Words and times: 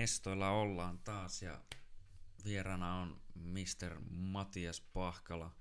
mestoilla 0.00 0.50
ollaan 0.50 0.98
taas 0.98 1.42
ja 1.42 1.60
vieraana 2.44 2.94
on 2.94 3.20
Mr. 3.34 4.00
Matias 4.10 4.80
Pahkala. 4.80 5.56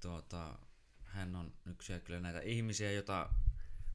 Tuota, 0.00 0.58
hän 1.04 1.36
on 1.36 1.52
yksi 1.66 2.00
kyllä 2.00 2.20
näitä 2.20 2.40
ihmisiä, 2.40 2.92
jota 2.92 3.34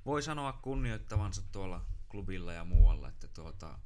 voi 0.05 0.23
sanoa 0.23 0.54
kunnioittavansa 0.54 1.41
tuolla 1.52 1.86
klubilla 2.09 2.54
ja 2.54 2.66
muualla. 2.66 3.09
Että 3.09 3.27
tuota, 3.27 3.80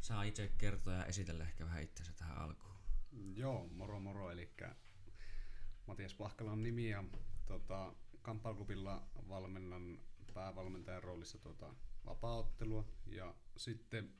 saa 0.00 0.22
itse 0.22 0.52
kertoa 0.58 0.92
ja 0.92 1.04
esitellä 1.04 1.44
ehkä 1.44 1.64
vähän 1.64 1.82
itsensä 1.82 2.12
tähän 2.12 2.38
alkuun. 2.38 2.74
Joo, 3.36 3.68
moro 3.68 4.00
moro, 4.00 4.30
eli 4.30 4.50
Matias 5.86 6.14
Pahkala 6.14 6.52
on 6.52 6.62
nimi 6.62 6.88
ja 6.90 7.04
tota, 7.46 7.94
kamppailklubilla 8.22 9.08
valmennan 9.28 9.98
päävalmentajan 10.34 11.02
roolissa 11.02 11.38
tuota, 11.38 11.74
vapaaottelua 12.06 12.84
ja 13.06 13.34
sitten 13.56 14.14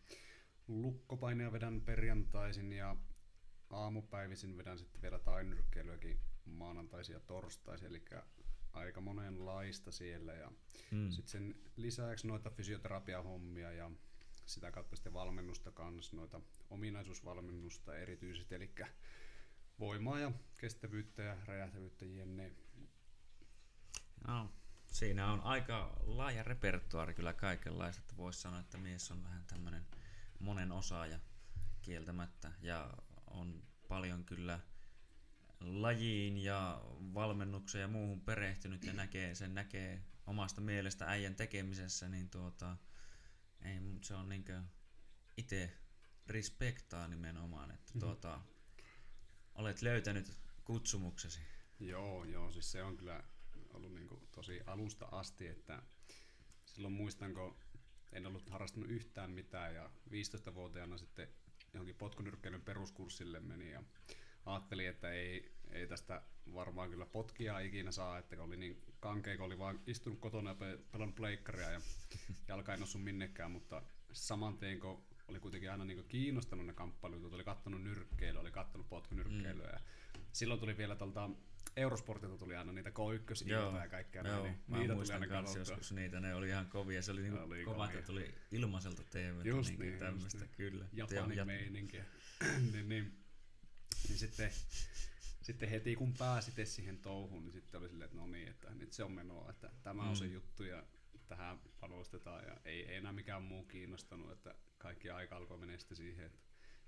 lukkopainia 0.69 1.53
vedän 1.53 1.81
perjantaisin 1.81 2.73
ja 2.73 2.97
aamupäivisin 3.71 4.57
vedän 4.57 4.79
sitten 4.79 5.03
vielä 5.03 5.19
tainyrkkeilyäkin 5.19 6.21
maanantaisin 6.45 7.13
ja 7.13 7.21
torstaisin, 7.21 7.89
eli 7.89 8.05
aika 8.73 9.01
monenlaista 9.01 9.93
siellä 9.93 10.33
ja 10.33 10.53
hmm. 10.91 11.11
sitten 11.11 11.31
sen 11.31 11.55
lisäksi 11.77 12.27
noita 12.27 12.51
fysioterapiahommia 12.51 13.73
ja 13.73 13.91
sitä 14.47 14.71
kautta 14.71 14.97
sitten 14.97 15.13
valmennusta 15.13 15.73
kanssa, 15.73 16.17
noita 16.17 16.41
ominaisuusvalmennusta 16.71 17.97
erityisesti, 17.97 18.55
eli 18.55 18.75
voimaa 19.79 20.19
ja 20.19 20.33
kestävyyttä 20.61 21.23
ja 21.23 21.37
räjähtävyyttä 21.45 22.05
jne. 22.05 22.53
No, 24.29 24.51
siinä 24.87 25.33
on 25.33 25.41
aika 25.41 25.97
laaja 26.01 26.43
repertuaari 26.43 27.15
kyllä 27.15 27.33
kaikenlaista, 27.33 28.01
että 28.01 28.17
voisi 28.17 28.41
sanoa, 28.41 28.61
että 28.61 28.79
mies 28.79 29.11
on 29.11 29.25
vähän 29.25 29.45
tämmöinen 29.45 29.87
monen 30.41 30.73
osaaja 30.73 31.21
kieltämättä 31.83 32.53
ja 32.63 32.95
on 33.27 33.63
paljon 33.89 34.25
kyllä 34.25 34.61
lajiin 35.61 36.39
ja 36.39 36.81
valmennukseen 37.15 37.83
ja 37.83 37.89
muuhun 37.89 38.21
perehtynyt 38.21 38.85
ja 38.85 38.93
näkee, 38.93 39.35
sen 39.35 39.55
näkee 39.55 40.05
omasta 40.27 40.61
mielestä 40.61 41.07
äijän 41.07 41.35
tekemisessä, 41.35 42.09
niin 42.09 42.31
tuota, 42.31 42.77
ei, 43.63 43.81
se 44.03 44.15
on 44.15 44.29
niinkö 44.29 44.63
itse 45.37 45.79
respektaa 46.27 47.09
nimenomaan, 47.09 47.71
että 47.71 47.87
mm-hmm. 47.87 48.01
tuota, 48.01 48.41
olet 49.55 49.83
löytänyt 49.83 50.39
kutsumuksesi. 50.65 51.41
Joo, 51.81 52.25
joo, 52.25 52.53
siis 52.53 52.73
se 52.73 52.83
on 52.83 52.97
kyllä 52.97 53.25
ollut 53.69 53.95
niin 53.95 54.09
tosi 54.31 54.61
alusta 54.67 55.09
asti, 55.13 55.47
että 55.47 55.83
silloin 56.65 56.95
muistanko 56.95 57.59
en 58.15 58.27
ollut 58.27 58.51
harrastanut 58.51 58.91
yhtään 58.91 59.31
mitään 59.31 59.75
ja 59.75 59.91
15-vuotiaana 60.11 60.99
sitten 60.99 61.29
johonkin 61.73 61.97
potkunyrkkeilyn 61.97 62.63
peruskurssille 62.63 63.41
meni 63.41 63.71
ja 63.71 63.83
ajattelin, 64.47 64.89
että 64.89 65.13
ei, 65.13 65.53
ei 65.71 65.87
tästä 65.87 66.23
varmaan 66.55 66.91
kyllä 66.91 67.07
potkia 67.07 67.59
ikinä 67.59 67.91
saa, 67.91 68.19
että 68.19 68.43
oli 68.43 68.57
niin 68.57 68.83
kankea, 69.01 69.37
kun 69.37 69.47
oli 69.47 69.59
vaan 69.59 69.81
istunut 69.87 70.21
kotona 70.21 70.51
ja 70.51 70.79
pelannut 70.93 71.17
pleikkaria 71.17 71.71
ja 71.71 71.81
jalka 72.49 72.73
ei 72.73 72.79
noussut 72.79 73.05
minnekään, 73.05 73.51
mutta 73.51 73.83
saman 74.13 74.59
tien 74.59 74.81
kun 74.81 75.05
oli 75.29 75.41
kuitenkin 75.41 75.71
aina 75.71 75.85
niin 75.85 76.05
kiinnostanut 76.09 76.67
ne 76.67 76.73
kamppailut, 76.73 77.33
oli 77.33 77.45
kattonut 77.45 77.83
nyrkkeilyä, 77.83 78.41
oli 78.41 78.51
kattonut 78.51 78.89
potkunyrkkeilyä 78.89 79.67
mm. 79.67 79.73
ja 79.73 79.81
silloin 80.33 80.61
tuli 80.61 80.77
vielä 80.77 80.97
tuolta 80.97 81.31
Eurosportilta 81.77 82.39
tuli 82.39 82.57
aina 82.57 82.73
niitä 82.73 82.91
K1 82.91 83.49
ja 83.49 83.89
kaikkea. 83.91 84.23
Joo, 84.23 84.43
niin 84.43 84.61
mä 84.67 84.79
niitä 84.79 84.95
tuli 84.95 85.13
aina 85.13 85.27
kanssa 85.27 85.59
joskus 85.59 85.93
niitä, 85.93 86.21
ne 86.21 86.35
oli 86.35 86.49
ihan 86.49 86.67
kovia. 86.67 87.03
Se 87.03 87.13
oli, 87.13 87.23
niin 87.23 87.39
oli 87.39 87.65
kova, 87.65 87.91
että 87.91 88.03
tuli 88.03 88.35
ilmaiselta 88.51 89.03
TV. 89.11 89.45
Just 89.45 89.71
niin, 89.71 89.81
niin 89.81 89.99
tämmöistä, 89.99 90.39
niin. 90.39 90.51
kyllä. 90.57 90.87
Japanin 90.93 91.37
ja, 91.37 91.45
meininkiä. 91.45 92.05
niin, 92.73 92.89
niin, 92.89 93.25
niin 94.09 94.19
sitten, 94.19 94.51
sitten 95.43 95.69
heti 95.69 95.97
kun 95.97 96.15
pääsi 96.15 96.67
siihen 96.67 96.99
touhuun, 96.99 97.45
niin 97.45 97.53
sitten 97.53 97.81
oli 97.81 97.89
silleen, 97.89 98.07
että 98.07 98.17
no 98.17 98.27
niin, 98.27 98.49
että 98.49 98.75
nyt 98.75 98.93
se 98.93 99.05
on 99.05 99.13
menoa, 99.13 99.51
että 99.51 99.71
tämä 99.83 100.03
mm. 100.03 100.09
on 100.09 100.17
se 100.17 100.27
juttu 100.27 100.65
ja 100.65 100.85
tähän 101.27 101.59
panostetaan 101.81 102.45
ja 102.45 102.57
ei, 102.65 102.87
ei 102.89 102.97
enää 102.97 103.13
mikään 103.13 103.43
muu 103.43 103.65
kiinnostanut, 103.65 104.33
että 104.33 104.55
kaikki 104.79 105.11
aika 105.11 105.37
alkoi 105.37 105.59
mennä 105.59 105.79
sitten 105.79 105.97
siihen, 105.97 106.27
että 106.27 106.39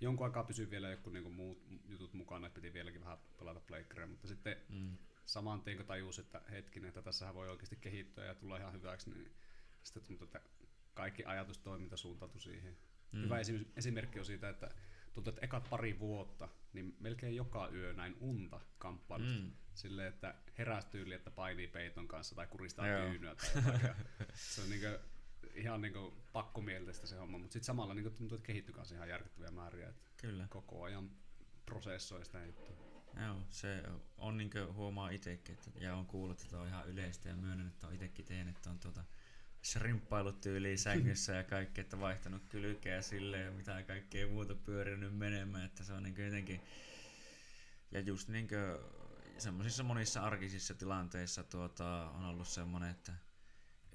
jonkun 0.01 0.27
aikaa 0.27 0.45
pysyi 0.45 0.71
vielä 0.71 0.91
joku 0.91 1.11
niinku 1.11 1.31
muut 1.31 1.59
jutut 1.89 2.15
mukana, 2.15 2.47
että 2.47 2.61
piti 2.61 2.73
vieläkin 2.73 3.01
vähän 3.01 3.19
pelata 3.39 3.61
pleikkaria, 3.61 4.07
mutta 4.07 4.29
sitten 4.29 4.57
mm. 4.69 4.97
saman 5.25 5.61
tien 5.61 5.77
kun 5.77 5.87
tajus, 5.87 6.19
että 6.19 6.41
hetkinen, 6.51 6.89
että 6.89 7.03
tässä 7.03 7.35
voi 7.35 7.51
oikeasti 7.51 7.77
kehittyä 7.77 8.25
ja 8.25 8.35
tulla 8.35 8.57
ihan 8.59 8.73
hyväksi, 8.73 9.11
niin 9.11 9.35
sitten 9.83 10.03
tuntuu, 10.03 10.25
että 10.25 10.41
kaikki 10.95 11.25
ajatustoiminta 11.25 11.97
suuntautui 11.97 12.41
siihen. 12.41 12.77
Mm. 13.13 13.23
Hyvä 13.23 13.37
esimerkki 13.77 14.19
on 14.19 14.25
siitä, 14.25 14.49
että 14.49 14.71
tuntuu, 15.15 15.31
että 15.31 15.45
ekat 15.45 15.71
pari 15.71 15.99
vuotta, 15.99 16.49
niin 16.73 16.97
melkein 17.01 17.37
joka 17.37 17.69
yö 17.73 17.93
näin 17.93 18.17
unta 18.21 18.61
kamppailusta. 18.79 19.41
Mm. 19.41 19.53
Silleen, 19.75 20.09
että 20.09 20.35
heräsi 20.59 20.89
tyyli, 20.91 21.15
että 21.15 21.31
painii 21.31 21.69
peiton 21.69 22.09
kanssa 22.09 22.35
tai 22.35 22.47
kuristaa 22.47 22.85
tyynyä 22.85 23.35
tai 23.35 23.47
jotain. 23.55 23.97
se 24.55 24.63
on 24.63 24.71
niinku, 24.71 24.89
ihan 25.55 25.81
niinku 25.81 26.15
pakkomielteistä 26.33 27.07
se 27.07 27.17
homma, 27.17 27.39
mutta 27.39 27.53
sitten 27.53 27.67
samalla 27.67 27.95
niinku 27.95 28.11
tuntuu, 28.11 28.37
että 28.37 28.47
kehittyy 28.47 28.75
kanssa 28.75 28.95
ihan 28.95 29.09
järkyttäviä 29.09 29.51
määriä. 29.51 29.89
Että 29.89 30.03
Kyllä. 30.17 30.47
Koko 30.51 30.83
ajan 30.83 31.11
prosessoi 31.67 32.25
sitä 32.25 32.45
juttua. 32.45 32.77
Joo, 33.27 33.37
se 33.51 33.83
on 34.19 34.37
niin 34.37 34.51
huomaa 34.73 35.11
itsekin, 35.11 35.55
että, 35.55 35.71
ja 35.81 35.97
on 35.97 36.07
kuullut, 36.07 36.41
että 36.41 36.59
on 36.59 36.69
ihan 36.69 36.89
yleistä 36.89 37.29
ja 37.29 37.37
myönnän, 37.37 37.69
että 37.69 37.87
on 37.87 37.95
itsekin 37.95 38.25
tehnyt, 38.25 38.57
että 38.57 38.71
on 38.71 38.79
tuota, 38.79 39.05
shrimppailut 39.65 40.41
tyyliin 40.41 40.79
sängyssä 40.79 41.33
ja 41.33 41.45
kaikki, 41.45 41.81
että 41.81 42.01
vaihtanut 42.01 42.43
kylkeä 42.49 43.03
sille 43.03 43.39
ja 43.39 43.51
mitä 43.51 43.83
kaikkea 43.83 44.29
muuta 44.29 44.55
pyörinyt 44.55 45.19
menemään, 45.19 45.65
että 45.65 45.85
se 45.85 45.93
on 45.93 46.03
niin 46.03 46.25
jotenkin, 46.25 46.61
ja 47.91 48.01
just 48.01 48.29
niin 48.29 48.49
semmoisissa 49.39 49.83
monissa 49.83 50.21
arkisissa 50.21 50.75
tilanteissa 50.75 51.45
tuota, 51.45 52.11
on 52.11 52.25
ollut 52.25 52.49
semmoinen, 52.49 52.91
että 52.91 53.13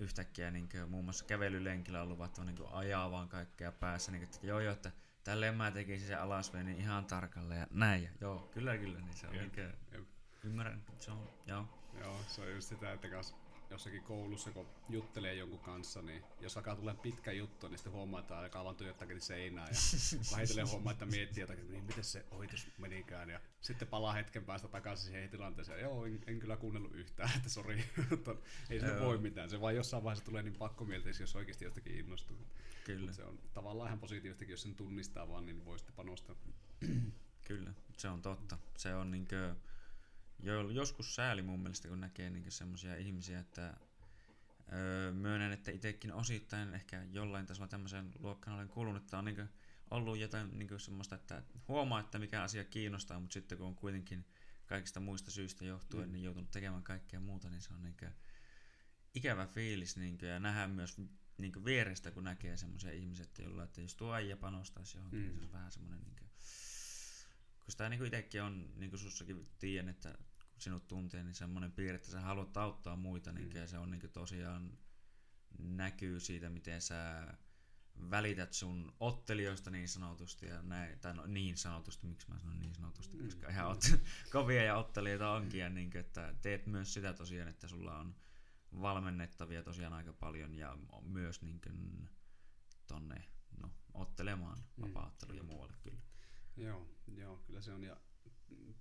yhtäkkiä 0.02 0.52
niin 0.52 0.70
kuin, 0.70 0.90
muun 0.90 1.04
muassa 1.04 1.26
kävelylenkillä 1.26 2.02
on 2.02 2.10
luvattu 2.10 2.44
niin 2.44 2.58
ajaa 2.72 3.12
vaan 3.12 3.30
kaikkea 3.30 3.72
päässä, 3.72 4.12
niin 4.12 4.20
kuin, 4.20 4.36
että 4.36 4.48
joo 4.48 4.60
joo, 4.60 4.74
että 4.74 4.92
tälleen 5.24 5.56
mä 5.56 5.72
tekisin 5.72 6.08
se 6.08 6.16
alasveen 6.16 6.66
niin 6.66 6.78
ihan 6.78 7.06
tarkalleen 7.06 7.60
ja 7.60 7.68
näin. 7.72 8.04
Ja, 8.04 8.10
joo, 8.22 8.50
kyllä 8.54 8.78
kyllä, 8.78 9.00
niin 9.00 9.14
se 9.14 9.28
on 9.28 9.36
jep, 9.36 9.56
niin 9.56 9.68
kuin, 9.92 10.08
ymmärrän, 10.44 10.84
se 11.00 11.12
on, 11.12 11.30
joo. 11.48 11.66
Joo, 12.00 12.22
se 12.28 12.42
on 12.42 12.52
just 12.52 12.70
sitä, 12.70 12.92
että 12.94 13.08
kas 13.10 13.36
jossakin 13.72 14.04
koulussa, 14.04 14.52
kun 14.52 14.68
juttelee 14.90 15.34
jonkun 15.34 15.60
kanssa, 15.60 16.02
niin 16.02 16.24
jos 16.40 16.58
alkaa 16.58 16.76
tulla 16.76 16.94
pitkä 16.94 17.32
juttu, 17.32 17.68
niin 17.68 17.78
sitten 17.78 17.94
huomaa, 17.94 18.20
että 18.20 18.38
alkaa 18.38 18.64
vaan 18.64 18.76
tuijottakin 18.76 19.22
seinää 19.22 19.68
ja 19.68 19.76
vähitellen 20.32 20.70
huomaa, 20.70 20.92
että 20.92 21.06
miettii 21.06 21.42
jotakin, 21.42 21.62
että 21.62 21.74
niin 21.74 21.86
miten 21.86 22.04
se 22.04 22.26
ohitus 22.32 22.68
menikään 22.78 23.30
ja 23.30 23.40
sitten 23.62 23.88
palaa 23.88 24.14
hetken 24.14 24.46
päästä 24.46 24.68
takaisin 24.68 25.06
siihen 25.06 25.30
tilanteeseen. 25.30 25.82
Joo, 25.82 26.06
en, 26.06 26.20
en 26.28 26.40
kyllä 26.40 26.58
kuunnellut 26.58 26.96
yhtään, 26.96 27.30
että 27.36 27.50
sori, 27.50 27.84
ei 28.70 28.80
se 28.80 29.00
voi 29.00 29.18
mitään. 29.18 29.50
Se 29.50 29.62
vaan 29.62 29.76
jossain 29.76 30.04
vaiheessa 30.04 30.26
tulee 30.26 30.44
niin 30.44 30.56
pakkomielteisesti, 30.56 31.24
jos 31.24 31.36
oikeasti 31.36 31.66
jostakin 31.66 32.00
innostuu. 32.00 32.38
Kyllä. 32.84 33.14
Se 33.14 33.24
on 33.24 33.40
tavallaan 33.54 33.88
ihan 33.88 34.00
positiivistakin, 34.00 34.54
jos 34.54 34.62
sen 34.62 34.76
tunnistaa 34.76 35.28
vaan, 35.28 35.46
niin 35.46 35.66
voi 35.66 35.80
sitten 35.80 35.96
panostaa. 35.96 36.36
Kyllä, 37.48 37.74
se 37.98 38.10
on 38.10 38.22
totta. 38.22 38.58
Se 38.78 38.96
on 38.96 39.12
niin 39.12 39.28
kuin, 39.28 39.56
jo, 40.44 40.70
joskus 40.70 41.16
sääli 41.16 41.42
mun 41.42 41.60
mielestä, 41.60 41.88
kun 41.88 42.00
näkee 42.00 42.30
niin 42.30 42.52
semmoisia 42.52 42.96
ihmisiä, 42.96 43.40
että 43.40 43.78
öö, 44.74 45.12
myönnän, 45.12 45.52
että 45.52 45.72
itsekin 45.72 46.14
osittain 46.14 46.74
ehkä 46.74 47.04
jollain 47.12 47.46
tasolla 47.46 47.68
tämmöisen 47.68 48.12
luokkaan 48.20 48.56
olen 48.56 48.70
kuulunut, 48.70 49.04
että 49.04 49.18
on 49.18 49.26
niin 49.26 49.50
ollut 49.92 50.18
jotain 50.18 50.60
niin 50.60 50.80
semmoista, 50.80 51.16
että 51.16 51.44
huomaa, 51.68 52.00
että 52.00 52.20
mikä 52.20 52.44
asia 52.44 52.64
kiinnostaa, 52.64 53.20
mutta 53.20 53.34
sitten 53.34 53.58
kun 53.58 53.68
on 53.68 53.76
kuitenkin 53.76 54.26
kaikista 54.66 55.00
muista 55.00 55.32
syistä 55.32 55.66
johtuen 55.66 56.08
mm. 56.10 56.14
niin 56.14 56.24
joutunut 56.24 56.52
tekemään 56.52 56.84
kaikkea 56.84 57.20
muuta, 57.20 57.50
niin 57.50 57.62
se 57.62 57.74
on 57.74 57.84
niin 57.84 57.96
ikävä 59.16 59.48
fiilis 59.48 59.98
niin 59.98 60.18
kuin, 60.18 60.30
ja 60.30 60.40
nähdään 60.40 60.72
myös 60.72 60.98
niin 61.38 61.66
vierestä, 61.66 62.12
kun 62.12 62.24
näkee 62.24 62.58
semmoisia 62.58 62.92
ihmisiä, 62.92 63.24
että 63.24 63.44
jolla, 63.44 63.64
että 63.64 63.82
jos 63.82 63.96
tuo 63.96 64.14
äijä 64.14 64.38
panostaisi 64.38 64.98
johonkin, 64.98 65.20
mm. 65.20 65.26
niin 65.26 65.40
se 65.40 65.46
on 65.46 65.52
vähän 65.52 65.72
semmoinen, 65.72 66.04
niin 66.04 66.16
kuin, 66.16 66.30
kun 67.60 67.72
sitä 67.72 67.90
niin 67.90 68.06
itsekin 68.06 68.44
on, 68.44 68.74
niin 68.76 68.90
kuin 68.90 69.00
sussakin 69.00 69.48
tiedän, 69.60 69.90
että 69.90 70.18
sinut 70.62 70.88
tuntee, 70.88 71.24
niin 71.24 71.36
semmoinen 71.36 71.72
piirre, 71.72 71.96
että 71.96 72.12
sä 72.12 72.22
haluat 72.22 72.58
auttaa 72.58 72.96
muita, 72.96 73.32
niin 73.32 73.54
mm. 73.54 73.68
se 73.68 73.78
on 73.78 73.92
niin 73.92 74.12
tosiaan 74.14 74.78
näkyy 75.60 76.20
siitä, 76.20 76.50
miten 76.50 76.82
sä 76.82 77.28
välität 78.10 78.54
sun 78.54 78.94
ottelijoista 79.00 79.72
niin 79.72 79.90
sanotusti, 79.90 80.46
ja 80.46 80.62
näin, 80.62 81.00
tai 81.00 81.14
no, 81.14 81.26
niin 81.26 81.58
sanotusti, 81.58 82.08
miksi 82.08 82.30
mä 82.30 82.40
sanon 82.40 82.60
niin 82.60 82.76
sanotusti, 82.76 83.18
mm. 83.18 83.26
koska 83.26 83.50
ihan 83.50 83.68
ot, 83.68 83.84
kovia 84.32 84.64
ja 84.64 84.78
ottelijoita 84.78 85.32
onkin, 85.32 85.60
mm. 85.60 85.64
ja 85.64 85.70
niin 85.70 85.92
kuin, 85.92 86.00
että 86.00 86.36
teet 86.42 86.68
myös 86.68 86.94
sitä 86.94 87.14
tosiaan, 87.14 87.50
että 87.50 87.68
sulla 87.68 87.98
on 87.98 88.16
valmennettavia 88.82 89.64
tosiaan 89.64 89.94
aika 89.94 90.14
paljon, 90.14 90.56
ja 90.56 90.78
myös 91.02 91.42
niin 91.42 91.62
kuin, 91.62 92.10
tonne 92.88 93.24
no, 93.62 93.72
ottelemaan 93.94 94.58
mm. 94.58 94.82
vapaattelu 94.82 95.34
ja 95.34 95.44
muualle 95.44 95.74
kyllä. 95.84 96.02
Joo, 96.58 96.90
joo, 97.08 97.38
kyllä 97.38 97.62
se 97.62 97.74
on, 97.74 97.84
ja 97.84 97.98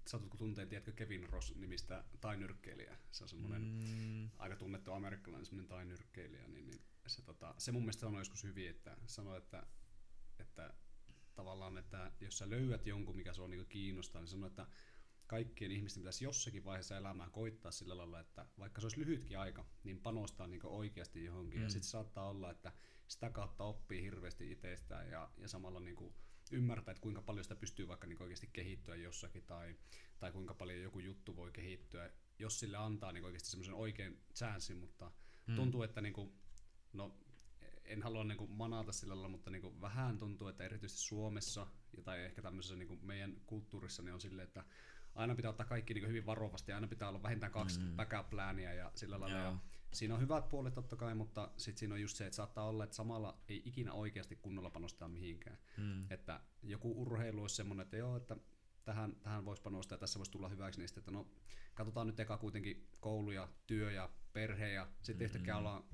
satutko 0.06 0.36
tuntee, 0.36 0.66
tiedätkö 0.66 0.92
Kevin 0.92 1.28
Ross 1.28 1.54
nimistä 1.54 2.04
tainyrkkeilijä? 2.20 2.98
Se 3.10 3.24
on 3.24 3.28
semmoinen 3.28 3.62
mm. 3.62 4.30
aika 4.38 4.56
tunnettu 4.56 4.92
amerikkalainen 4.92 5.46
semmoinen 5.46 5.68
tainyrkkeilijä, 5.68 6.48
niin, 6.48 6.66
niin 6.66 6.80
se, 7.06 7.22
tota, 7.22 7.54
se 7.58 7.72
mun 7.72 7.82
mielestä 7.82 8.00
sanoi 8.00 8.20
joskus 8.20 8.44
hyvin, 8.44 8.70
että 8.70 8.96
sanoi, 9.06 9.38
että, 9.38 9.66
että 10.38 10.74
tavallaan, 11.34 11.78
että 11.78 12.12
jos 12.20 12.38
sä 12.38 12.50
löydät 12.50 12.86
jonkun, 12.86 13.16
mikä 13.16 13.32
sua 13.32 13.48
niinku 13.48 13.66
kiinnostaa, 13.68 14.20
niin 14.22 14.28
sano, 14.28 14.46
että 14.46 14.66
kaikkien 15.26 15.72
ihmisten 15.72 16.02
pitäisi 16.02 16.24
jossakin 16.24 16.64
vaiheessa 16.64 16.96
elämää 16.96 17.30
koittaa 17.30 17.72
sillä 17.72 17.96
lailla, 17.96 18.20
että 18.20 18.46
vaikka 18.58 18.80
se 18.80 18.84
olisi 18.84 19.00
lyhytkin 19.00 19.38
aika, 19.38 19.64
niin 19.84 20.00
panostaa 20.00 20.46
niin 20.46 20.66
oikeasti 20.66 21.24
johonkin. 21.24 21.58
Mm. 21.58 21.64
Ja 21.64 21.70
sitten 21.70 21.90
saattaa 21.90 22.28
olla, 22.28 22.50
että 22.50 22.72
sitä 23.08 23.30
kautta 23.30 23.64
oppii 23.64 24.02
hirveästi 24.02 24.52
itsestään 24.52 25.10
ja, 25.10 25.30
ja 25.36 25.48
samalla 25.48 25.80
niin 25.80 25.96
kuin 25.96 26.14
ymmärtää, 26.50 26.92
että 26.92 27.02
kuinka 27.02 27.22
paljon 27.22 27.44
sitä 27.44 27.56
pystyy 27.56 27.88
vaikka 27.88 28.06
niin 28.06 28.22
oikeasti 28.22 28.50
kehittyä 28.52 28.96
jossakin 28.96 29.42
tai, 29.42 29.76
tai 30.18 30.32
kuinka 30.32 30.54
paljon 30.54 30.80
joku 30.80 30.98
juttu 30.98 31.36
voi 31.36 31.52
kehittyä, 31.52 32.10
jos 32.38 32.60
sille 32.60 32.76
antaa 32.76 33.12
niin 33.12 33.24
oikeasti 33.24 33.50
semmoisen 33.50 33.74
oikein 33.74 34.20
chanssin, 34.34 34.76
mutta 34.76 35.12
mm. 35.46 35.56
tuntuu, 35.56 35.82
että 35.82 36.00
niin 36.00 36.12
kuin, 36.12 36.32
no, 36.92 37.16
en 37.84 38.02
halua 38.02 38.24
niin 38.24 38.38
kuin 38.38 38.50
manata 38.50 38.92
sillä 38.92 39.14
lailla, 39.14 39.28
mutta 39.28 39.50
niin 39.50 39.62
kuin 39.62 39.80
vähän 39.80 40.18
tuntuu, 40.18 40.48
että 40.48 40.64
erityisesti 40.64 41.02
Suomessa 41.02 41.66
ja 41.96 42.02
tai 42.02 42.24
ehkä 42.24 42.42
tämmöisessä 42.42 42.76
niin 42.76 42.88
kuin 42.88 43.00
meidän 43.06 43.36
kulttuurissa 43.46 44.02
niin 44.02 44.14
on 44.14 44.20
silleen, 44.20 44.48
että 44.48 44.64
aina 45.14 45.34
pitää 45.34 45.50
ottaa 45.50 45.66
kaikki 45.66 45.94
niin 45.94 46.08
hyvin 46.08 46.26
varovasti, 46.26 46.72
aina 46.72 46.86
pitää 46.88 47.08
olla 47.08 47.22
vähintään 47.22 47.52
kaksi 47.52 47.80
mm. 47.80 47.96
backup 47.96 48.30
plania 48.30 48.74
ja 48.74 48.90
sillä 48.94 49.20
lailla. 49.20 49.38
Ja 49.38 49.58
siinä 49.92 50.14
on 50.14 50.20
hyvät 50.20 50.48
puolet 50.48 50.74
totta 50.74 50.96
kai, 50.96 51.14
mutta 51.14 51.50
sitten 51.56 51.78
siinä 51.78 51.94
on 51.94 52.00
just 52.00 52.16
se, 52.16 52.26
että 52.26 52.36
saattaa 52.36 52.68
olla, 52.68 52.84
että 52.84 52.96
samalla 52.96 53.38
ei 53.48 53.62
ikinä 53.64 53.92
oikeasti 53.92 54.36
kunnolla 54.36 54.70
panostaa 54.70 55.08
mihinkään. 55.08 55.58
Mm. 55.76 56.06
Että 56.10 56.40
joku 56.62 57.02
urheilu 57.02 57.40
olisi 57.40 57.56
semmoinen, 57.56 57.84
että 57.84 57.96
joo, 57.96 58.16
että 58.16 58.36
tähän, 58.84 59.16
tähän 59.22 59.44
voisi 59.44 59.62
panostaa 59.62 59.96
ja 59.96 60.00
tässä 60.00 60.18
voisi 60.18 60.32
tulla 60.32 60.48
hyväksi, 60.48 60.80
niin 60.80 60.88
sitten, 60.88 61.00
että 61.00 61.10
no 61.10 61.26
katsotaan 61.74 62.06
nyt 62.06 62.20
eka 62.20 62.38
kuitenkin 62.38 62.88
koulu 63.00 63.30
ja 63.30 63.48
työ 63.66 63.92
ja 63.92 64.10
perhe 64.32 64.72
ja 64.72 64.88
sitten 65.02 65.14
mm-hmm. 65.14 65.24
yhtäkkiä 65.24 65.56
ollaan 65.56 65.84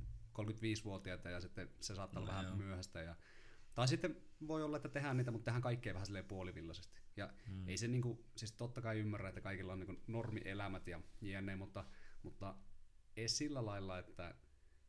35-vuotiaita 0.43 1.31
ja 1.31 1.41
sitten 1.41 1.71
se 1.81 1.95
saattaa 1.95 2.23
olla 2.23 2.33
no, 2.33 2.37
vähän 2.39 2.47
joo. 2.47 2.57
myöhäistä. 2.57 3.03
Ja, 3.03 3.17
tai 3.75 3.89
sitten 3.89 4.17
voi 4.49 4.63
olla, 4.63 4.77
että 4.77 4.89
tehdään 4.89 5.17
niitä, 5.17 5.31
mutta 5.31 5.45
tehdään 5.45 5.63
kaikkea 5.63 5.95
vähän 5.95 6.07
silleen 6.07 6.25
puolivillaisesti. 6.25 7.01
Ja 7.17 7.35
mm. 7.49 7.69
ei 7.69 7.77
se 7.77 7.89
niinku, 7.89 8.25
siis 8.37 8.53
totta 8.53 8.83
kai 8.83 8.99
ymmärrä, 8.99 9.29
että 9.29 9.41
kaikilla 9.41 9.73
on 9.73 9.79
niinku 9.79 10.03
normielämät 10.07 10.87
ja 10.87 11.01
jne, 11.21 11.57
mutta, 11.57 11.85
mutta 12.23 12.55
ei 13.17 13.29
sillä 13.29 13.67
lailla, 13.67 13.99
että 13.99 14.35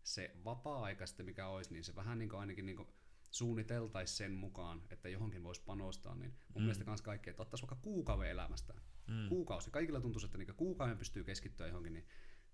se 0.04 0.36
vapaa-aika 0.46 1.06
sitten 1.06 1.26
mikä 1.26 1.48
olisi, 1.48 1.74
niin 1.74 1.84
se 1.84 1.96
vähän 1.96 2.20
niinku 2.20 2.36
ainakin 2.36 2.66
niinku 2.66 2.88
suunniteltaisiin 3.32 4.18
sen 4.18 4.32
mukaan, 4.32 4.82
että 4.90 5.10
johonkin 5.10 5.44
voisi 5.44 5.62
panostaa, 5.66 6.16
niin 6.16 6.32
mun 6.32 6.62
mm. 6.62 6.62
mielestä 6.62 6.86
kans 6.86 7.02
kaikkea, 7.02 7.32
että 7.32 7.44
ottaisi 7.44 7.64
vaikka 7.64 7.76
kuukauden 7.76 8.30
elämästä. 8.30 8.74
Mm. 9.08 9.30
Kuukausi. 9.30 9.72
Kaikilla 9.72 10.02
tuntuu, 10.02 10.22
että 10.26 10.38
niinku 10.38 10.54
kuukauden 10.54 10.98
pystyy 10.98 11.24
keskittyä 11.24 11.68
johonkin, 11.68 11.94
niin 11.94 12.06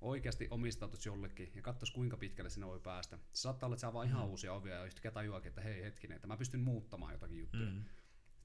oikeasti 0.01 0.47
omistautuisi 0.51 1.09
jollekin 1.09 1.51
ja 1.55 1.61
katsoisi 1.61 1.93
kuinka 1.93 2.17
pitkälle 2.17 2.49
sinne 2.49 2.67
voi 2.67 2.79
päästä. 2.79 3.17
Se 3.17 3.41
saattaa 3.41 3.67
olla, 3.67 3.73
että 3.73 3.81
saa 3.81 3.93
vaan 3.93 4.07
ihan 4.07 4.25
mm. 4.25 4.29
uusia 4.29 4.53
ovia 4.53 4.75
ja 4.75 4.85
yhtäkkiä 4.85 5.11
tajuakin, 5.11 5.49
että 5.49 5.61
hei 5.61 5.83
hetkinen, 5.83 6.15
että 6.15 6.27
mä 6.27 6.37
pystyn 6.37 6.59
muuttamaan 6.59 7.13
jotakin 7.13 7.39
juttuja. 7.39 7.71
Mm 7.71 7.83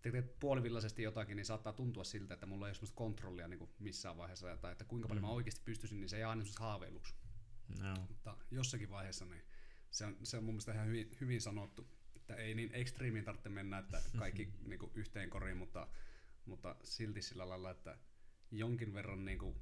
teet 0.03 0.39
puolivillaisesti 0.41 1.03
jotakin, 1.03 1.37
niin 1.37 1.47
saattaa 1.47 1.73
tuntua 1.73 2.05
siltä, 2.05 2.35
että 2.35 2.47
mulla 2.47 2.67
ei 2.67 2.69
ole 2.69 2.75
sellaista 2.75 2.97
kontrollia 2.97 3.49
niin 3.49 3.59
kuin 3.59 3.71
missään 3.79 4.17
vaiheessa, 4.17 4.57
tai 4.57 4.73
että 4.73 4.85
kuinka 4.85 5.09
paljon 5.09 5.25
mm. 5.25 5.29
mä 5.29 5.35
oikeasti 5.35 5.63
pystyisin, 5.65 6.01
niin 6.01 6.09
se 6.09 6.17
ei 6.17 6.25
aina 6.25 6.45
haaveiluksi. 6.59 7.15
No. 7.83 7.95
Mutta 8.09 8.37
jossakin 8.51 8.91
vaiheessa 8.91 9.25
niin 9.25 9.43
se 9.91 10.05
on, 10.05 10.17
se 10.23 10.37
on 10.37 10.45
mun 10.45 10.55
mielestä 10.55 10.73
ihan 10.73 10.87
hyvin, 10.87 11.11
hyvin 11.21 11.41
sanottu, 11.41 11.89
että 12.17 12.35
ei 12.35 12.55
niin 12.55 12.71
ekstriimiin 12.73 13.25
tarvitse 13.25 13.49
mennä, 13.49 13.79
että 13.79 14.03
kaikki 14.19 14.53
niin 14.67 14.79
kuin 14.79 14.93
yhteen 14.95 15.31
koriin, 15.31 15.57
mutta, 15.57 15.89
mutta 16.45 16.77
silti 16.83 17.23
sillä 17.23 17.49
lailla, 17.49 17.71
että 17.71 17.99
jonkin 18.51 18.95
verran 18.95 19.25
niin 19.25 19.39
kuin, 19.39 19.57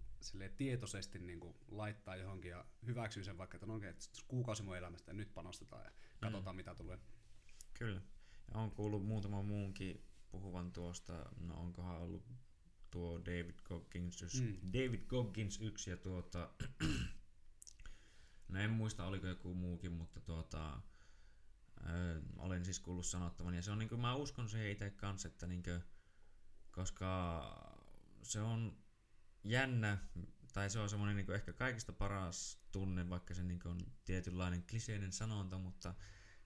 tietoisesti 0.56 1.18
niin 1.18 1.40
kuin, 1.40 1.56
laittaa 1.68 2.16
johonkin 2.16 2.50
ja 2.50 2.64
hyväksyy 2.86 3.24
sen 3.24 3.38
vaikka, 3.38 3.56
että 3.56 3.66
no 3.66 3.74
okay, 3.74 3.94
kuukausi 4.28 4.62
mun 4.62 4.76
elämästä 4.76 5.10
ja 5.10 5.14
nyt 5.14 5.34
panostetaan 5.34 5.84
ja 5.84 5.90
katsotaan 6.20 6.56
mm. 6.56 6.56
mitä 6.56 6.74
tulee. 6.74 6.98
Kyllä. 7.74 8.00
Ja 8.54 8.60
on 8.60 8.70
kuullut 8.70 9.06
muutama 9.06 9.42
muunkin 9.42 10.06
puhuvan 10.40 10.72
tuosta, 10.72 11.12
no 11.40 11.54
onkohan 11.54 11.96
ollut 11.96 12.24
tuo 12.90 13.20
David 13.20 13.58
Goggins, 13.64 14.40
mm. 14.40 14.56
David 14.72 15.06
Goggins 15.06 15.60
yksi 15.60 15.90
ja 15.90 15.96
tuota, 15.96 16.50
no 18.48 18.58
en 18.58 18.70
muista 18.70 19.06
oliko 19.06 19.26
joku 19.26 19.54
muukin, 19.54 19.92
mutta 19.92 20.20
tuota, 20.20 20.80
ö, 21.86 22.22
olen 22.36 22.64
siis 22.64 22.80
kuullut 22.80 23.06
sanottavan 23.06 23.54
ja 23.54 23.62
se 23.62 23.70
on 23.70 23.78
niinku, 23.78 23.96
mä 23.96 24.14
uskon 24.14 24.48
siihen 24.48 24.70
itse 24.70 24.90
kanssa, 24.90 25.28
että 25.28 25.46
niinku, 25.46 25.70
koska 26.70 27.42
se 28.22 28.40
on 28.40 28.76
jännä, 29.44 29.98
tai 30.52 30.70
se 30.70 30.78
on 30.78 30.90
semmoinen 30.90 31.16
niinku 31.16 31.32
ehkä 31.32 31.52
kaikista 31.52 31.92
paras 31.92 32.58
tunne, 32.72 33.08
vaikka 33.08 33.34
se 33.34 33.42
niinku 33.42 33.68
on 33.68 33.80
tietynlainen 34.04 34.62
kliseinen 34.62 35.12
sanonta, 35.12 35.58
mutta 35.58 35.94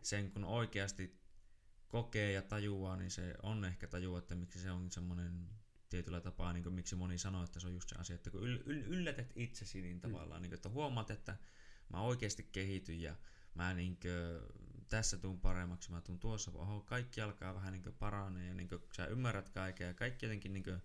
sen 0.03 0.31
kun 0.31 0.45
oikeasti 0.45 1.21
kokee 1.91 2.33
ja 2.33 2.43
tajuaa, 2.43 2.97
niin 2.97 3.11
se 3.11 3.35
on 3.43 3.65
ehkä 3.65 3.87
tajua, 3.87 4.19
että 4.19 4.35
miksi 4.35 4.59
se 4.59 4.71
on 4.71 4.91
semmoinen 4.91 5.49
tietyllä 5.89 6.21
tapaa, 6.21 6.53
niin 6.53 6.63
kuin 6.63 6.75
miksi 6.75 6.97
moni 6.97 7.19
sanoo, 7.19 7.45
että 7.45 7.61
se 7.61 7.67
on 7.67 7.73
just 7.73 7.89
se 7.89 7.97
asia, 7.99 8.17
että 8.17 8.31
kun 8.31 8.41
yl- 8.41 8.63
yl- 8.67 8.87
yllätät 8.87 9.33
itsesi 9.37 9.83
niin 9.83 9.97
mm. 9.97 10.01
tavallaan, 10.01 10.41
mm. 10.41 10.43
niin 10.43 10.51
kuin, 10.51 10.57
että 10.57 10.69
huomaat, 10.69 11.11
että 11.11 11.37
mä 11.89 12.01
oikeasti 12.01 12.43
kehityn 12.43 13.01
ja 13.01 13.17
mä 13.55 13.75
niin 13.75 13.97
kuin, 13.97 14.83
tässä 14.89 15.19
tuun 15.19 15.41
paremmaksi, 15.41 15.91
mä 15.91 16.01
tuun 16.01 16.19
tuossa, 16.19 16.51
oho, 16.55 16.81
kaikki 16.81 17.21
alkaa 17.21 17.55
vähän 17.55 17.73
niin 17.73 17.95
paranee 17.99 18.49
ja 18.49 18.55
niin 18.55 18.69
kuin, 18.69 18.83
sä 18.97 19.07
ymmärrät 19.07 19.49
kaiken 19.49 19.87
ja 19.87 19.95
kaikki 19.95 20.27
jotenkin 20.27 20.53
niin 20.53 20.65
kuin, 20.65 20.83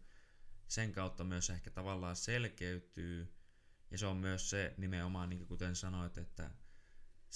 sen 0.67 0.91
kautta 0.91 1.23
myös 1.23 1.49
ehkä 1.49 1.69
tavallaan 1.69 2.15
selkeytyy 2.15 3.33
ja 3.91 3.97
se 3.97 4.05
on 4.05 4.17
myös 4.17 4.49
se 4.49 4.73
nimenomaan, 4.77 5.29
niin 5.29 5.39
kuin 5.39 5.47
kuten 5.47 5.75
sanoit, 5.75 6.17
että 6.17 6.51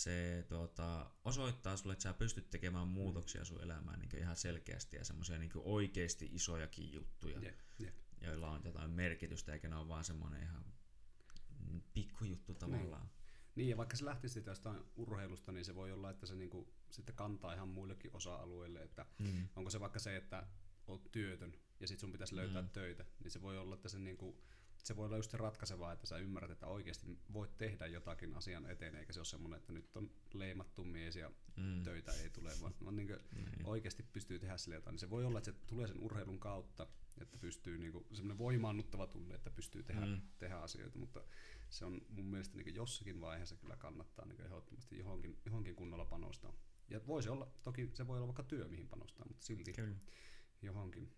se 0.04 0.46
tuota, 0.48 1.12
osoittaa 1.26 1.78
sulle, 1.78 1.94
että 1.94 2.04
sä 2.04 2.14
pystyt 2.14 2.50
tekemään 2.50 2.88
muutoksia 2.88 3.46
sun 3.46 3.64
elämään 3.64 4.00
niin 4.00 4.18
ihan 4.18 4.36
selkeästi 4.36 4.98
ja 4.98 5.06
semmoisia 5.06 5.40
niin 5.40 5.52
oikeasti 5.56 6.30
isojakin 6.32 6.94
juttuja, 6.94 7.40
yeah, 7.40 7.56
yeah. 7.82 7.94
joilla 8.22 8.52
on 8.52 8.62
jotain 8.66 8.92
merkitystä, 8.92 9.54
eikä 9.54 9.70
ne 9.70 9.76
ole 9.76 9.88
vaan 9.88 10.04
semmoinen 10.04 10.44
ihan 10.44 10.66
pikkujuttu 11.94 12.54
tavallaan. 12.54 13.02
Niin. 13.02 13.20
Niin, 13.56 13.70
ja 13.70 13.78
vaikka 13.78 13.96
se 13.96 14.06
lähtisi 14.06 14.44
jostain 14.46 14.84
urheilusta, 14.96 15.52
niin 15.52 15.66
se 15.66 15.76
voi 15.76 15.92
olla, 15.92 16.10
että 16.10 16.26
se 16.26 16.36
niinku 16.36 16.74
sitten 16.90 17.16
kantaa 17.16 17.54
ihan 17.54 17.68
muillekin 17.68 18.16
osa-alueille. 18.16 18.84
Että 18.84 19.06
mm. 19.20 19.48
Onko 19.56 19.70
se 19.70 19.80
vaikka 19.80 20.00
se, 20.00 20.16
että 20.16 20.48
oot 20.88 21.12
työtön 21.12 21.56
ja 21.80 21.88
sitten 21.88 22.00
sun 22.00 22.12
pitäisi 22.12 22.36
löytää 22.36 22.62
mm. 22.62 22.70
töitä, 22.70 23.06
niin 23.24 23.32
se 23.32 23.42
voi 23.42 23.58
olla, 23.58 23.76
että 23.76 23.90
se 23.90 24.00
niinku 24.00 24.42
se 24.84 24.96
voi 24.96 25.06
olla 25.06 25.18
just 25.18 25.32
se 25.32 25.38
ratkaisevaa, 25.38 25.94
että 25.94 26.08
sä 26.08 26.18
ymmärrät, 26.18 26.52
että 26.52 26.68
oikeasti 26.68 27.18
voit 27.34 27.58
tehdä 27.58 27.88
jotakin 27.88 28.34
asian 28.34 28.66
eteen, 28.66 28.96
eikä 28.96 29.14
se 29.14 29.20
ole 29.20 29.26
semmoinen, 29.26 29.58
että 29.58 29.74
nyt 29.74 29.96
on 29.96 30.12
leimattu 30.34 30.84
mies 30.84 31.16
ja 31.16 31.32
mm. 31.58 31.84
töitä 31.84 32.14
ei 32.14 32.30
tule, 32.30 32.52
vaan, 32.62 32.74
vaan 32.84 32.96
niin 32.96 33.08
niin. 33.08 33.66
oikeasti 33.66 34.04
pystyy 34.04 34.40
tehdä 34.40 34.58
sille 34.58 34.76
jotain. 34.76 34.94
Niin 34.94 35.00
se 35.00 35.10
voi 35.10 35.26
olla, 35.26 35.38
että 35.38 35.52
se 35.52 35.58
tulee 35.68 35.88
sen 35.88 36.00
urheilun 36.00 36.40
kautta, 36.40 36.88
että 37.22 37.38
pystyy 37.38 37.78
niin 37.78 37.92
kuin, 37.92 38.06
semmoinen 38.14 38.38
voimaannuttava 38.38 39.08
tunne, 39.08 39.36
että 39.36 39.50
pystyy 39.50 39.84
tehdä, 39.84 40.06
mm. 40.06 40.22
tehdä 40.38 40.56
asioita, 40.56 41.00
mutta 41.00 41.24
se 41.70 41.86
on 41.86 42.02
mun 42.10 42.26
mielestä 42.26 42.58
niin 42.58 42.76
jossakin 42.76 43.22
vaiheessa 43.22 43.56
kyllä 43.56 43.76
kannattaa 43.76 44.26
niin 44.26 44.42
ehdottomasti 44.42 44.98
johonkin, 44.98 45.40
johonkin 45.46 45.76
kunnolla 45.76 46.06
panostaa. 46.06 46.54
Ja 46.90 47.08
voisi 47.08 47.30
olla, 47.30 47.52
toki 47.64 47.90
se 47.94 48.08
voi 48.08 48.18
olla 48.18 48.28
vaikka 48.28 48.44
työ, 48.44 48.68
mihin 48.68 48.88
panostaa, 48.88 49.26
mutta 49.28 49.46
silti 49.46 49.74
kyllä. 49.74 49.96
johonkin. 50.62 51.16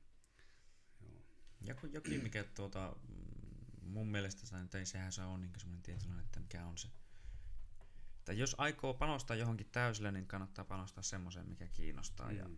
Joo. 1.02 1.22
Joku, 1.62 1.88
jokin, 1.88 2.24
mikä 2.24 2.44
tuota, 2.44 2.96
mun 3.92 4.08
mielestä 4.08 4.46
se, 4.46 4.56
ei 4.78 4.86
sehän 4.86 5.12
se 5.12 5.22
on 5.22 5.42
niin 5.42 5.52
semmoinen 5.58 5.84
tietynlainen, 5.84 6.26
että 6.26 6.40
mikä 6.40 6.66
on 6.66 6.78
se. 6.78 6.88
Että 8.18 8.34
jos 8.34 8.56
aikoo 8.58 8.94
panostaa 8.94 9.36
johonkin 9.36 9.70
täysillä, 9.72 10.12
niin 10.12 10.28
kannattaa 10.28 10.66
panostaa 10.66 11.04
semmoiseen, 11.04 11.50
mikä 11.50 11.68
kiinnostaa. 11.68 12.32
Mm, 12.32 12.38
ja 12.38 12.50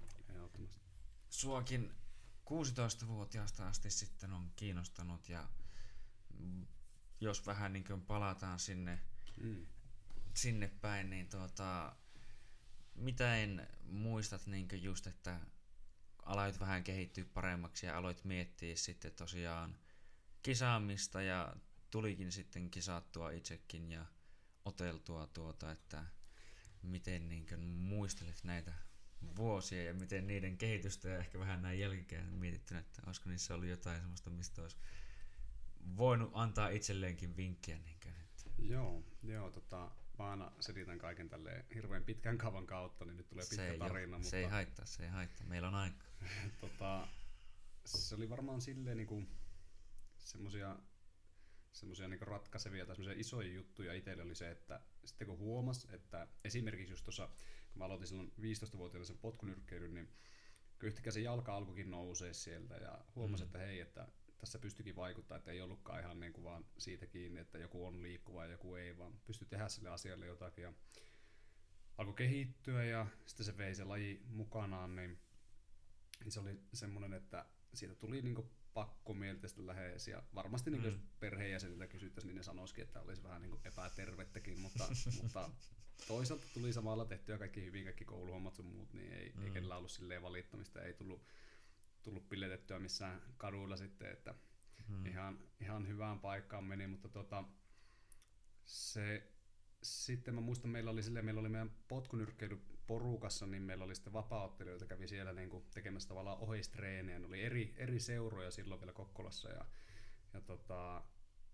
suokin 1.29 1.93
16-vuotiaasta 2.49 3.67
asti 3.67 3.91
sitten 3.91 4.33
on 4.33 4.51
kiinnostanut 4.55 5.29
ja 5.29 5.49
jos 7.19 7.45
vähän 7.45 7.73
niin 7.73 7.83
kuin 7.83 8.01
palataan 8.01 8.59
sinne, 8.59 8.99
mm. 9.41 9.65
sinne 10.33 10.67
päin, 10.67 11.09
niin 11.09 11.29
tuota, 11.29 11.95
mitä 12.95 13.37
en 13.37 13.67
muistat 13.85 14.47
niin 14.47 14.67
just, 14.83 15.07
että 15.07 15.39
aloit 16.25 16.59
vähän 16.59 16.83
kehittyä 16.83 17.25
paremmaksi 17.33 17.85
ja 17.85 17.97
aloit 17.97 18.23
miettiä 18.23 18.75
sitten 18.75 19.11
tosiaan 19.11 19.77
kisaamista 20.43 21.21
ja 21.21 21.55
tulikin 21.91 22.31
sitten 22.31 22.69
kisattua 22.69 23.31
itsekin 23.31 23.91
ja 23.91 24.05
oteltua 24.65 25.27
tuota, 25.27 25.71
että 25.71 26.03
miten 26.83 27.29
niin 27.29 27.59
muistelet 27.59 28.43
näitä 28.43 28.73
vuosia 29.35 29.83
ja 29.83 29.93
miten 29.93 30.27
niiden 30.27 30.57
kehitystä 30.57 31.09
ja 31.09 31.17
ehkä 31.17 31.39
vähän 31.39 31.62
näin 31.62 31.79
jälkikäteen 31.79 32.33
mietittynä, 32.33 32.79
että 32.79 33.01
olisiko 33.05 33.29
niissä 33.29 33.53
ollut 33.53 33.67
jotain 33.67 34.01
sellaista, 34.01 34.29
mistä 34.29 34.62
olisi 34.62 34.77
voinut 35.97 36.31
antaa 36.33 36.69
itselleenkin 36.69 37.38
vinkkiä. 37.38 37.77
Niin 37.77 37.97
kuin, 38.03 38.13
että. 38.15 38.43
Joo, 38.57 39.03
joo 39.23 39.51
tota, 39.51 39.91
mä 40.19 40.29
aina 40.29 40.51
selitän 40.59 40.97
kaiken 40.97 41.29
tälle 41.29 41.65
hirveän 41.75 42.03
pitkän 42.03 42.38
kaavan 42.38 42.67
kautta, 42.67 43.05
niin 43.05 43.17
nyt 43.17 43.29
tulee 43.29 43.45
pitkä 43.50 43.71
se 43.71 43.77
tarina. 43.77 44.00
Jo, 44.00 44.17
mutta... 44.17 44.29
Se 44.29 44.38
ei 44.38 44.45
haittaa, 44.45 44.85
se 44.85 45.03
ei 45.03 45.09
haittaa. 45.09 45.47
Meillä 45.47 45.67
on 45.67 45.75
aika. 45.75 46.05
tota, 46.62 47.07
se 47.85 48.15
oli 48.15 48.29
varmaan 48.29 48.62
silleen 48.62 48.97
niin 48.97 49.07
kuin, 49.07 49.27
semmoisia 50.24 50.80
semmoisia 51.72 52.08
niin 52.08 52.22
ratkaisevia 52.22 52.86
tai 52.86 52.96
semmoisia 52.96 53.20
isoja 53.20 53.53
juttuja 53.53 53.94
itselle 53.94 54.24
oli 54.24 54.36
se, 54.36 54.51
että 54.51 54.82
sitten 55.06 55.27
kun 55.27 55.38
huomas, 55.38 55.88
että 55.92 56.27
esimerkiksi 56.44 56.94
just 56.94 57.03
tuossa, 57.03 57.27
kun 57.72 57.77
mä 57.80 57.86
aloitin 57.86 58.08
silloin 58.08 58.34
15-vuotiaana 58.39 59.06
sen 59.06 59.18
potkunyrkkeilyn, 59.18 59.94
niin 59.94 60.10
yhtäkkiä 60.84 61.12
se 61.12 61.20
jalka 61.20 61.56
alkoikin 61.56 61.92
nousee 61.92 62.34
sieltä 62.34 62.75
ja 62.75 63.06
huomasin, 63.15 63.46
Mm. 63.46 63.48
että 63.48 63.58
hei, 63.60 63.80
että 63.80 64.08
tässä 64.38 64.60
pystyikin 64.60 64.96
vaikuttaa, 64.96 65.38
että 65.38 65.51
ei 65.51 65.62
ollutkaan 65.62 66.00
ihan 66.00 66.20
niin 66.20 66.34
kuin 66.34 66.44
vaan 66.44 66.65
siitä 66.77 67.08
kiinni, 67.08 67.39
että 67.39 67.58
joku 67.58 67.86
on 67.86 68.03
liikkuva 68.03 68.46
ja 68.46 68.51
joku 68.51 68.75
ei, 68.75 68.98
vaan 68.98 69.20
pystyi 69.25 69.48
tehdä 69.48 69.70
sille 69.70 69.89
asialle 69.89 70.25
jotakin 70.25 70.62
ja 70.62 70.74
alkoi 71.98 72.13
kehittyä 72.13 72.84
ja 72.84 73.08
sitten 73.25 73.46
se 73.46 73.58
vei 73.58 73.75
se 73.75 73.84
laji 73.84 74.22
mukanaan, 74.25 74.96
niin, 74.96 75.20
niin 76.24 76.32
se 76.32 76.39
oli 76.39 76.60
semmoinen, 76.74 77.13
että 77.13 77.46
siitä 77.74 77.96
tuli 77.96 78.22
niin 78.22 78.36
pakko 78.36 78.62
mieltästä 79.13 79.68
lähes 79.68 80.08
ja 80.08 80.24
varmasti 80.36 80.72
niin 80.72 80.82
Mm. 80.82 80.86
jos 80.86 81.00
perheenjäseniltä 81.20 81.88
kysyttäisiin, 81.88 82.27
niin 82.30 82.38
ne 82.38 82.44
sanoisikin, 82.44 82.84
että 82.84 83.01
olisi 83.01 83.24
vähän 83.24 83.42
niin 83.42 83.60
epätervettäkin, 83.65 84.60
mutta, 84.60 84.88
mutta 85.22 85.50
toisaalta 86.08 86.46
tuli 86.53 86.74
samalla 86.74 87.06
tehtyä 87.06 87.38
kaikki 87.38 87.65
hyvin, 87.65 87.84
kaikki 87.84 88.06
kouluhommat 88.06 88.56
sun 88.56 88.65
muut, 88.65 88.94
niin 88.94 89.13
ei, 89.13 89.32
Mm. 89.36 89.44
ei 89.46 89.51
kenellä 89.51 89.77
ollut 89.77 89.92
silleen 89.92 90.22
valittamista, 90.22 90.82
ei 90.82 90.94
tullut, 90.94 91.25
tullut 92.03 92.30
piletettyä 92.30 92.80
missään 92.80 93.22
kaduilla 93.38 93.77
sitten, 93.77 94.12
että 94.12 94.36
Mm. 94.88 95.06
ihan, 95.06 95.39
ihan 95.60 95.88
hyvään 95.88 96.20
paikkaan 96.20 96.63
meni, 96.63 96.88
mutta 96.88 97.10
tota, 97.10 97.44
se, 98.65 99.32
sitten 99.84 100.36
mä 100.36 100.42
muistan, 100.42 100.72
meillä 100.72 100.92
oli, 100.92 101.03
silleen, 101.03 101.25
meillä 101.25 101.42
oli 101.42 101.50
meidän 101.50 101.72
potkunyrkkeilyporukassa, 102.87 103.45
niin 103.45 103.63
meillä 103.63 103.83
oli 103.83 103.95
sitten 103.95 104.13
vapaaottelijoita, 104.13 104.85
kävi 104.85 105.07
siellä 105.07 105.33
niin 105.33 105.49
kuin 105.49 105.65
tekemässä 105.73 106.09
tavallaan 106.09 106.37
oheistreenejä, 106.37 107.19
ne 107.19 107.27
oli 107.27 107.43
eri, 107.43 107.73
eri 107.77 107.99
seuroja 107.99 108.51
silloin 108.51 108.81
vielä 108.81 108.93
Kokkolassa 108.93 109.49
ja, 109.49 109.65
ja 110.33 110.41
tota, 110.41 111.03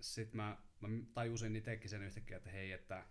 sitten 0.01 0.37
mä, 0.37 0.57
mä 0.79 0.87
tajusin 1.13 1.55
itsekin 1.55 1.89
sen 1.89 2.03
yhtäkkiä, 2.03 2.37
että 2.37 2.49
hei, 2.49 2.71
että, 2.71 3.05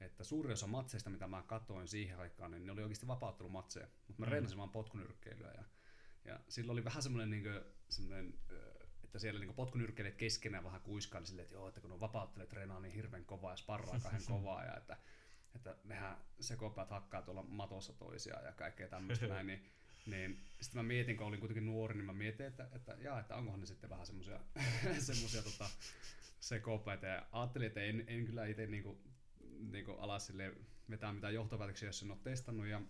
että 0.00 0.24
suuri 0.24 0.52
osa 0.52 0.66
matseista, 0.66 1.10
mitä 1.10 1.26
mä 1.28 1.42
katoin 1.42 1.88
siihen 1.88 2.18
aikaan, 2.18 2.50
niin 2.50 2.66
ne 2.66 2.72
oli 2.72 2.82
oikeasti 2.82 3.06
vapauttelumatseja, 3.06 3.86
mutta 4.08 4.20
mä 4.22 4.26
Mm. 4.26 4.32
reenasin 4.32 4.58
vaan 4.58 4.70
potkunyrkkeilyä 4.70 5.52
ja, 5.56 5.64
ja 6.24 6.40
silloin 6.48 6.74
oli 6.74 6.84
vähän 6.84 7.02
semmoinen, 7.02 7.30
niin 7.30 7.44
semmoinen 7.88 8.34
että 9.04 9.18
siellä 9.18 9.40
niin 9.40 9.54
potkunyrkkeilijät 9.54 10.16
keskenään 10.16 10.64
vähän 10.64 10.80
kuiskaili 10.80 11.26
silleen, 11.26 11.44
että 11.44 11.54
joo, 11.54 11.68
että 11.68 11.80
kun 11.80 11.92
on 11.92 12.00
vapauttelijat 12.00 12.48
treenaa 12.48 12.80
niin 12.80 12.94
hirveän 12.94 13.24
kovaa 13.24 13.52
ja 13.52 13.56
sparraa 13.56 14.00
kahden 14.02 14.26
kovaa 14.26 14.64
ja 14.64 14.76
että, 14.76 14.96
että 15.56 15.76
nehän 15.84 16.16
sekopäät 16.40 16.90
hakkaa 16.90 17.22
tuolla 17.22 17.42
matossa 17.42 17.92
toisiaan 17.92 18.44
ja 18.44 18.52
kaikkea 18.52 18.88
tämmöistä 18.88 19.26
näin, 19.26 19.46
niin, 19.46 19.64
niin 20.06 20.44
sitten 20.60 20.78
mä 20.78 20.88
mietin, 20.88 21.16
kun 21.16 21.26
olin 21.26 21.40
kuitenkin 21.40 21.66
nuori, 21.66 21.94
niin 21.94 22.06
mä 22.06 22.12
mietin, 22.12 22.46
että, 22.46 22.68
että, 22.72 22.96
jaa, 22.98 23.20
että 23.20 23.36
onkohan 23.36 23.60
ne 23.60 23.66
sitten 23.66 23.90
vähän 23.90 24.06
semmoisia 24.06 24.40
semmosia, 24.98 25.42
tota, 25.42 25.70
sekopäitä. 26.40 27.06
Ja 27.06 27.26
ajattelin, 27.32 27.66
että 27.66 27.82
en, 27.82 28.04
en 28.06 28.24
kyllä 28.24 28.46
itse 28.46 28.66
niinku, 28.66 29.00
niinku 29.58 29.92
alas 29.92 30.26
sille 30.26 30.54
vetää 30.90 31.12
mitään 31.12 31.34
johtopäätöksiä, 31.34 31.88
jos 31.88 32.02
en 32.02 32.10
ole 32.10 32.18
testannut. 32.22 32.66
Ja, 32.66 32.82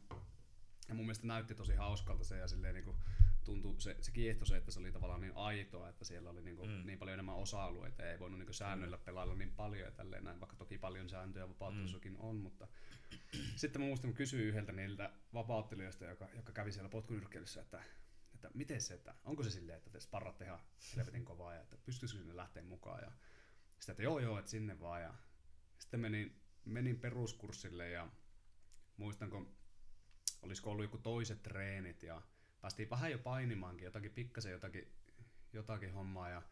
ja 0.88 0.94
mun 0.94 1.04
mielestä 1.04 1.26
näytti 1.26 1.54
tosi 1.54 1.74
hauskalta 1.74 2.24
se 2.24 2.36
ja 2.36 2.48
silleen 2.48 2.74
niinku, 2.74 2.96
tuntui, 3.44 3.80
se, 3.80 3.96
se 4.00 4.12
kiehtoi 4.12 4.46
se, 4.46 4.56
että 4.56 4.70
se 4.70 4.80
oli 4.80 4.92
tavallaan 4.92 5.20
niin 5.20 5.36
aitoa, 5.36 5.88
että 5.88 6.04
siellä 6.04 6.30
oli 6.30 6.42
niinku 6.42 6.66
Mm. 6.66 6.86
niin 6.86 6.98
paljon 6.98 7.14
enemmän 7.14 7.34
osa-alueita 7.34 8.02
ja 8.02 8.12
ei 8.12 8.18
voinut 8.18 8.38
niinku 8.38 8.52
säännöillä 8.52 8.98
pelailla 8.98 9.34
niin 9.34 9.52
paljon 9.52 9.84
ja 9.86 9.90
tälleen 9.90 10.24
näin, 10.24 10.40
vaikka 10.40 10.56
toki 10.56 10.78
paljon 10.78 11.08
sääntöjä 11.08 11.48
vapauttelussakin 11.48 12.16
on, 12.18 12.36
mutta 12.36 12.68
sitten 13.56 13.82
mä 13.82 13.86
muistan, 13.86 14.10
kun 14.10 14.16
kysyin 14.16 14.44
yhdeltä 14.48 14.72
niiltä 14.72 15.12
vapauttelijoista, 15.34 16.04
joka, 16.04 16.28
joka 16.34 16.52
kävi 16.52 16.72
siellä 16.72 16.88
potkunyrkkeilyssä, 16.88 17.60
että, 17.60 17.82
että 18.34 18.50
miten 18.54 18.80
se, 18.80 18.94
että 18.94 19.14
onko 19.24 19.42
se 19.42 19.50
silleen, 19.50 19.78
että 19.78 19.90
te 19.90 20.00
sparratte 20.00 20.44
ihan 20.44 20.60
helvetin 20.96 21.24
kovaa 21.24 21.54
ja 21.54 21.60
että 21.60 21.76
pystyisikö 21.76 22.20
sinne 22.22 22.36
lähteä 22.36 22.62
mukaan? 22.62 23.02
Ja 23.02 23.12
sitten, 23.78 23.92
että 23.92 24.02
joo 24.02 24.18
joo, 24.18 24.38
että 24.38 24.50
sinne 24.50 24.80
vaan. 24.80 25.02
Ja 25.02 25.14
sitten 25.78 26.00
menin, 26.00 26.40
menin 26.64 27.00
peruskurssille 27.00 27.90
ja 27.90 28.08
muistan, 28.96 29.30
kun 29.30 29.54
olisiko 30.42 30.70
ollut 30.70 30.84
joku 30.84 30.98
toiset 30.98 31.42
treenit 31.42 32.02
ja 32.02 32.22
päästiin 32.62 32.90
vähän 32.90 33.10
jo 33.10 33.18
painimaankin, 33.18 33.84
jotakin 33.84 34.10
pikkasen 34.10 34.52
jotakin, 34.52 34.92
jotakin 35.52 35.92
hommaa 35.92 36.30
ja 36.30 36.42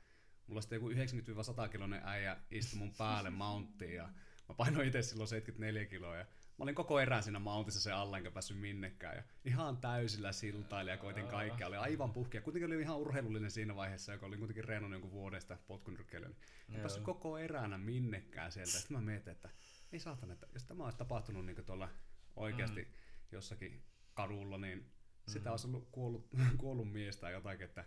mulla 0.46 0.60
sitten 0.60 0.76
joku 0.76 0.90
90-100 0.90 1.68
kiloinen 1.68 2.02
äijä 2.04 2.36
istui 2.50 2.78
mun 2.78 2.94
päälle 2.98 3.30
mounttiin 3.30 3.94
ja 3.94 4.08
mä 4.48 4.54
painoin 4.54 4.86
itse 4.86 5.02
silloin 5.02 5.28
74 5.28 5.84
kiloa 5.84 6.16
ja 6.16 6.24
mä 6.24 6.62
olin 6.62 6.74
koko 6.74 7.00
erään 7.00 7.22
siinä 7.22 7.38
mountissa 7.38 7.80
se 7.80 7.92
alla 7.92 8.18
enkä 8.18 8.30
päässyt 8.30 8.58
minnekään 8.58 9.16
ja 9.16 9.22
ihan 9.44 9.76
täysillä 9.76 10.32
siltaili 10.32 10.90
ja 10.90 10.96
koitin 10.96 11.26
kaikkea, 11.26 11.66
oli 11.66 11.76
aivan 11.76 12.12
puhkia. 12.12 12.40
Kuitenkin 12.40 12.66
oli 12.66 12.82
ihan 12.82 12.96
urheilullinen 12.96 13.50
siinä 13.50 13.76
vaiheessa, 13.76 14.12
joka 14.12 14.26
oli 14.26 14.36
kuitenkin 14.36 14.64
reenannut 14.64 14.94
jonkun 14.94 15.10
vuodesta 15.10 15.58
potkunyrkkeilyä, 15.66 16.28
niin 16.28 16.38
en 16.68 16.74
Joo. 16.74 16.80
päässyt 16.80 17.04
koko 17.04 17.38
eränä 17.38 17.78
minnekään 17.78 18.52
sieltä. 18.52 18.72
Sitten 18.72 18.96
mä 18.96 19.00
mietin, 19.02 19.32
että 19.32 19.50
ei 19.92 20.00
saatana, 20.00 20.32
että 20.32 20.46
jos 20.54 20.64
tämä 20.64 20.84
olisi 20.84 20.98
tapahtunut 20.98 21.46
niin 21.46 21.64
tuolla 21.64 21.88
oikeasti 22.36 22.82
mm. 22.82 22.90
jossakin 23.32 23.82
kadulla, 24.14 24.58
niin 24.58 24.92
sitä 25.30 25.48
Mm. 25.48 25.50
olisi 25.50 25.66
ollut 25.66 25.88
kuollut, 25.92 26.28
kuollut 26.60 26.92
mies 26.92 27.16
tai 27.16 27.32
jotakin, 27.32 27.64
että, 27.64 27.84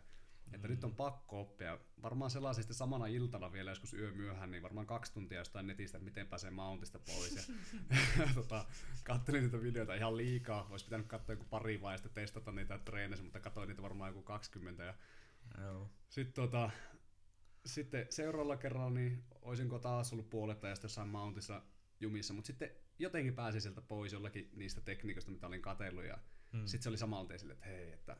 että 0.53 0.67
Mm. 0.67 0.71
nyt 0.71 0.83
on 0.83 0.95
pakko 0.95 1.41
oppia. 1.41 1.79
Varmaan 2.01 2.31
sellaisen 2.31 2.63
sitten 2.63 2.75
samana 2.75 3.07
iltana 3.07 3.51
vielä 3.51 3.71
joskus 3.71 3.93
yö 3.93 4.11
myöhään, 4.11 4.51
niin 4.51 4.63
varmaan 4.63 4.87
kaksi 4.87 5.13
tuntia 5.13 5.37
jostain 5.37 5.67
netistä, 5.67 5.97
että 5.97 6.05
miten 6.05 6.27
pääsee 6.27 6.51
mountista 6.51 6.99
pois. 6.99 7.35
Ja, 7.35 7.43
tota, 8.35 8.65
kattelin 9.03 9.43
niitä 9.43 9.61
videoita 9.61 9.95
ihan 9.95 10.17
liikaa. 10.17 10.67
Olisi 10.69 10.85
pitänyt 10.85 11.07
katsoa 11.07 11.33
joku 11.33 11.45
pari 11.49 11.81
vai 11.81 11.97
sitten 11.97 12.13
testata 12.13 12.51
niitä 12.51 12.77
treeneissä, 12.79 13.23
mutta 13.23 13.39
katsoin 13.39 13.69
niitä 13.69 13.81
varmaan 13.81 14.09
joku 14.09 14.23
20. 14.23 14.83
Ja 14.83 14.93
Joo. 15.61 15.89
sitten, 16.09 16.33
tota, 16.33 16.69
sitten 17.65 18.07
seuraavalla 18.09 18.57
kerralla 18.57 18.89
niin 18.89 19.23
olisinko 19.41 19.79
taas 19.79 20.13
ollut 20.13 20.29
puoletta 20.29 20.67
ja 20.67 20.75
sitten 20.75 20.85
jossain 20.87 21.09
mountissa 21.09 21.61
jumissa, 21.99 22.33
mutta 22.33 22.47
sitten 22.47 22.71
jotenkin 22.99 23.35
pääsin 23.35 23.61
sieltä 23.61 23.81
pois 23.81 24.13
jollakin 24.13 24.49
niistä 24.55 24.81
tekniikoista, 24.81 25.31
mitä 25.31 25.47
olin 25.47 25.61
katsellut 25.61 26.03
ja 26.03 26.17
Mm. 26.53 26.65
sitten 26.65 26.83
se 26.83 26.89
oli 26.89 26.97
samalta 26.97 27.33
esille, 27.33 27.53
että 27.53 27.65
hei, 27.65 27.91
että 27.91 28.17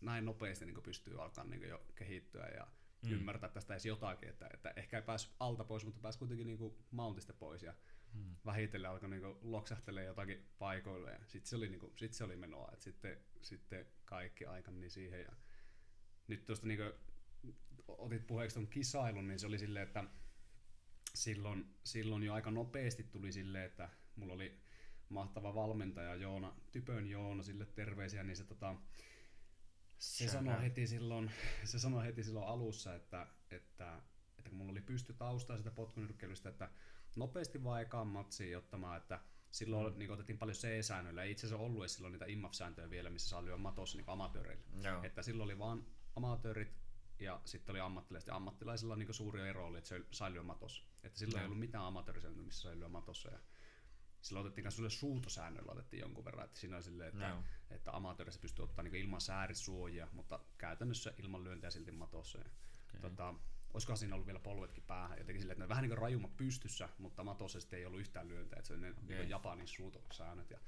näin 0.00 0.24
nopeasti 0.24 0.66
niin 0.66 0.82
pystyy 0.82 1.22
alkaa 1.22 1.44
niin 1.44 1.68
jo 1.68 1.86
kehittyä 1.94 2.46
ja 2.48 2.66
Mm. 3.02 3.08
mm. 3.08 3.14
ymmärtää 3.14 3.48
tästä 3.50 3.74
edes 3.74 3.86
jotakin, 3.86 4.28
että, 4.28 4.50
että 4.54 4.72
ehkä 4.76 4.96
ei 4.96 5.02
päässyt 5.02 5.32
alta 5.40 5.64
pois, 5.64 5.84
mutta 5.84 6.00
pääsi 6.00 6.18
kuitenkin 6.18 6.46
niin 6.46 6.74
mountista 6.90 7.32
pois 7.32 7.62
ja 7.62 7.74
Mm. 8.14 8.36
vähitellen 8.46 8.90
alkoi 8.90 9.08
niin 9.10 9.22
loksahtelee 9.42 10.04
jotakin 10.04 10.46
paikoille 10.58 11.10
ja 11.10 11.18
sitten 11.26 11.48
se 11.48 11.56
oli, 11.56 11.68
niin 11.68 11.80
kuin, 11.80 11.92
sit 11.96 12.12
se 12.12 12.24
oli 12.24 12.36
menoa, 12.36 12.68
että 12.72 12.84
sitten, 12.84 13.18
sitten 13.42 13.86
kaikki 14.04 14.46
aika 14.46 14.70
meni 14.70 14.90
siihen 14.90 15.20
ja 15.20 15.32
nyt 16.26 16.44
tuosta 16.46 16.66
niin 16.66 16.80
otit 17.88 18.26
puheeksi 18.26 18.54
tuon 18.54 18.66
kisailun, 18.68 19.28
niin 19.28 19.38
se 19.38 19.46
oli 19.46 19.58
silleen, 19.58 19.86
että 19.86 20.04
silloin, 21.14 21.74
silloin 21.84 22.22
jo 22.22 22.34
aika 22.34 22.50
nopeasti 22.50 23.02
tuli 23.02 23.32
silleen, 23.32 23.64
että 23.66 23.88
mulla 24.16 24.32
oli 24.34 24.60
mahtava 25.10 25.54
valmentaja 25.54 26.14
Joona, 26.14 26.54
Typön 26.72 27.06
Joona, 27.06 27.42
sille 27.42 27.66
terveisiä, 27.66 28.22
niin 28.22 28.36
se 28.36 28.44
tota, 28.44 28.76
se 29.98 30.28
sanoi 30.28 30.62
heti 30.62 30.86
silloin, 30.86 31.30
se 31.64 31.78
sanoi 31.78 32.04
heti 32.04 32.24
silloin 32.24 32.46
alussa, 32.46 32.94
että, 32.94 33.26
että, 33.50 34.00
että 34.38 34.50
kun 34.50 34.58
mulla 34.58 34.72
oli 34.72 34.80
pysty 34.80 35.12
taustaa 35.12 35.56
sitä 35.56 35.70
potkunyrkkeilystä, 35.70 36.48
että 36.48 36.70
nopeasti 37.16 37.64
vaan 37.64 37.82
ekaan 37.82 38.06
matsiin 38.06 38.58
ottamaan, 38.58 38.96
että 38.96 39.20
silloin 39.50 39.92
Mm. 39.92 39.98
niin 39.98 40.10
otettiin 40.10 40.38
paljon 40.38 40.56
C-säännöillä, 40.56 41.22
ei 41.22 41.30
itse 41.30 41.46
asiassa 41.46 41.64
ollut 41.64 41.82
edes 41.82 41.94
silloin 41.94 42.12
niitä 42.12 42.26
IMAF-sääntöjä 42.26 42.90
vielä, 42.90 43.10
missä 43.10 43.28
saa 43.28 43.44
lyödä 43.44 43.56
matossa 43.56 43.96
niin 43.98 44.10
amatööreillä. 44.10 44.64
Joo. 44.82 45.02
Että 45.02 45.22
silloin 45.22 45.44
oli 45.44 45.58
vaan 45.58 45.86
amatöörit 46.16 46.72
ja 47.18 47.40
sitten 47.44 47.72
oli 47.72 47.80
ammattilaiset. 47.80 48.28
Ja 48.28 48.36
ammattilaisilla 48.36 48.92
on 48.92 48.98
niin 48.98 49.14
suuri 49.14 49.48
ero 49.48 49.66
oli, 49.66 49.78
että 49.78 49.88
se 49.88 50.00
sai 50.10 50.32
lyö 50.32 50.42
matossa. 50.42 50.84
Että 51.02 51.18
silloin 51.18 51.34
Joo. 51.36 51.40
ei 51.40 51.46
ollut 51.46 51.58
mitään 51.60 51.84
amatöörisääntöä, 51.84 52.44
missä 52.44 52.60
sai 52.62 52.78
lyö 52.78 52.88
matossa. 52.88 53.30
Ja 53.30 53.38
silloin 54.22 54.46
otettiin 54.46 54.64
myös 54.64 54.76
sulle 54.76 54.90
suutosäännöllä 54.90 55.72
otettiin 55.72 56.00
jonkun 56.00 56.24
verran. 56.24 56.44
Että 56.44 56.58
siinä 56.58 56.76
oli 56.76 56.82
silleen, 56.82 57.08
että, 57.08 57.28
Joo. 57.28 57.42
että 57.70 57.92
amatöörissä 57.96 58.40
pystyy 58.40 58.62
ottaa 58.62 58.82
niin 58.82 58.94
ilman 58.94 59.20
säärisuojia, 59.20 60.08
mutta 60.12 60.40
käytännössä 60.58 61.12
ilman 61.18 61.44
lyöntiä 61.44 61.70
silti 61.70 61.92
matossa. 61.92 62.38
Okei. 62.38 63.00
tota, 63.00 63.34
olisikohan 63.74 63.96
siinä 63.98 64.14
ollut 64.14 64.26
vielä 64.26 64.40
polvetkin 64.40 64.84
päähän. 64.86 65.18
Jotenkin 65.18 65.40
silleen, 65.40 65.52
että 65.54 65.64
ne 65.64 65.68
vähän 65.68 65.82
niin 65.82 65.90
kuin 65.90 65.98
rajuma 65.98 66.28
pystyssä, 66.36 66.88
mutta 66.98 67.24
matossa 67.24 67.60
sitten 67.60 67.78
ei 67.78 67.86
ollut 67.86 68.00
yhtään 68.00 68.28
lyöntiä. 68.28 68.56
Että 68.58 68.66
se 68.68 68.72
oli 68.74 68.82
ne 68.82 68.90
Okei. 68.90 69.16
niin 69.18 69.28
Japanin 69.28 69.68
suutosäännöt. 69.68 70.50
Ja, 70.50 70.58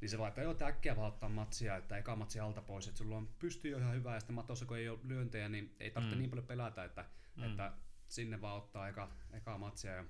niin 0.00 0.08
se 0.08 0.18
vaan, 0.18 0.28
että 0.28 0.42
joo, 0.42 0.56
äkkiä 0.62 0.96
vaan 0.96 1.08
ottaa 1.08 1.28
matsia, 1.28 1.76
että 1.76 1.98
eka 1.98 2.16
matsi 2.16 2.40
alta 2.40 2.62
pois, 2.62 2.88
että 2.88 2.98
sulla 2.98 3.16
on 3.16 3.28
pystyy 3.38 3.70
jo 3.70 3.78
ihan 3.78 3.94
hyvä, 3.94 4.14
ja 4.14 4.20
sitten 4.20 4.34
matossa 4.34 4.66
kun 4.66 4.76
ei 4.76 4.88
ole 4.88 4.98
lyöntejä, 5.04 5.48
niin 5.48 5.76
ei 5.80 5.90
tarvitse 5.90 6.16
Mm. 6.16 6.20
niin 6.20 6.30
paljon 6.30 6.46
pelätä, 6.46 6.84
että, 6.84 7.04
mm. 7.36 7.42
että 7.44 7.72
sinne 8.08 8.40
vaan 8.40 8.56
ottaa 8.56 8.88
eka, 8.88 9.10
eka 9.32 9.58
matsia. 9.58 9.92
Ja 9.92 10.04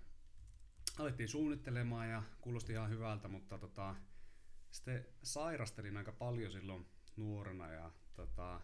alettiin 0.98 1.28
suunnittelemaan 1.28 2.10
ja 2.10 2.22
kuulosti 2.40 2.72
ihan 2.72 2.90
hyvältä, 2.90 3.28
mutta 3.28 3.58
tota, 3.58 3.96
sitten 4.70 5.06
sairastelin 5.22 5.96
aika 5.96 6.12
paljon 6.12 6.52
silloin 6.52 6.86
nuorena 7.16 7.72
ja 7.72 7.90
tota, 8.14 8.60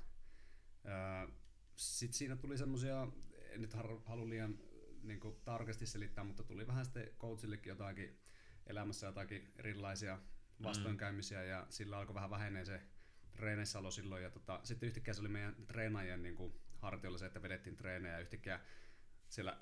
sitten 1.76 2.18
siinä 2.18 2.36
tuli 2.36 2.58
semmoisia, 2.58 3.08
en 3.50 3.60
nyt 3.60 3.74
halua 4.04 4.28
liian 4.28 4.58
niin 5.02 5.20
tarkasti 5.44 5.86
selittää, 5.86 6.24
mutta 6.24 6.42
tuli 6.42 6.66
vähän 6.66 6.84
sitten 6.84 7.08
coachillekin 7.18 7.70
jotakin 7.70 8.20
elämässä 8.66 9.06
jotakin 9.06 9.52
erilaisia 9.56 10.18
vastoinkäymisiä 10.62 11.44
ja 11.44 11.66
sillä 11.68 11.98
alkoi 11.98 12.14
vähän 12.14 12.30
vähenee 12.30 12.64
se 12.64 12.82
treeneissäolo 13.32 13.90
silloin 13.90 14.22
ja 14.22 14.30
tota, 14.30 14.60
sitten 14.62 14.86
yhtäkkiä 14.86 15.14
se 15.14 15.20
oli 15.20 15.28
meidän 15.28 15.56
treenaajien 15.66 16.22
niin 16.22 16.34
kuin 16.34 16.52
hartiolla 16.78 17.18
se, 17.18 17.26
että 17.26 17.42
vedettiin 17.42 17.76
treenejä 17.76 18.14
ja 18.14 18.20
yhtäkkiä 18.20 18.60
siellä 19.36 19.56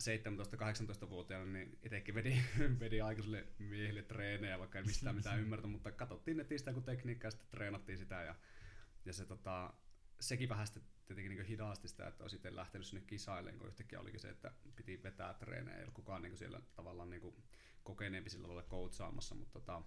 17-18-vuotiaana 1.04 1.52
niin 1.52 1.78
itsekin 1.82 2.14
vedi, 2.14 2.36
vedi 2.80 3.00
aikaisille 3.00 3.46
miehille 3.58 4.02
treenejä, 4.02 4.58
vaikka 4.58 4.78
en 4.78 4.86
mistään 4.86 5.16
mitään 5.16 5.40
ymmärtä, 5.40 5.66
mutta 5.66 5.92
katsottiin 5.92 6.36
netistä 6.36 6.70
joku 6.70 6.80
tekniikka 6.80 7.26
ja 7.26 7.30
sitten 7.30 7.50
treenattiin 7.50 7.98
sitä 7.98 8.22
ja 8.22 8.34
ja 9.04 9.12
se 9.12 9.26
tota, 9.26 9.74
sekin 10.20 10.48
vähän 10.48 10.66
sitten 10.66 10.82
tietenkin 11.06 11.36
niin 11.36 11.46
hidasti 11.46 11.88
sitä, 11.88 12.08
että 12.08 12.24
olisi 12.24 12.36
itse 12.36 12.56
lähtenyt 12.56 12.86
sinne 12.86 13.04
kisailemaan, 13.06 13.58
kun 13.58 13.68
yhtäkkiä 13.68 14.00
olikin 14.00 14.20
se, 14.20 14.28
että 14.28 14.52
piti 14.76 15.02
vetää 15.02 15.34
treenejä, 15.34 15.78
ei 15.78 15.86
kukaan 15.94 16.22
niin 16.22 16.36
siellä 16.36 16.60
tavallaan 16.74 17.10
niin 17.10 17.44
kokeneempi 17.82 18.30
sillä 18.30 18.48
lailla 18.48 18.62
coachaamassa, 18.62 19.34
mutta, 19.34 19.52
tota, 19.52 19.82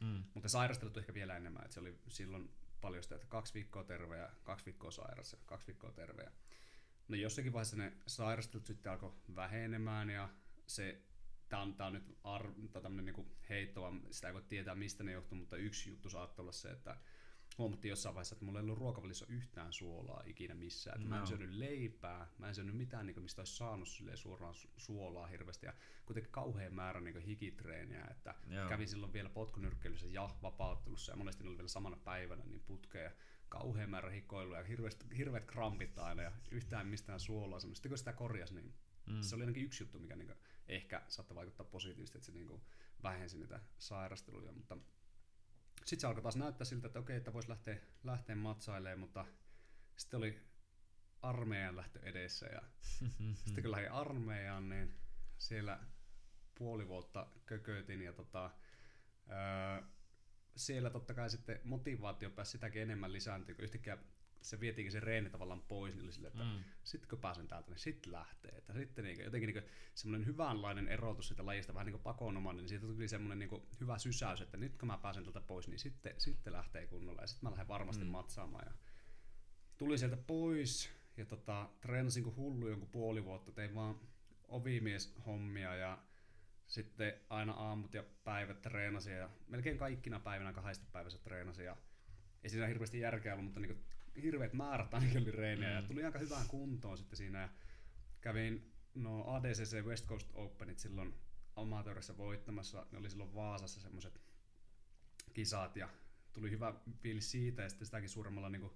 mm. 0.00 0.24
mutta 0.34 0.48
sairastelut 0.48 0.96
ehkä 0.96 1.14
vielä 1.14 1.36
enemmän, 1.36 1.62
että 1.62 1.74
se 1.74 1.80
oli 1.80 1.98
silloin 2.08 2.50
paljon 2.80 3.02
sitä, 3.02 3.14
että 3.14 3.26
kaksi 3.26 3.54
viikkoa 3.54 3.84
terve 3.84 4.18
ja 4.18 4.30
kaksi 4.42 4.66
viikkoa 4.66 4.90
sairas 4.90 5.32
ja 5.32 5.38
kaksi 5.46 5.66
viikkoa 5.66 5.92
terve. 5.92 6.32
No 7.08 7.16
jossakin 7.16 7.52
vaiheessa 7.52 7.76
ne 7.76 7.92
sairastelut 8.06 8.66
sitten 8.66 8.92
alkoi 8.92 9.12
vähenemään 9.36 10.10
ja 10.10 10.28
se 10.66 11.02
tämä 11.48 11.62
on, 11.62 11.92
nyt 11.92 12.18
ar, 12.24 12.52
tämmöinen 12.72 13.04
niinku 13.04 13.26
heitto, 13.48 13.92
sitä 14.10 14.28
ei 14.28 14.34
voi 14.34 14.42
tietää 14.42 14.74
mistä 14.74 15.04
ne 15.04 15.12
johtuu, 15.12 15.38
mutta 15.38 15.56
yksi 15.56 15.90
juttu 15.90 16.10
saattaa 16.10 16.42
olla 16.42 16.52
se, 16.52 16.70
että 16.70 16.96
huomattiin 17.58 17.90
jossain 17.90 18.14
vaiheessa, 18.14 18.34
että 18.34 18.44
mulla 18.44 18.58
ei 18.58 18.64
ollut 18.64 18.78
ruokavalissa 18.78 19.26
yhtään 19.28 19.72
suolaa 19.72 20.22
ikinä 20.26 20.54
missään. 20.54 21.00
No. 21.00 21.08
Mä 21.08 21.20
en 21.20 21.26
syönyt 21.26 21.50
leipää, 21.50 22.26
mä 22.38 22.48
en 22.48 22.54
syönyt 22.54 22.76
mitään, 22.76 23.06
niin 23.06 23.14
kuin, 23.14 23.24
mistä 23.24 23.40
olisi 23.40 23.56
saanut 23.56 23.88
suoraan 24.14 24.54
suolaa 24.76 25.26
hirveästi. 25.26 25.66
Ja 25.66 25.74
kuitenkin 26.06 26.32
kauhean 26.32 26.74
määrä 26.74 27.00
niin 27.00 27.18
hikitreeniä, 27.18 28.04
että 28.10 28.34
Joo. 28.46 28.68
kävin 28.68 28.88
silloin 28.88 29.12
vielä 29.12 29.28
potkunyrkkeilyssä 29.28 30.06
ja 30.06 30.30
vapauttelussa 30.42 31.12
ja 31.12 31.16
monesti 31.16 31.44
ne 31.44 31.48
oli 31.48 31.58
vielä 31.58 31.68
samana 31.68 31.96
päivänä 31.96 32.44
niin 32.44 32.62
putkeen. 32.66 33.12
Kauhean 33.58 33.90
määrä 33.90 34.10
hikoilua 34.10 34.58
ja 34.58 34.64
hirveät, 34.64 35.06
hirveät 35.16 35.44
krampit 35.44 35.98
aina 35.98 36.22
ja 36.22 36.32
yhtään 36.50 36.86
mistään 36.86 37.20
suolaa. 37.20 37.60
Sitten 37.60 37.88
kun 37.88 37.98
sitä 37.98 38.12
korjasi, 38.12 38.54
niin 38.54 38.74
mm. 39.06 39.22
se 39.22 39.34
oli 39.34 39.42
ainakin 39.42 39.64
yksi 39.64 39.82
juttu, 39.82 39.98
mikä 39.98 40.16
niin 40.16 40.26
kuin, 40.26 40.38
ehkä 40.68 41.02
saattoi 41.08 41.34
vaikuttaa 41.34 41.66
positiivisesti, 41.66 42.18
että 42.18 42.26
se 42.26 42.32
niin 42.32 42.46
kuin, 42.46 42.62
vähensi 43.02 43.38
niitä 43.38 43.60
sairasteluja. 43.78 44.52
Mutta 44.52 44.76
sitten 45.76 46.00
se 46.00 46.06
alkoi 46.06 46.22
taas 46.22 46.36
näyttää 46.36 46.64
siltä, 46.64 46.86
että 46.86 46.98
okei, 46.98 47.16
että 47.16 47.32
voisi 47.32 47.48
lähteä, 47.48 47.78
lähteä 48.04 48.36
matsailemaan, 48.36 48.98
mutta 48.98 49.24
sitten 49.96 50.18
oli 50.18 50.40
armeijan 51.22 51.76
lähtö 51.76 52.00
edessä 52.02 52.46
ja 52.46 52.62
sitten 53.44 53.62
kun 53.62 53.70
lähdin 53.70 53.92
armeijaan, 53.92 54.68
niin 54.68 54.94
siellä 55.38 55.80
puoli 56.54 56.88
vuotta 56.88 57.26
kököitin 57.46 58.02
ja 58.02 58.12
tota, 58.12 58.50
öö, 59.30 59.88
siellä 60.56 60.90
totta 60.90 61.14
kai 61.14 61.30
sitten 61.30 61.60
motivaatio 61.64 62.30
pääsi 62.30 62.50
sitäkin 62.50 62.82
enemmän 62.82 63.12
lisääntyä, 63.12 63.54
kun 63.54 63.64
yhtäkkiä 63.64 63.98
se 64.44 64.60
vietiinkin 64.60 64.92
se 64.92 65.00
reeni 65.00 65.30
tavallaan 65.30 65.62
pois, 65.62 65.94
niin 65.94 66.04
oli 66.04 66.12
sille, 66.12 66.28
että 66.28 66.44
mm. 66.44 66.64
sitten 66.84 67.08
kun 67.08 67.18
pääsen 67.18 67.48
täältä, 67.48 67.70
niin 67.70 67.78
sitten 67.78 68.12
lähtee. 68.12 68.52
Että 68.58 68.72
sitten 68.72 69.04
niin, 69.04 69.24
jotenkin 69.24 69.54
niin 69.54 69.64
semmoinen 69.94 70.26
hyvänlainen 70.26 70.88
erotus 70.88 71.28
siitä 71.28 71.46
lajista, 71.46 71.74
vähän 71.74 71.86
niin 71.86 72.00
pakonomainen, 72.00 72.62
niin 72.62 72.68
siitä 72.68 72.86
tuli 72.86 73.08
semmoinen 73.08 73.38
niin 73.38 73.62
hyvä 73.80 73.98
sysäys, 73.98 74.40
että 74.40 74.56
nyt 74.56 74.76
kun 74.76 74.86
mä 74.86 74.98
pääsen 74.98 75.24
täältä 75.24 75.40
pois, 75.40 75.68
niin 75.68 75.78
sitten, 75.78 76.14
sitten 76.18 76.52
lähtee 76.52 76.86
kunnolla 76.86 77.20
ja 77.20 77.26
sitten 77.26 77.46
mä 77.46 77.50
lähden 77.50 77.68
varmasti 77.68 78.04
mm. 78.04 78.10
matsaamaan. 78.10 78.66
Ja 78.66 78.72
tuli 79.78 79.98
sieltä 79.98 80.16
pois 80.16 80.90
ja 81.16 81.26
tota, 81.26 81.70
treenasin 81.80 82.24
kuin 82.24 82.36
hullu 82.36 82.68
jonkun 82.68 82.90
puoli 82.90 83.24
vuotta, 83.24 83.52
tein 83.52 83.74
vaan 83.74 84.00
ovimies-hommia 84.48 85.74
ja 85.74 85.98
sitten 86.66 87.12
aina 87.30 87.52
aamut 87.52 87.94
ja 87.94 88.04
päivät 88.24 88.62
treenasin 88.62 89.16
ja 89.16 89.30
melkein 89.48 89.78
kaikkina 89.78 90.20
päivinä 90.20 90.52
kahdesti 90.52 90.86
päivässä 90.92 91.18
treenasin 91.18 91.64
ja 91.64 91.76
ei 92.44 92.50
siinä 92.50 92.66
hirveästi 92.66 93.00
järkeä 93.00 93.32
ollut, 93.32 93.44
mutta 93.44 93.60
niin 93.60 93.84
hirveät 94.22 94.52
määrät 94.52 94.94
ainakin 94.94 95.22
oli 95.22 95.30
reenejä 95.30 95.70
mm. 95.70 95.76
ja 95.76 95.82
tuli 95.82 96.04
aika 96.04 96.18
hyvään 96.18 96.48
kuntoon 96.48 96.98
sitten 96.98 97.16
siinä 97.16 97.40
ja 97.40 97.48
kävin 98.20 98.72
no 98.94 99.24
ADCC 99.34 99.84
West 99.84 100.06
Coast 100.06 100.30
Openit 100.34 100.78
silloin 100.78 101.14
amatöörissä 101.56 102.16
voittamassa, 102.16 102.86
ne 102.92 102.98
oli 102.98 103.10
silloin 103.10 103.34
Vaasassa 103.34 103.80
semmoiset 103.80 104.20
kisat 105.32 105.76
ja 105.76 105.88
tuli 106.32 106.50
hyvä 106.50 106.74
fiilis 106.96 107.30
siitä 107.30 107.62
ja 107.62 107.68
sitten 107.68 107.86
sitäkin 107.86 108.08
suuremmalla 108.08 108.48
niin 108.48 108.60
kuin, 108.60 108.72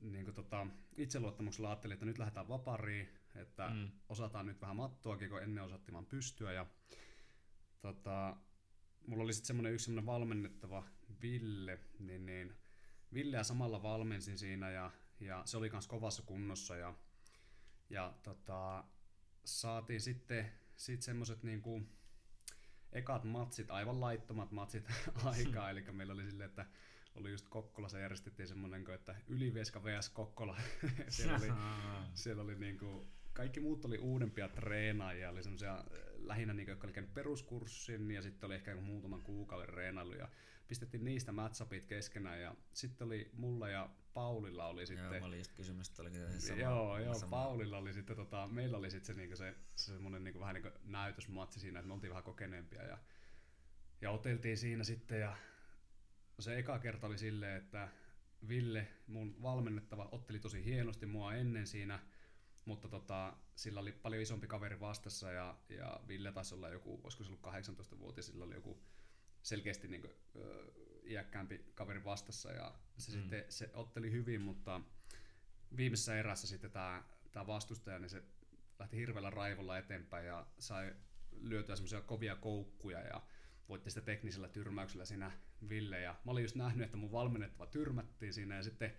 niin 0.00 0.24
kuin 0.24 0.34
tota, 0.34 0.66
itseluottamuksella 0.96 1.68
ajattelin, 1.68 1.94
että 1.94 2.06
nyt 2.06 2.18
lähdetään 2.18 2.48
vapariin, 2.48 3.08
että 3.38 3.68
mm. 3.68 3.90
osataan 4.08 4.46
nyt 4.46 4.60
vähän 4.60 4.76
mattoakin, 4.76 5.30
kun 5.30 5.42
ennen 5.42 5.64
osattiin 5.64 6.06
pystyä 6.06 6.52
ja 6.52 6.66
tota, 7.80 8.36
mulla 9.06 9.24
oli 9.24 9.32
sitten 9.32 9.46
semmoinen 9.46 9.72
yksi 9.72 9.84
semmoinen 9.84 10.06
valmennettava 10.06 10.84
Ville, 11.22 11.78
niin, 11.98 12.26
niin 12.26 12.56
Villeä 13.14 13.42
samalla 13.42 13.82
valmensin 13.82 14.38
siinä 14.38 14.70
ja, 14.70 14.90
ja 15.20 15.42
se 15.44 15.56
oli 15.56 15.70
myös 15.70 15.86
kovassa 15.86 16.22
kunnossa 16.22 16.76
ja, 16.76 16.94
ja 17.90 18.14
tota, 18.22 18.84
saatiin 19.44 20.00
sitten 20.00 20.52
sit 20.76 21.02
semmoiset 21.02 21.42
niinku 21.42 21.82
ekat 22.92 23.24
matsit, 23.24 23.70
aivan 23.70 24.00
laittomat 24.00 24.50
matsit 24.50 24.88
aikaa, 25.24 25.70
eli 25.70 25.82
meillä 25.92 26.12
oli 26.12 26.30
silleen, 26.30 26.50
että 26.50 26.66
oli 27.14 27.30
just 27.30 27.48
Kokkolassa 27.48 27.98
järjestettiin 27.98 28.48
semmoinen, 28.48 28.84
että 28.94 29.16
Ylivieska 29.26 29.84
vs 29.84 30.08
Kokkola. 30.08 30.56
siellä 31.08 31.36
oli, 31.36 31.52
siellä 32.14 32.42
oli 32.42 32.54
niinku, 32.54 33.08
kaikki 33.36 33.60
muut 33.60 33.84
oli 33.84 33.98
uudempia 33.98 34.48
treenaajia, 34.48 35.30
oli 35.30 35.42
semmoisia 35.42 35.84
lähinnä, 36.16 36.54
niinku, 36.54 36.70
jotka 36.70 36.86
oli 36.86 36.92
käynyt 36.92 37.14
peruskurssin 37.14 38.10
ja 38.10 38.22
sitten 38.22 38.46
oli 38.46 38.54
ehkä 38.54 38.76
muutaman 38.76 39.22
kuukauden 39.22 39.68
reenailu 39.68 40.12
ja 40.12 40.28
pistettiin 40.68 41.04
niistä 41.04 41.32
matchupit 41.32 41.86
keskenään 41.86 42.40
ja 42.40 42.54
sitten 42.72 43.06
oli 43.06 43.30
mulla 43.32 43.68
ja 43.68 43.90
Paulilla 44.14 44.66
oli 44.66 44.86
sitten... 44.86 45.04
Joo, 45.04 45.20
mä 45.20 45.26
olin 45.26 45.38
just 45.38 45.52
kysymys, 45.52 45.88
että 45.88 46.02
oliko 46.02 46.16
se 46.16 46.40
sama, 46.40 46.60
Joo, 46.60 46.98
joo, 46.98 47.14
sama. 47.14 47.30
Paulilla 47.30 47.78
oli 47.78 47.92
sitten, 47.92 48.16
tota, 48.16 48.48
meillä 48.48 48.78
oli 48.78 48.90
sitten 48.90 49.14
se, 49.14 49.20
niinku 49.20 49.36
se, 49.36 49.54
se 49.74 49.92
semmoinen 49.92 50.24
niinku, 50.24 50.40
vähän 50.40 50.54
niinku 50.54 50.78
näytösmatsi 50.84 51.60
siinä, 51.60 51.78
että 51.78 51.88
me 51.88 51.94
oltiin 51.94 52.10
vähän 52.10 52.24
kokeneempia 52.24 52.82
ja, 52.82 52.98
ja 54.00 54.10
oteltiin 54.10 54.56
siinä 54.56 54.84
sitten 54.84 55.20
ja 55.20 55.36
se 56.38 56.58
eka 56.58 56.78
kerta 56.78 57.06
oli 57.06 57.18
silleen, 57.18 57.56
että 57.56 57.88
Ville, 58.48 58.88
mun 59.06 59.42
valmennettava, 59.42 60.08
otteli 60.12 60.40
tosi 60.40 60.64
hienosti 60.64 61.06
mua 61.06 61.34
ennen 61.34 61.66
siinä, 61.66 62.00
mutta 62.66 62.88
tota, 62.88 63.36
sillä 63.54 63.80
oli 63.80 63.92
paljon 63.92 64.22
isompi 64.22 64.46
kaveri 64.46 64.80
vastassa 64.80 65.32
ja, 65.32 65.58
ja 65.68 66.00
Ville 66.08 66.32
taisi 66.32 66.54
olla 66.54 66.68
joku, 66.68 67.00
olisiko 67.04 67.24
se 67.24 67.30
ollut 67.30 67.46
18-vuotias, 67.94 68.26
sillä 68.26 68.44
oli 68.44 68.54
joku 68.54 68.82
selkeästi 69.42 69.88
niin 69.88 70.00
kuin, 70.00 70.12
ö, 70.36 70.72
iäkkäämpi 71.04 71.64
kaveri 71.74 72.04
vastassa 72.04 72.52
ja 72.52 72.74
se 72.98 73.12
mm. 73.12 73.20
sitten 73.20 73.44
se 73.48 73.70
otteli 73.74 74.10
hyvin, 74.10 74.40
mutta 74.40 74.80
viimeisessä 75.76 76.18
erässä 76.18 76.46
sitten 76.46 76.70
tämä, 76.70 77.04
tämä 77.32 77.46
vastustaja, 77.46 77.98
niin 77.98 78.10
se 78.10 78.22
lähti 78.78 78.96
hirveällä 78.96 79.30
raivolla 79.30 79.78
eteenpäin 79.78 80.26
ja 80.26 80.46
sai 80.58 80.94
lyötyä 81.32 81.76
semmoisia 81.76 82.00
kovia 82.00 82.36
koukkuja 82.36 83.00
ja 83.00 83.22
voitti 83.68 83.90
sitä 83.90 84.00
teknisellä 84.00 84.48
tyrmäyksellä 84.48 85.04
siinä 85.04 85.32
Ville. 85.68 86.00
Ja 86.00 86.14
mä 86.24 86.32
olin 86.32 86.44
just 86.44 86.56
nähnyt, 86.56 86.84
että 86.84 86.96
mun 86.96 87.12
valmennettava 87.12 87.66
tyrmättiin 87.66 88.32
siinä 88.32 88.56
ja 88.56 88.62
sitten 88.62 88.94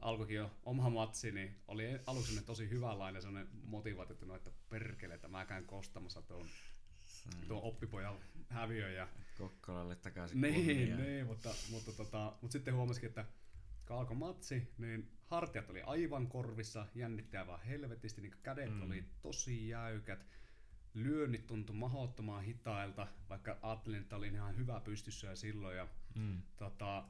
alkoikin 0.00 0.36
jo 0.36 0.50
oma 0.64 0.90
matsi, 0.90 1.32
niin 1.32 1.56
oli 1.68 2.00
aluksi 2.06 2.42
tosi 2.42 2.70
hyvänlainen 2.70 3.22
sellainen 3.22 3.52
motivaatio, 3.64 4.16
että 4.36 4.50
perkele, 4.70 5.14
että 5.14 5.28
mä 5.28 5.46
käyn 5.46 5.66
kostamassa 5.66 6.22
tuon, 6.22 6.46
tuon 7.48 7.62
oppipojan 7.62 8.16
häviö. 8.48 8.90
Ja... 8.90 9.08
Kokkolalle 9.38 9.96
takaisin 9.96 10.40
Niin, 10.40 10.96
niin 10.96 11.26
mutta, 11.26 11.54
mutta, 11.70 11.92
tota, 11.92 12.32
mutta 12.42 12.52
sitten 12.52 12.74
huomasikin, 12.74 13.08
että 13.08 13.24
kun 13.86 13.96
alkoi 13.96 14.16
matsi, 14.16 14.74
niin 14.78 15.10
hartiat 15.26 15.70
oli 15.70 15.82
aivan 15.82 16.26
korvissa, 16.26 16.86
jännittää 16.94 17.46
vaan 17.46 17.62
helvetisti, 17.62 18.20
niin 18.20 18.34
kädet 18.42 18.74
mm. 18.74 18.82
oli 18.82 19.04
tosi 19.22 19.68
jäykät, 19.68 20.26
lyönnit 20.94 21.46
tuntui 21.46 21.76
mahdottoman 21.76 22.42
hitailta, 22.42 23.06
vaikka 23.28 23.58
ajattelin, 23.62 24.00
että 24.00 24.16
oli 24.16 24.28
ihan 24.28 24.56
hyvä 24.56 24.80
pystyssä 24.80 25.26
ja 25.26 25.36
silloin. 25.36 25.76
Ja, 25.76 25.88
mm. 26.14 26.42
tota, 26.56 27.04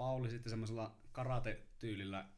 Pauli 0.00 0.30
sitten 0.30 0.50
semmoisella 0.50 0.96
karate-tyylillä 1.12 2.28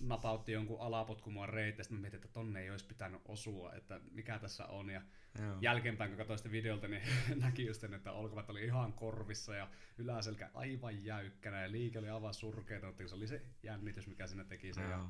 napautti 0.00 0.52
jonkun 0.52 0.80
alapotkun 0.80 1.32
mua 1.32 1.46
reitä, 1.46 1.82
sitten 1.82 1.98
mä 1.98 2.00
mietin, 2.00 2.16
että 2.16 2.28
tonne 2.28 2.62
ei 2.62 2.70
olisi 2.70 2.86
pitänyt 2.86 3.20
osua, 3.24 3.72
että 3.72 4.00
mikä 4.10 4.38
tässä 4.38 4.66
on. 4.66 4.90
Ja 4.90 5.02
Joo. 5.38 5.56
jälkeenpäin, 5.60 6.10
kun 6.10 6.18
katsoin 6.18 6.38
sitä 6.38 6.50
videolta, 6.50 6.88
niin 6.88 7.02
näki 7.44 7.66
just 7.66 7.80
sen, 7.80 7.94
että 7.94 8.12
olkavat 8.12 8.50
oli 8.50 8.64
ihan 8.64 8.92
korvissa 8.92 9.54
ja 9.54 9.68
yläselkä 9.98 10.50
aivan 10.54 11.04
jäykkänä 11.04 11.62
ja 11.62 11.72
liike 11.72 11.98
oli 11.98 12.10
aivan 12.10 12.34
surkeita, 12.34 12.86
mutta 12.86 13.08
se 13.08 13.14
oli 13.14 13.26
se 13.26 13.42
jännitys, 13.62 14.06
mikä 14.06 14.26
siinä 14.26 14.44
teki 14.44 14.72
sen. 14.72 14.90
Ja... 14.90 15.08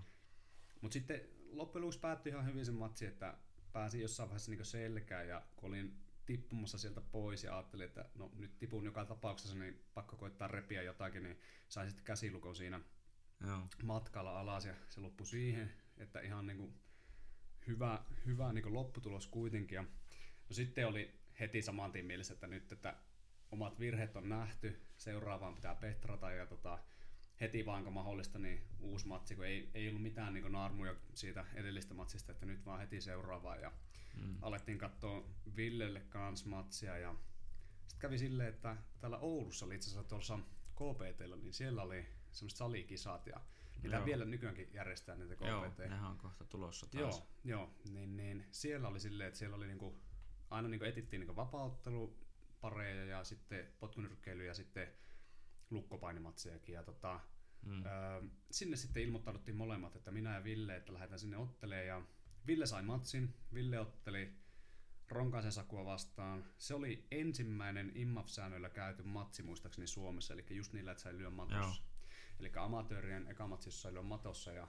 Mutta 0.81 0.93
sitten 0.93 1.21
loppujen 1.51 1.83
lopuksi 1.83 2.01
päättyi 2.01 2.33
ihan 2.33 2.47
hyvin 2.47 2.67
se 2.67 2.73
matsi, 2.73 3.07
että 3.07 3.39
pääsin 3.73 4.01
jossain 4.01 4.29
vaiheessa 4.29 4.51
niin 4.51 4.65
selkään 4.65 5.29
ja 5.29 5.43
kun 5.57 5.69
olin 5.69 6.04
tippumassa 6.27 6.79
sieltä 6.79 7.01
pois 7.01 7.45
ja 7.45 7.57
ajattelin, 7.57 7.87
että 7.87 8.05
no 8.15 8.31
nyt 8.37 8.59
tipun 8.59 8.85
joka 8.85 9.05
tapauksessa, 9.05 9.59
niin 9.59 9.85
pakko 9.95 10.17
koittaa 10.17 10.49
repiä 10.49 10.83
jotakin, 10.83 11.23
niin 11.23 11.39
sain 11.69 11.89
sitten 11.89 12.05
käsilukon 12.05 12.57
siinä 12.57 12.81
Joo. 13.47 13.69
matkalla 13.83 14.41
alas 14.41 14.65
ja 14.65 14.75
se 14.89 15.01
loppui 15.01 15.27
siihen, 15.27 15.75
että 15.97 16.21
ihan 16.21 16.47
niin 16.47 16.57
kuin 16.59 16.75
hyvä, 17.67 18.05
hyvä 18.27 18.53
niin 18.53 18.63
kuin 18.63 18.75
lopputulos 18.75 19.27
kuitenkin. 19.27 19.77
Ja 19.77 19.83
no 20.49 20.55
sitten 20.55 20.87
oli 20.87 21.15
heti 21.41 21.63
saman 21.63 21.93
tien 21.93 22.07
mielessä, 22.07 22.35
että 22.35 22.47
nyt 22.47 22.73
että 22.73 22.97
omat 23.51 23.81
virheet 23.81 24.17
on 24.17 24.29
nähty, 24.29 24.81
seuraavaan 24.97 25.55
pitää 25.55 25.75
petrata 25.75 26.31
ja 26.31 26.47
tota, 26.47 26.79
heti 27.41 27.67
vaan 27.67 27.85
kun 27.85 27.93
mahdollista, 27.93 28.39
niin 28.39 28.63
uusi 28.81 29.07
matsi, 29.07 29.37
kun 29.37 29.47
ei, 29.47 29.71
ei 29.75 29.89
ollut 29.89 30.03
mitään 30.03 30.35
niin 30.35 30.53
naarmuja 30.53 30.95
siitä 31.15 31.45
edellistä 31.55 31.95
matsista, 31.95 32.33
että 32.33 32.47
nyt 32.47 32.67
vaan 32.67 32.81
heti 32.81 33.01
seuraavaan. 33.01 33.61
Ja 33.61 33.73
mm. 34.15 34.37
alettiin 34.43 34.79
katsoa 34.79 35.29
Villelle 35.57 36.01
kanssa 36.01 36.49
matsia 36.49 36.99
ja 36.99 37.15
sitten 37.87 38.01
kävi 38.01 38.19
silleen, 38.19 38.49
että 38.49 38.77
täällä 39.01 39.19
Oulussa 39.19 39.67
oli 39.67 39.75
itse 39.75 39.91
asiassa 39.91 40.09
tuossa 40.09 40.39
KPTllä, 40.75 41.37
niin 41.37 41.53
siellä 41.53 41.83
oli 41.83 42.07
semmoiset 42.33 42.57
salikisat 42.59 43.27
ja 43.27 43.41
Niitä 43.83 43.97
Joo. 43.97 44.07
vielä 44.07 44.25
nykyäänkin 44.25 44.69
järjestää 44.73 45.17
niitä 45.17 45.47
Joo, 45.47 45.71
KPT. 45.71 45.79
nehän 45.79 46.11
on 46.11 46.19
kohta 46.19 46.45
tulossa 46.45 46.87
taas. 46.87 47.19
Joo, 47.19 47.27
joo 47.45 47.71
niin, 47.91 48.17
niin, 48.17 48.47
siellä 48.51 48.89
oli 48.89 49.01
silleen, 49.01 49.29
että 49.29 49.39
siellä 49.39 49.57
oli 49.57 49.67
niinku, 49.67 50.01
aina 50.51 50.69
niinku 50.69 50.85
etittiin 50.85 51.21
niinku 51.21 51.37
vapauttelupareja 51.37 53.05
ja 53.05 53.25
sitten 53.25 53.67
potkunyrkkeilyä 53.81 54.47
ja 54.47 54.55
sitten 54.55 54.89
lukkopainimatsejakin. 55.71 56.75
Ja 56.75 56.83
tota, 56.83 57.21
Mm. 57.63 57.85
öö, 57.87 58.23
sinne 58.51 58.77
sitten 58.77 59.03
ilmoittauduttiin 59.03 59.57
molemmat, 59.57 59.97
että 59.97 60.11
minä 60.11 60.35
ja 60.35 60.45
Ville, 60.45 60.77
että 60.77 60.93
lähdetään 60.93 61.19
sinne 61.19 61.37
ottelemaan. 61.37 61.87
Ja 61.87 62.03
Ville 62.47 62.67
sai 62.67 62.83
matsin, 62.83 63.35
Ville 63.55 63.81
otteli 63.81 64.33
Ronkaisen 65.09 65.53
Sakua 65.53 65.85
vastaan. 65.85 66.45
Se 66.59 66.75
oli 66.75 67.07
ensimmäinen 67.11 67.93
IMAF-säännöillä 67.97 68.69
käyty 68.69 69.03
matsi 69.03 69.43
muistaakseni 69.43 69.87
Suomessa, 69.87 70.35
eli 70.35 70.45
just 70.51 70.73
niillä, 70.73 70.91
että 70.93 71.03
sai 71.03 71.19
lyö 71.19 71.31
matossa. 71.31 71.83
Eli 72.41 72.53
amatöörien 72.57 73.27
eka 73.29 73.47
matsissa 73.47 73.83
sai 73.83 73.93
lyö 73.95 74.03
matossa 74.03 74.53
ja 74.53 74.69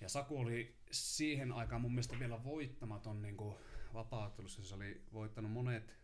ja 0.00 0.08
Saku 0.08 0.38
oli 0.38 0.80
siihen 0.90 1.52
aikaan 1.52 1.80
mun 1.80 1.92
mielestä 1.92 2.18
vielä 2.18 2.44
voittamaton 2.44 3.22
niin 3.22 3.36
kuin 3.36 3.56
vapaa-ottelussa. 3.94 4.64
Se 4.64 4.74
oli 4.74 5.04
voittanut 5.12 5.52
monet 5.52 5.96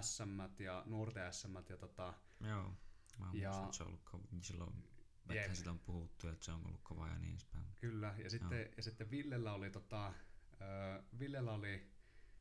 SM 0.00 0.62
ja 0.62 0.82
nuorten 0.86 1.32
SM 1.32 1.56
ja 1.68 1.76
tota, 1.76 2.14
Joo. 2.40 2.72
Mä 3.18 3.30
Ja- 3.32 3.68
se 3.70 3.82
on 3.82 3.86
ollut 3.88 4.28
silloin, 4.40 4.84
Jep. 5.28 5.44
että 5.44 5.54
siitä 5.54 5.70
on 5.70 5.78
puhuttu, 5.78 6.28
että 6.28 6.44
se 6.44 6.52
on 6.52 6.66
ollut 6.66 6.80
kova 6.82 7.08
ja 7.08 7.18
niin 7.18 7.30
edespäin. 7.30 7.64
kyllä. 7.76 8.14
Ja 8.18 8.30
sitten, 8.30 8.68
ja 8.76 8.82
sitten 8.82 9.10
Villellä 9.10 9.52
oli, 9.52 9.70
tota, 9.70 10.06
äh, 10.06 11.04
Villellä 11.18 11.52
oli, 11.52 11.90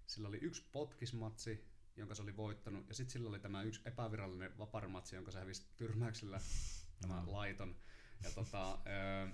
sillä 0.08 0.28
oli 0.28 0.38
yksi 0.38 0.70
potkismatsi, 0.72 1.72
jonka 1.96 2.16
se 2.16 2.22
oli 2.22 2.38
voittanut, 2.38 2.90
ja 2.90 2.96
sitten 2.96 3.14
sillä 3.14 3.30
oli 3.30 3.40
tämä 3.40 3.64
yksi 3.64 3.82
epävirallinen 3.86 4.58
vaparimatsi, 4.58 5.16
jonka 5.16 5.32
se 5.32 5.40
hävisi 5.40 5.66
tyrmäyksellä, 5.78 6.40
tämä 7.02 7.16
Joo. 7.16 7.32
laiton. 7.32 7.76
Ja, 8.24 8.32
tota, 8.32 8.74
äh, 8.74 9.34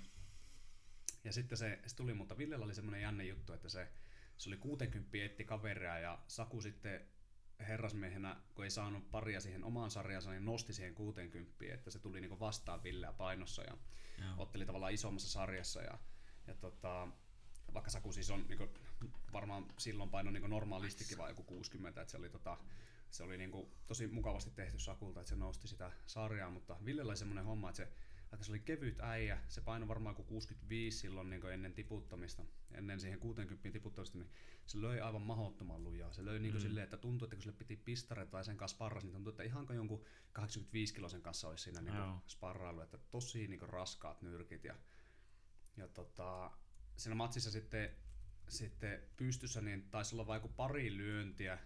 ja 1.24 1.34
sitten 1.34 1.58
se, 1.58 1.80
se 1.86 1.96
tuli, 1.96 2.14
mutta 2.14 2.38
Villellä 2.38 2.66
oli 2.66 2.76
semmoinen 2.76 3.02
jänne 3.02 3.26
juttu, 3.26 3.54
että 3.54 3.70
se, 3.70 3.88
se 4.38 4.50
oli 4.50 4.58
60 4.58 5.18
etti 5.18 5.44
kaveria 5.44 6.00
ja 6.00 6.24
Saku 6.28 6.62
sitten 6.62 7.08
herrasmiehenä, 7.60 8.36
kun 8.56 8.64
ei 8.66 8.72
saanut 8.72 9.12
paria 9.12 9.42
siihen 9.42 9.64
omaan 9.64 9.92
sarjansa, 9.92 10.32
niin 10.32 10.46
nosti 10.46 10.74
siihen 10.74 10.96
60, 10.96 11.54
että 11.74 11.92
se 11.92 12.00
tuli 12.00 12.22
niinku 12.22 12.40
vastaan 12.40 12.84
Villeä 12.84 13.14
painossa 13.14 13.64
ja 13.64 13.78
Joo. 14.22 14.34
otteli 14.38 14.66
tavallaan 14.66 14.94
isommassa 14.94 15.30
sarjassa 15.30 15.82
ja, 15.82 16.00
ja 16.48 16.56
tota, 16.56 17.08
vaikka 17.74 17.92
Saku 17.92 18.12
siis 18.12 18.30
on 18.30 18.46
niinku, 18.48 18.68
varmaan 19.34 19.66
silloin 19.78 20.10
paino 20.10 20.32
niinku 20.32 20.48
normaalistikin 20.48 21.18
vaan 21.18 21.30
joku 21.30 21.44
60, 21.44 22.02
että 22.02 22.12
se 22.12 22.18
oli, 22.18 22.30
tota, 22.30 22.58
se 23.10 23.24
oli 23.24 23.38
niinku 23.38 23.72
tosi 23.88 24.08
mukavasti 24.08 24.52
tehty 24.52 24.80
Sakulta, 24.80 25.20
että 25.20 25.30
se 25.30 25.36
nosti 25.36 25.68
sitä 25.68 25.92
sarjaa, 26.06 26.50
mutta 26.50 26.78
Villellä 26.86 27.10
oli 27.10 27.18
semmoinen 27.18 27.46
homma, 27.46 27.70
että 27.70 27.78
se, 27.78 27.92
että 28.34 28.46
se 28.46 28.52
oli 28.52 28.60
kevyt 28.60 29.00
äijä, 29.00 29.42
se 29.48 29.62
paino 29.62 29.88
varmaan 29.88 30.14
joku 30.14 30.24
65 30.24 30.98
silloin 30.98 31.30
niinku 31.30 31.48
ennen 31.48 31.74
tiputtamista, 31.74 32.44
ennen 32.72 33.00
siihen 33.00 33.20
60 33.20 33.70
tiputtamista, 33.72 34.18
niin 34.18 34.30
se 34.66 34.82
löi 34.82 35.00
aivan 35.00 35.22
mahottoman 35.22 35.84
lujaa. 35.84 36.14
Se 36.14 36.26
löi 36.26 36.40
niinku 36.40 36.58
Mm. 36.58 36.62
silleen, 36.62 36.84
että 36.84 36.98
tuntui, 36.98 37.26
että 37.26 37.36
kun 37.36 37.44
sille 37.44 37.58
piti 37.58 37.76
pistare 37.76 38.26
tai 38.26 38.46
sen 38.46 38.58
kanssa 38.58 38.76
sparras, 38.76 39.04
niin 39.04 39.14
tuntui, 39.14 39.32
että 39.32 39.44
ihanko 39.44 39.74
jonkun 39.74 40.06
85 40.34 40.94
kilosen 40.94 41.22
kanssa 41.22 41.48
olisi 41.48 41.64
siinä 41.64 41.82
niinku 41.82 42.00
Joo. 42.02 42.22
sparrailu, 42.28 42.82
että 42.82 42.98
tosi 42.98 43.48
niinku 43.48 43.66
raskaat 43.66 44.22
nyrkit 44.22 44.64
ja, 44.64 44.76
ja 45.78 45.88
tota, 45.88 46.52
siinä 46.98 47.16
matsissa 47.16 47.52
sitten, 47.52 47.90
sitten 48.48 49.04
pystyssä 49.18 49.62
niin 49.62 49.90
taisi 49.90 50.16
olla 50.16 50.28
vain 50.28 50.42
pari 50.56 50.98
lyöntiä, 50.98 51.58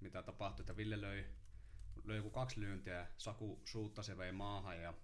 mitä 0.00 0.22
tapahtui, 0.22 0.62
että 0.62 0.76
Ville 0.76 1.00
löi, 1.00 1.24
löi 2.04 2.16
joku 2.16 2.30
kaksi 2.30 2.60
lyöntiä 2.60 2.94
ja 2.94 3.06
Saku 3.18 3.62
suuttasi 3.64 4.10
ja 4.12 4.18
vei 4.18 4.32
maahan 4.32 4.82
ja, 4.82 4.94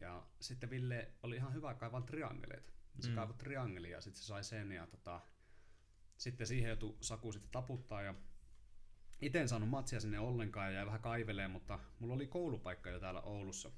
ja 0.00 0.26
sitten 0.40 0.70
Ville 0.70 1.12
oli 1.22 1.36
ihan 1.36 1.54
hyvä 1.54 1.74
kaivaa 1.74 2.00
triangeleita. 2.02 2.72
Se 3.00 3.08
Mm. 3.08 3.14
kaivoi 3.14 3.34
triangelia 3.34 3.96
ja 3.96 4.00
sitten 4.00 4.22
se 4.22 4.26
sai 4.26 4.44
sen 4.44 4.72
ja 4.72 4.86
tota, 4.86 5.20
sitten 6.16 6.46
siihen 6.46 6.68
joutui 6.68 6.96
Saku 7.00 7.32
sitten 7.32 7.50
taputtaa 7.50 8.02
ja 8.02 8.14
itse 9.20 9.40
en 9.40 9.48
saanut 9.48 9.68
matsia 9.68 10.00
sinne 10.00 10.18
ollenkaan 10.18 10.66
ja 10.66 10.72
jäi 10.72 10.86
vähän 10.86 11.00
kaiveleen, 11.00 11.50
mutta 11.50 11.78
mulla 11.98 12.14
oli 12.14 12.26
koulupaikka 12.26 12.90
jo 12.90 13.00
täällä 13.00 13.20
Oulussa. 13.20 13.70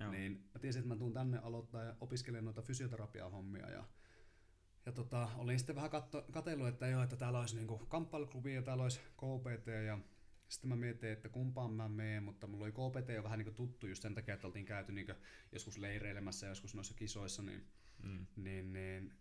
Joo. 0.00 0.10
Niin 0.10 0.50
mä 0.54 0.60
tiesin, 0.60 0.80
että 0.80 0.94
mä 0.94 0.98
tuun 0.98 1.12
tänne 1.12 1.38
aloittaa 1.38 1.84
ja 1.84 1.94
opiskelen 2.00 2.44
noita 2.44 2.62
fysioterapiahommia 2.62 3.70
ja 3.70 3.84
ja 4.86 4.92
tota, 4.92 5.28
olin 5.36 5.58
sitten 5.58 5.76
vähän 5.76 5.90
katto, 5.90 6.24
katsellut, 6.32 6.68
että 6.68 6.86
joo, 6.86 7.02
että 7.02 7.16
täällä 7.16 7.40
olisi 7.40 7.56
niinku 7.56 7.78
kamppailuklubi 7.78 8.54
ja 8.54 8.62
täällä 8.62 8.82
olisi 8.82 9.00
KPT 9.00 9.66
ja 9.86 9.98
sitten 10.50 10.68
mä 10.68 10.76
mietin, 10.76 11.10
että 11.10 11.28
kumpaan 11.28 11.72
mä 11.72 11.88
menen, 11.88 12.22
mutta 12.22 12.46
mulla 12.46 12.64
oli 12.64 12.72
KPT 12.72 13.08
jo 13.14 13.22
vähän 13.24 13.38
niinku 13.38 13.54
tuttu 13.54 13.86
just 13.86 14.02
sen 14.02 14.14
takia, 14.14 14.34
että 14.34 14.46
oltiin 14.46 14.64
käyty 14.64 14.92
niinku 14.92 15.12
joskus 15.52 15.78
leireilemässä 15.78 16.46
ja 16.46 16.50
joskus 16.50 16.74
noissa 16.74 16.94
kisoissa, 16.94 17.42
niin, 17.42 17.66
Mm. 18.02 18.26
niin, 18.36 18.72
niin 18.72 19.12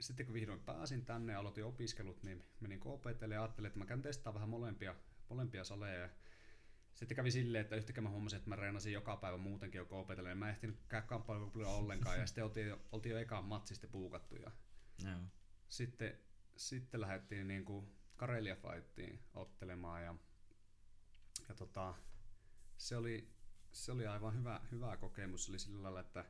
sitten 0.00 0.26
kun 0.26 0.32
vihdoin 0.34 0.60
pääsin 0.60 1.04
tänne 1.04 1.32
ja 1.32 1.38
aloitin 1.38 1.64
opiskelut, 1.64 2.22
niin 2.22 2.44
menin 2.60 2.80
KPTlle 2.80 3.34
ja 3.34 3.42
ajattelin, 3.42 3.66
että 3.66 3.78
mä 3.78 3.86
käyn 3.86 4.02
testaa 4.02 4.34
vähän 4.34 4.48
molempia, 4.48 4.94
molempia 5.30 5.64
saleja. 5.64 6.00
Ja 6.00 6.08
sitten 6.94 7.16
kävi 7.16 7.30
silleen, 7.30 7.62
että 7.62 7.76
yhtäkkiä 7.76 8.02
mä 8.02 8.10
huomasin, 8.10 8.36
että 8.36 8.48
mä 8.48 8.56
reenasin 8.56 8.92
joka 8.92 9.16
päivä 9.16 9.36
muutenkin 9.38 9.78
jo 9.78 9.84
KPTlle, 9.84 10.28
niin 10.28 10.38
mä 10.38 10.46
en 10.48 10.50
ehtinyt 10.54 10.78
käydä 10.88 11.06
kamppailuklubbilla 11.06 11.74
ollenkaan, 11.74 12.18
ja 12.20 12.26
sitten 12.26 12.44
oltiin 12.44 12.68
jo, 12.68 12.80
oltiin 12.92 13.10
jo 13.12 13.18
ekaan 13.18 13.44
matsi 13.44 13.74
sitten 13.74 13.90
puukattu, 13.90 14.36
ja 14.36 14.50
Joo. 15.04 15.20
sitten, 15.68 16.18
sitten 16.56 17.00
lähdettiin 17.00 17.48
niinku 17.48 17.88
Karelia 18.16 18.56
Fightiin 18.56 19.22
ottelemaan 19.34 20.04
ja, 20.04 20.14
ja 21.48 21.54
tota, 21.54 21.94
se, 22.78 22.96
oli, 22.96 23.28
se 23.72 23.92
oli 23.92 24.06
aivan 24.06 24.38
hyvä, 24.38 24.60
hyvä 24.72 24.96
kokemus. 24.96 25.44
Se 25.44 25.52
oli 25.52 25.58
sillä 25.58 25.82
lailla, 25.82 26.00
että 26.00 26.24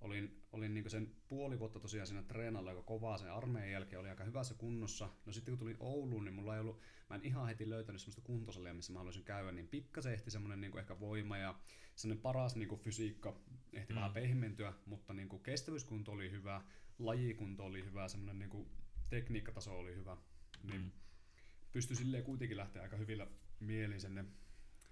olin, 0.00 0.42
olin 0.52 0.74
niinku 0.74 0.90
sen 0.90 1.16
puoli 1.28 1.58
vuotta 1.58 1.80
tosiaan 1.80 2.06
siinä 2.06 2.22
treenalla 2.22 2.70
aika 2.70 2.82
kovaa 2.82 3.18
sen 3.18 3.32
armeijan 3.32 3.70
jälkeen, 3.72 4.00
oli 4.00 4.08
aika 4.08 4.24
hyvässä 4.24 4.54
kunnossa. 4.54 5.08
No 5.26 5.32
sitten 5.32 5.52
kun 5.52 5.58
tulin 5.58 5.76
Ouluun, 5.80 6.24
niin 6.24 6.34
mulla 6.34 6.54
ei 6.54 6.60
ollut, 6.60 6.80
mä 7.10 7.16
en 7.16 7.24
ihan 7.24 7.46
heti 7.48 7.70
löytänyt 7.70 8.00
semmoista 8.00 8.22
kuntosalia, 8.22 8.74
missä 8.74 8.92
mä 8.92 8.98
haluaisin 8.98 9.24
käydä, 9.24 9.52
niin 9.52 9.68
pikkasen 9.68 10.12
ehti 10.12 10.30
semmoinen 10.30 10.60
niinku 10.60 10.78
ehkä 10.78 11.00
voima 11.00 11.38
ja 11.38 11.58
semmoinen 11.96 12.22
paras 12.22 12.56
niinku 12.56 12.76
fysiikka 12.76 13.36
ehti 13.72 13.92
Mm. 13.92 13.96
vähän 13.96 14.12
pehmentyä, 14.12 14.72
mutta 14.86 15.14
niinku 15.14 15.38
kestävyyskunto 15.38 16.12
oli 16.12 16.30
hyvä, 16.30 16.62
lajikunto 16.98 17.64
oli 17.64 17.84
hyvä, 17.84 18.08
semmoinen 18.08 18.38
niinku 18.38 18.68
tekniikkataso 19.10 19.78
oli 19.78 19.94
hyvä. 19.94 20.16
Niin 20.62 20.80
Mm. 20.80 20.90
pystyi 21.72 21.96
silleen 21.96 22.24
kuitenkin 22.24 22.56
lähteä 22.56 22.82
aika 22.82 22.96
hyvillä 22.96 23.26
mielin 23.60 24.00
sinne, 24.00 24.24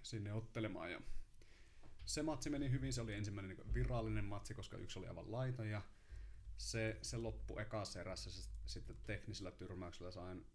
sinne 0.02 0.32
ottelemaan. 0.32 0.92
Ja 0.92 1.00
se 2.04 2.22
matsi 2.22 2.50
meni 2.50 2.70
hyvin, 2.70 2.92
se 2.92 3.00
oli 3.00 3.14
ensimmäinen 3.14 3.56
niin 3.56 3.74
virallinen 3.74 4.24
matsi, 4.24 4.54
koska 4.54 4.76
yksi 4.76 4.98
oli 4.98 5.08
aivan 5.08 5.32
laiton 5.32 5.68
ja 5.68 5.82
se, 6.56 6.98
se 7.02 7.16
loppui 7.16 7.62
ekassa 7.62 8.00
erässä 8.00 8.30
se, 8.30 8.50
sitten 8.66 8.96
teknisellä 9.06 9.50
tyrmäyksellä 9.50 10.10
sain 10.10 10.46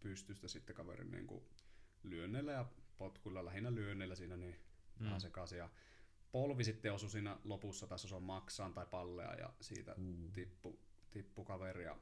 pystystä 0.00 0.48
sitten 0.48 0.76
kaverin 0.76 1.10
niin 1.10 1.26
kuin 1.26 1.44
lyönneillä 2.02 2.52
ja 2.52 2.66
potkuilla, 2.98 3.44
lähinnä 3.44 3.74
lyönneillä 3.74 4.14
siinä 4.14 4.36
niin 4.36 4.56
Mm. 4.98 5.04
vähän 5.04 5.20
sekaisin. 5.20 5.58
Ja 5.58 5.70
polvi 6.32 6.64
sitten 6.64 6.92
osui 6.92 7.10
siinä 7.10 7.38
lopussa, 7.44 7.86
taisi 7.86 8.06
osua 8.06 8.20
maksaan 8.20 8.74
tai 8.74 8.86
pallea 8.86 9.34
ja 9.34 9.52
siitä 9.60 9.94
Uu. 9.98 10.30
tippu, 10.32 10.78
tippu 11.10 11.44
kaveri. 11.44 11.84
Ja 11.84 11.98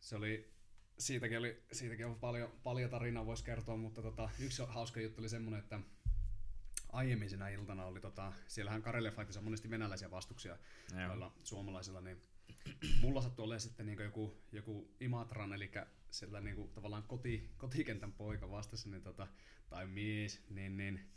se 0.00 0.16
oli, 0.16 0.54
siitäkin, 0.98 1.38
oli, 1.38 1.62
siitäkin 1.72 2.06
on 2.06 2.18
paljon, 2.18 2.52
paljon 2.62 2.90
tarinaa 2.90 3.26
voisi 3.26 3.44
kertoa, 3.44 3.76
mutta 3.76 4.02
tota, 4.02 4.30
yksi 4.38 4.62
hauska 4.68 5.00
juttu 5.00 5.20
oli 5.20 5.28
semmoinen, 5.28 5.60
että 5.60 5.80
aiemmin 6.92 7.30
sinä 7.30 7.48
iltana 7.48 7.84
oli, 7.84 8.00
tota, 8.00 8.32
siellähän 8.46 8.82
Karelia 8.82 9.10
Fightissa 9.10 9.40
on 9.40 9.44
monesti 9.44 9.70
venäläisiä 9.70 10.10
vastuksia 10.10 10.58
noilla 11.06 11.32
suomalaisilla, 11.42 12.00
niin 12.00 12.22
mulla 13.00 13.22
sattui 13.22 13.44
olemaan 13.44 13.60
sitten 13.60 13.86
niin 13.86 13.98
joku, 13.98 14.42
joku 14.52 14.94
Imatran, 15.00 15.52
eli 15.52 15.70
sillä 16.10 16.40
niin 16.40 16.56
kuin, 16.56 16.70
tavallaan 16.72 17.02
koti, 17.02 17.50
kotikentän 17.56 18.12
poika 18.12 18.50
vastassa, 18.50 18.90
niin 18.90 19.02
tota, 19.02 19.26
tai 19.70 19.86
mies, 19.86 20.44
niin, 20.50 20.76
niin, 20.76 21.10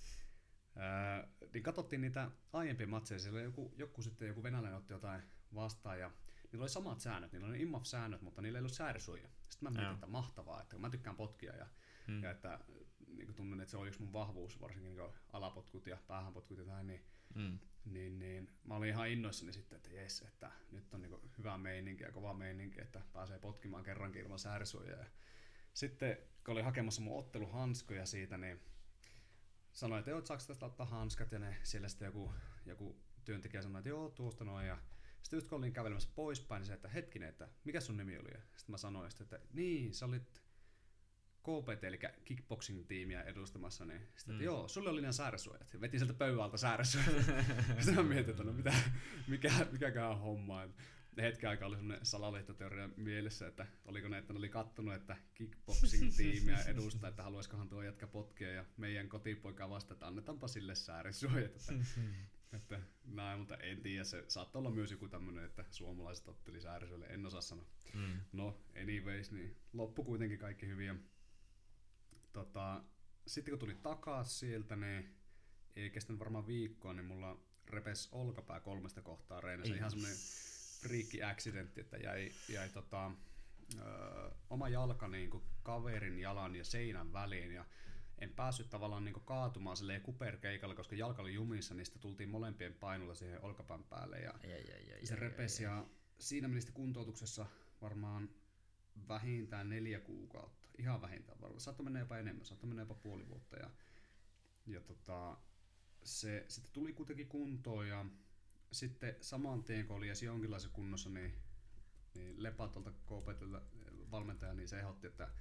ää, 0.75 1.27
niin 1.53 1.63
katsottiin 1.63 2.01
niitä 2.01 2.31
aiempia 2.53 2.88
matseja, 2.88 3.19
siellä 3.19 3.41
joku, 3.41 3.73
joku 3.77 4.01
sitten 4.01 4.27
joku 4.27 4.43
venäläinen 4.43 4.77
otti 4.77 4.93
jotain 4.93 5.21
vastaan 5.55 5.99
ja 5.99 6.11
niillä 6.56 6.63
oli 6.63 6.70
samat 6.70 7.00
säännöt, 7.00 7.32
niillä 7.32 7.48
oli 7.48 7.62
IMAF-säännöt, 7.62 8.22
mutta 8.22 8.41
niillä 8.41 8.58
ei 8.58 8.62
ollut 8.62 8.74
säädösuja. 8.74 9.30
Sitten 9.50 9.60
mä 9.62 9.70
mietin, 9.70 9.84
Joo. 9.86 9.94
että 9.94 10.08
mahtavaa, 10.08 10.62
että 10.62 10.78
mä 10.78 10.89
tykkään 10.89 11.15
potkia 11.15 11.56
ja, 11.56 11.68
Mm. 12.08 12.24
ja 12.24 12.32
että 12.32 12.60
niin 13.08 13.26
kuin 13.26 13.36
tunnen, 13.36 13.60
että 13.62 13.72
se 13.72 13.78
on 13.78 13.88
yksi 13.88 14.02
mun 14.02 14.13
vahvuus, 14.13 14.62
varsinkin 14.62 14.96
niin 14.96 15.10
alapotkut 15.34 15.88
ja 15.88 15.98
päähänpotkut 16.08 16.58
ja 16.58 16.65
näin, 16.65 16.88
niin 16.88 17.06
Mm. 17.36 17.60
niin, 17.86 18.20
niin 18.20 18.50
mä 18.63 18.76
olin 18.76 18.89
ihan 18.89 19.10
innoissani 19.10 19.54
sitten, 19.54 19.76
että 19.76 19.89
jes, 19.89 20.22
että 20.22 20.52
nyt 20.72 20.94
on 20.94 21.02
niinku 21.02 21.22
hyvä 21.38 21.58
meininki 21.58 22.04
ja 22.04 22.12
kova 22.12 22.34
meininki, 22.34 22.82
että 22.82 23.02
pääsee 23.13 23.39
potkimaan 23.39 23.84
kerrankin 23.84 24.22
ilman 24.22 24.39
säärisoja. 24.39 24.98
Ja 24.98 25.06
sitten 25.74 26.18
kun 26.46 26.52
oli 26.52 26.62
hakemassa 26.62 27.02
mun 27.02 27.20
otteluhanskoja 27.20 28.06
siitä, 28.06 28.38
niin 28.38 28.62
sanoin, 29.72 30.00
että 30.00 30.12
joo, 30.12 30.26
saako 30.26 30.44
tästä 30.48 30.65
ottaa 30.65 30.86
hanskat, 30.86 31.32
ja 31.32 31.39
ne, 31.39 31.58
siellä 31.63 31.88
sitten 31.88 32.06
joku, 32.06 32.32
joku 32.65 32.96
työntekijä 33.26 33.62
sanoi, 33.62 33.80
että 33.80 33.89
joo, 33.89 34.10
tuosta 34.10 34.44
noin, 34.46 34.68
ja 34.68 34.78
sitten 35.25 35.38
just 35.38 35.47
kun 35.47 35.57
olin 35.57 35.73
kävelemässä 35.73 36.09
poispäin, 36.15 36.59
niin 36.59 36.67
se, 36.67 36.73
että 36.73 36.89
hetkinen, 36.89 37.29
että 37.29 37.49
mikä 37.63 37.79
sun 37.81 37.97
nimi 37.97 38.17
oli? 38.17 38.29
Sitten 38.29 38.73
mä 38.73 38.77
sanoin, 38.77 39.11
sitten, 39.11 39.25
että 39.25 39.47
niin, 39.53 39.93
sä 39.93 40.05
olit 40.05 40.41
KPT, 41.43 41.83
eli 41.83 41.99
kickboxing-tiimiä 42.25 43.23
edustamassa, 43.23 43.85
niin 43.85 44.01
sitten, 44.15 44.35
Mm. 44.35 44.39
mm. 44.39 44.45
joo, 44.45 44.67
sulle 44.67 44.89
oli 44.89 45.01
nämä 45.01 45.11
sääresuojat. 45.11 45.73
Ja 45.73 45.81
Vetin 45.81 45.99
sieltä 45.99 46.13
pöydän 46.13 46.39
alta 46.41 46.57
sääresuojat. 46.57 47.09
sitten 47.79 47.95
mä 47.95 48.03
mietin, 48.03 48.29
että 48.29 48.43
no 48.43 48.53
mitä, 48.53 48.73
mikä, 49.27 49.51
mikäköhän 49.71 50.19
homma. 50.19 50.63
Et 50.63 50.71
hetken 51.21 51.49
aikaa 51.49 51.67
oli 51.67 51.75
semmoinen 51.75 52.05
salaliittoteoria 52.05 52.89
mielessä, 52.97 53.47
että 53.47 53.67
oliko 53.85 54.07
ne, 54.07 54.17
että 54.17 54.33
ne 54.33 54.39
oli 54.39 54.49
kattonut, 54.49 54.93
että 54.93 55.17
kickboxing-tiimiä 55.33 56.61
edustaa, 56.67 57.09
että 57.09 57.23
haluaisikohan 57.23 57.69
tuo 57.69 57.83
jätkä 57.83 58.07
potkia 58.07 58.51
ja 58.51 58.65
meidän 58.77 59.09
kotipoika 59.09 59.69
vasta, 59.69 59.93
että 59.93 60.07
annetaanpa 60.07 60.47
sille 60.47 60.75
sääresuojat. 60.75 61.45
Että, 61.55 61.73
että 62.56 62.82
näin, 63.06 63.39
mutta 63.39 63.58
en 63.58 63.82
tiedä, 63.82 64.04
se 64.04 64.26
saattaa 64.28 64.60
olla 64.60 64.72
myös 64.72 64.91
joku 64.91 65.08
tämmöinen, 65.08 65.46
että 65.46 65.65
suomalaiset 65.72 66.28
otteli 66.28 66.62
sääresuojille, 66.62 67.06
en 67.06 67.26
osaa 67.26 67.41
sanoa. 67.41 67.65
Mm. 67.94 68.20
No, 68.32 68.58
anyways, 68.82 69.32
niin 69.32 69.58
loppu 69.74 70.04
kuitenkin 70.04 70.39
kaikki 70.39 70.68
hyvin. 70.68 70.88
Ja, 70.88 70.96
tota, 72.34 72.84
sitten 73.28 73.52
kun 73.52 73.60
tuli 73.60 73.76
takas 73.76 74.39
sieltä, 74.39 74.76
niin 74.76 75.15
ei 75.76 75.89
kestänyt 75.89 76.20
varmaan 76.20 76.48
viikkoa, 76.48 76.94
niin 76.94 77.06
mulla 77.06 77.39
repes 77.68 78.10
olkapää 78.12 78.60
kolmesta 78.60 79.02
kohtaa 79.02 79.41
reenessä. 79.41 79.74
Ei. 79.74 79.78
Ihan 79.78 79.91
semmoinen 79.91 80.18
friikki 80.82 81.24
accidentti, 81.24 81.82
että 81.82 81.98
jäi, 81.98 82.32
jäi 82.50 82.70
tota, 82.70 83.12
ö, 83.80 84.32
oma 84.50 84.70
jalka 84.70 85.08
niin 85.08 85.30
kuin 85.30 85.44
kaverin 85.63 86.20
jalan 86.20 86.56
ja 86.56 86.65
seinän 86.65 87.13
väliin. 87.13 87.52
Ja 87.52 87.65
en 88.19 88.30
päässyt 88.30 88.69
tavallaan 88.69 89.06
niin 89.06 89.21
kaatumaan 89.25 89.78
silleen 89.78 90.01
kuperkeikalla, 90.01 90.75
koska 90.75 90.95
jalka 90.95 91.21
oli 91.21 91.34
jumissa, 91.34 91.73
niin 91.73 91.86
sitten 91.86 92.01
tultiin 92.01 92.30
molempien 92.30 92.73
painolla 92.73 93.15
siihen 93.15 93.41
olkapään 93.41 93.84
päälle. 93.84 94.19
Ja 94.19 94.32
Ai, 94.43 94.54
ai, 94.54 94.73
ai, 94.73 94.93
ai, 94.93 95.06
se 95.06 95.15
repesi 95.15 95.65
ai, 95.65 95.73
ai. 95.73 95.80
ja 95.80 95.86
siinä 96.19 96.47
meni 96.47 96.62
sitten 96.62 96.75
kuntoutuksessa 96.75 97.45
varmaan 97.82 98.30
vähintään 99.08 99.69
neljä 99.69 99.99
kuukautta. 99.99 100.69
Ihan 100.78 101.01
vähintään 101.01 101.41
varmaan. 101.41 101.62
Saattoi 101.62 101.84
mennä 101.84 101.99
jopa 101.99 102.17
enemmän, 102.17 102.45
saattoi 102.45 102.67
mennä 102.67 102.82
jopa 102.82 102.95
puoli 102.95 103.30
vuotta. 103.30 103.58
Ja, 103.58 103.69
ja 104.65 104.82
tota, 104.82 105.38
se 106.04 106.45
sitten 106.47 106.73
tuli 106.73 106.93
kuitenkin 106.93 107.28
kuntoon 107.28 107.88
ja 107.88 108.06
sitten 108.71 109.15
saman 109.21 109.63
tien 109.63 109.88
kun 109.88 109.95
oli 109.95 110.08
edes 110.08 110.23
jonkinlaisessa 110.23 110.75
kunnossa, 110.75 111.10
niin, 111.10 111.34
niin 112.15 112.43
Lepatolta 112.43 112.91
KPTltä 112.91 113.62
valmentaja, 114.12 114.54
niin 114.54 114.67
se 114.67 114.80
ehdotti, 114.80 115.08
että 115.08 115.32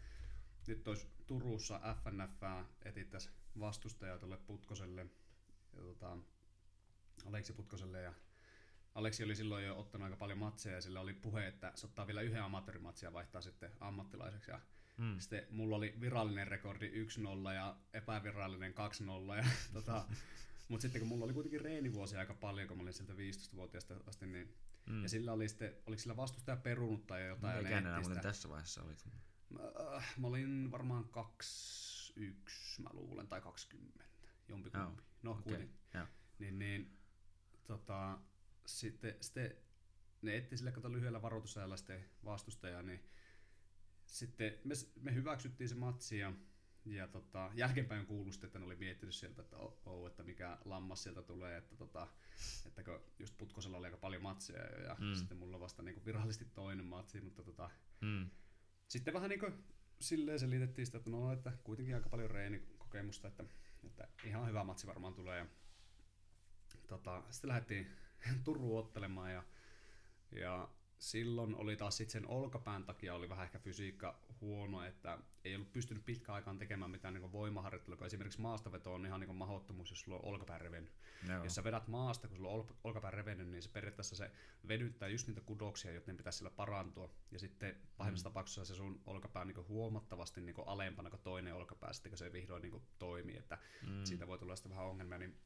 nyt 0.66 0.88
olisi 0.88 1.06
Turussa 1.26 1.80
FNF 2.04 2.42
etittäisi 2.84 3.30
vastustajaa 3.60 4.18
tuolle 4.18 4.36
Putkoselle, 4.36 5.06
ja 5.72 5.80
tota, 5.82 6.18
Aleksi 7.26 7.52
Putkoselle 7.52 8.00
ja 8.02 8.12
Aleksi 8.94 9.24
oli 9.24 9.36
silloin 9.36 9.64
jo 9.64 9.78
ottanut 9.78 10.04
aika 10.04 10.16
paljon 10.16 10.38
matseja 10.38 10.74
ja 10.74 10.80
sillä 10.80 11.00
oli 11.00 11.12
puhe, 11.14 11.46
että 11.46 11.72
se 11.74 11.86
ottaa 11.86 12.06
vielä 12.06 12.20
yhden 12.20 12.42
amatöörimatsia 12.42 13.06
ja 13.06 13.12
vaihtaa 13.12 13.40
sitten 13.40 13.70
ammattilaiseksi. 13.80 14.50
Ja 14.50 14.60
Mm. 14.98 15.18
sitten 15.20 15.46
mulla 15.50 15.76
oli 15.76 15.94
virallinen 16.00 16.48
rekordi 16.48 16.90
1-0 16.90 17.52
ja 17.54 17.76
epävirallinen 17.92 18.74
2-0. 18.74 19.36
Ja, 19.36 19.44
tota, 19.72 20.04
mutta 20.68 20.82
sitten 20.82 21.00
kun 21.00 21.08
mulla 21.08 21.24
oli 21.24 21.32
kuitenkin 21.32 21.60
reenivuosia 21.60 22.18
aika 22.20 22.34
paljon, 22.34 22.68
kun 22.68 22.76
mä 22.76 22.82
olin 22.82 22.92
sieltä 22.92 23.12
15-vuotiaasta 23.12 23.94
asti, 24.06 24.26
niin 24.26 24.54
Mm. 24.86 25.02
ja 25.02 25.08
sillä 25.08 25.32
oli 25.32 25.48
sitten, 25.48 25.74
oliko 25.86 26.00
sillä 26.02 26.16
vastustaja 26.16 26.56
perunut 26.56 27.06
tai 27.06 27.26
jotain. 27.26 27.62
Mikä 27.62 27.78
etti 27.78 27.90
muuten 27.90 28.04
sitä. 28.04 28.22
tässä 28.22 28.48
vaiheessa 28.48 28.82
olit? 28.82 29.04
Mä, 29.54 29.96
äh, 29.96 30.14
mä 30.18 30.26
olin 30.26 30.70
varmaan 30.70 31.08
21, 31.08 32.82
mä 32.82 32.90
luulen, 32.92 33.28
tai 33.28 33.40
20, 33.40 34.04
jompikumpi. 34.48 35.02
Joo, 35.02 35.06
No 35.22 35.30
okei, 35.30 35.42
kuitenkin. 35.42 35.78
joo. 35.94 36.06
Niin, 36.38 36.58
niin 36.58 36.98
tota, 37.66 38.18
sitten, 38.66 39.16
sitten 39.20 39.56
ne 40.22 40.36
etti 40.36 40.56
sille 40.56 40.72
kato 40.72 40.92
lyhyellä 40.92 41.22
varoitusajalla 41.22 41.76
sitten 41.76 42.04
vastustajaa, 42.24 42.82
niin 42.82 43.00
sitten 44.06 44.52
me, 44.64 44.74
me 45.00 45.14
hyväksyttiin 45.14 45.68
se 45.68 45.74
matsi 45.74 46.18
ja, 46.18 46.32
ja 46.84 47.08
tota, 47.08 47.50
jälkeenpäin 47.54 48.06
sitten, 48.30 48.48
että 48.48 48.58
ne 48.58 48.64
oli 48.64 48.76
miettinyt 48.76 49.14
sieltä, 49.14 49.42
että, 49.42 49.56
oh, 49.56 49.78
oh, 49.84 50.06
että 50.06 50.22
mikä 50.22 50.58
lammas 50.64 51.02
sieltä 51.02 51.22
tulee, 51.22 51.56
että, 51.58 51.76
tota, 51.76 52.08
että 52.66 52.82
kun 52.82 53.00
just 53.18 53.38
Putkosella 53.38 53.76
oli 53.78 53.86
aika 53.86 53.96
paljon 53.96 54.22
matseja 54.22 54.70
jo, 54.78 54.84
ja 54.86 54.96
Mm. 55.00 55.06
mm. 55.06 55.14
sitten 55.14 55.38
mulla 55.38 55.60
vasta 55.60 55.82
niin 55.82 56.04
virallisesti 56.04 56.44
toinen 56.44 56.86
matsi, 56.86 57.20
mutta 57.20 57.42
tota, 57.42 57.70
Mm. 58.00 58.30
Sitten 58.88 59.14
vähän 59.14 59.30
niin 59.30 59.40
kuin 59.40 59.64
silleen 60.00 60.38
selitettiin 60.38 60.86
sitä, 60.86 60.98
että 60.98 61.10
no, 61.10 61.32
että 61.32 61.52
kuitenkin 61.64 61.94
aika 61.94 62.08
paljon 62.08 62.30
reenikokemusta, 62.30 63.28
että, 63.28 63.44
että 63.84 64.08
ihan 64.24 64.48
hyvä 64.48 64.64
matsi 64.64 64.86
varmaan 64.86 65.14
tulee. 65.14 65.38
Ja, 65.38 65.46
tota, 66.86 67.22
sitten 67.30 67.48
lähdettiin 67.48 67.86
Turun 68.44 68.78
ottelemaan 68.78 69.32
ja, 69.32 69.42
ja 70.32 70.68
silloin 71.10 71.54
oli 71.54 71.76
taas 71.76 71.96
sit 71.96 72.10
sen 72.10 72.26
olkapään 72.28 72.84
takia 72.84 73.14
oli 73.14 73.28
vähän 73.28 73.44
ehkä 73.44 73.58
fysiikka 73.58 74.20
huono, 74.40 74.82
että 74.82 75.18
ei 75.44 75.54
ollut 75.54 75.72
pystynyt 75.72 76.04
pitkään 76.04 76.34
aikaan 76.36 76.58
tekemään 76.58 76.90
mitään 76.90 77.14
niin 77.14 77.32
voimaharjoittelua, 77.32 77.96
kun 77.96 78.06
esimerkiksi 78.06 78.40
maastaveto 78.40 78.94
on 78.94 79.06
ihan 79.06 79.20
niin 79.20 79.36
mahdottomuus, 79.36 79.90
jos 79.90 80.00
sulla 80.00 80.18
on 80.18 80.24
olkapää 80.24 80.58
revennyt. 80.58 80.92
Joo. 81.28 81.44
Jos 81.44 81.54
sä 81.54 81.64
vedät 81.64 81.88
maasta, 81.88 82.28
kun 82.28 82.36
sulla 82.36 82.50
on 82.50 82.64
olk- 82.64 82.74
olkapää 82.84 83.10
revennyt, 83.10 83.48
niin 83.48 83.62
se 83.62 83.68
periaatteessa 83.68 84.16
se 84.16 84.30
vedyttää 84.68 85.08
just 85.08 85.26
niitä 85.26 85.40
kudoksia, 85.40 85.92
joiden 85.92 86.16
pitäisi 86.16 86.36
sillä 86.36 86.50
parantua. 86.50 87.14
Ja 87.30 87.38
sitten 87.38 87.76
pahimmassa 87.96 88.28
mm. 88.28 88.30
tapauksessa 88.32 88.64
se 88.64 88.74
sun 88.74 89.00
olkapää 89.06 89.42
on 89.42 89.48
niin 89.48 89.68
huomattavasti 89.68 90.40
niin 90.40 90.56
alempana 90.66 91.10
kuin 91.10 91.22
toinen 91.22 91.54
olkapää, 91.54 91.92
sitten 91.92 92.10
kun 92.10 92.18
se 92.18 92.32
vihdoin 92.32 92.62
niin 92.62 92.82
toimii. 92.98 93.36
Että 93.36 93.58
Mm. 93.82 94.04
siitä 94.04 94.26
voi 94.26 94.38
tulla 94.38 94.56
sitten 94.56 94.70
vähän 94.70 94.86
ongelmia. 94.86 95.18
Niin, 95.18 95.36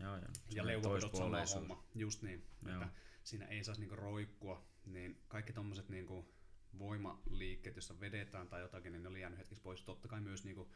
Joo, 0.00 0.16
joo. 0.16 0.24
ja 0.54 0.66
leuvavedot 0.66 1.14
sama 1.14 1.44
homma. 1.54 1.84
Just 1.94 2.22
niin, 2.22 2.46
Joo. 2.66 2.74
että 2.74 2.88
siinä 3.24 3.46
ei 3.46 3.64
saisi 3.64 3.80
niin 3.80 3.98
roikkua. 3.98 4.71
Niin 4.86 5.22
kaikki 5.28 5.52
tommoset 5.52 5.88
niin 5.88 6.06
voimaliikkeet, 6.78 7.76
jossa 7.76 8.00
vedetään 8.00 8.48
tai 8.48 8.60
jotakin, 8.60 8.92
niin 8.92 9.02
ne 9.02 9.08
oli 9.08 9.20
jäänyt 9.20 9.38
hetkeksi 9.38 9.62
pois. 9.62 9.82
Totta 9.82 10.08
kai 10.08 10.20
myös 10.20 10.44
niin 10.44 10.66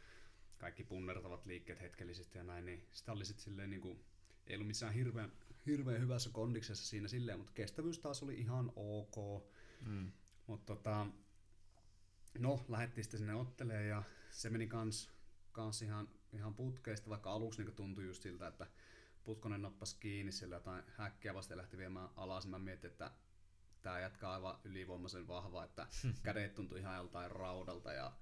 kaikki 0.59 0.85
punnertavat 0.85 1.47
liikkeet 1.47 1.81
hetkellisesti 1.81 2.39
ja 2.39 2.45
näin, 2.45 2.65
niin 2.65 2.87
sitä 2.93 3.13
oli 3.13 3.25
sitten 3.25 3.45
silleen 3.45 3.71
niin 3.71 3.81
kuin, 3.81 4.05
ei 4.47 4.57
ollut 4.57 4.67
missään 4.67 4.95
hirveän, 4.95 5.33
hirveän 5.67 6.01
hyvässä 6.01 6.31
kondiksessa 6.31 6.87
siinä 6.87 7.09
silleen, 7.09 7.39
mutta 7.39 7.53
kestävyys 7.53 7.99
taas 7.99 8.23
oli 8.23 8.35
ihan 8.35 8.73
ok. 8.77 9.47
Mm. 9.87 10.13
Mutta 10.47 10.75
tota, 10.75 11.07
no, 12.39 12.65
lähdettiin 12.69 13.05
sitten 13.05 13.19
sinne 13.19 13.35
otteleen 13.35 13.89
ja 13.89 14.03
se 14.31 14.51
meni 14.51 14.67
kans, 14.67 15.11
kans 15.53 15.83
ihan, 15.83 16.09
ihan 16.33 16.55
putkeista, 16.55 17.11
vaikka 17.11 17.33
aluksi 17.33 17.65
niin 17.65 17.75
tuntui 17.75 18.05
just 18.05 18.23
siltä, 18.23 18.47
että 18.47 18.67
Putkonen 19.25 19.63
nappasi 19.63 19.97
kiinni 20.01 20.33
sillä 20.33 20.57
jotain 20.57 20.85
häkkiä 20.89 21.35
vasta 21.35 21.53
ja 21.53 21.57
lähti 21.57 21.79
viemään 21.79 22.09
alas. 22.17 22.45
niin 22.45 22.51
Mä 22.51 22.59
mietin, 22.59 22.91
että 22.91 23.11
tämä 23.83 24.01
jatkaa 24.01 24.35
aivan 24.35 24.59
ylivoimaisen 24.65 25.29
vahva, 25.29 25.65
että 25.65 25.87
kädet 26.23 26.55
tuntui 26.55 26.79
ihan 26.79 26.97
joltain 26.97 27.31
raudalta 27.31 27.93
ja 27.93 28.13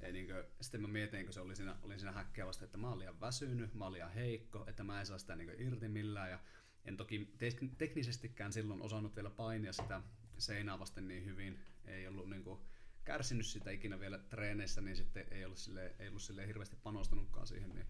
ei 0.00 0.12
niinkö, 0.12 0.48
sitten 0.60 0.80
mä 0.80 0.88
mietin, 0.88 1.24
kun 1.24 1.34
se 1.34 1.40
oli 1.40 1.56
siinä, 1.56 1.76
olin 1.82 1.98
siinä 1.98 2.12
häkkiä 2.12 2.46
vasta, 2.46 2.64
että 2.64 2.78
mä 2.78 2.88
olin 2.88 2.98
liian 2.98 3.20
väsynyt, 3.20 3.74
mä 3.74 3.84
olin 3.84 3.92
liian 3.92 4.12
heikko, 4.12 4.64
että 4.66 4.84
mä 4.84 5.00
en 5.00 5.06
saa 5.06 5.18
sitä 5.18 5.36
niinkö 5.36 5.54
irti 5.58 5.88
millään 5.88 6.30
ja 6.30 6.38
en 6.84 6.96
toki 6.96 7.34
tek- 7.38 7.74
teknisestikään 7.78 8.52
silloin 8.52 8.82
osannut 8.82 9.16
vielä 9.16 9.30
painia 9.30 9.72
sitä 9.72 10.02
seinää 10.38 10.78
vasten 10.78 11.08
niin 11.08 11.24
hyvin, 11.24 11.60
ei 11.84 12.08
ollut 12.08 12.30
niinku 12.30 12.66
kärsinyt 13.04 13.46
sitä 13.46 13.70
ikinä 13.70 14.00
vielä 14.00 14.18
treeneissä, 14.18 14.80
niin 14.80 14.96
sitten 14.96 15.26
ei 15.30 15.44
ollut 15.44 15.58
sille, 15.58 15.94
ei 15.98 16.08
ollut 16.08 16.22
sille 16.22 16.46
hirveästi 16.46 16.76
panostanutkaan 16.82 17.46
siihen, 17.46 17.74
niin 17.74 17.86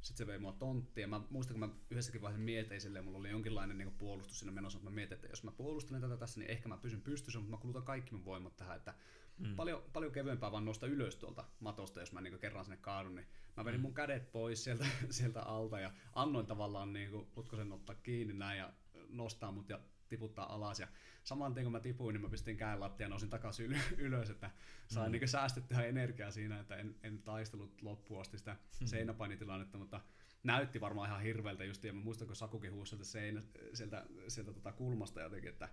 sitten 0.00 0.26
se 0.26 0.26
vei 0.26 0.38
mua 0.38 0.52
tonttiin. 0.52 1.02
Ja 1.02 1.08
mä 1.08 1.20
muistan, 1.30 1.58
kun 1.58 1.68
mä 1.68 1.74
yhdessäkin 1.90 2.22
vaiheessa 2.22 2.44
mietin 2.44 2.80
silleen, 2.80 3.04
mulla 3.04 3.18
oli 3.18 3.30
jonkinlainen 3.30 3.78
niin 3.78 3.94
puolustus 3.98 4.38
siinä 4.38 4.52
menossa, 4.52 4.78
mutta 4.78 4.90
mä 4.90 4.94
mietin, 4.94 5.14
että 5.14 5.26
jos 5.26 5.44
mä 5.44 5.50
puolustelen 5.50 6.00
tätä 6.00 6.16
tässä, 6.16 6.40
niin 6.40 6.50
ehkä 6.50 6.68
mä 6.68 6.76
pysyn 6.76 7.00
pystyssä, 7.00 7.38
mutta 7.38 7.56
mä 7.56 7.60
kulutan 7.60 7.82
kaikki 7.82 8.12
mun 8.12 8.24
voimat 8.24 8.56
tähän, 8.56 8.76
että 8.76 8.94
mm. 9.38 9.56
paljon, 9.56 9.82
paljon 9.92 10.12
kevyempää 10.12 10.52
vaan 10.52 10.64
nousta 10.64 10.86
ylös 10.86 11.16
tuolta 11.16 11.44
matosta, 11.60 12.00
jos 12.00 12.12
mä 12.12 12.20
niin 12.20 12.38
kerran 12.38 12.64
sinne 12.64 12.76
kaadun, 12.76 13.14
niin 13.14 13.26
mä 13.56 13.64
vedin 13.64 13.80
mun 13.80 13.94
kädet 13.94 14.32
pois 14.32 14.64
sieltä, 14.64 14.86
sieltä 15.10 15.42
alta 15.42 15.80
ja 15.80 15.92
annoin 16.12 16.46
tavallaan 16.46 16.92
niin 16.92 17.10
kuin 17.10 17.26
Putkosen 17.26 17.72
ottaa 17.72 17.96
kiinni 17.96 18.34
näin 18.34 18.58
ja 18.58 18.72
nostaa 19.08 19.52
mut 19.52 19.68
ja 19.68 19.80
tiputtaa 20.08 20.54
alas. 20.54 20.80
Ja 20.80 20.88
saman 21.24 21.54
tien 21.54 21.64
kun 21.64 21.72
mä 21.72 21.80
tipuin, 21.80 22.12
niin 22.12 22.22
mä 22.22 22.28
pistin 22.28 22.56
käen 22.56 22.80
lattiaan 22.80 23.08
ja 23.08 23.10
nousin 23.10 23.30
takaisin 23.30 23.72
yl- 23.72 23.94
ylös, 24.06 24.30
että 24.30 24.50
sain 24.86 25.12
mm. 25.12 25.12
niin 25.12 25.28
säästettyä 25.28 25.84
energiaa 25.84 26.30
siinä, 26.30 26.60
että 26.60 26.76
en, 26.76 26.96
en 27.02 27.22
taistellut 27.22 27.82
loppuun 27.82 28.20
asti 28.20 28.38
sitä 28.38 28.56
seinäpainitilannetta, 28.84 29.78
mutta 29.78 30.00
näytti 30.42 30.80
varmaan 30.80 31.08
ihan 31.08 31.22
hirveältä 31.22 31.64
just, 31.64 31.84
ja 31.84 31.92
mä 31.92 32.00
muistan, 32.00 32.26
kun 32.26 32.36
Sakukin 32.36 32.72
huusi 32.72 32.90
sieltä, 32.90 33.04
seinä, 33.04 33.42
sieltä, 33.74 34.06
sieltä 34.28 34.52
tota 34.52 34.72
kulmasta 34.72 35.20
jotenkin, 35.20 35.50
että 35.50 35.68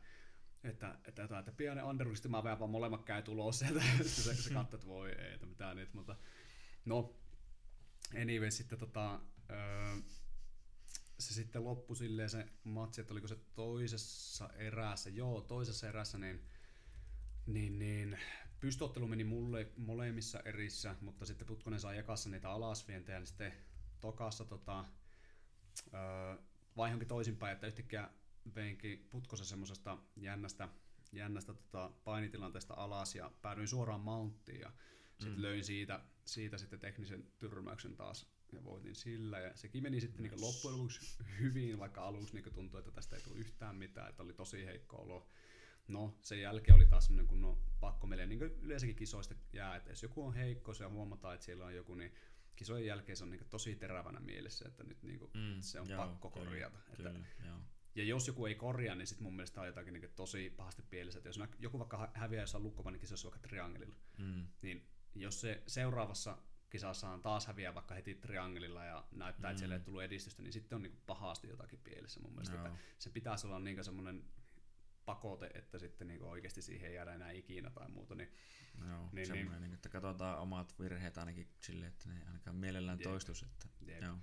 että, 0.63 0.95
että, 1.05 1.23
että, 1.23 1.39
että 1.39 1.51
pienen 1.51 1.83
underwristi 1.83 2.27
mä 2.27 2.43
vaan 2.43 2.69
molemmat 2.69 3.03
käy 3.03 3.21
tulos 3.21 3.59
sieltä, 3.59 3.81
se, 4.03 4.35
se 4.35 4.53
katsoi, 4.53 4.77
että 4.77 4.87
voi 4.87 5.11
ei, 5.11 5.33
että 5.33 5.45
mitään 5.45 5.77
nyt, 5.77 5.93
mutta 5.93 6.15
no, 6.85 7.15
anyway, 8.21 8.51
sitten 8.51 8.79
tota, 8.79 9.19
öö, 9.51 9.95
se 11.23 11.33
sitten 11.33 11.63
loppui 11.63 11.95
silleen 11.95 12.29
se 12.29 12.47
matsi, 12.63 13.01
että 13.01 13.13
oliko 13.13 13.27
se 13.27 13.37
toisessa 13.53 14.49
erässä, 14.49 15.09
joo, 15.09 15.41
toisessa 15.41 15.87
erässä, 15.89 16.17
niin, 16.17 16.41
niin, 17.45 17.79
niin 17.79 18.19
pystyottelu 18.59 19.07
meni 19.07 19.23
mulle 19.23 19.71
molemmissa 19.77 20.39
erissä, 20.45 20.95
mutta 21.01 21.25
sitten 21.25 21.47
Putkonen 21.47 21.79
sai 21.79 21.97
jakassa 21.97 22.29
niitä 22.29 22.49
alasvientejä, 22.49 23.19
niin 23.19 23.27
sitten 23.27 23.53
tokassa 23.99 24.45
tota, 24.45 24.85
öö, 25.93 26.37
vaihonkin 26.77 27.07
toisinpäin, 27.07 27.53
että 27.53 27.67
yhtäkkiä 27.67 28.09
veinkin 28.55 29.07
Putkosen 29.11 29.45
semmoisesta 29.45 29.97
jännästä, 30.15 30.69
jännästä 31.11 31.53
tota 31.53 31.91
painitilanteesta 32.03 32.73
alas 32.73 33.15
ja 33.15 33.31
päädyin 33.41 33.67
suoraan 33.67 34.01
mounttiin 34.01 34.61
ja 34.61 34.71
Sitten 35.19 35.41
löin 35.41 35.63
siitä, 35.63 35.99
siitä 36.25 36.57
sitten 36.57 36.79
teknisen 36.79 37.31
tyrmäyksen 37.39 37.95
taas 37.95 38.33
ja 38.55 38.63
voitin 38.63 38.95
sillä. 38.95 39.39
Ja 39.39 39.51
sekin 39.55 39.83
meni 39.83 40.01
sitten 40.01 40.23
niin 40.23 40.41
loppujen 40.41 40.77
lopuksi 40.77 41.17
hyvin, 41.39 41.79
vaikka 41.79 42.01
aluksi 42.01 42.33
niin 42.33 42.53
tuntui, 42.53 42.79
että 42.79 42.91
tästä 42.91 43.15
ei 43.15 43.21
tule 43.21 43.37
yhtään 43.37 43.75
mitään, 43.75 44.09
että 44.09 44.23
oli 44.23 44.33
tosi 44.33 44.65
heikko 44.65 44.97
olo. 44.97 45.27
No, 45.87 46.17
sen 46.21 46.41
jälkeen 46.41 46.75
oli 46.75 46.85
taas 46.85 47.05
semmoinen 47.05 47.27
kunnon 47.27 47.57
pakko 47.79 48.07
meille, 48.07 48.25
niin 48.25 48.39
kuin 48.39 48.51
yleensäkin 48.61 48.95
kisoista 48.95 49.35
jää, 49.53 49.75
että 49.75 49.91
jos 49.91 50.03
joku 50.03 50.25
on 50.25 50.33
heikko, 50.33 50.73
se 50.73 50.85
huomataan, 50.85 51.33
että 51.33 51.45
siellä 51.45 51.65
on 51.65 51.75
joku, 51.75 51.95
niin 51.95 52.13
kisojen 52.55 52.85
jälkeen 52.85 53.17
se 53.17 53.23
on 53.23 53.29
niin 53.29 53.49
tosi 53.49 53.75
terävänä 53.75 54.19
mielessä, 54.19 54.65
että 54.67 54.83
nyt 54.83 55.03
niin 55.03 55.19
mm, 55.19 55.61
se 55.61 55.79
on 55.79 55.89
joo, 55.89 56.01
pakko 56.01 56.29
kyllä, 56.29 56.45
korjata. 56.45 56.79
Kyllä, 56.95 57.09
että, 57.09 57.45
joo. 57.45 57.57
Ja 57.95 58.03
jos 58.03 58.27
joku 58.27 58.45
ei 58.45 58.55
korjaa, 58.55 58.95
niin 58.95 59.07
sitten 59.07 59.23
mun 59.23 59.35
mielestä 59.35 59.61
on 59.61 59.67
jotakin 59.67 59.93
niin 59.93 60.11
tosi 60.15 60.49
pahasti 60.49 60.81
pielessä. 60.81 61.19
Että 61.19 61.29
jos 61.29 61.39
joku 61.59 61.79
vaikka 61.79 62.11
häviää 62.13 62.43
jossain 62.43 62.63
lukkopanin 62.63 62.99
kisassa 62.99 63.29
vaikka 63.31 63.47
triangelilla, 63.47 63.95
mm. 64.17 64.47
niin 64.61 64.87
jos 65.15 65.41
se 65.41 65.63
seuraavassa 65.67 66.37
kisassa 66.73 67.19
taas 67.23 67.47
häviää 67.47 67.73
vaikka 67.73 67.95
heti 67.95 68.15
triangelilla 68.15 68.85
ja 68.85 69.03
näyttää, 69.11 69.49
mm. 69.49 69.51
että 69.51 69.59
siellä 69.59 69.75
ei 69.75 69.81
tullut 69.81 70.03
edistystä, 70.03 70.41
niin 70.41 70.53
sitten 70.53 70.75
on 70.75 70.81
niin 70.81 71.01
pahasti 71.05 71.47
jotakin 71.47 71.79
pielessä 71.79 72.19
mun 72.19 72.31
mielestä. 72.31 72.57
No. 72.57 72.65
Että 72.65 72.79
se 72.99 73.09
pitäisi 73.09 73.47
olla 73.47 73.59
niin 73.59 73.83
semmoinen 73.83 74.23
pakote, 75.05 75.51
että 75.53 75.79
sitten 75.79 76.07
niin 76.07 76.23
oikeasti 76.23 76.61
siihen 76.61 76.89
ei 76.89 76.95
jäädä 76.95 77.13
enää 77.13 77.31
ikinä 77.31 77.69
tai 77.69 77.89
muuta. 77.89 78.15
Niin, 78.15 78.31
Joo, 78.87 79.09
niin, 79.11 79.31
niin, 79.31 79.61
niin, 79.61 79.73
että 79.73 79.89
katsotaan 79.89 80.39
omat 80.39 80.79
virheet 80.79 81.17
ainakin 81.17 81.47
silleen, 81.61 81.91
että 81.91 82.09
ne 82.09 82.21
ainakaan 82.27 82.55
mielellään 82.55 82.99
jep, 82.99 83.03
toistus. 83.03 83.43
Että, 83.43 83.67
jep. 83.85 84.01
joo. 84.01 84.17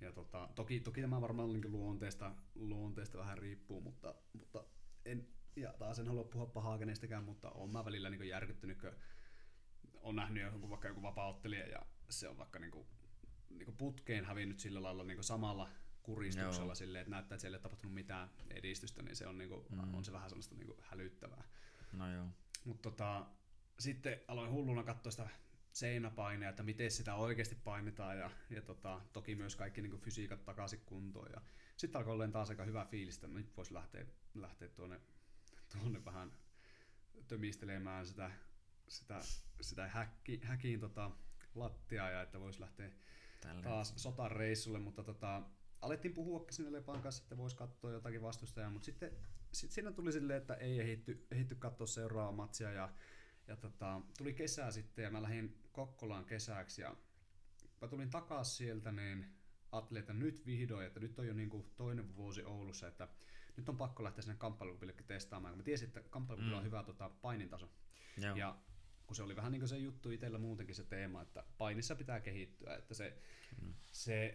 Ja 0.00 0.12
tota, 0.12 0.48
toki, 0.54 0.80
toki 0.80 1.00
tämä 1.00 1.20
varmaan 1.20 1.52
niin 1.52 1.72
luonteesta, 1.72 2.34
luonteesta 2.54 3.18
vähän 3.18 3.38
riippuu, 3.38 3.80
mutta, 3.80 4.14
mutta 4.32 4.64
en, 5.04 5.28
ja 5.56 5.72
taas 5.78 5.98
en 5.98 6.06
halua 6.08 6.24
puhua 6.24 6.46
pahaa 6.46 6.78
kenestäkään, 6.78 7.24
mutta 7.24 7.50
olen 7.50 7.72
mä 7.72 7.84
välillä 7.84 8.10
niin 8.10 8.28
järkyttynyt, 8.28 8.80
kun 8.80 8.92
on 10.06 10.16
nähnyt 10.16 10.42
joku, 10.42 10.70
vaikka 10.70 10.88
joku 10.88 11.02
vapauttelija 11.02 11.66
ja 11.66 11.82
se 12.08 12.28
on 12.28 12.38
vaikka 12.38 12.58
niin 12.58 12.70
kuin, 12.70 12.86
niin 13.50 13.64
kuin 13.64 13.76
putkeen 13.76 14.24
hävinnyt 14.24 14.60
sillä 14.60 14.82
lailla 14.82 15.04
niin 15.04 15.16
kuin 15.16 15.24
samalla 15.24 15.68
kuristuksella 16.02 16.74
silleen, 16.74 17.02
että 17.02 17.10
näyttää, 17.10 17.34
että 17.34 17.40
siellä 17.40 17.56
ei 17.56 17.62
tapahtunut 17.62 17.94
mitään 17.94 18.30
edistystä, 18.50 19.02
niin 19.02 19.16
se 19.16 19.26
on, 19.26 19.38
niin 19.38 19.50
kuin, 19.50 19.66
mm. 19.70 19.94
on 19.94 20.04
se 20.04 20.12
vähän 20.12 20.30
sellaista 20.30 20.54
niin 20.54 20.66
kuin 20.66 20.78
hälyttävää. 20.82 21.44
No 21.92 22.12
joo. 22.12 22.26
Mutta 22.64 22.90
tota, 22.90 23.26
sitten 23.78 24.20
aloin 24.28 24.50
hulluna 24.50 24.82
katsoa 24.82 25.10
sitä 25.10 25.28
seinäpaineja, 25.72 26.50
että 26.50 26.62
miten 26.62 26.90
sitä 26.90 27.14
oikeasti 27.14 27.54
painetaan 27.54 28.18
ja, 28.18 28.30
ja 28.50 28.62
tota, 28.62 29.00
toki 29.12 29.34
myös 29.34 29.56
kaikki 29.56 29.82
niin 29.82 30.00
fysiikat 30.00 30.44
takaisin 30.44 30.80
kuntoon. 30.86 31.28
Ja 31.32 31.40
sitten 31.76 31.98
alkoi 31.98 32.12
olla 32.14 32.28
taas 32.28 32.50
aika 32.50 32.64
hyvä 32.64 32.84
fiilis, 32.84 33.14
että 33.14 33.28
nyt 33.28 33.56
voisi 33.56 33.74
lähteä, 33.74 34.06
lähteä 34.34 34.68
tuonne, 34.68 35.00
tuonne 35.72 36.04
vähän 36.04 36.32
tömistelemään 37.28 38.06
sitä, 38.06 38.30
sitä, 38.88 39.20
sitä 39.60 39.88
häkki, 39.88 40.40
häkiin 40.42 40.80
tota, 40.80 41.10
lattiaa 41.54 42.10
ja 42.10 42.22
että 42.22 42.40
voisi 42.40 42.60
lähteä 42.60 42.90
Tällä 43.40 43.62
taas 43.62 43.92
sotareissulle, 43.96 44.78
mutta 44.78 45.02
tota, 45.02 45.42
alettiin 45.82 46.14
puhua 46.14 46.46
sinne 46.50 46.72
Lepan 46.72 47.02
kanssa, 47.02 47.22
että 47.22 47.36
voisi 47.36 47.56
katsoa 47.56 47.90
jotakin 47.90 48.22
vastustajaa, 48.22 48.70
mutta 48.70 48.86
sitten 48.86 49.10
sit 49.52 49.70
siinä 49.70 49.92
tuli 49.92 50.12
silleen, 50.12 50.40
että 50.40 50.54
ei 50.54 50.80
ehitty, 50.80 51.26
ehitty 51.30 51.54
katsoa 51.54 51.86
seuraavaa 51.86 52.32
matsia 52.32 52.72
ja, 52.72 52.92
ja 53.46 53.56
tota, 53.56 54.00
tuli 54.18 54.34
kesää 54.34 54.70
sitten 54.70 55.02
ja 55.02 55.10
mä 55.10 55.22
lähdin 55.22 55.62
Kokkolaan 55.72 56.24
kesäksi 56.24 56.82
ja 56.82 56.96
mä 57.80 57.88
tulin 57.88 58.10
takaisin 58.10 58.56
sieltä, 58.56 58.92
niin 58.92 59.36
ajattelin, 59.72 60.00
että 60.00 60.12
nyt 60.12 60.46
vihdoin, 60.46 60.86
että 60.86 61.00
nyt 61.00 61.18
on 61.18 61.26
jo 61.26 61.34
niin 61.34 61.50
kuin 61.50 61.72
toinen 61.76 62.16
vuosi 62.16 62.44
Oulussa, 62.44 62.88
että 62.88 63.08
nyt 63.56 63.68
on 63.68 63.76
pakko 63.76 64.04
lähteä 64.04 64.22
sinne 64.22 64.36
kamppailukupillekin 64.36 65.06
testaamaan, 65.06 65.52
kun 65.52 65.58
mä 65.58 65.64
tiesin, 65.64 65.88
että 65.88 66.02
kamppailukupilla 66.10 66.56
mm. 66.56 66.60
on 66.60 66.66
hyvä 66.66 66.82
tota, 66.82 67.08
painintaso. 67.08 67.72
Joo. 68.16 68.36
Ja 68.36 68.58
kun 69.06 69.16
se 69.16 69.22
oli 69.22 69.36
vähän 69.36 69.52
niin 69.52 69.60
kuin 69.60 69.68
se 69.68 69.78
juttu 69.78 70.10
itsellä 70.10 70.38
muutenkin 70.38 70.74
se 70.74 70.84
teema, 70.84 71.22
että 71.22 71.44
painissa 71.58 71.96
pitää 71.96 72.20
kehittyä, 72.20 72.74
että 72.74 72.94
se, 72.94 73.18
mm. 73.62 73.74
se 73.92 74.34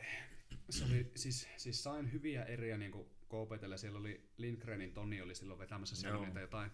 se 0.69 0.86
oli, 0.86 1.12
siis, 1.15 1.47
siis 1.57 1.84
sain 1.84 2.13
hyviä 2.13 2.43
eriä 2.43 2.77
niin 2.77 2.91
KPTlle. 3.31 3.77
Siellä 3.77 3.99
oli 3.99 4.29
Lindgrenin 4.38 4.93
Toni 4.93 5.21
oli 5.21 5.36
silloin 5.36 5.60
vetämässä 5.60 5.95
siellä 5.95 6.25
niitä 6.25 6.39
jotain 6.39 6.71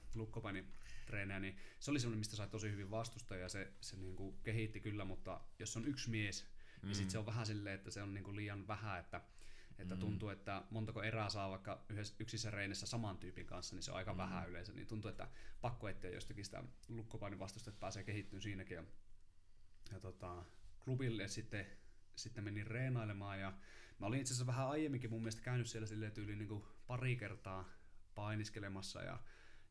treenejä, 1.05 1.39
niin 1.39 1.57
se 1.79 1.91
oli 1.91 1.99
semmoinen, 1.99 2.19
mistä 2.19 2.35
sai 2.35 2.47
tosi 2.47 2.71
hyvin 2.71 2.91
vastusta 2.91 3.35
ja 3.35 3.49
se, 3.49 3.71
se 3.81 3.97
niin 3.97 4.15
kuin 4.15 4.37
kehitti 4.43 4.79
kyllä, 4.79 5.05
mutta 5.05 5.41
jos 5.59 5.77
on 5.77 5.87
yksi 5.87 6.09
mies, 6.09 6.45
mm. 6.81 6.87
niin 6.87 6.95
sit 6.95 7.09
se 7.09 7.17
on 7.17 7.25
vähän 7.25 7.45
silleen, 7.45 7.75
että 7.75 7.91
se 7.91 8.01
on 8.01 8.13
niin 8.13 8.23
kuin 8.23 8.35
liian 8.35 8.67
vähän, 8.67 8.99
että 8.99 9.21
että 9.79 9.95
mm. 9.95 9.99
tuntuu, 9.99 10.29
että 10.29 10.63
montako 10.69 11.03
erää 11.03 11.29
saa 11.29 11.49
vaikka 11.49 11.85
yhdessä, 11.89 12.15
yksissä 12.19 12.51
reinissä 12.51 12.87
saman 12.87 13.17
tyypin 13.17 13.45
kanssa, 13.45 13.75
niin 13.75 13.83
se 13.83 13.91
on 13.91 13.97
aika 13.97 14.13
mm. 14.13 14.17
vähän 14.17 14.49
yleensä. 14.49 14.73
Niin 14.73 14.87
tuntuu, 14.87 15.09
että 15.09 15.27
pakko 15.61 15.89
etsiä 15.89 16.09
jostakin 16.09 16.45
sitä 16.45 16.63
lukkopainin 16.89 17.39
vastusta, 17.39 17.69
että 17.69 17.79
pääsee 17.79 18.03
kehittymään 18.03 18.41
siinäkin. 18.41 18.75
Ja, 18.75 18.83
ja 19.91 19.99
tota, 19.99 20.45
klubille 20.83 21.27
sitten, 21.27 21.65
sitten 22.15 22.43
menin 22.43 22.67
reenailemaan 22.67 23.39
ja 23.39 23.53
Mä 23.99 24.07
olin 24.07 24.19
itse 24.21 24.33
asiassa 24.33 24.47
vähän 24.47 24.69
aiemminkin 24.69 25.09
mun 25.09 25.21
mielestä 25.21 25.41
käynyt 25.41 25.67
siellä 25.67 25.87
silleen 25.87 26.11
tyyliin 26.11 26.39
niin 26.39 26.63
pari 26.87 27.15
kertaa 27.15 27.69
painiskelemassa 28.15 29.01
ja, 29.01 29.19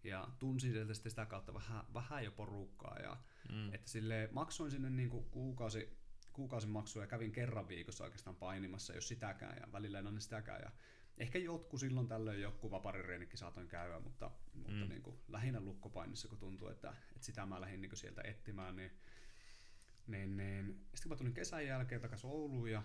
ja 0.04 0.28
tunsin 0.38 0.72
sieltä 0.72 0.94
sitten 0.94 1.10
sitä 1.10 1.26
kautta 1.26 1.54
vähän, 1.54 1.84
vähän 1.94 2.24
jo 2.24 2.30
porukkaa. 2.30 2.98
Ja, 3.02 3.16
mm. 3.52 3.74
Että 3.74 3.90
sille 3.90 4.28
maksoin 4.32 4.70
sinne 4.70 4.90
niin 4.90 5.10
kuin 5.10 5.24
kuukausi, 5.30 5.98
kuukausimaksua 6.36 7.02
ja 7.02 7.06
kävin 7.06 7.32
kerran 7.32 7.68
viikossa 7.68 8.04
oikeastaan 8.04 8.36
painimassa, 8.36 8.94
jos 8.94 9.08
sitäkään, 9.08 9.56
ja 9.60 9.72
välillä 9.72 9.98
en 9.98 10.06
ole 10.06 10.20
sitäkään. 10.20 10.60
Ja 10.64 10.70
ehkä 11.18 11.38
jotkut 11.38 11.80
silloin 11.80 12.08
tällöin 12.08 12.40
joku 12.40 12.70
vaparireenikin 12.70 13.38
saatoin 13.38 13.68
käydä, 13.68 14.00
mutta, 14.00 14.30
mutta 14.54 14.84
mm. 14.84 14.88
niin 14.88 15.02
kuin, 15.02 15.16
lähinnä 15.28 15.60
lukkopainissa, 15.60 16.28
kun 16.28 16.38
tuntuu, 16.38 16.68
että, 16.68 16.88
että 16.90 17.26
sitä 17.26 17.46
mä 17.46 17.60
lähdin 17.60 17.80
niin 17.80 17.90
kuin 17.90 17.98
sieltä 17.98 18.22
etsimään, 18.24 18.76
niin, 18.76 18.90
niin, 20.06 20.36
niin 20.36 20.66
sitten 20.66 21.02
kun 21.02 21.10
mä 21.10 21.16
tulin 21.16 21.34
kesän 21.34 21.66
jälkeen 21.66 22.00
takaisin 22.00 22.30
Ouluun 22.30 22.70
ja 22.70 22.82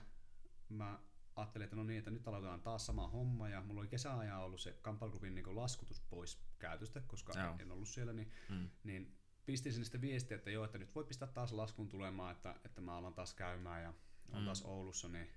mä 0.70 1.00
ajattelin, 1.36 1.64
että 1.64 1.76
no 1.76 1.84
niin, 1.84 2.00
että 2.00 2.12
nyt 2.12 2.28
aloitetaan 2.28 2.62
taas 2.62 2.86
sama 2.86 3.08
homma 3.08 3.50
ja 3.50 3.62
mulla 3.62 3.82
oli 3.82 3.88
kesäajan 3.88 4.42
ollut 4.42 4.62
se 4.62 4.74
kamppailklubin 4.82 5.36
niin 5.36 5.56
laskutus 5.56 6.02
pois 6.02 6.44
käytöstä, 6.60 7.02
koska 7.08 7.40
joo. 7.40 7.56
en 7.60 7.72
ollut 7.72 7.88
siellä, 7.88 8.14
niin, 8.14 8.32
mm. 8.50 8.70
niin 8.84 9.21
pistin 9.46 9.74
sinne 9.74 9.86
sitten 9.86 10.02
viestiä, 10.02 10.38
että 10.38 10.52
joo, 10.52 10.66
että 10.66 10.78
nyt 10.78 10.96
voi 10.96 11.04
pistää 11.04 11.28
taas 11.28 11.52
laskun 11.52 11.90
tulemaan, 11.90 12.32
että, 12.32 12.56
että 12.66 12.82
mä 12.82 12.98
alan 12.98 13.14
taas 13.14 13.34
käymään 13.34 13.84
ja 13.84 13.94
on 14.32 14.40
mm. 14.40 14.46
taas 14.46 14.62
Oulussa, 14.66 15.10
niin 15.10 15.30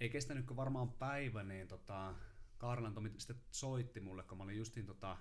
ei 0.00 0.10
kestänyt 0.10 0.56
varmaan 0.56 0.92
päivä, 0.92 1.42
niin 1.42 1.68
tota, 1.68 2.14
Kaarlan 2.58 2.94
Tomi 2.94 3.10
sitten 3.18 3.42
soitti 3.50 4.00
mulle, 4.00 4.22
kun 4.22 4.38
mä 4.38 4.44
olin 4.44 4.56
justiin 4.56 4.86
tota, 4.86 5.16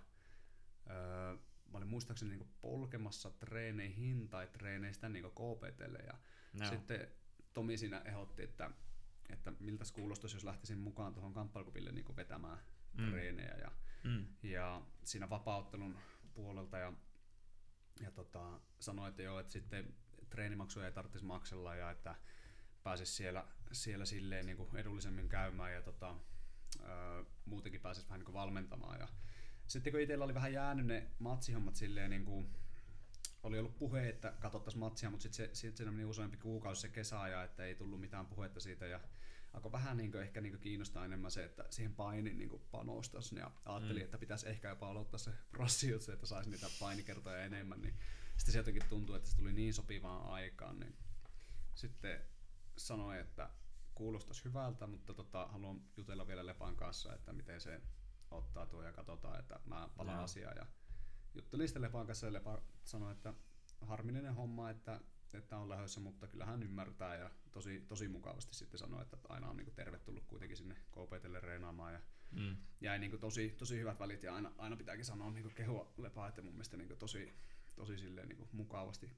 öö, 0.89 1.37
mä 1.71 1.77
olin 1.77 1.87
muistaakseni 1.87 2.37
niin 2.37 2.49
polkemassa 2.61 3.31
treeneihin 3.31 4.29
tai 4.29 4.47
treeneistä 4.47 5.09
niin 5.09 5.25
KPTlle 5.25 5.99
ja 5.99 6.13
no. 6.53 6.69
sitten 6.69 7.07
Tomi 7.53 7.77
siinä 7.77 8.01
ehdotti, 8.05 8.43
että 8.43 8.71
että 9.29 9.53
miltä 9.59 9.83
kuulostaisi, 9.93 10.35
jos 10.35 10.43
lähtisin 10.43 10.77
mukaan 10.77 11.13
tuohon 11.13 11.33
kamppailukupille 11.33 11.91
niin 11.91 12.15
vetämään 12.15 12.59
mm. 12.93 13.09
treenejä 13.09 13.55
ja, 13.57 13.71
mm. 14.03 14.25
ja 14.43 14.81
siinä 15.03 15.29
vapauttelun 15.29 15.97
puolelta 16.33 16.77
ja, 16.77 16.93
ja 18.01 18.11
tota, 18.11 18.59
sanoi, 18.79 19.09
että 19.09 19.21
joo, 19.21 19.39
että 19.39 19.53
sitten 19.53 19.93
treenimaksuja 20.29 20.85
ei 20.85 20.91
tarvitsisi 20.91 21.25
maksella 21.25 21.75
ja 21.75 21.91
että 21.91 22.15
pääsisi 22.83 23.13
siellä, 23.13 23.45
siellä 23.71 24.05
silleen 24.05 24.45
niin 24.45 24.57
kuin 24.57 24.75
edullisemmin 24.75 25.29
käymään 25.29 25.73
ja 25.73 25.81
tota, 25.81 26.15
ö, 26.79 27.25
muutenkin 27.45 27.81
pääsisi 27.81 28.07
vähän 28.07 28.19
niin 28.19 28.25
kuin 28.25 28.33
valmentamaan. 28.33 28.99
Ja 28.99 29.07
sitten 29.67 29.93
kun 29.93 30.01
itsellä 30.01 30.25
oli 30.25 30.33
vähän 30.33 30.53
jäänyt 30.53 30.85
ne 30.85 31.07
matsihommat 31.19 31.75
silleen 31.75 32.09
niin 32.09 32.25
kuin 32.25 32.55
oli 33.43 33.59
ollut 33.59 33.77
puhe, 33.77 34.09
että 34.09 34.33
katsottaisiin 34.39 34.79
matsia, 34.79 35.09
mutta 35.09 35.23
sitten 35.23 35.55
se, 35.55 35.55
sit 35.55 35.77
se 35.77 35.85
meni 35.85 36.05
useampi 36.05 36.37
kuukausi 36.37 36.81
se 36.81 36.89
kesäaja, 36.89 37.43
että 37.43 37.63
ei 37.63 37.75
tullut 37.75 38.01
mitään 38.01 38.25
puhetta 38.25 38.59
siitä 38.59 38.85
ja 38.85 38.99
alkoi 39.53 39.71
vähän 39.71 39.97
niin 39.97 40.11
kuin, 40.11 40.21
ehkä 40.21 40.41
niin 40.41 40.53
kuin 40.53 40.61
kiinnostaa 40.61 41.05
enemmän 41.05 41.31
se, 41.31 41.43
että 41.43 41.65
siihen 41.69 41.95
painin 41.95 42.37
niin 42.37 42.49
kuin 42.49 42.61
panostaisi 42.71 43.35
ja 43.35 43.51
ajattelin, 43.65 44.01
mm. 44.01 44.05
että 44.05 44.17
pitäisi 44.17 44.49
ehkä 44.49 44.69
jopa 44.69 44.89
aloittaa 44.89 45.17
se 45.17 45.31
prossiutsi, 45.51 46.11
että 46.11 46.25
saisi 46.25 46.49
niitä 46.49 46.67
painikertoja 46.79 47.43
enemmän, 47.43 47.81
niin 47.81 47.93
sitten 48.37 48.53
se 48.53 48.59
jotenkin 48.59 48.89
tuntui, 48.89 49.17
että 49.17 49.29
se 49.29 49.37
tuli 49.37 49.53
niin 49.53 49.73
sopivaan 49.73 50.25
aikaan, 50.25 50.79
niin 50.79 50.95
sitten 51.75 52.21
sanoin, 52.77 53.19
että 53.19 53.49
kuulostaisi 53.95 54.45
hyvältä, 54.45 54.87
mutta 54.87 55.13
tota, 55.13 55.47
haluan 55.47 55.81
jutella 55.97 56.27
vielä 56.27 56.45
Lepan 56.45 56.75
kanssa, 56.75 57.15
että 57.15 57.33
miten 57.33 57.61
se 57.61 57.81
ottaa 58.31 58.65
tuo 58.65 58.83
ja 58.83 58.93
katsotaan, 58.93 59.39
että 59.39 59.59
mä 59.65 59.89
palaan 59.97 60.17
no. 60.17 60.23
asiaan 60.23 60.57
ja 60.57 60.65
juttelin 61.33 61.67
sitten 61.67 61.81
Lepan 61.81 62.07
kanssa 62.07 62.25
ja 62.25 62.33
Lepa 62.33 62.61
sanoi, 62.83 63.11
että 63.11 63.33
harmillinen 63.81 64.35
homma, 64.35 64.69
että, 64.69 65.01
että 65.37 65.57
on 65.57 65.69
lähdössä, 65.69 65.99
mutta 65.99 66.27
kyllä 66.27 66.45
hän 66.45 66.63
ymmärtää 66.63 67.15
ja 67.15 67.31
tosi, 67.51 67.85
tosi 67.87 68.07
mukavasti 68.07 68.55
sitten 68.55 68.79
sanoi, 68.79 69.01
että 69.01 69.17
aina 69.29 69.49
on 69.49 69.57
niin 69.57 69.73
tervetullut 69.75 70.25
kuitenkin 70.25 70.57
sinne 70.57 70.75
KPTlle 70.75 71.39
reenaamaan 71.39 71.93
ja 71.93 71.99
mm. 72.31 72.57
jäi 72.81 72.99
niin 72.99 73.19
tosi, 73.19 73.49
tosi 73.57 73.79
hyvät 73.79 73.99
välit 73.99 74.23
ja 74.23 74.35
aina, 74.35 74.51
aina 74.57 74.75
pitääkin 74.75 75.05
sanoa 75.05 75.31
niin 75.31 75.53
kehua 75.55 75.93
Lepaa, 75.97 76.27
että 76.27 76.41
mun 76.41 76.53
mielestä 76.53 76.77
niin 76.77 76.97
tosi, 76.97 77.33
tosi 77.75 77.97
silleen 77.97 78.29
niin 78.29 78.47
mukavasti 78.51 79.11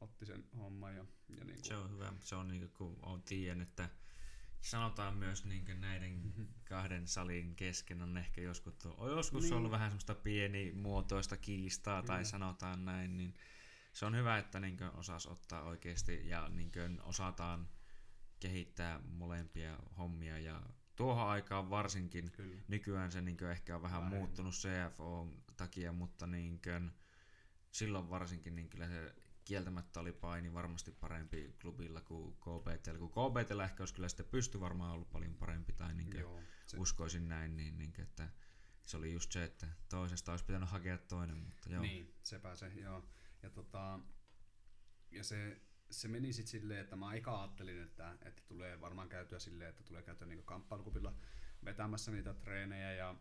otti 0.00 0.26
sen 0.26 0.44
homman. 0.56 0.96
Ja, 0.96 1.04
ja 1.28 1.44
niin 1.44 1.56
kuin... 1.56 1.64
Se 1.64 1.76
on 1.76 1.90
hyvä, 1.90 2.12
se 2.20 2.34
on 2.34 2.48
niin 2.48 2.70
kuin, 2.70 2.96
kun 2.96 3.22
tiedän, 3.22 3.60
että 3.60 3.88
sanotaan 4.60 5.16
myös 5.16 5.44
niin 5.44 5.80
näiden 5.80 6.12
mm-hmm. 6.12 6.46
kahden 6.64 7.08
salin 7.08 7.56
kesken 7.56 8.02
on 8.02 8.16
ehkä 8.16 8.40
joskus, 8.40 8.86
on 8.86 9.10
joskus 9.10 9.42
niin. 9.42 9.54
ollut 9.54 9.70
vähän 9.70 9.90
semmoista 9.90 10.14
pienimuotoista 10.14 11.36
kiistaa 11.36 12.02
Kyllä. 12.02 12.14
tai 12.14 12.24
sanotaan 12.24 12.84
näin, 12.84 13.16
niin 13.16 13.34
se 13.94 14.06
on 14.06 14.16
hyvä, 14.16 14.38
että 14.38 14.60
niin 14.60 14.78
osas 14.94 15.26
ottaa 15.26 15.62
oikeasti 15.62 16.28
ja 16.28 16.48
niin 16.48 16.72
osataan 17.02 17.68
kehittää 18.40 19.00
molempia 19.04 19.78
hommia 19.98 20.38
ja 20.38 20.62
tuohon 20.96 21.28
aikaan 21.28 21.70
varsinkin, 21.70 22.30
Kyllä. 22.30 22.62
nykyään 22.68 23.12
se 23.12 23.20
niin 23.20 23.44
ehkä 23.44 23.76
on 23.76 23.82
vähän 23.82 24.00
Vähemmän. 24.00 24.18
muuttunut 24.18 24.54
CFO 24.54 25.28
takia, 25.56 25.92
mutta 25.92 26.26
niin 26.26 26.60
kuin, 26.62 26.90
silloin 27.70 28.10
varsinkin 28.10 28.54
niin 28.54 28.68
kyllä 28.68 28.88
se 28.88 29.14
kieltämättä 29.44 30.00
oli 30.00 30.12
paini 30.12 30.54
varmasti 30.54 30.90
parempi 30.90 31.56
klubilla 31.62 32.00
kuin 32.00 32.36
KBT. 32.36 32.98
Kun 32.98 33.10
KBT 33.10 33.50
ehkä 33.64 33.82
olisi 33.82 33.94
kyllä 33.94 34.08
sitten 34.08 34.26
pysty 34.26 34.60
varmaan 34.60 34.92
ollut 34.92 35.10
paljon 35.10 35.34
parempi, 35.34 35.72
tai 35.72 35.94
niin 35.94 36.18
Joo, 36.18 36.40
se... 36.66 36.76
uskoisin 36.78 37.28
näin, 37.28 37.56
niin, 37.56 37.78
niin 37.78 37.92
että 37.98 38.28
se 38.84 38.96
oli 38.96 39.12
just 39.12 39.32
se, 39.32 39.44
että 39.44 39.66
toisesta 39.88 40.32
olisi 40.32 40.44
pitänyt 40.44 40.68
hakea 40.68 40.98
toinen. 40.98 41.36
Mutta 41.36 41.68
joo. 41.72 41.82
Niin, 41.82 42.14
sepä 42.22 42.56
se, 42.56 42.66
joo. 42.66 43.04
Ja, 43.44 43.50
tota, 43.50 44.00
ja 45.10 45.24
se, 45.24 45.60
se 45.90 46.08
meni 46.08 46.32
sitten 46.32 46.50
silleen, 46.50 46.80
että 46.80 46.96
mä 46.96 47.06
aika 47.06 47.40
ajattelin, 47.40 47.82
että, 47.82 48.16
että 48.24 48.42
tulee 48.46 48.80
varmaan 48.80 49.08
käytyä 49.08 49.38
silleen, 49.38 49.70
että 49.70 49.82
tulee 49.82 50.02
käytyä 50.02 50.26
niin 50.26 50.42
kamppailukupilla 50.44 51.14
vetämässä 51.64 52.12
niitä 52.12 52.34
treenejä 52.34 52.92
ja 52.92 53.14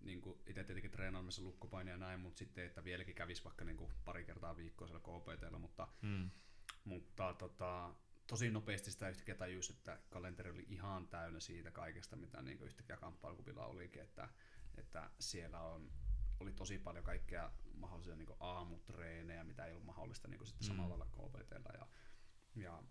niin 0.00 0.22
itse 0.46 0.64
tietenkin 0.64 0.90
treenaamassa 0.90 1.42
lukkopainia 1.42 1.94
ja 1.94 1.98
näin, 1.98 2.20
mutta 2.20 2.38
sitten, 2.38 2.66
että 2.66 2.84
vieläkin 2.84 3.14
kävisi 3.14 3.44
vaikka 3.44 3.64
niin 3.64 3.92
pari 4.04 4.24
kertaa 4.24 4.56
viikkoa 4.56 4.88
siellä 4.88 5.00
KPTllä, 5.00 5.58
mutta, 5.58 5.88
mm. 6.02 6.30
mutta 6.84 7.34
tota, 7.34 7.94
tosi 8.26 8.50
nopeasti 8.50 8.90
sitä 8.90 9.08
yhtäkkiä 9.08 9.34
tajusi, 9.34 9.72
että 9.72 9.98
kalenteri 10.10 10.50
oli 10.50 10.66
ihan 10.68 11.08
täynnä 11.08 11.40
siitä 11.40 11.70
kaikesta, 11.70 12.16
mitä 12.16 12.42
niin 12.42 12.62
yhtäkkiä 12.62 12.96
kamppailukupilla 12.96 13.66
olikin, 13.66 14.02
että, 14.02 14.28
että 14.76 15.10
siellä 15.18 15.60
on, 15.60 15.92
oli 16.44 16.52
tosi 16.52 16.78
paljon 16.78 17.04
kaikkea 17.04 17.52
mahdollisia 17.74 18.16
niin 18.16 18.28
aamutreenejä, 18.40 19.44
mitä 19.44 19.64
ei 19.64 19.72
ollut 19.72 19.86
mahdollista 19.86 20.28
niin 20.28 20.46
sitten 20.46 20.66
mm. 20.66 20.68
samalla 20.68 20.98
lailla 20.98 21.06
KPTllä 21.16 21.70
ja, 21.78 21.86
ja 22.56 22.82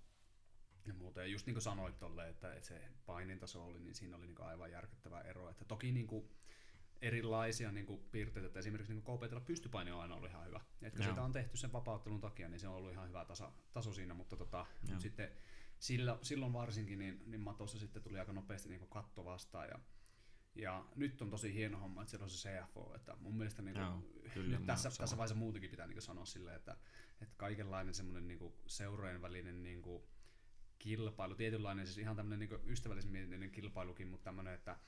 ja 0.85 0.93
muuta. 0.93 1.21
Ja 1.21 1.27
just 1.27 1.45
niin 1.45 1.53
kuin 1.53 1.61
sanoit 1.61 1.99
tolle, 1.99 2.29
että, 2.29 2.53
että 2.53 2.67
se 2.67 2.81
painintaso 3.05 3.65
oli, 3.65 3.79
niin 3.79 3.95
siinä 3.95 4.17
oli 4.17 4.25
niin 4.25 4.41
aivan 4.41 4.71
järkyttävä 4.71 5.21
ero. 5.21 5.49
Että 5.49 5.65
toki 5.65 5.91
niin 5.91 6.07
kuin, 6.07 6.29
erilaisia 7.01 7.71
niin 7.71 7.85
kuin, 7.85 8.03
piirteitä, 8.11 8.47
että 8.47 8.59
esimerkiksi 8.59 8.93
niin 8.93 9.03
KPTllä 9.03 9.41
pystypaini 9.41 9.91
on 9.91 10.01
aina 10.01 10.15
ollut 10.15 10.29
ihan 10.29 10.45
hyvä. 10.45 10.61
Et 10.81 10.95
kun 10.95 11.05
sitä 11.05 11.23
on 11.23 11.31
tehty 11.31 11.57
sen 11.57 11.73
vapauttelun 11.73 12.21
takia, 12.21 12.49
niin 12.49 12.59
se 12.59 12.67
on 12.67 12.75
ollut 12.75 12.91
ihan 12.91 13.07
hyvä 13.07 13.25
tasa, 13.25 13.51
taso 13.73 13.93
siinä, 13.93 14.13
mutta 14.13 14.37
tota, 14.37 14.65
mut 14.89 15.01
sitten 15.01 15.31
sillä, 15.79 16.17
silloin 16.21 16.53
varsinkin 16.53 16.99
niin, 16.99 17.23
niin 17.25 17.41
matossa 17.41 17.79
sitten 17.79 18.03
tuli 18.03 18.19
aika 18.19 18.33
nopeasti 18.33 18.69
niin 18.69 18.87
katto 18.89 19.25
vastaan 19.25 19.67
ja 19.67 19.79
ja 20.55 20.85
nyt 20.95 21.21
on 21.21 21.29
tosi 21.29 21.53
hieno 21.53 21.79
homma, 21.79 22.01
että 22.01 22.09
siellä 22.09 22.23
on 22.23 22.29
se 22.29 22.49
CFO. 22.49 22.93
Että 22.95 23.15
mun 23.19 23.37
mielestä 23.37 23.61
niin 23.61 23.75
kuin, 23.75 23.85
Joo, 23.85 24.31
kyllä, 24.33 24.57
nyt 24.57 24.65
tässä, 24.65 24.89
tässä 24.97 25.17
vaiheessa 25.17 25.35
muutenkin 25.35 25.71
pitää 25.71 25.87
niin 25.87 26.01
sanoa 26.01 26.25
silleen, 26.25 26.55
että, 26.55 26.77
että 27.21 27.35
kaikenlainen 27.37 27.93
semmoinen 27.93 28.27
niin 28.27 28.53
seurojen 28.67 29.21
välinen 29.21 29.63
niin 29.63 29.81
kuin, 29.81 30.03
kilpailu, 30.79 31.35
tietynlainen 31.35 31.87
siis 31.87 31.97
ihan 31.97 32.15
tämmöinen 32.15 32.49
niin 32.49 32.69
ystävällismielinen 32.69 33.51
kilpailukin, 33.51 34.07
mutta 34.07 34.23
tämmöinen, 34.23 34.53
että 34.53 34.79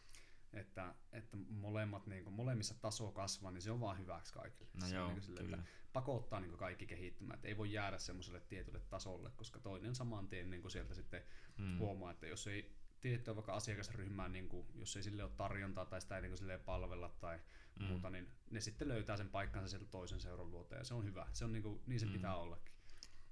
että, 0.54 0.96
että 1.12 1.38
molemmat, 1.50 2.08
niin 2.08 2.24
kuin, 2.24 2.34
molemmissa 2.34 2.76
taso 2.82 3.12
kasvaa, 3.12 3.52
niin 3.52 3.62
se 3.62 3.72
on 3.72 3.80
vaan 3.80 4.00
hyväksi 4.00 4.34
kaikille. 4.34 4.72
No 4.82 4.88
se 4.88 4.96
joo, 4.96 5.08
niin 5.08 5.22
sille, 5.22 5.40
että 5.40 5.64
pakottaa 5.94 6.40
niin 6.40 6.58
kaikki 6.58 6.88
kehittymään, 6.88 7.36
että 7.36 7.48
ei 7.48 7.58
voi 7.58 7.74
jäädä 7.74 7.98
semmoiselle 7.98 8.40
tietylle 8.40 8.80
tasolle, 8.80 9.32
koska 9.36 9.60
toinen 9.60 9.96
saman 9.96 10.28
tien 10.28 10.50
niin 10.50 10.72
sieltä 10.72 10.94
sitten 10.94 11.24
hmm. 11.58 11.78
huomaa, 11.80 12.12
että 12.12 12.28
jos 12.28 12.48
ei 12.48 12.76
tiettyä 13.10 13.36
vaikka 13.36 13.54
asiakasryhmää, 13.54 14.30
niin 14.30 14.50
kuin, 14.50 14.68
jos 14.76 14.96
ei 14.96 15.04
sille 15.04 15.24
ole 15.24 15.32
tarjontaa 15.38 15.86
tai 15.86 16.02
sitä 16.02 16.16
ei 16.16 16.22
niin 16.22 16.38
kuin, 16.38 16.60
palvella 16.66 17.10
tai 17.10 17.40
hmm. 17.80 17.88
muuta, 17.88 18.10
niin 18.10 18.28
ne 18.50 18.62
sitten 18.62 18.88
löytää 18.88 19.18
sen 19.18 19.30
paikkansa 19.30 19.70
sieltä 19.70 19.86
toisen 19.86 20.20
seuran 20.20 20.52
luoteen 20.52 20.80
ja 20.80 20.84
se 20.84 20.94
on 20.94 21.06
hyvä. 21.06 21.28
Se 21.34 21.46
on 21.46 21.52
niin, 21.52 21.64
kuin, 21.64 21.82
niin 21.86 22.00
se 22.00 22.06
hmm. 22.06 22.14
pitää 22.14 22.36
ollakin. 22.36 22.74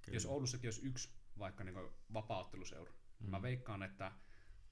Kyllä. 0.02 0.16
Jos 0.16 0.26
Oulussakin 0.26 0.68
olisi 0.68 0.86
yksi 0.86 1.10
vaikka 1.40 1.64
niin 1.64 1.76
vapautteluseura, 2.14 2.94
hmm. 3.22 3.30
mä 3.30 3.42
veikkaan, 3.42 3.84
että 3.84 4.12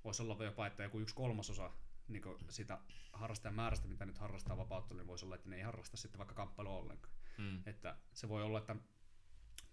voisi 0.03 0.21
olla 0.21 0.43
jopa, 0.43 0.67
että 0.67 0.83
joku 0.83 0.99
yksi 0.99 1.15
kolmasosa 1.15 1.71
niin 2.07 2.23
sitä 2.49 2.79
harrastajamäärästä, 3.13 3.87
mitä 3.87 4.05
nyt 4.05 4.17
harrastaa 4.17 4.57
vapauttelua, 4.57 5.01
niin 5.01 5.07
voisi 5.07 5.25
olla, 5.25 5.35
että 5.35 5.49
ne 5.49 5.55
ei 5.55 5.61
harrasta 5.61 5.97
sitten 5.97 6.17
vaikka 6.17 6.35
kamppailua 6.35 6.73
ollenkaan. 6.73 7.13
Mm. 7.37 7.63
Että 7.65 7.97
se 8.13 8.29
voi 8.29 8.43
olla, 8.43 8.59
että 8.59 8.75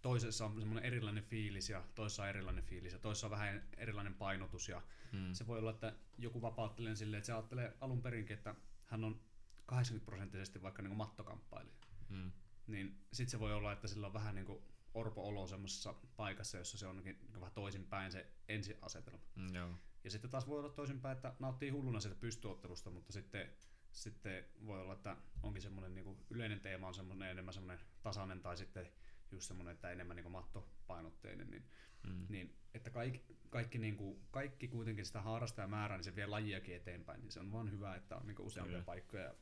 toisessa 0.02 0.46
on 0.46 0.60
semmoinen 0.60 0.84
erilainen 0.84 1.24
fiilis 1.24 1.70
ja 1.70 1.84
toisessa 1.94 2.22
on 2.22 2.28
erilainen 2.28 2.64
fiilis 2.64 2.92
ja 2.92 2.98
toisessa 2.98 3.26
on 3.26 3.30
vähän 3.30 3.68
erilainen 3.76 4.14
painotus 4.14 4.68
ja 4.68 4.82
mm. 5.12 5.32
se 5.32 5.46
voi 5.46 5.58
olla, 5.58 5.70
että 5.70 5.94
joku 6.18 6.42
vapauttelee 6.42 6.96
silleen, 6.96 7.18
että 7.18 7.26
se 7.26 7.32
ajattelee 7.32 7.76
alun 7.80 8.02
perinkin, 8.02 8.36
että 8.36 8.54
hän 8.86 9.04
on 9.04 9.20
80 9.66 10.06
prosenttisesti 10.06 10.62
vaikka 10.62 10.82
niin 10.82 10.96
mattokamppailija. 10.96 11.76
Mm. 12.08 12.32
Niin 12.66 13.00
sitten 13.12 13.30
se 13.30 13.40
voi 13.40 13.52
olla, 13.52 13.72
että 13.72 13.88
sillä 13.88 14.06
on 14.06 14.12
vähän 14.12 14.34
niin 14.34 14.46
kuin 14.46 14.62
orpo-olo 14.94 15.46
semmoisessa 15.46 15.94
paikassa, 16.16 16.58
jossa 16.58 16.78
se 16.78 16.86
onkin 16.86 17.04
niin 17.04 17.40
vähän 17.40 17.54
toisinpäin 17.54 18.12
se 18.12 18.26
ensiasetelma. 18.48 19.24
Mm, 19.34 19.54
joo. 19.54 19.70
Ja 20.04 20.10
sitten 20.10 20.30
taas 20.30 20.48
voi 20.48 20.58
olla 20.58 20.68
toisinpäin, 20.68 21.16
että 21.16 21.34
nauttii 21.38 21.70
hulluna 21.70 22.00
siitä 22.00 22.16
pystyottelusta, 22.20 22.90
mutta 22.90 23.12
sitten, 23.12 23.50
sitten 23.92 24.44
voi 24.66 24.80
olla, 24.80 24.92
että 24.92 25.16
onkin 25.42 25.62
semmoinen 25.62 25.94
niin 25.94 26.16
yleinen 26.30 26.60
teema 26.60 26.88
on 26.88 26.94
semmoinen 26.94 27.30
enemmän 27.30 27.54
semmoinen 27.54 27.86
tasainen 28.02 28.40
tai 28.40 28.56
sitten 28.56 28.88
just 29.32 29.48
semmoinen, 29.48 29.74
että 29.74 29.90
enemmän 29.90 30.16
niin 30.16 30.30
mattopainotteinen, 30.30 31.50
niin, 31.50 31.64
mm. 32.06 32.26
niin 32.28 32.56
että 32.74 32.90
kaikki, 32.90 33.36
kaikki, 33.50 33.78
niin 33.78 33.96
kuin, 33.96 34.20
kaikki 34.30 34.68
kuitenkin 34.68 35.06
sitä 35.06 35.22
määrää, 35.66 35.98
niin 35.98 36.04
se 36.04 36.16
vie 36.16 36.26
lajiakin 36.26 36.76
eteenpäin, 36.76 37.20
niin 37.20 37.32
se 37.32 37.40
on 37.40 37.52
vaan 37.52 37.70
hyvä, 37.70 37.94
että 37.94 38.16
on 38.16 38.26
niin 38.26 38.40
useampia 38.40 38.72
Kyllä. 38.72 38.84
paikkoja 38.84 39.22
ja 39.22 39.34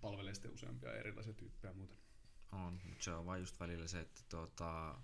palvelee 0.00 0.34
sitten 0.34 0.52
useampia 0.52 0.92
erilaisia 0.92 1.32
tyyppejä 1.32 1.70
ja 1.70 1.76
muuta. 1.76 1.96
On, 2.52 2.80
mutta 2.84 3.04
se 3.04 3.12
on 3.12 3.26
vain 3.26 3.40
just 3.40 3.60
välillä 3.60 3.86
se, 3.86 4.00
että 4.00 4.20
tuota, 4.28 4.98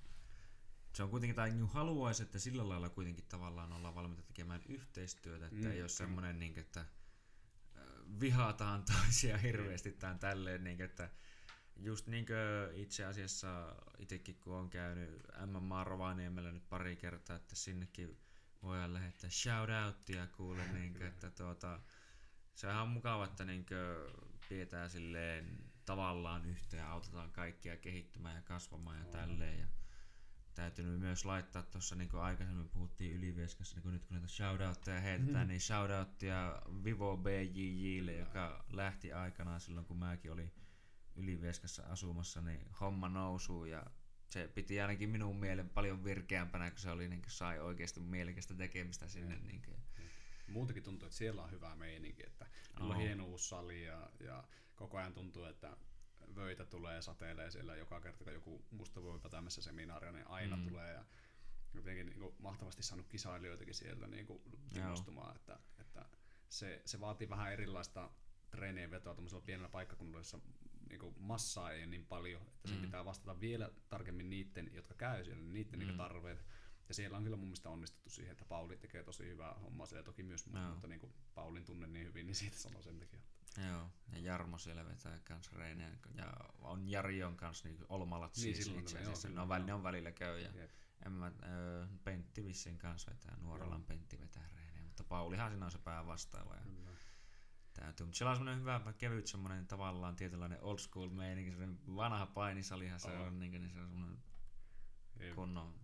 se 0.95 1.03
on 1.03 1.11
kuitenkin, 1.11 1.37
tai 1.37 1.51
niin 1.51 1.68
haluaisi, 1.68 2.23
että 2.23 2.39
sillä 2.39 2.68
lailla 2.68 2.89
kuitenkin 2.89 3.25
tavallaan 3.29 3.73
ollaan 3.73 3.95
valmiita 3.95 4.23
tekemään 4.23 4.62
yhteistyötä, 4.68 5.47
että 5.47 5.68
mm, 5.68 5.71
ei 5.71 5.81
ole 5.81 5.89
semmoinen, 5.89 6.39
niin, 6.39 6.59
että 6.59 6.85
vihataan 8.21 8.85
toisia 8.93 9.39
hirveästi 9.39 9.93
tai 9.93 10.18
tälleen, 10.18 10.64
niin, 10.64 10.83
että 10.83 11.11
just 11.81 12.07
niin 12.07 12.26
kuin 12.26 12.81
itse 12.81 13.05
asiassa 13.05 13.76
itsekin 13.99 14.41
kun 14.41 14.55
on 14.55 14.70
käynyt 14.70 15.22
MMA 15.47 15.85
Rovaniemellä 15.85 16.53
nyt 16.53 16.68
pari 16.68 16.97
kertaa, 16.97 17.37
että 17.37 17.57
sinnekin 17.57 18.18
voidaan 18.62 18.95
lähettää 18.95 19.31
shoutouttia 19.31 20.26
kuule, 20.26 20.68
niin 20.72 20.93
kuin, 20.93 21.07
että 21.07 21.31
tuota, 21.31 21.81
se 22.55 22.66
on 22.66 22.72
ihan 22.72 22.89
mukava, 22.89 23.24
että 23.24 23.45
niin 23.45 23.66
kuin, 23.66 23.78
pidetään 24.49 24.91
silleen 24.91 25.70
tavallaan 25.87 26.47
yhteen 26.47 26.81
ja 26.81 26.91
autetaan 26.91 27.33
kaikkia 27.33 27.76
kehittymään 27.76 28.37
ja 28.37 28.43
kasvamaan 28.43 28.99
ja 28.99 29.05
tälleen. 29.05 29.59
Ja 29.59 29.66
täytynyt 30.55 31.01
myös 31.01 31.24
laittaa 31.24 31.62
tuossa, 31.62 31.95
niin 31.95 32.09
kuin 32.09 32.22
aikaisemmin 32.22 32.68
puhuttiin 32.68 33.16
Ylivieskassa, 33.16 33.76
niin 33.76 33.83
kun 33.83 33.93
nyt 33.93 34.05
kun 34.05 34.14
näitä 34.14 34.28
shoutoutteja 34.28 35.01
heitetään, 35.01 35.47
mm. 35.47 35.49
niin 35.49 35.61
shoutouttia 35.61 36.62
Vivo 36.85 37.16
BJJlle, 37.16 38.16
joka 38.16 38.64
lähti 38.72 39.12
aikanaan 39.12 39.61
silloin, 39.61 39.87
kun 39.87 39.99
mäkin 39.99 40.33
olin 40.33 40.53
Ylivieskassa 41.21 41.83
asumassa, 41.83 42.41
niin 42.41 42.66
homma 42.81 43.09
nousuu 43.09 43.64
ja 43.64 43.87
se 44.29 44.49
piti 44.55 44.81
ainakin 44.81 45.09
minun 45.09 45.37
mielen 45.37 45.71
paljon 45.71 46.05
virkeämpänä, 46.05 46.71
kun 46.71 46.81
se 46.81 46.91
oli, 46.91 47.09
niin 47.09 47.23
kuin 47.23 47.31
sai 47.31 47.61
oikeasti 47.61 48.01
mielekästä 48.01 48.55
tekemistä 48.55 49.09
sinne. 49.09 49.37
Mm. 49.37 49.47
Niin 49.47 49.62
kuin. 49.62 49.77
Muutenkin 50.49 50.83
tuntuu, 50.83 51.07
että 51.07 51.18
siellä 51.18 51.43
on 51.43 51.51
hyvä 51.51 51.77
meininki, 51.77 52.23
että 52.27 52.47
on 52.81 52.97
hieno 52.97 53.25
uusi 53.25 53.49
sali 53.49 53.85
ja, 53.85 54.11
ja 54.21 54.45
koko 54.77 54.99
ajan 54.99 55.14
tuntuu, 55.14 55.45
että 55.45 55.77
vöitä 56.35 56.64
tulee 56.64 56.95
ja 56.95 57.03
sateilee 57.03 57.51
siellä 57.51 57.77
joka 57.77 58.01
kerta, 58.01 58.25
kun 58.25 58.33
joku 58.33 58.64
musta 58.71 59.03
voi 59.03 59.21
tämmöisessä 59.31 59.62
seminaaria, 59.62 60.12
niin 60.12 60.27
aina 60.27 60.57
mm. 60.57 60.68
tulee 60.68 60.93
ja 60.93 61.05
jotenkin 61.75 62.07
niin 62.07 62.21
kuin, 62.21 62.35
mahtavasti 62.39 62.83
saanut 62.83 63.09
kisailijoitakin 63.09 63.75
sieltä 63.75 64.07
niin 64.07 64.27
kuin, 64.27 64.43
innostumaan, 64.77 65.37
että, 65.37 65.59
että 65.79 66.05
se, 66.49 66.83
se 66.85 67.01
vaatii 67.01 67.29
vähän 67.29 67.53
erilaista 67.53 68.11
treenien 68.51 68.91
vetoa 68.91 69.14
tämmöisellä 69.14 69.45
pienellä 69.47 69.68
paikkakunnalla, 69.68 70.21
jossa 70.21 70.39
niin 70.91 71.01
kuin, 71.01 71.14
massaa 71.18 71.70
ei 71.70 71.80
ole 71.80 71.86
niin 71.86 72.07
paljon, 72.07 72.43
että 72.43 72.68
mm. 72.68 72.74
se 72.74 72.80
pitää 72.80 73.05
vastata 73.05 73.41
vielä 73.41 73.70
tarkemmin 73.88 74.30
niiden, 74.30 74.70
jotka 74.72 74.95
käy 74.95 75.24
siellä, 75.24 75.43
niiden 75.43 75.80
mm. 75.80 75.86
niin 75.86 75.97
tarpeet. 75.97 76.45
Ja 76.88 76.95
siellä 76.95 77.16
on 77.16 77.24
kyllä 77.24 77.36
mun 77.36 77.47
mielestä 77.47 77.70
onnistuttu 77.70 78.11
siihen, 78.11 78.32
että 78.32 78.45
Pauli 78.45 78.76
tekee 78.76 79.03
tosi 79.03 79.26
hyvää 79.26 79.55
hommaa 79.55 79.86
siellä 79.86 80.05
toki 80.05 80.22
myös, 80.22 80.47
no. 80.47 80.70
mutta 80.70 80.86
niin 80.86 81.01
kuin 81.01 81.14
Paulin 81.34 81.64
tunne 81.64 81.86
niin 81.86 82.07
hyvin, 82.07 82.26
niin 82.26 82.34
siitä 82.34 82.57
sanoo 82.57 82.82
sen 82.82 82.99
takia. 82.99 83.20
Joo, 83.68 83.91
ja 84.12 84.18
Jarmo 84.18 84.59
siellä 84.59 84.84
vetää 84.84 85.18
kans 85.18 85.53
reinejä, 85.53 85.99
ja 86.14 86.32
on 86.59 86.88
Jari 86.88 87.24
on 87.24 87.36
kans 87.36 87.64
niin 87.64 87.78
Olmalat 87.88 88.36
niin, 88.36 88.55
siis 88.55 88.66
itse 88.66 88.99
asiassa, 88.99 89.28
ne 89.28 89.41
on, 89.41 89.49
väl, 89.49 89.64
ne 89.64 89.74
on 89.74 89.82
välillä 89.82 90.12
käy, 90.12 90.41
ja 90.41 90.51
en 91.07 91.12
mä, 91.12 91.26
ö, 91.26 91.86
Pentti 92.05 92.45
vissiin 92.45 92.78
kanssa 92.78 93.11
vetää, 93.11 93.36
Nuorolan 93.36 93.84
Pentti 93.84 94.20
vetää 94.20 94.49
reinejä, 94.55 94.82
mutta 94.82 95.05
Paulihan 95.05 95.51
siinä 95.51 95.64
on 95.64 95.72
se 95.72 95.78
päävastaava. 95.78 96.55
Ja 96.55 96.61
Kyllä. 96.61 96.89
Täytyy, 97.75 98.07
mutta 98.07 98.18
siellä 98.18 98.31
on 98.31 98.37
semmoinen 98.37 98.61
hyvä, 98.61 98.93
kevyt 98.99 99.27
semmoinen 99.27 99.66
tavallaan 99.66 100.16
tietynlainen 100.16 100.62
old 100.62 100.79
school 100.79 101.09
meininki, 101.09 101.51
semmoinen 101.51 101.97
vanha 101.97 102.27
painisalihan 102.27 103.01
se 103.01 103.11
on, 103.11 103.39
niin, 103.39 103.53
niin 103.53 103.71
se 103.71 103.81
on 103.81 103.89
semmoinen 103.89 104.23
kunnon, 105.35 105.81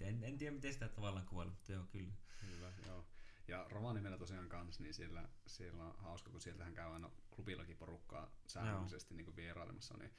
en, 0.00 0.24
en 0.24 0.38
tiedä 0.38 0.54
miten 0.54 0.72
sitä 0.72 0.88
tavallaan 0.88 1.26
kuvailla, 1.26 1.52
mutta 1.52 1.72
joo, 1.72 1.86
kyllä. 1.86 2.12
Kyllä, 2.40 2.72
joo. 2.86 3.06
Ja 3.48 3.66
Rovaniemellä 3.70 4.18
tosiaan 4.18 4.48
kanssa, 4.48 4.82
niin 4.82 4.94
siellä, 4.94 5.28
siellä 5.46 5.84
on 5.84 5.94
hauska, 5.98 6.30
kun 6.30 6.40
sieltähän 6.40 6.74
käy 6.74 6.92
aina 6.92 7.10
klubillakin 7.30 7.76
porukkaa 7.76 8.30
säännöllisesti 8.46 9.14
niin 9.14 9.36
vierailemassa, 9.36 9.96
niin 9.96 10.10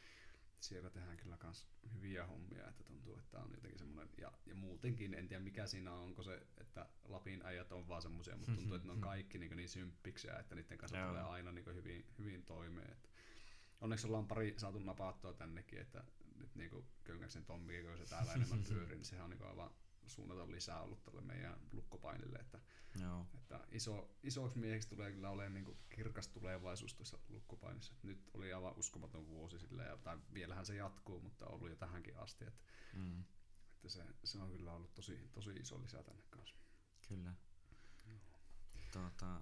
siellä 0.64 0.90
tehdään 0.90 1.18
kyllä 1.18 1.38
kans 1.38 1.68
hyviä 1.94 2.26
hommia, 2.26 2.68
että 2.68 2.84
tuntuu, 2.84 3.18
että 3.18 3.40
on 3.40 3.52
jotenkin 3.52 3.80
semmoinen, 3.80 4.10
ja, 4.18 4.32
ja 4.46 4.56
muutenkin, 4.56 5.14
en 5.14 5.28
tiedä 5.28 5.44
mikä 5.44 5.68
siinä 5.68 5.94
on, 5.94 6.00
onko 6.00 6.24
se, 6.24 6.48
että 6.58 6.90
Lapin 7.04 7.42
äijät 7.46 7.72
on 7.72 7.88
vaan 7.88 8.02
semmoisia, 8.02 8.38
mutta 8.38 8.56
tuntuu, 8.56 8.76
että 8.76 8.88
ne 8.88 8.94
on 8.94 9.02
kaikki 9.02 9.38
niin, 9.38 9.58
niin 9.58 9.70
symppiksiä, 9.70 10.40
että 10.40 10.56
niiden 10.56 10.78
kanssa 10.78 10.98
Joo. 10.98 11.08
tulee 11.08 11.24
aina 11.24 11.52
niin 11.52 11.76
hyvin, 11.76 12.06
hyvin 12.18 12.46
toimeen. 12.46 12.92
Että 12.92 13.10
onneksi 13.82 14.08
ollaan 14.08 14.28
pari 14.28 14.54
saatu 14.58 14.80
napattua 14.80 15.34
tännekin, 15.34 15.80
että 15.80 16.04
nyt 16.36 16.56
niin 16.56 16.86
Köngäksen 17.04 17.46
Tommi, 17.46 17.84
kun 17.84 17.98
se 17.98 18.06
täällä 18.06 18.34
enemmän 18.34 18.64
pyörii, 18.70 18.96
niin 18.96 19.06
sehän 19.06 19.24
on 19.24 19.30
niin 19.30 19.44
aivan 19.44 19.72
suunnaton 20.12 20.52
lisää 20.52 20.82
ollut 20.82 21.04
tälle 21.04 21.22
meidän 21.22 21.60
lukkopainille, 21.72 22.40
että, 22.40 22.60
Joo. 23.02 23.26
että 23.34 23.60
iso, 23.72 24.16
isoksi 24.24 24.58
mieheksi 24.60 24.90
tulee 24.90 25.12
kyllä 25.12 25.30
olemaan 25.30 25.54
niin 25.54 25.78
kirkas 25.90 26.28
tulevaisuus 26.28 26.94
tuossa 26.94 27.20
lukkopainissa. 27.30 27.94
Et 27.94 28.04
nyt 28.04 28.30
oli 28.34 28.54
aivan 28.54 28.78
uskomaton 28.78 29.28
vuosi 29.28 29.60
sille, 29.60 29.84
ja, 29.84 29.98
tai 29.98 30.18
vielähän 30.34 30.66
se 30.66 30.76
jatkuu, 30.76 31.22
mutta 31.22 31.46
on 31.46 31.54
ollut 31.54 31.70
jo 31.70 31.76
tähänkin 31.76 32.18
asti, 32.18 32.46
että, 32.48 32.60
Mm. 32.94 33.24
että 33.76 33.90
se, 33.90 34.06
se, 34.24 34.40
on 34.40 34.52
kyllä 34.52 34.74
ollut 34.74 34.94
tosi, 34.94 35.30
tosi 35.32 35.52
iso 35.52 35.82
lisä 35.82 36.04
tänne 36.04 36.24
kanssa. 36.30 36.56
Kyllä. 37.08 37.34
Tuota, 38.94 39.42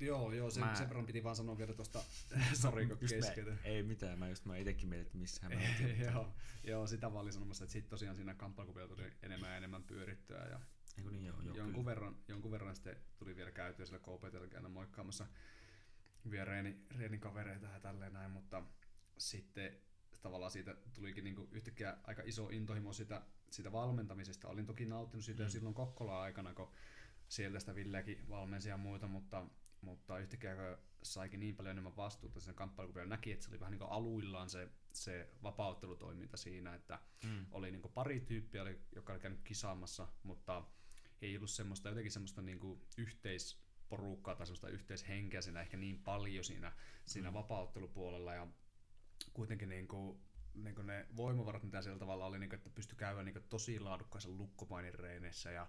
Joo, 0.00 0.32
joo, 0.32 0.50
sen, 0.50 0.64
Mä- 0.64 0.74
sen 0.74 0.88
verran 0.88 1.06
piti 1.06 1.24
vaan 1.24 1.36
sanoa 1.36 1.58
vielä 1.58 1.74
tuosta, 1.74 2.02
sori 2.62 2.86
kun 2.86 2.98
keskeytän. 2.98 3.60
Ei 3.64 3.82
mitään, 3.82 4.18
mä 4.18 4.28
just 4.28 4.44
mä 4.44 4.56
itekin 4.56 4.88
mietin, 4.88 5.06
että 5.06 5.18
missähän 5.18 5.58
mä 5.58 5.64
joo, 6.12 6.34
joo, 6.64 6.86
sitä 6.86 7.12
vaan 7.12 7.22
olin 7.22 7.32
sanomassa, 7.32 7.64
että 7.64 7.72
sitten 7.72 7.90
tosiaan 7.90 8.16
siinä 8.16 8.34
kamppailukuvilla 8.34 8.88
tuli 8.88 9.12
enemmän 9.22 9.50
ja 9.50 9.56
enemmän 9.56 9.82
pyörittyä 9.82 10.44
ja 10.44 10.60
Eiku 10.98 11.10
niin 11.10 11.24
joo, 11.24 11.36
joo 11.42 11.54
jonkun, 11.54 11.74
kyllä. 11.74 11.84
verran, 11.84 12.16
jonkun 12.28 12.50
verran 12.50 12.74
sitten 12.74 12.96
tuli 13.16 13.36
vielä 13.36 13.50
käytyä 13.50 13.86
sillä 13.86 13.98
KPTllä 13.98 14.48
käynyt 14.48 14.72
moikkaamassa 14.72 15.26
vielä 16.30 16.44
reeni, 16.44 16.76
reenin 16.98 17.20
kavereita 17.20 17.66
ja 17.66 17.80
tälleen 17.80 18.12
näin, 18.12 18.30
mutta 18.30 18.62
sitten 19.18 19.78
tavallaan 20.22 20.50
siitä 20.50 20.76
tulikin 20.94 21.24
niinku 21.24 21.48
yhtäkkiä 21.52 21.96
aika 22.04 22.22
iso 22.24 22.48
intohimo 22.48 22.92
sitä, 22.92 23.22
sitä 23.50 23.72
valmentamisesta. 23.72 24.48
Olin 24.48 24.66
toki 24.66 24.86
nauttinut 24.86 25.24
siitä 25.24 25.42
mm. 25.42 25.46
jo 25.46 25.50
silloin 25.50 25.74
Kokkola 25.74 26.22
aikana, 26.22 26.54
kun 26.54 26.70
sieltä 27.28 27.60
sitä 27.60 27.74
Villekin 27.74 28.28
valmensi 28.28 28.68
ja 28.68 28.76
muuta, 28.76 29.06
mutta, 29.06 29.46
mutta 29.84 30.18
yhtäkkiä 30.18 30.54
kun 30.56 30.78
saikin 31.02 31.40
niin 31.40 31.56
paljon 31.56 31.70
enemmän 31.72 31.96
vastuuta 31.96 32.40
sen 32.40 32.54
kamppailuun, 32.54 32.92
kun 32.92 32.98
vielä 33.00 33.08
näki, 33.08 33.32
että 33.32 33.44
se 33.44 33.50
oli 33.50 33.60
vähän 33.60 33.70
niin 33.72 33.78
kuin 33.78 33.90
aluillaan 33.90 34.50
se, 34.50 34.68
se 34.92 35.30
vapauttelutoiminta 35.42 36.36
siinä, 36.36 36.74
että 36.74 36.98
Mm. 37.24 37.46
oli 37.50 37.70
niin 37.70 37.82
pari 37.94 38.20
tyyppiä, 38.20 38.62
oli, 38.62 38.80
joka 38.94 39.12
oli 39.12 39.20
käynyt 39.20 39.40
kisaamassa, 39.44 40.08
mutta 40.22 40.64
ei 41.22 41.36
ollut 41.36 41.50
semmoista, 41.50 41.88
jotenkin 41.88 42.12
semmoista 42.12 42.42
niin 42.42 42.60
yhteisporukkaa 42.98 44.34
tai 44.34 44.46
semmoista 44.46 44.68
yhteishenkeä 44.68 45.40
siinä 45.40 45.60
ehkä 45.60 45.76
niin 45.76 45.98
paljon 46.02 46.44
siinä, 46.44 46.72
siinä 47.06 47.30
Mm. 47.30 47.34
vapauttelupuolella 47.34 48.34
ja 48.34 48.46
kuitenkin 49.32 49.68
niin 49.68 49.88
kuin, 49.88 50.20
niin 50.54 50.74
kuin 50.74 50.86
ne 50.86 51.06
voimavarat, 51.16 51.62
mitä 51.62 51.82
siellä 51.82 51.98
tavalla 51.98 52.26
oli, 52.26 52.38
niin 52.38 52.50
kuin, 52.50 52.58
että 52.58 52.70
pystyi 52.70 52.96
käydä 52.96 53.22
niin 53.22 53.32
kuin 53.32 53.44
tosi 53.48 53.80
laadukkaissa 53.80 54.30
lukkopainin 54.30 54.94
reeneissä 54.94 55.50
ja 55.50 55.66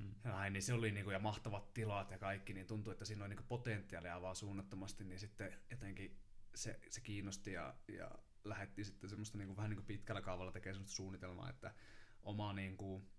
Mm. 0.00 0.14
ja 0.24 0.30
näin, 0.30 0.52
niin 0.52 0.62
se 0.62 0.72
oli 0.72 0.90
niinku, 0.90 1.10
ja 1.10 1.18
mahtavat 1.18 1.74
tilat 1.74 2.10
ja 2.10 2.18
kaikki, 2.18 2.54
niin 2.54 2.66
tuntui, 2.66 2.92
että 2.92 3.04
siinä 3.04 3.24
oli 3.24 3.28
niinku 3.28 3.44
potentiaalia 3.48 4.22
vaan 4.22 4.36
suunnattomasti, 4.36 5.04
niin 5.04 5.18
sitten 5.18 5.58
jotenkin 5.70 6.20
se, 6.54 6.80
se 6.88 7.00
kiinnosti 7.00 7.52
ja, 7.52 7.74
ja 7.88 8.10
lähetti 8.44 8.84
sitten 8.84 9.10
semmoista 9.10 9.38
niinku, 9.38 9.56
vähän 9.56 9.70
niinku 9.70 9.84
pitkällä 9.86 10.22
kaavalla 10.22 10.52
tekemään 10.52 10.74
semmoista 10.74 10.96
suunnitelmaa, 10.96 11.50
että 11.50 11.74
oma 12.22 12.52
niinku, 12.52 13.10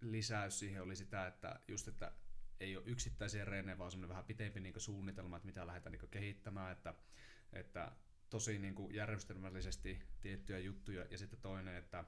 lisäys 0.00 0.58
siihen 0.58 0.82
oli 0.82 0.96
sitä, 0.96 1.26
että 1.26 1.60
just, 1.68 1.88
että 1.88 2.12
ei 2.60 2.76
ole 2.76 2.84
yksittäisiä 2.86 3.44
reenejä, 3.44 3.78
vaan 3.78 3.90
semmoinen 3.90 4.08
vähän 4.08 4.24
pitempi 4.24 4.60
niinku, 4.60 4.80
suunnitelma, 4.80 5.36
että 5.36 5.46
mitä 5.46 5.66
lähdetään 5.66 5.92
niinku, 5.92 6.06
kehittämään, 6.06 6.72
että, 6.72 6.94
että 7.52 7.92
tosi 8.30 8.58
niinku, 8.58 8.90
järjestelmällisesti 8.90 10.02
tiettyjä 10.20 10.58
juttuja, 10.58 11.06
ja 11.10 11.18
sitten 11.18 11.40
toinen, 11.40 11.74
että 11.74 12.04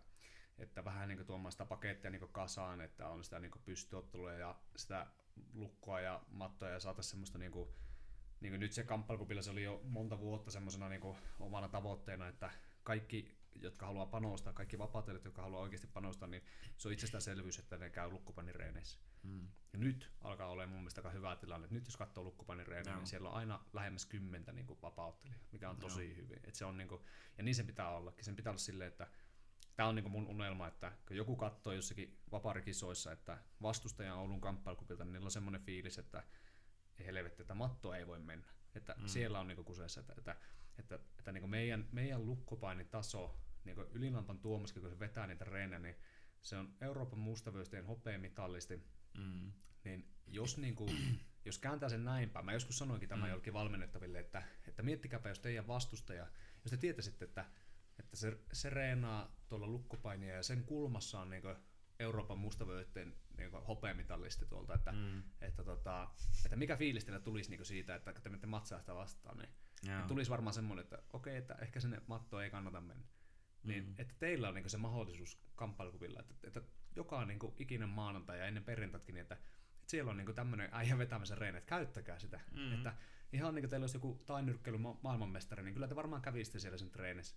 että 0.60 0.84
vähän 0.84 1.08
niin 1.08 1.26
tuomaan 1.26 1.52
sitä 1.52 1.64
pakettia 1.64 2.10
niin 2.10 2.28
kasaan, 2.32 2.80
että 2.80 3.08
on 3.08 3.24
sitä 3.24 3.38
niin 3.38 3.50
pystyottelua 3.64 4.32
ja 4.32 4.54
sitä 4.76 5.06
lukkoa 5.54 6.00
ja 6.00 6.22
mattoja 6.30 6.72
ja 6.72 6.80
saataisiin 6.80 7.10
semmoista 7.10 7.38
niin 7.38 7.52
kuin, 7.52 7.68
niin 8.40 8.52
kuin 8.52 8.60
nyt 8.60 8.72
se 8.72 8.84
kamppailukupilla 8.84 9.42
se 9.42 9.50
oli 9.50 9.62
jo 9.62 9.80
monta 9.84 10.18
vuotta 10.18 10.50
semmoisena 10.50 10.88
niin 10.88 11.16
omana 11.40 11.68
tavoitteena, 11.68 12.28
että 12.28 12.50
kaikki, 12.82 13.38
jotka 13.54 13.86
haluaa 13.86 14.06
panostaa, 14.06 14.52
kaikki 14.52 14.78
vapaatelijat, 14.78 15.24
jotka 15.24 15.42
haluaa 15.42 15.62
oikeasti 15.62 15.86
panostaa, 15.86 16.28
niin 16.28 16.42
se 16.76 16.88
on 16.88 16.94
itsestäänselvyys, 16.94 17.58
että 17.58 17.78
ne 17.78 17.90
käy 17.90 18.10
lukkopanireeneissä. 18.10 18.98
Mm. 19.22 19.48
Ja 19.72 19.78
nyt 19.78 20.10
alkaa 20.20 20.48
olla 20.48 20.66
mun 20.66 20.78
mielestä 20.78 21.00
aika 21.00 21.10
hyvä 21.10 21.36
tilanne. 21.36 21.68
Nyt 21.70 21.86
jos 21.86 21.96
katsoo 21.96 22.24
lukkopanireenejä, 22.24 22.92
Joo. 22.92 22.98
niin 22.98 23.06
siellä 23.06 23.28
on 23.28 23.34
aina 23.34 23.64
lähemmäs 23.72 24.06
kymmentä 24.06 24.52
niin 24.52 24.66
vapauttelijaa, 24.82 25.40
mikä 25.52 25.70
on 25.70 25.76
tosi 25.76 26.08
Joo. 26.08 26.16
hyvin. 26.16 26.40
Et 26.44 26.54
se 26.54 26.64
on, 26.64 26.78
niin 26.78 26.88
kuin, 26.88 27.02
ja 27.38 27.44
niin 27.44 27.54
sen 27.54 27.66
pitää 27.66 27.90
ollakin. 27.90 28.24
Sen 28.24 28.36
pitää 28.36 28.50
olla 28.50 28.58
silleen, 28.58 28.88
että 28.88 29.06
tämä 29.80 29.88
on 29.88 29.94
niin 29.94 30.10
mun 30.10 30.26
unelma, 30.28 30.66
että 30.66 30.92
kun 31.08 31.16
joku 31.16 31.36
katsoo 31.36 31.72
jossakin 31.72 32.18
vaparikisoissa, 32.32 33.12
että 33.12 33.38
vastustajan 33.62 34.18
Oulun 34.18 34.40
kamppailukupilta, 34.40 35.04
niin 35.04 35.12
niillä 35.12 35.26
on 35.26 35.30
semmoinen 35.30 35.60
fiilis, 35.60 35.98
että 35.98 36.22
ei 36.98 37.06
helvetti, 37.06 37.42
että 37.42 37.54
matto 37.54 37.94
ei 37.94 38.06
voi 38.06 38.18
mennä. 38.18 38.46
Että 38.74 38.94
Mm. 38.98 39.06
siellä 39.06 39.40
on 39.40 39.48
niin 39.48 39.64
kuseessa, 39.64 40.00
että, 40.00 40.14
että, 40.18 40.36
että, 40.78 40.98
että 41.18 41.32
niin 41.32 41.50
meidän, 41.50 41.88
meidän 41.92 42.26
lukkopainitaso, 42.26 43.40
niin 43.64 43.76
Ylilampan 43.92 44.38
Tuomaskin, 44.38 44.82
kun 44.82 44.90
se 44.90 44.98
vetää 44.98 45.26
niitä 45.26 45.44
reenejä, 45.44 45.78
niin 45.78 45.96
se 46.42 46.56
on 46.56 46.74
Euroopan 46.80 47.18
mustavyösteen 47.18 47.86
hopeamitallisti, 47.86 48.82
Mm. 49.14 49.52
niin 49.84 50.14
jos, 50.26 50.58
niin 50.58 50.74
kuin, 50.74 50.96
jos 51.44 51.58
kääntää 51.58 51.88
sen 51.88 52.04
näin 52.04 52.30
päin, 52.30 52.44
mä 52.44 52.52
joskus 52.52 52.78
sanoinkin 52.78 53.08
tämä 53.08 53.24
mm. 53.24 53.30
jollekin 53.30 53.52
valmennettaville, 53.52 54.18
että, 54.18 54.42
että 54.68 54.82
miettikääpä, 54.82 55.28
jos 55.28 55.38
teidän 55.38 55.66
vastustaja, 55.66 56.26
jos 56.64 56.70
te 56.70 56.76
tietäisitte, 56.76 57.24
että, 57.24 57.44
että 58.00 58.16
se, 58.16 58.38
se 58.52 58.70
reenaa 58.70 59.36
tuolla 59.48 59.66
lukkopainia 59.66 60.34
ja 60.34 60.42
sen 60.42 60.64
kulmassa 60.64 61.20
on 61.20 61.30
niin 61.30 61.42
Euroopan 61.98 62.38
mustavöiden 62.38 63.16
niin 63.36 63.50
hopeamitallisti 63.52 64.46
tuolta, 64.46 64.74
että, 64.74 64.92
mm. 64.92 65.22
Että, 65.40 65.64
tota, 65.64 66.08
että 66.44 66.56
mikä 66.56 66.76
fiilis 66.76 67.04
teillä 67.04 67.20
tulisi 67.20 67.50
niin 67.50 67.64
siitä, 67.64 67.94
että 67.94 68.12
te 68.12 68.28
menette 68.28 68.46
matsaa 68.46 68.80
sitä 68.80 68.94
vastaan, 68.94 69.38
niin 69.38 69.48
Joo. 69.82 70.06
tulisi 70.08 70.30
varmaan 70.30 70.54
semmoinen, 70.54 70.82
että 70.82 71.02
okei, 71.12 71.36
että 71.36 71.54
ehkä 71.54 71.80
sinne 71.80 72.02
mattoon 72.06 72.44
ei 72.44 72.50
kannata 72.50 72.80
mennä. 72.80 73.04
Niin, 73.62 73.84
Mm. 73.84 73.94
että 73.98 74.14
teillä 74.18 74.48
on 74.48 74.54
niin 74.54 74.70
se 74.70 74.78
mahdollisuus 74.78 75.38
kamppailukuvilla, 75.56 76.20
että, 76.20 76.34
että 76.44 76.62
joka 76.96 77.24
niin 77.24 77.38
ikinen 77.58 77.88
maanantai 77.88 78.38
ja 78.38 78.46
ennen 78.46 78.64
perjantaitkin, 78.64 79.14
niin 79.14 79.22
että, 79.22 79.34
että 79.34 79.90
siellä 79.90 80.10
on 80.10 80.16
niin 80.16 80.34
tämmöinen 80.34 80.68
äijä 80.72 80.98
vetämässä 80.98 81.34
reene, 81.34 81.58
että 81.58 81.68
käyttäkää 81.68 82.18
sitä. 82.18 82.40
Mm. 82.54 82.74
Että 82.74 82.94
ihan 83.32 83.54
niin 83.54 83.62
kuin 83.62 83.70
teillä 83.70 83.84
olisi 83.84 83.96
joku 83.96 84.22
tainyrkkeily 84.26 84.78
ma- 84.78 84.98
maailmanmestari, 85.02 85.62
niin 85.62 85.74
kyllä 85.74 85.88
te 85.88 85.96
varmaan 85.96 86.22
kävisitte 86.22 86.58
siellä 86.58 86.78
sen 86.78 86.90
treenissä. 86.90 87.36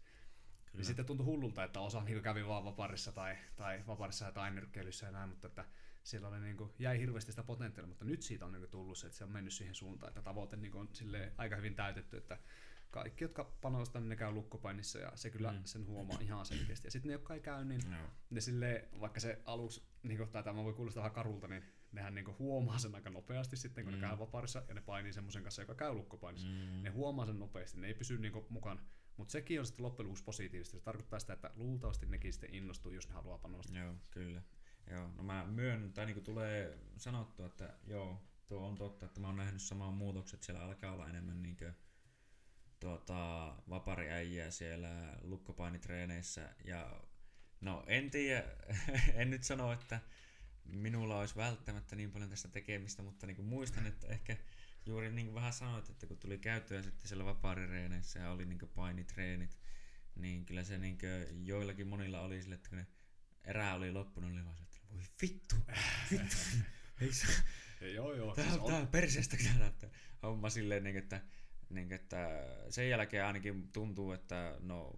Kyllä. 0.74 0.80
Niin 0.82 0.86
sitten 0.88 1.06
tuntui 1.06 1.26
hullulta, 1.26 1.64
että 1.64 1.80
osa 1.80 2.04
niin 2.04 2.22
kävi 2.24 2.48
vaan 2.48 2.66
vaparissa 2.66 3.12
tai, 3.12 3.36
tai 3.56 3.84
vaparissa 3.88 4.26
ja 4.26 4.32
tainyrkkeilyssä 4.32 5.06
ja 5.06 5.12
näin, 5.12 5.30
mutta 5.30 5.48
että 5.48 5.66
siellä 6.04 6.28
oli 6.28 6.40
niin 6.40 6.58
kuin, 6.58 6.72
jäi 6.80 7.00
hirveästi 7.00 7.32
sitä 7.32 7.44
potentiaalia, 7.44 7.88
mutta 7.88 8.06
nyt 8.06 8.22
siitä 8.22 8.46
on 8.46 8.52
niin 8.52 8.62
kuin 8.62 8.70
tullut 8.72 8.98
se, 8.98 9.08
että 9.08 9.18
se 9.18 9.24
on 9.24 9.32
mennyt 9.32 9.54
siihen 9.54 9.76
suuntaan, 9.76 10.10
että 10.10 10.22
tavoite 10.22 10.56
niin 10.58 10.72
kuin 10.72 10.82
on 10.82 10.90
silleen 10.94 11.32
aika 11.38 11.56
hyvin 11.56 11.76
täytetty, 11.76 12.18
että 12.18 12.38
kaikki, 12.92 13.24
jotka 13.24 13.44
panostaa, 13.62 14.02
niin 14.02 14.10
ne 14.10 14.16
käy 14.16 14.32
lukkopainissa 14.32 15.00
ja 15.00 15.12
se 15.16 15.30
kyllä 15.30 15.52
Mm. 15.52 15.60
sen 15.64 15.86
huomaa 15.88 16.18
ihan 16.22 16.46
selkeästi. 16.46 16.88
Ja 16.88 16.92
sitten 16.92 17.08
ne, 17.10 17.14
jotka 17.14 17.34
ei 17.34 17.40
käy, 17.42 17.66
niin 17.66 17.82
Joo. 17.92 18.10
ne 18.30 18.42
sille, 18.42 18.88
vaikka 19.00 19.20
se 19.20 19.42
aluksi, 19.46 19.84
niin 20.04 20.18
kuin, 20.18 20.30
tai 20.30 20.44
tämä 20.44 20.64
voi 20.64 20.74
kuulostaa 20.74 21.02
vähän 21.04 21.16
karulta, 21.16 21.48
niin 21.48 21.64
nehän 21.92 22.16
niin 22.16 22.26
kuin 22.26 22.38
huomaa 22.40 22.80
sen 22.80 22.96
aika 22.96 23.10
nopeasti 23.10 23.58
sitten, 23.58 23.84
kun 23.86 23.94
Mm. 23.94 24.02
ne 24.02 24.08
käy 24.08 24.20
vaparissa 24.20 24.64
ja 24.68 24.74
ne 24.74 24.82
painii 24.82 25.14
semmoisen 25.14 25.44
kanssa, 25.44 25.62
joka 25.62 25.76
käy 25.76 25.94
lukkopainissa. 25.94 26.48
Mm. 26.48 26.84
Ne 26.84 26.90
huomaa 26.90 27.26
sen 27.26 27.40
nopeasti, 27.40 27.80
ne 27.80 27.88
ei 27.88 27.94
pysy 27.94 28.18
niin 28.18 28.34
kuin, 28.34 28.46
mukana. 28.50 28.82
Mutta 29.18 29.32
sekin 29.32 29.60
on 29.60 29.66
sitten 29.66 29.86
loppujen 29.86 30.08
lopuksi 30.08 30.24
positiivista. 30.24 30.78
Se 30.78 30.84
tarkoittaa 30.84 31.20
sitä, 31.20 31.34
että 31.34 31.52
luultavasti 31.56 32.06
nekin 32.06 32.34
sitten 32.34 32.56
innostuu, 32.56 32.92
jos 32.92 33.08
ne 33.08 33.14
haluaa 33.14 33.38
panostaa. 33.38 33.78
Joo, 33.78 33.96
kyllä. 34.12 34.42
Joo, 34.92 35.10
no 35.16 35.24
mä 35.24 35.46
myönnän, 35.46 35.94
tai 35.94 36.06
niinku 36.06 36.22
tulee 36.22 36.80
sanottua, 36.98 37.46
että 37.46 37.74
joo, 37.88 38.22
tuo 38.48 38.68
on 38.68 38.76
totta, 38.76 39.06
että 39.06 39.20
mä 39.20 39.28
oon 39.28 39.36
nähnyt 39.36 39.62
saman 39.62 39.94
muutokset, 39.94 40.44
siellä 40.44 40.64
alkaa 40.64 40.94
olla 40.94 41.10
enemmän 41.10 41.42
niinkö 41.42 41.74
tuota, 42.80 43.56
vapariäjiä 43.70 44.52
siellä 44.52 45.18
lukkopainitreeneissä 45.22 46.56
ja 46.66 47.02
no 47.62 47.84
en 47.88 48.12
tiedä, 48.12 48.44
en 49.14 49.30
nyt 49.30 49.44
sano, 49.44 49.74
että 49.74 50.00
minulla 50.66 51.20
olisi 51.20 51.36
välttämättä 51.36 51.96
niin 51.96 52.12
paljon 52.12 52.30
tästä 52.30 52.48
tekemistä, 52.48 53.04
mutta 53.04 53.28
niin 53.28 53.46
muistan, 53.46 53.88
että 53.88 54.08
ehkä 54.08 54.38
juuri 54.86 55.12
niin 55.12 55.26
kuin 55.28 55.36
vähän 55.36 55.54
sanoit, 55.54 55.90
että 55.90 56.08
kun 56.08 56.18
tuli 56.18 56.38
käyttöä 56.38 56.82
sitten 56.82 57.08
siellä 57.08 57.26
vapaarireeneissä 57.26 58.20
ja 58.20 58.32
oli 58.32 58.46
niin 58.46 58.60
painitreenit, 58.76 59.60
niin 60.16 60.46
kyllä 60.46 60.64
se 60.64 60.78
niin 60.78 60.98
joillakin 61.44 61.88
monilla 61.88 62.22
oli 62.22 62.42
sille, 62.42 62.56
että 62.56 62.70
kun 62.70 62.78
ne 62.78 62.88
erää 63.44 63.76
oli 63.76 63.92
loppunut, 63.92 64.32
niin 64.32 64.46
vaan 64.46 64.58
että 64.64 64.78
voi 64.94 65.04
vittu, 65.22 65.56
vittu, 66.12 66.36
ei 67.02 67.14
se, 67.14 67.28
joo, 67.94 68.14
joo. 68.14 68.36
tää, 68.36 68.46
siis 68.46 68.58
on, 68.58 68.72
tää 68.72 68.80
on 68.80 68.88
perseestä 68.88 69.38
että 69.68 69.90
homma 70.24 70.50
silleen, 70.50 70.84
niin, 70.84 70.98
että, 70.98 71.22
niin, 71.70 71.92
että 71.92 72.30
sen 72.70 72.90
jälkeen 72.90 73.26
ainakin 73.26 73.72
tuntuu, 73.72 74.12
että 74.12 74.58
no 74.60 74.94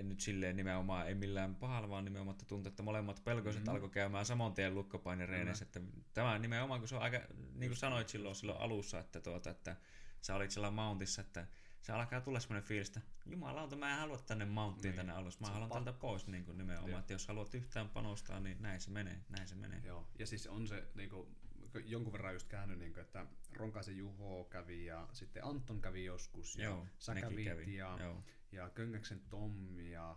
en 0.00 0.08
nyt 0.08 0.20
silleen 0.20 0.56
nimenomaan, 0.56 1.08
ei 1.08 1.14
millään 1.14 1.54
pahalla, 1.54 1.88
vaan 1.88 2.04
nimenomaan, 2.04 2.34
että 2.34 2.44
tuntuu, 2.44 2.70
että 2.70 2.82
molemmat 2.82 3.24
pelkoiset 3.24 3.62
Mhm. 3.62 3.70
mm. 3.70 3.74
alkoi 3.74 3.90
käymään 3.90 4.26
saman 4.26 4.52
tien 4.52 4.74
lukkopainireeneissä, 4.74 5.64
että 5.64 5.80
tämä 6.14 6.38
nimenomaan, 6.38 6.80
kun 6.80 6.88
se 6.88 6.96
on 6.96 7.02
aika, 7.02 7.20
niin 7.54 7.70
kuin 7.70 7.76
sanoit 7.76 8.08
silloin, 8.08 8.34
silloin 8.34 8.60
alussa, 8.60 8.98
että, 8.98 9.20
tuota, 9.20 9.50
että 9.50 9.76
sä 10.20 10.34
olit 10.34 10.50
siellä 10.50 10.70
mountissa, 10.70 11.20
että 11.20 11.46
se 11.82 11.92
alkaa 11.92 12.20
tulla 12.20 12.40
semmoinen 12.40 12.68
fiilis, 12.68 12.88
että 12.88 13.00
jumalauta, 13.26 13.76
mä 13.76 13.92
en 13.92 13.98
halua 13.98 14.18
tänne 14.18 14.44
mounttiin 14.44 14.90
Niin. 14.90 14.96
tänne 14.96 15.12
alas, 15.12 15.40
mä 15.40 15.46
Se 15.46 15.52
haluan 15.52 15.70
pa- 15.70 15.74
tältä 15.74 15.92
pois 15.92 16.26
niin 16.26 16.44
kuin 16.44 16.58
nimenomaan, 16.58 16.90
Joo. 16.90 17.00
että 17.00 17.12
jos 17.12 17.28
haluat 17.28 17.54
yhtään 17.54 17.88
panostaa, 17.88 18.40
niin 18.40 18.62
näin 18.62 18.80
se 18.80 18.90
menee, 18.90 19.20
näin 19.28 19.48
se 19.48 19.54
menee. 19.54 19.80
Joo, 19.84 20.06
ja 20.18 20.26
siis 20.26 20.46
on 20.46 20.66
se 20.68 20.84
niinku, 20.94 21.28
jonkun 21.84 22.12
verran 22.12 22.32
just 22.32 22.48
käynyt, 22.48 22.78
niinku, 22.78 23.00
että 23.00 23.26
Ronkaisen 23.56 23.96
Juho 23.96 24.44
kävi 24.44 24.84
ja 24.86 25.08
sitten 25.12 25.44
Anton 25.44 25.80
kävi 25.80 26.04
joskus 26.04 26.56
ja 26.56 26.64
Joo, 26.64 26.86
sä 26.98 27.14
kävit 27.14 27.44
kävi. 27.44 27.76
ja, 27.76 27.96
Joo. 28.00 28.22
Ja 28.52 28.70
Köngäksen 28.70 29.20
Tommi 29.28 29.90
ja 29.90 30.16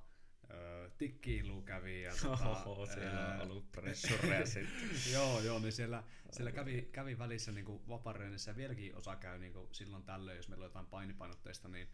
Tikkiilu 0.97 1.61
kävi. 1.61 2.01
Ja, 2.01 2.13
tota, 2.21 2.49
Oho, 2.49 2.85
siellä 2.85 3.39
on 3.41 3.51
ollut 3.51 3.71
pressureja 3.71 4.45
sitten. 4.55 5.13
joo, 5.13 5.39
joo, 5.39 5.59
niin 5.59 5.71
siellä, 5.71 6.03
siellä 6.31 6.51
kävi, 6.51 6.89
kävi 6.91 7.17
välissä 7.17 7.51
niin 7.51 7.87
vapareenissä 7.87 8.51
ja 8.51 8.55
vieläkin 8.55 8.95
osa 8.95 9.15
käy 9.15 9.39
niin 9.39 9.53
silloin 9.71 10.03
tällöin, 10.03 10.37
jos 10.37 10.49
meillä 10.49 10.63
on 10.63 10.69
jotain 10.69 10.85
painipainotteista, 10.85 11.67
niin, 11.67 11.87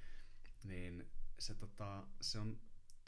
niin 0.63 1.11
se, 1.39 1.55
tota, 1.55 2.03
se 2.21 2.39
on 2.39 2.59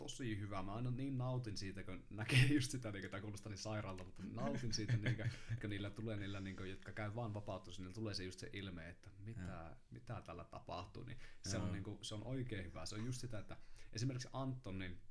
tosi 0.01 0.39
hyvä. 0.39 0.63
Mä 0.63 0.73
aina 0.73 0.91
niin 0.91 1.17
nautin 1.17 1.57
siitä, 1.57 1.83
kun 1.83 2.03
näkee 2.09 2.45
just 2.45 2.71
sitä, 2.71 2.91
niin 2.91 3.09
tämä 3.09 3.21
kuulostaa 3.21 3.49
niin 3.49 3.57
sairaalta, 3.57 4.03
mutta 4.03 4.23
nautin 4.23 4.73
siitä, 4.73 4.97
niin 4.97 5.15
kuin, 5.15 5.31
kun 5.61 5.69
niillä 5.69 5.89
tulee 5.89 6.17
niillä, 6.17 6.39
niin 6.39 6.55
kuin, 6.55 6.69
jotka 6.69 6.91
käy 6.91 7.15
vaan 7.15 7.33
vapautus, 7.33 7.79
niin 7.79 7.83
niillä 7.83 7.95
tulee 7.95 8.13
se 8.13 8.23
just 8.23 8.39
se 8.39 8.49
ilme, 8.53 8.89
että 8.89 9.09
mitä, 9.25 9.75
mitä 9.91 10.21
tällä 10.21 10.43
tapahtuu. 10.43 11.03
Niin 11.03 11.17
se, 11.41 11.57
on, 11.57 11.71
niin 11.71 11.83
kuin, 11.83 11.97
se 12.01 12.15
on 12.15 12.23
oikein 12.23 12.65
hyvä. 12.65 12.85
Se 12.85 12.95
on 12.95 13.05
just 13.05 13.21
sitä, 13.21 13.39
että 13.39 13.57
esimerkiksi 13.93 14.29
Anton, 14.33 14.79
niin 14.79 15.01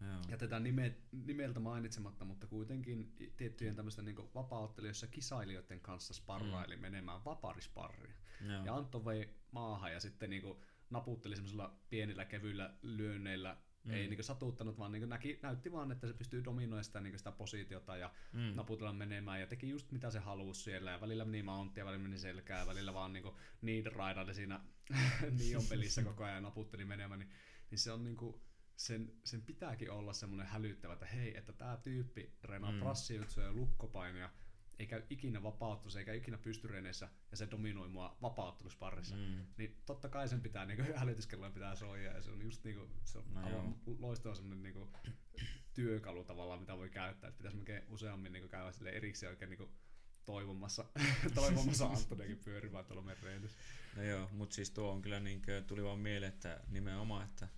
Joo. 0.00 0.20
jätetään 0.28 0.62
nime, 0.62 0.96
nimeltä 1.12 1.60
mainitsematta, 1.60 2.24
mutta 2.24 2.46
kuitenkin 2.46 3.14
tiettyjen 3.36 3.76
tämmöisten 3.76 4.04
niin 4.04 4.34
vapaaottelijoissa 4.34 5.06
kisailijoiden 5.06 5.80
kanssa 5.80 6.14
sparraili 6.14 6.76
mm. 6.76 6.82
menemään 6.82 7.24
vaparisparriin. 7.24 8.14
Joo. 8.40 8.64
Ja 8.64 8.76
Anton 8.76 9.04
vei 9.04 9.34
maahan 9.52 9.92
ja 9.92 10.00
sitten 10.00 10.30
niin 10.30 10.56
naputteli 10.90 11.36
semmoisilla 11.36 11.78
pienillä 11.90 12.24
kevyillä 12.24 12.74
lyönneillä, 12.82 13.56
mm. 13.84 13.90
ei 13.90 14.08
niin 14.08 14.24
satuttanut, 14.24 14.78
vaan 14.78 14.92
niin 14.92 15.08
näki, 15.08 15.38
näytti 15.42 15.72
vaan, 15.72 15.92
että 15.92 16.06
se 16.06 16.14
pystyy 16.14 16.44
dominoimaan 16.44 16.84
sitä, 16.84 17.00
niin 17.00 17.18
sitä 17.18 17.32
positiota 17.32 17.96
ja 17.96 18.10
Mm. 18.32 18.40
naputella 18.56 18.92
menemään 18.92 19.40
ja 19.40 19.46
teki 19.46 19.68
just 19.68 19.92
mitä 19.92 20.10
se 20.10 20.18
halusi 20.18 20.62
siellä 20.62 20.90
ja 20.90 21.00
välillä 21.00 21.24
meni 21.24 21.42
mounttia, 21.42 21.84
välillä 21.84 22.02
meni 22.02 22.18
selkää, 22.18 22.66
välillä 22.66 22.94
vaan 22.94 23.12
niin 23.12 23.24
need 23.62 23.86
raidaili 23.86 24.34
siinä 24.34 24.60
Nion 25.38 25.64
pelissä 25.68 26.02
koko 26.02 26.24
ajan 26.24 26.34
ja 26.34 26.40
naputteli 26.40 26.84
menemään, 26.84 27.20
niin, 27.20 27.30
niin 27.70 27.78
se 27.78 27.92
on 27.92 28.04
niin 28.04 28.16
kuin, 28.16 28.40
sen, 28.76 29.12
sen 29.24 29.42
pitääkin 29.42 29.90
olla 29.90 30.12
semmoinen 30.12 30.46
hälyttävä, 30.46 30.92
että 30.92 31.06
hei, 31.06 31.36
että 31.36 31.52
tämä 31.52 31.76
tyyppi 31.76 32.32
reenaa 32.44 32.70
Mm. 32.70 32.76
mm. 32.76 32.80
prassijutsuja 32.80 33.46
ja 33.46 33.52
lukkopainia, 33.52 34.30
ei 34.80 34.86
käy 34.86 35.02
ikinä 35.10 35.42
vapauttus, 35.42 35.96
eikä 35.96 36.12
ikinä 36.12 36.38
pystyreeneissä, 36.38 37.08
ja 37.30 37.36
se 37.36 37.48
dominoi 37.50 37.88
mua 37.88 38.16
vapauttelusparissa. 38.22 39.14
Mm. 39.14 39.46
Niin 39.56 39.82
totta 39.86 40.08
kai 40.08 40.28
sen 40.28 40.40
pitää, 40.40 40.66
niinku, 40.66 40.82
hälytyskelloja 40.94 41.50
pitää 41.50 41.76
soijaa, 41.76 42.14
ja 42.14 42.22
se 42.22 42.30
on 42.30 42.42
just 42.42 42.64
niinku, 42.64 42.90
se 43.04 43.18
on 43.18 43.24
No 43.34 43.40
aivan 43.46 43.76
loistava 43.98 44.34
semmoinen 44.34 44.62
niinku, 44.62 44.88
työkalu 45.74 46.24
tavallaan, 46.24 46.60
mitä 46.60 46.76
voi 46.78 46.90
käyttää. 46.90 47.28
Että 47.28 47.38
pitäisi 47.38 47.56
melkein 47.56 47.82
useammin 47.88 48.32
niinku, 48.32 48.48
käydä 48.48 48.72
sille 48.72 48.90
erikseen 48.90 49.30
oikein 49.30 49.48
niinku, 49.48 49.70
toivomassa, 50.24 50.84
toivomassa 51.34 51.86
Antoniakin 51.96 52.38
pyörimään 52.44 52.84
tuolla 52.84 53.14
reenissä. 53.22 53.58
No 53.96 54.02
joo, 54.02 54.28
mutta 54.32 54.54
siis 54.54 54.70
tuo 54.70 54.90
on 54.92 55.02
kyllä 55.02 55.20
niinkö, 55.20 55.62
tuli 55.62 55.84
vaan 55.84 55.98
mieleen, 55.98 56.32
että 56.32 56.60
nimenomaan, 56.68 57.24
että 57.24 57.48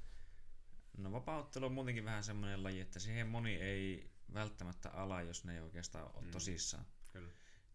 no 0.96 1.12
vapauttelu 1.12 1.66
on 1.66 1.72
muutenkin 1.72 2.04
vähän 2.04 2.24
semmoinen 2.24 2.62
laji, 2.62 2.80
että 2.80 2.98
siihen 2.98 3.26
moni 3.26 3.54
ei 3.54 4.10
välttämättä 4.34 4.90
ala, 4.90 5.22
jos 5.22 5.44
ne 5.44 5.54
ei 5.54 5.60
oikeastaan 5.60 6.16
ole 6.16 6.24
Mm. 6.24 6.30
tosissaan. 6.30 6.84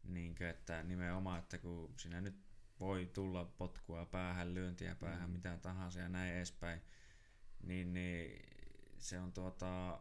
Niinkö, 0.08 0.49
että 0.49 0.84
nimenomaan, 0.84 1.39
että 1.39 1.58
kun 1.58 1.93
sinä 1.97 2.22
nyt 2.22 2.47
voi 2.80 3.05
tulla 3.14 3.45
potkua 3.45 4.05
päähän, 4.05 4.53
lyöntiä 4.53 4.95
päähän, 4.95 5.30
Mm. 5.30 5.34
mitä 5.34 5.58
tahansa 5.58 5.99
ja 5.99 6.10
näin 6.10 6.34
edespäin, 6.36 6.82
niin, 7.64 7.93
niin 7.93 8.41
se 8.97 9.20
on 9.20 9.34
tuota, 9.34 9.99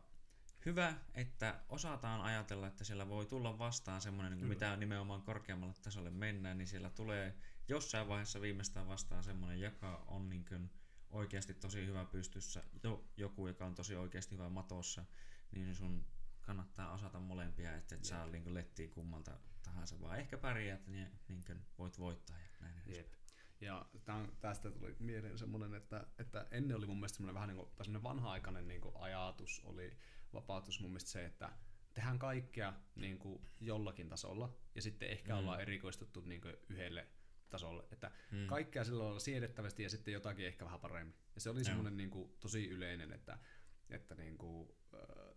hyvä, 0.67 0.95
että 1.15 1.61
osataan 1.69 2.21
ajatella, 2.21 2.67
että 2.67 2.85
siellä 2.85 3.09
voi 3.09 3.27
tulla 3.27 3.59
vastaan 3.59 4.01
semmoinen, 4.01 4.39
niin 4.39 4.49
mitä 4.49 4.77
nimenomaan 4.77 5.23
korkeammalle 5.23 5.75
tasolle 5.83 6.11
mennään, 6.11 6.59
niin 6.59 6.69
siellä 6.69 6.91
tulee 6.91 7.35
jossain 7.69 8.09
vaiheessa 8.09 8.41
viimeistään 8.41 8.89
vastaan 8.89 9.25
semmoinen, 9.25 9.61
joka 9.61 10.05
on 10.07 10.29
niin 10.29 10.45
kuin 10.45 10.71
oikeasti 11.11 11.55
tosi 11.55 11.87
hyvä 11.87 12.05
pystyssä, 12.05 12.63
jo, 12.83 13.05
joku, 13.17 13.47
joka 13.49 13.67
on 13.67 13.75
tosi 13.75 13.97
oikeasti 13.97 14.35
hyvä 14.35 14.49
matossa, 14.49 15.05
niin 15.53 15.75
sun 15.75 16.07
kannattaa 16.47 16.93
osata 16.93 17.21
molempia, 17.21 17.77
että 17.77 17.95
et 17.95 18.05
saa 18.05 18.27
niin 18.27 18.55
lettiä 18.55 18.89
kummalta 18.89 19.39
tahansa, 19.63 20.01
vaan 20.01 20.19
ehkä 20.19 20.39
pärjäät, 20.39 20.87
niin, 20.87 21.09
niin 21.29 21.43
kuin 21.47 21.59
voit 21.79 21.99
voittaa 21.99 22.39
ja 22.39 22.47
näin. 22.61 22.83
Jep. 22.87 23.13
Ja 23.61 23.87
tämän, 24.05 24.33
tästä 24.41 24.71
tuli 24.71 24.97
mieleen 24.99 25.39
semmoinen, 25.39 25.75
että, 25.75 26.07
että 26.19 26.47
ennen 26.51 26.77
oli 26.77 26.87
mun 26.87 26.97
mielestä 26.97 27.17
semmoinen 27.17 27.35
vähän 27.35 27.49
niin 27.49 27.57
kuin, 27.57 27.69
tai 27.77 27.85
semmoinen 27.85 28.03
vanha-aikainen 28.11 28.69
niin 28.69 28.81
kuin 28.81 28.97
ajatus 28.97 29.63
oli 29.65 29.97
vapautus 30.33 30.81
mun 30.81 30.91
mielestä 30.91 31.11
se, 31.11 31.25
että 31.25 31.53
tehdään 31.95 32.19
kaikkea 32.19 32.75
niin 32.95 33.19
kuin 33.19 33.43
jollakin 33.61 34.09
tasolla 34.09 34.57
ja 34.75 34.83
sitten 34.83 35.09
ehkä 35.11 35.33
Mm. 35.33 35.39
ollaan 35.39 35.61
erikoistuttu 35.61 36.21
niin 36.21 36.41
kuin 36.41 36.57
yhdelle 36.69 37.09
tasolle. 37.49 37.85
Että 37.91 38.11
Mm. 38.33 38.47
kaikkea 38.47 38.85
sillä 38.85 39.05
lailla 39.05 39.21
siedettävästi 39.21 39.83
ja 39.83 39.91
sitten 39.91 40.15
jotakin 40.15 40.47
ehkä 40.47 40.65
vähän 40.65 40.81
paremmin. 40.81 41.15
Ja 41.35 41.41
se 41.41 41.51
oli 41.51 41.65
semmoinen 41.65 41.97
niin 41.97 42.11
kuin, 42.11 42.33
tosi 42.41 42.69
yleinen, 42.69 43.13
että, 43.13 43.39
että 43.91 44.15
niin 44.15 44.39
kuin, 44.39 44.69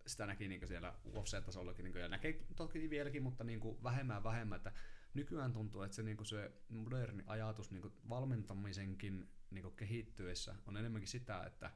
sitä 0.09 0.25
näki 0.25 0.47
niin 0.47 0.67
siellä 0.67 0.93
UFC-tasollakin 1.07 1.83
niin 1.83 1.97
ja 1.97 2.07
näkee 2.07 2.45
toki 2.55 2.89
vieläkin, 2.89 3.23
mutta 3.23 3.43
niin 3.43 3.59
kuin 3.59 3.83
vähemmän 3.83 4.15
ja 4.15 4.23
vähemmän, 4.23 4.57
että 4.57 4.71
nykyään 5.13 5.53
tuntuu, 5.53 5.81
että 5.81 5.95
se, 5.95 6.03
niin 6.03 6.17
kuin 6.17 6.27
se 6.27 6.51
moderni 6.69 7.23
ajatus 7.27 7.71
niin 7.71 7.81
kuin 7.81 7.93
valmentamisenkin 8.09 9.29
niin 9.51 9.63
kuin 9.63 9.75
kehittyessä 9.75 10.55
on 10.65 10.77
enemmänkin 10.77 11.07
sitä, 11.07 11.43
että 11.43 11.71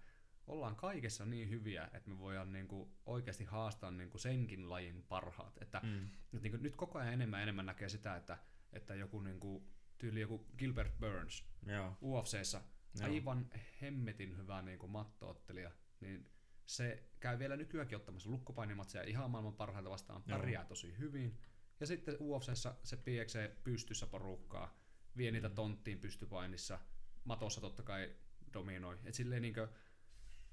ollaan 0.48 0.76
kaikessa 0.76 1.26
niin 1.26 1.50
hyviä, 1.50 1.90
että 1.94 2.10
me 2.10 2.20
voidaan 2.20 2.54
niin 2.54 2.68
kuin 2.68 2.92
oikeasti 3.06 3.44
haastaa 3.44 3.92
niin 3.92 4.10
kuin 4.10 4.22
senkin 4.22 4.70
lajin 4.70 5.04
parhaat. 5.04 5.58
Että, 5.62 5.80
Mm. 5.84 6.04
että 6.06 6.40
niin 6.42 6.52
kuin 6.52 6.64
nyt 6.64 6.76
koko 6.76 7.00
ajan 7.00 7.14
enemmän 7.14 7.42
enemmän 7.42 7.66
näkee 7.66 7.90
sitä, 7.90 8.16
että, 8.16 8.38
että 8.74 8.96
joku 8.96 9.22
niin 9.22 9.40
kuin, 9.40 9.68
tyyli 9.98 10.22
joku 10.22 10.48
Gilbert 10.58 11.00
Burns 11.00 11.46
Joo. 11.66 11.98
UFCssä 12.02 12.62
Joo. 13.00 13.10
aivan 13.10 13.50
hemmetin 13.82 14.38
hyvä 14.38 14.62
niin 14.62 14.80
kuin 14.80 14.92
mattoottelija, 14.92 15.72
niin 16.00 16.30
se 16.66 17.04
käy 17.20 17.40
vielä 17.40 17.56
nykyäänkin 17.58 17.96
ottamassa 17.96 18.30
lukkopainimatseja 18.30 19.04
ihan 19.04 19.32
maailman 19.32 19.54
parhaita 19.54 19.90
vastaan, 19.90 20.24
Joo. 20.28 20.38
pärjää 20.40 20.66
tosi 20.66 20.98
hyvin. 20.98 21.40
Ja 21.80 21.88
sitten 21.88 22.18
UFCssä 22.20 22.76
se 22.84 22.98
pieksee 22.98 23.58
pystyssä 23.64 24.08
porukkaa, 24.08 24.78
vie 25.18 25.32
niitä 25.32 25.50
Mm. 25.50 25.56
tonttiin 25.56 26.00
pystypainissa, 26.00 26.80
matossa 27.24 27.62
totta 27.62 27.84
kai 27.84 28.16
dominoi. 28.54 28.98
Et 29.06 29.14
silleen 29.14 29.42
niinku 29.42 29.68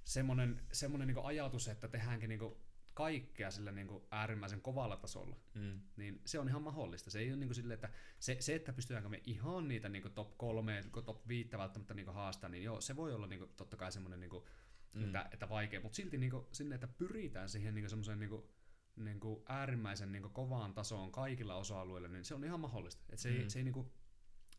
semmonen, 0.04 0.62
semmonen 0.72 1.06
niinku 1.08 1.22
ajatus, 1.24 1.68
että 1.68 1.88
tehdäänkin 1.88 2.28
niinku 2.28 2.60
kaikkea 2.94 3.50
sillä 3.50 3.72
niinku 3.72 4.06
äärimmäisen 4.10 4.60
kovalla 4.60 4.96
tasolla, 4.96 5.36
Mm. 5.54 5.80
niin 5.96 6.20
se 6.24 6.38
on 6.38 6.48
ihan 6.48 6.62
mahdollista. 6.62 7.10
Se 7.10 7.18
ei 7.18 7.28
ole 7.28 7.36
niinku 7.36 7.54
silleen, 7.54 7.74
että 7.74 7.90
se, 8.18 8.36
se, 8.40 8.54
että 8.54 8.72
pystytäänkö 8.72 9.08
me 9.08 9.20
ihan 9.24 9.68
niitä 9.68 9.88
niinku 9.88 10.08
top 10.08 10.38
kolme, 10.38 10.84
top 11.04 11.28
viittä 11.28 11.58
välttämättä 11.58 11.94
niinku 11.94 12.12
haastaa, 12.12 12.50
niin 12.50 12.64
joo, 12.64 12.80
se 12.80 12.96
voi 12.96 13.14
olla 13.14 13.26
niinku 13.26 13.46
totta 13.46 13.76
kai 13.76 13.92
semmoinen, 13.92 14.20
niinku. 14.20 14.48
Mm. 14.92 15.04
että, 15.04 15.28
että 15.32 15.48
vaikea, 15.48 15.80
mutta 15.80 15.96
silti 15.96 16.18
niinku 16.18 16.48
sinne, 16.52 16.74
että 16.74 16.88
pyritään 16.88 17.48
siihen 17.48 17.74
niinku 17.74 17.88
semmoiseen 17.88 18.18
niinku, 18.18 18.50
niinku 18.96 19.44
äärimmäisen 19.48 20.12
niinku 20.12 20.28
kovaan 20.28 20.74
tasoon 20.74 21.12
kaikilla 21.12 21.54
osa-alueilla, 21.54 22.08
niin 22.08 22.24
se 22.24 22.34
on 22.34 22.44
ihan 22.44 22.60
mahdollista. 22.60 23.02
Et 23.10 23.18
se, 23.18 23.28
ei, 23.28 23.42
Mm. 23.42 23.48
se 23.48 23.58
ei 23.58 23.64
niinku, 23.64 23.92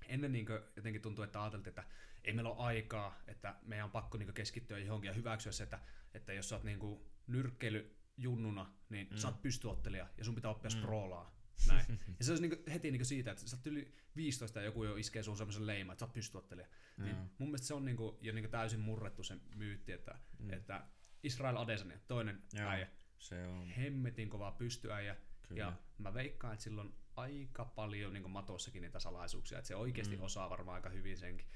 ennen 0.07 0.32
niinku 0.32 0.53
jotenkin 0.75 1.01
tuntuu, 1.01 1.23
että 1.23 1.41
ajateltiin, 1.43 1.71
että 1.71 1.84
ei 2.23 2.34
meillä 2.34 2.51
ole 2.51 2.59
aikaa, 2.65 3.19
että 3.27 3.55
meidän 3.61 3.86
on 3.86 3.91
pakko 3.91 4.17
niinku 4.17 4.34
keskittyä 4.34 4.79
johonkin 4.79 5.07
ja 5.07 5.13
hyväksyä 5.13 5.51
se, 5.51 5.63
että, 5.63 5.79
että 6.13 6.34
jos 6.34 6.49
sä 6.49 6.55
oot 6.55 6.63
niinku 6.63 7.11
nyrkkeilyjunnuna, 7.27 8.73
niin 8.89 9.07
mm. 9.11 9.17
sä 9.17 9.27
oot 9.27 9.41
pystyottelija 9.41 10.07
ja 10.17 10.23
sun 10.25 10.36
pitää 10.36 10.51
oppia 10.51 10.69
Mm. 10.69 10.77
sproolaa. 10.79 11.40
Näin. 11.68 11.86
Ja 12.20 12.26
se 12.26 12.32
olisi 12.32 12.47
niinku 12.47 12.64
heti 12.72 12.91
niinku 12.91 13.05
siitä, 13.05 13.32
että 13.32 13.47
sä 13.47 13.55
oot 13.57 13.68
yli 13.68 13.95
15 14.16 14.59
ja 14.59 14.66
joku 14.66 14.84
jo 14.84 14.95
iskee 14.95 15.24
sun 15.24 15.38
semmoisen 15.38 15.68
leiman, 15.68 15.93
että 15.93 15.99
sä 15.99 16.05
oot 16.05 16.14
pystyottelija. 16.14 16.68
Niin 16.97 17.09
Joo. 17.16 17.26
mun 17.38 17.47
mielestä 17.49 17.68
se 17.68 17.74
on 17.74 17.86
niinku, 17.86 18.18
jo 18.22 18.34
niinku 18.34 18.51
täysin 18.51 18.80
murrettu 18.80 19.24
se 19.24 19.38
myytti, 19.55 19.91
että, 19.91 20.20
Mm. 20.39 20.45
mm. 20.45 20.53
että 20.53 20.88
Israel 21.24 21.57
Adesanya, 21.57 21.99
toinen 22.07 22.41
Joo. 22.53 22.70
äijä, 22.70 22.88
Se 23.20 23.47
on, 23.47 23.68
hemmetin 23.68 24.30
kova 24.30 24.51
pystyäijä. 24.51 25.16
kyllä. 25.47 25.62
Ja 25.62 25.74
mä 25.97 26.14
veikkaan, 26.14 26.53
että 26.53 26.64
sillä 26.64 26.82
on 26.82 26.93
aika 27.16 27.66
paljon 27.66 28.14
niin 28.14 28.32
matossakin 28.32 28.82
niitä 28.82 28.99
salaisuuksia, 28.99 29.57
että 29.57 29.68
se 29.68 29.76
oikeasti 29.76 30.16
Mm. 30.16 30.20
mm. 30.22 30.26
osaa 30.26 30.49
varmaan 30.49 30.76
aika 30.76 30.89
hyvin 30.89 31.18
senkin. 31.18 31.47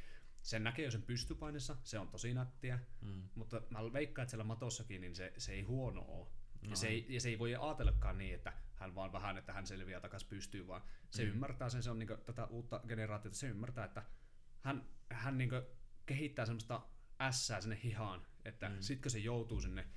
Sen 0.41 0.64
näkee 0.64 0.86
jo 0.86 0.91
sen 0.91 1.01
pystypainessa, 1.01 1.78
se 1.84 1.99
on 1.99 2.08
tosi 2.08 2.34
nättiä, 2.34 2.80
Mm. 3.01 3.30
mutta 3.36 3.62
mä 3.70 3.93
veikkaan, 3.93 4.24
että 4.24 4.32
siellä 4.32 4.43
matossakin 4.43 5.01
niin 5.01 5.16
se, 5.16 5.34
se 5.38 5.51
ei 5.53 5.62
huono 5.62 6.01
ole. 6.01 6.28
No. 6.66 6.72
Ja, 6.72 6.76
se 6.76 6.88
ei, 6.88 7.05
ja 7.09 7.22
se 7.22 7.30
ei 7.30 7.39
voi 7.39 7.55
ajatellakaan 7.55 8.18
niin, 8.18 8.36
että 8.36 8.53
hän 8.76 8.95
vaan 8.95 9.11
vähän, 9.11 9.38
että 9.38 9.53
hän 9.53 9.68
selviää 9.68 9.99
takaisin 9.99 10.30
pystyy, 10.30 10.68
vaan 10.68 10.82
se 11.09 11.24
Mm. 11.24 11.28
mm. 11.30 11.34
ymmärtää 11.34 11.70
sen, 11.70 11.84
se 11.84 11.91
on 11.91 11.99
niin 11.99 12.09
tätä 12.26 12.45
uutta 12.45 12.82
generaatiota, 12.88 13.38
se 13.38 13.47
ymmärtää, 13.47 13.86
että 13.86 14.03
hän, 14.61 14.86
hän 15.11 15.38
niin 15.38 15.49
kehittää 16.05 16.45
semmoista 16.45 16.82
ässää 17.22 17.61
sinne 17.61 17.80
hihaan, 17.84 18.28
että 18.45 18.70
Mm. 18.70 18.76
sit 18.80 19.01
kun 19.01 19.11
se 19.11 19.20
joutuu 19.20 19.61
sinne, 19.61 19.88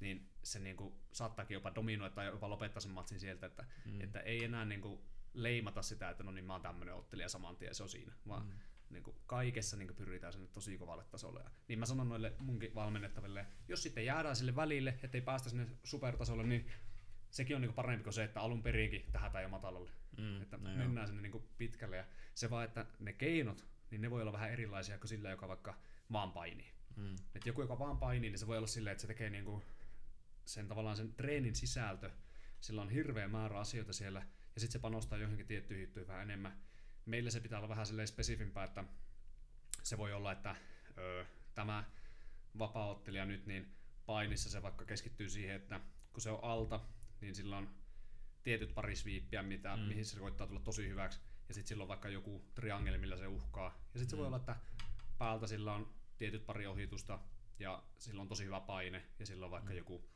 niin 0.00 0.30
se 0.42 0.58
niin 0.58 0.76
kuin, 0.76 0.94
saattaakin 1.12 1.54
jopa 1.54 1.72
dominoida 1.74 2.14
tai 2.14 2.26
jopa 2.26 2.48
lopettaa 2.50 2.80
sen 2.80 2.92
matsin 2.92 3.20
sieltä, 3.20 3.46
että, 3.46 3.64
Mm. 3.84 4.00
että 4.00 4.20
ei 4.20 4.44
enää 4.44 4.64
niin 4.64 4.80
kuin, 4.80 5.00
leimata 5.34 5.82
sitä, 5.82 6.10
että 6.10 6.22
no 6.24 6.30
niin 6.30 6.44
mä 6.44 6.52
oon 6.52 6.62
tämmönen 6.62 6.94
ottelija 6.94 7.28
saman 7.28 7.56
tien, 7.56 7.74
se 7.74 7.82
on 7.82 7.88
siinä, 7.88 8.12
vaan 8.28 8.46
Mm. 8.46 8.52
Niin 8.94 9.04
kuin 9.04 9.16
kaikessa 9.26 9.76
niin 9.76 9.88
kuin 9.88 9.96
pyritään 9.96 10.32
sinne 10.32 10.48
tosi 10.48 10.78
kovalle 10.78 11.04
tasolle. 11.04 11.40
Ja 11.40 11.50
niin 11.68 11.78
mä 11.78 11.86
sanon 11.86 12.08
noille 12.08 12.32
munkin 12.38 12.74
valmennettaville, 12.74 13.46
jos 13.68 13.82
sitten 13.82 14.06
jäädään 14.06 14.36
sille 14.36 14.56
välille, 14.56 14.98
ettei 15.02 15.20
päästä 15.20 15.48
sinne 15.48 15.66
supertasolle, 15.84 16.44
niin 16.44 16.66
sekin 17.30 17.56
on 17.56 17.62
niin 17.62 17.68
kuin 17.68 17.76
parempi 17.76 18.04
kuin 18.04 18.14
se, 18.14 18.24
että 18.24 18.40
alun 18.40 18.62
perinkin 18.62 19.04
tähän 19.12 19.42
jo 19.42 19.48
matalalle. 19.48 19.90
Mm, 20.18 20.42
Että 20.42 20.56
no 20.56 20.68
joo. 20.68 20.78
mennään 20.78 21.06
sinne 21.06 21.22
niin 21.22 21.32
kuin 21.32 21.44
pitkälle. 21.58 21.96
Ja 21.96 22.04
se 22.34 22.50
vaan, 22.50 22.64
että 22.64 22.86
ne 23.00 23.12
keinot, 23.12 23.66
niin 23.90 24.00
ne 24.00 24.10
voi 24.10 24.22
olla 24.22 24.32
vähän 24.32 24.50
erilaisia 24.50 24.98
kuin 24.98 25.08
sillä, 25.08 25.30
joka 25.30 25.48
vaikka 25.48 25.74
vaan 26.12 26.32
painii. 26.32 26.70
Mm. 26.96 27.14
Et 27.34 27.46
joku, 27.46 27.60
joka 27.60 27.78
vaan 27.78 27.98
painii, 27.98 28.30
niin 28.30 28.38
se 28.38 28.46
voi 28.46 28.56
olla 28.56 28.66
silleen, 28.66 28.92
että 28.92 29.02
se 29.02 29.06
tekee 29.06 29.30
niinku 29.30 29.62
sen 30.44 30.68
tavallaan 30.68 30.96
sen 30.96 31.12
treenin 31.12 31.54
sisältö. 31.54 32.10
Sillä 32.60 32.82
on 32.82 32.90
hirveä 32.90 33.28
määrä 33.28 33.58
asioita 33.58 33.92
siellä, 33.92 34.26
ja 34.54 34.60
sitten 34.60 34.72
se 34.72 34.78
panostaa 34.78 35.18
johonkin 35.18 35.46
tiettyihin 35.46 35.82
juttuihin 35.84 36.08
vähän 36.08 36.22
enemmän. 36.22 36.58
Meillä 37.06 37.30
se 37.30 37.40
pitää 37.40 37.58
olla 37.58 37.68
vähän 37.68 37.86
silleen 37.86 38.08
spesifimpää, 38.08 38.64
että 38.64 38.84
se 39.82 39.98
voi 39.98 40.12
olla, 40.12 40.32
että 40.32 40.56
öö, 40.98 41.24
tämä 41.54 41.84
vapaaottelija 42.58 43.24
nyt, 43.26 43.46
niin 43.46 43.74
painissa 44.06 44.50
se 44.50 44.62
vaikka 44.62 44.84
keskittyy 44.84 45.28
siihen, 45.28 45.56
että 45.56 45.80
kun 46.12 46.20
se 46.22 46.30
on 46.30 46.38
alta, 46.44 46.80
niin 47.20 47.34
sillä 47.34 47.56
on 47.56 47.74
tietyt 48.42 48.74
pari 48.74 48.96
sviippiä, 48.96 49.42
mitä, 49.42 49.76
Mm. 49.76 49.82
mihin 49.82 50.04
se 50.04 50.18
koittaa 50.20 50.46
tulla 50.46 50.60
tosi 50.60 50.88
hyväksi, 50.88 51.20
ja 51.48 51.54
sitten 51.54 51.68
sillä 51.68 51.82
on 51.82 51.88
vaikka 51.88 52.08
joku 52.08 52.44
triangeli, 52.54 52.98
millä 52.98 53.16
se 53.16 53.26
uhkaa. 53.26 53.66
Ja 53.94 54.00
sitten 54.00 54.10
se 54.10 54.16
Mm. 54.16 54.18
voi 54.18 54.26
olla, 54.26 54.36
että 54.36 54.56
päältä 55.18 55.46
sillä 55.46 55.72
on 55.74 55.94
tietyt 56.18 56.46
pari 56.46 56.66
ohitusta, 56.66 57.18
ja 57.58 57.82
sillä 57.98 58.22
on 58.22 58.28
tosi 58.28 58.44
hyvä 58.44 58.60
paine, 58.60 59.04
ja 59.18 59.26
sillä 59.26 59.44
on 59.44 59.50
vaikka 59.50 59.70
Mm. 59.70 59.76
joku 59.76 60.08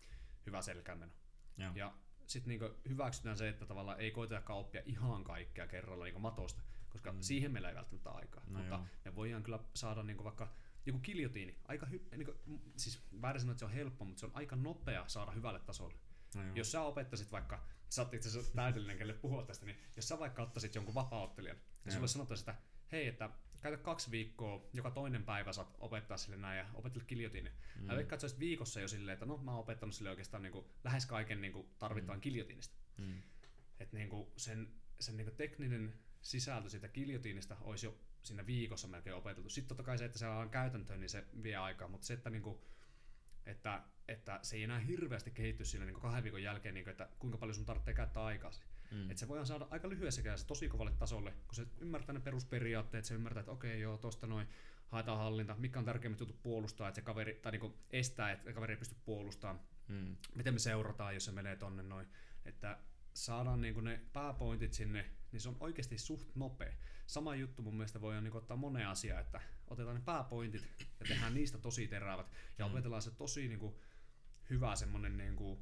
hyvä 0.47 0.62
selkämeno. 0.62 1.12
Joo. 1.59 1.72
Ja 1.74 1.95
sitten 2.26 2.49
niinku 2.49 2.70
hyväksytään 2.89 3.36
se, 3.36 3.49
että 3.49 3.66
tavallaan 3.66 4.01
ei 4.01 4.11
koitetakaan 4.11 4.59
oppia 4.59 4.82
ihan 4.86 5.24
kaikkea 5.24 5.66
kerralla 5.66 6.05
niinku 6.05 6.20
matosta, 6.20 6.62
koska 6.89 7.12
Mm. 7.12 7.20
siihen 7.22 7.53
meillä 7.53 7.68
ei 7.68 7.74
välttämättä 7.74 8.11
aikaa. 8.11 8.45
No 8.47 8.59
Mutta 8.59 8.74
joo. 8.74 8.84
me 9.05 9.14
voidaan 9.14 9.43
kyllä 9.43 9.59
saada 9.74 10.03
niinku 10.03 10.24
vaikka 10.24 10.53
joku 10.86 10.99
kiljotiini, 10.99 11.59
aika 11.64 11.86
hy, 11.86 12.09
niinku, 12.16 12.34
m- 12.47 12.57
siis 12.76 13.03
väärin 13.22 13.41
sanoa, 13.41 13.53
että 13.53 13.59
se 13.59 13.64
on 13.64 13.70
helppo, 13.72 14.05
mutta 14.05 14.20
se 14.20 14.26
on 14.26 14.32
aika 14.34 14.57
nopea 14.57 15.05
saada 15.09 15.30
hyvälle 15.30 15.61
tasolle. 15.61 15.95
No 16.34 16.43
joo. 16.43 16.55
Jos 16.55 16.72
sä 16.72 16.82
opettaisit 16.82 17.32
vaikka, 17.32 17.64
sä 17.89 18.03
oot 18.03 18.14
itse 18.14 18.28
asiassa 18.28 18.55
täydellinen, 18.55 18.99
kelle 18.99 19.12
puhua 19.12 19.43
tästä, 19.43 19.66
niin 19.66 19.78
jos 19.97 20.09
sä 20.09 20.18
vaikka 20.18 20.43
ottaisit 20.43 20.74
jonkun 20.74 20.95
vapaaottelijan, 20.95 21.57
ja 21.57 21.62
Joo. 21.84 21.95
sulle 21.95 22.09
sanottaisiin, 22.09 22.51
että 22.51 22.62
hei, 22.93 23.07
että 23.09 23.30
käytä 23.62 23.82
kaksi 23.82 24.11
viikkoa, 24.11 24.68
joka 24.72 24.91
toinen 24.91 25.24
päivä 25.24 25.53
saat 25.53 25.76
opettaa 25.78 26.16
sille 26.16 26.36
näin 26.36 26.59
ja 26.59 26.66
opetella 26.74 27.05
kiljotiini. 27.07 27.51
Mm. 27.76 27.86
Mä 27.86 27.97
veikkaan, 27.97 28.20
että 28.26 28.39
viikossa 28.39 28.80
jo 28.80 28.89
silleen, 28.89 29.12
että 29.12 29.26
no 29.26 29.36
mä 29.36 29.51
oon 29.51 29.61
opettanut 29.61 29.95
sille 29.95 30.11
oikeastaan 30.11 30.43
niinku, 30.43 30.70
lähes 30.84 31.07
kaiken 31.07 31.41
niinku, 31.41 31.68
tarvittavan 31.78 32.16
mm. 32.18 32.20
kiljotiinista. 32.20 32.76
Mm. 32.99 33.22
Että 33.80 33.97
niinku, 33.97 34.32
sen, 34.36 34.68
sen 35.01 35.16
niinku, 35.16 35.34
tekninen 35.36 35.95
sisältö 36.29 36.68
siitä 36.68 36.89
kiljotiinista 36.89 37.57
olisi 37.61 37.87
jo 37.87 37.99
siinä 38.22 38.47
viikossa 38.47 38.89
melkein 38.89 39.16
opeteltu. 39.16 39.51
Sitten 39.51 39.68
totta 39.68 39.83
kai 39.83 39.99
se, 39.99 40.05
että 40.05 40.18
se 40.18 40.26
on 40.26 40.51
käytäntöön, 40.51 41.01
niin 41.01 41.09
se 41.09 41.24
vie 41.43 41.57
aikaa, 41.57 41.89
mutta 41.89 42.07
se, 42.07 42.14
että, 42.14 42.31
niinku, 42.31 42.64
että, 43.47 43.83
että 44.09 44.39
se 44.43 44.57
ei 44.57 44.62
enää 44.62 44.79
hirveästi 44.79 45.31
kehitty 45.31 45.64
siinä 45.64 45.85
niinku 45.85 46.01
kahden 46.01 46.22
viikon 46.24 46.43
jälkeen, 46.43 46.74
niinku, 46.74 46.91
että 46.91 47.09
kuinka 47.18 47.39
paljon 47.39 47.55
sun 47.55 47.64
tarvitsee 47.64 47.95
käyttää 47.95 48.24
aikaa. 48.24 48.51
Mm. 48.91 49.11
Että 49.11 49.20
se 49.20 49.29
voidaan 49.29 49.47
saada 49.47 49.66
aika 49.70 49.89
lyhyessä 49.89 50.22
kädessä 50.22 50.47
tosi 50.47 50.68
kovalle 50.68 50.93
tasolle, 50.99 51.31
kun 51.31 51.55
se 51.55 51.66
ymmärtää 51.81 52.12
ne 52.12 52.20
perusperiaatteet, 52.20 53.05
se 53.05 53.14
ymmärtää, 53.14 53.41
että 53.41 53.53
okei 53.53 53.81
joo, 53.81 53.99
tosta 53.99 54.26
noin 54.26 54.49
haetaan 54.87 55.18
hallinta, 55.18 55.55
mikä 55.59 55.79
on 55.79 55.85
tärkeimmät 55.85 56.20
jutut 56.20 56.43
puolustaa, 56.43 56.89
että 56.89 56.97
se 57.01 57.03
kaveri, 57.03 57.35
tai 57.35 57.53
niinku 57.53 57.79
estää, 57.91 58.33
että 58.33 58.53
kaveri 58.53 58.72
ei 58.72 58.79
pysty 58.79 58.97
puolustamaan, 59.05 59.61
Mm. 59.89 60.16
miten 60.35 60.55
me 60.55 60.59
seurataan, 60.59 61.14
jos 61.14 61.24
se 61.24 61.33
menee 61.33 61.57
tonne 61.57 61.83
noin, 61.83 62.07
että 62.45 62.79
saadaan 63.14 63.61
niinku 63.61 63.81
ne 63.81 64.01
pääpointit 64.12 64.72
sinne, 64.72 65.11
niin 65.33 65.41
se 65.41 65.49
on 65.49 65.57
oikeasti 65.61 65.99
suht 65.99 66.29
nopea. 66.35 66.72
Sama 67.07 67.35
juttu 67.37 67.62
mun 67.62 67.74
mielestä 67.76 68.01
voidaan 68.01 68.24
niinku 68.24 68.39
ottaa 68.39 68.57
moneen 68.57 68.89
asiaan, 68.89 69.20
että 69.20 69.41
otetaan 69.66 69.97
ne 69.97 70.03
pääpointit 70.05 70.62
ja 71.01 71.07
tehdään 71.09 71.35
niistä 71.35 71.59
tosi 71.59 71.89
terävät 71.89 72.26
ja 72.59 72.66
Mm. 72.66 72.72
opetellaan 72.72 73.03
se 73.03 73.11
tosi 73.11 73.49
niinku 73.49 73.81
hyvä 74.51 74.76
semmonen 74.76 75.16
niinku 75.16 75.59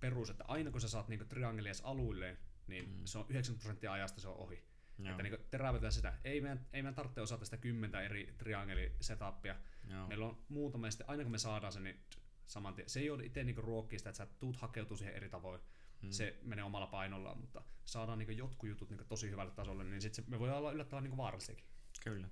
perus, 0.00 0.30
että 0.30 0.44
aina 0.48 0.70
kun 0.70 0.80
sä 0.80 0.88
saat 0.88 1.08
niinku 1.08 1.24
triangelias 1.24 1.80
aluilleen, 1.80 2.38
niin 2.66 2.88
Mm. 2.88 3.04
se 3.04 3.18
on 3.18 3.26
90 3.28 3.62
prosenttia 3.62 3.92
ajasta 3.92 4.20
se 4.20 4.28
on 4.28 4.36
ohi. 4.36 4.64
Joo. 4.98 5.10
Että 5.10 5.22
niinku 5.22 5.38
terävöitään 5.50 5.92
sitä. 5.92 6.12
Ei 6.24 6.40
meidän, 6.40 6.66
ei 6.72 6.82
meidän 6.82 6.94
tarvitse 6.94 7.20
osata 7.20 7.44
sitä 7.44 7.56
kymmentä 7.56 8.00
eri 8.00 8.34
triangelisetapia. 8.38 9.56
Joo. 9.90 10.06
Meillä 10.08 10.26
on 10.26 10.44
muutama, 10.48 10.86
ja 10.86 10.90
sitten 10.90 11.08
aina 11.08 11.22
kun 11.22 11.32
me 11.32 11.38
saadaan 11.38 11.72
se, 11.72 11.80
niin 11.80 12.00
saman 12.46 12.74
tien. 12.74 12.88
Se 12.88 13.00
ei 13.00 13.10
ole 13.10 13.24
itse 13.24 13.44
niinku 13.44 13.60
ruokkii 13.62 13.98
sitä, 13.98 14.10
että 14.10 14.16
sä 14.16 14.26
tuut 14.26 14.56
hakeutuu 14.56 14.96
siihen 14.96 15.14
eri 15.14 15.28
tavoin. 15.28 15.60
Mm. 16.04 16.10
Se 16.10 16.38
menee 16.42 16.64
omalla 16.64 16.86
painollaan, 16.86 17.38
mutta 17.38 17.62
saadaan 17.84 18.18
niinku 18.18 18.32
jotkut 18.32 18.68
jutut 18.68 18.90
niinku 18.90 19.04
tosi 19.04 19.30
hyvälle 19.30 19.52
tasolle, 19.52 19.84
niin 19.84 20.02
sit 20.02 20.14
se, 20.14 20.24
me 20.26 20.38
voidaan 20.38 20.58
olla 20.58 20.72
yllättävän 20.72 21.02
niinku 21.04 21.16
vaarallisiakin. 21.16 21.64
Kyllä. 22.04 22.28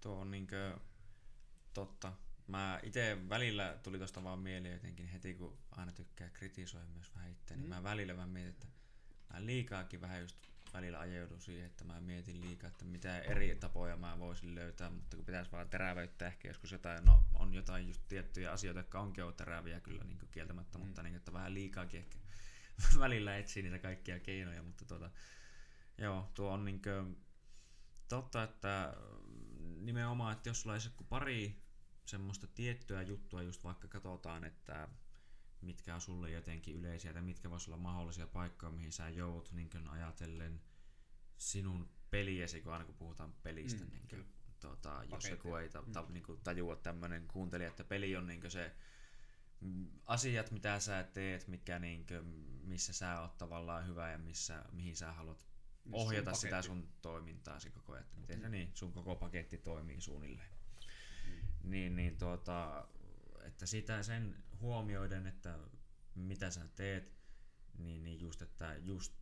Tuo 0.00 0.16
on 0.20 0.30
niinkö 0.30 0.78
totta. 1.74 2.12
Mä 2.46 2.80
itse 2.82 3.18
välillä 3.28 3.78
tuli 3.82 3.98
tosta 3.98 4.22
vaan 4.24 4.38
mieleen 4.38 4.72
jotenkin 4.74 5.06
heti, 5.06 5.34
kun 5.34 5.58
aina 5.70 5.92
tykkää 5.92 6.30
kritisoida 6.30 6.86
myös 6.86 7.14
vähän 7.14 7.30
itse, 7.30 7.56
niin 7.56 7.64
Mm. 7.64 7.68
mä 7.68 7.82
välillä 7.82 8.16
vähän 8.16 8.28
mietin, 8.30 8.50
että 8.52 8.66
mä 9.32 9.46
liikaakin 9.46 10.00
vähän 10.00 10.20
just 10.20 10.36
välillä 10.72 10.98
ajaudun 11.00 11.40
siihen, 11.40 11.66
että 11.66 11.84
mä 11.84 12.00
mietin 12.00 12.40
liikaa, 12.40 12.68
että 12.68 12.84
mitä 12.84 13.18
eri 13.18 13.54
tapoja 13.54 13.96
mä 13.96 14.18
voisin 14.18 14.54
löytää, 14.54 14.90
mutta 14.90 15.16
kun 15.16 15.26
pitäisi 15.26 15.52
vaan 15.52 15.68
terävöittää 15.68 16.28
ehkä 16.28 16.48
joskus 16.48 16.72
jotain, 16.72 17.04
no 17.04 17.24
on 17.34 17.54
jotain 17.54 17.86
just 17.88 18.02
tiettyjä 18.08 18.52
asioita, 18.52 18.80
jotka 18.80 19.00
onkin 19.00 19.24
ollut 19.24 19.36
teräviä 19.36 19.80
kyllä 19.80 20.04
niin 20.04 20.18
kieltämättä, 20.30 20.78
Mm. 20.78 20.84
mutta 20.86 21.02
niin, 21.02 21.14
että 21.14 21.32
vähän 21.32 21.54
liikaakin 21.54 22.00
ehkä 22.00 22.18
välillä 22.98 23.36
etsii 23.36 23.62
niitä 23.62 23.78
kaikkia 23.78 24.20
keinoja, 24.20 24.62
mutta 24.62 24.84
tuota, 24.84 25.10
joo, 25.98 26.30
tuo 26.34 26.50
on 26.50 26.64
niinkö, 26.64 27.04
totta, 28.08 28.42
että 28.42 28.96
nimenomaan, 29.80 30.32
että 30.32 30.48
jos 30.48 30.60
sulla 30.62 30.72
olisi 30.74 30.90
pari 31.08 31.62
semmoista 32.06 32.46
tiettyä 32.46 33.02
juttua, 33.02 33.42
just 33.42 33.64
vaikka 33.64 33.88
katsotaan, 33.88 34.44
että 34.44 34.88
mitkä 35.60 35.94
on 35.94 36.00
sulle 36.00 36.30
jotenkin 36.30 36.76
yleisiä 36.76 37.12
tai 37.12 37.22
mitkä 37.22 37.50
voisi 37.50 37.70
olla 37.70 37.76
mahdollisia 37.82 38.26
paikkoja, 38.26 38.72
mihin 38.72 38.92
sä 38.92 39.08
joudut 39.08 39.52
niin 39.52 39.88
ajatellen 39.90 40.60
sinun 41.38 41.88
peliesi, 42.10 42.60
kun 42.60 42.72
aina 42.72 42.84
kun 42.84 42.94
puhutaan 42.94 43.32
pelistä, 43.42 43.84
Mm, 43.84 43.90
niin 43.90 44.08
kyllä. 44.08 44.24
tota, 44.60 45.04
jos 45.10 45.24
joku 45.30 45.56
ei 45.56 45.68
ta, 45.68 45.82
ta, 45.92 46.02
Mm. 46.02 46.12
niin 46.12 46.24
tajua 46.44 46.76
tämmöinen 46.76 47.28
kuuntelija, 47.28 47.68
että 47.70 47.84
peli 47.84 48.16
on 48.16 48.26
niin 48.26 48.50
se 48.50 48.74
asiat, 50.06 50.50
mitä 50.50 50.80
sä 50.80 51.04
teet, 51.04 51.48
mikä 51.48 51.78
niin 51.78 52.06
missä 52.64 52.92
sä 52.92 53.20
oot 53.20 53.38
tavallaan 53.38 53.86
hyvä 53.86 54.10
ja 54.10 54.18
missä, 54.18 54.64
mihin 54.72 54.96
sä 54.96 55.12
haluat 55.12 55.46
Niin 55.84 55.94
ohjata 55.94 56.30
sun 56.30 56.40
sitä 56.40 56.62
sun 56.62 56.88
toimintaasi 57.02 57.70
koko 57.70 57.92
ajan, 57.92 58.04
että 58.04 58.16
miten 58.16 58.40
se 58.40 58.48
niin, 58.48 58.70
sun 58.74 58.92
koko 58.92 59.16
paketti 59.16 59.58
toimii 59.58 60.00
suunnilleen. 60.00 60.50
Mm. 61.26 61.70
Niin, 61.70 61.96
niin 61.96 62.18
tuota, 62.18 62.88
että 63.42 63.66
sitä 63.66 64.02
sen 64.02 64.44
huomioiden, 64.60 65.26
että 65.26 65.58
mitä 66.14 66.50
sä 66.50 66.68
teet, 66.74 67.12
niin, 67.78 68.02
niin 68.02 68.20
just, 68.20 68.42
että 68.42 68.74
just, 68.74 69.12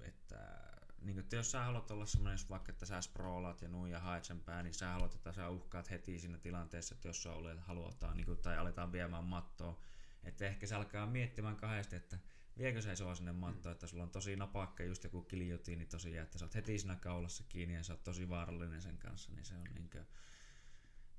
että 0.00 0.67
niin 1.00 1.18
että 1.18 1.36
jos 1.36 1.50
sä 1.50 1.64
haluat 1.64 1.90
olla 1.90 2.06
semmoinen, 2.06 2.38
vaikka 2.50 2.72
että 2.72 2.86
sä 2.86 3.00
sproolaat 3.00 3.62
ja 3.62 3.68
nuin 3.68 3.92
ja 3.92 4.00
haet 4.00 4.24
sen 4.24 4.40
pää, 4.40 4.62
niin 4.62 4.74
sä 4.74 4.88
haluat, 4.88 5.14
että 5.14 5.32
sä 5.32 5.48
uhkaat 5.48 5.90
heti 5.90 6.18
siinä 6.18 6.38
tilanteessa, 6.38 6.94
että 6.94 7.08
jos 7.08 7.22
sä 7.22 7.32
olet, 7.32 7.60
halutaan 7.60 8.16
niin 8.16 8.26
kuin, 8.26 8.38
tai 8.38 8.58
aletaan 8.58 8.92
viemään 8.92 9.24
mattoa, 9.24 9.80
että 10.24 10.46
ehkä 10.46 10.66
se 10.66 10.74
alkaa 10.74 11.06
miettimään 11.06 11.56
kahdesti, 11.56 11.96
että 11.96 12.18
viekö 12.58 12.82
se 12.82 12.96
sua 12.96 13.14
sinne 13.14 13.32
mattoon, 13.32 13.72
että 13.72 13.86
sulla 13.86 14.02
on 14.02 14.10
tosi 14.10 14.36
napakka 14.36 14.84
just 14.84 15.04
joku 15.04 15.22
kiljotiini 15.22 15.86
tosiaan, 15.86 16.24
että 16.24 16.38
sä 16.38 16.44
oot 16.44 16.54
heti 16.54 16.78
siinä 16.78 16.96
kaulassa 16.96 17.44
kiinni 17.48 17.74
ja 17.74 17.82
sä 17.82 17.92
oot 17.92 18.04
tosi 18.04 18.28
vaarallinen 18.28 18.82
sen 18.82 18.98
kanssa, 18.98 19.32
niin 19.32 19.44
se 19.44 19.54
on 19.54 19.68
niinkö... 19.74 20.04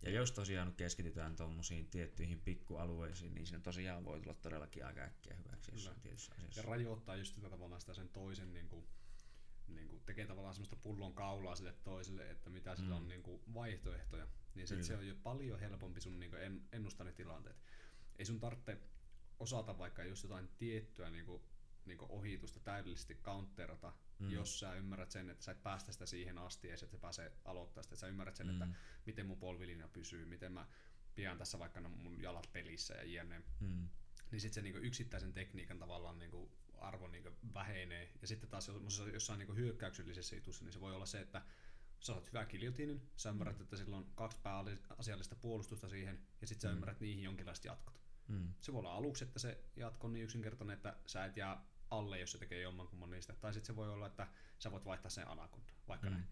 Ja 0.02 0.12
jos 0.12 0.32
tosiaan 0.32 0.74
keskitytään 0.74 1.36
tuommoisiin 1.36 1.88
tiettyihin 1.90 2.42
pikkualueisiin, 2.42 3.34
niin 3.34 3.48
siinä 3.48 3.64
tosiaan 3.64 4.06
voi 4.06 4.22
tulla 4.22 4.34
todellakin 4.34 4.86
aika 4.86 5.02
äkkiä 5.02 5.36
hyväksi 5.36 5.72
jossain 5.72 6.00
tietyssä 6.00 6.32
Ja 6.32 6.38
asiassa. 6.38 6.62
rajoittaa 6.62 7.16
just 7.16 7.36
sitä 7.36 7.50
tavallaan 7.50 7.82
sitä 7.82 7.94
sen 7.94 8.10
toisen, 8.10 8.54
niin 8.54 8.70
kuin, 8.70 8.88
niin 9.76 9.88
kuin 9.88 10.02
tekee 10.06 10.26
tavallaan 10.28 10.56
semmoista 10.56 10.76
pullon 10.76 11.14
kaulaa 11.14 11.56
sille 11.56 11.74
toiselle, 11.84 12.32
että 12.32 12.50
mitä 12.50 12.76
sillä 12.76 12.90
Mm. 12.90 12.98
on 12.98 13.08
niin 13.08 13.24
kuin 13.24 13.42
vaihtoehtoja. 13.54 14.28
Niin 14.56 14.68
sit 14.68 14.76
Kyllä. 14.78 14.88
se 14.88 14.98
on 14.98 15.08
jo 15.08 15.16
paljon 15.24 15.60
helpompi 15.60 16.02
sun 16.02 16.20
niin 16.20 16.32
kuin 16.32 16.44
en, 16.44 16.62
ennustaa 16.72 17.06
ne 17.06 17.12
tilanteet. 17.12 17.56
Ei 18.20 18.26
sun 18.26 18.40
tarvitse 18.40 18.78
osata 19.40 19.78
vaikka 19.78 20.04
just 20.04 20.24
jotain 20.24 20.50
tiettyä 20.58 21.10
niin 21.10 21.26
kuin, 21.26 21.44
niin 21.86 21.98
kuin 21.98 22.12
ohitusta 22.12 22.60
täydellisesti 22.60 23.16
counterata, 23.16 23.94
Mm. 24.20 24.32
jos 24.32 24.60
sä 24.60 24.74
ymmärrät 24.74 25.12
sen, 25.12 25.30
että 25.30 25.44
sä 25.46 25.52
et 25.52 25.64
päästä 25.64 25.92
sitä 25.92 26.06
siihen 26.06 26.38
asti 26.38 26.68
ja 26.68 26.74
että 26.74 26.86
se 26.86 26.98
pääsee 26.98 27.32
aloittaa 27.46 27.84
sitä, 27.84 27.94
että 27.94 28.00
sä 28.00 28.08
ymmärrät 28.08 28.36
sen, 28.36 28.48
mm. 28.48 28.54
että 28.62 28.68
miten 29.06 29.26
mun 29.26 29.38
polvilinja 29.40 29.88
pysyy, 29.88 30.26
miten 30.26 30.52
mä 30.52 30.68
pidän 31.16 31.38
tässä 31.38 31.60
vaikka 31.60 31.82
mun 31.82 32.22
jalat 32.22 32.50
pelissä 32.54 32.94
ja 32.94 33.04
jne 33.04 33.42
Mm. 33.60 33.90
niin 34.32 34.42
sitten 34.42 34.54
se 34.54 34.62
niinku 34.62 34.80
yksittäisen 34.80 35.34
tekniikan 35.34 35.80
tavallaan 35.80 36.20
niinku 36.20 36.52
arvo 36.82 37.08
niinku 37.08 37.30
vähenee. 37.54 38.12
Ja 38.22 38.28
sitten 38.28 38.50
taas 38.50 38.68
jossain, 38.68 39.14
jossain 39.14 39.38
niinku 39.40 39.54
hyökkäyksellisessä 39.56 40.36
jutussa, 40.36 40.66
niin 40.66 40.74
se 40.74 40.80
voi 40.82 40.96
olla 40.96 41.06
se, 41.06 41.22
että 41.22 41.42
sä 42.00 42.14
oot 42.14 42.28
hyvä 42.28 42.46
kiljotiinin, 42.46 43.10
sä 43.16 43.30
ymmärrät, 43.30 43.62
että 43.62 43.78
sillä 43.78 43.98
on 43.98 44.12
kaksi 44.16 44.38
pääasiallista 44.44 45.36
puolustusta 45.36 45.90
siihen, 45.90 46.20
ja 46.42 46.48
sitten 46.48 46.62
sä 46.62 46.68
Mm. 46.68 46.74
ymmärrät 46.74 47.00
niihin 47.00 47.24
jonkinlaiset 47.24 47.66
jatkot. 47.66 48.02
Mm. 48.28 48.54
Se 48.62 48.74
voi 48.74 48.80
olla 48.80 48.94
aluksi, 48.94 49.24
että 49.24 49.40
se 49.40 49.64
jatko 49.76 50.08
on 50.08 50.14
niin 50.14 50.24
yksinkertainen, 50.24 50.74
että 50.74 50.98
sä 51.06 51.26
et 51.26 51.38
jää 51.38 51.66
alle, 51.90 52.20
jos 52.20 52.32
se 52.32 52.38
tekee 52.38 52.62
jommankumman 52.62 53.10
niistä. 53.10 53.34
Tai 53.36 53.54
sitten 53.54 53.68
se 53.68 53.76
voi 53.76 53.90
olla, 53.90 54.08
että 54.08 54.28
sä 54.60 54.72
voit 54.72 54.86
vaihtaa 54.86 55.10
sen 55.10 55.28
anakonda, 55.28 55.74
vaikka 55.88 56.08
Mm. 56.10 56.14
mm. 56.16 56.20
näin. 56.20 56.30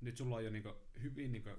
nyt 0.00 0.16
sulla 0.16 0.36
on 0.36 0.44
jo 0.44 0.50
niinku 0.50 0.74
hyvin 1.02 1.32
niinku 1.32 1.50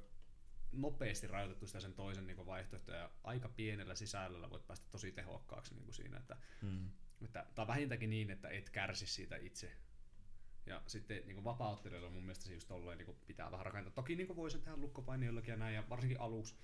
nopeasti 0.72 1.28
rajoitettu 1.28 1.68
sitä 1.68 1.80
sen 1.80 1.94
toisen 1.94 2.28
niinku 2.28 2.46
vaihtoehtoja 2.46 2.98
ja 2.98 3.12
aika 3.24 3.50
pienellä 3.50 3.96
sisällöllä 3.96 4.50
voit 4.50 4.68
päästä 4.68 4.88
tosi 4.92 5.12
tehokkaaksi 5.12 5.74
niinku 5.76 5.92
siinä, 5.92 6.18
että, 6.18 6.38
Mm. 6.62 6.90
Että, 7.22 7.46
tai 7.56 7.68
vähintäänkin 7.68 8.10
niin, 8.10 8.32
että 8.32 8.50
et 8.50 8.70
kärsi 8.70 9.08
siitä 9.08 9.36
itse. 9.36 9.72
Ja 10.66 10.82
sitten 10.88 11.22
niin 11.28 11.44
vapauttelijoilla 11.44 12.10
mun 12.10 12.24
mielestä 12.24 12.46
se 12.46 12.54
just 12.54 12.68
tolleen 12.68 12.98
niin 12.98 13.16
pitää 13.28 13.52
vähän 13.52 13.66
rakentaa. 13.66 13.94
Toki 13.94 14.16
niin 14.16 14.36
voi 14.36 14.52
sen 14.52 14.62
tehdä 14.62 14.78
lukkopainijoillakin 14.78 15.52
ja 15.52 15.58
näin, 15.58 15.76
ja 15.76 15.84
varsinkin 15.90 16.20
aluksi, 16.22 16.56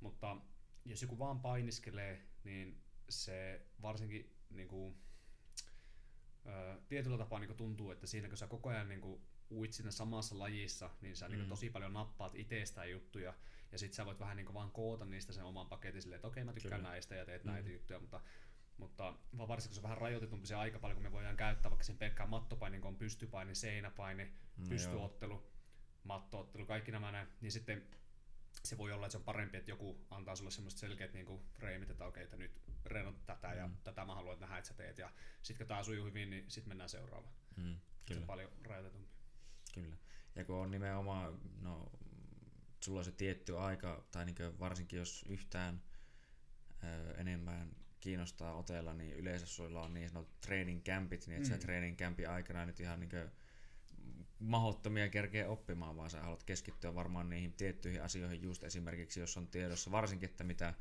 mutta 0.00 0.36
jos 0.84 1.02
joku 1.02 1.18
vaan 1.18 1.40
painiskelee, 1.40 2.26
niin 2.44 2.82
se 3.08 3.66
varsinkin 3.82 4.36
niin 4.50 4.68
kuin, 4.68 4.96
ö, 6.46 6.80
tietyllä 6.88 7.18
tapaa 7.18 7.38
niin 7.38 7.56
tuntuu, 7.56 7.90
että 7.90 8.06
siinä 8.06 8.28
kun 8.28 8.36
sä 8.38 8.46
koko 8.46 8.68
ajan 8.68 8.88
niin 8.88 9.00
kuin, 9.00 9.22
uit 9.50 9.72
siinä 9.72 9.90
samassa 9.90 10.38
lajissa, 10.38 10.90
niin 11.00 11.16
sä 11.16 11.28
mm. 11.28 11.34
niin 11.34 11.48
tosi 11.48 11.70
paljon 11.70 11.92
nappaat 11.92 12.34
itsestään 12.34 12.90
juttuja, 12.90 13.34
ja 13.72 13.78
sit 13.78 13.92
sä 13.92 14.06
voit 14.06 14.20
vähän 14.20 14.36
niin 14.36 14.54
vaan 14.54 14.70
koota 14.70 15.04
niistä 15.04 15.32
sen 15.32 15.44
oman 15.44 15.68
paketin 15.68 16.02
silleen, 16.02 16.16
että 16.16 16.28
okei 16.28 16.44
mä 16.44 16.52
tykkään 16.52 16.80
Kyllä. 16.80 16.90
näistä 16.90 17.14
ja 17.14 17.24
teet 17.24 17.44
Mm. 17.44 17.50
näitä 17.50 17.70
juttuja, 17.70 18.00
mutta 18.00 18.20
mutta 18.78 19.14
varsinkin 19.48 19.70
kun 19.70 19.74
se 19.74 19.78
on 19.80 19.82
vähän 19.82 19.98
rajoitetumpi 19.98 20.46
se 20.46 20.54
aika 20.54 20.78
paljon, 20.78 20.96
kun 20.96 21.02
me 21.02 21.12
voidaan 21.12 21.36
käyttää 21.36 21.70
vaikka 21.70 21.84
sen 21.84 21.98
pelkkään 21.98 22.28
mattopainin, 22.30 22.80
kun 22.80 22.88
on 22.88 22.96
pystypaini, 22.96 23.54
seinäpaini, 23.54 24.24
No 24.24 24.30
joo. 24.58 24.68
pystyottelu, 24.68 25.50
mattoottelu, 26.04 26.66
kaikki 26.66 26.92
nämä 26.92 27.12
näin, 27.12 27.28
niin 27.40 27.52
sitten 27.52 27.86
se 28.64 28.78
voi 28.78 28.92
olla, 28.92 29.06
että 29.06 29.12
se 29.12 29.18
on 29.18 29.24
parempi, 29.24 29.56
että 29.56 29.70
joku 29.70 30.06
antaa 30.10 30.36
sulle 30.36 30.50
semmoiset 30.50 30.80
selkeät 30.80 31.12
niin 31.12 31.40
freimit, 31.52 31.90
että 31.90 32.04
okei, 32.06 32.24
että 32.24 32.36
nyt 32.36 32.60
reenat 32.84 33.26
tätä 33.26 33.54
ja 33.54 33.66
Mm. 33.66 33.76
tätä 33.84 34.04
mä 34.04 34.14
haluan 34.14 34.40
nähdä, 34.40 34.58
että 34.58 34.68
sä 34.68 34.74
teet. 34.74 34.98
Ja 34.98 35.10
sitten 35.42 35.66
kun 35.66 35.68
tää 35.68 35.82
sujuu 35.82 36.06
hyvin, 36.06 36.30
niin 36.30 36.50
sitten 36.50 36.68
mennään 36.70 36.88
seuraavaan. 36.90 37.34
Mm. 37.56 37.74
Se 37.74 37.80
Kyllä. 38.06 38.20
on 38.20 38.26
paljon 38.26 38.50
rajoitetumpi. 38.64 39.08
Kyllä. 39.74 39.96
Ja 40.34 40.44
kun 40.44 40.56
on 40.56 40.70
nimenomaan, 40.70 41.40
no, 41.60 41.92
sulla 42.80 42.98
on 43.00 43.04
se 43.04 43.12
tietty 43.12 43.58
aika, 43.58 44.04
tai 44.12 44.24
niin 44.24 44.58
varsinkin 44.58 44.98
jos 44.98 45.24
yhtään 45.28 45.82
ö, 46.84 47.14
enemmän 47.16 47.76
kiinnostaa 48.06 48.54
otella, 48.54 48.94
niin 48.94 49.12
yleensä 49.12 49.46
sulla 49.46 49.82
on 49.82 49.94
niin 49.94 50.08
sanotut 50.08 50.40
training 50.40 50.82
campit, 50.82 51.26
niin 51.26 51.36
että 51.36 51.48
mm. 51.48 51.54
Sä 51.54 51.66
training 51.66 51.98
campin 51.98 52.30
aikana 52.30 52.66
nyt 52.66 52.80
ihan 52.80 53.00
niin 53.00 53.10
mahottomia 54.38 55.08
kerkeä 55.08 55.48
oppimaan, 55.48 55.96
vaan 55.96 56.10
sä 56.10 56.22
haluat 56.22 56.42
keskittyä 56.42 56.94
varmaan 56.94 57.28
niihin 57.28 57.52
tiettyihin 57.52 58.02
asioihin, 58.02 58.42
just 58.42 58.64
esimerkiksi 58.64 59.20
jos 59.20 59.36
on 59.36 59.48
tiedossa, 59.48 59.90
varsinkin, 59.90 60.30
että 60.30 60.44
mitä 60.44 60.74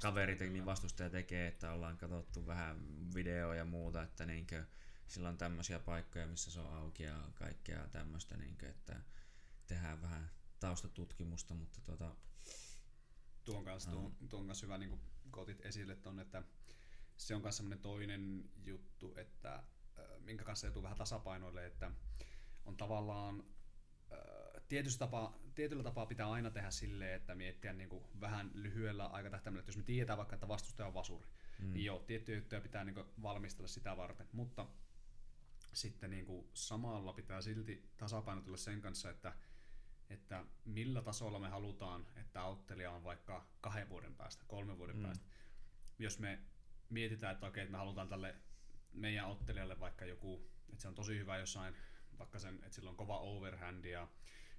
kaverit 0.00 0.40
ja 0.40 0.50
niin 0.50 0.66
vastustaja 0.66 1.10
tekee, 1.10 1.46
että 1.46 1.72
ollaan 1.72 1.96
katsottu 1.96 2.46
vähän 2.46 2.76
videoa 3.14 3.54
ja 3.54 3.64
muuta, 3.64 4.02
että 4.02 4.26
niinkö, 4.26 4.64
sillä 5.08 5.28
on 5.28 5.38
tämmöisiä 5.38 5.78
paikkoja, 5.78 6.26
missä 6.26 6.50
se 6.50 6.60
on 6.60 6.74
auki 6.74 7.02
ja 7.02 7.28
kaikkea 7.34 7.88
tämmöistä, 7.88 8.36
niinkö, 8.36 8.68
että 8.68 9.00
tehdään 9.66 10.02
vähän 10.02 10.30
taustatutkimusta, 10.60 11.54
mutta 11.54 11.80
tota, 11.80 12.16
Tuon 13.44 13.64
kanssa, 13.64 13.90
tuon, 13.90 14.16
tuon 14.28 14.46
kanssa 14.46 14.66
hyvä, 14.66 14.78
niin 14.78 14.90
kuin 14.90 15.00
otit 15.36 15.66
esille 15.66 15.96
ton, 15.96 16.20
että 16.20 16.42
se 17.26 17.34
on 17.34 17.42
myös 17.42 17.56
semmoinen 17.56 17.78
toinen 17.78 18.50
juttu, 18.64 19.14
että 19.16 19.62
minkä 20.18 20.44
kanssa 20.44 20.66
joutuu 20.66 20.82
vähän 20.82 20.98
tasapainoille, 20.98 21.66
että 21.66 21.90
on 22.64 22.76
tavallaan 22.76 23.44
tietyllä 24.68 24.98
tapaa, 24.98 25.38
tietyllä 25.54 25.82
tapaa 25.82 26.06
pitää 26.06 26.30
aina 26.30 26.50
tehdä 26.50 26.70
silleen, 26.70 27.14
että 27.14 27.34
miettiä 27.34 27.72
niin 27.72 27.88
kuin 27.88 28.04
vähän 28.20 28.50
lyhyellä 28.54 29.06
aikatahtäimellä, 29.06 29.60
että 29.60 29.68
jos 29.68 29.76
me 29.76 29.82
tiedetään 29.82 30.16
vaikka, 30.16 30.34
että 30.34 30.48
vastustaja 30.48 30.86
on 30.86 30.94
vasuri, 30.94 31.28
mm. 31.58 31.72
niin 31.72 31.84
joo, 31.84 31.98
tiettyjä 31.98 32.38
juttuja 32.38 32.60
pitää 32.60 32.84
niin 32.84 32.94
kuin 32.94 33.06
valmistella 33.22 33.68
sitä 33.68 33.96
varten, 33.96 34.28
mutta 34.32 34.66
sitten 35.72 36.10
niin 36.10 36.26
kuin 36.26 36.48
samalla 36.54 37.12
pitää 37.12 37.42
silti 37.42 37.90
tasapainotella 37.96 38.56
sen 38.56 38.80
kanssa, 38.80 39.10
että 39.10 39.32
että 40.10 40.44
millä 40.64 41.02
tasolla 41.02 41.38
me 41.38 41.48
halutaan, 41.48 42.06
että 42.16 42.42
auttelija 42.42 42.90
on 42.90 43.04
vaikka 43.04 43.46
kahden 43.60 43.88
vuoden 43.88 44.14
päästä, 44.14 44.44
kolmen 44.48 44.78
vuoden 44.78 44.96
mm. 44.96 45.02
päästä. 45.02 45.24
Jos 45.98 46.18
me 46.18 46.38
mietitään, 46.92 47.32
että 47.32 47.46
okei, 47.46 47.62
että 47.62 47.72
me 47.72 47.78
halutaan 47.78 48.08
tälle 48.08 48.34
meidän 48.92 49.26
ottelijalle 49.26 49.80
vaikka 49.80 50.04
joku, 50.04 50.50
että 50.68 50.82
se 50.82 50.88
on 50.88 50.94
tosi 50.94 51.18
hyvä 51.18 51.38
jossain, 51.38 51.74
vaikka 52.18 52.38
sen, 52.38 52.54
että 52.54 52.70
sillä 52.74 52.90
on 52.90 52.96
kova 52.96 53.18
overhand 53.18 53.84
ja, 53.84 54.08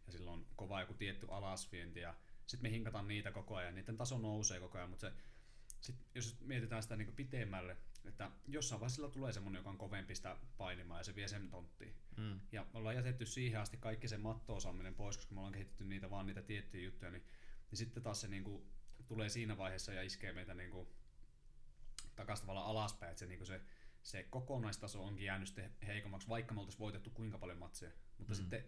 ja 0.06 0.12
sillä 0.12 0.32
on 0.32 0.46
kova 0.56 0.80
joku 0.82 0.94
tietty 0.94 1.28
alasvienti 1.30 2.00
ja 2.00 2.14
sitten 2.46 2.70
me 2.70 2.72
hinkataan 2.76 3.08
niitä 3.08 3.32
koko 3.32 3.56
ajan, 3.56 3.76
niiden 3.76 3.98
taso 3.98 4.18
nousee 4.18 4.60
koko 4.60 4.78
ajan, 4.78 4.90
mutta 4.90 5.10
se, 5.10 5.14
sit, 5.82 5.96
jos 6.16 6.42
mietitään 6.42 6.84
sitä 6.84 6.96
niin 6.96 7.16
pitemmälle, 7.16 7.78
että 8.06 8.32
jossain 8.48 8.80
vaiheessa 8.82 8.96
sillä 8.96 9.10
tulee 9.10 9.34
semmoinen, 9.34 9.60
joka 9.60 9.70
on 9.70 9.78
kovempi 9.78 10.16
sitä 10.16 10.38
painimaan 10.58 11.00
ja 11.00 11.04
se 11.04 11.16
vie 11.16 11.28
sen 11.28 11.50
tonttiin. 11.50 11.96
mm, 12.18 12.40
Ja 12.52 12.66
me 12.74 12.80
ollaan 12.80 12.96
jätetty 12.96 13.26
siihen 13.26 13.62
asti 13.62 13.78
kaikki 13.78 14.08
se 14.08 14.18
matto-osaaminen 14.18 14.96
pois, 14.96 15.18
koska 15.18 15.34
me 15.34 15.40
ollaan 15.40 15.54
kehitetty 15.54 15.84
niitä 15.84 16.10
vaan 16.10 16.26
niitä 16.26 16.42
tiettyjä 16.42 16.84
juttuja, 16.84 17.12
niin, 17.12 17.24
niin 17.72 17.78
sitten 17.78 18.04
taas 18.04 18.22
se 18.22 18.28
niinku 18.28 18.68
tulee 19.08 19.30
siinä 19.30 19.58
vaiheessa 19.58 19.94
ja 19.94 20.04
iskee 20.04 20.34
meitä 20.34 20.54
niinku 20.54 20.96
takaisin 22.16 22.41
tavallaan 22.45 22.68
alaspäin, 22.68 23.09
että 23.09 23.20
se, 23.20 23.26
niinku 23.26 23.45
se, 23.45 23.61
se 24.03 24.24
kokonaistaso 24.24 25.03
onkin 25.03 25.26
jäänyt 25.26 25.47
sitten 25.47 25.72
heikommaksi, 25.88 26.28
vaikka 26.30 26.53
me 26.53 26.59
oltaisiin 26.59 26.80
voitettu 26.80 27.09
kuinka 27.09 27.38
paljon 27.38 27.57
matseja. 27.57 27.91
Mutta 28.18 28.34
Mm. 28.34 28.38
sitten 28.38 28.64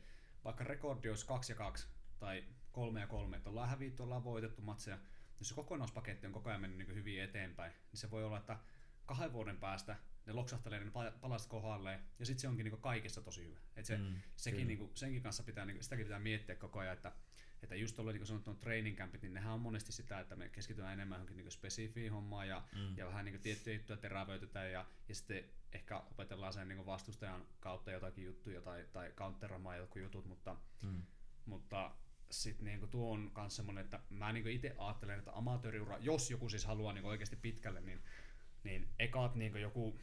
vaikka 0.46 0.64
rekordi 0.64 1.10
olisi 1.10 1.26
2 1.26 1.52
ja 1.52 1.56
2 1.56 1.88
tai 2.20 2.44
3 2.72 3.00
ja 3.00 3.08
3, 3.08 3.38
että 3.38 3.50
ollaan 3.50 3.70
hävitty, 3.70 4.04
ollaan 4.04 4.24
voitettu 4.24 4.62
matseja, 4.62 5.00
jos 5.40 5.50
se 5.50 5.56
kokonaispaketti 5.56 6.28
on 6.28 6.34
koko 6.34 6.50
ajan 6.50 6.62
mennyt 6.62 6.88
niin 6.88 6.96
hyvin 6.98 7.22
eteenpäin, 7.24 7.72
niin 7.92 8.00
se 8.00 8.12
voi 8.12 8.24
olla, 8.24 8.38
että 8.38 8.58
kahden 9.06 9.34
vuoden 9.34 9.58
päästä 9.58 9.96
ne 10.26 10.34
loksahtelee 10.34 10.80
ne 10.80 10.92
pa- 10.92 11.18
palaset 11.22 11.48
kohdalleen, 11.50 12.00
ja 12.20 12.26
sitten 12.26 12.42
se 12.42 12.48
onkin 12.48 12.64
niinku 12.64 12.78
kaikessa 12.78 13.22
tosi 13.22 13.46
hyvä. 13.46 13.60
Et 13.76 13.86
se, 13.86 13.98
Mm, 13.98 14.16
sekin 14.36 14.56
kyllä. 14.58 14.68
niinku, 14.68 14.92
senkin 14.96 15.22
kanssa 15.24 15.44
pitää, 15.44 15.66
niinku, 15.66 15.84
sitäkin 15.84 16.06
pitää 16.06 16.20
miettiä 16.20 16.56
koko 16.56 16.80
ajan, 16.80 16.94
että, 16.94 17.12
että 17.64 17.76
just 17.76 17.96
tuolla 17.96 18.12
niin 18.12 18.26
sanottu 18.26 18.54
training 18.54 18.98
campit, 18.98 19.22
niin 19.22 19.34
nehän 19.34 19.54
on 19.54 19.60
monesti 19.62 19.92
sitä, 19.92 20.20
että 20.20 20.36
me 20.36 20.50
keskitytään 20.50 20.94
enemmän 20.94 21.16
johonkin 21.16 21.38
niinku 21.38 21.52
spesifiin 21.52 22.12
hommaan 22.12 22.48
ja, 22.48 22.64
Mm. 22.76 22.98
ja 22.98 23.06
vähän 23.08 23.26
niinku 23.26 23.42
tiettyjä 23.44 23.76
juttuja 23.76 23.98
terävöitetään 23.98 24.72
ja, 24.72 24.86
ja 25.10 25.16
sitten 25.16 25.44
ehkä 25.74 25.98
opetellaan 25.98 26.54
sen 26.54 26.68
niinku 26.68 26.86
vastustajan 26.86 27.46
kautta 27.60 27.92
jotakin 27.92 28.26
juttuja 28.26 28.62
tai, 28.62 28.86
tai 28.94 29.12
counteramaan 29.16 29.78
jotkut 29.78 30.02
jutut, 30.02 30.26
mutta, 30.26 30.56
mm, 30.82 31.02
mutta 31.46 31.96
sitten 32.32 32.66
niinku 32.66 32.88
tuo 32.88 33.12
on 33.14 33.32
myös 33.38 33.56
semmoinen, 33.56 33.84
että 33.84 34.00
mä 34.10 34.34
niinku 34.34 34.50
itse 34.50 34.76
ajattelen, 34.78 35.20
että 35.20 35.32
amatööriura, 35.32 35.98
jos 35.98 36.32
joku 36.32 36.50
siis 36.50 36.66
haluaa 36.66 36.94
niinku 36.94 37.10
oikeasti 37.10 37.36
pitkälle, 37.36 37.82
niin, 37.82 38.02
niin 38.64 38.90
ekaat 39.00 39.36
niinku 39.36 39.58
joku 39.58 40.00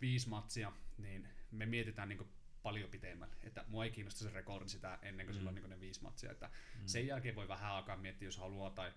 viisi 0.00 0.28
matsia, 0.28 0.72
niin 0.98 1.28
me 1.50 1.66
mietitään 1.66 2.08
niinku 2.08 2.28
paljon 2.64 2.90
pitemmälle. 2.90 3.36
Että 3.42 3.64
mua 3.68 3.84
ei 3.84 3.90
kiinnosta 3.90 4.24
se 4.24 4.30
rekordi 4.30 4.68
sitä 4.68 4.98
ennen 5.02 5.26
kuin 5.26 5.34
mm. 5.34 5.38
Sillä 5.38 5.48
on 5.48 5.54
niinku 5.54 5.70
ne 5.70 5.80
viisi 5.80 6.02
matsia. 6.02 6.30
Että 6.32 6.46
mm. 6.46 6.86
Sen 6.86 7.06
jälkeen 7.06 7.34
voi 7.36 7.48
vähän 7.48 7.72
alkaa 7.72 7.96
miettiä, 7.96 8.28
jos 8.28 8.38
haluaa. 8.38 8.70
Tai, 8.70 8.92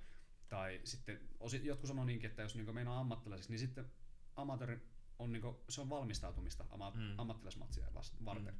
tai 0.50 0.82
sitten 0.84 1.20
osi, 1.40 1.66
jotkut 1.66 1.88
sanoo 1.88 2.06
niinkin, 2.06 2.30
että 2.30 2.42
jos 2.42 2.56
niinku 2.56 2.74
meinaa 2.74 3.00
ammattilaiseksi, 3.00 3.52
niin 3.52 3.60
sitten 3.60 3.92
amatööri 4.36 4.80
on, 5.20 5.32
niinku, 5.32 5.64
se 5.70 5.82
on 5.82 5.90
valmistautumista 5.90 6.66
ama, 6.70 6.92
Mm. 6.92 7.02
mm. 7.02 7.14
ammattilaismatsia 7.20 7.88
varten. 8.26 8.54
Mm. 8.54 8.60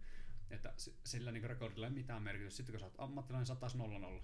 Että 0.50 0.74
sillä 1.04 1.32
niinku 1.32 1.48
rekordilla 1.48 1.88
ei 1.88 1.94
mitään 1.94 2.24
merkitystä. 2.24 2.58
Sitten 2.58 2.74
kun 2.74 2.80
sä 2.80 2.86
oot 2.86 2.96
ammattilainen, 2.98 3.46
sä 3.46 3.54
oot 3.54 3.74
0 3.74 4.00
0 4.00 4.22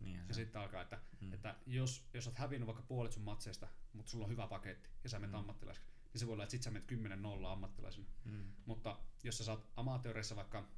niin, 0.00 0.16
ja 0.28 0.34
se 0.34 0.42
sitten 0.44 0.60
alkaa, 0.62 0.82
että, 0.82 1.00
Mm. 1.20 1.32
että 1.32 1.54
jos, 1.66 2.08
jos 2.14 2.26
oot 2.26 2.38
hävinnyt 2.38 2.66
vaikka 2.66 2.82
puolet 2.82 3.12
sun 3.12 3.22
matseista, 3.22 3.68
mutta 3.92 4.10
sulla 4.10 4.24
on 4.24 4.30
hyvä 4.30 4.46
paketti 4.46 4.88
ja 5.04 5.10
sä 5.10 5.18
menet 5.18 5.32
mm. 5.32 5.38
ammattilaiseksi, 5.38 5.90
niin 6.12 6.20
se 6.20 6.26
voi 6.26 6.32
olla, 6.32 6.42
että 6.42 6.50
sit 6.50 6.62
sä 6.62 6.70
menet 6.70 6.86
10 6.86 7.22
0 7.22 7.52
ammattilaisena. 7.52 8.06
Mm, 8.24 8.52
Mutta 8.66 8.98
jos 9.24 9.38
sä 9.38 9.44
saat 9.44 9.68
amatööreissä 9.76 10.36
vaikka, 10.36 10.68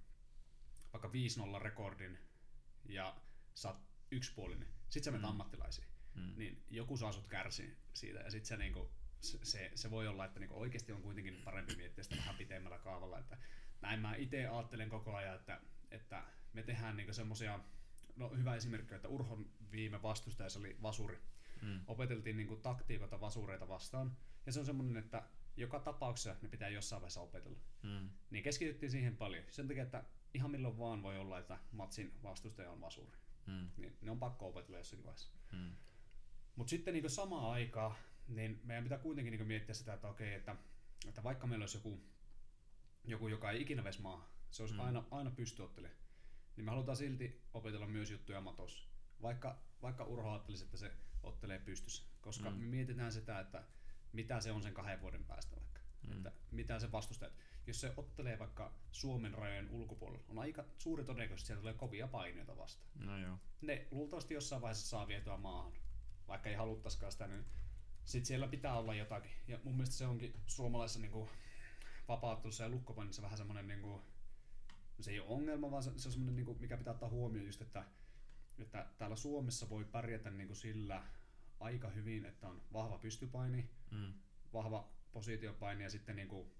vaikka 0.92 1.10
5-0 1.58 1.62
rekordin 1.62 2.18
ja 2.84 3.16
sä 3.54 3.68
oot 3.68 3.80
yksipuolinen, 4.10 4.68
sit 4.88 5.04
sä 5.04 5.10
menet 5.10 5.22
Mm. 5.22 5.26
mm. 5.26 5.30
ammattilaisiin, 5.30 5.86
mm, 6.14 6.32
niin 6.36 6.64
joku 6.70 6.96
saa 6.96 7.12
sut 7.12 7.28
kärsiä 7.28 7.70
siitä 7.92 8.18
ja 8.18 8.30
sit 8.30 8.44
se 8.44 8.56
niinku, 8.56 8.90
se, 9.20 9.72
se, 9.74 9.90
voi 9.90 10.08
olla, 10.08 10.24
että 10.24 10.40
niinku 10.40 10.60
oikeasti 10.60 10.92
on 10.92 11.02
kuitenkin 11.02 11.42
parempi 11.44 11.76
miettiä 11.76 12.04
sitä 12.04 12.16
vähän 12.16 12.36
pitemmällä 12.36 12.78
kaavalla, 12.78 13.18
että 13.18 13.38
näin 13.80 14.00
mä 14.00 14.14
itse 14.14 14.46
ajattelen 14.46 14.88
koko 14.88 15.16
ajan, 15.16 15.36
että, 15.36 15.60
että 15.90 16.24
me 16.52 16.62
tehdään 16.62 16.96
niinku 16.96 17.12
semmosia, 17.12 17.60
no 18.16 18.28
hyvä 18.28 18.56
esimerkki, 18.56 18.94
että 18.94 19.08
Urhon 19.08 19.50
viime 19.70 20.02
vastustaja 20.02 20.50
se 20.50 20.58
oli 20.58 20.78
vasuri, 20.82 21.20
mm, 21.62 21.80
opeteltiin 21.86 22.36
niinku 22.36 22.56
taktiikoita 22.56 23.20
vasureita 23.20 23.68
vastaan, 23.68 24.16
ja 24.46 24.52
se 24.52 24.60
on 24.60 24.66
semmoinen, 24.66 24.96
että 24.96 25.22
joka 25.56 25.78
tapauksessa 25.80 26.36
ne 26.42 26.48
pitää 26.48 26.68
jossain 26.68 27.00
vaiheessa 27.02 27.20
opetella. 27.20 27.58
mm, 27.82 28.10
Niin 28.30 28.44
keskityttiin 28.44 28.90
siihen 28.90 29.16
paljon. 29.16 29.44
Sen 29.48 29.68
takia, 29.68 29.82
että 29.82 30.04
ihan 30.34 30.50
milloin 30.50 30.78
vaan 30.78 31.02
voi 31.02 31.18
olla, 31.18 31.38
että 31.38 31.58
matsin 31.72 32.12
vastustaja 32.22 32.70
on 32.70 32.80
vasuri. 32.80 33.12
mm, 33.46 33.70
Niin 33.76 33.96
ne 34.02 34.10
on 34.10 34.18
pakko 34.18 34.48
opetella 34.48 34.78
jossakin 34.78 35.04
vaiheessa. 35.04 35.32
mm, 35.52 35.72
Mutta 36.56 36.70
sitten 36.70 36.94
niin 36.94 37.10
samaan 37.10 37.50
aikaan, 37.52 37.96
niin 38.28 38.60
meidän 38.64 38.84
pitää 38.84 38.98
kuitenkin 38.98 39.32
niin 39.32 39.46
miettiä 39.46 39.74
sitä, 39.74 39.94
että 39.94 40.08
okei, 40.08 40.34
että, 40.34 40.56
että 41.08 41.22
vaikka 41.22 41.46
meillä 41.46 41.62
olisi 41.62 41.76
joku, 41.76 42.00
joku 43.04 43.28
joka 43.28 43.50
ei 43.50 43.62
ikinä 43.62 43.84
veisi 43.84 44.02
maahan, 44.02 44.28
se 44.50 44.62
olisi 44.62 44.74
Mm. 44.74 44.80
aina, 44.80 45.04
aina 45.10 45.30
pystyottelija, 45.30 45.92
niin 46.56 46.64
me 46.64 46.70
halutaan 46.70 46.96
silti 46.96 47.42
opetella 47.54 47.86
myös 47.86 48.10
juttuja 48.10 48.40
matossa. 48.40 48.88
Vaikka, 49.22 49.62
vaikka 49.82 50.04
Urho 50.04 50.30
ajattelisi, 50.30 50.64
että 50.64 50.76
se 50.76 50.92
ottelee 51.22 51.58
pystyssä. 51.58 52.02
Koska 52.20 52.50
mm. 52.50 52.56
me 52.56 52.66
mietitään 52.66 53.12
sitä, 53.12 53.40
että 53.40 53.64
mitä 54.12 54.40
se 54.40 54.52
on 54.52 54.62
sen 54.62 54.74
kahden 54.74 55.00
vuoden 55.00 55.24
päästä 55.24 55.56
vaikka. 55.56 55.80
mm. 56.08 56.12
että 56.16 56.32
mitä 56.50 56.78
se 56.78 56.92
vastustaa. 56.92 57.28
Jos 57.66 57.80
se 57.80 57.92
ottelee 57.96 58.38
vaikka 58.38 58.72
Suomen 58.92 59.34
rajojen 59.34 59.70
ulkopuolella, 59.70 60.24
on 60.28 60.38
aika 60.38 60.64
suuri 60.78 61.04
todennäköisesti, 61.04 61.52
että 61.52 61.60
siellä 61.60 61.60
tulee 61.60 61.88
kovia 61.88 62.08
paineita 62.08 62.56
vastaan. 62.56 63.06
No 63.06 63.18
joo. 63.18 63.38
Ne 63.60 63.86
luultavasti 63.90 64.34
jossain 64.34 64.62
vaiheessa 64.62 64.88
saa 64.88 65.08
vietyä 65.08 65.36
maahan, 65.36 65.72
vaikka 66.28 66.48
ei 66.48 66.54
haluttaisikaan 66.54 67.12
sitä, 67.12 67.26
niin 67.26 67.44
sitten 68.04 68.26
siellä 68.26 68.48
pitää 68.48 68.78
olla 68.78 68.94
jotakin. 68.94 69.30
Ja 69.48 69.58
mun 69.64 69.74
mielestä 69.74 69.96
se 69.96 70.06
onkin 70.06 70.40
suomalaisessa 70.46 71.00
niin 71.00 71.28
vapauttelussa 72.08 72.64
ja 72.64 72.70
lukkopainissa 72.70 73.22
vähän 73.22 73.38
semmoinen, 73.38 73.68
niin 73.68 73.82
kuin, 73.82 74.02
se 75.00 75.10
ei 75.10 75.20
ole 75.20 75.28
ongelma, 75.28 75.70
vaan 75.70 75.82
se, 75.82 75.92
se 75.96 76.08
on 76.08 76.12
semmoinen, 76.12 76.36
niin 76.36 76.46
kuin, 76.46 76.60
mikä 76.60 76.76
pitää 76.76 76.92
ottaa 76.92 77.08
huomioon 77.08 77.46
just, 77.46 77.62
että, 77.62 77.84
että 78.58 78.86
täällä 78.98 79.16
Suomessa 79.16 79.70
voi 79.70 79.84
pärjätä 79.84 80.30
niin 80.30 80.46
kuin 80.46 80.56
sillä 80.56 81.02
aika 81.60 81.88
hyvin, 81.88 82.26
että 82.26 82.48
on 82.48 82.62
vahva 82.72 82.98
pystypaini, 82.98 83.70
mm. 83.90 84.12
vahva 84.52 84.88
positiopaini 85.12 85.82
ja 85.82 85.90
sitten 85.90 86.16
niin 86.16 86.28
kuin 86.28 86.50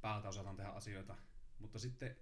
päältä 0.00 0.28
osataan 0.28 0.56
tehdä 0.56 0.70
asioita. 0.70 1.16
Mutta 1.58 1.78
sitten 1.78 2.16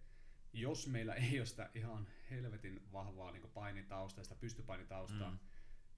jos 0.52 0.86
meillä 0.86 1.14
ei 1.14 1.40
ole 1.40 1.46
sitä 1.46 1.70
ihan 1.74 2.06
helvetin 2.30 2.92
vahvaa 2.92 3.32
niin 3.32 3.50
painitausta 3.54 4.20
ja 4.20 4.24
sitä 4.24 4.34
pystypainitaustaa, 4.34 5.30
mm. 5.30 5.38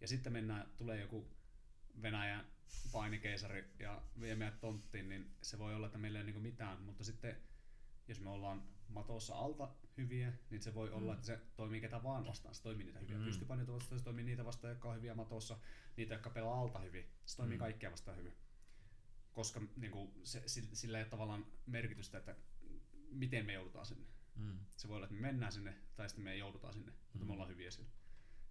ja 0.00 0.08
sitten 0.08 0.32
mennään, 0.32 0.70
tulee 0.76 1.00
joku 1.00 1.30
Venäjän 2.02 2.46
painikeisari 2.92 3.64
ja 3.78 4.02
vie 4.20 4.34
meidät 4.34 4.60
tonttiin, 4.60 5.08
niin 5.08 5.36
se 5.42 5.58
voi 5.58 5.74
olla, 5.74 5.86
että 5.86 5.98
meillä 5.98 6.18
ei 6.18 6.24
ole 6.24 6.32
niin 6.32 6.42
mitään, 6.42 6.80
mutta 6.82 7.04
sitten 7.04 7.36
jos 8.08 8.20
me 8.20 8.30
ollaan 8.30 8.62
matossa 8.88 9.34
alta 9.34 9.68
hyviä, 9.96 10.32
niin 10.50 10.62
se 10.62 10.74
voi 10.74 10.88
mm. 10.88 10.94
olla, 10.94 11.14
että 11.14 11.26
se 11.26 11.40
toimii 11.56 11.80
ketä 11.80 12.02
vaan 12.02 12.26
vastaan. 12.26 12.54
Se 12.54 12.62
toimii 12.62 12.86
niitä 12.86 12.98
hyviä 12.98 13.18
mm. 13.18 13.24
pystypainita 13.24 13.72
vastaan, 13.72 13.98
se 13.98 14.04
toimii 14.04 14.24
niitä 14.24 14.44
vastaan, 14.44 14.70
jotka 14.70 14.88
on 14.88 14.96
hyviä 14.96 15.14
matossa, 15.14 15.58
niitä, 15.96 16.14
jotka 16.14 16.30
pelaa 16.30 16.60
alta 16.60 16.78
hyvin. 16.78 17.06
Se 17.26 17.36
toimii 17.36 17.56
mm. 17.56 17.60
kaikkia 17.60 17.90
vastaan 17.90 18.16
hyvin. 18.16 18.36
Koska 19.32 19.60
niin 19.76 19.92
kuin, 19.92 20.12
se, 20.24 20.42
sillä 20.72 20.98
ei 20.98 21.02
ole 21.02 21.10
tavallaan 21.10 21.46
merkitystä, 21.66 22.18
että 22.18 22.36
miten 23.10 23.46
me 23.46 23.52
joudutaan 23.52 23.86
sinne. 23.86 24.06
Mm. 24.36 24.58
Se 24.76 24.88
voi 24.88 24.96
olla, 24.96 25.06
että 25.06 25.14
me 25.14 25.20
mennään 25.20 25.52
sinne, 25.52 25.74
tai 25.96 26.08
sitten 26.08 26.24
me 26.24 26.32
ei 26.32 26.38
joudutaan 26.38 26.72
sinne, 26.72 26.92
mutta 27.12 27.24
mm. 27.24 27.26
me 27.26 27.32
ollaan 27.32 27.50
hyviä 27.50 27.70
siellä. 27.70 27.90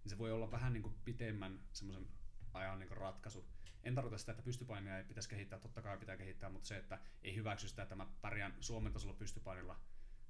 Niin 0.04 0.10
se 0.10 0.18
voi 0.18 0.32
olla 0.32 0.50
vähän 0.50 0.72
niin 0.72 0.82
kuin 0.82 0.94
pitemmän 1.04 1.60
semmoisen 1.72 2.08
ajan 2.52 2.78
niin 2.78 2.90
ratkaisu. 2.90 3.48
En 3.82 3.94
tarkoita 3.94 4.18
sitä, 4.18 4.32
että 4.32 4.44
pystypainia 4.44 4.98
ei 4.98 5.04
pitäisi 5.04 5.28
kehittää, 5.28 5.58
totta 5.58 5.82
kai 5.82 5.98
pitää 5.98 6.16
kehittää, 6.16 6.50
mutta 6.50 6.68
se, 6.68 6.76
että 6.76 6.98
ei 7.22 7.36
hyväksy 7.36 7.68
sitä, 7.68 7.82
että 7.82 7.94
mä 7.94 8.06
pärjään 8.20 8.56
Suomen 8.60 8.92
tasolla 8.92 9.14
pystypainilla, 9.14 9.80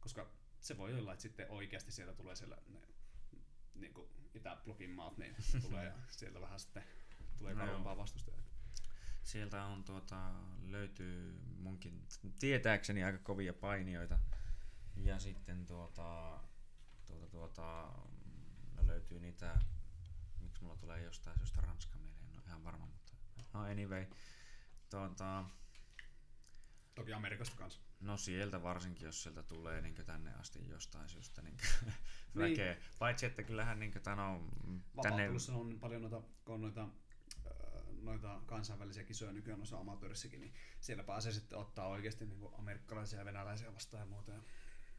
koska 0.00 0.30
se 0.60 0.76
voi 0.78 0.98
olla, 0.98 1.12
että 1.12 1.22
sitten 1.22 1.50
oikeasti 1.50 1.92
sieltä 1.92 2.12
tulee 2.12 2.36
siellä 2.36 2.58
ne, 2.66 2.80
niin 3.74 3.94
kuin 3.94 4.08
Itä-blogin 4.34 4.90
maat, 4.90 5.18
niin 5.18 5.36
tulee 5.62 5.84
ja 5.84 5.92
sieltä 6.08 6.40
vähän 6.40 6.60
sitten 6.60 6.84
tulee 7.38 7.54
no 7.54 7.66
kauempaa 7.66 7.96
vastustajaa. 7.96 8.42
Sieltä 9.22 9.64
on 9.64 9.84
tuota, 9.84 10.32
löytyy 10.62 11.40
munkin 11.58 12.06
tietääkseni 12.38 13.04
aika 13.04 13.18
kovia 13.18 13.52
painioita. 13.52 14.18
Ja 14.96 15.18
sitten 15.18 15.66
tuota, 15.66 16.40
tuota, 17.06 17.26
tuota, 17.26 17.92
löytyy 18.86 19.20
niitä, 19.20 19.58
miksi 20.40 20.62
mulla 20.62 20.76
tulee 20.76 21.02
jostain 21.02 21.38
syystä 21.38 21.60
Ranska 21.60 21.98
mieleen, 21.98 22.28
en 22.28 22.38
ole 22.38 22.46
ihan 22.46 22.64
varma, 22.64 22.86
mutta 22.86 23.12
no 23.52 23.60
anyway. 23.60 24.06
Tuota, 24.90 25.44
Toki 26.98 27.12
Amerikasta 27.12 27.56
kanssa. 27.56 27.80
No 28.00 28.16
sieltä 28.16 28.62
varsinkin, 28.62 29.06
jos 29.06 29.22
sieltä 29.22 29.42
tulee 29.42 29.80
niin 29.80 29.94
tänne 29.94 30.34
asti 30.34 30.68
jostain 30.68 31.08
syystä 31.08 31.42
niin 31.42 31.56
väkeä. 32.36 32.72
Niin. 32.72 32.82
Paitsi, 32.98 33.26
että 33.26 33.42
kyllähän 33.42 33.78
niin 33.78 33.92
tano, 33.92 34.42
tänne... 35.02 35.30
on 35.54 35.78
paljon 35.80 36.02
noita, 36.02 36.22
on 36.46 36.60
noita, 36.60 36.88
noita 38.02 38.40
kansainvälisiä 38.46 39.04
kisoja 39.04 39.32
nykyään 39.32 39.58
noissa 39.58 39.78
amatöörissäkin, 39.78 40.40
niin 40.40 40.54
siellä 40.80 41.04
pääsee 41.04 41.32
sitten 41.32 41.58
ottaa 41.58 41.88
oikeasti 41.88 42.26
niin 42.26 42.48
amerikkalaisia 42.58 43.18
ja 43.18 43.24
venäläisiä 43.24 43.74
vastaan 43.74 44.00
ja 44.00 44.06
muuta. 44.06 44.32
Ja 44.32 44.40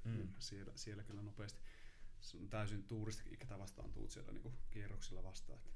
mm. 0.04 0.34
siellä, 0.40 0.72
siellä 0.76 1.04
kyllä 1.04 1.22
nopeasti. 1.22 1.62
On 2.40 2.50
täysin 2.50 2.84
tuuristi, 2.84 3.38
ketä 3.38 3.60
vastaan 3.60 3.92
tuut 3.92 4.12
siellä 4.12 4.32
niin 4.32 4.54
kierroksilla 4.72 5.24
vastaan. 5.24 5.60
Että. 5.60 5.70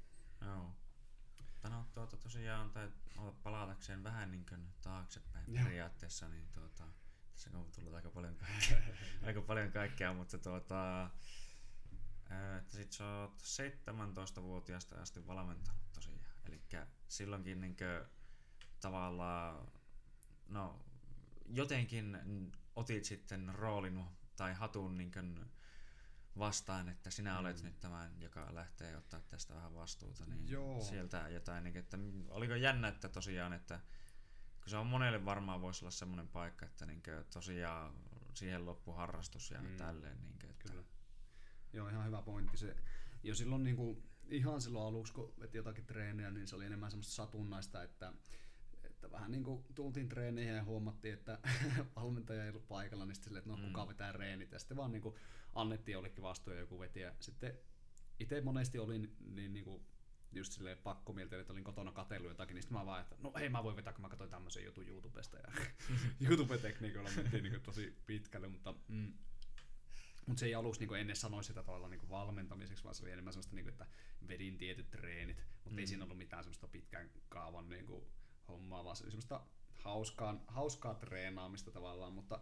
Joo. 0.44 0.76
No, 1.70 1.86
tuota, 1.94 2.16
tosiaan, 2.16 2.70
tai 2.70 2.88
palatakseen 3.42 4.04
vähän 4.04 4.30
niin 4.30 4.46
kuin 4.46 4.68
taaksepäin 4.82 5.54
Joo. 5.54 5.64
periaatteessa, 5.64 6.28
niin 6.28 6.48
tuota, 6.52 6.84
tässä 7.32 7.50
on 7.54 7.70
tullut 7.74 7.94
aika 7.94 8.10
paljon 8.10 8.36
kaikkea, 8.36 8.78
aika 9.26 9.42
paljon 9.42 9.72
kaikkea 9.72 10.14
mutta 10.14 10.38
tuota, 10.38 11.10
että 12.58 12.76
sit 12.76 12.92
sä 12.92 13.06
oot 13.06 13.42
17-vuotiaasta 13.42 15.00
asti 15.00 15.26
valmentanut 15.26 15.92
tosiaan. 15.92 16.20
Eli 16.46 16.62
silloinkin 17.08 17.60
niin 17.60 17.76
kuin, 17.76 18.10
tavallaan, 18.80 19.72
no 20.48 20.84
jotenkin 21.46 22.18
otit 22.76 23.04
sitten 23.04 23.54
roolin 23.54 24.04
tai 24.36 24.54
hatun 24.54 24.96
niin 24.98 25.12
kuin, 25.12 25.50
vastaan, 26.38 26.88
että 26.88 27.10
sinä 27.10 27.38
olet 27.38 27.58
mm. 27.58 27.64
nyt 27.64 27.80
tämän, 27.80 28.20
joka 28.20 28.54
lähtee 28.54 28.96
ottaa 28.96 29.20
tästä 29.20 29.54
vähän 29.54 29.74
vastuuta, 29.74 30.26
niin 30.26 30.48
Joo. 30.48 30.80
sieltä 30.80 31.28
jotain, 31.28 31.64
niin, 31.64 31.76
että 31.76 31.98
oliko 32.28 32.54
jännä, 32.54 32.88
että 32.88 33.08
tosiaan, 33.08 33.52
että 33.52 33.80
kun 34.60 34.70
se 34.70 34.76
on 34.76 34.86
monelle 34.86 35.24
varmaan 35.24 35.60
voisi 35.60 35.84
olla 35.84 35.90
semmoinen 35.90 36.28
paikka, 36.28 36.66
että 36.66 36.86
niin 36.86 37.02
tosiaan 37.32 37.94
siihen 38.34 38.66
loppu 38.66 38.92
harrastus 38.92 39.50
ja 39.50 39.62
mm. 39.62 39.76
tälleen. 39.76 40.18
Niin 40.22 40.38
kuin, 40.40 40.50
että... 40.50 40.68
Kyllä. 40.68 40.84
Joo, 41.72 41.88
ihan 41.88 42.06
hyvä 42.06 42.22
pointti. 42.22 42.56
Se, 42.56 42.76
jo 43.22 43.34
silloin 43.34 43.64
niin 43.64 43.76
kuin, 43.76 44.10
ihan 44.28 44.60
silloin 44.60 44.86
aluksi, 44.86 45.12
kun 45.12 45.34
veti 45.40 45.58
jotakin 45.58 45.86
treeniä, 45.86 46.30
niin 46.30 46.46
se 46.46 46.56
oli 46.56 46.64
enemmän 46.64 46.90
semmoista 46.90 47.14
satunnaista, 47.14 47.82
että 47.82 48.12
että 49.04 49.16
vähän 49.16 49.30
niin 49.30 49.44
kuin 49.44 49.64
tultiin 49.74 50.08
treeneihin 50.08 50.54
ja 50.54 50.64
huomattiin, 50.64 51.14
että 51.14 51.38
valmentaja 51.96 52.44
ei 52.44 52.50
ollut 52.50 52.68
paikalla, 52.68 53.06
niin 53.06 53.14
sitten 53.14 53.36
että 53.36 53.50
no 53.50 53.56
kuka 53.56 53.84
mm. 53.84 53.88
vetää 53.88 54.12
reenit. 54.12 54.52
Ja 54.52 54.58
sitten 54.58 54.76
vaan 54.76 54.92
niin 54.92 55.02
kuin 55.02 55.14
annettiin 55.54 55.92
jollekin 55.92 56.22
vastuun 56.22 56.56
ja 56.56 56.60
joku 56.60 56.80
veti. 56.80 57.00
Ja 57.00 57.12
sitten 57.20 57.58
itse 58.20 58.40
monesti 58.40 58.78
olin 58.78 59.16
niin, 59.20 59.52
niin 59.52 59.64
kuin 59.64 59.86
just 60.32 60.52
silleen 60.52 60.78
pakkomieltä, 60.78 61.40
että 61.40 61.52
olin 61.52 61.64
kotona 61.64 61.92
katsellut 61.92 62.28
jotakin, 62.28 62.54
niin 62.54 62.62
sitten 62.62 62.78
mä 62.78 62.86
vaan, 62.86 63.00
että 63.00 63.16
no 63.18 63.32
hei 63.38 63.48
mä 63.48 63.64
voin 63.64 63.76
vetää, 63.76 63.92
kun 63.92 64.02
mä 64.02 64.08
katsoin 64.08 64.30
tämmöisen 64.30 64.64
jutun 64.64 64.88
YouTubesta. 64.88 65.36
Ja 65.36 65.52
YouTube-tekniikoilla 66.28 67.10
mentiin 67.16 67.42
niin 67.42 67.60
tosi 67.60 67.96
pitkälle, 68.06 68.48
mutta 68.48 68.74
mm, 68.88 69.12
mutta 70.26 70.40
se 70.40 70.46
ei 70.46 70.54
aluksi 70.54 70.86
niin 70.86 70.96
ennen 70.96 71.16
sanoisi 71.16 71.46
sitä 71.46 71.62
tavalla 71.62 71.88
niin 71.88 72.08
valmentamiseksi, 72.08 72.84
vaan 72.84 72.94
se 72.94 73.02
oli 73.02 73.12
enemmän 73.12 73.32
sellaista, 73.32 73.54
niin 73.54 73.64
kuin, 73.64 73.72
että 73.72 73.86
vedin 74.28 74.58
tietyt 74.58 74.90
treenit, 74.90 75.44
mutta 75.54 75.70
mm. 75.70 75.78
ei 75.78 75.86
siinä 75.86 76.04
ollut 76.04 76.18
mitään 76.18 76.44
sellaista 76.44 76.68
pitkän 76.68 77.10
kaavan 77.28 77.68
niin 77.68 77.86
kuin, 77.86 78.04
hommaa, 78.48 78.84
vaan 78.84 78.96
se 78.96 79.04
oli 79.04 79.10
semmoista 79.10 79.40
hauskaa, 79.84 80.44
hauskaa 80.46 80.94
treenaamista 80.94 81.70
tavallaan, 81.70 82.12
mutta 82.12 82.40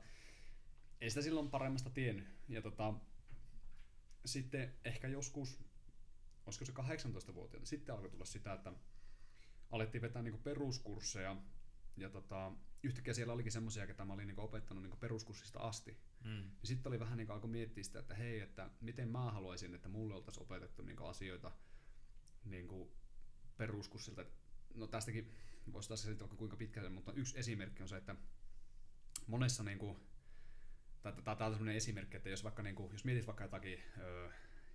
ei 1.00 1.10
sitä 1.10 1.22
silloin 1.22 1.50
paremmasta 1.50 1.90
tiennyt. 1.90 2.28
Ja 2.48 2.62
tota, 2.62 2.94
sitten 4.24 4.74
ehkä 4.84 5.08
joskus, 5.08 5.58
olisiko 6.46 6.64
se 6.64 6.72
18-vuotiaana, 6.72 7.66
sitten 7.66 7.94
alkoi 7.94 8.10
tulla 8.10 8.24
sitä, 8.24 8.52
että 8.52 8.72
alettiin 9.70 10.02
vetää 10.02 10.22
niinku 10.22 10.38
peruskursseja, 10.38 11.36
ja 11.96 12.10
tota, 12.10 12.52
yhtäkkiä 12.82 13.14
siellä 13.14 13.32
olikin 13.32 13.52
semmoisia, 13.52 13.86
ketä 13.86 14.04
mä 14.04 14.12
olin 14.12 14.26
niinku 14.26 14.42
opettanut 14.42 14.82
niinku 14.82 14.96
peruskurssista 14.96 15.58
asti. 15.58 15.96
Mm. 16.24 16.50
Sitten 16.64 16.90
oli 16.90 17.00
vähän 17.00 17.16
niinku 17.16 17.32
alkoi 17.32 17.50
miettiä 17.50 17.84
sitä, 17.84 17.98
että 17.98 18.14
hei, 18.14 18.40
että 18.40 18.70
miten 18.80 19.08
mä 19.08 19.30
haluaisin, 19.30 19.74
että 19.74 19.88
mulle 19.88 20.14
oltaisiin 20.14 20.42
opetettu 20.42 20.82
niinku 20.82 21.04
asioita 21.04 21.52
niinku 22.44 22.92
peruskurssilta. 23.56 24.24
No 24.74 24.86
tästäkin 24.86 25.32
voisi 25.72 25.88
taas 25.88 26.02
selittää 26.02 26.24
vaikka 26.24 26.36
kuinka 26.36 26.56
pitkälle, 26.56 26.88
mutta 26.88 27.12
yksi 27.12 27.38
esimerkki 27.38 27.82
on 27.82 27.88
se, 27.88 27.96
että 27.96 28.16
monessa 29.26 29.62
niinku, 29.62 30.00
tai 31.02 31.12
tämä 31.12 31.46
on 31.46 31.52
sellainen 31.52 31.76
esimerkki, 31.76 32.16
että 32.16 32.28
jos 32.28 32.44
vaikka 32.44 32.62
niinku, 32.62 32.90
jos 32.92 33.04
mietit 33.04 33.26
vaikka 33.26 33.44
jotakin, 33.44 33.82
öö, 33.98 34.30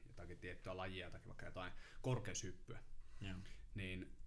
jotakin 0.07 0.39
tiettyä 0.39 0.77
lajia 0.77 1.11
tai 1.11 1.21
vaikka 1.27 1.45
jotain 1.45 1.73
korkeushyppyä, 2.01 2.79
yeah. 3.21 3.39
niin 3.75 4.17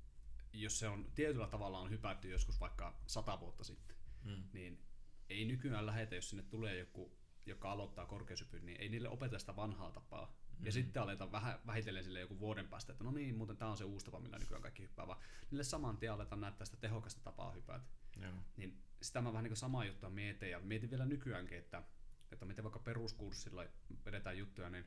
jos 0.53 0.79
se 0.79 0.89
on 0.89 1.13
tietyllä 1.15 1.47
tavalla 1.47 1.79
on 1.79 1.91
hypätty 1.91 2.31
joskus 2.31 2.61
vaikka 2.61 3.01
sata 3.07 3.41
vuotta 3.41 3.65
sitten, 3.65 3.97
mm. 4.25 4.45
niin 4.53 4.83
ei 5.29 5.45
nykyään 5.45 5.87
lähetä, 5.87 6.15
jos 6.15 6.31
sinne 6.31 6.43
tulee 6.43 6.79
joku, 6.79 7.19
joka 7.47 7.73
aloittaa 7.73 8.07
korkeushypyn, 8.07 8.67
niin 8.67 8.81
ei 8.81 8.89
niille 8.89 9.09
opeta 9.09 9.39
sitä 9.39 9.57
vanhaa 9.57 9.91
tapaa, 9.91 10.41
Mm. 10.61 10.67
Ja 10.67 10.73
sitten 10.73 11.03
aletaan 11.03 11.33
vähän, 11.33 11.59
vähitellen 11.67 12.05
sille 12.05 12.21
joku 12.21 12.39
vuoden 12.39 12.69
päästä, 12.69 12.93
että 12.93 13.05
no 13.05 13.11
niin, 13.11 13.35
muuten 13.35 13.57
tämä 13.57 13.71
on 13.71 13.77
se 13.77 13.85
uusi 13.85 14.07
tapa, 14.07 14.21
millä 14.21 14.39
nykyään 14.39 14.63
kaikki 14.63 14.83
hyppää, 14.83 15.07
vaan 15.07 15.21
niille 15.51 15.65
saman 15.65 15.97
tien 15.97 16.13
aletaan 16.13 16.41
näyttää 16.41 16.65
sitä 16.65 16.77
tehokasta 16.77 17.21
tapaa 17.25 17.53
hypätä. 17.53 17.85
Joo. 18.23 18.33
Niin 18.57 18.83
sitä 19.03 19.21
mä 19.21 19.33
vähän 19.33 19.45
niin 19.45 19.57
samaa 19.57 19.85
juttua 19.85 20.11
mietin 20.11 20.51
ja 20.51 20.61
mietin 20.61 20.91
vielä 20.91 21.07
nykyäänkin, 21.07 21.59
että, 21.59 21.83
että 22.33 22.45
miten 22.45 22.65
vaikka 22.65 22.79
peruskurssilla 22.79 23.65
vedetään 24.05 24.39
juttuja, 24.39 24.71
niin 24.71 24.85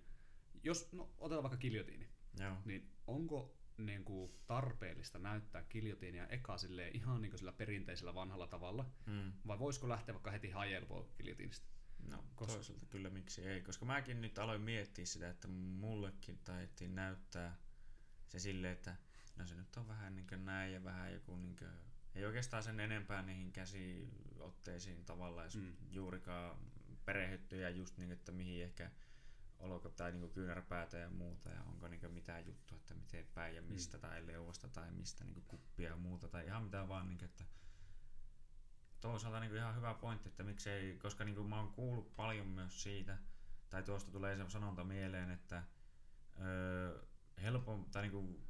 jos, 0.63 0.91
no 0.91 1.09
otetaan 1.17 1.43
vaikka 1.43 1.57
kiljotiini, 1.57 2.07
Joo. 2.39 2.57
niin 2.65 2.91
onko 3.07 3.57
niin 3.78 4.05
kuin 4.05 4.32
tarpeellista 4.47 5.19
näyttää 5.19 5.63
kiljotiinia 5.63 6.28
eka 6.28 6.55
ihan 6.93 7.21
niin 7.21 7.32
kuin 7.32 7.39
sillä 7.39 7.51
perinteisellä 7.51 8.15
vanhalla 8.15 8.47
tavalla, 8.47 8.86
mm. 9.05 9.34
vai 9.47 9.59
voisiko 9.59 9.89
lähteä 9.89 10.13
vaikka 10.13 10.32
heti 10.32 10.49
hajelpoa 10.49 11.07
kiljotiinista? 11.17 11.67
No 12.10 12.24
koska... 12.36 12.54
toisaalta 12.54 12.86
kyllä 12.86 13.10
miksi 13.10 13.47
ei, 13.47 13.62
koska 13.62 13.86
mäkin 13.86 14.22
nyt 14.22 14.39
aloin 14.39 14.62
miettiä 14.62 15.06
sitä, 15.06 15.30
että 15.30 15.47
mullekin 15.47 16.39
taidettiin 16.43 16.95
näyttää 16.95 17.58
se 18.30 18.39
sille, 18.39 18.72
että 18.72 18.95
no 19.36 19.45
se 19.45 19.56
nyt 19.56 19.78
on 19.78 19.88
vähän 19.88 20.16
niin 20.16 20.28
kuin 20.28 20.45
näin 20.45 20.74
ja 20.74 20.84
vähän 20.84 21.14
joku 21.14 21.36
niin 21.36 21.56
kuin 21.56 21.72
ei 22.16 22.26
oikeastaan 22.26 22.64
sen 22.64 22.80
enempää 22.80 23.22
niihin 23.22 23.51
käsiotteisiin 23.51 25.06
tavallaan 25.06 25.49
Mm. 25.56 25.74
juurikaan 25.91 26.58
perehdytty 27.06 27.58
ja 27.60 27.70
just 27.70 27.97
niin, 27.97 28.12
että 28.12 28.32
mihin 28.32 28.64
ehkä 28.64 28.91
olko 29.60 29.89
tai 29.89 30.12
niin 30.12 30.30
kyynärpäätä 30.30 30.97
ja 30.97 31.10
muuta 31.10 31.49
ja 31.49 31.64
onko 31.64 31.88
niin 31.88 32.12
mitään 32.14 32.45
juttua, 32.45 32.78
että 32.78 32.93
miten 32.93 33.26
päin 33.34 33.56
ja 33.56 33.62
mistä 33.62 33.97
tai 33.97 34.28
leuasta 34.28 34.68
tai 34.68 34.91
mistä 34.91 35.24
niin 35.24 35.43
kuppia 35.47 35.89
ja 35.89 35.95
muuta 35.95 36.28
tai 36.28 36.45
ihan 36.45 36.64
mitä 36.64 36.88
vaan, 36.88 37.08
niin 37.08 37.24
että 37.24 37.45
toisaalta 39.04 39.39
niin 39.39 39.56
ihan 39.56 39.76
hyvä 39.76 39.93
pointti, 39.93 40.30
että 40.30 40.43
miksei, 40.43 40.97
koska 40.97 41.24
niin 41.24 41.45
mä 41.45 41.58
oon 41.60 41.72
kuullut 41.74 42.16
paljon 42.16 42.47
myös 42.47 42.84
siitä, 42.84 43.18
tai 43.70 43.84
tuosta 43.84 44.12
tulee 44.12 44.38
se 44.38 44.49
sanonta 44.49 44.84
mieleen, 44.84 45.32
että 45.32 45.64
öö, 46.41 46.99
helpom, 47.41 47.86
tai 47.86 48.01
niin 48.01 48.12
kuin, 48.12 48.47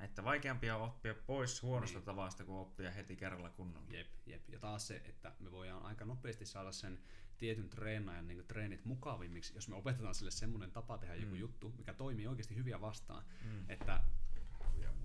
että 0.00 0.24
vaikeampia 0.24 0.76
on 0.76 0.82
oppia 0.82 1.14
pois 1.14 1.62
huonosta 1.62 1.98
Niin. 1.98 2.04
tavasta 2.06 2.44
kuin 2.44 2.58
oppia 2.58 2.90
heti 2.90 3.16
kerralla 3.16 3.50
kunnolla. 3.50 3.86
Jep, 3.90 4.06
jep. 4.26 4.48
Ja 4.48 4.58
taas 4.58 4.86
se, 4.86 5.02
että 5.04 5.32
me 5.40 5.50
voidaan 5.50 5.82
aika 5.82 6.04
nopeasti 6.04 6.46
saada 6.46 6.72
sen 6.72 6.98
tietyn 7.38 7.68
treenaajan 7.70 8.28
niin 8.28 8.46
treenit 8.46 8.84
mukavimmiksi, 8.84 9.54
jos 9.54 9.68
me 9.68 9.76
opetetaan 9.76 10.14
sille 10.14 10.30
semmoinen 10.30 10.70
tapa 10.70 10.98
tehdä 10.98 11.14
mm. 11.14 11.20
joku 11.22 11.34
juttu, 11.34 11.74
mikä 11.78 11.94
toimii 11.94 12.26
oikeasti 12.26 12.56
hyviä 12.56 12.80
vastaan. 12.80 13.24
Mm. 13.44 13.64
Että, 13.70 14.00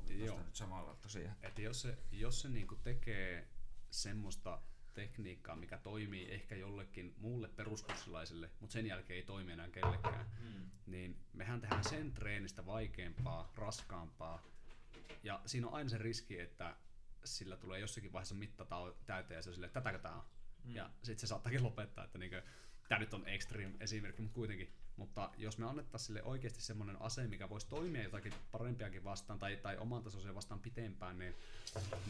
Ja 0.09 0.25
Joo. 0.25 0.37
nyt 0.39 0.55
samalla 0.55 0.95
tosiaan. 0.95 1.35
että 1.41 1.61
jos 1.61 1.81
se, 1.81 1.97
jos 2.11 2.41
se 2.41 2.49
niin 2.49 2.67
tekee 2.83 3.47
semmoista 3.93 4.61
tekniikkaa, 4.93 5.55
mikä 5.55 5.77
toimii 5.77 6.31
ehkä 6.31 6.55
jollekin 6.55 7.13
muulle 7.17 7.47
peruskurssilaiselle, 7.47 8.49
mutta 8.59 8.73
sen 8.73 8.85
jälkeen 8.85 9.17
ei 9.17 9.23
toimi 9.23 9.51
enää 9.51 9.69
kellekään, 9.69 10.25
Mm. 10.39 10.69
niin 10.85 11.17
mehän 11.33 11.61
tehdään 11.61 11.83
sen 11.83 12.13
treenistä 12.13 12.65
vaikeampaa, 12.65 13.51
raskaampaa. 13.55 14.43
Ja 15.23 15.41
siinä 15.45 15.67
on 15.67 15.73
aina 15.73 15.89
se 15.89 15.97
riski, 15.97 16.39
että 16.39 16.75
sillä 17.25 17.57
tulee 17.57 17.79
jossakin 17.79 18.13
vaiheessa 18.13 18.35
mitta 18.35 18.65
täyteen 19.05 19.37
ja 19.37 19.41
se 19.41 19.49
on 19.49 19.53
silleen, 19.53 19.67
että 19.67 19.81
tätäkö 19.81 19.99
tää 19.99 20.15
on. 20.15 20.23
Mm. 20.63 20.75
Ja 20.75 20.89
sitten 21.03 21.19
se 21.19 21.27
saattaakin 21.27 21.63
lopettaa, 21.63 22.03
että 22.05 22.17
niinkö, 22.17 22.43
tämä 22.89 22.99
nyt 22.99 23.13
on 23.13 23.27
extreme 23.27 23.75
esimerkki, 23.79 24.21
mutta 24.21 24.35
kuitenkin. 24.35 24.73
Mutta 24.95 25.31
jos 25.37 25.57
me 25.57 25.65
annettaisiin 25.65 26.07
sille 26.07 26.23
oikeasti 26.23 26.61
semmoinen 26.61 27.01
ase, 27.01 27.27
mikä 27.27 27.49
voisi 27.49 27.67
toimia 27.67 28.03
jotakin 28.03 28.33
parempiakin 28.51 29.03
vastaan 29.03 29.39
tai, 29.39 29.57
tai 29.57 29.77
oman 29.77 30.03
tasoisen 30.03 30.35
vastaan 30.35 30.59
pitempään, 30.59 31.19
niin, 31.19 31.35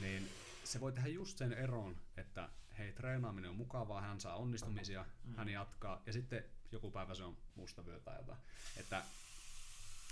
niin 0.02 0.30
se 0.64 0.80
voi 0.80 0.92
tehdä 0.92 1.08
just 1.08 1.38
sen 1.38 1.54
eron, 1.54 1.96
että 2.18 2.50
hei, 2.78 2.92
treenaaminen 2.92 3.50
on 3.50 3.56
mukavaa, 3.56 4.02
hän 4.02 4.20
saa 4.20 4.36
onnistumisia, 4.36 5.06
mm. 5.24 5.36
hän 5.36 5.50
jatkaa, 5.50 6.02
ja 6.06 6.14
sitten 6.14 6.44
joku 6.72 6.92
päivä 6.92 7.16
se 7.16 7.24
on 7.24 7.38
musta 7.56 7.86
vyö 7.86 8.00
tai 8.00 8.18
jotain. 8.18 8.40
Että 8.78 9.04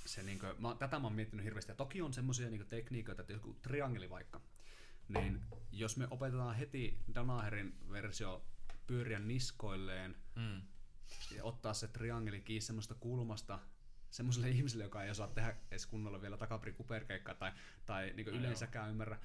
se 0.06 0.24
niinkö, 0.24 0.56
mä, 0.60 0.76
tätä 0.80 1.00
mä 1.00 1.08
oon 1.08 1.14
miettinyt 1.14 1.46
hirveästi, 1.46 1.72
ja 1.72 1.76
toki 1.76 2.02
on 2.02 2.14
semmoisia 2.14 2.50
niinkö 2.50 2.66
tekniikoita, 2.66 3.22
että 3.22 3.34
joku 3.34 3.54
triangeli 3.54 4.10
vaikka, 4.10 4.42
niin 5.08 5.42
jos 5.72 5.98
me 5.98 6.08
opetetaan 6.12 6.56
heti 6.56 7.00
Danaherin 7.16 7.78
versio 7.92 8.46
pyöriä 8.88 9.20
niskoilleen 9.20 10.16
Mm. 10.36 10.62
ja 11.36 11.44
ottaa 11.44 11.74
se 11.74 11.88
triangeli 11.88 12.42
kiinni 12.42 12.62
semmoista 12.62 12.96
kulmasta 12.96 13.60
semmoiselle 14.10 14.50
ihmiselle, 14.56 14.84
joka 14.84 15.04
ei 15.04 15.12
osaa 15.12 15.28
tehdä 15.28 15.56
edes 15.72 15.86
kunnolla 15.86 16.22
vielä 16.22 16.38
takaperi 16.38 16.74
kuperkeikkaa 16.74 17.36
tai, 17.36 17.52
tai 17.86 18.14
niin 18.16 18.28
No 18.28 18.34
yleensäkään 18.34 18.90
ymmärrä, 18.90 19.20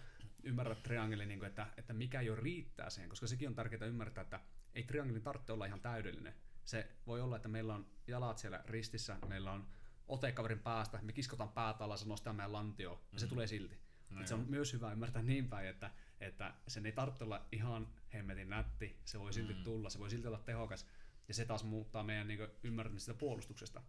ymmärrä 0.46 0.74
triangeli, 0.74 1.26
niin 1.26 1.38
kuin, 1.38 1.48
että, 1.48 1.66
että 1.76 1.92
mikä 1.92 2.20
jo 2.20 2.36
riittää 2.36 2.90
siihen, 2.90 3.08
koska 3.08 3.26
sekin 3.26 3.48
on 3.48 3.54
tärkeää 3.54 3.86
ymmärtää, 3.86 4.22
että 4.22 4.40
ei 4.74 4.82
triangelin 4.82 5.22
tarvitse 5.22 5.52
olla 5.52 5.66
ihan 5.66 5.80
täydellinen. 5.80 6.34
Se 6.64 6.88
voi 7.06 7.20
olla, 7.20 7.36
että 7.36 7.48
meillä 7.48 7.74
on 7.74 7.86
jalat 8.06 8.38
siellä 8.38 8.64
ristissä, 8.66 9.16
meillä 9.28 9.52
on 9.52 9.66
ote 10.08 10.32
kaverin 10.32 10.58
päästä, 10.58 10.98
me 11.02 11.12
kiskotaan 11.12 11.48
päätä 11.52 11.84
alas 11.84 12.02
ja 12.02 12.08
nostetaan 12.08 12.36
meidän 12.36 12.52
lantio, 12.52 13.00
ja 13.12 13.20
se 13.20 13.26
tulee 13.26 13.46
silti. 13.46 13.78
No 14.10 14.26
se 14.26 14.34
on 14.34 14.46
myös 14.48 14.72
hyvä 14.72 14.92
ymmärtää 14.92 15.22
niin 15.22 15.48
päin, 15.48 15.68
että, 15.68 15.90
että 16.20 16.54
sen 16.68 16.86
ei 16.86 16.92
tarvitse 16.92 17.24
olla 17.24 17.46
ihan 17.52 17.88
hemmetin 18.14 18.50
nätti, 18.50 19.00
se 19.04 19.20
voi 19.20 19.32
silti 19.32 19.54
Mm. 19.54 19.64
tulla, 19.64 19.90
se 19.90 19.98
voi 19.98 20.10
silti 20.10 20.28
olla 20.28 20.38
tehokas, 20.38 20.86
ja 21.28 21.34
se 21.34 21.44
taas 21.44 21.64
muuttaa 21.64 22.02
meidän 22.02 22.28
niin 22.28 22.48
ymmärtämistä 22.62 23.14
puolustuksesta. 23.14 23.82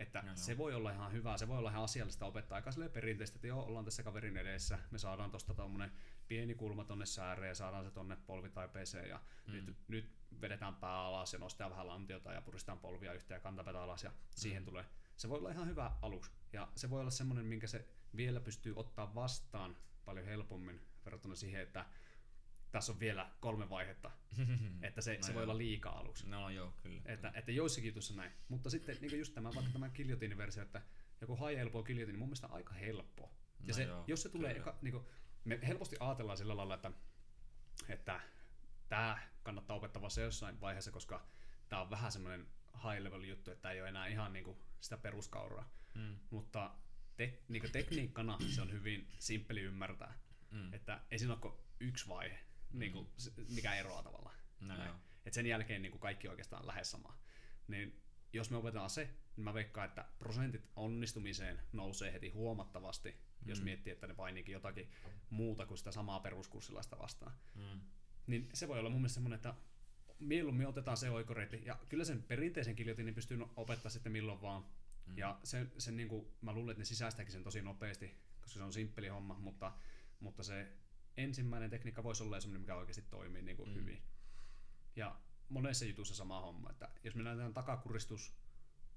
Että 0.00 0.22
Joo, 0.26 0.36
se 0.36 0.58
voi 0.58 0.74
olla 0.74 0.90
ihan 0.90 1.12
hyvä, 1.12 1.38
se 1.38 1.48
voi 1.48 1.58
olla 1.58 1.70
ihan 1.70 1.84
asiallista 1.84 2.26
opettaa 2.26 2.56
aika 2.56 2.70
perinteistä, 2.92 3.36
että 3.36 3.46
joo, 3.46 3.64
ollaan 3.64 3.84
tässä 3.84 4.02
kaverin 4.02 4.36
edessä, 4.36 4.78
me 4.90 4.98
saadaan 4.98 5.30
tosta 5.30 5.54
tommonen 5.54 5.92
pieni 6.28 6.54
kulma 6.54 6.84
tonne 6.84 7.06
sääreen 7.06 7.48
ja 7.48 7.54
saadaan 7.54 7.84
se 7.84 7.90
tonne 7.90 8.16
polvitaipeeseen 8.26 9.08
ja 9.08 9.20
mm. 9.46 9.52
nyt, 9.52 9.76
nyt 9.88 10.10
vedetään 10.40 10.74
pää 10.74 11.00
alas 11.00 11.32
ja 11.32 11.38
nostetaan 11.38 11.70
vähän 11.70 11.86
lantiota 11.86 12.32
ja 12.32 12.42
puristaan 12.42 12.78
polvia 12.78 13.12
yhteen 13.12 13.36
ja 13.36 13.40
kantapäätä 13.40 13.82
alas 13.82 14.04
ja 14.04 14.12
siihen 14.30 14.64
tulee. 14.64 14.84
Se 15.16 15.28
voi 15.28 15.38
olla 15.38 15.50
ihan 15.50 15.68
hyvä 15.68 15.90
aluksi 16.02 16.30
ja 16.52 16.68
se 16.74 16.90
voi 16.90 17.00
olla 17.00 17.10
semmoinen, 17.10 17.46
minkä 17.46 17.66
se 17.66 17.88
vielä 18.16 18.40
pystyy 18.40 18.72
ottaa 18.76 19.14
vastaan 19.14 19.76
paljon 20.04 20.26
helpommin 20.26 20.80
verrattuna 21.04 21.34
siihen, 21.34 21.60
että 21.60 21.86
tässä 22.72 22.92
on 22.92 23.00
vielä 23.00 23.30
kolme 23.40 23.70
vaihetta, 23.70 24.10
että 24.82 25.00
se, 25.00 25.16
No 25.16 25.22
se 25.22 25.34
voi 25.34 25.42
olla 25.42 25.58
liikaa 25.58 25.98
aluksi. 25.98 26.28
No 26.28 26.50
joo, 26.50 26.72
kyllä. 26.82 27.02
Että, 27.04 27.32
että 27.34 27.52
joissakin 27.52 27.88
jutuissa 27.88 28.14
näin. 28.14 28.32
Mutta 28.48 28.70
sitten 28.70 28.96
niin 29.00 29.18
just 29.18 29.34
tämä, 29.34 29.50
vaikka 29.54 29.72
tämä 29.72 29.88
kiljotiiniversio, 29.88 30.62
että 30.62 30.82
joku 31.20 31.46
high 31.46 31.60
elbow 31.60 31.84
kiljotiini, 31.84 32.18
mun 32.18 32.28
mielestä 32.28 32.46
aika 32.46 32.74
helppo. 32.74 33.22
Ja 33.60 33.66
No 33.68 33.74
se, 33.74 33.82
joo, 33.82 34.04
jos 34.06 34.22
se 34.22 34.28
tulee, 34.28 34.56
eka, 34.56 34.78
niin 34.82 34.92
kuin, 34.92 35.04
me 35.44 35.60
helposti 35.62 35.96
ajatellaan 36.00 36.38
sillä 36.38 36.56
lailla, 36.56 36.74
että, 36.74 36.92
että 37.88 38.20
tämä 38.88 39.18
kannattaa 39.42 39.76
opettaa 39.76 40.02
vasta 40.02 40.20
jossain 40.20 40.60
vaiheessa, 40.60 40.90
koska 40.90 41.26
tämä 41.68 41.82
on 41.82 41.90
vähän 41.90 42.12
semmoinen 42.12 42.46
high 42.74 43.02
level 43.02 43.22
juttu, 43.22 43.50
että 43.50 43.70
ei 43.70 43.80
ole 43.80 43.88
enää 43.88 44.06
ihan 44.06 44.32
niin 44.32 44.44
kuin 44.44 44.58
sitä 44.80 44.96
peruskauraa. 44.96 45.72
Mm. 45.94 46.16
Mutta 46.30 46.74
te, 47.16 47.42
niin 47.48 47.72
tekniikkana 47.72 48.38
se 48.54 48.62
on 48.62 48.72
hyvin 48.72 49.08
simppeli 49.18 49.60
ymmärtää. 49.60 50.18
Mm. 50.50 50.74
Että 50.74 51.00
ei 51.10 51.18
siinä 51.18 51.36
ole 51.42 51.52
yksi 51.80 52.08
vaihe, 52.08 52.38
niin 52.72 52.92
kuin, 52.92 53.08
mikä 53.48 53.74
eroaa 53.74 54.02
tavallaan. 54.02 54.36
No 54.60 54.76
Näin. 54.76 54.94
Et 55.26 55.32
sen 55.32 55.46
jälkeen 55.46 55.82
niin 55.82 55.92
kuin 55.92 56.00
kaikki 56.00 56.28
oikeastaan 56.28 56.66
lähes 56.66 56.90
samaa. 56.90 57.22
Niin 57.68 58.02
jos 58.32 58.50
me 58.50 58.56
opetetaan 58.56 58.90
se, 58.90 59.10
niin 59.36 59.44
mä 59.44 59.54
veikkaan, 59.54 59.88
että 59.88 60.04
prosentit 60.18 60.68
onnistumiseen 60.76 61.60
nousee 61.72 62.12
heti 62.12 62.28
huomattavasti, 62.28 63.10
mm. 63.10 63.48
jos 63.48 63.62
miettii, 63.62 63.92
että 63.92 64.06
ne 64.06 64.14
painiikin 64.14 64.52
jotakin 64.52 64.90
muuta 65.30 65.66
kuin 65.66 65.78
sitä 65.78 65.92
samaa 65.92 66.20
peruskurssilaista 66.20 66.98
vastaan. 66.98 67.32
Mm. 67.54 67.80
Niin 68.26 68.48
se 68.54 68.68
voi 68.68 68.78
olla 68.78 68.90
mun 68.90 69.00
mielestä 69.00 69.14
semmoinen, 69.14 69.36
että 69.36 69.54
mieluummin 70.18 70.66
otetaan 70.66 70.96
se 70.96 71.10
oikoreitti. 71.10 71.62
Ja 71.64 71.78
kyllä 71.88 72.04
sen 72.04 72.22
perinteisen 72.22 72.76
kiljotiinin 72.76 73.14
pystyy 73.14 73.36
no- 73.36 73.52
opettaa 73.56 73.90
sitten 73.90 74.12
milloin 74.12 74.42
vaan. 74.42 74.64
Mm. 75.06 75.18
Ja 75.18 75.40
sen, 75.44 75.72
sen 75.78 75.96
niin 75.96 76.08
kuin, 76.08 76.26
mä 76.40 76.52
luulen, 76.52 76.70
että 76.70 76.80
ne 76.80 76.84
sisäistääkin 76.84 77.32
sen 77.32 77.44
tosi 77.44 77.62
nopeasti, 77.62 78.16
koska 78.40 78.58
se 78.58 78.64
on 78.64 78.72
simppeli 78.72 79.08
homma, 79.08 79.38
mutta, 79.38 79.72
mutta 80.20 80.42
se 80.42 80.72
ensimmäinen 81.24 81.70
tekniikka 81.70 82.02
voisi 82.02 82.22
olla 82.22 82.40
semmoinen, 82.40 82.60
mikä 82.60 82.74
oikeasti 82.76 83.02
toimii 83.02 83.42
niin 83.42 83.56
kuin 83.56 83.68
mm. 83.68 83.74
hyvin. 83.74 84.02
Ja 84.96 85.16
monessa 85.48 85.84
jutussa 85.84 86.14
sama 86.14 86.40
homma, 86.40 86.70
että 86.70 86.88
jos 87.04 87.14
me 87.14 87.22
näytetään 87.22 87.54
takakuristus, 87.54 88.34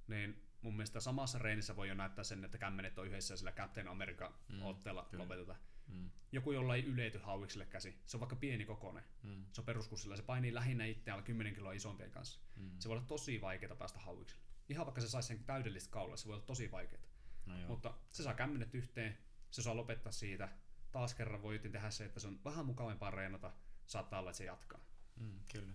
niin 0.07 0.47
mun 0.61 0.73
mielestä 0.75 0.99
samassa 0.99 1.39
reenissä 1.39 1.75
voi 1.75 1.87
jo 1.87 1.93
näyttää 1.95 2.23
sen, 2.23 2.45
että 2.45 2.57
kämmenet 2.57 2.97
on 2.99 3.07
yhdessä 3.07 3.37
sillä 3.37 3.51
Captain 3.51 3.87
America 3.87 4.33
otteella 4.63 5.07
kyllä. 5.11 5.23
lopetetaan. 5.23 5.59
Mm. 5.87 6.09
Joku, 6.31 6.51
jolla 6.51 6.75
ei 6.75 6.83
ylety 6.85 7.17
hauikselle 7.17 7.65
käsi, 7.65 7.97
se 8.05 8.17
on 8.17 8.21
vaikka 8.21 8.35
pieni 8.35 8.65
kokoinen, 8.65 9.03
Mm. 9.23 9.45
se 9.51 9.61
on 9.61 9.65
peruskurssilla, 9.65 10.15
se 10.15 10.23
painii 10.23 10.53
lähinnä 10.53 10.85
itseään 10.85 11.23
10 11.23 11.53
kiloa 11.55 11.71
isompien 11.73 12.11
kanssa. 12.11 12.39
Mm. 12.55 12.71
Se 12.79 12.89
voi 12.89 12.97
olla 12.97 13.07
tosi 13.07 13.41
vaikeaa 13.41 13.75
päästä 13.75 13.99
hauikselle. 13.99 14.43
Ihan 14.69 14.85
vaikka 14.85 15.01
se 15.01 15.09
saisi 15.09 15.27
sen 15.27 15.43
täydellistä 15.43 15.91
kaulaa, 15.91 16.17
se 16.17 16.25
voi 16.27 16.35
olla 16.35 16.45
tosi 16.45 16.71
vaikeaa. 16.71 17.03
No 17.45 17.57
joo. 17.59 17.67
Mutta 17.67 17.93
se 18.11 18.23
saa 18.23 18.33
kämmenet 18.33 18.75
yhteen, 18.75 19.17
se 19.51 19.61
saa 19.61 19.75
lopettaa 19.75 20.11
siitä. 20.11 20.49
Taas 20.93 21.13
kerran 21.13 21.41
voi 21.41 21.59
tehdä 21.59 21.89
se, 21.89 22.05
että 22.05 22.19
se 22.19 22.27
on 22.27 22.43
vähän 22.43 22.65
mukavampaa 22.65 23.11
reenata. 23.11 23.51
Saattaa 23.85 24.19
olla, 24.19 24.29
että 24.29 24.37
se 24.37 24.45
jatkaa. 24.45 24.79
Mm, 25.15 25.39
kyllä. 25.51 25.73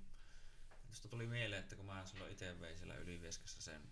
Tuosta 0.87 1.09
tuli 1.09 1.27
mieleen, 1.27 1.63
että 1.63 1.77
kun 1.77 1.87
mä 1.87 2.07
silloin 2.07 2.33
itse 2.33 2.61
vein 2.61 2.79
siellä 2.79 2.95
Ylivieskassa 2.95 3.63
sen 3.63 3.91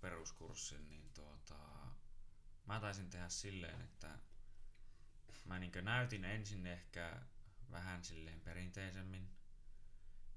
peruskurssin, 0.00 0.88
niin 0.88 1.12
tuota, 1.14 1.56
mä 2.66 2.80
taisin 2.80 3.10
tehdä 3.10 3.28
silleen, 3.28 3.80
että 3.80 4.18
mä 5.44 5.58
niin 5.58 5.72
näytin 5.82 6.24
ensin 6.24 6.66
ehkä 6.66 7.22
vähän 7.70 8.04
silleen 8.04 8.40
perinteisemmin. 8.40 9.28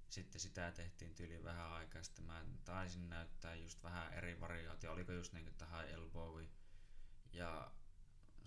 Sitten 0.09 0.41
sitä 0.41 0.71
tehtiin 0.71 1.15
tyyli 1.15 1.43
vähän 1.43 1.71
aikaa. 1.71 2.03
Sitten 2.03 2.25
mä 2.25 2.45
taisin 2.65 3.09
näyttää 3.09 3.55
just 3.55 3.83
vähän 3.83 4.13
eri 4.13 4.39
variaatio. 4.39 4.91
Oliko 4.91 5.11
just 5.11 5.33
niin 5.33 5.45
kuin 5.45 5.69
high 5.69 5.93
elbow. 5.93 6.45
Ja 7.33 7.71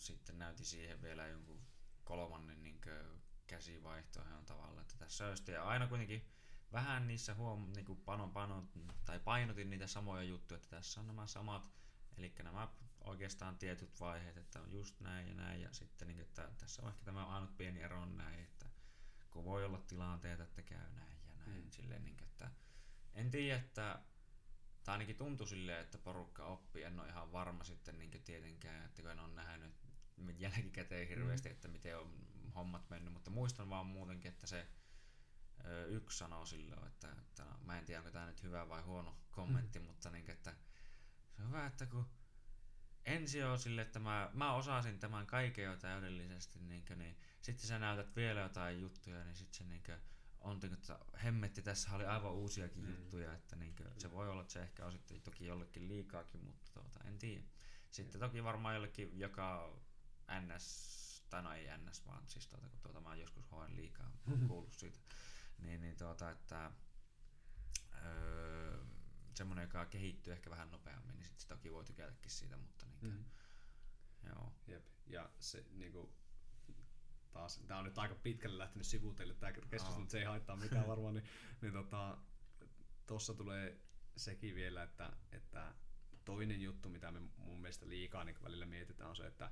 sitten 0.00 0.38
näytin 0.38 0.66
siihen 0.66 1.02
vielä 1.02 1.26
jonkun 1.26 1.62
kolmannen 2.04 2.62
niin 2.62 2.80
käsivaihtoehdon 3.46 4.44
tavalla. 4.44 4.80
Että 4.80 4.94
tässä 4.98 5.28
olisi, 5.28 5.52
ja 5.52 5.64
aina 5.64 5.86
kuitenkin 5.86 6.28
vähän 6.72 7.06
niissä 7.06 7.34
huom, 7.34 7.72
niin 7.72 7.84
kuin 7.84 8.00
panon, 8.00 8.32
panon, 8.32 8.68
tai 9.04 9.20
painotin 9.20 9.70
niitä 9.70 9.86
samoja 9.86 10.22
juttuja, 10.22 10.56
että 10.56 10.76
tässä 10.76 11.00
on 11.00 11.06
nämä 11.06 11.26
samat, 11.26 11.70
eli 12.16 12.34
nämä 12.42 12.68
oikeastaan 13.04 13.58
tietyt 13.58 14.00
vaiheet, 14.00 14.36
että 14.36 14.60
on 14.60 14.72
just 14.72 15.00
näin 15.00 15.28
ja 15.28 15.34
näin, 15.34 15.60
ja 15.60 15.72
sitten 15.72 16.08
niin, 16.08 16.20
että 16.20 16.50
tässä 16.58 16.82
on 16.82 16.88
ehkä 16.88 17.04
tämä 17.04 17.26
ainut 17.26 17.56
pieni 17.56 17.82
ero 17.82 18.02
on 18.02 18.16
näin, 18.16 18.40
että 18.40 18.66
kun 19.30 19.44
voi 19.44 19.64
olla 19.64 19.78
tilanteita, 19.78 20.42
että 20.42 20.62
käy 20.62 20.90
näin 20.90 21.18
ja 21.26 21.32
näin, 21.46 21.64
mm. 21.64 21.70
silleen, 21.70 22.04
niin, 22.04 22.22
että 22.22 22.50
en 23.14 23.30
tiedä, 23.30 23.56
että 23.56 24.02
tai 24.84 24.92
ainakin 24.92 25.16
tuntui 25.16 25.48
silleen, 25.48 25.80
että 25.80 25.98
porukka 25.98 26.44
oppii, 26.44 26.82
en 26.82 27.00
ole 27.00 27.08
ihan 27.08 27.32
varma 27.32 27.64
sitten 27.64 27.98
niin 27.98 28.22
tietenkään, 28.24 28.84
että 28.84 29.02
kun 29.02 29.10
en 29.10 29.20
ole 29.20 29.34
nähnyt 29.34 29.74
jälkikäteen 30.38 31.08
hirveästi, 31.08 31.48
mm. 31.48 31.52
että 31.52 31.68
miten 31.68 31.98
on 31.98 32.28
hommat 32.54 32.90
mennyt, 32.90 33.12
mutta 33.12 33.30
muistan 33.30 33.70
vaan 33.70 33.86
muutenkin, 33.86 34.28
että 34.32 34.46
se 34.46 34.66
ö, 35.64 35.86
yksi 35.86 36.18
sanoo 36.18 36.46
silloin, 36.46 36.86
että, 36.86 37.12
että 37.18 37.44
no, 37.44 37.58
mä 37.64 37.78
en 37.78 37.84
tiedä 37.84 38.00
onko 38.00 38.10
tämä 38.10 38.26
nyt 38.26 38.42
hyvä 38.42 38.68
vai 38.68 38.82
huono 38.82 39.16
kommentti, 39.30 39.78
mm. 39.78 39.84
mutta 39.84 40.10
niin, 40.10 40.30
että 40.30 40.56
se 41.30 41.42
on 41.42 41.48
hyvä, 41.48 41.66
että 41.66 41.86
kun 41.86 42.10
ensi 43.04 43.42
on 43.42 43.58
sille, 43.58 43.82
että 43.82 43.98
mä, 43.98 44.30
mä 44.34 44.54
osasin 44.54 44.98
tämän 44.98 45.26
kaiken 45.26 45.64
jo 45.64 45.76
täydellisesti, 45.76 46.58
niin, 46.60 46.84
kuin, 46.84 46.98
niin 46.98 47.16
sitten 47.40 47.68
sä 47.68 47.78
näytät 47.78 48.16
vielä 48.16 48.40
jotain 48.40 48.80
juttuja, 48.80 49.24
niin 49.24 49.36
sitten 49.36 49.58
se 49.58 49.64
niin 49.64 49.82
kuin, 49.82 49.98
on, 50.40 50.58
niin 50.62 50.72
että 50.72 50.98
hemmetti, 51.24 51.62
tässä 51.62 51.94
oli 51.94 52.04
aivan 52.04 52.32
uusiakin 52.32 52.84
mm. 52.84 52.90
juttuja, 52.90 53.34
että 53.34 53.56
niin 53.56 53.76
kuin, 53.76 53.88
se 53.98 54.10
voi 54.10 54.28
olla, 54.28 54.40
että 54.40 54.52
se 54.52 54.62
ehkä 54.62 54.86
on 54.86 54.92
sitten 54.92 55.20
toki 55.20 55.46
jollekin 55.46 55.88
liikaakin, 55.88 56.44
mutta 56.44 56.70
tuota, 56.72 57.04
en 57.04 57.18
tiedä. 57.18 57.44
Sitten 57.90 58.20
toki 58.20 58.44
varmaan 58.44 58.74
jollekin, 58.74 59.18
joka 59.18 59.76
NS, 60.40 61.24
tai 61.30 61.42
no 61.42 61.52
ei 61.52 61.66
NS, 61.78 62.06
vaan 62.06 62.28
siis 62.28 62.48
tuota, 62.48 62.68
kun 62.68 62.80
tuota, 62.82 63.00
mä 63.00 63.08
oon 63.08 63.20
joskus 63.20 63.50
hoen 63.50 63.76
liikaa, 63.76 64.10
kuullut 64.48 64.72
siitä, 64.72 64.98
niin, 65.58 65.80
niin 65.80 65.96
tuota, 65.96 66.30
että 66.30 66.70
öö, 68.04 68.84
semmoinen, 69.34 69.62
joka 69.62 69.86
kehittyy 69.86 70.32
ehkä 70.32 70.50
vähän 70.50 70.70
nopeammin, 70.70 71.18
niin 71.18 71.24
sitten 71.24 71.48
toki 71.48 71.72
voi 71.72 71.84
tykätäkin 71.84 72.30
siitä, 72.30 72.56
mutta 72.56 72.86
niin 72.86 73.14
mm. 73.14 73.24
joo. 74.26 74.52
Jep. 74.66 74.86
Ja 75.06 75.30
se 75.38 75.64
niinku, 75.70 76.12
taas, 77.32 77.60
tää 77.66 77.78
on 77.78 77.84
nyt 77.84 77.98
aika 77.98 78.14
pitkälle 78.14 78.58
lähtenyt 78.58 78.86
sivuuteille 78.86 79.34
tää 79.34 79.52
keskustelu, 79.52 79.92
no. 79.92 79.98
mutta 79.98 80.12
se 80.12 80.18
ei 80.18 80.24
haittaa 80.24 80.56
mitään 80.56 80.86
varmaan, 80.92 81.14
niin, 81.14 81.24
niin 81.60 81.72
tota, 81.72 82.18
tossa 83.06 83.34
tulee 83.34 83.80
sekin 84.16 84.54
vielä, 84.54 84.82
että, 84.82 85.12
että 85.32 85.74
toinen 86.24 86.62
juttu, 86.62 86.88
mitä 86.88 87.10
me 87.10 87.20
mun 87.36 87.60
mielestä 87.60 87.88
liikaa 87.88 88.24
niin 88.24 88.42
välillä 88.42 88.66
mietitään, 88.66 89.10
on 89.10 89.16
se, 89.16 89.26
että, 89.26 89.50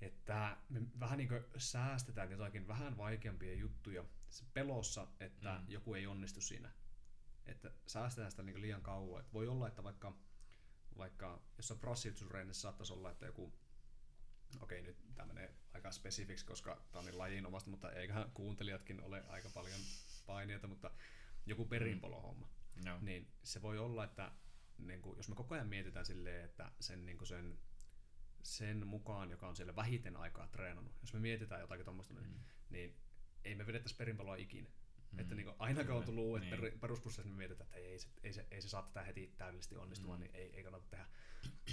että 0.00 0.56
me 0.68 0.80
vähän 1.00 1.18
niin 1.18 1.28
säästetään 1.56 2.30
jotakin 2.30 2.68
vähän 2.68 2.96
vaikeampia 2.96 3.54
juttuja 3.54 4.04
se 4.28 4.44
pelossa, 4.54 5.06
että 5.20 5.58
mm. 5.58 5.64
joku 5.68 5.94
ei 5.94 6.06
onnistu 6.06 6.40
siinä. 6.40 6.72
Että 7.46 7.70
säästetään 7.86 8.30
sitä 8.30 8.42
niin 8.42 8.60
liian 8.60 8.82
kauan. 8.82 9.20
Että 9.20 9.32
voi 9.32 9.48
olla, 9.48 9.68
että 9.68 9.84
vaikka, 9.84 10.16
vaikka 10.98 11.42
jossain 11.56 11.80
prostitureissa 11.80 12.60
saattaisi 12.60 12.92
olla, 12.92 13.10
että 13.10 13.26
joku 13.26 13.52
okei 14.60 14.82
nyt 14.82 14.96
tämä 15.14 15.26
menee 15.26 15.54
aika 15.74 15.90
spesifiksi, 15.90 16.46
koska 16.46 16.84
tämä 16.92 17.00
on 17.00 17.06
niin 17.06 17.18
lajin 17.18 17.46
omasta, 17.46 17.70
mutta 17.70 17.92
eiköhän 17.92 18.30
kuuntelijatkin 18.30 19.00
ole 19.00 19.24
aika 19.28 19.50
paljon 19.54 19.80
paineita, 20.26 20.66
mutta 20.66 20.90
joku 21.46 21.64
perinpolohomma. 21.64 22.46
Mm. 22.46 22.84
No. 22.84 22.98
Niin 23.00 23.32
se 23.42 23.62
voi 23.62 23.78
olla, 23.78 24.04
että 24.04 24.32
niin 24.78 25.02
kuin, 25.02 25.16
jos 25.16 25.28
me 25.28 25.34
koko 25.34 25.54
ajan 25.54 25.68
mietitään 25.68 26.06
silleen, 26.06 26.44
että 26.44 26.72
sen, 26.80 27.06
niin 27.06 27.18
kuin 27.18 27.28
sen, 27.28 27.58
sen 28.42 28.86
mukaan, 28.86 29.30
joka 29.30 29.48
on 29.48 29.56
siellä 29.56 29.76
vähiten 29.76 30.16
aikaa 30.16 30.48
treenannut, 30.48 30.94
jos 31.00 31.12
me 31.12 31.20
mietitään 31.20 31.60
jotakin 31.60 31.84
tuommoista, 31.84 32.14
niin, 32.14 32.30
mm. 32.30 32.40
niin 32.70 32.96
ei 33.44 33.54
me 33.54 33.66
vedettäisi 33.66 33.96
perinpaloa 33.96 34.36
ikinä. 34.36 34.68
Mm. 35.12 35.18
Että 35.18 35.34
niin 35.34 35.44
kuin, 35.44 35.56
aina 35.58 35.84
kun 35.84 35.94
on 35.94 36.04
tullut 36.04 36.24
uudet 36.24 36.50
niin. 36.50 36.80
peruskursseissa, 36.80 37.32
me 37.32 37.36
mietitään, 37.36 37.66
että 37.66 37.76
ei, 37.76 37.86
ei, 37.86 37.98
se, 37.98 38.08
ei, 38.22 38.32
se, 38.32 38.46
ei 38.50 38.62
se 38.62 38.68
saa 38.68 38.82
tätä 38.82 39.02
heti 39.02 39.34
täydellisesti 39.36 39.76
onnistumaan, 39.76 40.18
mm. 40.18 40.22
niin 40.22 40.34
ei, 40.34 40.56
ei 40.56 40.62
kannata 40.62 40.86
tehdä. 40.90 41.06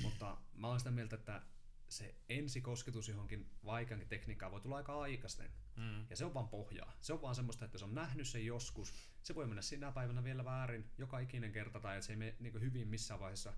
Mutta 0.01 0.37
mä 0.53 0.67
olen 0.67 0.79
sitä 0.79 0.91
mieltä, 0.91 1.15
että 1.15 1.41
se 1.89 2.15
ensikosketus 2.29 3.09
johonkin 3.09 3.49
vaikeankin 3.65 4.09
tekniikkaan 4.09 4.51
voi 4.51 4.61
tulla 4.61 4.77
aika 4.77 5.01
aikaisten. 5.01 5.51
Mm. 5.75 6.05
Ja 6.09 6.15
se 6.15 6.25
on 6.25 6.33
vaan 6.33 6.49
pohjaa. 6.49 6.93
Se 7.01 7.13
on 7.13 7.21
vaan 7.21 7.35
semmoista, 7.35 7.65
että 7.65 7.77
se 7.77 7.85
on 7.85 7.95
nähnyt 7.95 8.27
sen 8.27 8.45
joskus. 8.45 8.93
Se 9.23 9.35
voi 9.35 9.47
mennä 9.47 9.61
sinä 9.61 9.91
päivänä 9.91 10.23
vielä 10.23 10.45
väärin 10.45 10.91
joka 10.97 11.19
ikinen 11.19 11.51
kerta 11.51 11.79
tai 11.79 11.95
että 11.95 12.05
se 12.05 12.13
ei 12.13 12.17
mene 12.17 12.35
niin 12.39 12.61
hyvin 12.61 12.87
missään 12.87 13.19
vaiheessa. 13.19 13.53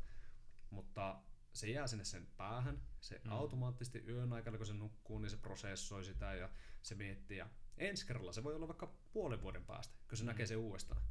Mutta 0.69 1.21
se 1.59 1.69
jää 1.69 1.87
sinne 1.87 2.05
sen 2.05 2.27
päähän. 2.37 2.81
Se 3.01 3.21
mm. 3.23 3.31
automaattisesti 3.31 4.03
yön 4.07 4.33
aikana, 4.33 4.57
kun 4.57 4.65
se 4.65 4.73
nukkuu, 4.73 5.19
niin 5.19 5.29
se 5.29 5.37
prosessoi 5.37 6.05
sitä 6.05 6.33
ja 6.33 6.49
se 6.81 6.95
miettii. 6.95 7.37
Ja 7.37 7.49
ensi 7.77 8.07
kerralla 8.07 8.31
se 8.31 8.43
voi 8.43 8.55
olla 8.55 8.67
vaikka 8.67 8.93
puolen 9.13 9.41
vuoden 9.41 9.65
päästä, 9.65 9.97
kun 10.09 10.17
se 10.17 10.23
mm. 10.23 10.27
näkee 10.27 10.45
se 10.45 10.55
uudestaan. 10.55 11.01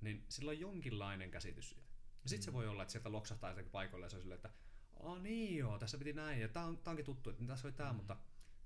Niin 0.00 0.24
sillä 0.28 0.50
on 0.50 0.60
jonkinlainen 0.60 1.30
käsitys 1.30 1.70
siitä. 1.70 1.92
Ja 2.22 2.28
sitten 2.28 2.42
mm. 2.42 2.44
se 2.44 2.52
voi 2.52 2.68
olla, 2.68 2.82
että 2.82 2.92
sieltä 2.92 3.12
loksahtaa 3.12 3.50
jotenkin 3.50 3.72
paikoille 3.72 4.06
ja 4.06 4.10
se 4.10 4.16
on 4.16 4.22
silleen, 4.22 4.36
että 4.36 4.50
Aa 5.00 5.18
niin 5.18 5.56
joo, 5.56 5.78
tässä 5.78 5.98
piti 5.98 6.12
näin, 6.12 6.40
ja 6.40 6.48
tää, 6.48 6.64
on, 6.64 6.78
tää 6.78 6.90
onkin 6.90 7.04
tuttu, 7.04 7.30
että 7.30 7.44
tässä 7.46 7.68
oli 7.68 7.72
tää, 7.72 7.92
mm. 7.92 7.96
mutta 7.96 8.16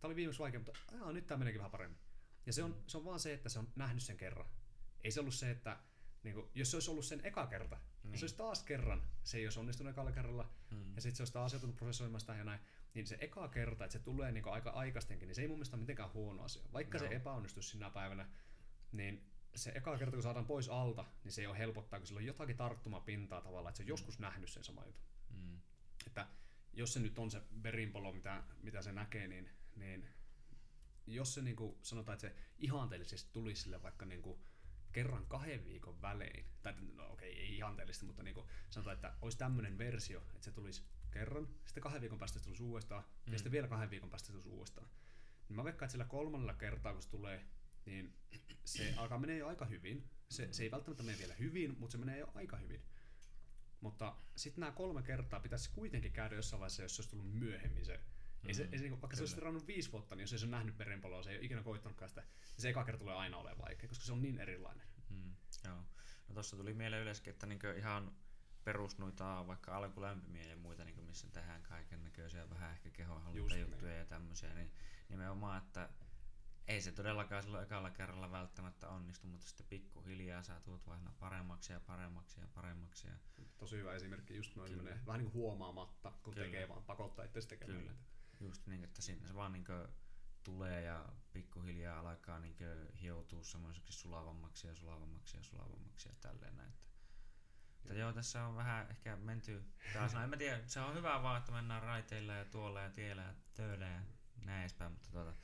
tää 0.00 0.08
oli 0.08 0.16
viimeksi 0.16 0.38
vaikea, 0.38 0.60
mutta 0.60 0.72
aa, 1.00 1.12
nyt 1.12 1.26
tää 1.26 1.36
meneekin 1.36 1.58
vähän 1.58 1.70
paremmin. 1.70 1.98
Ja 2.46 2.52
se 2.52 2.62
on, 2.62 2.82
se 2.86 2.98
on 2.98 3.04
vaan 3.04 3.20
se, 3.20 3.32
että 3.32 3.48
se 3.48 3.58
on 3.58 3.68
nähnyt 3.76 4.02
sen 4.02 4.16
kerran. 4.16 4.46
Ei 5.04 5.10
se 5.10 5.20
ollut 5.20 5.34
se, 5.34 5.50
että 5.50 5.78
niin 6.22 6.34
kuin, 6.34 6.50
jos 6.54 6.70
se 6.70 6.76
olisi 6.76 6.90
ollut 6.90 7.04
sen 7.04 7.20
eka 7.24 7.46
kerta, 7.46 7.80
niin. 8.02 8.18
se 8.18 8.24
olisi 8.24 8.36
taas 8.36 8.62
kerran, 8.62 9.02
se 9.22 9.38
ei 9.38 9.46
olisi 9.46 9.60
onnistunut 9.60 9.90
ekalla 9.90 10.12
kerralla, 10.12 10.50
mm. 10.70 10.94
ja 10.94 11.02
sitten 11.02 11.16
se 11.16 11.22
olisi 11.22 11.32
taas 11.32 11.52
joutunut 11.52 11.76
prosessoimaan 11.76 12.20
sitä 12.20 12.34
ja 12.34 12.44
näin, 12.44 12.60
niin 12.94 13.06
se 13.06 13.18
eka 13.20 13.48
kerta, 13.48 13.84
että 13.84 13.92
se 13.92 14.04
tulee 14.04 14.32
niin 14.32 14.48
aika 14.48 14.70
aikaistenkin, 14.70 15.26
niin 15.28 15.34
se 15.34 15.42
ei 15.42 15.48
mun 15.48 15.56
mielestä 15.56 15.76
ole 15.76 15.80
mitenkään 15.80 16.12
huono 16.12 16.42
asia. 16.42 16.62
Vaikka 16.72 16.98
no. 16.98 17.04
se 17.04 17.14
epäonnistus 17.14 17.70
sinä 17.70 17.90
päivänä, 17.90 18.28
niin 18.92 19.30
se 19.54 19.72
eka 19.74 19.98
kerta, 19.98 20.16
kun 20.16 20.22
saadaan 20.22 20.46
pois 20.46 20.68
alta, 20.68 21.04
niin 21.24 21.32
se 21.32 21.40
ei 21.40 21.46
ole 21.46 21.58
helpottaa, 21.58 21.98
kun 21.98 22.06
sillä 22.06 22.18
on 22.18 22.26
jotakin 22.26 22.56
tarttumapintaa 22.56 23.40
tavallaan, 23.40 23.70
että 23.70 23.76
se 23.76 23.82
on 23.82 23.86
mm. 23.86 23.88
joskus 23.88 24.18
nähnyt 24.18 24.50
sen 24.50 24.64
sama 24.64 24.84
jutun. 24.84 25.02
Mm. 25.30 25.60
Että 26.06 26.26
jos 26.72 26.92
se 26.92 27.00
nyt 27.00 27.18
on 27.18 27.30
se 27.30 27.42
verinpolo, 27.62 28.12
mitä, 28.12 28.42
mitä 28.62 28.82
se 28.82 28.92
näkee, 28.92 29.28
niin, 29.28 29.50
niin 29.76 30.08
jos 31.06 31.34
se 31.34 31.42
niin 31.42 31.56
kuin, 31.56 31.78
sanotaan, 31.82 32.14
että 32.14 32.28
se 32.28 32.34
ihanteellisesti 32.58 33.30
tulisi 33.32 33.62
sille 33.62 33.82
vaikka 33.82 34.06
niin 34.06 34.22
kuin, 34.22 34.40
kerran 34.98 35.26
kahden 35.26 35.64
viikon 35.64 36.02
välein, 36.02 36.44
tai 36.62 36.74
no 36.94 37.12
okei, 37.12 37.32
okay, 37.32 37.42
ei 37.42 37.56
ihanteellisesti, 37.56 38.06
mutta 38.06 38.22
niin 38.22 38.34
kuin, 38.34 38.46
sanotaan, 38.70 38.94
että 38.94 39.14
olisi 39.22 39.38
tämmöinen 39.38 39.78
versio, 39.78 40.20
että 40.20 40.44
se 40.44 40.52
tulisi 40.52 40.82
kerran, 41.10 41.48
sitten 41.64 41.82
kahden 41.82 42.00
viikon 42.00 42.18
päästä 42.18 42.38
se 42.38 42.44
tulisi 42.44 42.62
uudestaan, 42.62 43.04
mm. 43.26 43.32
ja 43.32 43.38
sitten 43.38 43.52
vielä 43.52 43.68
kahden 43.68 43.90
viikon 43.90 44.10
päästä 44.10 44.26
se 44.26 44.32
tulisi 44.32 44.48
uudestaan. 44.48 44.88
Niin 45.48 45.56
mä 45.56 45.64
veikkaan, 45.64 45.86
että 45.86 45.92
sillä 45.92 46.04
kolmannella 46.04 46.54
kertaa, 46.54 46.92
kun 46.92 47.02
se 47.02 47.08
tulee, 47.08 47.44
niin 47.86 48.14
se 48.64 48.94
alkaa 48.96 49.18
menee 49.18 49.38
jo 49.38 49.48
aika 49.48 49.64
hyvin. 49.64 50.10
Se, 50.30 50.52
se 50.52 50.62
ei 50.62 50.70
välttämättä 50.70 51.02
mene 51.02 51.18
vielä 51.18 51.34
hyvin, 51.34 51.76
mutta 51.78 51.92
se 51.92 51.98
menee 51.98 52.18
jo 52.18 52.30
aika 52.34 52.56
hyvin. 52.56 52.82
Mutta 53.80 54.16
sitten 54.36 54.60
nämä 54.60 54.72
kolme 54.72 55.02
kertaa 55.02 55.40
pitäisi 55.40 55.70
kuitenkin 55.70 56.12
käydä 56.12 56.36
jossain 56.36 56.60
vaiheessa, 56.60 56.82
jos 56.82 56.96
se 56.96 57.02
olisi 57.02 57.10
tullut 57.10 57.32
myöhemmin 57.32 57.84
se. 57.84 58.00
Ei 58.46 58.54
se, 58.54 58.68
ei 58.72 58.78
se, 58.78 58.90
vaikka 58.90 59.08
kyllä. 59.08 59.16
se 59.16 59.22
olisi 59.22 59.40
rannut 59.40 59.66
viisi 59.66 59.92
vuotta, 59.92 60.14
niin 60.14 60.22
jos 60.22 60.32
ei 60.32 60.38
se 60.38 60.44
ole 60.46 60.50
nähnyt 60.50 60.78
verenpaloa, 60.78 61.22
se 61.22 61.30
ei 61.30 61.36
ole 61.36 61.44
ikinä 61.44 61.62
koittanutkaan 61.62 62.08
sitä, 62.08 62.20
niin 62.20 62.62
se 62.62 62.68
eka 62.68 62.84
kerta 62.84 62.98
tulee 62.98 63.14
aina 63.14 63.36
olemaan 63.36 63.68
vaikea, 63.68 63.88
koska 63.88 64.04
se 64.04 64.12
on 64.12 64.22
niin 64.22 64.38
erilainen. 64.38 64.86
Mm, 65.10 65.34
joo. 65.64 65.76
No 66.28 66.34
tuossa 66.34 66.56
tuli 66.56 66.74
mieleen 66.74 67.02
yleensä, 67.02 67.22
että 67.26 67.46
niinku 67.46 67.66
ihan 67.66 68.12
perus 68.64 68.98
noita 68.98 69.44
vaikka 69.46 69.76
alkulämpimiä 69.76 70.44
ja 70.44 70.56
muita, 70.56 70.84
niin 70.84 71.04
missä 71.04 71.28
tehdään 71.32 71.62
kaiken 71.62 72.04
näköisiä 72.04 72.50
vähän 72.50 72.70
ehkä 72.70 72.90
kehonhallintajuttuja 72.90 73.96
ja 73.96 74.04
tämmöisiä, 74.04 74.54
niin 74.54 74.72
nimenomaan, 75.08 75.62
että 75.62 75.88
ei 76.68 76.80
se 76.80 76.92
todellakaan 76.92 77.42
silloin 77.42 77.64
ekalla 77.64 77.90
kerralla 77.90 78.30
välttämättä 78.30 78.88
onnistu, 78.88 79.26
mutta 79.26 79.46
sitten 79.46 79.66
pikkuhiljaa 79.66 80.42
sä 80.42 80.60
tuut 80.60 80.86
vain 80.86 81.02
paremmaksi 81.20 81.72
ja 81.72 81.80
paremmaksi 81.80 82.40
ja 82.40 82.46
paremmaksi. 82.54 83.06
Ja... 83.06 83.14
Tosi 83.56 83.76
hyvä 83.76 83.94
esimerkki, 83.94 84.36
just 84.36 84.56
noin 84.56 84.76
menee 84.76 85.00
vähän 85.06 85.18
niin 85.18 85.30
kuin 85.30 85.42
huomaamatta, 85.42 86.12
kun 86.22 86.34
Kyllä. 86.34 86.46
tekee 86.46 86.68
vaan 86.68 86.84
pakottaa 86.84 87.24
itse 87.24 87.40
tekemään. 87.40 87.78
Kyllä. 87.78 87.92
Just 88.40 88.66
niin, 88.66 88.84
että 88.84 89.02
sinne 89.02 89.26
se 89.26 89.34
vaan 89.34 89.52
niin 89.52 89.64
tulee 90.44 90.82
ja 90.82 91.08
pikkuhiljaa 91.32 92.00
alkaa 92.00 92.38
niin 92.38 92.56
hioutua 93.00 93.44
semmoiseksi 93.44 93.92
sulavammaksi 93.92 94.66
ja 94.66 94.74
sulavammaksi 94.74 95.36
ja 95.36 95.42
sulavammaksi 95.42 96.08
ja 96.08 96.14
tälleen 96.20 96.56
näin. 96.56 96.72
Että 97.84 97.94
joo, 97.94 98.12
tässä 98.12 98.44
on 98.44 98.56
vähän 98.56 98.90
ehkä 98.90 99.16
menty 99.16 99.64
taas, 99.92 100.14
no 100.14 100.22
en 100.22 100.30
mä 100.30 100.36
tiedä, 100.36 100.60
se 100.66 100.80
on 100.80 100.94
hyvä 100.94 101.22
vaan, 101.22 101.38
että 101.38 101.52
mennään 101.52 101.82
raiteilla 101.82 102.34
ja 102.34 102.44
tuolla 102.44 102.80
ja 102.80 102.90
tiellä 102.90 103.22
ja 103.22 103.34
töillä 103.54 103.86
ja 103.86 104.00
näin 104.44 104.60
edespäin, 104.60 104.92
mutta 104.92 105.10
tuota, 105.10 105.34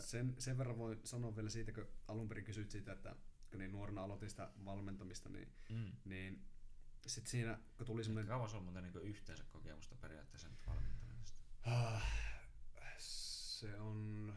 sen, 0.00 0.34
sen 0.38 0.58
verran 0.58 0.78
voi 0.78 1.00
sanoa 1.04 1.36
vielä 1.36 1.50
siitä, 1.50 1.72
kun 1.72 1.88
alun 2.08 2.28
perin 2.28 2.44
kysyit 2.44 2.70
siitä, 2.70 2.92
että 2.92 3.16
kun 3.50 3.58
niin 3.58 3.72
nuorena 3.72 4.02
aloitin 4.02 4.30
sitä 4.30 4.50
valmentamista, 4.64 5.28
niin, 5.28 5.52
mm. 5.68 5.92
niin 6.04 6.48
sitten 7.06 7.30
siinä, 7.30 7.58
kun 7.76 7.86
tuli 7.86 8.04
semmoinen... 8.04 8.28
Kauan 8.28 8.56
on 8.56 8.62
muuten 8.62 8.82
niin 8.82 9.02
yhteensä 9.02 9.44
kokemusta 9.44 9.94
periaatteessa 9.94 10.48
nyt 10.48 10.66
valmentamisesta? 10.66 10.95
Se 12.98 13.80
on... 13.80 14.34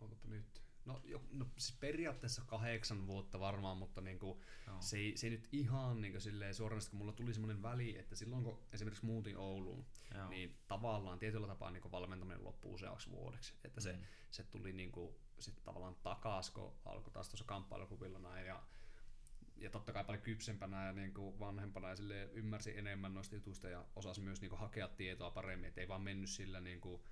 Otapa 0.00 0.28
nyt. 0.28 0.62
No, 0.84 1.00
jo, 1.04 1.22
no 1.32 1.46
siis 1.56 1.78
periaatteessa 1.80 2.42
kahdeksan 2.46 3.06
vuotta 3.06 3.40
varmaan, 3.40 3.76
mutta 3.76 4.00
niinku, 4.00 4.42
no. 4.66 4.76
se, 4.80 4.96
ei, 4.96 5.16
se 5.16 5.26
ei 5.26 5.30
nyt 5.30 5.48
ihan 5.52 6.04
silleen 6.18 6.54
suoranaisesti, 6.54 6.90
kun 6.90 6.98
mulla 6.98 7.12
tuli 7.12 7.34
semmoinen 7.34 7.62
väli, 7.62 7.98
että 7.98 8.16
silloin 8.16 8.44
kun 8.44 8.58
esimerkiksi 8.72 9.06
muutin 9.06 9.36
Ouluun, 9.36 9.86
Joo. 10.14 10.28
niin 10.28 10.58
tavallaan 10.68 11.18
tietyllä 11.18 11.46
tapaa 11.46 11.70
niinku 11.70 11.90
valmentaminen 11.90 12.44
loppuu 12.44 12.74
useaksi 12.74 13.10
vuodeksi. 13.10 13.54
Että 13.64 13.80
mm. 13.80 13.84
se, 13.84 13.98
se 14.30 14.44
tuli 14.44 14.72
niinku, 14.72 15.20
sit 15.38 15.64
tavallaan 15.64 15.96
takas, 16.02 16.50
kun 16.50 16.72
alkoi 16.84 17.12
taas 17.12 17.28
tuossa 17.28 17.44
kamppailukuvilla 17.44 18.18
näin 18.18 18.46
ja 18.46 18.62
ja 19.62 19.70
totta 19.70 19.92
kai 19.92 20.04
paljon 20.04 20.22
kypsempänä 20.22 20.86
ja 20.86 20.92
niin 20.92 21.14
kuin 21.14 21.38
vanhempana 21.38 21.88
ja 21.88 21.96
sille 21.96 22.30
ymmärsi 22.32 22.78
enemmän 22.78 23.14
noista 23.14 23.34
jutuista 23.34 23.68
ja 23.68 23.84
osasi 23.96 24.20
myös 24.20 24.40
niin 24.40 24.48
kuin 24.48 24.60
hakea 24.60 24.88
tietoa 24.88 25.30
paremmin, 25.30 25.68
ettei 25.68 25.88
vaan 25.88 26.02
mennyt 26.02 26.30
sillä, 26.30 26.60
niin 26.60 26.80
kuin, 26.80 27.02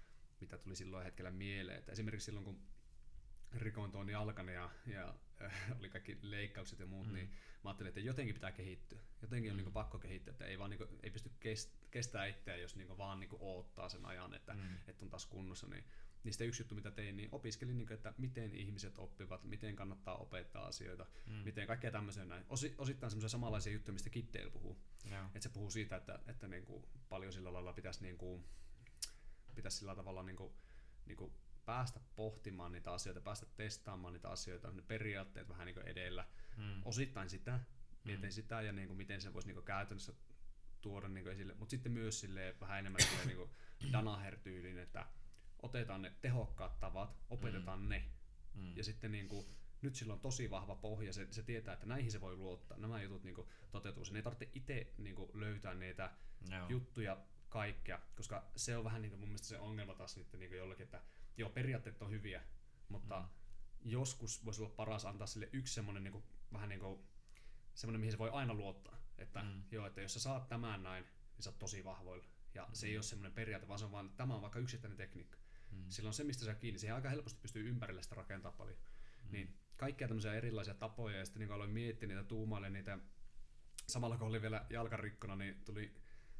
mitä 0.40 0.58
tuli 0.58 0.76
silloin 0.76 1.04
hetkellä 1.04 1.30
mieleen. 1.30 1.78
Että 1.78 1.92
esimerkiksi 1.92 2.24
silloin, 2.24 2.44
kun 2.44 2.60
rikoin 3.52 3.92
tuon 3.92 4.08
jalkani 4.08 4.54
ja, 4.54 4.70
ja 4.86 5.14
äh, 5.42 5.52
oli 5.78 5.88
kaikki 5.88 6.18
leikkaukset 6.22 6.80
ja 6.80 6.86
muut, 6.86 7.06
mm. 7.06 7.14
niin 7.14 7.30
mä 7.64 7.70
ajattelin, 7.70 7.88
että 7.88 8.00
jotenkin 8.00 8.34
pitää 8.34 8.52
kehittyä. 8.52 9.00
Jotenkin 9.22 9.50
on 9.50 9.58
mm. 9.58 9.64
niin 9.64 9.72
pakko 9.72 9.98
kehittyä, 9.98 10.30
että 10.30 10.44
ei, 10.44 10.58
vaan, 10.58 10.70
niin 10.70 10.78
kuin, 10.78 10.90
ei 11.02 11.10
pysty 11.10 11.30
kest, 11.40 11.74
kestää 11.90 12.26
itseä, 12.26 12.56
jos 12.56 12.76
niin 12.76 12.98
vaan 12.98 13.20
niin 13.20 13.30
odottaa 13.40 13.88
sen 13.88 14.06
ajan, 14.06 14.34
että, 14.34 14.54
mm. 14.54 14.76
että 14.88 15.04
on 15.04 15.10
taas 15.10 15.26
kunnossa. 15.26 15.66
Niin 15.66 15.84
niistä 16.24 16.44
yksi 16.44 16.62
juttu, 16.62 16.74
mitä 16.74 16.90
tein, 16.90 17.16
niin 17.16 17.28
opiskelin, 17.32 17.76
niin 17.78 17.86
kuin, 17.86 17.94
että 17.94 18.14
miten 18.18 18.54
ihmiset 18.54 18.98
oppivat, 18.98 19.44
miten 19.44 19.76
kannattaa 19.76 20.16
opettaa 20.16 20.66
asioita, 20.66 21.06
mm. 21.26 21.32
miten 21.32 21.66
kaikkea 21.66 21.90
tämmöisiä 21.90 22.24
näin. 22.24 22.44
Osi, 22.48 22.74
osittain 22.78 23.10
semmoisia 23.10 23.28
samanlaisia 23.28 23.72
juttuja, 23.72 23.92
mistä 23.92 24.10
Kitteil 24.10 24.50
puhuu. 24.50 24.78
Joo. 25.10 25.24
Että 25.24 25.40
se 25.40 25.48
puhuu 25.48 25.70
siitä, 25.70 25.96
että, 25.96 26.18
että 26.26 26.48
niin 26.48 26.64
kuin 26.64 26.84
paljon 27.08 27.32
sillä 27.32 27.52
lailla 27.52 27.72
pitäisi, 27.72 28.02
niin 28.02 28.18
kuin, 28.18 28.44
pitäisi 29.54 29.78
sillä 29.78 29.94
tavalla 29.94 30.22
niin 30.22 30.36
kuin, 30.36 30.52
niin 31.06 31.16
kuin 31.16 31.32
päästä 31.64 32.00
pohtimaan 32.16 32.72
niitä 32.72 32.92
asioita, 32.92 33.20
päästä 33.20 33.46
testaamaan 33.56 34.12
niitä 34.12 34.28
asioita, 34.28 34.72
ne 34.72 34.82
periaatteet 34.82 35.48
vähän 35.48 35.66
niin 35.66 35.74
kuin 35.74 35.86
edellä. 35.86 36.26
Mm. 36.56 36.82
Osittain 36.84 37.30
sitä, 37.30 37.60
mietin 38.04 38.30
mm. 38.30 38.32
sitä 38.32 38.62
ja 38.62 38.72
niin 38.72 38.88
kuin, 38.88 38.96
miten 38.96 39.20
se 39.20 39.32
voisi 39.32 39.48
niin 39.48 39.54
kuin 39.54 39.64
käytännössä 39.64 40.12
tuoda 40.80 41.08
niin 41.08 41.24
kuin 41.24 41.32
esille, 41.32 41.54
mutta 41.54 41.70
sitten 41.70 41.92
myös 41.92 42.20
sille 42.20 42.56
vähän 42.60 42.78
enemmän 42.78 43.00
niin 43.26 43.36
kuin 43.36 43.50
Danaher-tyylin, 43.92 44.78
että 44.78 45.06
otetaan 45.62 46.02
ne 46.02 46.12
tehokkaat 46.20 46.80
tavat, 46.80 47.16
opetetaan 47.30 47.80
mm. 47.80 47.88
ne 47.88 48.04
mm. 48.54 48.76
ja 48.76 48.84
sitten 48.84 49.12
niin 49.12 49.28
kuin, 49.28 49.46
nyt 49.82 49.94
sillä 49.94 50.12
on 50.12 50.20
tosi 50.20 50.50
vahva 50.50 50.74
pohja, 50.76 51.12
se, 51.12 51.26
se 51.30 51.42
tietää, 51.42 51.74
että 51.74 51.86
näihin 51.86 52.10
se 52.10 52.20
voi 52.20 52.36
luottaa, 52.36 52.78
nämä 52.78 53.02
jutut 53.02 53.24
niin 53.24 53.34
kuin, 53.34 53.48
toteutuu. 53.70 54.04
Sen 54.04 54.16
ei 54.16 54.22
tarvitse 54.22 54.48
itse 54.54 54.94
niin 54.98 55.16
kuin, 55.16 55.30
löytää 55.34 55.74
niitä 55.74 56.10
Joo. 56.50 56.68
juttuja 56.68 57.18
kaikkea, 57.48 58.00
koska 58.16 58.50
se 58.56 58.76
on 58.76 58.84
vähän 58.84 59.02
niin 59.02 59.10
kuin 59.10 59.20
mun 59.20 59.28
mielestä 59.28 59.48
se 59.48 59.58
ongelma 59.58 59.94
taas 59.94 60.14
sitten 60.14 60.40
niin 60.40 60.50
kuin 60.50 60.58
jollakin, 60.58 60.84
että 60.84 61.02
joo, 61.36 61.50
periaatteet 61.50 62.02
on 62.02 62.10
hyviä, 62.10 62.42
mutta 62.88 63.20
mm. 63.20 63.28
joskus 63.90 64.44
voisi 64.44 64.62
olla 64.62 64.74
paras 64.74 65.04
antaa 65.04 65.26
sille 65.26 65.48
yksi 65.52 65.74
semmoinen 65.74 66.04
niin 66.04 66.12
kuin, 66.12 66.24
vähän 66.52 66.68
niin 66.68 66.80
kuin, 66.80 67.00
semmoinen, 67.74 68.00
mihin 68.00 68.12
se 68.12 68.18
voi 68.18 68.30
aina 68.30 68.54
luottaa. 68.54 69.00
Että 69.18 69.42
mm. 69.42 69.62
joo, 69.70 69.86
että 69.86 70.00
jos 70.00 70.14
sä 70.14 70.20
saat 70.20 70.48
tämän 70.48 70.82
näin, 70.82 71.04
niin 71.04 71.42
sä 71.42 71.50
oot 71.50 71.58
tosi 71.58 71.84
vahvoilla. 71.84 72.24
Ja 72.54 72.66
mm. 72.66 72.72
se 72.72 72.86
ei 72.86 72.96
ole 72.96 73.02
semmoinen 73.02 73.32
periaate, 73.32 73.68
vaan 73.68 73.78
se 73.78 73.84
on 73.84 73.92
vaan, 73.92 74.06
että 74.06 74.16
tämä 74.16 74.34
on 74.34 74.42
vaikka 74.42 74.58
yksittäinen 74.58 74.96
tekniikka. 74.98 75.38
Mm. 75.72 75.84
Silloin 75.88 76.14
se, 76.14 76.24
mistä 76.24 76.44
sä 76.44 76.54
kiinni, 76.54 76.78
siihen 76.78 76.96
aika 76.96 77.08
helposti 77.08 77.40
pystyy 77.42 77.68
ympärille 77.68 78.02
sitä 78.02 78.14
rakentaa 78.14 78.52
paljon. 78.52 78.78
Mm. 79.24 79.32
Niin 79.32 79.58
kaikkia 79.76 80.08
tämmöisiä 80.08 80.34
erilaisia 80.34 80.74
tapoja, 80.74 81.18
ja 81.18 81.24
sitten 81.24 81.40
niin 81.40 81.52
aloin 81.52 81.70
miettiä 81.70 82.08
niitä, 82.08 82.24
tuumaille 82.24 82.70
niitä, 82.70 82.98
samalla 83.88 84.16
kun 84.16 84.28
oli 84.28 84.42
vielä 84.42 84.66
jalkarikkona, 84.70 85.36
niin 85.36 85.64
tuli 85.64 85.94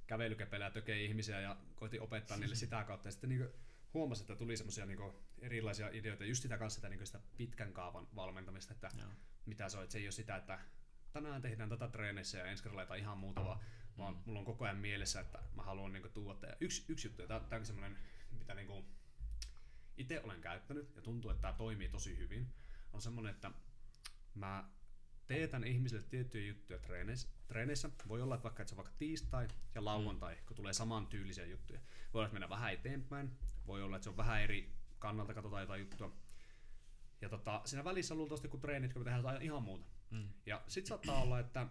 kävelykepelä 0.07 0.65
ja 0.65 0.70
tökei 0.70 1.05
ihmisiä 1.05 1.40
ja 1.40 1.57
koitin 1.74 2.01
opettaa 2.01 2.36
niille 2.36 2.55
sitä 2.65 2.85
kautta. 2.85 3.09
Ja 3.09 3.12
sitten 3.12 3.31
niin 3.31 3.48
huomasin, 3.94 4.23
että 4.23 4.36
tuli 4.36 4.57
semmoisia 4.57 4.86
niin 4.86 4.98
erilaisia 5.39 5.89
ideoita, 5.93 6.24
just 6.24 6.43
sitä 6.43 6.59
kanssa 6.59 6.74
sitä, 6.74 6.89
niin 6.89 7.07
sitä 7.07 7.20
pitkän 7.36 7.73
kaavan 7.73 8.09
valmentamista, 8.15 8.73
että 8.73 8.89
Joo. 8.98 9.09
mitä 9.47 9.69
se 9.69 9.77
on, 9.77 9.82
että 9.82 9.93
se 9.93 9.98
ei 9.98 10.07
ole 10.07 10.12
sitä, 10.12 10.36
että 10.36 10.59
tänään 11.12 11.43
tehdään 11.43 11.69
tätä 11.69 11.89
treenissä 11.89 12.39
ja 12.39 12.44
ensi 12.44 12.62
kerralla 12.62 12.94
ihan 12.94 13.19
muuta, 13.19 13.44
vaan, 13.44 13.59
mm. 13.59 13.98
vaan 13.98 14.23
mulla 14.24 14.39
on 14.39 14.44
koko 14.44 14.65
ajan 14.65 14.78
mielessä, 14.78 15.20
että 15.20 15.39
mä 15.55 15.62
haluan 15.62 15.93
niin 15.93 16.12
tuoda. 16.15 16.47
Ja 16.47 16.57
yksi, 16.61 16.85
yksi 16.89 17.09
juttu, 17.09 17.23
ja 17.23 17.28
tämä 17.28 17.59
on 17.59 17.66
semmoinen, 17.66 17.98
mitä 18.39 18.55
niin 18.55 18.85
itse 20.01 20.21
olen 20.25 20.41
käyttänyt 20.41 20.97
ja 20.97 21.03
tuntuu, 21.03 21.31
että 21.31 21.43
tämä 21.43 21.53
toimii 21.53 21.89
tosi 21.89 22.19
hyvin, 22.19 22.53
on 22.93 23.03
semmoinen, 23.03 23.35
että 23.35 23.51
mä 24.35 24.71
teetän 25.27 25.65
ihmisille 25.65 26.03
tiettyjä 26.03 26.49
juttuja 26.49 26.79
treeneissä. 26.79 27.29
treeneissä. 27.49 27.91
Voi 28.09 28.23
olla, 28.23 28.35
että 28.35 28.43
vaikka, 28.43 28.63
että 28.63 28.69
se 28.69 28.75
on 28.75 28.77
vaikka 28.77 28.99
tiistai 28.99 29.49
ja 29.75 29.85
lauantai, 29.85 30.35
mm. 30.35 30.41
kun 30.47 30.57
tulee 30.57 30.73
saman 30.73 31.07
tyylisiä 31.07 31.47
juttuja. 31.47 31.81
Voi 31.81 32.19
olla, 32.19 32.27
että 32.27 32.35
mennään 32.35 32.51
vähän 32.51 32.73
eteenpäin. 32.73 33.31
Voi 33.67 33.83
olla, 33.83 33.97
että 33.97 34.05
se 34.05 34.11
on 34.11 34.17
vähän 34.17 34.43
eri 34.43 34.73
kannalta, 34.99 35.35
katsotaan 35.35 35.63
jotain 35.63 35.81
juttua. 35.81 36.17
Ja 37.21 37.29
tota, 37.29 37.61
siinä 37.65 37.85
välissä 37.85 38.15
luultavasti 38.15 38.49
kun 38.49 38.61
treenit, 38.61 38.93
kun 38.93 39.01
me 39.03 39.05
tehdään 39.05 39.25
jotain 39.25 39.43
ihan 39.43 39.63
muuta. 39.63 39.87
Mm. 40.11 40.29
Ja 40.47 40.63
sit 40.69 40.87
saattaa 40.87 41.23
olla, 41.23 41.39
että 41.39 41.67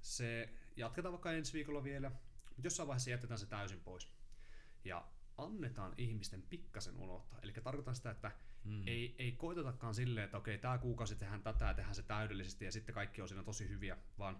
se 0.00 0.48
jatketaan 0.76 1.12
vaikka 1.12 1.32
ensi 1.32 1.52
viikolla 1.52 1.84
vielä, 1.84 2.10
mutta 2.48 2.66
jossain 2.66 2.86
vaiheessa 2.86 3.10
jätetään 3.10 3.38
se 3.38 3.46
täysin 3.46 3.80
pois. 3.80 4.08
Ja 4.84 5.08
annetaan 5.36 5.94
ihmisten 5.98 6.42
pikkasen 6.42 6.96
unohtaa. 6.96 7.38
Eli 7.42 7.52
tarkoitan 7.52 7.94
sitä, 7.94 8.10
että 8.10 8.32
mm. 8.64 8.82
ei, 8.86 9.14
ei 9.18 9.32
koitetakaan 9.32 9.94
silleen, 9.94 10.24
että 10.24 10.36
okei, 10.36 10.58
tämä 10.58 10.78
kuukausi 10.78 11.16
tehdään 11.16 11.42
tätä 11.42 11.64
ja 11.64 11.74
tehdään 11.74 11.94
se 11.94 12.02
täydellisesti 12.02 12.64
ja 12.64 12.72
sitten 12.72 12.94
kaikki 12.94 13.22
on 13.22 13.28
siinä 13.28 13.42
tosi 13.42 13.68
hyviä, 13.68 13.96
vaan 14.18 14.38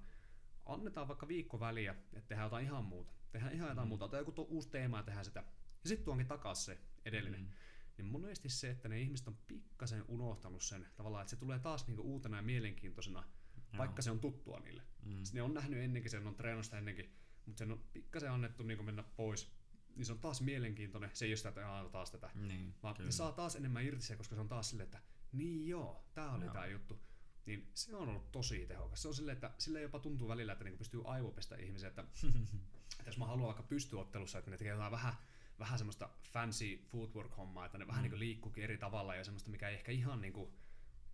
annetaan 0.66 1.08
vaikka 1.08 1.28
viikko 1.28 1.60
väliä, 1.60 1.94
että 2.12 2.28
tehdään 2.28 2.46
jotain 2.46 2.66
ihan 2.66 2.84
muuta. 2.84 3.12
Tehdään 3.32 3.54
ihan 3.54 3.68
jotain 3.68 3.86
mm. 3.86 3.88
muuta, 3.88 4.08
tai 4.08 4.20
joku 4.20 4.32
tuo 4.32 4.44
uusi 4.44 4.70
teema 4.70 4.96
ja 4.96 5.02
tehdään 5.02 5.24
sitä. 5.24 5.44
Ja 5.82 5.88
sitten 5.88 6.04
tuonkin 6.04 6.26
takaisin 6.26 6.64
se 6.64 6.78
edellinen. 7.04 7.40
Mm. 7.40 7.50
Niin 7.98 8.06
monesti 8.06 8.48
se, 8.48 8.70
että 8.70 8.88
ne 8.88 9.00
ihmiset 9.00 9.28
on 9.28 9.36
pikkasen 9.46 10.04
unohtanut 10.08 10.62
sen 10.62 10.86
tavallaan, 10.96 11.22
että 11.22 11.30
se 11.30 11.36
tulee 11.36 11.58
taas 11.58 11.86
niinku 11.86 12.02
uutena 12.02 12.36
ja 12.36 12.42
mielenkiintoisena, 12.42 13.24
Joo. 13.72 13.78
vaikka 13.78 14.02
se 14.02 14.10
on 14.10 14.20
tuttua 14.20 14.60
niille. 14.60 14.82
Mm. 15.02 15.22
ne 15.32 15.42
on 15.42 15.54
nähnyt 15.54 15.80
ennenkin, 15.80 16.10
sen 16.10 16.26
on 16.26 16.34
treenasta 16.34 16.78
ennenkin, 16.78 17.14
mutta 17.46 17.58
sen 17.58 17.72
on 17.72 17.84
pikkasen 17.92 18.30
annettu 18.30 18.62
niinku 18.62 18.84
mennä 18.84 19.04
pois 19.16 19.52
niin 19.96 20.06
se 20.06 20.12
on 20.12 20.18
taas 20.18 20.40
mielenkiintoinen. 20.40 21.10
Se 21.12 21.24
ei 21.24 21.30
ole 21.30 21.36
sitä, 21.36 21.48
että 21.48 21.74
aina 21.74 21.88
taas 21.88 22.10
tätä. 22.10 22.30
Niin, 22.34 22.74
vaan 22.82 22.94
kyllä. 22.94 23.10
saa 23.10 23.32
taas 23.32 23.56
enemmän 23.56 23.84
irti 23.84 24.02
se, 24.02 24.16
koska 24.16 24.34
se 24.34 24.40
on 24.40 24.48
taas 24.48 24.70
silleen, 24.70 24.84
että 24.84 25.00
niin 25.32 25.68
joo, 25.68 26.04
tää 26.14 26.32
oli 26.32 26.48
tää 26.48 26.66
juttu. 26.66 27.00
Niin 27.46 27.70
se 27.74 27.96
on 27.96 28.08
ollut 28.08 28.32
tosi 28.32 28.66
tehokas. 28.66 29.02
Se 29.02 29.08
on 29.08 29.14
silleen, 29.14 29.34
että 29.34 29.50
sille 29.58 29.80
jopa 29.80 29.98
tuntuu 29.98 30.28
välillä, 30.28 30.52
että 30.52 30.64
niinku 30.64 30.78
pystyy 30.78 31.02
aivopestä 31.04 31.56
ihmisiä, 31.56 31.88
että, 31.88 32.02
että 32.98 33.06
jos 33.06 33.18
mä 33.18 33.26
haluan 33.26 33.46
vaikka 33.46 33.62
pystyottelussa, 33.62 34.38
että 34.38 34.50
ne 34.50 34.56
tekee 34.56 34.72
jotain 34.72 34.92
vähän, 34.92 35.14
vähän 35.58 35.78
semmoista 35.78 36.10
fancy 36.32 36.84
footwork-hommaa, 36.86 37.66
että 37.66 37.78
ne 37.78 37.84
mm. 37.84 37.88
vähän 37.88 38.02
niin 38.02 38.18
liikkuukin 38.18 38.64
eri 38.64 38.78
tavalla 38.78 39.14
ja 39.14 39.24
semmoista, 39.24 39.50
mikä 39.50 39.68
ei 39.68 39.74
ehkä 39.74 39.92
ihan 39.92 40.20
niinku, 40.20 40.52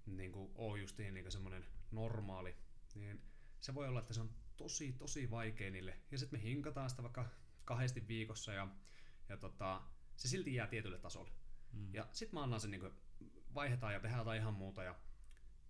niinku 0.06 0.52
ole 0.54 0.80
justiin 0.80 1.14
niinku 1.14 1.30
semmoinen 1.30 1.66
normaali, 1.90 2.56
niin 2.94 3.22
se 3.60 3.74
voi 3.74 3.88
olla, 3.88 4.00
että 4.00 4.14
se 4.14 4.20
on 4.20 4.30
tosi, 4.56 4.92
tosi 4.92 5.30
vaikea 5.30 5.70
niille. 5.70 5.96
Ja 6.10 6.18
sitten 6.18 6.40
me 6.40 6.44
hinkataan 6.44 6.90
sitä 6.90 7.02
vaikka 7.02 7.28
kahdesti 7.70 8.08
viikossa 8.08 8.52
ja, 8.52 8.68
ja 9.28 9.36
tota, 9.36 9.82
se 10.16 10.28
silti 10.28 10.54
jää 10.54 10.66
tietylle 10.66 10.98
tasolle. 10.98 11.30
Mm. 11.72 11.94
Ja 11.94 12.06
sitten 12.12 12.34
mä 12.38 12.42
annan 12.42 12.60
sen 12.60 12.70
niin 12.70 12.80
kuin, 12.80 12.92
vaihdetaan 13.54 13.92
ja 13.92 14.00
tehdään 14.00 14.20
jotain 14.20 14.40
ihan 14.40 14.54
muuta 14.54 14.82
ja 14.82 14.94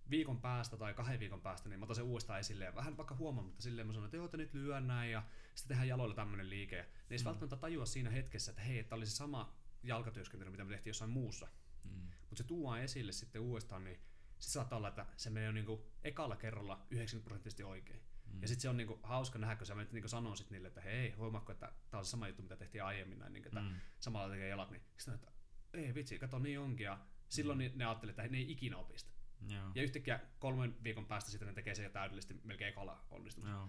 viikon 0.09 0.41
päästä 0.41 0.77
tai 0.77 0.93
kahden 0.93 1.19
viikon 1.19 1.41
päästä, 1.41 1.69
niin 1.69 1.79
mä 1.79 1.83
otan 1.83 1.95
sen 1.95 2.05
uudestaan 2.05 2.39
esille 2.39 2.65
ja 2.65 2.75
vähän 2.75 2.97
vaikka 2.97 3.15
mutta 3.15 3.63
silleen 3.63 3.87
mä 3.87 3.93
sanon, 3.93 4.05
että 4.05 4.17
joo, 4.17 4.25
että 4.25 4.37
nyt 4.37 4.53
lyön 4.53 4.87
näin 4.87 5.11
ja 5.11 5.23
sitten 5.55 5.67
tehdään 5.67 5.87
jaloilla 5.87 6.15
tämmöinen 6.15 6.49
liike. 6.49 6.75
Ja 6.75 6.83
ne 6.83 6.89
ei 7.09 7.17
mm. 7.17 7.25
välttämättä 7.25 7.55
tajua 7.55 7.85
siinä 7.85 8.09
hetkessä, 8.09 8.51
että 8.51 8.61
hei, 8.61 8.79
että 8.79 8.95
oli 8.95 9.05
se 9.05 9.11
sama 9.11 9.53
jalkatyöskentely, 9.83 10.51
mitä 10.51 10.63
me 10.63 10.71
tehtiin 10.71 10.89
jossain 10.89 11.11
muussa. 11.11 11.47
Mm. 11.83 12.07
Mutta 12.29 12.43
se 12.43 12.43
tuodaan 12.43 12.81
esille 12.81 13.11
sitten 13.11 13.41
uudestaan, 13.41 13.83
niin 13.83 13.99
se 14.39 14.51
saattaa 14.51 14.77
olla, 14.77 14.87
että 14.87 15.05
se 15.17 15.29
menee 15.29 15.45
jo 15.45 15.51
niinku 15.51 15.85
ekalla 16.03 16.35
kerralla 16.35 16.85
90 16.89 17.23
prosenttisesti 17.23 17.63
oikein. 17.63 18.01
Mm. 18.33 18.41
Ja 18.41 18.47
sitten 18.47 18.61
se 18.61 18.69
on 18.69 18.77
niinku 18.77 18.99
hauska 19.03 19.39
nähdä, 19.39 19.55
kun 19.55 19.67
sä 19.67 19.75
menet 19.75 19.91
niinku 19.91 20.07
sanoo 20.07 20.35
sit 20.35 20.49
niille, 20.49 20.67
että 20.67 20.81
hei, 20.81 21.11
huomaatko, 21.11 21.51
että 21.51 21.73
tämä 21.89 21.99
on 21.99 22.05
se 22.05 22.09
sama 22.09 22.27
juttu, 22.27 22.43
mitä 22.43 22.55
tehtiin 22.55 22.83
aiemmin, 22.83 23.19
näin, 23.19 23.33
niinku, 23.33 23.47
että 23.47 23.61
mm. 23.61 23.75
samalla 23.99 24.29
tekee 24.29 24.47
jalat, 24.47 24.71
niin 24.71 24.81
sitten 24.97 25.13
että 25.13 25.31
ei 25.73 25.95
vitsi, 25.95 26.19
kato 26.19 26.39
niin 26.39 26.59
onkin. 26.59 26.83
Ja 26.83 26.99
silloin 27.29 27.59
mm. 27.59 27.71
ne 27.75 27.85
ajattelee, 27.85 28.11
että 28.11 28.27
ne 28.27 28.37
ei 28.37 28.51
ikinä 28.51 28.77
opista. 28.77 29.11
Joo. 29.49 29.71
Ja 29.75 29.83
yhtäkkiä 29.83 30.19
kolmen 30.39 30.83
viikon 30.83 31.05
päästä 31.05 31.31
sitten 31.31 31.47
ne 31.47 31.53
tekee 31.53 31.75
se 31.75 31.89
täydellisesti 31.89 32.41
melkein 32.43 32.69
ekalla 32.69 33.05
onnistumista. 33.11 33.67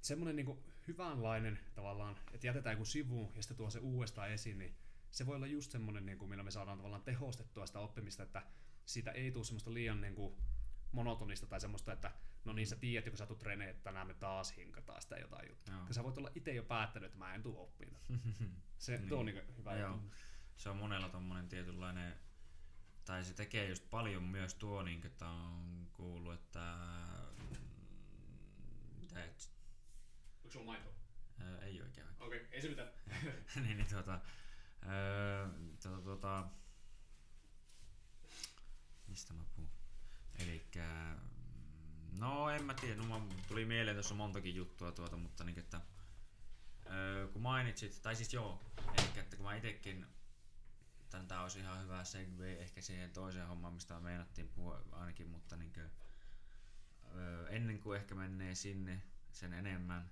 Semmoinen 0.00 0.36
niinku 0.36 0.64
hyvänlainen 0.88 1.58
tavallaan, 1.74 2.16
että 2.32 2.46
jätetään 2.46 2.72
joku 2.72 2.84
sivu 2.84 3.32
ja 3.36 3.42
sitten 3.42 3.56
tuo 3.56 3.70
se 3.70 3.78
uudestaan 3.78 4.30
esiin, 4.30 4.58
niin 4.58 4.76
se 5.10 5.26
voi 5.26 5.36
olla 5.36 5.46
just 5.46 5.70
semmoinen, 5.70 6.06
niin 6.06 6.18
kuin, 6.18 6.28
millä 6.28 6.42
me 6.42 6.50
saadaan 6.50 6.78
tavallaan 6.78 7.02
tehostettua 7.02 7.66
sitä 7.66 7.78
oppimista, 7.78 8.22
että 8.22 8.42
siitä 8.84 9.10
ei 9.10 9.32
tule 9.32 9.44
semmoista 9.44 9.74
liian 9.74 10.00
niin 10.00 10.14
kuin, 10.14 10.36
monotonista 10.92 11.46
tai 11.46 11.60
semmoista, 11.60 11.92
että 11.92 12.10
no 12.44 12.52
niin 12.52 12.66
sä 12.66 12.76
tiedät, 12.76 13.08
kun 13.08 13.18
sä 13.18 13.26
tulet 13.26 13.38
treeneen, 13.38 13.70
että 13.70 13.82
tänään 13.82 14.06
me 14.06 14.14
taas 14.14 14.56
hinkataan 14.56 15.02
sitä 15.02 15.16
jotain 15.16 15.48
juttua. 15.48 15.74
Joo. 15.74 15.86
sä 15.90 16.04
voit 16.04 16.18
olla 16.18 16.30
itse 16.34 16.52
jo 16.52 16.62
päättänyt, 16.62 17.06
että 17.06 17.18
mä 17.18 17.34
en 17.34 17.42
tule 17.42 17.58
oppimaan. 17.58 18.02
Se 18.78 18.96
niin. 18.96 19.12
on 19.12 19.26
niin 19.26 19.56
hyvä 19.56 19.76
Joo. 19.76 19.92
juttu. 19.92 20.16
Se 20.56 20.68
on 20.68 20.76
monella 20.76 21.08
tommonen 21.08 21.48
tietynlainen, 21.48 22.20
tai 23.04 23.24
se 23.24 23.34
tekee 23.34 23.68
just 23.68 23.90
paljon 23.90 24.22
myös 24.22 24.54
tuo, 24.54 24.82
niin 24.82 25.06
että 25.06 25.28
on 25.28 25.88
kuullut, 25.92 26.34
että 26.34 26.76
mitä 29.00 29.24
et... 29.24 29.52
Onko 30.36 30.50
sulla 30.50 30.66
maitoa? 30.66 30.92
Öö, 31.40 31.60
ei 31.62 31.82
oikein. 31.82 32.06
Okei, 32.20 32.40
okay, 32.40 32.48
ei 32.52 32.62
se 32.62 32.68
mitään. 32.68 32.88
niin, 33.64 33.76
niin 33.76 33.88
tuota, 33.88 34.20
öö, 34.86 35.48
tuota, 35.82 36.02
tuota, 36.02 36.48
mistä 39.08 39.34
mä 39.34 39.44
puhun? 39.56 39.79
Elikkä 40.42 41.16
No 42.12 42.50
en 42.50 42.64
mä 42.64 42.74
tiedä, 42.74 43.02
no, 43.02 43.28
tuli 43.48 43.64
mieleen 43.64 43.96
tuossa 43.96 44.14
montakin 44.14 44.54
juttua 44.54 44.92
tuota, 44.92 45.16
mutta 45.16 45.44
niin, 45.44 45.58
että 45.58 45.80
öö, 46.90 47.28
kun 47.28 47.42
mainitsit, 47.42 48.02
tai 48.02 48.16
siis 48.16 48.34
joo, 48.34 48.60
eli 48.98 49.18
että 49.20 49.36
kun 49.36 49.46
mä 49.46 49.56
itekin, 49.56 50.06
tää 51.28 51.42
olisi 51.42 51.58
ihan 51.58 51.82
hyvä 51.82 52.04
segue 52.04 52.52
ehkä 52.52 52.80
siihen 52.80 53.10
toiseen 53.10 53.48
hommaan, 53.48 53.74
mistä 53.74 54.00
meinattiin 54.00 54.48
puhua 54.48 54.84
ainakin, 54.92 55.28
mutta 55.28 55.56
niin 55.56 55.72
kuin, 55.72 55.90
öö, 57.16 57.48
ennen 57.48 57.78
kuin 57.80 58.00
ehkä 58.00 58.14
menee 58.14 58.54
sinne 58.54 59.02
sen 59.32 59.52
enemmän, 59.52 60.10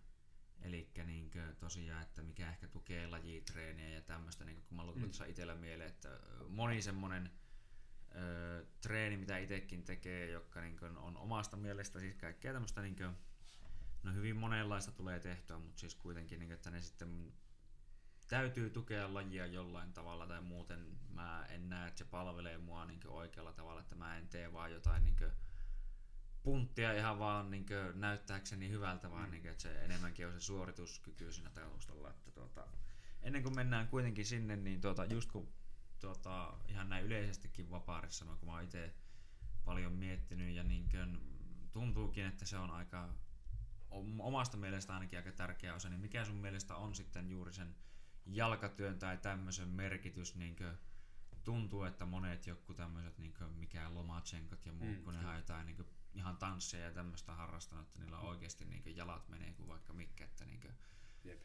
Eli 0.63 0.91
niin 1.07 1.31
tosiaan, 1.59 2.03
että 2.03 2.23
mikä 2.23 2.49
ehkä 2.49 2.69
tukee 2.69 3.07
lajitreeniä 3.07 3.89
ja 3.89 4.01
tämmöistä, 4.01 4.45
niin 4.45 4.63
kun 4.69 4.77
mä 4.77 4.87
luin 4.87 5.01
mm. 5.01 5.11
itsellä 5.27 5.55
mieleen, 5.55 5.91
että 5.91 6.09
moni 6.49 6.83
semmonen 6.83 7.31
ö, 8.19 8.67
treeni, 8.81 9.17
mitä 9.17 9.39
itsekin 9.39 9.85
tekee, 9.85 10.31
joka 10.31 10.61
niin 10.61 10.77
kuin, 10.77 10.97
on 10.97 11.17
omasta 11.17 11.57
mielestä 11.57 12.01
siis 12.01 12.17
kaikkea 12.17 12.53
tämmöistä 12.53 12.83
niin 12.83 12.97
kuin, 12.97 13.17
no 14.03 14.13
hyvin 14.13 14.37
monenlaista 14.37 14.93
tulee 14.93 15.21
tehtyä, 15.21 15.59
mutta 15.59 15.81
siis 15.81 15.95
kuitenkin, 15.95 16.39
niin 16.39 16.49
kuin, 16.49 16.55
että 16.55 16.71
ne 16.71 16.81
sitten 16.81 17.33
täytyy 18.29 18.71
tukea 18.71 19.15
lajia 19.15 19.47
jollain 19.47 19.93
tavalla 19.93 20.27
tai 20.27 20.41
muuten 20.41 20.99
mä 21.11 21.47
en 21.47 21.69
näe, 21.69 21.89
että 21.89 21.99
se 21.99 22.05
palvelee 22.05 22.59
mua 22.59 22.85
niin 22.85 23.01
oikealla 23.07 23.53
tavalla, 23.53 23.81
että 23.81 23.95
mä 23.95 24.17
en 24.17 24.29
tee 24.29 24.53
vaan 24.53 24.73
jotain 24.73 25.05
niin 25.05 25.17
punttia 26.43 26.93
ihan 26.93 27.19
vaan 27.19 27.51
niin 27.51 27.67
näyttääkseni 27.95 28.71
hyvältä, 28.71 29.11
vaan 29.11 29.25
mm. 29.25 29.31
niin 29.31 29.43
kuin, 29.43 29.51
että 29.51 29.63
se 29.63 29.85
enemmänkin 29.85 30.27
on 30.27 30.33
se 30.33 30.41
suorituskyky 30.41 31.33
siinä 31.33 31.51
taustalla. 31.51 32.11
Että 32.11 32.31
tuota, 32.31 32.67
ennen 33.23 33.43
kuin 33.43 33.55
mennään 33.55 33.89
kuitenkin 33.89 34.27
sinne, 34.27 34.57
niin 34.57 34.81
tuota, 34.81 35.05
just 35.05 35.33
kun 35.33 35.49
tuota, 36.01 36.55
ihan 36.69 36.89
näin 36.89 37.05
yleisestikin 37.05 37.71
vapaarissa, 37.71 38.25
kun 38.25 38.49
mä 38.49 38.53
oon 38.53 38.65
itse 38.65 38.95
paljon 39.65 39.93
miettinyt 39.93 40.55
ja 40.57 40.65
niin 40.65 40.89
kuin, 40.89 41.19
tuntuukin, 41.73 42.27
että 42.27 42.45
se 42.45 42.59
on 42.59 42.71
aika 42.71 43.09
omasta 44.19 44.57
mielestä 44.57 44.95
ainakin 44.95 45.19
aika 45.19 45.33
tärkeä 45.33 45.75
osa, 45.75 45.89
niin 45.89 46.01
mikä 46.01 46.25
sun 46.25 46.37
mielestä 46.37 46.77
on 46.77 46.95
sitten 46.95 47.31
juuri 47.31 47.53
sen 47.53 47.75
jalkatyön 48.27 48.99
tai 48.99 49.17
tämmöisen 49.17 49.69
merkitys, 49.69 50.35
niin 50.35 50.57
kuin, 50.57 50.79
tuntuu, 51.45 51.83
että 51.83 52.07
monet 52.07 52.47
joku 52.47 52.75
tämmöiset, 52.75 53.19
niin 53.19 53.35
kuin, 53.35 53.53
mikä 53.53 53.95
Lomachenko 53.95 54.57
ja 54.65 54.73
muut, 54.73 54.97
mm, 54.97 55.03
kun 55.03 55.15
ne 55.15 55.23
haetaan 55.23 55.67
niin 55.67 55.77
kuin, 55.77 55.89
ihan 56.15 56.37
tansseja 56.37 56.85
ja 56.85 56.93
tämmöistä 56.93 57.35
harrastanut, 57.35 57.87
että 57.87 58.01
niillä 58.01 58.19
on 58.19 58.29
oikeasti 58.29 58.65
niin 58.65 58.83
kuin, 58.83 58.97
jalat 58.97 59.29
menee 59.29 59.53
kuin 59.53 59.69
vaikka 59.69 59.93
mikä, 59.93 60.25
että 60.25 60.45
niin 60.45 60.61
kuin, 60.61 60.75
Jep. 61.25 61.43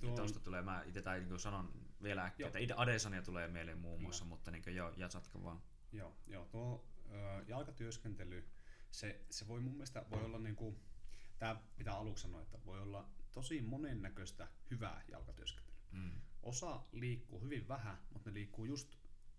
Tuo... 0.00 0.16
Tuosta 0.16 0.40
tulee, 0.40 0.62
mä 0.62 0.82
itse 0.86 1.02
tai 1.02 1.20
niin 1.20 1.38
sanon 1.38 1.72
vielä 2.02 2.24
äkkiä, 2.24 2.46
että 2.46 2.74
Adesania 2.76 3.22
tulee 3.22 3.48
mieleen 3.48 3.78
muun 3.78 4.02
muassa, 4.02 4.24
Hyvä. 4.24 4.34
mutta 4.34 4.50
niin 4.50 4.62
kuin, 4.62 4.76
joo, 4.76 4.92
jatsatka 4.96 5.42
vaan. 5.42 5.62
Joo, 5.92 6.16
joo 6.26 6.44
tuo 6.44 6.84
ö, 7.10 7.44
jalkatyöskentely, 7.46 8.48
se, 8.90 9.24
se 9.30 9.48
voi 9.48 9.60
mun 9.60 9.72
mielestä 9.72 10.04
voi 10.10 10.24
olla 10.24 10.38
niin 10.38 10.56
kuin, 10.56 10.76
tämä 11.38 11.60
pitää 11.76 11.94
aluksi 11.94 12.22
sanoa, 12.22 12.42
että 12.42 12.58
voi 12.64 12.80
olla 12.80 13.08
tosi 13.32 13.62
monennäköistä 13.62 14.48
hyvää 14.70 15.02
jalkatyöskentelyä. 15.08 15.78
Mm. 15.92 16.12
Osa 16.42 16.80
liikkuu 16.92 17.40
hyvin 17.40 17.68
vähän, 17.68 17.98
mutta 18.12 18.30
ne 18.30 18.34
liikkuu 18.34 18.64
just 18.64 18.96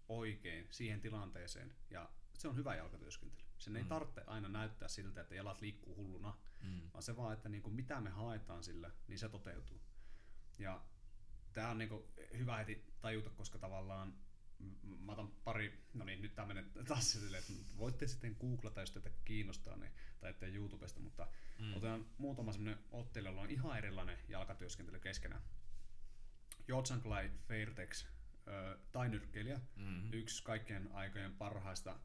oikein 0.09 0.67
siihen 0.71 1.01
tilanteeseen 1.01 1.75
ja 1.89 2.09
se 2.33 2.47
on 2.47 2.55
hyvä 2.55 2.75
jalkatyöskentely. 2.75 3.47
Sen 3.57 3.75
ei 3.75 3.83
mm. 3.83 3.89
tarvitse 3.89 4.23
aina 4.27 4.49
näyttää 4.49 4.87
siltä, 4.87 5.21
että 5.21 5.35
jalat 5.35 5.61
liikkuu 5.61 5.95
hulluna, 5.95 6.37
mm. 6.61 6.81
vaan 6.93 7.03
se 7.03 7.17
vaan, 7.17 7.33
että 7.33 7.49
niin 7.49 7.61
kuin 7.63 7.75
mitä 7.75 8.01
me 8.01 8.09
haetaan 8.09 8.63
sillä, 8.63 8.91
niin 9.07 9.19
se 9.19 9.29
toteutuu. 9.29 9.81
Ja 10.59 10.81
tämä 11.53 11.69
on 11.69 11.77
niin 11.77 11.89
kuin 11.89 12.03
hyvä 12.37 12.57
heti 12.57 12.93
tajuta, 13.01 13.29
koska 13.29 13.59
tavallaan 13.59 14.13
mä 14.99 15.11
otan 15.11 15.31
pari, 15.43 15.85
no 15.93 16.05
niin, 16.05 16.21
nyt 16.21 16.35
tämä 16.35 16.47
menee 16.47 16.65
taas 16.87 17.11
silleen, 17.11 17.43
että 17.43 17.77
voitte 17.77 18.07
sitten 18.07 18.35
googlata, 18.39 18.79
jos 18.79 18.91
teitä 18.91 19.09
kiinnostaa, 19.25 19.77
niin, 19.77 19.91
tai 20.19 20.29
ettei 20.29 20.55
YouTubesta, 20.55 20.99
mutta 20.99 21.27
mm. 21.59 21.71
otetaan 21.71 22.05
muutama 22.17 22.51
semmoinen 22.51 22.83
ottelu, 22.91 23.27
jolla 23.27 23.41
on 23.41 23.51
ihan 23.51 23.77
erilainen 23.77 24.17
jalkatyöskentely 24.27 24.99
keskenään. 24.99 25.41
Jotsanklai 26.67 27.31
Fairtex, 27.47 28.05
tai 28.91 29.09
nyrkkeilijä, 29.09 29.61
mm-hmm. 29.75 30.13
yksi 30.13 30.43
kaikkien 30.43 30.91
aikojen 30.91 31.35
parhaista 31.35 31.99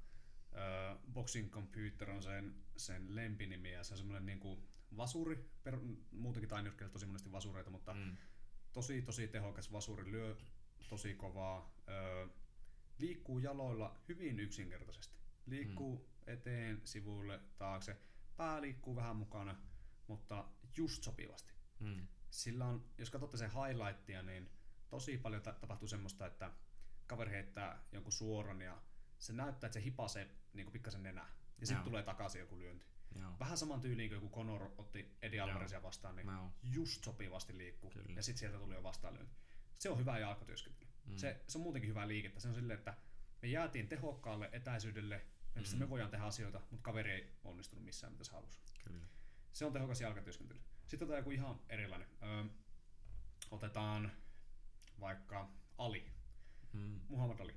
Uh, 0.55 1.13
Boxing 1.13 1.51
Computer 1.51 2.11
on 2.11 2.23
sen, 2.23 2.55
sen 2.77 3.17
lempinimi 3.17 3.73
ja 3.73 3.85
se 3.85 3.95
on 3.95 3.99
semmoinen 3.99 4.27
niinku 4.27 4.69
vasuri, 4.97 5.51
per, 5.65 5.79
muutenkin 6.11 6.49
tainyrkkeilijät 6.49 6.93
tosi 6.93 7.07
monesti 7.07 7.33
vasureita, 7.33 7.71
mutta 7.71 7.95
mm. 7.95 8.17
Tosi 8.75 9.03
tosi 9.03 9.29
tehokas 9.29 9.73
vasuri, 9.73 10.13
lyö 10.13 10.37
tosi 10.89 11.15
kovaa, 11.15 11.59
uh, 11.61 12.31
liikkuu 12.99 13.39
jaloilla 13.39 13.97
hyvin 14.09 14.41
yksinkertaisesti. 14.41 15.17
Liikkuu 15.47 15.97
mm. 15.97 16.33
eteen, 16.33 16.81
sivuille, 16.85 17.41
taakse, 17.59 17.97
pää 18.37 18.61
liikkuu 18.61 18.97
vähän 18.97 19.17
mukana, 19.17 19.57
mutta 20.07 20.45
just 20.77 21.03
sopivasti. 21.03 21.53
Mm. 21.81 22.07
Sillä 22.31 22.67
on, 22.67 22.85
jos 22.99 23.11
katsotte 23.11 23.37
sen 23.37 23.51
highlightia, 23.51 24.23
niin 24.23 24.51
tosi 24.89 25.19
paljon 25.19 25.43
tapahtuu 25.43 25.89
semmoista, 25.89 26.27
että 26.27 26.53
kaveri 27.07 27.31
heittää 27.31 27.85
jonkun 27.93 28.13
suoran 28.13 28.61
ja 28.61 28.83
se 29.19 29.33
näyttää, 29.33 29.69
että 29.69 29.79
se 29.79 29.85
hipasee 29.85 30.31
niin 30.53 30.73
pikkasen 30.73 31.03
nenää. 31.03 31.29
Ja 31.61 31.67
sitten 31.67 31.85
tulee 31.85 32.03
takaisin 32.03 32.41
joku 32.41 32.59
lyönti. 32.59 32.87
Joo. 33.21 33.33
Vähän 33.41 33.59
saman 33.59 33.81
tyyliin 33.81 34.21
kuin 34.21 34.33
Conor 34.33 34.71
otti 34.79 35.17
Eddie 35.23 35.41
Alvarezia 35.41 35.83
vastaan, 35.83 36.17
niin 36.17 36.29
Joo. 36.29 36.51
just 36.63 37.05
sopivasti 37.05 37.59
liikkuu. 37.59 37.91
Kyllä. 37.91 38.17
Ja 38.17 38.23
sitten 38.23 38.39
sieltä 38.39 38.59
tuli 38.59 38.75
jo 38.75 38.83
vastaanlyönti. 38.83 39.35
Se 39.79 39.91
on 39.91 39.99
hyvä 39.99 40.19
jalkatyöskentely. 40.19 40.91
Mm. 41.07 41.17
Se, 41.17 41.45
se 41.49 41.59
on 41.59 41.63
muutenkin 41.63 41.91
hyvää 41.91 42.09
liikettä. 42.09 42.41
Se 42.41 42.49
on 42.49 42.55
silleen, 42.55 42.79
että 42.79 42.97
me 43.43 43.49
jäätiin 43.49 43.89
tehokkaalle 43.89 44.49
etäisyydelle, 44.53 45.27
missä 45.55 45.77
mm. 45.77 45.81
me 45.81 45.91
voidaan 45.91 46.11
tehdä 46.11 46.25
asioita, 46.25 46.61
mutta 46.71 46.83
kaveri 46.83 47.11
ei 47.11 47.33
onnistunut 47.45 47.85
missään, 47.85 48.13
mitä 48.13 48.25
se 48.25 48.33
halusi. 48.33 48.59
Kyllä. 48.85 49.07
Se 49.53 49.65
on 49.65 49.73
tehokas 49.73 50.01
jalkatyöskentely. 50.01 50.61
Sitten 50.87 51.07
otetaan 51.07 51.21
joku 51.21 51.31
ihan 51.31 51.61
erilainen. 51.69 52.09
Öö, 52.23 52.45
otetaan 53.51 54.13
vaikka 55.01 55.51
Ali. 55.79 56.13
Mm. 56.73 57.01
Muhammad 57.09 57.41
Ali. 57.41 57.57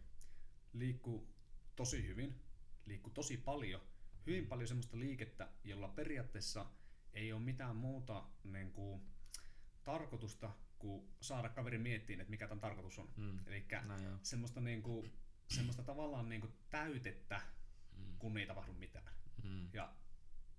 Liikkuu 0.73 1.27
tosi 1.75 2.07
hyvin, 2.07 2.41
liikkuu 2.85 3.13
tosi 3.13 3.37
paljon, 3.37 3.81
hyvin 4.27 4.47
paljon 4.47 4.67
semmoista 4.67 4.99
liikettä, 4.99 5.47
jolla 5.63 5.87
periaatteessa 5.87 6.65
ei 7.13 7.33
ole 7.33 7.41
mitään 7.41 7.75
muuta 7.75 8.23
niin 8.43 8.71
kuin, 8.71 9.01
tarkoitusta 9.83 10.49
kuin 10.79 11.07
saada 11.21 11.49
kaveri 11.49 11.77
miettiin, 11.77 12.21
että 12.21 12.31
mikä 12.31 12.47
tämän 12.47 12.59
tarkoitus 12.59 12.99
on. 12.99 13.09
Mm. 13.15 13.39
Eli 13.45 13.65
no 13.83 13.93
semmoista, 14.23 14.61
niin 14.61 14.83
kuin, 14.83 15.13
semmoista 15.47 15.83
tavallaan 15.83 16.29
niin 16.29 16.41
kuin 16.41 16.53
täytettä, 16.69 17.41
mm. 17.97 18.17
kun 18.17 18.37
ei 18.37 18.47
tapahdu 18.47 18.73
mitään. 18.73 19.13
Mm. 19.43 19.69
Ja 19.73 19.93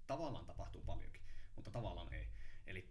tavallaan 0.06 0.46
tapahtuu 0.46 0.82
paljonkin, 0.82 1.22
mutta 1.56 1.70
tavallaan 1.70 2.12
ei. 2.12 2.28
Eli 2.66 2.88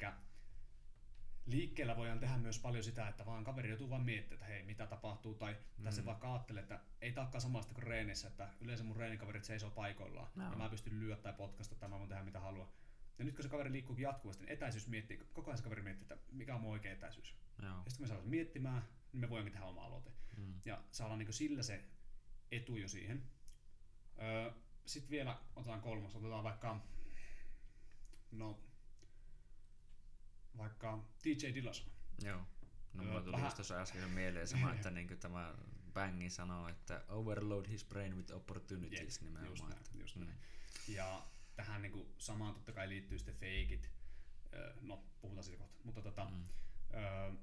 liikkeellä 1.48 1.98
voidaan 1.98 2.20
tehdä 2.20 2.38
myös 2.38 2.60
paljon 2.60 2.84
sitä, 2.84 3.08
että 3.08 3.26
vaan 3.26 3.44
kaveri 3.44 3.70
joutuu 3.70 3.90
vaan 3.90 4.06
miettimään, 4.06 4.42
että 4.42 4.54
hei, 4.54 4.64
mitä 4.64 4.88
tapahtuu, 4.88 5.34
tai 5.34 5.56
mm. 5.78 5.84
tässä 5.84 6.06
vaikka 6.06 6.34
ajattelee, 6.34 6.62
että 6.62 6.80
ei 7.02 7.12
taakkaan 7.12 7.42
samasta 7.42 7.74
kuin 7.74 7.84
reenissä, 7.84 8.28
että 8.28 8.50
yleensä 8.62 8.84
mun 8.84 8.96
reenikaverit 8.96 9.44
seisoo 9.44 9.70
paikoillaan, 9.70 10.28
no. 10.36 10.52
ja 10.52 10.58
mä 10.58 10.70
pystyn 10.70 11.00
lyödä 11.00 11.16
tai 11.16 11.34
potkasta, 11.34 11.76
tai 11.76 11.90
mä 11.90 12.00
voin 12.00 12.10
tehdä 12.10 12.24
mitä 12.24 12.40
haluan. 12.40 12.68
Ja 13.20 13.26
nyt 13.26 13.36
kun 13.36 13.44
se 13.44 13.50
kaveri 13.50 13.72
liikkuu 13.72 13.96
jatkuvasti, 13.98 14.44
niin 14.44 14.54
etäisyys 14.54 14.88
miettii, 14.88 15.18
koko 15.34 15.52
ajan 15.52 15.58
se 15.58 15.64
kaveri 15.64 15.82
miettii, 15.82 16.04
että 16.04 16.18
mikä 16.32 16.56
on 16.56 16.62
mun 16.62 16.72
oikea 16.72 16.92
etäisyys. 16.92 17.36
Joo. 17.62 17.70
Ja 17.70 17.76
sitten 17.76 17.98
kun 17.98 18.04
me 18.04 18.08
saadaan 18.08 18.30
miettimään, 18.30 18.82
niin 19.14 19.22
me 19.22 19.30
voimme 19.30 19.52
tehdä 19.52 19.66
oma 19.66 19.86
aloite. 19.86 20.12
Mm. 20.38 20.54
Ja 20.66 20.84
saadaan 20.92 21.20
niin 21.20 21.34
sillä 21.34 21.64
se 21.64 21.84
etu 22.52 22.76
jo 22.76 22.88
siihen. 22.88 23.24
Öö, 24.22 24.52
sitten 24.86 25.12
vielä 25.12 25.38
otetaan 25.56 25.82
kolmas, 25.82 26.16
otetaan 26.16 26.44
vaikka, 26.44 26.82
no 28.32 28.60
vaikka 30.58 31.04
DJ 31.24 31.54
Dillason. 31.56 31.92
Joo. 32.24 32.42
No 32.94 33.04
mulla 33.04 33.22
tuli 33.22 33.42
just 33.42 33.56
tuossa 33.56 33.82
äsken 33.82 34.10
mieleen 34.10 34.48
sama, 34.48 34.74
että 34.74 34.92
niin 34.98 35.20
tämä 35.20 35.54
Bangi 35.94 36.30
sanoo, 36.30 36.68
että 36.68 37.04
overload 37.10 37.68
his 37.68 37.86
brain 37.86 38.18
with 38.18 38.34
opportunities 38.34 39.16
Jep, 39.16 39.22
nimenomaan. 39.22 39.52
Just 39.52 39.70
näin, 39.70 40.00
just 40.00 40.16
näin. 40.16 40.32
Mm. 40.88 40.96
Ja 40.96 41.28
tähän 41.56 41.82
niin 41.82 41.92
kuin 41.92 42.08
samaan 42.18 42.54
totta 42.54 42.72
kai 42.72 42.90
liittyy 42.90 43.18
sitten 43.18 43.36
feikit. 43.36 43.92
No, 44.82 45.04
puhutaan 45.22 45.44
siitä 45.44 45.60
kohta. 45.60 45.80
Mutta 45.84 46.02
tota, 46.02 46.26
mm. 46.26 47.38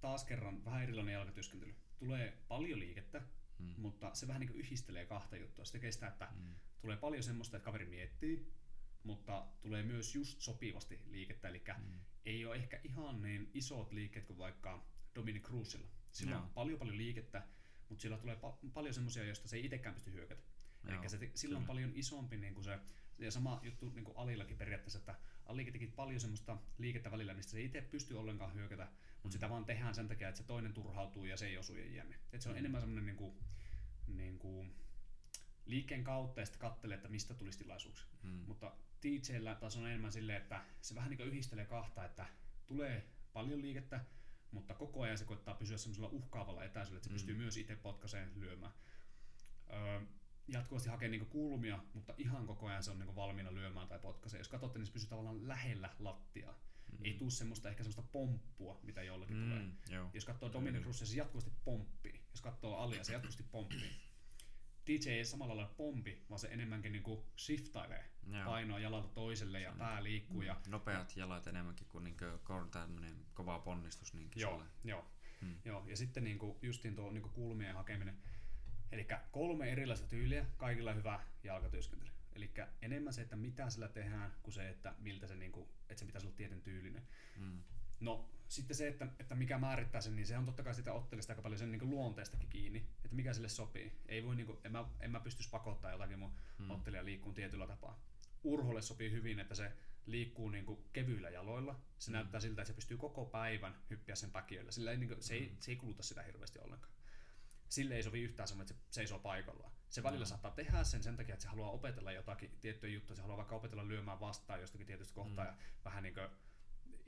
taas 0.00 0.24
kerran 0.24 0.64
vähän 0.64 0.82
erilainen 0.82 1.14
jalkatyöskentely. 1.14 1.74
Tulee 1.98 2.38
paljon 2.48 2.78
liikettä, 2.78 3.22
mm. 3.58 3.74
mutta 3.76 4.14
se 4.14 4.28
vähän 4.28 4.40
niin 4.40 4.48
kuin 4.48 4.60
yhdistelee 4.60 5.06
kahta 5.06 5.36
juttua. 5.36 5.64
Se 5.64 5.72
tekee 5.72 5.92
sitä, 5.92 6.06
että 6.06 6.28
mm. 6.34 6.54
tulee 6.80 6.96
paljon 6.96 7.22
semmoista, 7.22 7.56
että 7.56 7.64
kaveri 7.64 7.86
miettii, 7.86 8.52
mutta 9.02 9.46
tulee 9.60 9.82
myös 9.82 10.14
just 10.14 10.40
sopivasti 10.40 11.00
liikettä, 11.06 11.48
eli 11.48 11.62
mm. 11.78 12.00
Ei 12.24 12.46
ole 12.46 12.56
ehkä 12.56 12.80
ihan 12.84 13.22
niin 13.22 13.50
isot 13.54 13.92
liikkeet 13.92 14.26
kuin 14.26 14.38
vaikka 14.38 14.86
Dominic 15.14 15.42
Cruzilla. 15.42 15.88
Sillä 16.12 16.36
no. 16.36 16.42
on 16.42 16.50
paljon 16.50 16.78
paljon 16.78 16.96
liikettä, 16.96 17.42
mutta 17.88 18.02
sillä 18.02 18.16
tulee 18.16 18.34
pa- 18.34 18.70
paljon 18.74 18.94
semmoisia, 18.94 19.24
joista 19.24 19.48
se 19.48 19.56
ei 19.56 19.64
itsekään 19.64 19.94
pysty 19.94 20.12
hyökätä. 20.12 20.42
Eli 20.88 21.08
se, 21.08 21.30
sillä 21.34 21.58
on 21.58 21.64
paljon 21.64 21.92
isompi 21.94 22.36
niin 22.36 22.54
kuin 22.54 22.64
se, 22.64 22.78
ja 23.18 23.30
sama 23.30 23.60
juttu 23.62 23.88
niin 23.88 24.04
kuin 24.04 24.16
Alillakin 24.16 24.56
periaatteessa, 24.56 24.98
että 24.98 25.14
Ali 25.46 25.64
teki 25.64 25.86
paljon 25.86 26.20
semmoista 26.20 26.58
liikettä 26.78 27.10
välillä, 27.10 27.34
mistä 27.34 27.52
se 27.52 27.58
ei 27.58 27.64
itse 27.64 27.80
pysty 27.80 28.14
ollenkaan 28.14 28.54
hyökätä, 28.54 28.84
mutta 28.84 29.28
mm. 29.28 29.32
sitä 29.32 29.50
vaan 29.50 29.64
tehdään 29.64 29.94
sen 29.94 30.08
takia, 30.08 30.28
että 30.28 30.40
se 30.40 30.46
toinen 30.46 30.72
turhautuu 30.72 31.24
ja 31.24 31.36
se 31.36 31.46
ei 31.46 31.58
osu 31.58 31.76
ja 31.76 31.86
jänne. 31.86 32.16
Että 32.32 32.42
se 32.42 32.48
on 32.48 32.54
mm. 32.54 32.58
enemmän 32.58 32.80
semmoinen 32.80 33.06
niin 33.06 33.16
kuin, 33.16 33.34
niin 34.06 34.38
kuin, 34.38 34.74
liikkeen 35.66 36.04
kautta 36.04 36.40
ja 36.40 36.46
sitten 36.46 36.60
katselee, 36.60 36.96
että 36.96 37.08
mistä 37.08 37.34
tulisi 37.34 37.58
tilaisuuksia. 37.58 38.06
Mm. 38.22 38.44
Mutta 38.46 38.76
DJllä 39.02 39.54
taas 39.54 39.76
on 39.76 39.86
enemmän 39.86 40.12
silleen, 40.12 40.42
että 40.42 40.64
se 40.80 40.94
vähän 40.94 41.10
niin 41.10 41.20
yhdistelee 41.20 41.66
kahta, 41.66 42.04
että 42.04 42.26
tulee 42.66 43.06
paljon 43.32 43.62
liikettä, 43.62 44.04
mutta 44.50 44.74
koko 44.74 45.02
ajan 45.02 45.18
se 45.18 45.24
koittaa 45.24 45.54
pysyä 45.54 45.78
semmoisella 45.78 46.08
uhkaavalla 46.08 46.64
etäisyydellä, 46.64 46.98
että 46.98 47.08
se 47.08 47.10
mm. 47.10 47.14
pystyy 47.14 47.34
myös 47.34 47.56
itse 47.56 47.76
potkaseen 47.76 48.32
lyömään. 48.40 48.72
Öö, 49.72 50.00
jatkuvasti 50.48 50.88
hakee 50.88 51.08
niinku 51.08 51.26
kulmia, 51.26 51.78
mutta 51.94 52.14
ihan 52.18 52.46
koko 52.46 52.66
ajan 52.66 52.82
se 52.82 52.90
on 52.90 52.98
niinku 52.98 53.16
valmiina 53.16 53.54
lyömään 53.54 53.88
tai 53.88 53.98
potkaisee. 53.98 54.40
Jos 54.40 54.48
katsotte, 54.48 54.78
niin 54.78 54.86
se 54.86 54.92
pysyy 54.92 55.08
tavallaan 55.08 55.48
lähellä 55.48 55.90
lattiaa. 55.98 56.60
Mm. 56.92 57.04
Ei 57.04 57.14
tule 57.14 57.30
semmoista 57.30 57.68
ehkä 57.68 57.82
semmoista 57.82 58.12
pomppua, 58.12 58.80
mitä 58.82 59.02
jollakin 59.02 59.36
mm, 59.36 59.42
tulee. 59.42 59.66
Joo. 59.90 60.10
Jos 60.14 60.24
katsoo 60.24 60.52
Dominic 60.52 60.84
Russia, 60.84 61.06
se 61.06 61.16
jatkuvasti 61.16 61.52
pomppii. 61.64 62.20
Jos 62.30 62.40
katsoo 62.40 62.76
Alia, 62.76 63.04
se 63.04 63.12
jatkuvasti 63.12 63.42
pomppii. 63.42 63.90
DJ 64.86 65.08
ei 65.08 65.24
samalla 65.24 65.56
lailla 65.56 65.74
pompi, 65.76 66.22
vaan 66.30 66.38
se 66.38 66.48
enemmänkin 66.48 66.92
niinku 66.92 67.26
shiftailee 67.38 68.04
Joo. 68.32 68.44
painoa 68.44 68.78
jalalta 68.78 69.08
toiselle 69.08 69.60
ja 69.60 69.74
pää 69.78 70.02
liikkuu. 70.02 70.42
Ja, 70.42 70.56
Nopeat 70.68 71.16
jalat 71.16 71.46
enemmänkin 71.46 71.86
kuin 71.86 72.04
niinku 72.04 72.24
kor- 72.44 72.68
tämmönen 72.68 73.16
kova 73.34 73.58
ponnistus. 73.58 74.14
Niinku 74.14 74.38
joo, 74.40 74.62
joo, 74.84 75.04
Hmm. 75.40 75.54
joo. 75.64 75.84
Ja 75.86 75.96
sitten 75.96 76.24
niinku, 76.24 76.58
justiin 76.62 76.96
tuo 76.96 77.10
niinku 77.10 77.28
kulmien 77.28 77.74
hakeminen. 77.74 78.18
Eli 78.92 79.06
kolme 79.32 79.72
erilaista 79.72 80.06
tyyliä, 80.06 80.46
kaikilla 80.56 80.92
hyvä 80.92 81.20
jalkatyöskentely. 81.44 82.10
Eli 82.32 82.50
enemmän 82.82 83.12
se, 83.12 83.22
että 83.22 83.36
mitä 83.36 83.70
sillä 83.70 83.88
tehdään, 83.88 84.32
kuin 84.42 84.54
se, 84.54 84.68
että 84.68 84.94
miltä 84.98 85.26
se, 85.26 85.36
niinku, 85.36 85.68
että 85.88 85.98
se 86.00 86.04
pitäisi 86.06 86.26
olla 86.26 86.36
tietyn 86.36 86.62
tyylinen. 86.62 87.02
Mm. 87.36 87.62
No 88.00 88.30
sitten 88.52 88.76
se, 88.76 88.88
että, 88.88 89.06
että 89.18 89.34
mikä 89.34 89.58
määrittää 89.58 90.00
sen, 90.00 90.16
niin 90.16 90.26
se 90.26 90.38
on 90.38 90.46
totta 90.46 90.62
kai 90.62 90.74
sitä 90.74 90.92
ottelista 90.92 91.32
aika 91.32 91.42
paljon 91.42 91.58
sen 91.58 91.72
niin 91.72 91.90
luonteestakin 91.90 92.48
kiinni, 92.48 92.86
että 93.04 93.16
mikä 93.16 93.32
sille 93.34 93.48
sopii. 93.48 93.92
Ei 94.06 94.24
voi, 94.24 94.36
niin 94.36 94.46
kuin, 94.46 94.58
en, 94.64 94.72
mä, 94.72 94.84
en 95.00 95.10
mä 95.10 95.20
pystyisi 95.20 95.50
pakottaa 95.50 95.90
jotakin 95.92 96.18
mun 96.18 96.32
Mm. 96.58 96.64
mm. 96.64 96.70
ottelijaa 96.70 97.04
liikkuun 97.04 97.34
tietyllä 97.34 97.66
tapaa. 97.66 98.00
Urholle 98.44 98.82
sopii 98.82 99.10
hyvin, 99.10 99.38
että 99.40 99.54
se 99.54 99.72
liikkuu 100.06 100.48
niin 100.50 100.66
kuin 100.66 100.84
kevyillä 100.92 101.30
jaloilla. 101.30 101.80
Se 101.98 102.10
Mm. 102.10 102.12
näyttää 102.12 102.40
siltä, 102.40 102.62
että 102.62 102.68
se 102.72 102.74
pystyy 102.74 102.96
koko 102.96 103.24
päivän 103.24 103.74
hyppiä 103.90 104.14
sen 104.14 104.30
päkiöllä. 104.30 104.70
Sillä 104.72 104.90
ei, 104.90 104.96
niin 104.96 105.08
kuin, 105.08 105.22
se, 105.22 105.34
ei, 105.34 105.48
Mm. 105.48 105.56
se 105.60 105.70
ei 105.72 105.76
kuluta 105.76 106.02
sitä 106.02 106.22
hirveästi 106.22 106.58
ollenkaan. 106.58 106.92
Sille 107.68 107.94
ei 107.96 108.02
sovi 108.02 108.22
yhtään 108.22 108.48
semmoinen, 108.48 108.72
että 108.74 108.84
se 108.90 108.94
seisoo 108.94 109.18
paikallaan. 109.18 109.72
Se 109.88 110.02
välillä 110.02 110.24
Mm. 110.24 110.28
saattaa 110.28 110.50
tehdä 110.50 110.84
sen 110.84 111.02
sen 111.02 111.16
takia, 111.16 111.32
että 111.32 111.42
se 111.42 111.48
haluaa 111.48 111.70
opetella 111.70 112.12
jotakin 112.12 112.50
tiettyä 112.60 112.90
juttua. 112.90 113.16
Se 113.16 113.22
haluaa 113.22 113.36
vaikka 113.36 113.56
opetella 113.56 113.88
lyömään 113.88 114.20
vastaan 114.20 114.60
jostakin 114.60 114.86
tietystä 114.86 115.14
kohtaa 115.14 115.44
Mm. 115.44 115.50
ja 115.50 115.56
vähän 115.84 116.02
niin 116.02 116.14
kuin 116.14 116.28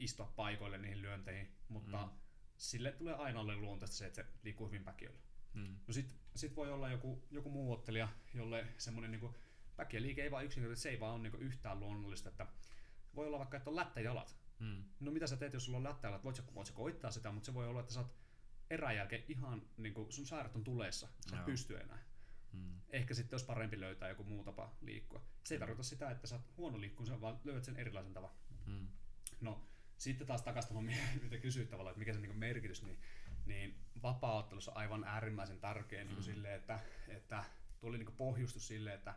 istua 0.05 0.33
paikoille 0.37 0.79
niihin 0.79 1.03
lyönteihin, 1.03 1.55
mutta 1.69 2.05
Mm. 2.07 2.11
sille 2.57 2.93
tulee 2.93 3.15
aina 3.15 3.41
ole 3.41 3.57
luontaista 3.57 3.97
se, 3.97 4.07
että 4.07 4.23
se 4.23 4.29
liikkuu 4.43 4.67
hyvin 4.67 4.85
päkiöllä. 4.85 5.19
Mm. 5.55 5.77
No 5.87 5.93
sit, 5.95 6.17
sit 6.37 6.57
voi 6.57 6.73
olla 6.73 6.91
joku, 6.91 7.27
joku 7.31 7.51
muu 7.51 7.73
ottelija, 7.73 8.09
jolle 8.35 8.67
semmoinen 8.79 9.11
niinku 9.11 9.35
päkiöliike 9.77 10.23
ei 10.23 10.31
vaan 10.31 10.45
yksinkertaisesti, 10.45 10.83
se 10.83 10.89
ei 10.91 11.01
vaan 11.01 11.15
ole 11.15 11.23
niinku 11.23 11.39
yhtään 11.39 11.81
luonnollista, 11.81 12.29
että 12.29 12.47
voi 13.15 13.27
olla 13.27 13.39
vaikka, 13.39 13.57
että 13.57 13.71
on 13.71 13.77
lättäjalat. 13.77 14.37
Mm. 14.59 14.85
No 15.01 15.11
mitä 15.11 15.27
sä 15.27 15.37
teet, 15.37 15.53
jos 15.53 15.65
sulla 15.65 15.79
on 15.79 15.85
lättäjalat? 15.85 16.25
Voit 16.25 16.37
sä, 16.37 16.43
voit 16.55 16.67
sä 16.67 16.73
koittaa 16.73 17.11
sitä, 17.11 17.33
mutta 17.33 17.47
se 17.47 17.55
voi 17.55 17.69
olla, 17.69 17.81
että 17.81 17.93
sä 17.95 18.01
oot 18.01 18.15
erän 18.71 18.97
jälkeen 18.97 19.25
ihan 19.29 19.63
niinku, 19.77 20.07
sun 20.11 20.27
sääret 20.27 20.57
on 20.57 20.65
tuleessa, 20.65 21.09
sä 21.31 21.39
et 21.39 21.45
pysty 21.45 21.77
enää. 21.81 21.99
Mm. 22.53 22.81
Ehkä 22.91 23.15
sitten 23.15 23.35
olisi 23.35 23.47
parempi 23.47 23.81
löytää 23.81 24.09
joku 24.09 24.25
muu 24.25 24.45
tapa 24.45 24.77
liikkua. 24.81 25.27
Se 25.45 25.55
ei 25.55 25.59
tarkoita 25.59 25.83
sitä, 25.83 26.11
että 26.11 26.27
sä 26.27 26.35
oot 26.35 26.57
huono 26.57 26.81
liikkuun, 26.81 27.21
vaan 27.21 27.41
löydät 27.45 27.65
sen 27.65 27.77
erilaisen 27.77 28.15
tavan. 28.15 28.31
Mm. 28.67 28.89
No 29.41 29.67
sitten 29.99 30.27
taas 30.27 30.43
takaisin 30.43 30.69
tuohon, 30.69 30.91
mitä 31.23 31.39
kysyit 31.39 31.71
tavallaan, 31.71 31.93
että 31.93 31.99
mikä 31.99 32.13
se 32.13 32.21
niinku 32.21 32.37
merkitys, 32.39 32.83
niin, 32.83 32.99
niin 33.47 33.75
vapaa-ottelussa 34.03 34.71
on 34.71 34.77
aivan 34.77 35.05
äärimmäisen 35.05 35.61
tärkeä 35.61 36.05
niinku 36.05 36.21
Mm. 36.21 36.25
sille, 36.25 36.55
että, 36.55 36.81
että 37.09 37.45
tuli 37.81 37.99
niinku 37.99 38.13
pohjustus 38.13 38.69
sille, 38.69 38.95
että 38.95 39.15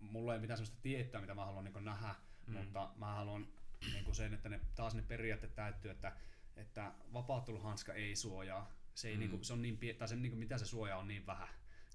mulla 0.00 0.34
ei 0.34 0.40
mitään 0.40 0.56
sellaista 0.58 0.82
tiettyä, 0.82 1.20
mitä 1.20 1.34
mä 1.34 1.44
haluan 1.44 1.64
niinku 1.64 1.80
nähdä, 1.80 2.14
Mm. 2.46 2.52
mm. 2.54 2.58
mutta 2.60 2.90
mä 2.96 3.06
haluan 3.14 3.48
niinku 3.92 4.14
sen, 4.14 4.34
että 4.34 4.48
ne, 4.48 4.60
taas 4.74 4.94
ne 4.94 5.02
periaatteet 5.02 5.54
täyttyy, 5.54 5.90
että, 5.90 6.12
että 6.56 6.92
vapaa-otteluhanska 7.12 7.94
ei 7.94 8.16
suojaa. 8.16 8.72
Se, 8.94 9.08
ei 9.08 9.14
Mm. 9.14 9.20
niinku, 9.20 9.44
se 9.44 9.52
on 9.52 9.62
niin, 9.62 9.78
tai 9.98 10.08
se, 10.08 10.16
niinku, 10.16 10.38
mitä 10.38 10.58
se 10.58 10.66
suojaa 10.66 10.98
on 10.98 11.08
niin 11.08 11.26
vähän. 11.26 11.48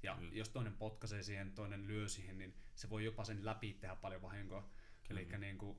Ja 0.04 0.16
Kyllä. 0.16 0.34
jos 0.34 0.50
toinen 0.50 0.74
potkaisee 0.74 1.24
siihen, 1.24 1.52
toinen 1.52 1.88
lyö 1.88 2.08
siihen, 2.08 2.38
niin 2.38 2.54
se 2.76 2.90
voi 2.90 3.06
jopa 3.06 3.24
sen 3.24 3.46
läpi 3.46 3.74
tehdä 3.74 3.96
paljon 3.96 4.22
vahinkoa. 4.22 4.70
Eli 5.10 5.28
niin 5.38 5.58
kuin 5.58 5.78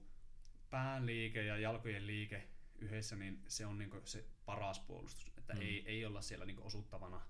pään 0.72 1.06
liike 1.06 1.44
ja 1.44 1.56
jalkojen 1.58 2.06
liike 2.06 2.48
yhdessä, 2.78 3.16
niin 3.16 3.42
se 3.48 3.66
on 3.66 3.78
niin 3.78 3.90
se 4.04 4.24
paras 4.46 4.80
puolustus. 4.80 5.32
Että 5.38 5.54
Mm. 5.54 5.60
ei, 5.60 5.84
ei 5.86 6.06
olla 6.06 6.20
siellä 6.20 6.44
niin 6.46 6.62
osuttavana. 6.62 7.20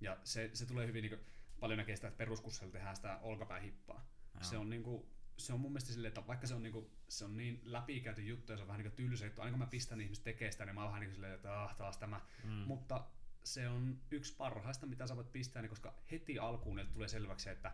Ja 0.00 0.18
se, 0.24 0.50
se 0.52 0.66
tulee 0.66 0.86
hyvin 0.86 1.02
niin 1.02 1.18
kuin, 1.18 1.26
paljon 1.60 1.78
näkee 1.78 1.96
sitä, 1.96 2.08
että 2.08 2.18
peruskurssilla 2.18 2.72
tehdään 2.72 2.96
sitä 2.96 3.18
olkapäähippaa. 3.22 4.06
Joo. 4.34 4.42
Se 4.42 4.56
on, 4.58 4.70
niin 4.70 4.82
kuin, 4.82 5.06
se 5.36 5.52
on 5.52 5.60
mun 5.60 5.72
mielestä 5.72 5.92
silleen, 5.92 6.08
että 6.08 6.26
vaikka 6.26 6.46
se 6.46 6.54
on, 6.54 6.62
niin 6.62 6.72
kuin, 6.72 6.90
se 7.08 7.24
on 7.24 7.36
niin 7.36 7.60
läpikäyty 7.64 8.22
juttu 8.22 8.52
ja 8.52 8.56
se 8.56 8.62
on 8.62 8.68
vähän 8.68 8.78
niin 8.78 8.90
kuin 8.92 8.96
tylsä 8.96 9.24
juttu, 9.26 9.40
aina 9.40 9.50
kun 9.50 9.58
mä 9.58 9.66
pistän 9.66 10.00
ihmiset 10.00 10.24
tekemään 10.24 10.52
sitä, 10.52 10.64
niin 10.64 10.74
mä 10.74 10.80
oon 10.82 10.90
vähän 10.90 11.00
niin 11.00 11.12
silleen, 11.14 11.34
että 11.34 11.62
ah, 11.62 11.76
taas 11.76 11.98
tämä. 11.98 12.20
Mm. 12.44 12.50
Mutta 12.50 13.06
se 13.44 13.68
on 13.68 14.00
yksi 14.10 14.36
parhaista, 14.36 14.86
mitä 14.86 15.06
sä 15.06 15.16
voit 15.16 15.32
pistää, 15.32 15.62
niin 15.62 15.70
koska 15.70 15.94
heti 16.10 16.38
alkuun 16.38 16.88
tulee 16.92 17.08
selväksi, 17.08 17.44
se, 17.44 17.50
että 17.50 17.72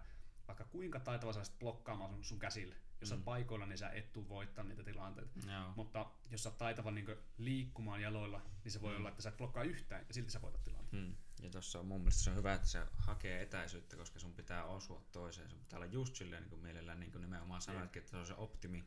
vaikka 0.48 0.64
kuinka 0.64 1.00
taitava 1.00 1.32
sä 1.32 1.38
olisit 1.40 1.58
blokkaamaan 1.58 2.10
sun, 2.10 2.24
sun 2.24 2.38
käsille, 2.38 2.74
jos 3.00 3.00
mm. 3.00 3.06
sä 3.08 3.14
Mm. 3.14 3.18
oot 3.18 3.24
paikoilla, 3.24 3.66
niin 3.66 3.78
sä 3.78 3.88
et 3.90 4.12
tuu 4.12 4.28
voittaa 4.28 4.64
niitä 4.64 4.82
tilanteita. 4.84 5.50
Joo. 5.52 5.72
Mutta 5.76 6.06
jos 6.30 6.42
sä 6.42 6.48
oot 6.48 6.58
taitava 6.58 6.90
niin 6.90 7.06
liikkumaan 7.38 8.02
jaloilla, 8.02 8.42
niin 8.64 8.72
se 8.72 8.80
voi 8.80 8.92
Mm. 8.92 8.96
olla, 8.98 9.08
että 9.08 9.22
sä 9.22 9.28
et 9.28 9.36
blokkaa 9.36 9.62
yhtään 9.64 10.04
ja 10.08 10.14
silti 10.14 10.30
sä 10.30 10.42
voitat 10.42 10.64
tilanteen. 10.64 11.02
Hmm. 11.06 11.16
Ja 11.42 11.50
tossa 11.50 11.78
on 11.80 11.86
mun 11.86 12.00
mielestä 12.00 12.22
se 12.24 12.30
on 12.30 12.36
hyvä, 12.36 12.54
että 12.54 12.68
se 12.68 12.86
hakee 12.96 13.42
etäisyyttä, 13.42 13.96
koska 13.96 14.18
sun 14.18 14.34
pitää 14.34 14.64
osua 14.64 15.02
toiseen. 15.12 15.50
Sun 15.50 15.58
pitää 15.58 15.76
olla 15.76 15.86
just 15.86 16.14
silleen 16.16 16.42
niin 16.42 16.50
kuin 16.50 16.62
mielellään 16.62 17.00
niin 17.00 17.12
kuin 17.12 17.22
nimenomaan 17.22 17.62
sanoitkin, 17.62 18.00
että 18.00 18.10
se 18.10 18.16
on 18.16 18.26
se 18.26 18.34
optimi, 18.34 18.84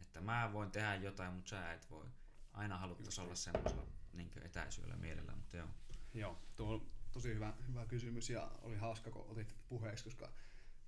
että 0.00 0.20
mä 0.20 0.50
voin 0.52 0.70
tehdä 0.70 0.94
jotain, 0.94 1.32
mutta 1.32 1.48
sä 1.48 1.72
et 1.72 1.90
voi. 1.90 2.06
Aina 2.52 2.78
haluttaisiin 2.78 3.24
olla 3.24 3.34
semmoisella 3.34 3.86
niin 4.12 4.30
etäisyydellä 4.42 4.96
mielellään, 4.96 5.38
mutta 5.38 5.56
joo. 5.56 5.68
Joo, 6.14 6.38
tuo 6.56 6.74
on 6.74 6.90
tosi 7.12 7.34
hyvä, 7.34 7.52
hyvä 7.68 7.86
kysymys 7.86 8.30
ja 8.30 8.50
oli 8.62 8.76
hauska, 8.76 9.10
kun 9.10 9.26
otit 9.28 9.56
puheeksi, 9.68 10.04
koska 10.04 10.32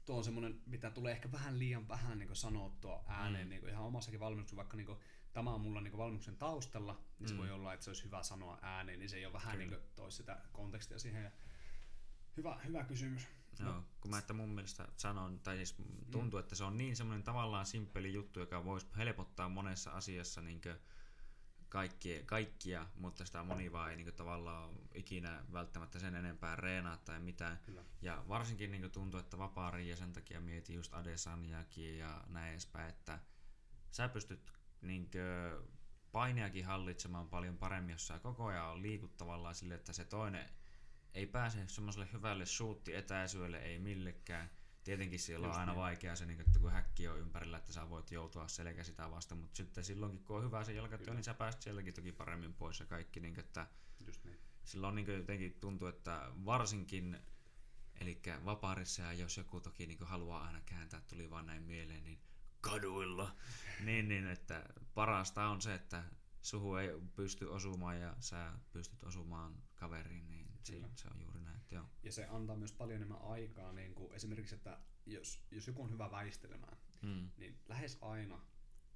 tuo 0.07 0.17
on 0.17 0.25
semmoinen, 0.25 0.61
mitä 0.67 0.91
tulee 0.91 1.13
ehkä 1.13 1.33
vähän 1.33 1.59
liian 1.59 1.89
vähän 1.89 2.19
niin 2.19 2.37
sanottua 2.37 3.05
ääneen 3.07 3.47
Mm. 3.47 3.51
niin 3.51 3.69
ihan 3.69 3.85
omassakin 3.85 4.21
valmennuksessa, 4.21 4.57
vaikka 4.57 4.77
niin 4.77 4.97
tämä 5.33 5.51
on 5.55 5.61
mulla 5.61 5.81
niin 5.81 5.97
valmennuksen 5.97 6.37
taustalla, 6.37 7.01
niin 7.19 7.29
se 7.29 7.35
Mm. 7.35 7.39
voi 7.39 7.51
olla, 7.51 7.73
että 7.75 7.85
se 7.85 7.91
olisi 7.91 8.05
hyvä 8.05 8.23
sanoa 8.23 8.59
ääneen, 8.63 8.99
niin 8.99 9.09
se 9.11 9.17
ei 9.17 9.27
ole 9.27 9.33
vähän 9.33 9.59
Kyllä. 9.59 9.71
niin 9.77 9.81
toisi 9.95 10.17
sitä 10.17 10.41
kontekstia 10.53 10.99
siihen. 10.99 11.25
Ja 11.25 11.31
hyvä, 12.37 12.59
hyvä 12.67 12.85
kysymys. 12.85 13.27
Joo, 13.61 13.83
kun 14.01 14.11
mä 14.11 14.19
että 14.19 14.33
mun 14.33 14.49
mielestä 14.49 14.89
sanon, 14.97 15.41
tai 15.41 15.57
siis 15.57 15.77
tuntuu, 16.11 16.39
että 16.39 16.55
se 16.55 16.65
on 16.65 16.77
niin 16.77 16.97
semmoinen 16.97 17.23
tavallaan 17.25 17.67
simppeli 17.67 18.13
juttu, 18.13 18.41
joka 18.41 18.65
voisi 18.65 18.87
helpottaa 18.97 19.49
monessa 19.49 19.91
asiassa 19.91 20.41
niin 20.41 20.61
kaikkia, 21.77 22.23
kaikkia, 22.27 22.87
mutta 22.95 23.25
sitä 23.25 23.43
moni 23.43 23.73
vaan 23.73 23.91
ei 23.91 23.97
niin 23.97 24.15
tavallaan 24.15 24.71
ikinä 24.95 25.45
välttämättä 25.53 25.99
sen 25.99 26.15
enempää 26.15 26.57
reenaa 26.57 26.97
tai 26.97 27.21
mitään. 27.21 27.59
Kyllä. 27.67 27.85
Ja 28.03 28.25
varsinkin 28.29 28.71
niin 28.71 28.91
tuntuu, 28.91 29.21
että 29.21 29.39
vapaa 29.39 29.79
ja 29.79 29.97
sen 29.97 30.13
takia 30.13 30.41
mietin 30.41 30.77
just 30.77 30.95
Adesanjakin 30.95 31.99
ja 31.99 32.25
näin 32.29 32.51
edespäin, 32.51 32.89
että 32.89 33.19
sä 33.91 34.09
pystyt 34.09 34.53
niin 34.81 35.11
paineakin 36.13 36.65
hallitsemaan 36.65 37.29
paljon 37.29 37.59
paremmin, 37.59 37.93
jos 37.93 38.07
sä 38.07 38.19
koko 38.19 38.47
ajan 38.47 38.67
on 38.67 38.83
liikut 38.83 39.17
tavallaan 39.17 39.55
sille, 39.55 39.75
että 39.75 39.93
se 39.93 40.05
toinen 40.05 40.49
ei 41.15 41.27
pääse 41.27 41.69
semmoiselle 41.69 42.09
hyvälle 42.13 42.47
suutti-etäisyydelle, 42.47 43.59
ei 43.59 43.79
millekään. 43.79 44.51
Tietenkin 44.87 45.19
siellä 45.19 45.47
Just 45.47 45.55
on 45.55 45.61
aina 45.61 45.73
niin. 45.73 45.81
vaikea 45.81 46.17
se, 46.17 46.27
niin 46.27 46.41
että 46.41 46.59
kun 46.59 46.73
häkki 46.73 47.09
on 47.09 47.19
ympärillä, 47.19 47.57
että 47.57 47.73
sä 47.73 47.91
voit 47.91 48.11
joutua 48.11 48.49
selkä 48.49 48.85
sitä 48.85 49.11
vasta, 49.11 49.35
mutta 49.35 49.57
sitten 49.57 49.85
silloinkin 49.85 50.25
kun 50.25 50.37
on 50.37 50.45
hyvä 50.45 50.65
se 50.65 50.73
jalkatyö, 50.73 51.15
niin 51.15 51.25
sä 51.25 51.35
pääset 51.35 51.63
sieltäkin 51.63 51.95
toki 51.95 52.13
paremmin 52.13 52.55
pois 52.55 52.81
ja 52.81 52.87
kaikki. 52.87 53.21
Niin, 53.21 53.41
että 53.41 53.67
Just 54.07 54.25
niin. 54.25 54.39
silloin 54.65 54.95
niin 54.95 55.07
jotenkin 55.07 55.57
tuntuu, 55.61 55.89
että 55.89 56.31
varsinkin, 56.45 57.19
eli 58.01 58.23
vapaarissa 58.45 59.03
ja 59.03 59.13
jos 59.13 59.37
joku 59.37 59.61
toki 59.61 59.87
niin 59.87 59.99
haluaa 60.01 60.45
aina 60.47 60.61
kääntää, 60.61 61.01
tuli 61.01 61.31
vaan 61.31 61.47
näin 61.47 61.63
mieleen, 61.63 62.05
niin 62.05 62.21
kaduilla, 62.61 63.37
niin, 63.87 64.09
niin 64.09 64.27
että 64.27 64.65
parasta 64.95 65.49
on 65.49 65.63
se, 65.63 65.75
että 65.75 66.05
suhu 66.43 66.77
ei 66.77 66.91
pysty 67.17 67.47
osumaan 67.47 68.01
ja 68.01 68.17
sä 68.21 68.53
pystyt 68.73 69.03
osumaan 69.03 69.63
kaveriin, 69.75 70.29
niin 70.29 70.49
se, 70.63 70.73
Kyllä. 70.73 70.89
se 70.95 71.09
on 71.09 71.21
juuri 71.21 71.36
joo. 71.71 71.85
Ja 72.03 72.13
se 72.13 72.27
antaa 72.27 72.57
myös 72.57 72.73
paljon 72.73 72.97
enemmän 72.97 73.23
aikaa, 73.23 73.73
niin 73.73 73.95
kuin 73.95 74.15
esimerkiksi, 74.15 74.55
että 74.55 74.79
jos, 75.07 75.47
jos 75.51 75.67
joku 75.67 75.83
on 75.83 75.91
hyvä 75.91 76.11
väistelemään, 76.11 76.77
Mm. 77.03 77.31
niin 77.37 77.59
lähes 77.69 77.99
aina 78.01 78.41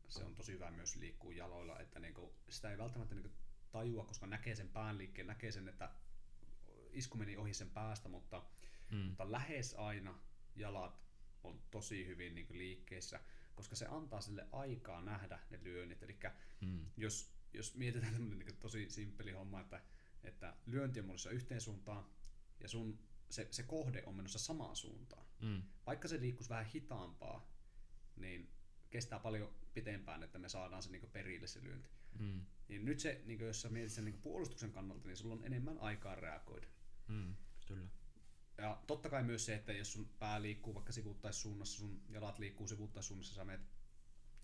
se 0.08 0.24
on 0.24 0.34
tosi 0.34 0.52
hyvä 0.52 0.70
myös 0.70 0.96
liikkuu 0.96 1.30
jaloilla, 1.30 1.80
että 1.80 2.00
niinku, 2.00 2.34
sitä 2.48 2.70
ei 2.70 2.78
välttämättä 2.78 3.14
niinku 3.14 3.30
tajua, 3.70 4.04
koska 4.04 4.26
näkee 4.26 4.54
sen 4.54 4.68
pään 4.68 4.98
liikkeen, 4.98 5.26
näkee 5.26 5.52
sen, 5.52 5.68
että 5.68 5.90
isku 6.90 7.18
meni 7.18 7.36
ohi 7.36 7.54
sen 7.54 7.70
päästä, 7.70 8.08
mutta, 8.08 8.42
Mm. 8.90 8.96
mutta 8.96 9.32
lähes 9.32 9.74
aina 9.78 10.18
jalat 10.56 11.00
on 11.44 11.62
tosi 11.70 12.06
hyvin 12.06 12.34
niinku 12.34 12.54
liikkeessä, 12.54 13.20
koska 13.54 13.76
se 13.76 13.86
antaa 13.86 14.20
sille 14.20 14.48
aikaa 14.52 15.02
nähdä 15.02 15.38
ne 15.50 15.58
lyönnit. 15.62 16.02
Eli 16.02 16.18
Mm. 16.60 16.86
jos, 16.96 17.34
jos 17.52 17.74
mietitään 17.74 18.12
tämmöinen 18.12 18.38
niinku 18.38 18.60
tosi 18.60 18.90
simppeli 18.90 19.32
homma, 19.32 19.60
että, 19.60 19.82
että 20.24 20.56
lyönti 20.66 21.00
on 21.00 21.06
menossa 21.06 21.30
yhteen 21.30 21.60
suuntaan 21.60 22.04
ja 22.60 22.68
sun 22.68 22.98
se, 23.30 23.48
se 23.50 23.62
kohde 23.62 24.02
on 24.06 24.14
menossa 24.14 24.38
samaan 24.38 24.76
suuntaan, 24.76 25.26
Mm. 25.40 25.62
vaikka 25.86 26.08
se 26.08 26.20
liikkuisi 26.20 26.50
vähän 26.50 26.66
hitaampaa, 26.66 27.52
niin 28.16 28.50
kestää 28.90 29.18
paljon 29.18 29.54
pitempään, 29.74 30.22
että 30.22 30.38
me 30.38 30.48
saadaan 30.48 30.82
se 30.82 30.90
niin 30.90 31.10
perille 31.12 31.46
se 31.46 31.62
lyönti. 31.62 31.90
Mm. 32.18 32.46
Niin 32.68 32.84
nyt 32.84 33.00
se, 33.00 33.22
niin 33.24 33.40
jos 33.40 33.60
sä 33.62 33.68
mietit 33.68 33.92
sen 33.92 34.04
niin 34.04 34.20
puolustuksen 34.20 34.72
kannalta, 34.72 35.08
niin 35.08 35.16
sulla 35.16 35.34
on 35.34 35.44
enemmän 35.44 35.78
aikaa 35.78 36.14
reagoida. 36.14 36.66
Mm. 37.08 37.34
Kyllä. 37.66 37.88
Ja 38.58 38.82
totta 38.86 39.08
kai 39.10 39.22
myös 39.22 39.46
se, 39.46 39.54
että 39.54 39.72
jos 39.72 39.92
sun 39.92 40.08
pää 40.18 40.42
liikkuu 40.42 40.74
vaikka 40.74 40.92
sivuuttaissuunnassa, 40.92 41.78
sun 41.78 42.02
jalat 42.08 42.38
liikkuu 42.38 42.66
sivuuttaissuunnassa, 42.68 43.34
sä 43.34 43.44
menet 43.44 43.60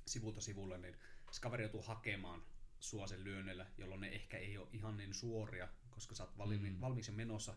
sivulta 0.06 0.40
sivulle, 0.40 0.78
niin 0.78 0.96
se 1.32 1.40
kaveri 1.40 1.62
joutuu 1.64 1.82
hakemaan 1.82 2.42
sua 2.80 3.06
sen 3.06 3.24
lyönnellä, 3.24 3.66
jolloin 3.78 4.00
ne 4.00 4.08
ehkä 4.08 4.38
ei 4.38 4.58
ole 4.58 4.68
ihan 4.72 4.96
niin 4.96 5.14
suoria, 5.14 5.68
koska 5.90 6.14
sä 6.14 6.24
oot 6.24 6.38
valmi- 6.38 6.70
Mm. 6.70 6.80
valmiiksi 6.80 7.12
menossa 7.12 7.56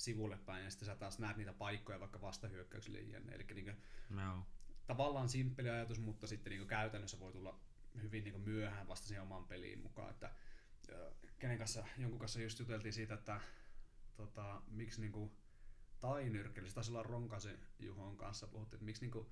sivulle 0.00 0.38
päin 0.38 0.64
ja 0.64 0.70
sitten 0.70 0.86
sä 0.86 0.96
taas 0.96 1.18
näet 1.18 1.36
niitä 1.36 1.52
paikkoja 1.52 2.00
vaikka 2.00 2.20
vastahyökkäyksille 2.20 3.00
jne. 3.00 3.32
Eli 3.32 3.46
niin 3.54 3.76
Joo. 4.10 4.46
tavallaan 4.86 5.28
simppeli 5.28 5.70
ajatus, 5.70 6.00
mutta 6.00 6.26
sitten 6.26 6.50
niin 6.50 6.66
käytännössä 6.66 7.20
voi 7.20 7.32
tulla 7.32 7.60
hyvin 8.02 8.24
niin 8.24 8.40
myöhään 8.40 8.88
vasta 8.88 9.06
siihen 9.06 9.22
omaan 9.22 9.44
peliin 9.44 9.78
mukaan. 9.78 10.10
Että, 10.10 10.34
kenen 11.38 11.58
kanssa, 11.58 11.86
jonkun 11.98 12.18
kanssa 12.18 12.40
just 12.40 12.58
juteltiin 12.58 12.92
siitä, 12.92 13.14
että 13.14 13.40
tota, 14.16 14.62
miksi 14.66 15.00
niin 15.00 15.12
kuin, 15.12 15.30
tainyrkkeilyssä, 16.00 16.74
taisi 16.74 16.90
olla 16.90 17.02
Ronkasen 17.02 17.58
Juhon 17.78 18.16
kanssa 18.16 18.46
puhuttiin, 18.46 18.76
että 18.76 18.84
miksi 18.84 19.02
niin 19.02 19.10
kuin, 19.10 19.26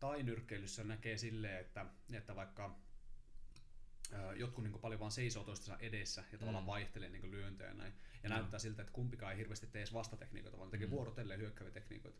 tainyrkkeilyssä 0.00 0.84
näkee 0.84 1.18
silleen, 1.18 1.60
että, 1.60 1.86
että 2.12 2.36
vaikka 2.36 2.78
jotkut 4.36 4.64
niin 4.64 4.78
paljon 4.80 5.00
vaan 5.00 5.12
seisoo 5.12 5.44
toistensa 5.44 5.78
edessä 5.78 6.24
ja 6.32 6.38
tavallaan 6.38 6.64
Mm. 6.64 6.66
vaihtelee 6.66 7.08
niin 7.08 7.30
lyöntejä 7.30 7.68
ja 7.70 7.74
näin. 7.74 7.92
Ja 8.22 8.28
Joo. 8.28 8.38
näyttää 8.38 8.58
siltä, 8.60 8.82
että 8.82 8.92
kumpikaan 8.92 9.32
ei 9.32 9.38
hirveästi 9.38 9.66
tee 9.66 9.80
edes 9.80 9.92
vastatekniikoita, 9.92 10.58
vaan 10.58 10.70
tekee 10.70 10.86
Mm. 10.86 10.90
vuorotelleen 10.90 11.40
hyökkääviä 11.40 11.72
tekniikoita. 11.74 12.18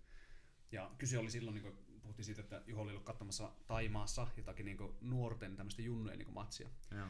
Ja 0.72 0.90
kyse 0.98 1.18
oli 1.18 1.30
silloin, 1.30 1.54
niin 1.54 1.62
kuin 1.62 2.00
puhuttiin 2.02 2.24
siitä, 2.26 2.40
että 2.40 2.62
Juho 2.66 2.82
oli 2.82 2.90
ollut 2.90 3.04
katsomassa 3.04 3.52
Taimaassa 3.66 4.26
jotakin 4.36 4.66
niin 4.66 4.78
nuorten 5.00 5.56
tämmöistä 5.56 5.82
junnujen 5.82 6.18
niin 6.18 6.34
matsia. 6.34 6.68
Joo. 6.90 7.06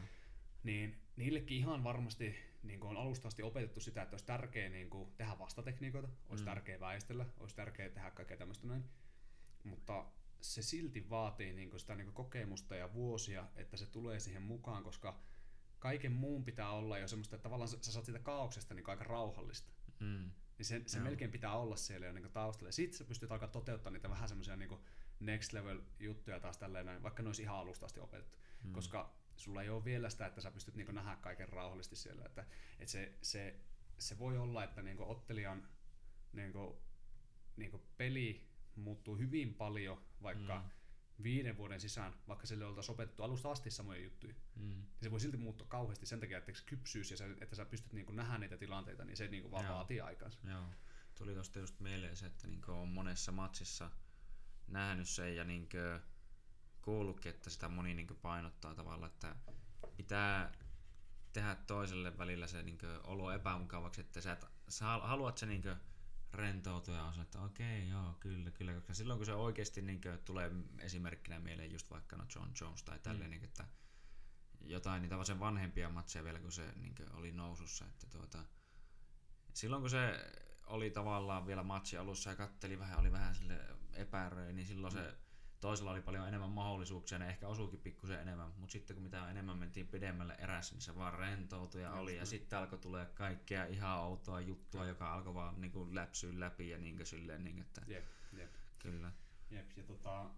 Niin 0.63 1.01
niillekin 1.15 1.57
ihan 1.57 1.83
varmasti 1.83 2.35
niin 2.63 2.83
on 2.83 2.97
alusta 2.97 3.27
asti 3.27 3.43
opetettu 3.43 3.79
sitä, 3.79 4.01
että 4.01 4.13
olisi 4.13 4.25
tärkeää 4.25 4.69
niin 4.69 4.89
kuin, 4.89 5.11
tehdä 5.17 5.39
vastatekniikoita, 5.39 6.07
olisi 6.29 6.43
Mm. 6.43 6.49
mm. 6.49 6.53
tärkeää 6.53 6.79
väistellä, 6.79 7.25
olisi 7.37 7.55
tärkeää 7.55 7.89
tehdä 7.89 8.11
kaikkea 8.11 8.37
tämmöistä 8.37 8.67
näin. 8.67 8.83
Mutta 9.63 10.05
se 10.41 10.61
silti 10.61 11.09
vaatii 11.09 11.53
niin 11.53 11.69
kuin, 11.69 11.79
sitä 11.79 11.95
niin 11.95 12.05
kuin, 12.05 12.15
kokemusta 12.15 12.75
ja 12.75 12.93
vuosia, 12.93 13.47
että 13.55 13.77
se 13.77 13.85
tulee 13.85 14.19
siihen 14.19 14.41
mukaan, 14.41 14.83
koska 14.83 15.19
kaiken 15.79 16.11
muun 16.11 16.45
pitää 16.45 16.71
olla 16.71 16.97
jo 16.97 17.07
semmoista, 17.07 17.35
että 17.35 17.43
tavallaan 17.43 17.67
sä, 17.67 17.77
sä 17.81 17.91
saat 17.91 18.05
siitä 18.05 18.19
kaauksesta 18.19 18.73
niin 18.73 18.83
kuin, 18.83 18.93
aika 18.93 19.03
rauhallista. 19.03 19.71
Mm. 19.99 20.31
Niin 20.57 20.65
se, 20.65 20.81
se 20.85 20.99
melkein 20.99 21.31
pitää 21.31 21.57
olla 21.57 21.75
siellä 21.75 22.07
jo 22.07 22.13
niin 22.13 22.31
taustalla. 22.31 22.71
Sitten 22.71 22.97
sä 22.97 23.03
pystyt 23.03 23.31
alkaa 23.31 23.47
toteuttaa 23.47 23.91
niitä 23.91 24.09
vähän 24.09 24.29
semmoisia 24.29 24.55
niin 24.55 24.79
next 25.19 25.53
level 25.53 25.81
juttuja 25.99 26.39
taas 26.39 26.57
tälleen 26.57 26.85
näin, 26.85 27.03
vaikka 27.03 27.23
ne 27.23 27.29
olisi 27.29 27.41
ihan 27.41 27.57
alusta 27.57 27.85
asti 27.85 27.99
opetettu. 27.99 28.37
Mm. 28.63 28.73
Koska 28.73 29.15
sulla 29.35 29.61
ei 29.61 29.69
ole 29.69 29.85
vielä 29.85 30.09
sitä, 30.09 30.25
että 30.25 30.41
sä 30.41 30.51
pystyt 30.51 30.75
niin 30.75 30.95
nähdä 30.95 31.15
kaiken 31.15 31.49
rauhallisesti 31.49 31.95
siellä. 31.95 32.25
Että, 32.25 32.45
että 32.79 32.91
se, 32.91 33.17
se, 33.21 33.59
se, 33.97 34.19
voi 34.19 34.37
olla, 34.37 34.63
että 34.63 34.81
niin 34.81 34.99
ottelijan 34.99 35.67
niin 36.33 36.53
niin 37.57 37.81
peli 37.97 38.47
muuttuu 38.79 39.17
hyvin 39.17 39.53
paljon 39.53 40.01
vaikka 40.23 40.55
Mm. 40.59 41.23
viiden 41.23 41.57
vuoden 41.57 41.79
sisään, 41.81 42.13
vaikka 42.27 42.47
sille 42.47 42.65
oltaisiin 42.65 42.93
opetettu 42.93 43.23
alusta 43.23 43.51
asti 43.51 43.71
samoja 43.71 44.03
juttuja. 44.03 44.33
Mm. 44.55 44.61
Niin 44.69 44.87
se 45.03 45.11
voi 45.11 45.19
silti 45.19 45.37
muuttua 45.37 45.67
kauheasti 45.67 46.05
sen 46.05 46.19
takia, 46.19 46.37
että 46.37 46.53
se 46.53 46.63
kypsyys 46.65 47.11
ja 47.11 47.17
se, 47.17 47.35
että 47.41 47.55
sä 47.55 47.65
pystyt 47.65 47.93
niin 47.93 48.15
nähdä 48.15 48.37
niitä 48.37 48.57
tilanteita, 48.57 49.05
niin 49.05 49.17
se 49.17 49.27
niin 49.27 49.51
vaan 49.51 49.65
Joo. 49.65 49.75
vaatii 49.75 50.01
aikansa. 50.01 50.39
Joo. 50.43 50.63
Tuli 51.17 51.33
tosta 51.35 51.59
just 51.59 51.79
mieleen 51.79 52.15
se, 52.15 52.25
että 52.25 52.47
niinku 52.47 52.71
on 52.71 52.87
monessa 52.87 53.31
matsissa 53.31 53.91
nähnyt 54.67 55.09
sen 55.09 55.35
ja 55.35 55.43
niinku 55.43 55.77
kuullutkin, 56.81 57.29
että 57.29 57.49
sitä 57.49 57.67
moni 57.69 57.93
niinku 57.93 58.13
painottaa 58.13 58.75
tavallaan, 58.75 59.11
että 59.11 59.35
pitää 59.97 60.51
tehdä 61.33 61.55
toiselle 61.55 62.17
välillä 62.17 62.47
se 62.47 62.63
niinku 62.63 62.85
olo 63.03 63.31
epämukavaksi, 63.31 64.01
että 64.01 64.21
sä, 64.21 64.31
et, 64.31 64.45
sä 64.69 64.85
hal- 64.85 65.07
haluat 65.07 65.37
se 65.37 65.45
niinku 65.45 65.69
rentoutua 66.33 66.95
ja 66.95 67.03
on 67.03 67.13
se, 67.13 67.21
että 67.21 67.41
okei, 67.41 67.89
joo, 67.89 68.13
kyllä, 68.19 68.51
kyllä, 68.51 68.73
koska 68.73 68.93
silloin 68.93 69.19
kun 69.19 69.25
se 69.25 69.33
oikeasti 69.33 69.81
niinku 69.81 70.09
tulee 70.25 70.51
esimerkkinä 70.79 71.39
mieleen 71.39 71.71
just 71.71 71.89
vaikka 71.89 72.15
no 72.15 72.25
John 72.35 72.51
Jones 72.61 72.83
tai 72.83 72.99
tälleen, 72.99 73.27
Mm. 73.27 73.31
niinku, 73.31 73.45
että 73.45 73.65
jotain 74.61 75.01
niitä 75.01 75.23
sen 75.23 75.39
vanhempia 75.39 75.89
matseja 75.89 76.23
vielä, 76.23 76.39
kun 76.39 76.51
se 76.51 76.71
niinku 76.75 77.03
oli 77.13 77.31
nousussa, 77.31 77.85
että 77.85 78.07
tuota, 78.09 78.43
silloin 79.53 79.81
kun 79.81 79.89
se 79.89 80.31
oli 80.65 80.89
tavallaan 80.89 81.47
vielä 81.47 81.63
matsi 81.63 81.97
alussa 81.97 82.29
ja 82.29 82.35
katteli 82.35 82.79
vähän, 82.79 82.99
oli 82.99 83.11
vähän 83.11 83.35
sille 83.35 83.59
epäröi, 83.93 84.53
niin 84.53 84.67
silloin 84.67 84.93
se 84.93 85.17
toisella 85.59 85.91
oli 85.91 86.01
paljon 86.01 86.27
enemmän 86.27 86.49
mahdollisuuksia, 86.49 87.19
ne 87.19 87.29
ehkä 87.29 87.47
osuukin 87.47 87.79
pikkusen 87.79 88.21
enemmän, 88.21 88.51
mutta 88.57 88.71
sitten 88.71 88.95
kun 88.95 89.03
mitä 89.03 89.29
enemmän 89.31 89.57
mentiin 89.57 89.87
pidemmälle 89.87 90.35
erässä, 90.39 90.75
niin 90.75 90.81
se 90.81 90.95
vaan 90.95 91.13
rentoutui 91.13 91.81
ja 91.81 91.91
oli, 91.91 92.17
ja 92.17 92.25
sitten 92.25 92.59
alkoi 92.59 92.79
tulee 92.79 93.05
kaikkea 93.05 93.65
ihan 93.65 93.99
outoa 93.99 94.41
juttua, 94.41 94.85
joka 94.85 95.13
alkoi 95.13 95.33
vaan 95.33 95.61
niin 95.61 95.71
kuin 95.71 95.95
läpsyä 95.95 96.39
läpi 96.39 96.69
ja 96.69 96.77
niin 96.77 96.95
kuin 96.95 97.07
silleen, 97.07 97.43
niin 97.43 97.59
että 97.59 97.81
Jep, 97.87 98.05
jep. 98.37 98.51
kyllä. 98.79 99.11
Jep, 99.51 99.77
ja, 99.77 99.83
tota, 99.83 100.29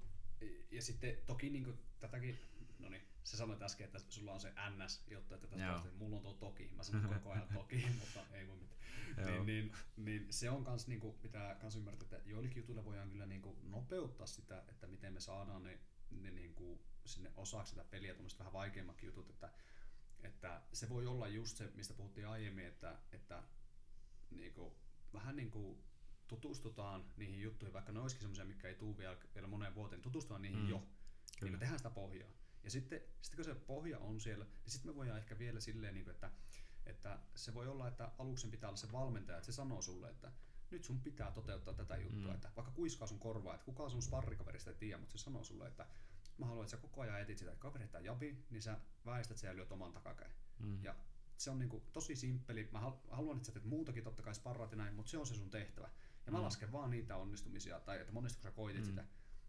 ja 0.71 0.81
sitten 0.81 1.17
toki 1.25 1.49
niin 1.49 1.63
kuin, 1.63 1.79
tätäkin, 1.99 2.39
no 2.79 2.89
niin, 2.89 3.01
sä 3.23 3.37
sanoit 3.37 3.61
äsken, 3.61 3.85
että 3.85 3.99
sulla 4.09 4.33
on 4.33 4.39
se 4.39 4.53
NS-juttu, 4.69 5.33
että 5.33 5.47
tästä 5.47 5.65
Joo. 5.65 5.87
mulla 5.97 6.15
on 6.15 6.21
tuo 6.21 6.33
toki, 6.33 6.71
mä 6.75 6.83
sanon 6.83 7.13
koko 7.13 7.31
ajan 7.31 7.47
toki, 7.53 7.85
mutta 7.99 8.19
ei 8.33 8.47
voi 8.47 8.57
mitään. 8.57 8.78
Niin, 9.17 9.45
niin, 9.45 9.71
niin, 9.97 10.27
se 10.33 10.49
on 10.49 10.63
kans, 10.63 10.87
niin 10.87 10.99
kuin, 10.99 11.17
pitää 11.21 11.55
kans 11.55 11.75
ymmärtää, 11.75 12.05
että 12.17 12.29
joillekin 12.29 12.57
jutuille 12.61 12.85
voidaan 12.85 13.09
kyllä 13.09 13.25
niin 13.25 13.41
kuin, 13.41 13.71
nopeuttaa 13.71 14.27
sitä, 14.27 14.63
että 14.67 14.87
miten 14.87 15.13
me 15.13 15.19
saadaan 15.19 15.63
ne, 15.63 15.79
ne 16.11 16.31
niin 16.31 16.55
kuin, 16.55 16.79
sinne 17.05 17.31
osaksi 17.35 17.69
sitä 17.69 17.83
peliä, 17.83 18.13
tuommoiset 18.13 18.39
vähän 18.39 18.53
vaikeimmatkin 18.53 19.07
jutut, 19.07 19.29
että, 19.29 19.51
että 20.23 20.61
se 20.73 20.89
voi 20.89 21.07
olla 21.07 21.27
just 21.27 21.57
se, 21.57 21.71
mistä 21.75 21.93
puhuttiin 21.93 22.27
aiemmin, 22.27 22.65
että, 22.65 22.97
että 23.11 23.43
niin 24.31 24.53
kuin, 24.53 24.73
vähän 25.13 25.35
niin 25.35 25.51
kuin 25.51 25.83
tutustutaan 26.27 27.05
niihin 27.17 27.41
juttuihin, 27.41 27.73
vaikka 27.73 27.91
ne 27.91 27.99
olisikin 27.99 28.21
semmoisia, 28.21 28.45
mikä 28.45 28.67
ei 28.67 28.75
tule 28.75 28.97
vielä, 28.97 29.17
vielä 29.35 29.47
moneen 29.47 29.75
vuoteen, 29.75 30.01
tutustutaan 30.01 30.41
niihin 30.41 30.59
Mm, 30.59 30.69
jo. 30.69 30.77
Niin 30.77 30.87
kyllä. 31.39 31.51
me 31.51 31.57
tehdään 31.57 31.79
sitä 31.79 31.89
pohjaa. 31.89 32.29
Ja 32.63 32.69
sitten, 32.69 33.01
sitten 33.21 33.35
kun 33.35 33.45
se 33.45 33.55
pohja 33.55 33.99
on 33.99 34.19
siellä, 34.19 34.45
niin 34.45 34.71
sitten 34.71 34.91
me 34.91 34.95
voidaan 34.95 35.17
ehkä 35.17 35.39
vielä 35.39 35.59
silleen, 35.59 35.93
niin 35.93 36.03
kuin, 36.03 36.13
että, 36.13 36.31
että 36.85 37.19
se 37.35 37.53
voi 37.53 37.67
olla, 37.67 37.87
että 37.87 38.11
aluksen 38.17 38.51
pitää 38.51 38.69
olla 38.69 38.77
se 38.77 38.91
valmentaja, 38.91 39.37
että 39.37 39.45
se 39.45 39.51
sanoo 39.55 39.81
sulle, 39.81 40.09
että 40.09 40.31
nyt 40.71 40.83
sun 40.83 41.01
pitää 41.01 41.31
toteuttaa 41.31 41.73
tätä 41.73 41.97
juttua, 41.97 42.29
Mm. 42.29 42.35
että 42.35 42.51
vaikka 42.55 42.71
kuiskaa 42.71 43.07
sun 43.07 43.19
korvaa, 43.19 43.53
että 43.53 43.65
kuka 43.65 43.89
sun 43.89 44.01
sparrikaverista 44.01 44.69
ei 44.69 44.75
tiedä, 44.75 44.97
mutta 44.97 45.11
se 45.17 45.23
sanoo 45.23 45.43
sulle, 45.43 45.67
että 45.67 45.87
mä 46.37 46.45
haluan, 46.45 46.63
että 46.63 46.71
sä 46.71 46.81
koko 46.81 47.01
ajan 47.01 47.21
etit 47.21 47.37
sitä, 47.37 47.55
heittää 47.79 48.01
jabi, 48.01 48.45
niin 48.49 48.61
sä 48.61 48.77
väistät 49.05 49.37
sen 49.37 49.47
ja 49.47 49.55
lyöt 49.55 49.71
oman 49.71 49.93
takakäin. 49.93 50.31
Mm. 50.59 50.83
Ja 50.83 50.95
se 51.37 51.49
on 51.51 51.59
niinku 51.59 51.83
tosi 51.93 52.15
simppeli. 52.15 52.69
Mä 52.71 52.79
hal- 52.79 53.09
haluan, 53.11 53.35
että 53.37 53.45
sä 53.47 53.51
teet 53.51 53.65
muutakin, 53.65 54.03
totta 54.03 54.23
kai 54.23 54.35
sparraat 54.35 54.71
ja 54.71 54.77
näin, 54.77 54.95
mutta 54.95 55.11
se 55.11 55.17
on 55.17 55.27
se 55.27 55.35
sun 55.35 55.49
tehtävä. 55.49 55.89
Ja 56.25 56.31
mä 56.31 56.37
Mm. 56.37 56.43
lasken 56.43 56.71
vaan 56.71 56.89
niitä 56.89 57.15
onnistumisia, 57.15 57.79
tai 57.79 57.99
että 57.99 58.13
monesti 58.13 58.37
kun 58.37 58.43
sä 58.43 58.51
koitit 58.51 58.81
Mm. 58.81 58.85
sitä. 58.89 59.05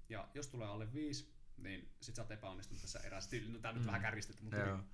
Ja 0.09 0.29
jos 0.35 0.49
tulee 0.49 0.69
alle 0.69 0.93
viisi, 0.93 1.33
niin 1.57 1.95
sit 2.01 2.15
sä 2.15 2.23
oot 2.23 2.31
epäonnistunut 2.31 2.81
tässä 2.83 2.99
erässä 3.01 3.31
tyyliin. 3.31 3.53
No 3.53 3.59
tää 3.59 3.73
nyt 3.73 3.83
Mm. 3.83 3.87
vähän 3.87 4.01
kärjistetty, 4.03 4.43
mutta 4.43 4.57
Joo. 4.57 4.77
niin, 4.77 4.87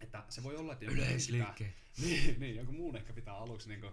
että 0.00 0.24
se 0.28 0.42
voi 0.42 0.56
olla, 0.56 0.72
että 0.72 0.84
muun 0.96 1.06
pitää, 1.38 1.54
niin, 2.02 2.40
niin, 2.40 2.56
jonkun 2.56 2.74
muun 2.74 2.96
ehkä 2.96 3.12
pitää 3.12 3.34
aluksi 3.36 3.68
niinku, 3.68 3.90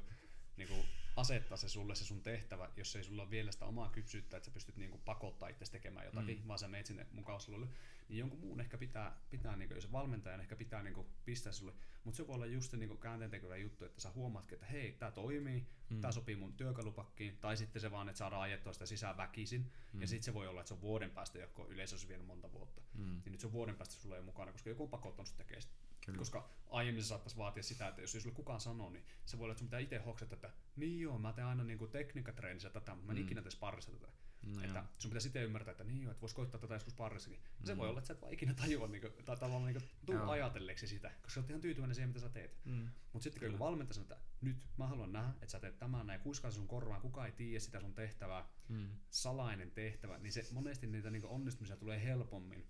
niinku 0.58 0.76
asettaa 1.16 1.58
se 1.58 1.70
sulle 1.70 1.96
se 1.96 2.06
sun 2.06 2.22
tehtävä, 2.24 2.70
jos 2.78 2.96
ei 2.96 3.04
sulla 3.04 3.22
ole 3.22 3.30
vielä 3.32 3.52
sitä 3.52 3.66
omaa 3.66 3.90
kypsyyttä, 3.90 4.38
että 4.38 4.46
sä 4.46 4.52
pystyt 4.54 4.78
niinku 4.78 4.98
pakottaa 4.98 5.50
itse 5.50 5.66
tekemään 5.72 6.06
jotakin, 6.06 6.38
Mm. 6.42 6.48
vaan 6.48 6.60
sä 6.60 6.68
meet 6.68 6.86
sinne 6.86 7.06
mukauslulle, 7.12 7.68
niin 8.10 8.20
jonkun 8.20 8.40
muun 8.40 8.60
ehkä 8.60 8.78
pitää, 8.78 9.18
pitää 9.30 9.56
niinku, 9.56 9.74
jos 9.76 9.84
se 9.84 9.92
valmentajan 9.92 10.40
ehkä 10.42 10.56
pitää 10.56 10.84
niinku 10.84 11.06
pistää 11.26 11.54
sulle, 11.54 11.74
mutta 12.04 12.18
se 12.18 12.28
voi 12.28 12.36
olla 12.36 12.46
just 12.46 12.72
se 12.72 12.78
niinku 12.78 12.98
käänteentekevä 12.98 13.58
juttu, 13.58 13.86
että 13.86 14.02
sä 14.02 14.10
huomaatkin, 14.16 14.54
että 14.56 14.66
hei, 14.66 14.92
tämä 14.92 15.12
toimii, 15.12 15.68
Mm. 15.90 16.02
tämä 16.02 16.12
sopii 16.12 16.36
mun 16.36 16.54
työkalupakkiin, 16.54 17.38
tai 17.38 17.58
sitten 17.58 17.82
se 17.82 17.92
vaan, 17.92 18.10
että 18.10 18.18
saadaan 18.18 18.42
ajettua 18.42 18.74
sitä 18.74 18.86
sisään 18.86 19.18
väkisin, 19.18 19.72
Mm. 19.94 20.02
ja 20.02 20.08
sitten 20.08 20.24
se 20.24 20.34
voi 20.34 20.48
olla, 20.48 20.62
että 20.62 20.68
se 20.68 20.74
on 20.74 20.82
vuoden 20.82 21.12
päästä, 21.12 21.40
joku 21.40 21.66
yleensä 21.70 21.96
olisi 21.96 22.08
vienyt 22.08 22.28
monta 22.28 22.52
vuotta, 22.52 22.82
Mm. 22.94 23.22
niin 23.26 23.32
nyt 23.32 23.40
se 23.42 23.48
on 23.48 23.54
vuoden 23.54 23.76
päästä 23.76 23.96
sulle 23.96 24.16
ei 24.16 24.22
mukana, 24.22 24.52
koska 24.52 24.70
joku 24.70 24.84
on 24.84 24.90
pakottanut 24.90 25.28
sut 25.28 25.38
tekemään 25.38 25.62
sitä. 25.62 25.74
Kyllä. 26.12 26.18
Koska 26.20 26.50
aiemmin 26.70 27.04
se 27.04 27.08
saattaisi 27.08 27.38
vaatia 27.38 27.64
sitä, 27.64 27.88
että 27.88 28.02
jos 28.02 28.16
ei 28.16 28.22
sulle 28.22 28.36
kukaan 28.36 28.60
sanoo, 28.62 28.90
niin 28.90 29.06
se 29.26 29.38
voi 29.38 29.44
olla, 29.44 29.52
että 29.52 29.60
sun 29.60 29.68
pitää 29.68 29.80
itse 29.80 29.98
hoksata, 29.98 30.36
että 30.36 30.52
niin 30.76 31.00
joo, 31.00 31.18
mä 31.20 31.34
teen 31.34 31.48
aina 31.48 31.64
niinku 31.64 31.88
tekniikkatreenissä 31.88 32.70
tätä, 32.70 32.92
mutta 32.96 33.06
mä 33.08 33.12
en 33.14 33.18
Mm. 33.18 33.24
ikinä 33.24 33.42
tee 33.42 33.52
sparrissa 33.52 33.92
tätä. 33.92 34.08
No 34.42 34.62
että 34.62 34.78
joo. 34.80 34.86
sun 34.98 35.12
pitäisi 35.12 35.28
itse 35.28 35.44
ymmärtää, 35.44 35.72
että 35.72 35.84
niin 35.84 36.02
joo, 36.02 36.12
että 36.12 36.22
vois 36.22 36.34
koittaa 36.34 36.60
tätä 36.60 36.74
joskus 36.74 36.94
sparrissakin. 36.94 37.40
Ja 37.60 37.66
se 37.68 37.74
Mm. 37.74 37.78
voi 37.78 37.90
olla, 37.90 38.00
että 38.00 38.08
sä 38.08 38.14
et 38.14 38.22
vaan 38.22 38.34
ikinä 38.34 38.54
tajua, 38.54 38.88
niinku, 38.88 39.10
tai 39.26 39.38
tavallaan 39.38 39.74
niinku, 39.74 39.88
tuu 40.06 40.16
Joo. 40.16 40.30
ajatelleeksi 40.30 40.88
sitä, 40.88 41.10
koska 41.22 41.30
sä 41.30 41.40
oot 41.40 41.50
ihan 41.50 41.62
tyytyväinen 41.62 41.96
siihen, 41.96 42.10
mitä 42.10 42.20
sä 42.20 42.30
teet. 42.30 42.58
Mm. 42.66 42.90
Mutta 43.14 43.24
sitten 43.24 43.40
kun 43.40 43.48
joku 43.48 43.60
valmentaja 43.60 43.94
sanoo, 43.94 44.04
että 44.12 44.18
nyt 44.42 44.58
mä 44.78 44.88
haluan 44.88 45.14
nähdä, 45.14 45.30
että 45.30 45.48
sä 45.48 45.60
teet 45.60 45.80
tämän 45.80 46.08
näin, 46.08 46.20
kuiskaa 46.22 46.52
se 46.52 46.56
sun 46.56 46.68
korvaan, 46.68 47.02
kukaan 47.02 47.26
ei 47.28 47.32
tiedä 47.34 47.60
sitä 47.60 47.80
sun 47.80 47.94
tehtävää, 47.94 48.46
Mm. 48.70 48.90
salainen 49.10 49.72
tehtävä, 49.72 50.18
niin 50.18 50.34
se 50.34 50.46
monesti 50.52 50.88
niitä 50.88 51.10
niinku 51.12 51.28
onnistumisia 51.34 51.78
tulee 51.78 52.04
helpommin. 52.04 52.68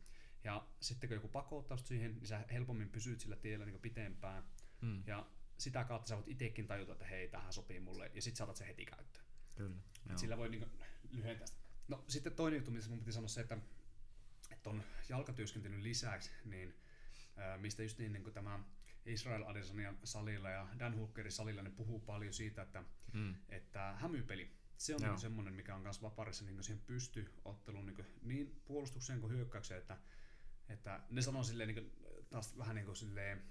Ja 0.48 0.68
sitten 0.80 1.08
kun 1.08 1.16
joku 1.16 1.28
pakottaa 1.28 1.78
siihen, 1.78 2.16
niin 2.16 2.28
sä 2.28 2.46
helpommin 2.52 2.90
pysyt 2.90 3.20
sillä 3.20 3.36
tiellä 3.36 3.66
niinku 3.66 3.80
pitempään. 3.80 4.44
Mm. 4.82 5.04
Ja 5.08 5.26
sitä 5.58 5.84
kautta 5.84 6.08
sä 6.08 6.16
voit 6.16 6.28
itsekin 6.28 6.68
tajuta, 6.68 6.92
että 6.92 7.06
hei, 7.06 7.28
tähän 7.28 7.54
sopii 7.54 7.80
mulle, 7.80 8.12
ja 8.14 8.22
sit 8.22 8.36
sä 8.36 8.44
otat 8.44 8.56
sen 8.56 8.68
heti 8.68 8.86
käyttöön. 8.86 9.26
Kyllä. 9.56 9.76
Et 10.10 10.18
sillä 10.18 10.38
voi 10.38 10.50
niinku 10.50 10.68
lyhentää 11.12 11.48
sitä. 11.48 11.60
No 11.88 12.06
sitten 12.08 12.34
toinen 12.34 12.58
juttu, 12.58 12.72
missä 12.72 12.90
mun 12.90 13.00
piti 13.00 13.12
sanoa 13.12 13.28
se, 13.28 13.42
että, 13.42 13.58
että 14.52 14.70
on 14.70 14.84
jalkatyöskentelyn 15.10 15.84
lisäksi, 15.84 16.32
niin 16.46 16.76
ää, 17.38 17.58
mistä 17.58 17.84
just 17.84 17.98
niin, 17.98 18.14
niin 18.14 18.24
kuin 18.24 18.34
tämä 18.34 18.60
Israel 19.06 19.44
Adesanian 19.44 19.98
salilla 20.04 20.50
ja 20.50 20.68
Dan 20.80 20.96
Hookerin 20.96 21.32
salilla, 21.32 21.62
ne 21.62 21.70
puhuu 21.70 22.00
paljon 22.00 22.34
siitä, 22.34 22.62
että, 22.62 22.84
Mm. 23.14 23.36
että 23.50 23.96
hämypeli, 24.00 24.52
se 24.78 24.96
on 24.96 25.02
Joo. 25.02 25.12
niin 25.12 25.20
semmoinen, 25.20 25.54
mikä 25.54 25.76
on 25.76 25.82
myös 25.82 26.02
vaparissa 26.02 26.46
niin 26.46 26.64
siihen 26.64 26.84
pystyotteluun 26.86 27.86
niin, 27.86 28.06
niin 28.22 28.62
puolustukseen 28.66 29.22
kuin 29.22 29.34
hyökkäykseen, 29.34 29.80
että, 29.82 29.98
että 30.70 31.00
ne 31.10 31.22
sanoo 31.22 31.44
silleen 31.44 31.68
niin 31.68 31.84
kuin, 31.84 31.92
taas 32.30 32.58
vähän 32.58 32.76
niin 32.76 32.86
kuin 32.86 32.96
silleen 32.96 33.44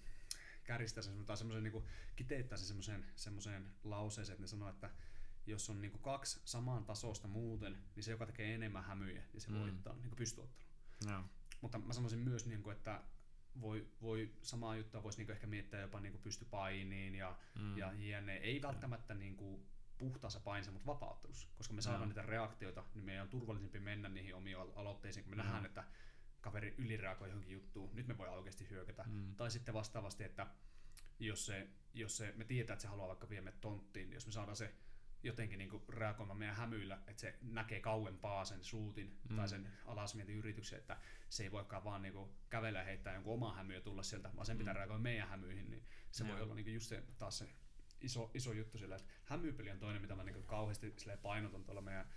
käristää 0.64 1.02
sen 1.02 1.26
tai 1.26 1.36
semmoisen 1.36 1.64
niin 1.64 1.84
kiteyttää 2.16 2.58
sen 2.58 2.66
semmoiseen, 2.66 3.04
semmoiseen 3.16 3.70
lauseeseen, 3.84 4.34
että 4.34 4.42
ne 4.42 4.46
sanoo, 4.46 4.68
että 4.68 4.90
jos 5.46 5.70
on 5.70 5.80
niin 5.80 5.90
kuin 5.90 6.02
kaksi 6.02 6.40
samaan 6.44 6.84
tasosta 6.84 7.28
muuten, 7.28 7.78
niin 7.94 8.04
se, 8.04 8.10
joka 8.10 8.26
tekee 8.26 8.54
enemmän 8.54 8.84
hämyjä, 8.84 9.22
niin 9.32 9.40
se 9.40 9.50
mm. 9.50 9.58
voittaa 9.58 9.94
niin 9.94 10.16
pystyottelun. 10.16 10.72
Joo. 11.06 11.22
Mutta 11.60 11.78
mä 11.78 11.92
sanoisin 11.92 12.18
myös, 12.18 12.46
niin 12.46 12.62
kuin, 12.62 12.76
että 12.76 13.02
voi, 13.60 13.88
voi 14.02 14.32
samaa 14.42 14.76
juttua 14.76 15.02
voisi 15.02 15.18
niin 15.18 15.30
ehkä 15.30 15.46
miettiä 15.46 15.80
jopa 15.80 16.00
niin 16.00 16.18
pystypainiin 16.18 17.14
ja, 17.14 17.36
mm. 17.54 17.78
ja 17.78 17.92
jne. 17.92 18.36
Ei 18.36 18.62
välttämättä 18.62 19.14
niin 19.14 19.36
kuin 19.36 19.66
puhtaassa 19.98 20.40
painissa, 20.40 20.72
mutta 20.72 20.86
vapauttelussa. 20.86 21.48
Koska 21.56 21.74
me 21.74 21.82
saadaan 21.82 22.02
no. 22.02 22.08
niitä 22.08 22.22
reaktioita, 22.22 22.84
niin 22.94 23.04
meidän 23.04 23.22
on 23.22 23.28
turvallisempi 23.28 23.80
mennä 23.80 24.08
niihin 24.08 24.34
omiin 24.34 24.56
aloitteisiin, 24.56 25.24
kun 25.24 25.30
me 25.30 25.36
no. 25.36 25.42
nähdään, 25.42 25.66
että 25.66 25.84
kaveri 26.46 26.74
ylireagoi 26.78 27.28
johonkin 27.28 27.52
juttuun, 27.52 27.90
nyt 27.94 28.06
me 28.06 28.18
voidaan 28.18 28.36
oikeasti 28.36 28.70
hyökätä. 28.70 29.04
Mm. 29.06 29.36
Tai 29.36 29.50
sitten 29.50 29.74
vastaavasti, 29.74 30.24
että 30.24 30.46
jos, 31.18 31.46
se, 31.46 31.68
jos 31.94 32.16
se, 32.16 32.34
me 32.36 32.44
tiedetään, 32.44 32.74
että 32.74 32.82
se 32.82 32.88
haluaa 32.88 33.08
vaikka 33.08 33.28
viemme 33.28 33.52
tonttiin, 33.60 34.12
jos 34.12 34.26
me 34.26 34.32
saadaan 34.32 34.56
se 34.56 34.74
jotenkin 35.22 35.58
niin 35.58 35.82
reagoimaan 35.88 36.38
meidän 36.38 36.56
hämyillä, 36.56 36.98
että 37.06 37.20
se 37.20 37.38
näkee 37.42 37.80
kauempaa 37.80 38.44
sen 38.44 38.64
suutin 38.64 39.18
mm. 39.28 39.36
tai 39.36 39.48
sen 39.48 39.68
alasmietin 39.84 40.36
yrityksen, 40.36 40.78
että 40.78 40.96
se 41.28 41.42
ei 41.42 41.50
voikaan 41.50 41.84
vaan 41.84 42.02
niin 42.02 42.14
kuin 42.14 42.30
kävellä 42.50 42.78
ja 42.78 42.84
heittää 42.84 43.14
jonkun 43.14 43.34
omaa 43.34 43.54
hämyä 43.54 43.80
tulla 43.80 44.02
sieltä, 44.02 44.30
vaan 44.34 44.46
sen 44.46 44.58
pitää 44.58 44.74
mm. 44.74 44.78
reagoida 44.78 45.02
meidän 45.02 45.28
hämyihin, 45.28 45.70
niin 45.70 45.84
se 46.10 46.24
mm. 46.24 46.30
voi 46.30 46.42
olla 46.42 46.54
niin 46.54 46.74
just 46.74 46.88
se, 46.88 47.02
taas 47.18 47.38
se 47.38 47.48
iso, 48.00 48.30
iso 48.34 48.52
juttu 48.52 48.78
sillä, 48.78 48.96
että 48.96 49.08
hämypeli 49.24 49.70
on 49.70 49.78
toinen, 49.78 50.02
mitä 50.02 50.16
mä 50.16 50.24
niin 50.24 50.44
kauheasti 50.46 50.94
painotan 51.22 51.64
tuolla 51.64 51.80
meidän 51.80 52.08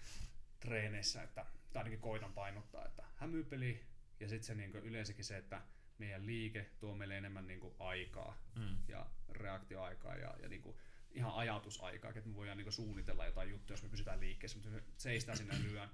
treeneissä, 0.59 1.23
että, 1.23 1.45
tai 1.73 1.79
ainakin 1.79 1.99
koitan 1.99 2.33
painottaa, 2.33 2.85
että 2.85 3.03
hämypeli 3.15 3.85
ja 4.19 4.27
sitten 4.27 4.43
se 4.43 4.55
niin 4.55 4.75
yleensäkin 4.75 5.25
se, 5.25 5.37
että 5.37 5.61
meidän 5.97 6.25
liike 6.25 6.69
tuo 6.79 6.95
meille 6.95 7.17
enemmän 7.17 7.47
niin 7.47 7.59
kuin 7.59 7.75
aikaa 7.79 8.37
mm. 8.55 8.77
ja 8.87 9.05
reaktioaikaa 9.29 10.15
ja, 10.15 10.33
ja 10.41 10.49
niin 10.49 10.61
kuin 10.61 10.77
ihan 11.11 11.33
ajatusaikaa, 11.33 12.11
että 12.15 12.29
me 12.29 12.35
voidaan 12.35 12.57
niin 12.57 12.71
suunnitella 12.71 13.25
jotain 13.25 13.49
juttuja, 13.49 13.73
jos 13.73 13.83
me 13.83 13.89
pysytään 13.89 14.19
liikkeessä, 14.19 14.57
mutta 14.57 14.69
jos 14.69 14.85
me 14.85 14.93
seistään 14.97 15.37
sinne 15.37 15.53
ja 15.53 15.63
lyö, 15.63 15.87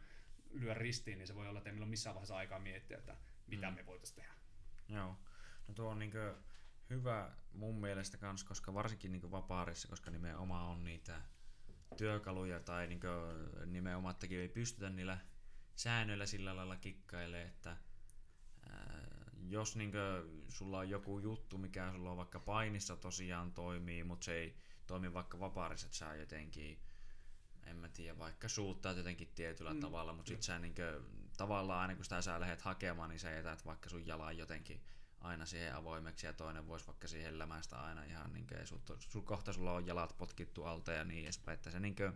lyö 0.51 0.73
ristiin, 0.73 1.17
niin 1.17 1.27
se 1.27 1.35
voi 1.35 1.47
olla, 1.47 1.59
että 1.59 1.69
ei 1.69 1.73
meillä 1.73 1.83
ole 1.83 1.89
missään 1.89 2.13
vaiheessa 2.13 2.37
aikaa 2.37 2.59
miettiä, 2.59 2.97
että 2.97 3.17
mitä 3.47 3.69
mm. 3.69 3.75
me 3.75 3.85
voitaisiin 3.85 4.15
tehdä. 4.15 4.33
Joo. 4.89 5.17
No 5.67 5.73
tuo 5.73 5.89
on 5.89 5.99
niin 5.99 6.11
hyvä 6.89 7.31
mun 7.53 7.81
mielestä 7.81 8.17
kans, 8.17 8.43
koska 8.43 8.73
varsinkin 8.73 9.11
niin 9.11 9.31
vapaarissa, 9.31 9.87
koska 9.87 10.11
nimenomaan 10.11 10.65
on 10.65 10.83
niitä 10.83 11.21
työkaluja 11.97 12.59
tai 12.59 12.87
niin 12.87 12.99
nimenomaan, 13.65 14.11
että 14.11 14.27
ei 14.29 14.49
pystytä 14.49 14.89
niillä 14.89 15.17
säännöillä 15.75 16.25
sillä 16.25 16.55
lailla 16.55 16.75
kikkailemaan, 16.75 17.47
että 17.47 17.77
jos 19.49 19.75
niin 19.75 19.91
sulla 20.49 20.79
on 20.79 20.89
joku 20.89 21.19
juttu, 21.19 21.57
mikä 21.57 21.91
sulla 21.91 22.11
on 22.11 22.17
vaikka 22.17 22.39
painissa 22.39 22.97
tosiaan 22.97 23.51
toimii, 23.51 24.03
mutta 24.03 24.25
se 24.25 24.33
ei 24.33 24.57
toimi 24.87 25.13
vaikka 25.13 25.39
vapaarissa, 25.39 25.87
että 25.87 25.97
sä 25.97 26.15
jotenkin, 26.15 26.79
en 27.65 27.77
mä 27.77 27.89
tiedä, 27.89 28.17
vaikka 28.17 28.47
suuttaa 28.47 28.91
jotenkin 28.91 29.31
tietyllä 29.35 29.73
mm. 29.73 29.79
tavalla, 29.79 30.13
mutta 30.13 30.29
sit 30.29 30.43
sä 30.43 30.59
niin 30.59 30.75
kuin, 30.75 31.05
tavallaan 31.37 31.81
aina 31.81 31.95
kun 31.95 32.03
sitä 32.03 32.21
sä 32.21 32.39
lähdet 32.39 32.61
hakemaan, 32.61 33.09
niin 33.09 33.19
sä 33.19 33.31
jätät 33.31 33.65
vaikka 33.65 33.89
sun 33.89 34.07
jalan 34.07 34.37
jotenkin 34.37 34.81
aina 35.21 35.45
siihen 35.45 35.75
avoimeksi 35.75 36.25
ja 36.25 36.33
toinen 36.33 36.67
voisi 36.67 36.87
vaikka 36.87 37.07
siihen 37.07 37.39
lämästä 37.39 37.77
aina 37.77 38.03
ihan 38.03 38.33
niin 38.33 38.47
kuin, 38.47 38.67
sun, 38.67 38.81
sun, 38.99 39.25
kohta 39.25 39.53
sulla 39.53 39.73
on 39.73 39.87
jalat 39.87 40.17
potkittu 40.17 40.63
alta 40.63 40.91
ja 40.91 41.03
niin 41.03 41.23
edespäin, 41.23 41.53
että 41.53 41.71
se 41.71 41.79
niin 41.79 41.95
kuin, 41.95 42.13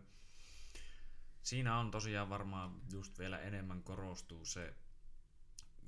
siinä 1.41 1.77
on 1.77 1.91
tosiaan 1.91 2.29
varmaan 2.29 2.81
just 2.91 3.19
vielä 3.19 3.39
enemmän 3.39 3.83
korostuu 3.83 4.45
se 4.45 4.75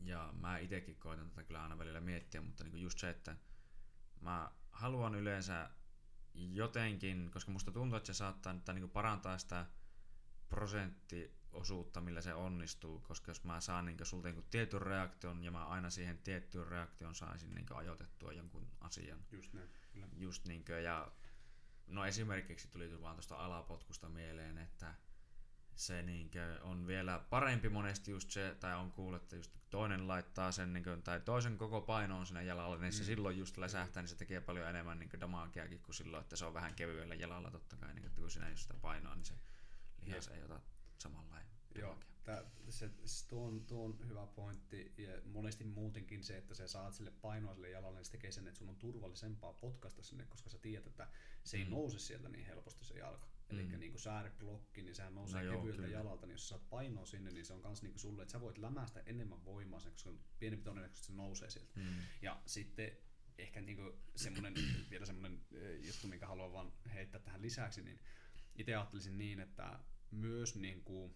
ja 0.03 0.34
mä 0.40 0.57
itekin 0.57 0.95
koitan 0.95 1.30
tätä 1.30 1.44
kyllä 1.44 1.64
aina 1.64 1.78
välillä 1.78 2.02
miettiä, 2.02 2.41
mutta 2.41 2.64
niin 2.64 2.82
just 2.82 2.99
se, 2.99 3.10
että 3.10 3.36
mä 4.22 4.52
haluan 4.72 5.15
yleensä 5.15 5.69
jotenkin, 6.34 7.32
koska 7.32 7.52
musta 7.52 7.72
tuntuu, 7.72 7.98
että 7.98 8.07
se 8.07 8.14
saattaa 8.14 8.53
että 8.53 8.73
niin 8.73 8.90
parantaa 8.90 9.38
sitä 9.38 9.65
prosenttiosuutta, 10.49 12.02
millä 12.02 12.22
se 12.22 12.34
onnistuu, 12.34 12.99
koska 12.99 13.32
jos 13.32 13.44
mä 13.44 13.61
saan 13.61 13.86
niin 13.86 13.98
sulta 14.03 14.28
niin 14.32 14.45
tietyn 14.52 14.82
reaktion 14.82 15.44
ja 15.44 15.52
mä 15.52 15.65
aina 15.65 15.90
siihen 15.90 16.18
tiettyyn 16.18 16.68
reaktion 16.68 17.15
saisin 17.15 17.56
niin 17.56 17.65
ajoitettua 17.73 18.32
jonkun 18.32 18.68
asian. 18.80 19.26
Just 19.32 19.53
näin, 19.53 19.69
kyllä. 19.94 20.07
Just 20.18 20.48
niin 20.48 20.65
kuin, 20.65 20.84
ja 20.84 21.11
no 21.88 22.06
esimerkiksi 22.06 22.68
tuli 22.68 23.02
vaan 23.02 23.15
tuosta 23.15 23.36
alapotkusta 23.36 24.10
mieleen, 24.10 24.57
että 24.57 24.95
se 25.76 26.02
niinkö 26.02 26.60
on 26.61 26.88
vielä 26.88 27.26
parempi 27.30 27.69
monesti 27.69 28.11
just 28.11 28.31
se, 28.31 28.56
tai 28.60 28.76
on 28.76 28.91
kuullut, 28.91 29.22
että 29.22 29.35
just 29.35 29.52
toinen 29.69 30.07
laittaa 30.07 30.52
sen, 30.52 30.73
niinkö, 30.73 30.98
tai 31.03 31.22
toisen 31.22 31.57
koko 31.57 31.81
painoon 31.81 32.26
sinne 32.26 32.43
jalalle, 32.43 32.77
niin 32.77 32.93
se 32.93 33.02
mm. 33.02 33.06
silloin 33.06 33.38
just 33.38 33.57
läsähtää, 33.57 34.03
niin 34.03 34.10
se 34.10 34.15
tekee 34.15 34.41
paljon 34.41 34.69
enemmän 34.69 34.99
niinkö 34.99 35.19
damakeakin 35.19 35.80
kuin 35.80 35.95
silloin, 35.95 36.22
että 36.22 36.35
se 36.35 36.45
on 36.45 36.53
vähän 36.53 36.76
kevyellä 36.76 37.15
jalalla 37.15 37.52
totta 37.52 37.76
kai, 37.76 37.93
niinkö, 37.93 38.10
kun 38.10 38.31
sinä 38.31 38.49
just 38.49 38.61
sitä 38.61 38.73
painoa, 38.81 39.15
niin 39.15 39.26
se 39.26 39.34
lihas 40.02 40.27
ei 40.27 40.43
ota 40.43 40.60
samanlainen. 40.98 41.52
Joo, 41.76 41.99
tää, 42.23 42.43
se, 42.69 42.89
tuo, 43.27 43.48
on, 43.48 43.65
tuo 43.65 43.85
on 43.85 44.07
hyvä 44.07 44.27
pointti 44.27 44.93
ja 44.98 45.22
monesti 45.26 45.64
muutenkin 45.64 46.23
se, 46.23 46.38
että 46.38 46.56
sä 46.56 46.68
saat 46.68 46.93
sille 46.93 47.11
painoa 47.11 47.53
sille 47.53 47.69
jalalle, 47.69 47.98
niin 47.98 48.06
se 48.06 48.11
tekee 48.11 48.31
sen, 48.31 48.48
että 48.48 48.57
sun 48.57 48.69
on 48.69 48.76
turvallisempaa 48.76 49.53
potkasta 49.53 50.03
sinne, 50.03 50.26
koska 50.26 50.49
sä 50.49 50.57
tiedät, 50.57 50.88
että 50.88 51.07
se 51.43 51.57
ei 51.57 51.65
mm. 51.65 51.72
nouse 51.72 51.99
sieltä 51.99 52.30
niin 52.30 52.45
helposti 52.45 52.85
se 52.85 52.93
jalka. 52.93 53.30
Eli 53.52 53.64
mm. 53.64 53.80
niin 53.80 53.99
sääreblokki, 53.99 54.82
niin 54.82 54.95
sehän 54.95 55.15
nousee 55.15 55.44
no 55.44 55.57
kevyeltä 55.57 55.88
jalalta, 55.88 56.26
niin 56.26 56.34
jos 56.34 56.49
saat 56.49 56.69
painoa 56.69 57.06
sinne, 57.06 57.32
niin 57.32 57.45
se 57.45 57.53
on 57.53 57.61
kans 57.61 57.84
niin 57.84 57.99
sulle, 57.99 58.22
että 58.22 58.32
sä 58.32 58.41
voit 58.41 58.57
lämästä 58.57 59.03
enemmän 59.06 59.45
voimaa 59.45 59.80
sen, 59.80 59.91
koska 59.91 60.14
pienempi 60.40 60.64
todennäköisesti 60.64 61.07
se 61.07 61.14
nousee 61.14 61.49
sieltä. 61.49 61.72
Mm. 61.76 61.95
Ja 62.22 62.41
sitten 62.45 62.98
ehkä 63.38 63.61
niin 63.61 63.78
semmoinen, 64.15 64.53
vielä 64.91 65.06
semmoinen 65.06 65.41
juttu, 65.88 66.07
minkä 66.07 66.28
haluan 66.28 66.53
vaan 66.53 66.73
heittää 66.94 67.22
tähän 67.22 67.41
lisäksi, 67.41 67.82
niin 67.82 67.99
itse 68.56 68.76
ajattelisin 68.76 69.18
niin, 69.18 69.40
että 69.40 69.80
myös 70.11 70.56
niin 70.56 70.84
kuin 70.84 71.15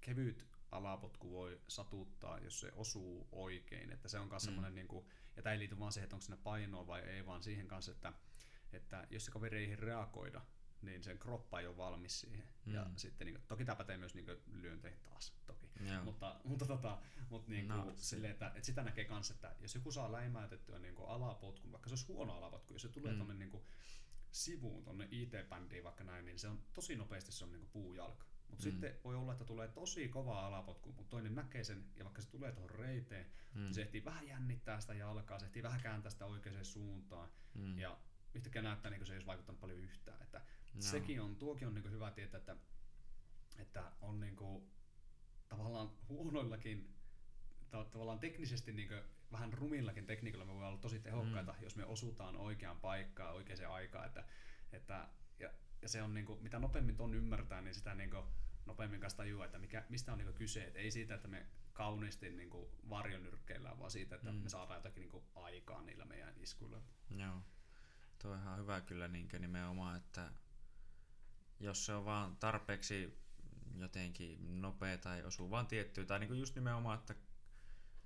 kevyt 0.00 0.46
alapotku 0.70 1.32
voi 1.32 1.60
satuttaa, 1.68 2.38
jos 2.38 2.60
se 2.60 2.72
osuu 2.72 3.28
oikein. 3.32 3.92
Että 3.92 4.08
se 4.08 4.18
on 4.18 4.28
myös 4.28 4.42
mm. 4.42 4.44
semmoinen, 4.44 4.74
niin 4.74 4.88
kuin, 4.88 5.06
ja 5.36 5.42
tämä 5.42 5.52
ei 5.52 5.58
liity 5.58 5.78
vaan 5.78 5.92
siihen, 5.92 6.04
että 6.04 6.16
onko 6.16 6.24
siinä 6.24 6.42
painoa 6.42 6.86
vai 6.86 7.00
ei, 7.00 7.26
vaan 7.26 7.42
siihen 7.42 7.68
kanssa, 7.68 7.92
että, 7.92 8.12
että 8.72 9.06
jos 9.10 9.24
se 9.24 9.30
kaveri 9.30 9.64
ei 9.64 9.76
reagoida, 9.76 10.46
niin 10.82 11.02
sen 11.02 11.18
kroppa 11.18 11.60
ei 11.60 11.66
ole 11.66 11.76
valmis 11.76 12.20
siihen. 12.20 12.48
Mm. 12.66 12.74
Ja 12.74 12.86
sitten, 12.96 13.26
niin 13.26 13.34
kuin, 13.34 13.44
toki 13.48 13.64
tämä 13.64 13.76
pätee 13.76 13.96
myös 13.96 14.14
niin 14.14 14.26
lyönteihin 14.52 15.00
taas, 15.00 15.34
toki. 15.46 15.66
Joo. 15.80 16.04
Mutta, 16.04 16.40
mutta, 16.44 16.66
tota, 16.66 16.98
mutta 17.30 17.50
niin 17.50 17.66
kuin, 17.68 17.86
no, 17.86 17.92
silleen, 17.96 18.32
että, 18.32 18.46
että, 18.46 18.62
sitä 18.62 18.82
näkee 18.82 19.08
myös, 19.08 19.30
että 19.30 19.54
jos 19.60 19.74
joku 19.74 19.92
saa 19.92 20.12
läimäytettyä 20.12 20.78
niin 20.78 20.94
kuin 20.94 21.08
alapotkun, 21.08 21.72
vaikka 21.72 21.88
se 21.88 21.92
olisi 21.92 22.06
huono 22.06 22.32
alapotku, 22.32 22.72
jos 22.72 22.82
se 22.82 22.88
tulee 22.88 23.12
mm. 23.12 23.18
tuonne 23.18 23.34
niin 23.34 23.50
kuin, 23.50 23.64
sivuun, 24.30 24.84
tuonne 24.84 25.08
IT-bändiin 25.10 25.84
vaikka 25.84 26.04
näin, 26.04 26.24
niin 26.24 26.38
se 26.38 26.48
on 26.48 26.62
tosi 26.74 26.96
nopeasti 26.96 27.32
se 27.32 27.44
on 27.44 27.52
niin 27.52 27.60
kuin 27.60 27.70
puujalka. 27.70 28.26
Mutta 28.48 28.64
mm. 28.64 28.70
sitten 28.70 28.98
voi 29.04 29.14
olla, 29.14 29.32
että 29.32 29.44
tulee 29.44 29.68
tosi 29.68 30.08
kova 30.08 30.46
alapotku, 30.46 30.92
mutta 30.92 31.10
toinen 31.10 31.34
näkee 31.34 31.64
sen, 31.64 31.84
ja 31.96 32.04
vaikka 32.04 32.22
se 32.22 32.30
tulee 32.30 32.52
tuohon 32.52 32.70
reiteen, 32.70 33.26
mm. 33.54 33.60
niin 33.60 33.74
se 33.74 33.82
ehtii 33.82 34.04
vähän 34.04 34.26
jännittää 34.26 34.80
sitä 34.80 34.94
jalkaa, 34.94 35.38
se 35.38 35.46
ehtii 35.46 35.62
vähän 35.62 35.80
kääntää 35.80 36.10
sitä 36.10 36.26
oikeaan 36.26 36.64
suuntaan, 36.64 37.28
mm. 37.54 37.78
ja 37.78 37.98
yhtäkkiä 38.34 38.62
näyttää, 38.62 38.90
niin 38.90 38.98
kuin 38.98 39.06
se 39.06 39.12
ei 39.12 39.16
olisi 39.16 39.26
vaikuttanut 39.26 39.60
paljon 39.60 39.78
yhtään. 39.78 40.22
Että 40.22 40.42
no. 40.78 40.90
Sekin 40.90 41.20
on, 41.20 41.36
tuokin 41.36 41.68
on 41.68 41.74
niin 41.74 41.90
hyvä 41.90 42.10
tietää, 42.10 42.38
että, 42.38 42.56
että 43.58 43.92
on 44.00 44.20
niin 44.20 44.36
kuin, 44.36 44.70
tavallaan 45.48 45.90
huonoillakin, 46.08 46.94
tavallaan 47.70 48.18
teknisesti 48.18 48.72
niin 48.72 48.88
kuin, 48.88 49.02
vähän 49.32 49.52
rumillakin 49.52 50.06
tekniikalla 50.06 50.44
me 50.44 50.54
voi 50.54 50.66
olla 50.66 50.78
tosi 50.78 51.00
tehokkaita, 51.00 51.52
mm. 51.52 51.62
jos 51.62 51.76
me 51.76 51.84
osutaan 51.84 52.36
oikeaan 52.36 52.80
paikkaan 52.80 53.34
oikeaan 53.34 53.74
aikaan. 53.74 54.06
Että, 54.06 54.24
että, 54.72 55.08
ja, 55.38 55.50
ja 55.82 55.88
se 55.88 56.02
on 56.02 56.14
niin 56.14 56.26
kuin, 56.26 56.42
mitä 56.42 56.58
nopeammin 56.58 56.96
ton 56.96 57.14
ymmärtää, 57.14 57.60
niin 57.60 57.74
sitä 57.74 57.94
niin 57.94 58.10
kuin, 58.10 58.24
nopeammin 58.66 59.00
kanssa 59.00 59.16
tajua, 59.16 59.44
että 59.44 59.58
mikä, 59.58 59.84
mistä 59.88 60.12
on 60.12 60.18
niin 60.18 60.34
kyse. 60.34 60.64
Et 60.64 60.76
ei 60.76 60.90
siitä, 60.90 61.14
että 61.14 61.28
me 61.28 61.46
kauniisti 61.72 62.30
niin 62.30 62.50
varjonyrkkeillään, 62.88 63.78
vaan 63.78 63.90
siitä, 63.90 64.14
että 64.14 64.32
mm. 64.32 64.38
me 64.38 64.48
saadaan 64.48 64.78
jotakin 64.78 65.00
niin 65.00 65.22
aikaa 65.34 65.82
niillä 65.82 66.04
meidän 66.04 66.34
iskuilla. 66.36 66.82
Joo. 67.10 67.42
Tuo 68.22 68.32
on 68.32 68.38
ihan 68.38 68.58
hyvä 68.58 68.80
kyllä 68.80 69.08
niin 69.08 69.28
nimenomaan, 69.38 69.96
että 69.96 70.32
jos 71.60 71.86
se 71.86 71.94
on 71.94 72.04
vaan 72.04 72.36
tarpeeksi 72.36 73.18
jotenkin 73.76 74.62
nopea 74.62 74.98
tai 74.98 75.24
osuu 75.24 75.50
vaan 75.50 75.66
tiettyä, 75.66 76.04
tai 76.04 76.18
niin 76.18 76.38
just 76.38 76.54
nimenomaan, 76.54 76.98
että 76.98 77.14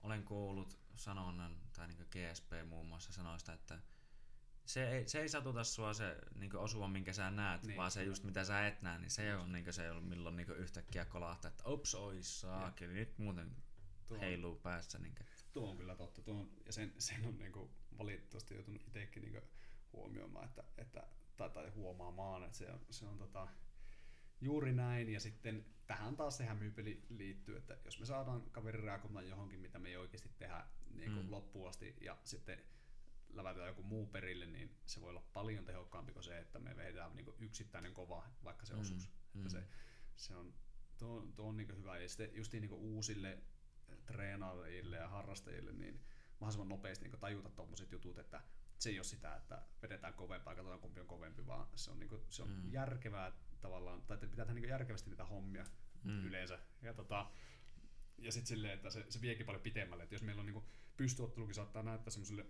olen 0.03 0.25
kuullut 0.25 0.79
sanonnan, 0.97 1.57
tai 1.73 1.89
niin 1.89 2.07
GSP 2.11 2.53
muun 2.69 2.87
muassa 2.87 3.13
sanoi 3.13 3.39
sitä, 3.39 3.53
että 3.53 3.79
se 4.65 4.91
ei, 4.91 5.09
se 5.09 5.21
ei 5.21 5.29
satuta 5.29 5.65
sua 5.65 5.95
se 5.95 6.17
niin 6.35 6.57
osuva, 6.57 6.89
minkä 6.89 7.13
sä 7.13 7.31
näet, 7.31 7.63
niin, 7.63 7.77
vaan 7.77 7.91
se 7.91 8.05
just 8.05 8.25
mitä 8.25 8.45
sä 8.45 8.67
et 8.67 8.83
näe, 8.83 8.99
niin 8.99 9.11
se 9.11 9.37
on 9.37 9.53
niin 9.53 9.73
se, 9.73 9.93
milloin 10.01 10.37
niin 10.37 10.57
yhtäkkiä 10.57 11.05
kolahtaa, 11.05 11.49
että 11.49 11.65
ops, 11.65 11.95
oi 11.95 12.23
saakeli, 12.23 12.93
nyt 12.93 13.19
muuten 13.19 13.57
tuo, 14.07 14.21
heiluu 14.21 14.57
päässä. 14.57 14.99
Niin 14.99 15.15
tuo 15.53 15.71
on 15.71 15.77
kyllä 15.77 15.97
totta, 15.97 16.23
tuo 16.23 16.35
on, 16.35 16.51
ja 16.67 16.73
sen, 16.73 16.95
sen 16.99 17.27
on 17.27 17.39
niin 17.39 17.71
valitettavasti 17.99 18.55
joutunut 18.55 18.83
itsekin 18.83 19.23
niin 19.23 19.43
huomioimaan, 19.93 20.45
että, 20.45 20.65
että 20.79 21.07
tai, 21.37 21.51
tai 21.51 21.71
huomaamaan, 21.71 22.45
että 22.45 22.59
se 22.59 22.73
on, 22.73 22.81
se 22.91 23.07
on 23.07 23.19
tota, 23.19 23.49
juuri 24.41 24.73
näin. 24.73 25.09
Ja 25.09 25.21
sitten 25.21 25.67
tähän 25.87 26.17
taas 26.17 26.37
se 26.37 26.45
hämyypeli 26.45 27.03
liittyy, 27.09 27.57
että 27.57 27.79
jos 27.85 28.01
me 28.01 28.07
saadaan 28.07 28.51
kaveri 28.51 28.81
reagoimaan 28.81 29.29
johonkin, 29.29 29.61
mitä 29.61 29.79
me 29.79 29.89
ei 29.89 29.97
oikeasti 29.97 30.31
tehdä 30.39 30.67
niin 30.95 31.13
kuin 31.13 31.27
mm. 31.27 31.33
loppuun 31.33 31.69
asti, 31.69 31.97
ja 32.01 32.17
sitten 32.25 32.63
lävätään 33.33 33.69
joku 33.69 33.83
muu 33.83 34.07
perille, 34.07 34.47
niin 34.47 34.77
se 34.87 35.01
voi 35.01 35.11
olla 35.11 35.25
paljon 35.33 35.65
tehokkaampi 35.65 36.13
kuin 36.13 36.23
se, 36.23 36.39
että 36.39 36.59
me 36.59 36.77
vedetään 36.77 37.17
niin 37.17 37.35
yksittäinen 37.39 37.95
kova, 37.95 38.25
vaikka 38.45 38.67
se 38.67 38.75
osuus. 38.75 39.09
Mm, 39.35 39.47
että 39.47 39.59
mm. 39.59 39.63
Se, 39.63 39.69
se 40.17 40.37
on, 40.37 40.55
tuo, 40.99 41.27
tuo 41.37 41.49
on 41.49 41.57
niin 41.57 41.77
hyvä. 41.77 41.99
Ja 41.99 42.09
sitten 42.09 42.35
just 42.35 42.53
niin 42.53 42.73
uusille 42.73 43.39
treenaajille 44.07 44.97
ja 44.97 45.09
harrastajille, 45.09 45.73
niin 45.73 46.01
mahdollisimman 46.41 46.69
nopeasti 46.69 47.09
niin 47.09 47.21
tajuta 47.21 47.51
tuommoiset 47.51 47.93
jutut, 47.93 48.19
että 48.19 48.43
se 48.83 48.91
ei 48.91 48.99
ole 48.99 49.05
sitä, 49.05 49.37
että 49.37 49.63
vedetään 49.83 50.15
kovempaa, 50.15 50.55
katsotaan 50.55 50.81
kumpi 50.81 51.01
on 51.01 51.07
kovempi, 51.07 51.47
vaan 51.47 51.67
se 51.75 51.91
on, 51.91 51.99
niin 51.99 52.09
kuin, 52.09 52.23
se 52.29 52.43
on 52.43 52.49
mm. 52.49 52.73
järkevää 52.73 53.33
tavallaan, 53.61 54.03
tai 54.03 54.17
pitää 54.17 54.45
tehdä 54.45 54.61
niin 54.61 54.69
järkevästi 54.69 55.11
niitä 55.11 55.25
hommia 55.25 55.65
mm. 56.05 56.25
yleensä. 56.25 56.59
Ja, 56.83 56.95
tota, 56.95 57.31
ja 58.19 58.33
sitten 58.33 58.47
silleen, 58.47 58.75
että 58.75 58.91
se, 58.91 59.07
se 59.09 59.21
viekin 59.21 59.47
paljon 59.47 59.63
pitemmälle. 59.63 60.03
Että 60.03 60.15
jos 60.15 60.23
meillä 60.23 60.41
on 60.41 60.47
niin 60.47 60.63
pystyottelukin 60.97 61.55
saattaa 61.55 61.83
näyttää 61.83 62.11
semmoiselle 62.11 62.47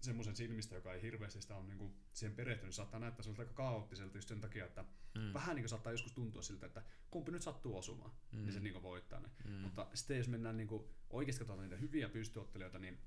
semmoisen 0.00 0.36
silmistä, 0.36 0.74
joka 0.74 0.94
ei 0.94 1.02
hirveästi 1.02 1.42
sitä 1.42 1.56
on 1.56 1.68
niin 1.68 1.94
siihen 2.12 2.36
perehtynyt, 2.36 2.68
niin 2.68 2.72
saattaa 2.72 3.00
näyttää 3.00 3.22
semmoista 3.22 3.42
aika 3.42 3.54
kaoottiselta 3.54 4.18
just 4.18 4.28
sen 4.28 4.40
takia, 4.40 4.64
että 4.64 4.84
mm. 5.14 5.34
vähän 5.34 5.56
niin 5.56 5.68
saattaa 5.68 5.92
joskus 5.92 6.12
tuntua 6.12 6.42
siltä, 6.42 6.66
että 6.66 6.82
kumpi 7.10 7.32
nyt 7.32 7.42
sattuu 7.42 7.78
osumaan, 7.78 8.10
mm. 8.32 8.38
niin 8.38 8.52
se 8.52 8.60
niin 8.60 8.82
voittaa 8.82 9.20
ne. 9.20 9.28
Mm. 9.44 9.52
Mutta 9.52 9.86
sitten 9.94 10.18
jos 10.18 10.28
mennään 10.28 10.56
niin 10.56 10.68
oikeasti 11.10 11.38
katsotaan 11.38 11.68
niitä 11.68 11.80
hyviä 11.80 12.08
pystyottelijoita, 12.08 12.78
niin, 12.78 12.98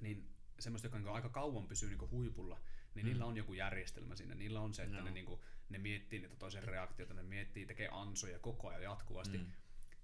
niin 0.00 0.37
semmoista, 0.58 0.86
joka 0.86 0.98
niin 0.98 1.08
aika 1.08 1.28
kauan 1.28 1.68
pysyy 1.68 1.88
niin 1.88 2.10
huipulla, 2.10 2.60
niin 2.94 3.06
mm. 3.06 3.08
niillä 3.08 3.24
on 3.24 3.36
joku 3.36 3.54
järjestelmä 3.54 4.16
sinne. 4.16 4.34
Niillä 4.34 4.60
on 4.60 4.74
se, 4.74 4.82
että 4.82 4.96
no. 4.96 5.04
ne, 5.04 5.10
niin 5.10 5.26
kuin, 5.26 5.40
ne 5.68 5.78
miettii 5.78 6.18
niitä 6.18 6.36
toisen 6.36 6.64
reaktioita, 6.64 7.14
ne 7.14 7.22
miettii, 7.22 7.66
tekee 7.66 7.88
ansoja 7.92 8.38
koko 8.38 8.68
ajan 8.68 8.82
jatkuvasti. 8.82 9.38
Mm. 9.38 9.52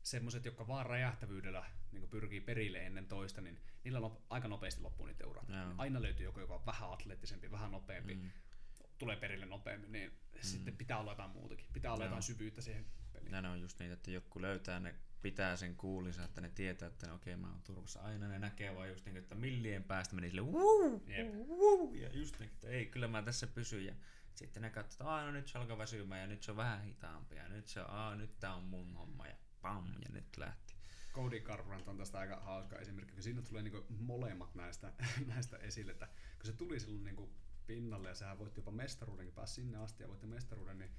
Semmoiset, 0.03 0.45
jotka 0.45 0.67
vaan 0.67 0.87
räjähtävyydellä 0.87 1.65
niin 1.93 2.09
pyrkii 2.09 2.41
perille 2.41 2.87
ennen 2.87 3.07
toista, 3.07 3.41
niin 3.41 3.61
niillä 3.85 3.99
on 3.99 4.19
aika 4.31 4.49
nopeasti 4.49 4.83
loppuu 4.83 5.07
niitä 5.07 5.27
urat. 5.27 5.49
No. 5.49 5.75
Aina 5.79 6.03
löytyy 6.03 6.25
joku, 6.25 6.41
joka 6.41 6.55
on 6.55 6.67
vähän 6.67 6.93
atleettisempi, 6.93 7.51
vähän 7.51 7.71
nopeampi, 7.73 8.15
mm. 8.15 8.31
tulee 8.99 9.17
perille 9.17 9.47
nopeammin, 9.47 9.93
niin 9.93 10.11
mm. 10.11 10.39
sitten 10.41 10.77
pitää 10.77 10.99
olla 10.99 11.13
jotain 11.13 11.31
muutakin. 11.31 11.67
Pitää 11.73 11.93
olla 11.93 12.05
no. 12.05 12.07
jotain 12.07 12.23
syvyyttä 12.23 12.63
siihen 12.63 12.87
peliin. 13.13 13.33
Ne 13.33 13.49
on 13.49 13.61
just 13.61 13.79
niitä, 13.79 13.95
että 13.95 14.11
joku 14.11 14.43
löytää 14.43 14.81
ne 14.81 14.95
pitää 15.25 15.57
sen 15.57 15.77
kuulinsa, 15.77 16.25
että 16.25 16.41
ne 16.41 16.49
tietää, 16.49 16.89
että 16.89 17.07
no, 17.07 17.15
okei, 17.15 17.35
okay, 17.35 17.43
mä 17.43 17.53
oon 17.53 17.63
turvassa. 17.63 18.01
Aina 18.01 18.29
ne 18.29 18.39
näkee 18.39 18.75
vaan 18.75 18.89
just 18.89 19.07
niin, 19.07 19.17
että 19.17 19.35
millien 19.35 19.85
päästä 19.85 20.15
meni 20.15 20.29
sille 20.29 20.43
wuu, 20.43 21.03
wuu, 21.49 21.95
ja 21.95 22.09
just 22.13 22.39
niin, 22.39 22.51
että 22.51 22.69
ei, 22.69 22.87
kyllä 22.87 23.09
mä 23.09 23.23
tässä 23.23 23.47
pysyn. 23.47 23.85
Ja 23.85 23.95
sitten 24.35 24.63
ne 24.63 24.71
katsoo, 24.71 25.17
että 25.17 25.27
no 25.27 25.33
nyt 25.33 25.49
se 25.49 25.59
alkaa 25.59 25.79
väsymään 25.79 26.21
ja 26.21 26.27
nyt 26.27 26.43
se 26.43 26.51
on 26.51 26.57
vähän 26.57 26.83
hitaampi 26.83 27.37
ja 27.37 27.49
nyt 27.49 27.67
se 27.67 27.81
on, 27.81 27.91
Aa, 27.91 28.15
nyt 28.15 28.41
tää 28.41 28.55
on 28.55 28.63
mun 28.63 28.95
homma 28.95 29.27
ja 29.27 29.35
pam, 29.63 29.87
ja 29.87 30.09
nyt 30.13 30.37
lähti. 30.37 30.75
Cody 31.13 31.41
Garbrandt 31.41 31.89
on 31.89 31.99
tästä 31.99 32.19
aika 32.19 32.41
hauska 32.41 32.79
esimerkki, 32.79 33.15
kun 33.15 33.23
siinä 33.23 33.43
tulee 33.43 33.63
niinku 33.63 33.87
molemmat 33.89 34.55
näistä, 34.55 34.93
näistä 35.35 35.57
esille, 35.57 35.93
että 35.93 36.07
kun 36.07 36.47
se 36.47 36.53
tuli 36.53 36.81
silloin 36.81 37.05
niinku 37.05 37.33
pinnalle 37.67 38.09
ja 38.09 38.15
sehän 38.15 38.39
voitti 38.39 38.61
jopa 38.61 38.71
mestaruudenkin, 38.71 39.35
pääsi 39.35 39.55
sinne 39.55 39.79
asti 39.79 40.03
ja 40.03 40.09
voitti 40.09 40.27
mestaruuden, 40.27 40.79
niin 40.79 40.91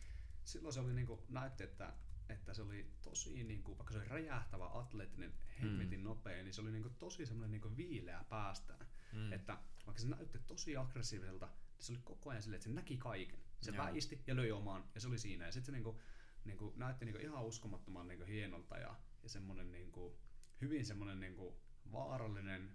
silloin 0.44 0.74
se 0.74 0.80
oli 0.80 0.94
niinku, 0.94 1.24
näytti, 1.30 1.64
että 1.64 1.94
että 2.30 2.54
se 2.54 2.62
oli 2.62 2.92
tosi, 3.02 3.44
niin 3.44 3.64
kuin, 3.64 3.78
vaikka 3.78 3.94
se 3.94 4.00
oli 4.00 4.08
räjähtävä, 4.08 4.70
atleettinen, 4.80 5.34
hemmetin 5.62 6.00
mm. 6.00 6.04
nopea, 6.04 6.44
niin 6.44 6.54
se 6.54 6.62
oli 6.62 6.72
niin 6.72 6.84
kuin, 6.84 6.96
tosi 6.96 7.26
semmoinen 7.26 7.62
niin 7.62 7.78
viileä 7.78 8.26
päästään. 8.30 8.88
Mm. 9.14 9.34
Että 9.34 9.58
vaikka 9.86 10.02
se 10.02 10.08
näytti 10.08 10.40
tosi 10.40 10.78
aggressiiviselta, 10.78 11.46
niin 11.46 11.84
se 11.84 11.94
oli 11.94 12.02
koko 12.04 12.30
ajan 12.30 12.42
silleen, 12.42 12.58
että 12.58 12.70
se 12.70 12.76
näki 12.76 12.98
kaiken. 12.98 13.40
Se 13.62 13.72
Joo. 13.72 13.86
väisti 13.86 14.24
ja 14.28 14.36
löi 14.36 14.52
omaan, 14.52 14.90
ja 14.96 15.02
se 15.02 15.08
oli 15.08 15.18
siinä. 15.18 15.46
Ja 15.46 15.52
sitten 15.52 15.66
se 15.66 15.72
niin 15.72 15.84
kuin, 15.84 15.98
niin 16.46 16.58
kuin, 16.58 16.80
näytti 16.80 17.06
niin 17.06 17.14
kuin, 17.14 17.26
ihan 17.26 17.46
uskomattoman 17.46 18.08
niin 18.08 18.18
kuin, 18.18 18.28
hienolta 18.28 18.78
ja, 18.78 18.96
ja 19.24 19.30
semmoinen 19.30 19.72
niin 19.72 19.92
kuin, 19.92 20.14
hyvin 20.62 20.86
semmoinen 20.86 21.20
niin 21.20 21.36
kuin, 21.36 21.56
vaarallinen, 21.92 22.72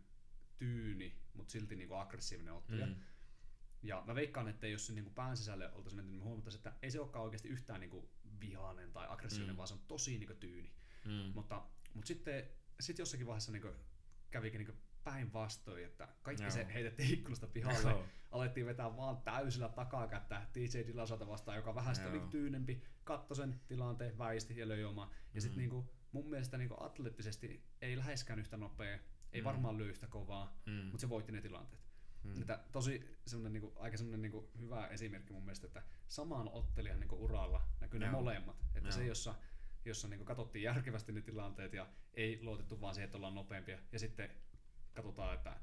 tyyni, 0.58 1.22
mutta 1.34 1.52
silti 1.52 1.76
niin 1.76 1.88
kuin, 1.88 2.00
aggressiivinen 2.00 2.54
ottelija. 2.54 2.86
Mm. 2.86 2.96
Ja 3.82 4.02
mä 4.06 4.14
veikkaan, 4.14 4.48
että 4.48 4.66
jos 4.66 4.86
se 4.86 4.92
niin 4.92 5.04
kuin 5.04 5.14
pään 5.14 5.36
sisälle 5.36 5.72
oltaisiin 5.72 5.96
menty, 5.96 6.10
niin 6.10 6.20
me 6.20 6.24
huomattaisiin, 6.24 6.58
että 6.58 6.78
ei 6.82 6.90
se 6.90 7.00
olekaan 7.00 7.24
oikeasti 7.24 7.48
yhtään 7.48 7.80
niin 7.80 7.90
kuin 7.90 8.08
vihainen 8.40 8.92
tai 8.92 9.06
aggressiivinen, 9.08 9.54
mm. 9.54 9.56
vaan 9.56 9.68
se 9.68 9.74
on 9.74 9.80
tosi 9.88 10.18
niin 10.18 10.26
kuin, 10.26 10.38
tyyni. 10.38 10.72
Mm. 11.04 11.32
Mutta, 11.34 11.62
mutta 11.94 12.08
sitten 12.08 12.44
sit 12.80 12.98
jossakin 12.98 13.26
vaiheessa 13.26 13.52
niin 13.52 13.62
kuin, 13.62 13.74
kävikin 14.30 14.58
niin 14.58 14.78
päinvastoin, 15.04 15.84
että 15.84 16.08
kaikki 16.22 16.42
Joo. 16.42 16.50
se 16.50 16.66
heitettiin 16.74 17.14
ikkunasta 17.14 17.46
pihalle, 17.46 17.90
Joo. 17.90 18.04
alettiin 18.30 18.66
vetää 18.66 18.96
vaan 18.96 19.16
täysillä 19.16 19.68
takakättä 19.68 20.46
DJ 20.54 20.86
Dilasota 20.86 21.28
vastaan, 21.28 21.56
joka 21.56 21.74
vähän 21.74 21.94
sitten 21.94 22.12
oli 22.12 22.20
tyynempi, 22.30 22.82
katsoi 23.04 23.36
sen 23.36 23.60
tilanteen, 23.68 24.18
väisti 24.18 24.58
ja 24.58 24.68
löi 24.68 24.84
oma. 24.84 25.02
Ja 25.02 25.08
mm. 25.34 25.40
sitten 25.40 25.58
niinku, 25.58 25.90
mun 26.12 26.30
mielestä 26.30 26.58
niinku 26.58 26.76
atleettisesti 26.80 27.66
ei 27.80 27.96
läheskään 27.96 28.38
yhtä 28.38 28.56
nopea, 28.56 28.98
ei 29.32 29.40
mm. 29.40 29.44
varmaan 29.44 29.78
lyö 29.78 29.88
yhtä 29.88 30.06
kovaa, 30.06 30.60
mm. 30.66 30.72
mutta 30.72 30.98
se 30.98 31.08
voitti 31.08 31.32
ne 31.32 31.40
tilanteet. 31.40 31.89
Hmm. 32.24 32.40
Että 32.40 32.60
tosi 32.72 33.18
semmoinen 33.26 33.52
niinku, 33.52 33.72
aika 33.78 33.96
semmoinen 33.96 34.22
niinku 34.22 34.50
hyvä 34.58 34.86
esimerkki 34.86 35.32
mun 35.32 35.44
mielestä, 35.44 35.66
että 35.66 35.82
samaan 36.08 36.48
ottelijan 36.48 37.00
niinku 37.00 37.24
uralla 37.24 37.68
näkyy 37.80 38.00
ne 38.00 38.06
Joo. 38.06 38.14
molemmat. 38.14 38.56
Että 38.74 38.88
Joo. 38.88 38.92
se, 38.92 39.06
jossa, 39.06 39.34
jossa 39.84 40.08
niinku 40.08 40.24
katsottiin 40.24 40.62
järkevästi 40.62 41.12
ne 41.12 41.20
tilanteet 41.22 41.72
ja 41.72 41.86
ei 42.14 42.38
luotettu 42.42 42.80
vaan 42.80 42.94
siihen, 42.94 43.04
että 43.04 43.18
ollaan 43.18 43.34
nopeampia. 43.34 43.78
Ja 43.92 43.98
sitten 43.98 44.30
katsotaan, 44.94 45.34
että 45.34 45.60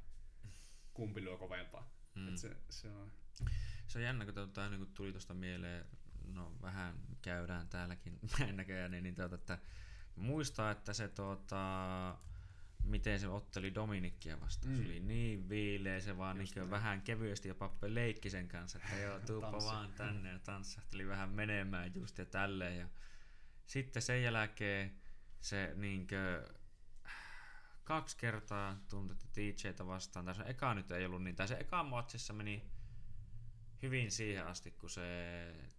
kumpi 0.94 1.24
lyö 1.24 1.38
kovempaa. 1.38 1.92
Hmm. 2.16 2.28
Että 2.28 2.42
se, 2.42 2.58
se, 2.70 2.90
on... 2.90 3.12
se 3.88 4.00
on 4.00 4.04
jännä, 4.04 4.26
kun 4.26 4.34
tuota, 4.34 4.70
niin 4.70 4.94
tuli 4.94 5.12
tuosta 5.12 5.34
mieleen, 5.34 5.86
no 6.34 6.58
vähän 6.62 7.00
käydään 7.22 7.68
täälläkin 7.70 8.20
näköjään, 8.54 8.92
niin, 8.92 9.04
niin 9.04 9.16
tuota, 9.16 9.36
että 9.36 9.60
muistaa, 10.16 10.72
että 10.72 10.94
se 10.94 11.08
tuota, 11.08 12.18
miten 12.88 13.20
se 13.20 13.28
otteli 13.28 13.76
Dominikkia 13.76 14.42
vastaan. 14.42 14.74
Mm. 14.74 14.80
Se 14.80 14.86
oli 14.86 15.00
niin 15.00 15.50
viileä, 15.50 16.00
se 16.00 16.18
vaan 16.18 16.38
niin 16.38 16.70
vähän 16.70 17.02
kevyesti 17.02 17.48
jopa 17.48 17.74
leikki 17.82 18.30
sen 18.30 18.48
kanssa, 18.48 18.80
että 18.84 18.96
joo, 19.00 19.20
tuuppa 19.28 19.52
vaan 19.52 19.94
tänne 19.94 20.32
ja 20.32 20.40
tanssahteli 20.40 21.08
vähän 21.08 21.30
menemään 21.30 21.92
just 21.96 22.18
ja 22.18 22.26
tälleen. 22.26 22.78
Ja 22.78 22.88
sitten 23.66 24.02
sen 24.02 24.24
jälkeen 24.24 25.00
se 25.42 25.74
niinkö 25.76 26.50
kaksi 27.84 28.18
kertaa 28.18 28.78
tuntui 28.90 29.18
DJtä 29.36 29.88
vastaan. 29.88 30.26
Tai 30.26 30.36
se 30.36 30.44
eka 30.46 30.74
nyt 30.74 30.92
ei 30.92 31.06
ollut 31.06 31.24
niin. 31.24 31.36
Tai 31.36 31.48
se 31.48 31.58
eka 31.60 31.84
matsissa 31.84 32.34
meni 32.34 32.72
hyvin 33.82 34.12
siihen 34.12 34.48
asti, 34.48 34.72
kun 34.72 34.90
se 34.90 35.04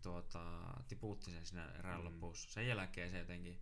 tuota, 0.03 0.61
tiputti 0.89 1.31
sen 1.31 1.47
siinä 1.47 1.73
erään 1.79 2.01
mm. 2.01 2.05
lopussa. 2.05 2.51
Sen 2.51 2.67
jälkeen 2.67 3.11
se 3.11 3.19
jotenkin, 3.19 3.61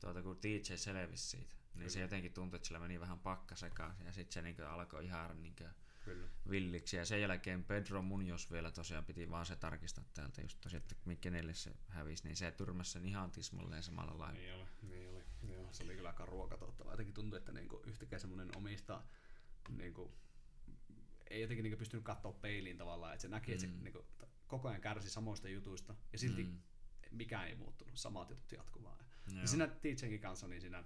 tuota, 0.00 0.22
kun 0.22 0.38
DJ 0.42 0.76
selvisi 0.76 1.28
siitä, 1.28 1.54
niin 1.74 1.90
se 1.90 2.00
jotenkin 2.00 2.32
tuntui, 2.32 2.56
että 2.56 2.66
sillä 2.66 2.80
meni 2.80 3.00
vähän 3.00 3.18
pakka 3.18 3.56
sekaisin. 3.56 4.06
Ja 4.06 4.12
sitten 4.12 4.32
se 4.32 4.42
niin 4.42 4.66
alkoi 4.66 5.04
ihan 5.04 5.42
niin 5.42 5.54
Kyllä. 6.04 6.28
villiksi. 6.50 6.96
Ja 6.96 7.04
sen 7.04 7.20
jälkeen 7.20 7.64
Pedro 7.64 8.02
Munoz 8.02 8.50
vielä 8.50 8.70
tosiaan 8.70 9.04
piti 9.04 9.30
vaan 9.30 9.46
se 9.46 9.56
tarkistaa 9.56 10.04
täältä 10.14 10.42
just 10.42 10.60
tosiaan, 10.60 10.82
että 10.82 11.16
kenelle 11.20 11.54
se 11.54 11.72
hävisi, 11.88 12.24
niin 12.24 12.36
se 12.36 12.50
tyrmäsi 12.50 12.90
sen 12.90 13.06
ihan 13.06 13.30
tismalleen 13.30 13.82
samalla 13.82 14.18
lailla. 14.18 14.40
Niin 14.40 14.54
oli, 14.54 14.66
niin 14.82 15.08
oli. 15.08 15.24
Joo, 15.52 15.72
se 15.72 15.84
oli 15.84 15.94
kyllä 15.94 16.08
aika 16.08 16.26
ruokatottava. 16.26 16.90
Jotenkin 16.90 17.14
tuntui, 17.14 17.38
että 17.38 17.52
niinku 17.52 17.82
yhtäkään 17.86 18.20
semmoinen 18.20 18.56
omista 18.56 19.02
niinku, 19.68 20.14
ei 21.30 21.40
jotenkin 21.40 21.62
niinku 21.62 21.78
pystynyt 21.78 22.04
katsoa 22.04 22.32
peiliin 22.32 22.78
tavallaan, 22.78 23.12
että 23.12 23.22
se 23.22 23.28
näki, 23.28 23.50
mm. 23.50 23.54
että 23.54 23.66
se 23.66 23.72
niinku, 23.82 24.06
koko 24.46 24.68
ajan 24.68 24.80
kärsi 24.80 25.10
samoista 25.10 25.48
jutuista 25.48 25.94
ja 26.12 26.18
silti 26.18 26.42
mm. 26.44 26.58
mikään 27.10 27.48
ei 27.48 27.54
muuttunut, 27.54 27.98
samat 27.98 28.30
jutut 28.30 28.52
jatkuvaa. 28.52 28.98
Ja, 29.34 29.46
siinä 29.46 29.68
DJnkin 29.82 30.20
kanssa, 30.20 30.48
niin 30.48 30.60
siinä, 30.60 30.84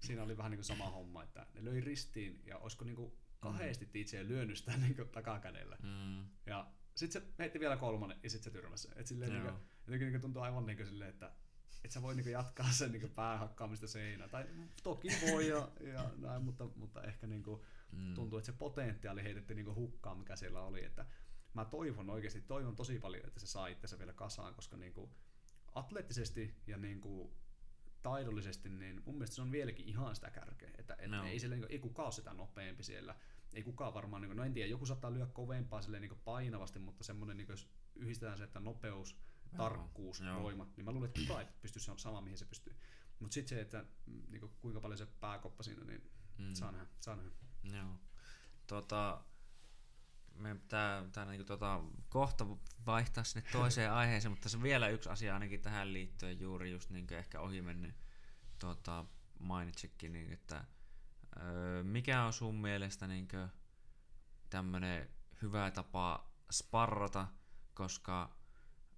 siinä 0.00 0.22
oli 0.22 0.36
vähän 0.36 0.52
niin 0.52 0.64
sama 0.64 0.90
homma, 0.90 1.22
että 1.22 1.46
ne 1.54 1.64
löi 1.64 1.80
ristiin 1.80 2.42
ja 2.46 2.58
olisiko 2.58 2.84
niinku 2.84 3.18
kahdesti 3.40 3.88
DJ 3.94 4.16
lyönyt 4.22 4.58
sitä 4.58 4.76
niinku 4.76 5.04
takakädellä. 5.04 5.76
Mm. 5.82 6.24
Ja 6.46 6.70
sitten 6.94 7.22
se 7.22 7.28
heitti 7.38 7.60
vielä 7.60 7.76
kolmannen 7.76 8.18
ja 8.22 8.30
sitten 8.30 8.52
se 8.52 8.58
tyrmäsi. 8.58 8.88
Et 8.96 9.06
silleen 9.06 9.32
niinku, 9.32 9.52
jotenkin 9.86 10.06
niinku 10.06 10.18
tuntuu 10.18 10.42
aivan 10.42 10.66
niinku 10.66 10.84
silleen, 10.84 11.10
että 11.10 11.32
et 11.84 11.90
sä 11.90 12.02
voi 12.02 12.14
niinku 12.14 12.30
jatkaa 12.30 12.72
sen 12.72 12.92
niinku 12.92 13.08
päähakkaamista 13.08 13.86
seinään. 13.88 14.30
Tai 14.30 14.46
toki 14.82 15.08
voi 15.30 15.48
ja, 15.48 15.68
ja 15.92 16.10
näin, 16.16 16.42
mutta, 16.42 16.68
mutta 16.76 17.02
ehkä 17.02 17.26
niinku 17.26 17.64
mm. 17.92 18.14
tuntuu, 18.14 18.38
että 18.38 18.52
se 18.52 18.58
potentiaali 18.58 19.22
heitettiin 19.22 19.56
niinku 19.56 19.74
hukkaan, 19.74 20.18
mikä 20.18 20.36
siellä 20.36 20.62
oli. 20.62 20.84
Että 20.84 21.06
mä 21.54 21.64
toivon 21.64 22.10
oikeasti, 22.10 22.40
toivon 22.40 22.76
tosi 22.76 22.98
paljon, 22.98 23.26
että 23.26 23.40
se 23.40 23.46
saa 23.46 23.66
itsensä 23.66 23.98
vielä 23.98 24.12
kasaan, 24.12 24.54
koska 24.54 24.76
niinku 24.76 25.10
atleettisesti 25.74 26.54
ja 26.66 26.76
niinku 26.78 27.36
taidollisesti, 28.04 28.68
niin 28.68 29.02
mun 29.06 29.14
mielestä 29.14 29.36
se 29.36 29.42
on 29.42 29.52
vieläkin 29.52 29.88
ihan 29.88 30.14
sitä 30.14 30.30
kärkeä. 30.30 30.70
Että, 30.78 30.96
et 30.98 31.10
no. 31.10 31.24
ei, 31.24 31.38
siellä, 31.38 31.56
niin 31.56 31.66
ei 31.68 31.78
kukaan 31.78 32.06
ole 32.06 32.12
sitä 32.12 32.34
nopeampi 32.34 32.82
siellä. 32.82 33.14
Ei 33.52 33.62
kukaan 33.62 33.94
varmaan, 33.94 34.22
niin 34.22 34.28
kuin, 34.28 34.36
no 34.36 34.44
en 34.44 34.52
tiedä, 34.52 34.70
joku 34.70 34.86
saattaa 34.86 35.12
lyödä 35.12 35.26
kovempaa 35.26 35.82
silleen, 35.82 36.00
niin 36.00 36.20
painavasti, 36.24 36.78
mutta 36.78 37.04
semmoinen, 37.04 37.36
niin 37.36 37.48
jos 37.48 37.68
yhdistetään 37.96 38.38
se, 38.38 38.44
että 38.44 38.60
nopeus, 38.60 39.16
tarkkuus, 39.56 40.20
Joo. 40.20 40.42
voima, 40.42 40.68
niin 40.76 40.84
mä 40.84 40.92
luulen, 40.92 41.08
että 41.08 41.20
kukaan 41.20 41.40
ei 41.40 41.48
pysty 41.62 41.80
sama, 41.80 42.20
mihin 42.20 42.38
se 42.38 42.44
pystyy. 42.44 42.76
Mutta 43.18 43.34
sitten 43.34 43.48
se, 43.48 43.60
että 43.60 43.84
mm, 44.06 44.22
niin 44.28 44.40
kuin, 44.40 44.52
kuinka 44.60 44.80
paljon 44.80 44.98
se 44.98 45.06
pääkoppa 45.06 45.62
siinä, 45.62 45.84
niin 45.84 46.10
mm. 46.38 46.54
saa 46.54 46.72
nähdä. 46.72 46.86
Saa 47.00 47.16
nähdä. 47.16 47.30
Joo. 47.76 47.98
Tota, 48.66 49.24
meidän 50.36 50.58
pitää, 50.58 51.02
pitää 51.02 51.24
niin 51.24 51.46
tota, 51.46 51.80
kohta 52.08 52.46
vaihtaa 52.86 53.24
sinne 53.24 53.50
toiseen 53.52 53.92
aiheeseen, 54.00 54.32
mutta 54.32 54.48
se 54.48 54.62
vielä 54.62 54.88
yksi 54.88 55.08
asia 55.08 55.34
ainakin 55.34 55.60
tähän 55.60 55.92
liittyen 55.92 56.40
juuri 56.40 56.70
just 56.70 56.90
niin 56.90 57.12
ehkä 57.12 57.40
ohi 57.40 57.62
mennyt 57.62 57.94
tota, 58.58 59.04
mainitsikin, 59.38 60.12
niin 60.12 60.32
että 60.32 60.64
öö, 61.42 61.82
mikä 61.82 62.22
on 62.22 62.32
sun 62.32 62.54
mielestä 62.54 63.06
niin 63.06 63.28
tämmönen 64.50 65.08
hyvä 65.42 65.70
tapa 65.70 66.30
sparrata, 66.50 67.26
koska 67.74 68.36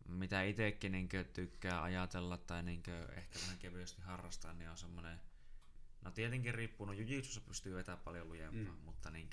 mitä 0.09 0.43
itsekin 0.43 0.93
niin 0.93 1.09
tykkää 1.33 1.83
ajatella 1.83 2.39
tai 2.39 2.63
niin 2.63 2.83
ehkä 3.17 3.39
vähän 3.43 3.59
kevyesti 3.59 4.03
harrastaa, 4.03 4.53
niin 4.53 4.71
on 4.71 4.77
semmoinen 4.77 5.21
No 6.07 6.13
tietenkin 6.13 6.55
riippuu, 6.55 6.87
no 6.87 6.93
jujitsussa 6.93 7.41
pystyy 7.41 7.75
vetämään 7.75 8.05
paljon 8.05 8.29
lujempaa, 8.29 8.75
mm. 8.75 8.85
mutta 8.85 9.11
niin 9.11 9.31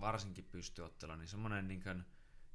varsinkin 0.00 0.44
pystyottelu, 0.44 1.16
niin 1.16 1.28
semmoinen 1.28 1.68
niin, 1.68 2.04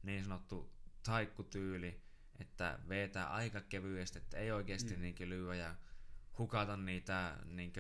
niin 0.04 0.24
sanottu 0.24 0.72
taikkutyyli, 1.04 2.02
että 2.40 2.80
vetää 2.90 3.30
aika 3.30 3.62
kevyesti, 3.62 4.18
että 4.18 4.38
ei 4.38 4.52
oikeasti 4.52 4.96
mm. 4.96 5.02
niin 5.02 5.30
lyö 5.30 5.56
ja 5.56 5.76
hukata 6.38 6.78
niitä 6.78 7.38
niin 7.46 7.74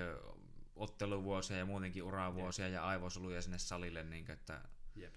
otteluvuosia 0.75 1.57
ja 1.57 1.65
muutenkin 1.65 2.03
uravuosia 2.03 2.65
Jep. 2.65 2.73
ja 2.73 2.87
aivosoluja 2.87 3.41
sinne 3.41 3.57
salille, 3.57 4.03
niin 4.03 4.31
että 4.31 4.61
Jep. 4.95 5.15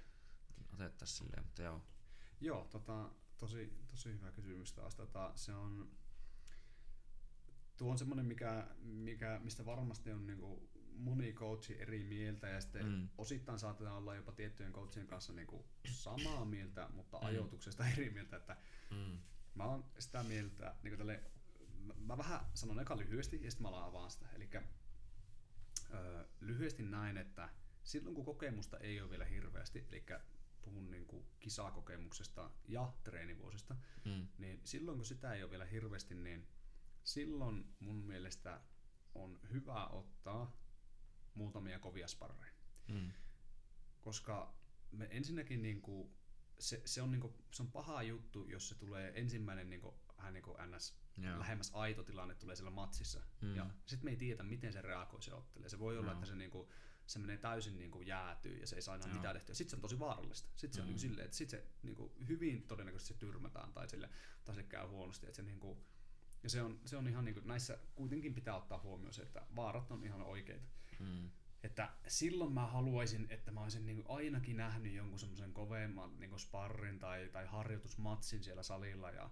otettaisiin 0.75 1.19
silleen, 1.19 1.45
mutta 1.45 1.63
joo. 1.63 1.83
Joo, 2.41 2.69
tota, 2.71 3.11
tosi, 3.39 3.73
tosi 3.91 4.13
hyvä 4.13 4.33
kysymys 4.33 4.73
taas. 4.73 4.95
Tota, 4.95 5.33
se 5.35 5.55
on, 5.55 5.91
tuo 7.81 7.91
on 7.91 7.99
semmoinen, 7.99 8.27
mikä, 8.27 8.67
mikä, 8.83 9.41
mistä 9.45 9.67
varmasti 9.67 10.13
on 10.13 10.27
niinku 10.27 10.71
moni 10.95 11.33
coachi 11.33 11.81
eri 11.81 12.05
mieltä 12.05 12.49
ja 12.49 12.61
sitten 12.61 12.87
mm. 12.87 13.09
osittain 13.19 13.59
saatetaan 13.59 13.97
olla 13.97 14.15
jopa 14.15 14.33
tiettyjen 14.33 14.73
coachien 14.73 15.07
kanssa 15.07 15.33
niinku 15.33 15.65
samaa 15.87 16.45
mieltä, 16.45 16.89
mutta 16.95 17.19
mm. 17.19 17.27
ajoituksesta 17.27 17.89
eri 17.97 18.11
mieltä. 18.11 18.37
Että 18.37 18.57
mm. 18.91 19.19
Mä 19.55 19.65
oon 19.65 19.85
sitä 19.99 20.23
mieltä, 20.23 20.75
niin 20.83 20.99
tälle, 20.99 21.23
mä, 21.79 21.95
mä 21.99 22.19
vähän 22.19 22.41
sanon 22.55 22.81
eka 22.81 22.97
lyhyesti 22.97 23.41
ja 23.43 23.51
sitten 23.51 23.71
mä 23.71 23.87
avaan 23.87 24.11
sitä. 24.11 24.27
Eli 24.35 24.51
lyhyesti 26.41 26.83
näin, 26.83 27.17
että 27.17 27.49
silloin 27.83 28.15
kun 28.15 28.25
kokemusta 28.25 28.79
ei 28.79 29.01
ole 29.01 29.11
vielä 29.11 29.25
hirveästi, 29.25 29.87
eli 29.89 30.05
puhun 30.63 30.91
niin 30.91 31.07
kuin 31.07 31.25
kisakokemuksesta 31.39 32.51
ja 32.69 32.93
treenivuosista, 33.05 33.77
mm. 34.05 34.27
niin 34.39 34.61
silloin 34.65 34.99
kun 34.99 35.07
sitä 35.07 35.35
ei 35.35 35.43
ole 35.43 35.51
vielä 35.51 35.65
hirveästi, 35.65 36.15
niin 36.15 36.47
silloin 37.05 37.75
mun 37.81 37.97
mielestä 37.97 38.61
on 39.15 39.41
hyvä 39.53 39.87
ottaa 39.87 40.61
muutamia 41.35 41.79
kovia 41.79 42.09
sparreja. 42.09 42.55
Mm. 42.89 43.13
Koska 44.01 44.55
me 44.93 45.09
ensinnäkin 45.11 45.63
niin 45.63 45.83
kuin, 45.83 46.11
se, 46.59 46.83
se, 46.85 47.03
on 47.03 47.11
niin 47.11 47.21
kuin, 47.21 47.35
se 47.51 47.63
on 47.63 47.71
paha 47.73 48.03
juttu, 48.03 48.47
jos 48.47 48.69
se 48.69 48.75
tulee 48.75 49.13
ensimmäinen 49.15 49.71
niin 49.71 49.81
kuin, 49.81 49.95
vähän 50.17 50.33
niin 50.33 50.43
kuin 50.43 50.57
NS 50.71 50.97
Joo. 51.19 51.39
lähemmäs 51.39 51.71
aito 51.75 52.03
tilanne 52.03 52.35
tulee 52.35 52.57
siellä 52.57 52.71
matsissa. 52.71 53.21
Mm. 53.41 53.57
Ja 53.57 53.71
sitten 53.87 54.05
me 54.05 54.11
ei 54.11 54.17
tiedä, 54.17 54.43
miten 54.43 54.73
se 54.73 54.83
reagoi 54.83 55.23
se 55.23 55.35
ottelee. 55.35 55.69
Se 55.69 55.79
voi 55.79 55.99
olla, 55.99 56.11
Joo. 56.11 56.15
että 56.15 56.27
se 56.27 56.35
niin 56.35 56.51
kuin, 56.51 56.69
se 57.07 57.19
menee 57.19 57.39
täysin 57.39 57.79
niin 57.79 57.91
kuin 57.91 58.07
jäätyy 58.07 58.59
ja 58.59 58.67
se 58.67 58.77
ei 58.77 58.83
saa 58.83 58.95
enää 58.95 59.09
Joo. 59.09 59.17
mitään 59.17 59.35
tehtyä. 59.37 59.55
Sitten 59.55 59.71
se 59.71 59.77
on 59.77 59.83
tosi 59.83 59.99
vaarallista. 59.99 60.51
Sitten 60.57 60.75
se 60.75 60.81
mm. 60.81 60.83
on 60.83 60.87
niin 60.87 60.95
kuin 60.95 61.01
silleen, 61.01 61.25
että 61.25 61.37
sit 61.37 61.51
se 61.51 61.67
niin 61.83 61.95
kuin, 61.95 62.13
hyvin 62.29 62.63
todennäköisesti 62.63 63.15
se 63.15 63.21
tyrmätään 63.21 63.73
tai 63.73 63.89
sille, 63.89 64.11
tai 64.45 64.55
sille 64.55 64.69
käy 64.69 64.87
huonosti. 64.87 65.27
Että 65.27 65.37
se, 65.37 65.43
niin 65.43 65.61
kuin, 65.61 65.79
ja 66.43 66.51
se 66.51 66.63
on, 66.63 66.81
se 66.85 66.97
on 66.97 67.09
ihan 67.09 67.25
niin 67.25 67.35
kuin, 67.35 67.47
näissä 67.47 67.79
kuitenkin 67.95 68.35
pitää 68.35 68.57
ottaa 68.57 68.81
huomioon 68.81 69.13
se, 69.13 69.23
että 69.23 69.47
vaarat 69.57 69.91
on 69.91 70.05
ihan 70.05 70.23
oikeita. 70.23 70.67
Mm. 70.99 71.31
Että 71.63 71.91
silloin 72.07 72.53
mä 72.53 72.67
haluaisin, 72.67 73.27
että 73.31 73.51
mä 73.51 73.63
olisin 73.63 73.87
niin 73.87 74.05
ainakin 74.09 74.57
nähnyt 74.57 74.93
jonkun 74.93 75.19
semmoisen 75.19 75.53
kovemman 75.53 76.21
niin 76.21 76.39
sparrin 76.39 76.99
tai, 76.99 77.29
tai 77.33 77.47
harjoitusmatsin 77.47 78.45
siellä 78.45 78.63
salilla 78.63 79.11
ja, 79.11 79.31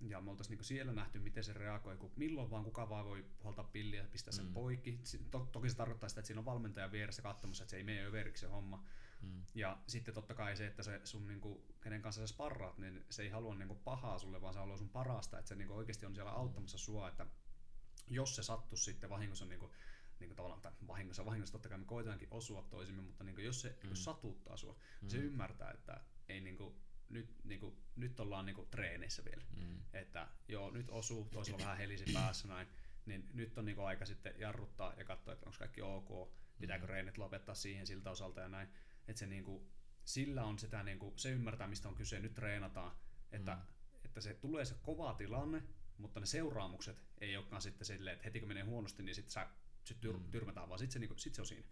ja 0.00 0.20
me 0.20 0.30
oltaisiin 0.30 0.56
niin 0.56 0.64
siellä 0.64 0.92
nähty, 0.92 1.18
miten 1.18 1.44
se 1.44 1.52
reagoi, 1.52 1.96
kun 1.96 2.12
milloin 2.16 2.50
vaan 2.50 2.64
kuka 2.64 2.88
vaan 2.88 3.06
voi 3.06 3.24
huoltaa 3.42 3.64
pilliä 3.64 4.02
ja 4.02 4.08
pistää 4.08 4.32
sen 4.32 4.46
mm. 4.46 4.52
poikki. 4.52 5.00
To, 5.30 5.48
toki 5.52 5.70
se 5.70 5.76
tarkoittaa 5.76 6.08
sitä, 6.08 6.20
että 6.20 6.26
siinä 6.26 6.40
on 6.40 6.44
valmentaja 6.44 6.92
vieressä 6.92 7.22
katsomassa, 7.22 7.64
että 7.64 7.70
se 7.70 7.76
ei 7.76 7.84
mene 7.84 8.04
överiksi 8.04 8.40
se 8.40 8.46
homma. 8.46 8.84
Mm. 9.20 9.42
Ja 9.54 9.78
sitten 9.86 10.14
totta 10.14 10.34
kai 10.34 10.56
se, 10.56 10.66
että 10.66 10.82
se 10.82 11.00
sun, 11.04 11.26
niin 11.26 11.40
kuin, 11.40 11.62
kenen 11.82 12.02
kanssa 12.02 12.20
sä 12.20 12.26
sparraat, 12.26 12.78
niin 12.78 13.04
se 13.10 13.22
ei 13.22 13.28
halua 13.28 13.54
niin 13.54 13.68
kuin, 13.68 13.80
pahaa 13.80 14.18
sulle, 14.18 14.42
vaan 14.42 14.54
se 14.54 14.60
haluaa 14.60 14.76
sun 14.76 14.88
parasta, 14.88 15.38
että 15.38 15.48
se 15.48 15.54
niin 15.54 15.68
kuin, 15.68 15.78
oikeasti 15.78 16.06
on 16.06 16.14
siellä 16.14 16.30
auttamassa 16.30 16.78
sua, 16.78 17.08
että 17.08 17.26
jos 18.10 18.36
se 18.36 18.42
sattuu 18.42 18.78
sitten 18.78 19.10
vahingossa 19.10 19.44
niin 19.44 19.60
kuin, 19.60 19.72
niin 20.20 20.28
kuin 20.28 20.36
tavallaan, 20.36 20.62
tai 20.62 20.72
vahingossa, 20.86 21.24
vahingossa 21.24 21.52
totta 21.52 21.68
kai 21.68 21.78
me 21.78 21.84
koetaankin 21.84 22.28
osua 22.30 22.62
toisimme, 22.62 23.02
mutta 23.02 23.24
niin 23.24 23.34
kuin, 23.34 23.44
jos 23.44 23.60
se 23.60 23.68
mm. 23.68 23.88
niin 23.88 23.96
satuttaa 23.96 24.56
sua, 24.56 24.76
mm. 25.02 25.08
se 25.08 25.16
ymmärtää, 25.16 25.70
että 25.70 26.00
ei 26.28 26.40
niin 26.40 26.56
kuin, 26.56 26.74
nyt, 27.08 27.44
niin 27.44 27.60
kuin, 27.60 27.76
nyt 27.96 28.20
ollaan 28.20 28.46
niin 28.46 28.56
kuin, 28.56 28.68
treeneissä 28.68 29.24
vielä. 29.24 29.44
Mm. 29.56 29.80
Että 29.92 30.28
joo, 30.48 30.70
nyt 30.70 30.90
osuu, 30.90 31.24
toisella 31.24 31.58
vähän 31.58 31.76
helisi 31.76 32.12
päässä 32.12 32.48
näin, 32.48 32.68
niin 33.06 33.28
nyt 33.34 33.58
on 33.58 33.64
niin 33.64 33.76
kuin, 33.76 33.86
aika 33.86 34.04
sitten 34.04 34.34
jarruttaa 34.38 34.94
ja 34.96 35.04
katsoa, 35.04 35.34
että 35.34 35.46
onko 35.46 35.58
kaikki 35.58 35.82
ok, 35.82 36.32
pitääkö 36.60 36.84
mm. 36.84 36.90
reenit 36.90 37.18
lopettaa 37.18 37.54
siihen 37.54 37.86
siltä 37.86 38.10
osalta 38.10 38.40
ja 38.40 38.48
näin. 38.48 38.68
Että 39.08 39.20
se, 39.20 39.26
niin 39.26 39.44
kuin, 39.44 39.68
sillä 40.04 40.44
on 40.44 40.58
sitä, 40.58 40.82
niin 40.82 40.98
kuin, 40.98 41.18
se 41.18 41.30
ymmärtää, 41.30 41.66
mistä 41.66 41.88
on 41.88 41.94
kyse, 41.94 42.20
nyt 42.20 42.34
treenataan, 42.34 42.92
että, 43.32 43.54
mm. 43.54 43.60
että 44.04 44.20
se 44.20 44.34
tulee 44.34 44.64
se 44.64 44.74
kova 44.82 45.14
tilanne, 45.14 45.62
mutta 45.98 46.20
ne 46.20 46.26
seuraamukset 46.26 47.02
ei 47.18 47.36
olekaan 47.36 47.62
sitten 47.62 47.86
silleen, 47.86 48.14
että 48.14 48.24
heti 48.24 48.40
kun 48.40 48.48
menee 48.48 48.62
huonosti, 48.62 49.02
niin 49.02 49.14
sitten 49.14 49.32
sä 49.32 49.48
sit 49.84 50.04
tyr- 50.06 50.18
mm. 50.18 50.30
tyrmätään, 50.30 50.68
vaan 50.68 50.78
sitten 50.78 50.92
se, 50.92 50.98
niinku, 50.98 51.18
sit 51.18 51.34
se 51.34 51.40
on 51.42 51.46
siinä. 51.46 51.68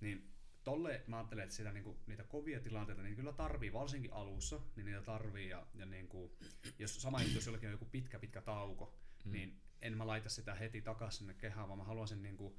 Niin 0.00 0.34
tolle 0.64 1.04
mä 1.06 1.16
ajattelen, 1.16 1.44
että 1.44 1.56
sitä, 1.56 1.72
niinku, 1.72 1.98
niitä 2.06 2.24
kovia 2.24 2.60
tilanteita 2.60 3.02
niin 3.02 3.16
kyllä 3.16 3.32
tarvii, 3.32 3.72
varsinkin 3.72 4.12
alussa, 4.12 4.60
niin 4.76 4.86
niitä 4.86 5.02
tarvii. 5.02 5.48
Ja, 5.48 5.66
ja 5.74 5.86
niinku, 5.86 6.36
jos 6.78 7.02
sama 7.02 7.22
juttu, 7.22 7.34
jos 7.34 7.46
jollakin 7.46 7.68
on 7.68 7.72
joku 7.72 7.84
pitkä, 7.84 8.18
pitkä 8.18 8.40
tauko, 8.40 8.94
mm. 9.24 9.32
niin 9.32 9.60
en 9.82 9.96
mä 9.96 10.06
laita 10.06 10.28
sitä 10.28 10.54
heti 10.54 10.82
takaisin 10.82 11.18
sinne 11.18 11.34
kehään, 11.34 11.68
vaan 11.68 11.78
mä 11.78 11.84
haluaisin, 11.84 12.22
niinku, 12.22 12.58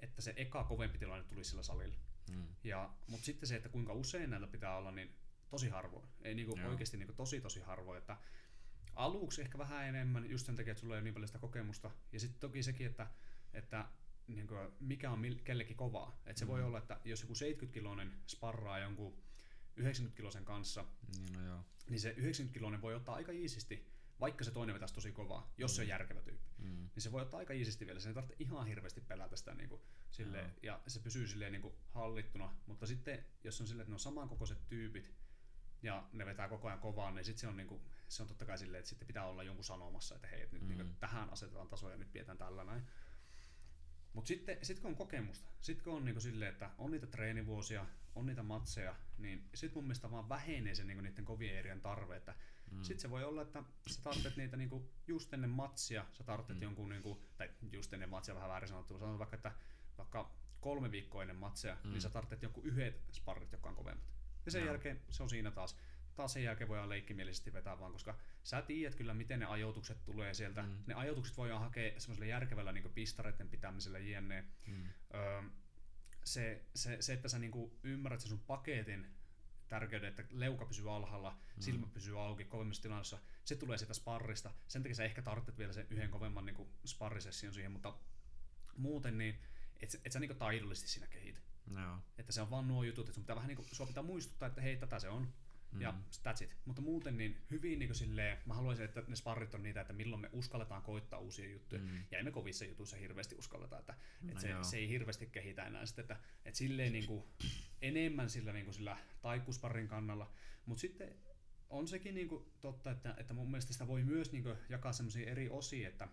että 0.00 0.22
se 0.22 0.34
eka 0.36 0.64
kovempi 0.64 0.98
tilanne 0.98 1.24
tulisi 1.24 1.50
sillä 1.50 1.62
salilla. 1.62 1.96
Mm. 2.32 2.46
Ja, 2.64 2.90
mutta 3.06 3.26
sitten 3.26 3.48
se, 3.48 3.56
että 3.56 3.68
kuinka 3.68 3.92
usein 3.92 4.30
näitä 4.30 4.46
pitää 4.46 4.76
olla, 4.76 4.90
niin 4.90 5.14
tosi 5.50 5.68
harvoin. 5.68 6.08
Ei 6.22 6.34
niinku 6.34 6.58
oikeasti 6.68 6.96
niinku 6.96 7.12
tosi 7.12 7.40
tosi 7.40 7.60
harvoin. 7.60 7.98
Että 7.98 8.16
aluksi 8.94 9.42
ehkä 9.42 9.58
vähän 9.58 9.86
enemmän, 9.86 10.30
just 10.30 10.46
sen 10.46 10.56
takia, 10.56 10.70
että 10.70 10.80
sulla 10.80 10.94
ei 10.94 10.98
ole 10.98 11.04
niin 11.04 11.14
paljon 11.14 11.28
sitä 11.28 11.38
kokemusta. 11.38 11.90
Ja 12.12 12.20
sitten 12.20 12.40
toki 12.40 12.62
sekin, 12.62 12.86
että, 12.86 13.06
että 13.54 13.88
niin 14.26 14.46
kuin, 14.46 14.72
mikä 14.80 15.10
on 15.10 15.22
kellekin 15.44 15.76
kovaa. 15.76 16.20
Et 16.26 16.36
se 16.36 16.44
mm. 16.44 16.48
voi 16.48 16.62
olla, 16.62 16.78
että 16.78 17.00
jos 17.04 17.20
joku 17.20 17.34
70-kiloinen 17.34 18.12
sparraa 18.26 18.78
jonkun 18.78 19.22
90-kilosen 19.80 20.44
kanssa, 20.44 20.84
niin, 21.16 21.32
no 21.32 21.46
joo. 21.46 21.64
niin 21.88 22.00
se 22.00 22.14
90-kiloinen 22.18 22.82
voi 22.82 22.94
ottaa 22.94 23.14
aika 23.14 23.32
iisisti, 23.32 23.86
vaikka 24.20 24.44
se 24.44 24.50
toinen 24.50 24.74
vetäisi 24.74 24.94
tosi 24.94 25.12
kovaa, 25.12 25.54
jos 25.58 25.72
mm. 25.72 25.74
se 25.74 25.82
on 25.82 25.86
mm. 25.86 25.90
järkevä 25.90 26.22
tyyppi. 26.22 26.50
Mm. 26.58 26.88
Niin 26.94 27.02
se 27.02 27.12
voi 27.12 27.22
ottaa 27.22 27.38
aika 27.38 27.52
iisisti 27.52 27.86
vielä. 27.86 28.00
Se 28.00 28.08
ei 28.08 28.14
tarvitse 28.14 28.36
ihan 28.38 28.66
hirveästi 28.66 29.00
pelätä 29.00 29.36
sitä 29.36 29.54
niin 29.54 29.68
kuin, 29.68 29.82
silleen, 30.10 30.46
mm. 30.46 30.56
ja 30.62 30.80
se 30.86 31.00
pysyy 31.00 31.26
silleen 31.26 31.52
niin 31.52 31.62
kuin, 31.62 31.74
hallittuna. 31.90 32.54
Mutta 32.66 32.86
sitten, 32.86 33.24
jos 33.44 33.60
on 33.60 33.66
silleen, 33.66 33.82
että 33.82 33.90
ne 33.90 33.94
on 33.94 34.00
samankokoiset 34.00 34.68
tyypit, 34.68 35.14
ja 35.82 36.08
ne 36.12 36.26
vetää 36.26 36.48
koko 36.48 36.68
ajan 36.68 36.80
kovaa, 36.80 37.10
niin 37.10 37.24
sitten 37.24 37.40
se 37.40 37.48
on, 37.48 37.56
niinku, 37.56 37.82
se 38.08 38.22
on 38.22 38.28
totta 38.28 38.44
kai 38.44 38.58
silleen, 38.58 38.78
että 38.78 38.88
sitten 38.88 39.06
pitää 39.06 39.26
olla 39.26 39.42
jonkun 39.42 39.64
sanomassa, 39.64 40.14
että 40.14 40.28
hei, 40.28 40.42
että 40.42 40.56
nyt 40.56 40.62
mm. 40.62 40.68
niinku, 40.68 40.94
tähän 41.00 41.30
asetetaan 41.30 41.68
tasoja, 41.68 41.96
nyt 41.96 42.12
pidetään 42.12 42.38
tällä 42.38 42.64
näin. 42.64 42.82
Mutta 44.12 44.28
sitten 44.28 44.58
sit 44.62 44.80
kun 44.80 44.90
on 44.90 44.96
kokemusta, 44.96 45.50
sitten 45.60 45.84
kun 45.84 45.94
on 45.94 46.04
niinku 46.04 46.20
silleen, 46.20 46.52
että 46.52 46.70
on 46.78 46.90
niitä 46.90 47.06
treenivuosia, 47.06 47.86
on 48.14 48.26
niitä 48.26 48.42
matseja, 48.42 48.96
niin 49.18 49.48
sitten 49.54 49.76
mun 49.76 49.84
mielestä 49.84 50.10
vaan 50.10 50.28
vähenee 50.28 50.74
se 50.74 50.84
niinku 50.84 51.02
niiden 51.02 51.24
kovien 51.24 51.56
erien 51.56 51.80
tarve. 51.80 52.16
Että 52.16 52.34
mm. 52.70 52.82
Sitten 52.82 53.00
se 53.00 53.10
voi 53.10 53.24
olla, 53.24 53.42
että 53.42 53.62
sä 53.86 54.02
tarvitset 54.02 54.36
niitä 54.36 54.56
niinku 54.56 54.90
just 55.06 55.34
ennen 55.34 55.50
matsia, 55.50 56.06
sä 56.12 56.24
tarvitset 56.24 56.56
mm. 56.56 56.62
jonkun, 56.62 56.88
niinku, 56.88 57.22
tai 57.36 57.50
just 57.72 57.92
ennen 57.92 58.10
matsia 58.10 58.34
vähän 58.34 58.50
väärin 58.50 58.68
sanottu, 58.68 58.94
sanotaan 58.94 59.18
vaikka, 59.18 59.36
että 59.36 59.52
vaikka 59.98 60.30
kolme 60.60 60.90
viikkoa 60.90 61.22
ennen 61.22 61.36
matseja, 61.36 61.74
niin 61.74 61.86
mm. 61.86 61.92
niin 61.92 62.00
sä 62.00 62.10
tarvitset 62.10 62.42
joku 62.42 62.60
yhdet 62.64 63.04
sparrit, 63.12 63.52
jotka 63.52 63.68
on 63.68 63.76
kovemmat. 63.76 64.14
Ja 64.46 64.50
sen 64.50 64.60
no. 64.60 64.66
jälkeen 64.66 65.02
se 65.10 65.22
on 65.22 65.30
siinä 65.30 65.50
taas 65.50 65.76
taas 66.18 66.32
sen 66.32 66.42
jälkeen 66.42 66.68
voidaan 66.68 66.88
leikkimielisesti 66.88 67.52
vetää 67.52 67.78
vaan, 67.78 67.92
koska 67.92 68.18
sä 68.42 68.62
tiedät 68.62 68.94
kyllä, 68.94 69.14
miten 69.14 69.40
ne 69.40 69.46
ajoitukset 69.46 70.04
tulee 70.04 70.34
sieltä. 70.34 70.62
Mm. 70.62 70.78
Ne 70.86 70.94
ajoitukset 70.94 71.36
voidaan 71.36 71.60
hakea 71.60 72.00
semmoisella 72.00 72.30
järkevällä 72.30 72.72
niin 72.72 72.92
pistareiden 72.94 73.48
pitämisellä 73.48 73.98
jne. 73.98 74.44
Mm. 74.66 74.86
Öö, 75.14 75.42
se, 76.24 76.64
se, 76.74 77.02
se, 77.02 77.12
että 77.12 77.28
sä 77.28 77.38
niin 77.38 77.70
ymmärrät 77.82 78.20
sen 78.20 78.28
sun 78.28 78.40
paketin 78.40 79.06
tärkeyden, 79.68 80.08
että 80.08 80.24
leuka 80.30 80.66
pysyy 80.66 80.96
alhaalla, 80.96 81.30
mm. 81.30 81.62
silmä 81.62 81.86
pysyy 81.86 82.22
auki 82.22 82.44
kovemmassa 82.44 82.82
tilassa, 82.82 83.18
se 83.44 83.56
tulee 83.56 83.78
siitä 83.78 83.94
sparrista. 83.94 84.50
Sen 84.68 84.82
takia 84.82 84.94
sä 84.94 85.04
ehkä 85.04 85.22
tarvitset 85.22 85.58
vielä 85.58 85.72
sen 85.72 85.86
yhden 85.90 86.10
kovemman 86.10 86.46
niin 86.46 86.68
sparrisession 86.84 87.54
siihen, 87.54 87.72
mutta 87.72 87.98
muuten 88.76 89.18
niin 89.18 89.38
et, 89.80 90.00
et 90.04 90.12
sä 90.12 90.20
niin 90.20 90.36
taidollisesti 90.36 90.88
siinä 90.88 91.06
kehity. 91.06 91.40
No. 91.66 91.98
Että 92.18 92.32
se 92.32 92.42
on 92.42 92.50
vaan 92.50 92.68
nuo 92.68 92.82
jutut, 92.82 93.04
että 93.04 93.14
sun 93.14 93.22
pitää 93.22 93.36
vähän 93.36 93.48
niin 93.48 93.56
kuin, 93.56 93.68
sua 93.72 93.86
pitää 93.86 94.02
muistuttaa, 94.02 94.48
että 94.48 94.60
hei, 94.60 94.76
tätä 94.76 94.98
se 94.98 95.08
on. 95.08 95.32
Mm. 95.72 95.80
Ja 95.80 95.94
that's 96.16 96.44
it. 96.44 96.56
Mutta 96.64 96.82
muuten 96.82 97.16
niin 97.16 97.36
hyvin 97.50 97.78
niin 97.78 97.94
silleen, 97.94 98.38
mä 98.46 98.54
haluaisin, 98.54 98.84
että 98.84 99.02
ne 99.08 99.16
sparrit 99.16 99.54
on 99.54 99.62
niitä, 99.62 99.80
että 99.80 99.92
milloin 99.92 100.22
me 100.22 100.28
uskalletaan 100.32 100.82
koittaa 100.82 101.18
uusia 101.18 101.50
juttuja. 101.50 101.82
Mm. 101.82 101.88
Ja 102.10 102.18
emme 102.18 102.30
kovissa 102.30 102.64
jutuissa 102.64 102.96
hirveästi 102.96 103.34
uskalleta, 103.38 103.78
että, 103.78 103.94
no 104.22 104.28
että 104.28 104.40
se, 104.40 104.54
se, 104.62 104.76
ei 104.76 104.88
hirveästi 104.88 105.26
kehitä 105.26 105.64
enää 105.64 105.86
sitten, 105.86 106.02
että, 106.02 106.16
että 106.44 106.58
silleen 106.58 106.92
niin 106.92 107.06
kuin, 107.06 107.24
enemmän 107.82 108.30
sillä, 108.30 108.52
niin 108.52 108.64
kuin 108.64 108.74
sillä 108.74 108.96
taikkusparrin 109.22 109.88
kannalla. 109.88 110.32
Mutta 110.66 110.80
sitten 110.80 111.14
on 111.70 111.88
sekin 111.88 112.14
niin 112.14 112.28
kuin 112.28 112.44
totta, 112.60 112.90
että, 112.90 113.14
että 113.18 113.34
mun 113.34 113.50
mielestä 113.50 113.72
sitä 113.72 113.88
voi 113.88 114.04
myös 114.04 114.32
niin 114.32 114.42
kuin 114.42 114.56
jakaa 114.68 114.92
semmoisia 114.92 115.30
eri 115.30 115.48
osia, 115.48 115.88
että 115.88 116.08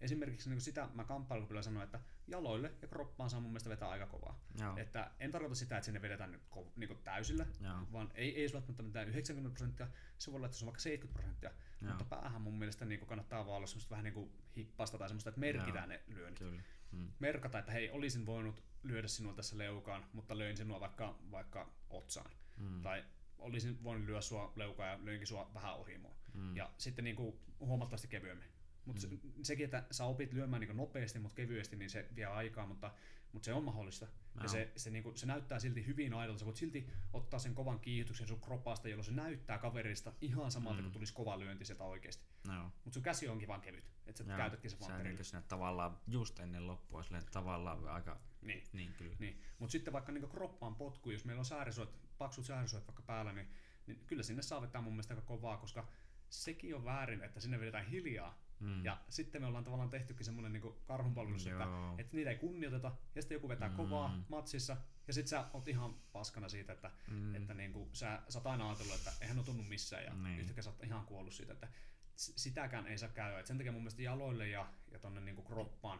esimerkiksi 0.00 0.50
niin 0.50 0.60
sitä 0.60 0.88
mä 0.94 1.04
kamppailukupilla 1.04 1.62
sanoin, 1.62 1.84
että 1.84 2.00
jaloille 2.28 2.72
ja 2.82 2.88
kroppaan 2.88 3.30
saa 3.30 3.40
mun 3.40 3.50
mielestä 3.50 3.70
vetää 3.70 3.88
aika 3.88 4.06
kovaa. 4.06 4.40
Joo. 4.60 4.76
Että 4.76 5.10
en 5.20 5.32
tarkoita 5.32 5.54
sitä, 5.54 5.76
että 5.76 5.84
sinne 5.84 6.02
vedetään 6.02 6.32
nyt 6.32 6.42
ko- 6.56 6.70
niin 6.76 6.88
kuin 6.88 7.00
täysillä, 7.04 7.46
Joo. 7.60 7.86
vaan 7.92 8.10
ei, 8.14 8.40
ei 8.40 8.48
välttämättä 8.52 8.82
mitään 8.82 9.08
90 9.08 9.54
prosenttia, 9.54 9.88
se 10.18 10.30
voi 10.30 10.36
olla, 10.36 10.46
että 10.46 10.58
se 10.58 10.64
on 10.64 10.66
vaikka 10.66 10.80
70 10.80 11.18
prosenttia, 11.18 11.50
Joo. 11.82 11.88
mutta 11.90 12.04
päähän 12.04 12.42
mun 12.42 12.58
mielestä 12.58 12.84
niin 12.84 12.98
kuin 12.98 13.08
kannattaa 13.08 13.46
vaan 13.46 13.56
olla 13.56 13.66
semmoista 13.66 13.90
vähän 13.90 14.04
niin 14.04 14.14
kuin 14.14 14.32
hippasta 14.56 14.98
tai 14.98 15.08
semmoista, 15.08 15.30
että 15.30 15.40
merkitään 15.40 15.90
Joo. 15.90 16.00
ne 16.06 16.14
lyönnit. 16.14 16.38
Kyllä. 16.38 16.62
Mm. 16.92 17.12
Merkata, 17.18 17.58
että 17.58 17.72
hei, 17.72 17.90
olisin 17.90 18.26
voinut 18.26 18.62
lyödä 18.82 19.08
sinua 19.08 19.32
tässä 19.32 19.58
leukaan, 19.58 20.04
mutta 20.12 20.38
löin 20.38 20.56
sinua 20.56 20.80
vaikka, 20.80 21.18
vaikka 21.30 21.72
otsaan. 21.90 22.30
Mm. 22.56 22.82
Tai 22.82 23.04
olisin 23.38 23.84
voinut 23.84 24.06
lyödä 24.06 24.20
sua 24.20 24.52
leukaan 24.56 24.90
ja 24.90 25.04
löinkin 25.04 25.26
sua 25.26 25.50
vähän 25.54 25.74
ohi 25.74 25.98
mua. 25.98 26.14
Mm. 26.34 26.56
Ja 26.56 26.70
sitten 26.78 27.04
niin 27.04 27.16
kuin 27.16 27.40
huomattavasti 27.60 28.08
kevyemmin. 28.08 28.48
Mutta 28.88 29.06
mm. 29.06 29.18
se, 29.20 29.28
sekin, 29.42 29.64
että 29.64 29.84
sä 29.90 30.04
opit 30.04 30.32
lyömään 30.32 30.60
niin 30.60 30.76
nopeasti, 30.76 31.18
mutta 31.18 31.34
kevyesti, 31.34 31.76
niin 31.76 31.90
se 31.90 32.08
vie 32.16 32.24
aikaa, 32.26 32.66
mutta, 32.66 32.92
mutta 33.32 33.46
se 33.46 33.52
on 33.52 33.64
mahdollista. 33.64 34.06
Ja 34.42 34.48
se, 34.48 34.72
se, 34.76 34.90
niin 34.90 35.02
kuin, 35.02 35.16
se 35.16 35.26
näyttää 35.26 35.58
silti 35.58 35.86
hyvin 35.86 36.14
aidolta. 36.14 36.38
Sä 36.38 36.44
voit 36.46 36.56
silti 36.56 36.90
ottaa 37.12 37.38
sen 37.40 37.54
kovan 37.54 37.80
kiihdytyksen 37.80 38.28
sun 38.28 38.40
kropasta, 38.40 38.88
jolloin 38.88 39.04
se 39.04 39.12
näyttää 39.12 39.58
kaverista 39.58 40.12
ihan 40.20 40.50
samalta, 40.50 40.78
Mm. 40.78 40.82
kun 40.84 40.92
tulisi 40.92 41.14
kova 41.14 41.38
lyönti 41.38 41.64
sieltä 41.64 41.84
oikeasti. 41.84 42.24
Joo. 42.44 42.62
Mutta 42.84 42.94
sun 42.94 43.02
käsi 43.02 43.28
onkin 43.28 43.48
vaan 43.48 43.60
kevyt. 43.60 43.84
Että 44.06 44.24
sä 44.24 44.30
Joo. 44.30 44.36
käytätkin 44.36 44.70
se 44.70 44.76
Se 44.76 44.80
vaan 44.80 44.92
on 44.92 44.98
perille. 45.02 45.42
tavallaan 45.48 45.98
just 46.06 46.38
ennen 46.40 46.66
loppua, 46.66 47.02
silleen 47.02 47.24
tavallaan 47.32 47.88
aika, 47.88 48.20
Niin. 48.42 48.64
niin 48.72 48.92
kyllä. 48.98 49.16
Niin. 49.18 49.40
Mutta 49.58 49.72
sitten 49.72 49.92
vaikka 49.92 50.12
niin 50.12 50.28
kroppaan 50.28 50.74
potku, 50.74 51.10
jos 51.10 51.24
meillä 51.24 51.40
on 51.40 51.44
säärisuot, 51.44 51.98
paksut 52.18 52.46
säärisuot 52.46 52.86
vaikka 52.86 53.02
päällä, 53.02 53.32
niin, 53.32 53.48
niin 53.86 54.04
kyllä 54.06 54.22
sinne 54.22 54.42
saa 54.42 54.62
vetää 54.62 54.80
mun 54.80 54.92
mielestä 54.92 55.14
aika 55.14 55.26
kovaa, 55.26 55.56
koska 55.56 55.88
sekin 56.28 56.74
on 56.74 56.84
väärin, 56.84 57.22
että 57.22 57.40
sinne 57.40 57.60
vedetään 57.60 57.86
hiljaa. 57.86 58.38
Mm. 58.60 58.84
Ja 58.84 58.98
sitten 59.08 59.42
me 59.42 59.46
ollaan 59.46 59.64
tavallaan 59.64 59.90
tehtykin 59.90 60.24
semmoinen 60.26 60.52
niin 60.52 60.74
karhunpalvelus, 60.86 61.46
että, 61.46 61.64
että 61.98 62.16
niitä 62.16 62.30
ei 62.30 62.36
kunnioiteta, 62.36 62.92
ja 63.14 63.22
sitten 63.22 63.36
joku 63.36 63.48
vetää 63.48 63.68
Mm. 63.68 63.76
kovaa 63.76 64.24
matsissa, 64.28 64.76
ja 65.06 65.12
sitten 65.12 65.28
sä 65.28 65.44
oot 65.52 65.68
ihan 65.68 65.94
paskana 66.12 66.48
siitä, 66.48 66.72
että, 66.72 66.90
Mm. 67.10 67.34
että 67.34 67.54
niin 67.54 67.72
kuin, 67.72 67.88
sä, 67.92 68.22
sä 68.28 68.38
oot 68.38 68.46
aina 68.46 68.68
ajatellut, 68.68 68.94
että 68.94 69.12
eihän 69.20 69.38
ole 69.38 69.46
tunnu 69.46 69.62
missään, 69.62 70.04
ja 70.04 70.14
Niin. 70.14 70.40
yhtäkkiä 70.40 70.62
sä 70.62 70.70
oot 70.70 70.84
ihan 70.84 71.06
kuollut 71.06 71.32
siitä, 71.34 71.52
että 71.52 71.68
sitäkään 72.16 72.86
ei 72.86 72.98
saa 72.98 73.08
käydä. 73.08 73.38
Et 73.40 73.46
sen 73.46 73.58
takia 73.58 73.72
mun 73.72 73.80
mielestä 73.82 74.02
jaloille 74.02 74.48
ja, 74.48 74.66
ja 74.92 74.98
tonne 74.98 75.20
niin 75.20 75.44
kroppaan 75.44 75.98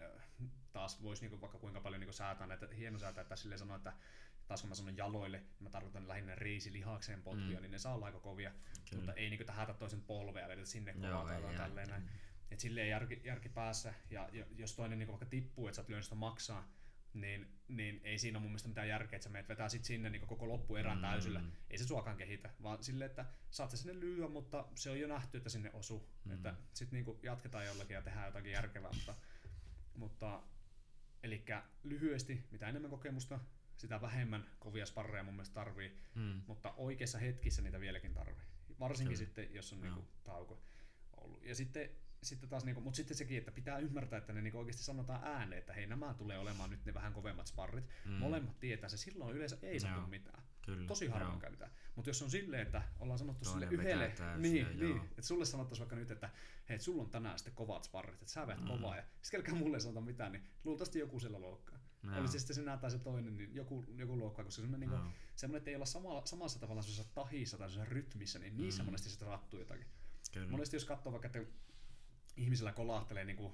äh, 0.00 0.22
taas 0.72 1.02
voisi 1.02 1.28
niin 1.28 1.40
vaikka 1.40 1.58
kuinka 1.58 1.80
paljon 1.80 2.00
niin 2.00 2.12
säätää 2.12 2.46
näitä, 2.46 2.68
hieno 2.76 2.98
säätää, 2.98 3.22
että 3.22 3.36
silleen 3.36 3.58
sanoa, 3.58 3.76
että 3.76 3.92
taas 4.50 4.60
kun 4.60 4.68
mä 4.68 4.74
sanon 4.74 4.96
jaloille, 4.96 5.38
niin 5.38 5.62
mä 5.62 5.70
tarkoitan 5.70 6.08
lähinnä 6.08 6.34
riisilihakseen 6.34 7.22
potkuja, 7.22 7.56
Mm. 7.58 7.62
niin 7.62 7.70
ne 7.70 7.78
saa 7.78 7.94
olla 7.94 8.06
aika 8.06 8.20
kovia, 8.20 8.50
Kyllä. 8.90 8.96
mutta 8.96 9.12
ei 9.12 9.30
niin 9.30 9.46
tähätä 9.46 9.74
toisen 9.74 10.02
polvea 10.02 10.48
vedetä 10.48 10.66
sinne 10.66 10.92
kovaa 10.92 11.24
tai 11.24 11.36
jotain 11.36 11.56
tälleen 11.56 11.88
näin. 11.88 12.02
Et 12.50 12.60
silleen 12.60 12.88
järki, 12.88 13.20
järki 13.24 13.48
päässä, 13.48 13.94
ja 14.10 14.28
jo- 14.32 14.46
jos 14.56 14.76
toinen 14.76 14.98
niin 14.98 15.08
vaikka 15.08 15.26
tippuu, 15.26 15.68
että 15.68 15.76
sä 15.76 15.82
oot 15.82 15.88
lyönyt 15.88 16.04
sitä 16.04 16.14
maksaa, 16.16 16.68
niin, 17.14 17.58
niin 17.68 18.00
ei 18.04 18.18
siinä 18.18 18.38
ole 18.38 18.42
mun 18.42 18.50
mielestä 18.50 18.68
mitään 18.68 18.88
järkeä, 18.88 19.16
että 19.16 19.24
sä 19.24 19.30
meet 19.30 19.48
vetää 19.48 19.68
sit 19.68 19.84
sinne 19.84 20.10
niin 20.10 20.26
koko 20.26 20.48
loppuerän 20.48 20.98
Mm. 20.98 21.02
täysillä. 21.02 21.42
Ei 21.70 21.78
se 21.78 21.84
suakaan 21.86 22.16
kehitä, 22.16 22.50
vaan 22.62 22.84
silleen, 22.84 23.10
että 23.10 23.24
saat 23.50 23.70
sinne 23.70 24.00
lyödä, 24.00 24.28
mutta 24.28 24.66
se 24.74 24.90
on 24.90 25.00
jo 25.00 25.08
nähty, 25.08 25.36
että 25.38 25.50
sinne 25.50 25.70
osuu. 25.72 26.10
Mm. 26.24 26.32
Että 26.32 26.54
sit 26.74 26.92
niin 26.92 27.04
jatketaan 27.22 27.66
jollakin 27.66 27.94
ja 27.94 28.02
tehdään 28.02 28.26
jotakin 28.26 28.52
järkevää, 28.52 28.92
mutta, 28.92 29.14
mutta 29.94 30.42
eli 31.22 31.44
lyhyesti, 31.82 32.46
mitä 32.50 32.68
enemmän 32.68 32.90
kokemusta, 32.90 33.40
sitä 33.80 34.00
vähemmän 34.00 34.46
kovia 34.58 34.86
sparreja 34.86 35.22
mun 35.24 35.34
mielestä 35.34 35.54
tarvii, 35.54 35.96
Mm. 36.14 36.42
mutta 36.46 36.74
oikeissa 36.76 37.18
hetkissä 37.18 37.62
niitä 37.62 37.80
vieläkin 37.80 38.14
tarvii. 38.14 38.44
Varsinkin 38.80 39.16
Kyllä. 39.16 39.26
sitten, 39.26 39.54
jos 39.54 39.72
on 39.72 39.78
Joo. 39.78 39.84
niinku 39.94 40.08
tauko 40.24 40.62
ollut. 41.16 41.44
Ja 41.44 41.54
sitten, 41.54 41.90
sitten 42.22 42.48
taas, 42.48 42.64
niinku, 42.64 42.80
mutta 42.80 42.96
sitten 42.96 43.16
sekin, 43.16 43.38
että 43.38 43.50
pitää 43.52 43.78
ymmärtää, 43.78 44.18
että 44.18 44.32
ne 44.32 44.42
niinku 44.42 44.58
oikeasti 44.58 44.82
sanotaan 44.82 45.24
ääneen, 45.24 45.58
että 45.58 45.72
hei 45.72 45.86
nämä 45.86 46.14
tulee 46.14 46.38
olemaan 46.38 46.70
nyt 46.70 46.84
ne 46.84 46.94
vähän 46.94 47.12
kovemmat 47.12 47.46
sparrit. 47.46 47.84
Mm. 48.04 48.12
Molemmat 48.12 48.60
tietää 48.60 48.88
se, 48.88 48.96
silloin 48.96 49.36
yleensä 49.36 49.56
ei 49.62 49.80
satu 49.80 49.94
Joo. 49.98 50.06
mitään. 50.06 50.42
Kyllä. 50.62 50.86
Tosi 50.86 51.06
harvoin 51.06 51.32
Joo. 51.32 51.40
käy 51.40 51.50
mitään. 51.50 51.70
Mutta 51.96 52.10
jos 52.10 52.22
on 52.22 52.30
silleen, 52.30 52.62
että 52.62 52.82
ollaan 52.98 53.18
sanottu 53.18 53.44
Toinen 53.44 53.68
sille 53.68 53.82
yhdelle, 53.82 54.08
täysiä, 54.08 54.36
niin, 54.36 54.66
niin, 54.80 54.96
että 55.04 55.22
sulle 55.22 55.44
sanottaisiin 55.44 55.80
vaikka 55.80 55.96
nyt, 55.96 56.10
että 56.10 56.30
hei, 56.68 56.78
sulla 56.78 57.02
on 57.02 57.10
tänään 57.10 57.38
sitten 57.38 57.54
kovat 57.54 57.84
sparrit, 57.84 58.14
että 58.22 58.32
sä 58.32 58.46
veät 58.46 58.60
Mm. 58.60 58.66
kovaa, 58.66 58.96
ja 58.96 59.02
sitten 59.02 59.38
kelkään 59.40 59.56
mulle 59.56 59.76
ei 59.76 59.80
sanota 59.80 60.00
mitään, 60.00 60.32
niin 60.32 60.42
luultavasti 60.64 60.98
joku 60.98 61.20
siellä 61.20 61.40
loukkaa. 61.40 61.79
Joo. 62.02 62.18
Oli 62.18 62.28
se 62.28 62.38
sitten 62.38 62.56
sinä 62.56 62.76
tai 62.76 62.90
se 62.90 62.98
toinen, 62.98 63.36
niin 63.36 63.54
joku, 63.54 63.84
joku 63.96 64.18
loukkaa, 64.18 64.44
koska 64.44 64.60
semmoinen, 64.62 64.90
niin 64.90 64.98
Joo. 64.98 65.12
semmoinen, 65.36 65.58
että 65.58 65.70
ei 65.70 65.76
olla 65.76 65.86
sama, 65.86 66.22
samassa 66.24 66.58
tavalla 66.58 66.82
semmoisessa 66.82 67.14
tahissa 67.14 67.58
tai 67.58 67.70
semmoisessa 67.70 67.94
rytmissä, 67.94 68.38
niin 68.38 68.56
niissä 68.56 68.82
Mm. 68.82 68.86
monesti 68.86 69.10
sitä 69.10 69.24
sattuu 69.24 69.58
jotakin. 69.58 69.86
Kyllä. 70.32 70.50
Monesti 70.50 70.76
jos 70.76 70.84
katsoo 70.84 71.12
vaikka, 71.12 71.26
että 71.26 71.44
ihmisellä 72.36 72.72
kolahtelee 72.72 73.24
niin 73.24 73.36
kuin, 73.36 73.52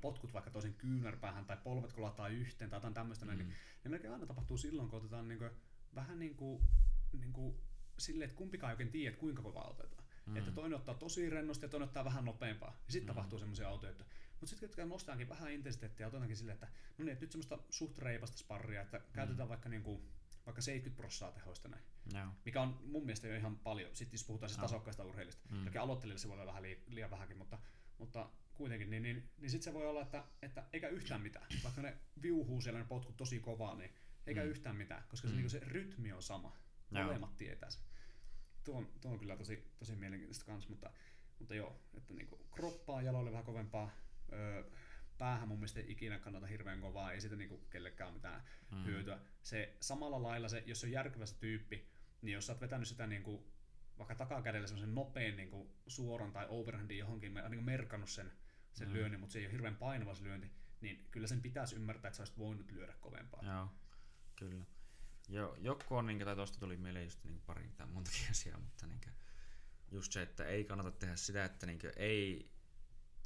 potkut 0.00 0.32
vaikka 0.32 0.50
toisen 0.50 0.74
kyynärpäähän 0.74 1.44
tai 1.44 1.56
polvet 1.64 1.92
kolahtaa 1.92 2.28
yhteen 2.28 2.70
tai 2.70 2.76
jotain 2.76 2.94
tämmöistä, 2.94 3.24
mm. 3.26 3.30
niin, 3.30 3.48
niin 3.84 3.90
melkein 3.90 4.12
aina 4.12 4.26
tapahtuu 4.26 4.56
silloin, 4.56 4.88
kun 4.88 4.98
otetaan 4.98 5.28
niin 5.28 5.38
kuin, 5.38 5.50
vähän 5.94 6.18
niin 6.18 6.34
kuin, 6.34 6.62
niin 7.12 7.32
kuin 7.32 7.56
silleen, 7.98 8.30
että 8.30 8.38
kumpikaan 8.38 8.70
ei 8.70 8.74
oikein 8.74 8.90
tiedä, 8.90 9.08
että 9.08 9.20
kuinka 9.20 9.42
kovaa 9.42 9.68
otetaan. 9.68 10.04
Mm. 10.26 10.36
Että 10.36 10.50
toinen 10.50 10.78
ottaa 10.78 10.94
tosi 10.94 11.30
rennosti 11.30 11.64
ja 11.64 11.68
toinen 11.68 11.88
ottaa 11.88 12.04
vähän 12.04 12.24
nopeampaa. 12.24 12.80
Ja 12.86 12.92
sitten 12.92 13.04
mm. 13.04 13.14
tapahtuu 13.14 13.38
semmoisia 13.38 13.68
autoja, 13.68 13.92
että 13.92 14.04
mutta 14.40 14.46
sitten 14.46 14.70
kun 14.76 14.88
nostetaankin 14.88 15.28
vähän 15.28 15.52
intensiteettiä 15.52 16.06
otetaankin 16.06 16.36
silleen, 16.36 16.54
että 16.54 16.66
no 16.98 17.04
niin, 17.04 17.12
että 17.12 17.22
nyt 17.24 17.32
semmoista 17.32 17.58
suht 17.70 17.98
reipasta 17.98 18.36
sparria, 18.38 18.80
että 18.82 18.98
mm. 18.98 19.04
käytetään 19.12 19.48
vaikka, 19.48 19.68
niin 19.68 19.82
kuin, 19.82 20.02
vaikka 20.46 20.62
70 20.62 20.96
prosenttia 20.96 21.40
tehoista 21.40 21.68
näin. 21.68 21.82
Joo. 22.14 22.26
Mikä 22.44 22.62
on 22.62 22.78
mun 22.84 23.04
mielestä 23.06 23.28
jo 23.28 23.36
ihan 23.36 23.56
paljon, 23.56 23.96
sitten 23.96 24.14
jos 24.14 24.24
puhutaan 24.24 24.50
siis 24.50 24.60
tasokkaista 24.60 25.04
urheilista. 25.04 25.48
Mm. 25.50 25.64
Toki 25.64 25.78
aloittelijalle 25.78 26.20
se 26.20 26.28
voi 26.28 26.34
olla 26.34 26.46
vähän 26.46 26.62
li- 26.62 26.82
liian 26.86 27.10
vähänkin, 27.10 27.36
mutta, 27.36 27.58
mutta 27.98 28.30
kuitenkin, 28.54 28.90
niin, 28.90 29.02
niin, 29.02 29.30
niin 29.38 29.50
sitten 29.50 29.64
se 29.64 29.74
voi 29.74 29.86
olla, 29.86 30.02
että, 30.02 30.24
että 30.42 30.64
eikä 30.72 30.88
yhtään 30.88 31.20
mitään. 31.20 31.46
Vaikka 31.64 31.82
ne 31.82 31.96
viuhuu 32.22 32.60
siellä 32.60 32.78
ne 32.80 32.86
potkut 32.86 33.16
tosi 33.16 33.40
kovaa, 33.40 33.74
niin 33.74 33.90
eikä 34.26 34.42
Mm. 34.42 34.48
yhtään 34.48 34.76
mitään, 34.76 35.04
koska 35.08 35.28
se, 35.28 35.34
Mm. 35.34 35.40
niin 35.40 35.50
se 35.50 35.60
rytmi 35.60 36.12
on 36.12 36.22
sama. 36.22 36.56
Joo. 36.90 37.04
Molemmat 37.04 37.36
tietää 37.36 37.70
se. 37.70 37.78
Tuo 38.64 38.78
on, 38.78 38.88
tuo 39.00 39.10
on 39.12 39.18
kyllä 39.18 39.36
tosi, 39.36 39.72
tosi 39.78 39.96
mielenkiintoista 39.96 40.44
kanssa, 40.44 40.70
mutta, 40.70 40.90
mutta 41.38 41.54
joo, 41.54 41.80
että 41.94 42.14
niin 42.14 42.28
kroppaa 42.50 43.02
jaloille 43.02 43.30
vähän 43.32 43.44
kovempaa, 43.44 43.90
öö, 44.32 44.64
päähän 45.18 45.48
mun 45.48 45.58
mielestä 45.58 45.80
ei 45.80 45.92
ikinä 45.92 46.18
kannata 46.18 46.46
hirveän 46.46 46.80
kovaa, 46.80 47.12
ei 47.12 47.20
siitä 47.20 47.36
niinku 47.36 47.58
kellekään 47.70 48.14
mitään 48.14 48.42
Mm. 48.70 48.84
hyötyä. 48.84 49.18
Se 49.42 49.76
samalla 49.80 50.22
lailla, 50.22 50.48
se, 50.48 50.62
jos 50.66 50.80
se 50.80 50.86
on 50.86 50.92
järkevä 50.92 51.26
se 51.26 51.38
tyyppi, 51.38 51.88
niin 52.22 52.32
jos 52.34 52.46
sä 52.46 52.52
oot 52.52 52.60
vetänyt 52.60 52.88
sitä 52.88 53.06
niinku, 53.06 53.52
vaikka 53.98 54.14
takakädellä 54.14 54.66
semmoisen 54.66 54.94
nopean 54.94 55.36
niinku, 55.36 55.74
suoran 55.86 56.32
tai 56.32 56.46
overhandin 56.48 56.98
johonkin, 56.98 57.32
me, 57.32 57.48
niinku 57.48 57.64
merkannut 57.64 58.10
sen, 58.10 58.32
sen 58.72 58.88
Mm. 58.88 58.94
lyönnin, 58.94 59.20
mutta 59.20 59.32
se 59.32 59.38
ei 59.38 59.44
ole 59.44 59.52
hirveän 59.52 59.76
painava 59.76 60.14
se 60.14 60.22
lyönti, 60.24 60.50
niin 60.80 61.08
kyllä 61.10 61.26
sen 61.26 61.40
pitäisi 61.42 61.76
ymmärtää, 61.76 62.08
että 62.08 62.16
sä 62.16 62.22
olisit 62.22 62.38
voinut 62.38 62.70
lyödä 62.70 62.92
kovempaa. 63.00 63.42
Joo, 63.44 63.68
kyllä. 64.36 64.64
Jo, 65.28 65.56
joku 65.60 65.96
on, 65.96 66.06
niin, 66.06 66.18
tai 66.24 66.36
tuosta 66.36 66.58
tuli 66.60 66.76
mieleen 66.76 67.04
just 67.04 67.24
niin 67.24 67.40
pari 67.46 67.68
tai 67.76 67.86
montakin 67.86 68.30
asiaa, 68.30 68.58
mutta 68.58 68.86
niin, 68.86 69.00
just 69.90 70.12
se, 70.12 70.22
että 70.22 70.44
ei 70.44 70.64
kannata 70.64 70.90
tehdä 70.92 71.16
sitä, 71.16 71.44
että 71.44 71.66
niin, 71.66 71.78
ei 71.96 72.50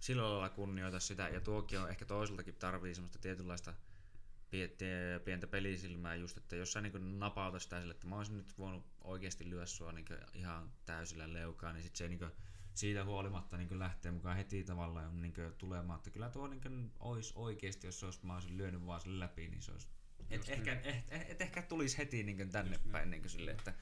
sillä 0.00 0.22
lailla 0.22 0.48
kunnioita 0.48 1.00
sitä, 1.00 1.28
ja 1.28 1.40
tuokin 1.40 1.80
on 1.80 1.90
ehkä 1.90 2.04
toiseltakin 2.04 2.54
tarvii 2.54 2.94
semmoista 2.94 3.18
tietynlaista 3.18 3.74
pientä, 5.24 5.46
pelisilmää 5.46 6.14
just, 6.14 6.36
että 6.36 6.56
jos 6.56 6.72
sä 6.72 6.80
niin 6.80 7.18
napauta 7.18 7.58
sitä 7.58 7.80
sille, 7.80 7.94
että 7.94 8.06
mä 8.06 8.16
olisin 8.16 8.36
nyt 8.36 8.58
voinut 8.58 8.84
oikeasti 9.04 9.50
lyödä 9.50 9.66
sua 9.66 9.92
niin 9.92 10.06
ihan 10.34 10.72
täysillä 10.86 11.32
leukaan, 11.32 11.74
niin 11.74 11.82
sit 11.82 11.96
se 11.96 12.04
ei 12.04 12.08
niin 12.08 12.20
siitä 12.74 13.04
huolimatta 13.04 13.56
niin 13.56 13.78
lähtee 13.78 14.12
mukaan 14.12 14.36
heti 14.36 14.64
tavallaan 14.64 15.22
niin 15.22 15.34
tulemaan, 15.58 15.96
että 15.96 16.10
kyllä 16.10 16.30
tuo 16.30 16.46
niin 16.46 16.92
olisi 17.00 17.32
oikeasti, 17.36 17.86
jos 17.86 18.00
se 18.00 18.06
olisi, 18.06 18.26
mä 18.26 18.34
olisin 18.34 18.58
lyönyt 18.58 18.86
vaan 18.86 19.00
sen 19.00 19.20
läpi, 19.20 19.48
niin 19.48 19.62
se 19.62 19.72
olisi 19.72 19.88
et 20.30 20.36
Just 20.36 20.48
ehkä, 20.48 20.74
niin. 20.74 20.86
et, 20.86 21.30
et, 21.30 21.40
ehkä 21.40 21.62
tulisi 21.62 21.98
heti 21.98 22.22
niin 22.22 22.50
tänne 22.50 22.76
Just 22.76 22.92
päin 22.92 23.10
niin 23.10 23.28
sille, 23.28 23.50
että 23.50 23.74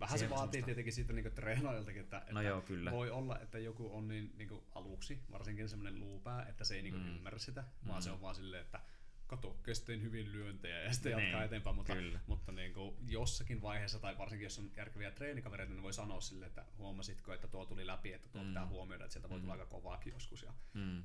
Vähän 0.00 0.18
se 0.18 0.30
vaatii 0.30 0.36
semmoista- 0.40 0.64
tietenkin 0.66 0.92
siitä 0.92 1.12
niin 1.12 1.32
treenaajaltakin, 1.32 2.02
että, 2.02 2.16
No 2.16 2.40
että 2.40 2.42
joo, 2.50 2.60
kyllä. 2.60 2.90
voi 2.90 3.10
olla, 3.10 3.38
että 3.38 3.58
joku 3.58 3.96
on 3.96 4.08
niin, 4.08 4.32
niin 4.36 4.48
kuin 4.48 4.64
aluksi, 4.74 5.22
varsinkin 5.32 5.68
semmoinen 5.68 6.00
luupää, 6.00 6.46
että 6.46 6.64
se 6.64 6.74
ei 6.76 6.82
niin 6.82 6.94
kuin 6.94 7.04
Mm. 7.06 7.16
ymmärrä 7.16 7.38
sitä, 7.38 7.64
vaan 7.86 7.98
Mm. 7.98 8.02
se 8.02 8.10
on 8.10 8.20
vaan 8.20 8.34
silleen, 8.34 8.62
että 8.62 8.80
kato, 9.26 9.56
kestin 9.62 10.02
hyvin 10.02 10.32
lyöntejä 10.32 10.80
ja 10.82 10.92
sitten 10.92 11.16
Niin, 11.16 11.24
jatkaa 11.24 11.44
eteenpäin, 11.44 11.76
mutta, 11.76 11.92
kyllä. 11.94 12.20
mutta 12.26 12.52
niin 12.52 12.74
kuin 12.74 12.96
jossakin 13.06 13.62
vaiheessa, 13.62 13.98
tai 13.98 14.18
varsinkin 14.18 14.44
jos 14.44 14.58
on 14.58 14.70
järkeviä 14.76 15.10
treenikavereita, 15.10 15.72
niin 15.72 15.82
voi 15.82 15.92
sanoa 15.92 16.20
silleen, 16.20 16.48
että 16.48 16.64
huomasitko, 16.78 17.32
että 17.34 17.48
tuo 17.48 17.66
tuli 17.66 17.86
läpi, 17.86 18.12
että 18.12 18.28
tuo 18.28 18.42
Mm. 18.42 18.48
pitää 18.48 18.66
huomioida, 18.66 19.04
että 19.04 19.12
sieltä 19.12 19.28
voi 19.30 19.40
tulla 19.40 19.54
Mm. 19.54 19.60
aika 19.60 19.70
kovaakin 19.72 20.12
joskus. 20.12 20.42
Ja 20.42 20.52
mm, 20.74 21.04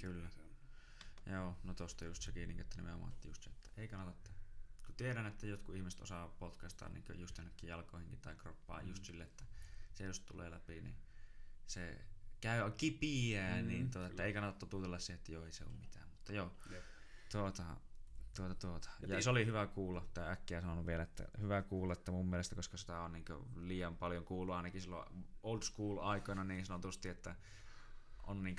kyllä. 0.00 0.28
se 0.30 0.40
on. 0.40 0.48
Joo, 1.32 1.56
no 1.64 1.74
tosta 1.74 2.04
just 2.04 2.22
sekin, 2.22 2.48
niin, 2.48 2.60
että 2.60 2.76
nimenomaan 2.76 3.12
että 3.12 3.28
just 3.28 3.42
se, 3.42 3.50
että 3.50 3.70
ei 3.76 3.88
kannata 3.88 4.18
tehdä. 4.22 4.37
Tiedän, 4.98 5.26
että 5.26 5.46
jotkut 5.46 5.76
ihmiset 5.76 6.00
osaa 6.00 6.28
podcastaa 6.28 6.88
niin 6.88 7.04
just 7.14 7.38
jonnekin 7.38 7.68
jalkoihinkin 7.68 8.18
tai 8.20 8.34
kroppaan 8.36 8.82
Mm. 8.82 8.88
just 8.88 9.04
sille, 9.04 9.24
että 9.24 9.44
se 9.94 10.04
just 10.04 10.26
tulee 10.26 10.50
läpi, 10.50 10.80
niin 10.80 10.96
se 11.66 11.98
käy 12.40 12.70
kipiää, 12.70 13.62
Mm, 13.62 13.68
niin 13.68 13.90
tuota, 13.90 14.06
että 14.08 14.24
ei 14.24 14.32
kannata 14.32 14.58
totutella 14.58 14.98
siihen, 14.98 15.18
että 15.18 15.32
joo, 15.32 15.44
ei 15.44 15.52
se 15.52 15.64
ole 15.64 15.72
mitään. 15.80 16.08
Mutta 16.08 16.32
joo, 16.32 16.52
Jep. 16.70 16.84
tuota, 17.32 17.62
tuota, 18.36 18.54
tuota. 18.54 18.90
Ja 19.00 19.08
Ja, 19.14 19.22
se 19.22 19.30
oli 19.30 19.46
hyvä 19.46 19.66
kuulla, 19.66 20.06
tai 20.14 20.28
äkkiä 20.32 20.60
sanon 20.60 20.86
vielä, 20.86 21.02
että 21.02 21.28
hyvä 21.40 21.62
kuulla, 21.62 21.92
että 21.92 22.12
mun 22.12 22.26
mielestä, 22.26 22.54
koska 22.54 22.76
sitä 22.76 23.00
on 23.00 23.12
niin 23.12 23.24
liian 23.56 23.96
paljon 23.96 24.24
kuullut 24.24 24.54
ainakin 24.54 24.80
silloin 24.80 25.24
old 25.42 25.62
school 25.62 25.98
aikoina 25.98 26.44
niin 26.44 26.66
sanotusti, 26.66 27.08
että 27.08 27.36
on 28.26 28.42
niin 28.44 28.56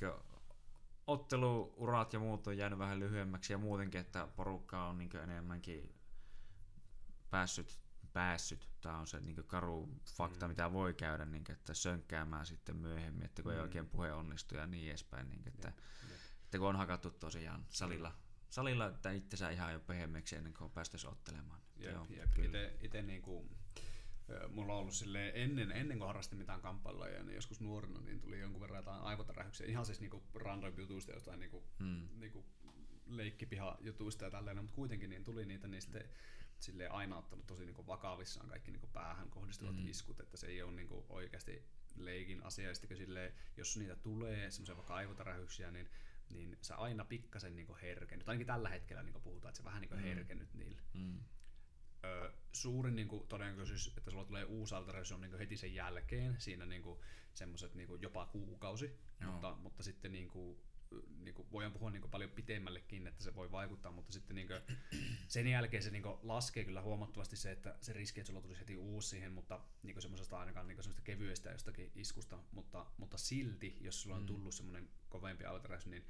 otteluurat 1.06 2.12
ja 2.12 2.18
muut 2.18 2.46
on 2.46 2.56
jäänyt 2.58 2.78
vähän 2.78 3.00
lyhyemmäksi 3.00 3.52
ja 3.52 3.58
muutenkin, 3.58 4.00
että 4.00 4.28
porukka 4.36 4.86
on 4.88 4.98
niin 4.98 5.16
enemmänkin 5.16 5.94
päässyt, 7.30 7.78
päässyt, 8.12 8.68
tämä 8.80 8.98
on 8.98 9.06
se 9.06 9.20
niin 9.20 9.36
karu 9.46 9.88
fakta, 10.16 10.46
mm. 10.46 10.50
mitä 10.50 10.72
voi 10.72 10.94
käydä, 10.94 11.24
niin 11.24 11.44
kuin, 11.44 11.56
että 11.56 11.74
sönkkäämään 11.74 12.46
sitten 12.46 12.76
myöhemmin, 12.76 13.24
että 13.24 13.42
kun 13.42 13.52
mm. 13.52 13.56
ei 13.56 13.62
oikein 13.62 13.86
puhe 13.86 14.12
onnistu 14.12 14.54
ja 14.54 14.66
niin 14.66 14.88
edespäin, 14.88 15.28
niin 15.28 15.42
kuin, 15.42 15.54
että, 15.54 15.68
yeah. 15.68 16.20
että 16.44 16.58
kun 16.58 16.68
on 16.68 16.76
hakattu 16.76 17.10
tosiaan 17.10 17.66
salilla, 17.68 18.12
salilla 18.50 18.86
että 18.86 19.10
itsensä 19.10 19.50
ihan 19.50 19.72
jo 19.72 19.80
pehemmeksi 19.80 20.36
ennen 20.36 20.54
kuin 20.54 20.70
päästäisi 20.70 21.06
ottelemaan. 21.06 21.60
Jep, 21.76 21.92
Joo, 21.92 22.06
jep. 22.10 22.38
Ite, 22.38 22.76
ite 22.80 23.02
niin 23.02 23.22
kuin, 23.22 23.50
mulla 24.48 24.72
on 24.72 24.78
ollut 24.78 24.94
silleen, 24.94 25.32
ennen, 25.34 25.72
ennen 25.72 25.98
kuin 25.98 26.06
harrastin 26.06 26.38
mitään 26.38 26.60
kamppailua, 26.60 27.06
niin 27.06 27.34
joskus 27.34 27.60
nuorena 27.60 28.00
niin 28.00 28.20
tuli 28.20 28.40
jonkun 28.40 28.60
verran 28.60 28.78
jotain 28.78 29.02
aivotärähyksiä, 29.02 29.66
ihan 29.66 29.86
siis 29.86 30.00
niinku 30.00 30.22
random 30.34 30.74
jutuista, 30.76 31.12
jostain 31.12 31.40
niinku, 31.40 31.64
hmm. 31.78 32.08
niinku 32.16 32.46
leikkipiha-jutuista 33.06 34.24
ja 34.24 34.30
tälleen, 34.30 34.56
mutta 34.56 34.74
kuitenkin 34.74 35.10
niin 35.10 35.24
tuli 35.24 35.46
niitä, 35.46 35.68
niin 35.68 35.82
sitten 35.82 36.04
sille 36.62 36.88
aina 36.88 37.18
ottanut 37.18 37.46
tosi 37.46 37.64
niinku 37.64 37.86
vakavissaan 37.86 38.48
kaikki 38.48 38.70
niinku 38.70 38.86
päähän 38.86 39.30
kohdistuvat 39.30 39.76
mm. 39.76 39.88
iskut, 39.88 40.20
että 40.20 40.36
se 40.36 40.46
ei 40.46 40.62
ole 40.62 40.72
niinku 40.72 41.06
oikeasti 41.08 41.64
leikin 41.96 42.42
asia. 42.42 42.68
Ja 42.68 42.74
sitten 42.74 42.96
sille, 42.96 43.34
jos 43.56 43.76
niitä 43.76 43.96
tulee, 43.96 44.50
semmoisia 44.50 44.76
vaikka 44.76 44.94
aivotärähyksiä, 44.94 45.70
niin 45.70 45.90
niin 46.30 46.58
sä 46.62 46.76
aina 46.76 47.04
pikkasen 47.04 47.56
niinku 47.56 47.76
herkennyt. 47.82 48.28
Ainakin 48.28 48.46
tällä 48.46 48.68
hetkellä 48.68 49.02
niinku 49.02 49.20
puhutaan, 49.20 49.50
että 49.50 49.56
se 49.56 49.64
vähän 49.64 49.80
niinku 49.80 49.96
mm. 49.96 50.02
herkennyt 50.02 50.54
niillä. 50.54 50.82
Mm. 50.94 51.20
Ö, 52.04 52.32
suurin 52.52 52.96
niinku 52.96 53.26
todennäköisyys, 53.28 53.94
että 53.96 54.10
sulla 54.10 54.24
tulee 54.24 54.44
uusi 54.44 54.74
alternaatio 54.74 55.14
on 55.14 55.20
niinku 55.20 55.38
heti 55.38 55.56
sen 55.56 55.74
jälkeen, 55.74 56.36
siinä 56.38 56.66
niinku 56.66 57.02
semmoiset 57.34 57.74
niinku 57.74 57.96
jopa 57.96 58.26
kuukausi, 58.26 58.98
mutta, 59.26 59.56
mutta 59.56 59.82
sitten 59.82 60.12
niinku 60.12 60.62
niin 61.24 61.34
kuin, 61.34 61.48
voidaan 61.52 61.72
puhua 61.72 61.90
niin 61.90 62.00
kuin 62.00 62.10
paljon 62.10 62.30
pitemmällekin, 62.30 63.06
että 63.06 63.24
se 63.24 63.34
voi 63.34 63.52
vaikuttaa, 63.52 63.92
mutta 63.92 64.12
sitten 64.12 64.36
niin 64.36 64.48
kuin, 64.48 64.60
sen 65.28 65.46
jälkeen 65.46 65.82
se 65.82 65.90
niin 65.90 66.02
kuin, 66.02 66.18
laskee 66.22 66.64
kyllä 66.64 66.82
huomattavasti 66.82 67.36
se, 67.36 67.50
että 67.50 67.76
se 67.80 67.92
riski, 67.92 68.20
että 68.20 68.26
sulla 68.26 68.40
tulisi 68.40 68.60
heti 68.60 68.76
uusi 68.76 69.08
siihen, 69.08 69.32
mutta 69.32 69.60
niin 69.82 69.94
kuin 69.94 70.02
semmoisesta 70.02 70.40
ainakaan 70.40 70.68
niin 70.68 70.76
kuin 70.76 70.84
semmoista 70.84 71.04
kevyestä 71.04 71.50
jostakin 71.50 71.92
iskusta, 71.94 72.38
mutta, 72.52 72.86
mutta 72.98 73.18
silti, 73.18 73.78
jos 73.80 74.02
sulla 74.02 74.16
on 74.16 74.22
mm. 74.22 74.26
tullut 74.26 74.54
semmoinen 74.54 74.88
kovempi 75.08 75.44
alteräys, 75.44 75.86
niin 75.86 76.04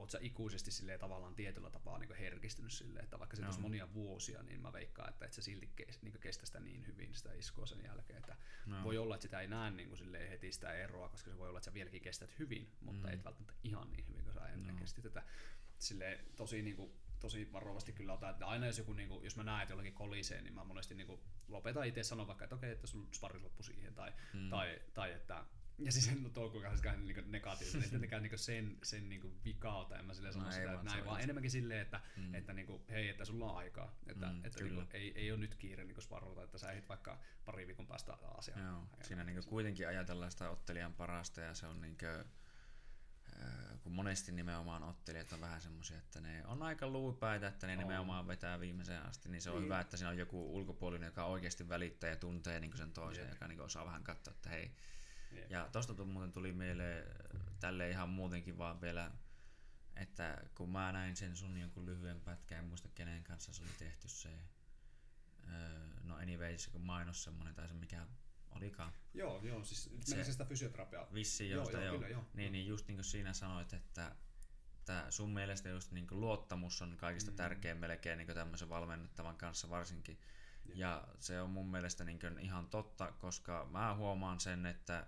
oot 0.00 0.10
sä 0.10 0.18
ikuisesti 0.20 0.70
sille 0.70 0.98
tavallaan 0.98 1.34
tietyllä 1.34 1.70
tapaa 1.70 1.98
niin 1.98 2.14
herkistynyt 2.14 2.72
sille, 2.72 2.98
että 3.00 3.18
vaikka 3.18 3.36
se 3.36 3.42
no. 3.42 3.52
monia 3.58 3.94
vuosia, 3.94 4.42
niin 4.42 4.60
mä 4.60 4.72
veikkaan, 4.72 5.08
että 5.08 5.24
et 5.24 5.32
se 5.32 5.42
silti 5.42 5.70
kes, 5.76 6.02
niin 6.02 6.20
kestä 6.20 6.46
sitä 6.46 6.60
niin 6.60 6.86
hyvin 6.86 7.14
sitä 7.14 7.32
iskua 7.32 7.66
sen 7.66 7.84
jälkeen, 7.84 8.18
että 8.18 8.36
no. 8.66 8.84
voi 8.84 8.98
olla, 8.98 9.14
että 9.14 9.22
sitä 9.22 9.40
ei 9.40 9.48
näe 9.48 9.70
niin 9.70 9.88
kuin 9.88 10.14
heti 10.30 10.52
sitä 10.52 10.72
eroa, 10.72 11.08
koska 11.08 11.30
se 11.30 11.38
voi 11.38 11.48
olla, 11.48 11.58
että 11.58 11.64
sä 11.64 11.74
vieläkin 11.74 12.02
kestät 12.02 12.38
hyvin, 12.38 12.72
mutta 12.80 13.08
mm. 13.08 13.14
et 13.14 13.24
välttämättä 13.24 13.54
ihan 13.64 13.92
niin 13.92 14.06
hyvin 14.08 14.24
kuin 14.24 14.34
sä 14.34 14.48
ennen 14.48 14.74
no. 14.74 14.80
kestit 14.80 15.04
tätä. 15.04 15.22
Sille 15.78 16.24
tosi 16.36 16.62
niin 16.62 16.76
kuin, 16.76 16.92
tosi 17.20 17.52
varovasti 17.52 17.92
kyllä 17.92 18.12
otan, 18.12 18.30
että 18.30 18.46
aina 18.46 18.66
jos 18.66 18.78
joku, 18.78 18.92
niin 18.92 19.08
kuin, 19.08 19.24
jos 19.24 19.36
mä 19.36 19.42
näen, 19.42 19.62
että 19.62 19.72
jollakin 19.72 19.94
kolisee, 19.94 20.42
niin 20.42 20.54
mä 20.54 20.64
monesti 20.64 20.94
niin 20.94 21.06
kuin, 21.06 21.20
lopetan 21.48 21.86
itse 21.86 22.02
sanon 22.02 22.26
vaikka, 22.26 22.44
että 22.44 22.56
okei, 22.56 22.72
että 22.72 22.86
sun 22.86 23.08
sparri 23.12 23.40
loppu 23.40 23.62
siihen, 23.62 23.94
tai, 23.94 24.12
mm. 24.32 24.50
tai, 24.50 24.80
tai 24.94 25.12
että 25.12 25.44
ja 25.80 25.92
siis 25.92 26.08
en 26.08 26.30
toukokaan 26.32 26.78
siis 26.78 26.96
niin 26.96 27.32
negatiivinen, 27.32 27.78
että 27.78 27.90
tietenkään 27.90 28.22
niin 28.22 28.38
sen, 28.38 28.78
sen 28.82 29.08
niin 29.08 29.40
vikauta, 29.44 29.98
en 29.98 30.04
mä 30.04 30.14
silleen 30.14 30.34
sano 30.34 30.44
no, 30.44 30.52
sitä, 30.52 30.72
että 30.72 30.84
näin, 30.84 31.04
vaan 31.04 31.20
enemmänkin 31.20 31.50
silleen, 31.50 31.80
että, 31.80 32.00
mm. 32.16 32.34
että 32.34 32.52
niin 32.52 32.66
kuin, 32.66 32.82
hei, 32.90 33.08
että 33.08 33.24
sulla 33.24 33.50
on 33.50 33.56
aikaa, 33.56 33.94
että, 34.06 34.26
mm, 34.26 34.44
että 34.44 34.64
niin 34.64 34.74
kuin, 34.74 34.86
ei, 34.92 35.12
ei 35.14 35.32
ole 35.32 35.40
nyt 35.40 35.54
kiire 35.54 35.84
niin 35.84 36.02
sparrata, 36.02 36.42
että 36.42 36.58
sä 36.58 36.70
ehdit 36.70 36.88
vaikka 36.88 37.18
pari 37.44 37.66
viikon 37.66 37.86
päästä 37.86 38.12
asiaan. 38.38 38.64
Joo, 38.64 38.86
siinä 39.02 39.24
niin 39.24 39.44
kuitenkin 39.44 39.88
ajatellaan 39.88 40.30
sitä 40.30 40.50
ottelijan 40.50 40.94
parasta 40.94 41.40
ja 41.40 41.54
se 41.54 41.66
on 41.66 41.80
niin 41.80 41.96
kuin, 41.98 42.24
kun 43.82 43.92
monesti 43.92 44.32
nimenomaan 44.32 44.82
ottelijat 44.82 45.32
on 45.32 45.40
vähän 45.40 45.60
semmoisia, 45.60 45.98
että 45.98 46.20
ne 46.20 46.46
on 46.46 46.62
aika 46.62 46.88
luupäitä, 46.88 47.48
että 47.48 47.66
ne 47.66 47.72
on. 47.72 47.78
nimenomaan 47.78 48.28
vetää 48.28 48.60
viimeiseen 48.60 49.02
asti, 49.02 49.28
niin 49.28 49.42
se 49.42 49.50
on 49.50 49.56
niin. 49.56 49.64
hyvä, 49.64 49.80
että 49.80 49.96
siinä 49.96 50.10
on 50.10 50.18
joku 50.18 50.56
ulkopuolinen, 50.56 51.06
joka 51.06 51.24
oikeasti 51.24 51.68
välittää 51.68 52.10
ja 52.10 52.16
tuntee 52.16 52.60
niin 52.60 52.76
sen 52.76 52.92
toisen, 52.92 53.24
Jep. 53.24 53.32
joka 53.32 53.48
niin 53.48 53.60
osaa 53.60 53.86
vähän 53.86 54.04
katsoa, 54.04 54.34
että 54.34 54.50
hei, 54.50 54.70
ja 55.48 55.68
tosta 55.72 56.04
muuten 56.04 56.32
tuli 56.32 56.52
mieleen 56.52 57.06
tälle 57.60 57.90
ihan 57.90 58.08
muutenkin 58.08 58.58
vaan 58.58 58.80
vielä, 58.80 59.10
että 59.96 60.42
kun 60.54 60.70
mä 60.70 60.92
näin 60.92 61.16
sen 61.16 61.36
sun 61.36 61.58
jonkun 61.58 61.86
lyhyen 61.86 62.20
pätkän, 62.20 62.58
en 62.58 62.64
muista 62.64 62.88
kenen 62.88 63.24
kanssa 63.24 63.52
se 63.52 63.62
oli 63.62 63.72
tehty 63.78 64.08
se, 64.08 64.30
no 66.02 66.16
anyways, 66.16 66.68
kun 66.68 66.80
mainos 66.80 67.24
semmonen 67.24 67.54
tai 67.54 67.68
se 67.68 67.74
mikä 67.74 68.06
olikaan. 68.50 68.92
Joo, 69.14 69.40
joo, 69.42 69.64
siis 69.64 69.90
se, 70.04 70.24
se 70.24 70.32
sitä 70.32 70.44
fysioterapiaa. 70.44 71.14
Vissi, 71.14 71.50
joo, 71.50 71.70
joo, 71.70 71.82
joo, 71.82 72.06
joo. 72.06 72.24
Niin, 72.34 72.52
niin 72.52 72.66
just 72.66 72.88
niin 72.88 72.96
kuin 72.96 73.04
siinä 73.04 73.32
sanoit, 73.32 73.72
että 73.72 74.16
että 74.80 75.10
sun 75.10 75.30
mielestä 75.30 75.68
just 75.68 75.92
niin 75.92 76.06
kuin 76.06 76.20
luottamus 76.20 76.82
on 76.82 76.96
kaikista 76.96 77.30
mm. 77.30 77.36
tärkein 77.36 77.76
melkein 77.76 78.18
niin 78.18 78.34
tämmöisen 78.34 78.68
valmennettavan 78.68 79.36
kanssa 79.36 79.70
varsinkin. 79.70 80.18
Ja. 80.64 80.74
ja 80.76 81.08
se 81.20 81.40
on 81.40 81.50
mun 81.50 81.70
mielestä 81.70 82.04
niin 82.04 82.38
ihan 82.40 82.66
totta, 82.66 83.12
koska 83.12 83.68
mä 83.70 83.94
huomaan 83.94 84.40
sen, 84.40 84.66
että 84.66 85.06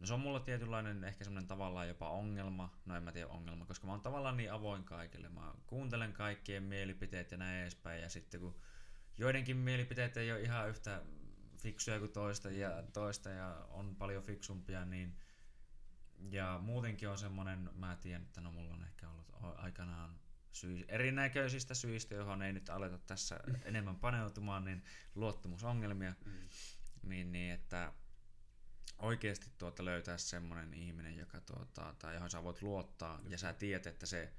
No 0.00 0.06
se 0.06 0.14
on 0.14 0.20
mulla 0.20 0.40
tietynlainen 0.40 1.04
ehkä 1.04 1.24
semmoinen 1.24 1.48
tavallaan 1.48 1.88
jopa 1.88 2.10
ongelma, 2.10 2.78
no 2.86 2.96
en 2.96 3.02
mä 3.02 3.12
tiedä 3.12 3.28
ongelma, 3.28 3.66
koska 3.66 3.86
mä 3.86 3.92
oon 3.92 4.00
tavallaan 4.00 4.36
niin 4.36 4.52
avoin 4.52 4.84
kaikille. 4.84 5.28
Mä 5.28 5.54
kuuntelen 5.66 6.12
kaikkien 6.12 6.62
mielipiteet 6.62 7.30
ja 7.30 7.36
näin 7.36 7.62
edespäin 7.62 8.02
ja 8.02 8.08
sitten 8.08 8.40
kun 8.40 8.60
joidenkin 9.18 9.56
mielipiteet 9.56 10.16
ei 10.16 10.32
ole 10.32 10.40
ihan 10.40 10.68
yhtä 10.68 11.02
fiksuja 11.56 11.98
kuin 11.98 12.12
toista 12.12 12.50
ja, 12.50 12.82
toista 12.92 13.30
ja 13.30 13.66
on 13.70 13.96
paljon 13.96 14.22
fiksumpia, 14.22 14.84
niin 14.84 15.16
ja 16.30 16.60
muutenkin 16.62 17.08
on 17.08 17.18
semmoinen, 17.18 17.70
mä 17.74 17.96
tiedän, 17.96 18.22
että 18.22 18.40
no 18.40 18.52
mulla 18.52 18.74
on 18.74 18.84
ehkä 18.84 19.08
ollut 19.10 19.26
aikanaan 19.40 20.20
syy, 20.52 20.84
erinäköisistä 20.88 21.74
syistä, 21.74 22.14
johon 22.14 22.42
ei 22.42 22.52
nyt 22.52 22.68
aleta 22.68 22.98
tässä 22.98 23.40
enemmän 23.64 23.96
paneutumaan, 23.96 24.64
niin 24.64 24.82
luottamusongelmia, 25.14 26.14
mm. 26.24 26.48
niin, 27.02 27.32
niin 27.32 27.52
että 27.52 27.92
oikeasti 28.98 29.46
tuota 29.58 29.84
löytää 29.84 30.18
semmoinen 30.18 30.74
ihminen, 30.74 31.16
joka 31.16 31.40
tuota, 31.40 31.94
tai 31.98 32.14
johon 32.14 32.30
sä 32.30 32.44
voit 32.44 32.62
luottaa 32.62 33.20
ja 33.28 33.38
sä 33.38 33.52
tiedät, 33.52 33.86
että 33.86 34.06
se 34.06 34.32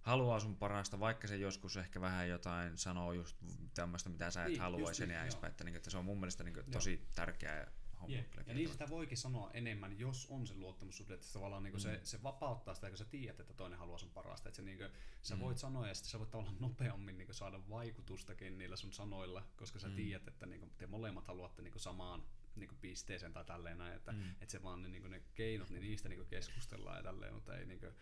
haluaa 0.00 0.40
sun 0.40 0.56
parasta, 0.56 1.00
vaikka 1.00 1.28
se 1.28 1.36
joskus 1.36 1.76
ehkä 1.76 2.00
vähän 2.00 2.28
jotain 2.28 2.78
sanoo 2.78 3.12
just 3.12 3.36
tämmöistä, 3.74 4.08
mitä 4.08 4.30
sä 4.30 4.42
et 4.42 4.48
niin, 4.48 4.60
haluaisi 4.60 5.02
ja 5.02 5.06
niin, 5.06 5.46
että, 5.46 5.64
niin, 5.64 5.76
että 5.76 5.90
se 5.90 5.98
on 5.98 6.04
mun 6.04 6.20
mielestä 6.20 6.44
niin, 6.44 6.56
tosi 6.72 7.08
tärkeä 7.14 7.66
homma. 8.04 8.16
Yeah. 8.16 8.46
Ja 8.46 8.54
niin 8.54 8.68
sitä 8.68 8.88
voikin 8.88 9.18
sanoa 9.18 9.50
enemmän, 9.54 9.98
jos 9.98 10.26
on 10.30 10.46
se 10.46 10.54
luottamussuhde, 10.54 11.14
että 11.14 11.26
tavallaan 11.32 11.62
niin 11.62 11.74
mm. 11.74 11.80
se, 11.80 12.00
se 12.02 12.22
vapauttaa 12.22 12.74
sitä, 12.74 12.88
kun 12.88 12.98
sä 12.98 13.04
tiedät, 13.04 13.40
että 13.40 13.54
toinen 13.54 13.78
haluaa 13.78 13.98
sun 13.98 14.10
parasta. 14.10 14.48
Että 14.48 14.56
se, 14.56 14.62
niin 14.62 14.78
kuin, 14.78 14.90
sä 15.22 15.36
mm. 15.36 15.40
voit 15.40 15.58
sanoa 15.58 15.88
ja 15.88 15.94
sitten 15.94 16.10
sä 16.10 16.18
voit 16.18 16.30
tavallaan 16.30 16.56
nopeammin 16.60 17.18
niin 17.18 17.34
saada 17.34 17.68
vaikutustakin 17.70 18.58
niillä 18.58 18.76
sun 18.76 18.92
sanoilla, 18.92 19.46
koska 19.56 19.78
sä 19.78 19.88
mm. 19.88 19.94
tiedät, 19.94 20.28
että 20.28 20.46
niin 20.46 20.60
kuin, 20.60 20.72
te 20.78 20.86
molemmat 20.86 21.26
haluatte 21.26 21.62
niin 21.62 21.80
samaan 21.80 22.22
niin 22.56 22.68
kuin 22.68 22.78
pisteeseen 22.78 23.32
tai 23.32 23.44
tälleen 23.44 23.78
näin, 23.78 23.96
että, 23.96 24.12
mm. 24.12 24.30
että 24.30 24.52
se 24.52 24.62
vaan 24.62 24.82
ne, 24.82 24.88
niin 24.88 25.02
kuin 25.02 25.10
ne 25.10 25.22
keinot, 25.34 25.70
niin 25.70 25.82
niistä 25.82 26.08
niin 26.08 26.18
kuin 26.18 26.28
keskustellaan 26.28 26.96
ja 26.96 27.02
tälleen, 27.02 27.34
mutta 27.34 27.56
ei 27.56 27.66
niin 27.66 27.80
kuin, 27.80 27.92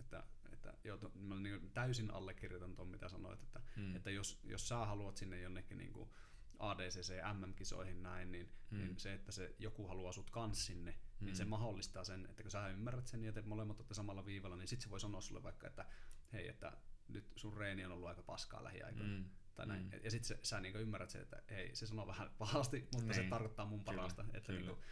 että, 0.00 0.24
että 0.52 0.74
joo, 0.84 0.96
to, 0.96 1.12
mä 1.14 1.34
niin 1.34 1.70
täysin 1.70 2.10
allekirjoitan 2.10 2.76
tuon, 2.76 2.88
mitä 2.88 3.08
sanoit, 3.08 3.42
että, 3.42 3.62
mm. 3.76 3.96
että 3.96 4.10
jos, 4.10 4.40
jos 4.44 4.68
sä 4.68 4.76
haluat 4.76 5.16
sinne 5.16 5.40
jonnekin 5.40 5.78
niin 5.78 5.92
kuin 5.92 6.10
ADCC 6.58 7.14
MM-kisoihin 7.34 8.02
näin, 8.02 8.32
niin, 8.32 8.52
mm. 8.70 8.78
niin 8.78 8.98
se, 8.98 9.14
että 9.14 9.32
se 9.32 9.54
joku 9.58 9.88
haluaa 9.88 10.12
sut 10.12 10.30
kans 10.30 10.66
sinne, 10.66 10.90
mm. 10.90 11.24
niin 11.24 11.36
se 11.36 11.44
mm. 11.44 11.50
mahdollistaa 11.50 12.04
sen, 12.04 12.26
että 12.30 12.42
kun 12.42 12.50
sä 12.50 12.68
ymmärrät 12.68 13.06
sen 13.06 13.24
ja 13.24 13.32
te 13.32 13.42
molemmat 13.42 13.80
olette 13.80 13.94
samalla 13.94 14.26
viivalla, 14.26 14.56
niin 14.56 14.68
sit 14.68 14.80
se 14.80 14.90
voi 14.90 15.00
sanoa 15.00 15.20
sulle 15.20 15.42
vaikka, 15.42 15.66
että 15.66 15.84
hei, 16.32 16.48
että 16.48 16.76
nyt 17.08 17.32
sun 17.36 17.56
reeni 17.56 17.84
on 17.84 17.92
ollut 17.92 18.08
aika 18.08 18.22
paskaa 18.22 18.64
lähiaikoina. 18.64 19.18
Mm. 19.18 19.24
Tai 19.54 19.66
näin. 19.66 19.82
Mm. 19.82 20.00
Ja 20.02 20.10
sitten 20.10 20.38
sä, 20.42 20.60
niinku 20.60 20.78
ymmärrät 20.78 21.10
sen, 21.10 21.22
että 21.22 21.42
hei, 21.50 21.76
se 21.76 21.86
sanoo 21.86 22.06
vähän 22.06 22.30
pahasti, 22.38 22.88
mutta 22.92 23.06
niin. 23.06 23.14
se 23.14 23.30
tarkoittaa 23.30 23.66
mun 23.66 23.84
parasta. 23.84 24.22
Kyllä, 24.22 24.38
että 24.38 24.52
kyllä. 24.52 24.66
Niinku, 24.66 24.84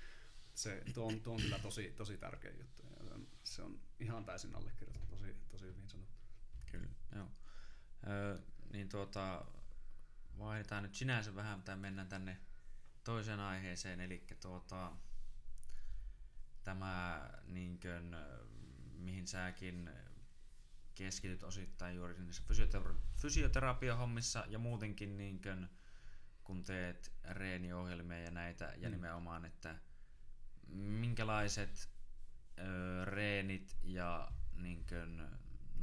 se, 0.54 0.82
tuo, 0.94 1.06
on, 1.06 1.20
tuo 1.20 1.34
on 1.34 1.40
kyllä 1.42 1.58
tosi, 1.58 1.92
tosi 1.96 2.18
tärkeä 2.18 2.52
juttu. 2.52 2.82
Ja 2.82 3.04
se, 3.04 3.12
on, 3.14 3.28
se 3.44 3.62
on 3.62 3.80
ihan 4.00 4.24
täysin 4.24 4.54
allekirjoitettu, 4.54 5.16
tosi, 5.16 5.36
tosi 5.48 5.66
hyvin 5.66 5.90
sanottu. 5.90 6.20
Kyllä, 6.70 6.88
joo. 7.16 7.28
Ö, 8.06 8.42
niin 8.72 8.88
tuota, 8.88 9.44
vaihdetaan 10.38 10.82
nyt 10.82 10.94
sinänsä 10.94 11.34
vähän, 11.34 11.62
tai 11.62 11.76
mennään 11.76 12.08
tänne 12.08 12.40
toiseen 13.04 13.40
aiheeseen, 13.40 14.00
eli 14.00 14.26
tuota, 14.40 14.92
tämä 16.64 17.30
niin 17.46 17.80
kuin, 17.80 18.16
mihin 18.94 19.26
säkin 19.26 19.90
keskityt 20.94 21.42
osittain 21.42 21.96
juuri 21.96 22.14
niissä 22.18 22.42
fysiotera- 22.42 23.00
fysioterapiahommissa 23.16 24.44
ja 24.48 24.58
muutenkin 24.58 25.16
niin 25.16 25.42
kuin, 25.42 25.68
kun 26.44 26.62
teet 26.62 27.12
reeniohjelmia 27.30 28.20
ja 28.20 28.30
näitä 28.30 28.74
ja 28.76 28.88
mm. 28.88 28.92
nimenomaan, 28.92 29.44
että 29.44 29.76
minkälaiset 30.76 31.90
ö, 32.58 33.04
reenit 33.04 33.76
ja 33.82 34.32
niin 34.54 34.86
kuin, 34.86 35.22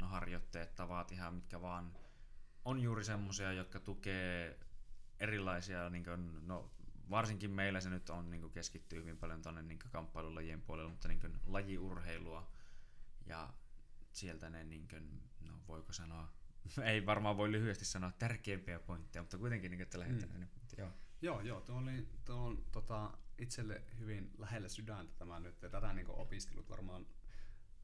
no, 0.00 0.06
harjoitteet, 0.06 0.74
tavat 0.74 1.12
ihan 1.12 1.34
mitkä 1.34 1.60
vaan 1.60 1.92
on 2.64 2.80
juuri 2.80 3.04
semmoisia, 3.04 3.52
jotka 3.52 3.80
tukee 3.80 4.58
erilaisia, 5.20 5.90
niin 5.90 6.04
kuin, 6.04 6.48
no 6.48 6.70
varsinkin 7.10 7.50
meillä 7.50 7.80
se 7.80 7.90
nyt 7.90 8.10
on 8.10 8.30
niin 8.30 8.40
kuin 8.40 8.52
keskittyy 8.52 9.00
hyvin 9.00 9.18
paljon 9.18 9.42
tuonne 9.42 9.62
niin 9.62 9.78
kamppailulajien 9.78 10.62
puolelle, 10.62 10.90
mutta 10.90 11.08
niin 11.08 11.20
kuin, 11.20 11.40
lajiurheilua 11.46 12.52
ja 13.26 13.52
sieltä 14.12 14.50
ne, 14.50 14.64
niin 14.64 14.88
kuin, 14.88 15.22
no 15.40 15.52
voiko 15.68 15.92
sanoa, 15.92 16.32
ei 16.84 17.06
varmaan 17.06 17.36
voi 17.36 17.52
lyhyesti 17.52 17.84
sanoa 17.84 18.12
tärkeimpiä 18.12 18.80
pointteja, 18.80 19.22
mutta 19.22 19.38
kuitenkin 19.38 19.70
niin, 19.70 19.80
että 19.80 19.98
lähdetään. 19.98 20.40
Mm. 20.40 20.46
Joo. 20.78 20.90
Joo, 21.22 21.40
joo, 21.40 21.60
tuo, 21.60 21.76
oli, 21.76 22.08
tuo 22.24 22.36
on 22.36 22.64
tota, 22.72 23.18
itselle 23.38 23.82
hyvin 23.98 24.30
lähellä 24.38 24.68
sydäntä 24.68 25.12
tämä 25.18 25.40
nyt, 25.40 25.62
ja 25.62 25.68
tätä 25.68 25.92
niin 25.92 26.06
opiskelut 26.08 26.70
varmaan 26.70 27.06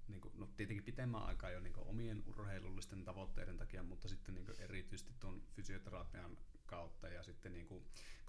niin 0.09 0.21
kuin, 0.21 0.33
no 0.37 0.47
tietenkin 0.47 0.85
pitemmän 0.85 1.23
aikaa 1.23 1.51
jo 1.51 1.61
niin 1.61 1.77
omien 1.77 2.23
urheilullisten 2.27 3.05
tavoitteiden 3.05 3.57
takia, 3.57 3.83
mutta 3.83 4.09
sitten 4.09 4.35
niin 4.35 4.47
erityisesti 4.59 5.13
tuon 5.21 5.43
fysioterapian 5.57 6.39
kautta 6.67 7.09
ja 7.09 7.23
sitten 7.23 7.53
niin 7.53 7.67
kuin, 7.67 7.85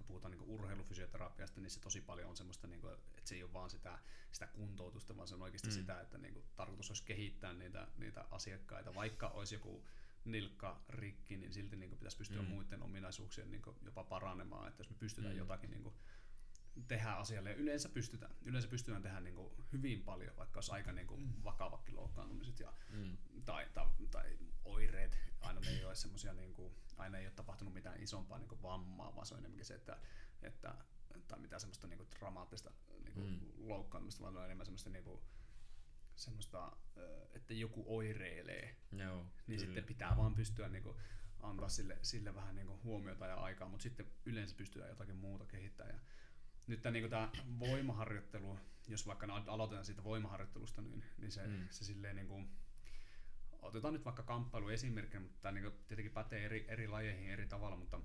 puhutaan 0.07 0.31
niin 0.31 0.49
urheilufysioterapiasta, 0.49 1.61
niin 1.61 1.71
se 1.71 1.79
tosi 1.79 2.01
paljon 2.01 2.29
on 2.29 2.37
semmoista, 2.37 2.67
niin 2.67 2.81
kuin, 2.81 2.93
että 2.93 3.29
se 3.29 3.35
ei 3.35 3.43
ole 3.43 3.53
vaan 3.53 3.69
sitä, 3.69 3.99
sitä 4.31 4.47
kuntoutusta, 4.47 5.17
vaan 5.17 5.27
se 5.27 5.35
on 5.35 5.41
oikeasti 5.41 5.67
mm. 5.67 5.73
sitä, 5.73 6.01
että 6.01 6.17
niin 6.17 6.33
kuin, 6.33 6.45
tarkoitus 6.55 6.89
olisi 6.89 7.03
kehittää 7.03 7.53
niitä, 7.53 7.87
niitä 7.97 8.25
asiakkaita, 8.31 8.95
vaikka 8.95 9.27
olisi 9.27 9.55
joku 9.55 9.83
nilkka 10.25 10.81
rikki, 10.89 11.37
niin 11.37 11.53
silti 11.53 11.75
niin 11.75 11.89
kuin, 11.89 11.99
pitäisi 11.99 12.17
pystyä 12.17 12.41
mm. 12.41 12.47
muiden 12.47 12.83
ominaisuuksien 12.83 13.51
niin 13.51 13.61
kuin, 13.61 13.75
jopa 13.85 14.03
paranemaan, 14.03 14.67
että 14.67 14.81
jos 14.81 14.89
me 14.89 14.95
pystytään 14.99 15.33
mm. 15.33 15.39
jotakin 15.39 15.71
niin 15.71 15.83
kuin, 15.83 15.95
tehdä 16.87 17.11
asialle. 17.11 17.49
Ja 17.49 17.55
yleensä 17.55 17.89
pystytään. 17.89 18.35
Yleensä 18.45 18.69
pystytään 18.69 19.01
tehdä 19.01 19.19
niin 19.19 19.35
kuin 19.35 19.53
hyvin 19.73 20.03
paljon, 20.03 20.37
vaikka 20.37 20.57
olisi 20.57 20.71
aika 20.71 20.91
niin 20.91 21.07
kuin 21.07 21.21
mm. 21.21 21.33
vakavakin 21.43 21.95
loukkaantumiset 21.95 22.59
ja, 22.59 22.73
mm. 22.89 23.17
tai, 23.45 23.67
tai, 23.73 23.85
tai, 24.11 24.37
oireet. 24.65 25.17
Aina 25.41 25.61
ei 25.67 25.85
ole 25.85 25.95
semmosia, 25.95 26.33
niin 26.33 26.53
kuin, 26.53 26.73
aina 26.97 27.17
ei 27.17 27.25
ole 27.25 27.33
tapahtunut 27.33 27.73
mitään 27.73 28.03
isompaa 28.03 28.37
niin 28.37 28.49
kuin 28.49 28.61
vammaa, 28.61 29.15
vaan 29.15 29.25
se 29.25 29.33
on 29.33 29.39
enemmänkin 29.39 29.65
se, 29.65 29.75
että, 29.75 29.97
että 30.41 30.75
tai 31.27 31.39
mitään 31.39 31.59
semmoista 31.59 31.87
niin 31.87 31.97
kuin 31.97 32.09
dramaattista 32.19 32.71
niin 33.03 33.13
kuin 33.13 33.29
mm. 33.29 33.69
loukkaantumista, 33.69 34.23
vaan 34.23 34.37
on 34.37 34.45
enemmän 34.45 34.65
semmoista 34.65 34.89
niin 34.89 35.03
kuin, 35.03 35.21
semmoista, 36.15 36.77
että 37.33 37.53
joku 37.53 37.83
oireilee, 37.87 38.75
Joo, 38.91 39.15
niin 39.17 39.29
kyllä. 39.45 39.59
sitten 39.59 39.83
pitää 39.83 40.17
vaan 40.17 40.35
pystyä 40.35 40.69
niin 40.69 40.83
kuin, 40.83 40.97
antaa 41.39 41.69
sille, 41.69 41.97
sille 42.01 42.35
vähän 42.35 42.55
niin 42.55 42.67
kuin 42.67 42.83
huomiota 42.83 43.25
ja 43.25 43.35
aikaa, 43.35 43.69
mutta 43.69 43.83
sitten 43.83 44.11
yleensä 44.25 44.55
pystytään 44.55 44.89
jotakin 44.89 45.15
muuta 45.15 45.45
kehittämään. 45.45 45.95
Ja 45.95 46.01
nyt 46.67 46.81
tämä, 46.81 46.93
niin 46.93 47.09
tämä 47.09 47.31
voimaharjoittelu, 47.59 48.59
jos 48.87 49.07
vaikka 49.07 49.27
aloitetaan 49.47 49.85
siitä 49.85 50.03
voimaharjoittelusta, 50.03 50.81
niin, 50.81 51.03
niin 51.17 51.31
se, 51.31 51.47
mm. 51.47 51.67
se 51.69 51.85
silleen 51.85 52.15
niin 52.15 52.27
kuin, 52.27 52.49
otetaan 53.61 53.93
nyt 53.93 54.05
vaikka 54.05 54.23
kamppailu 54.23 54.69
esimerkkinä, 54.69 55.23
mutta 55.23 55.39
tämä 55.41 55.51
niin 55.51 55.71
tietenkin 55.87 56.13
pätee 56.13 56.45
eri, 56.45 56.65
eri 56.67 56.87
lajeihin 56.87 57.29
eri 57.29 57.47
tavalla, 57.47 57.77
mutta, 57.77 57.99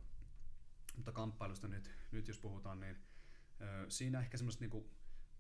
mutta 0.96 1.12
kamppailusta 1.12 1.68
nyt, 1.68 1.90
nyt 2.10 2.28
jos 2.28 2.38
puhutaan, 2.38 2.80
niin 2.80 2.96
ö, 3.60 3.86
siinä 3.88 4.20
ehkä 4.20 4.36
semmoiset 4.36 4.60
niin 4.60 4.90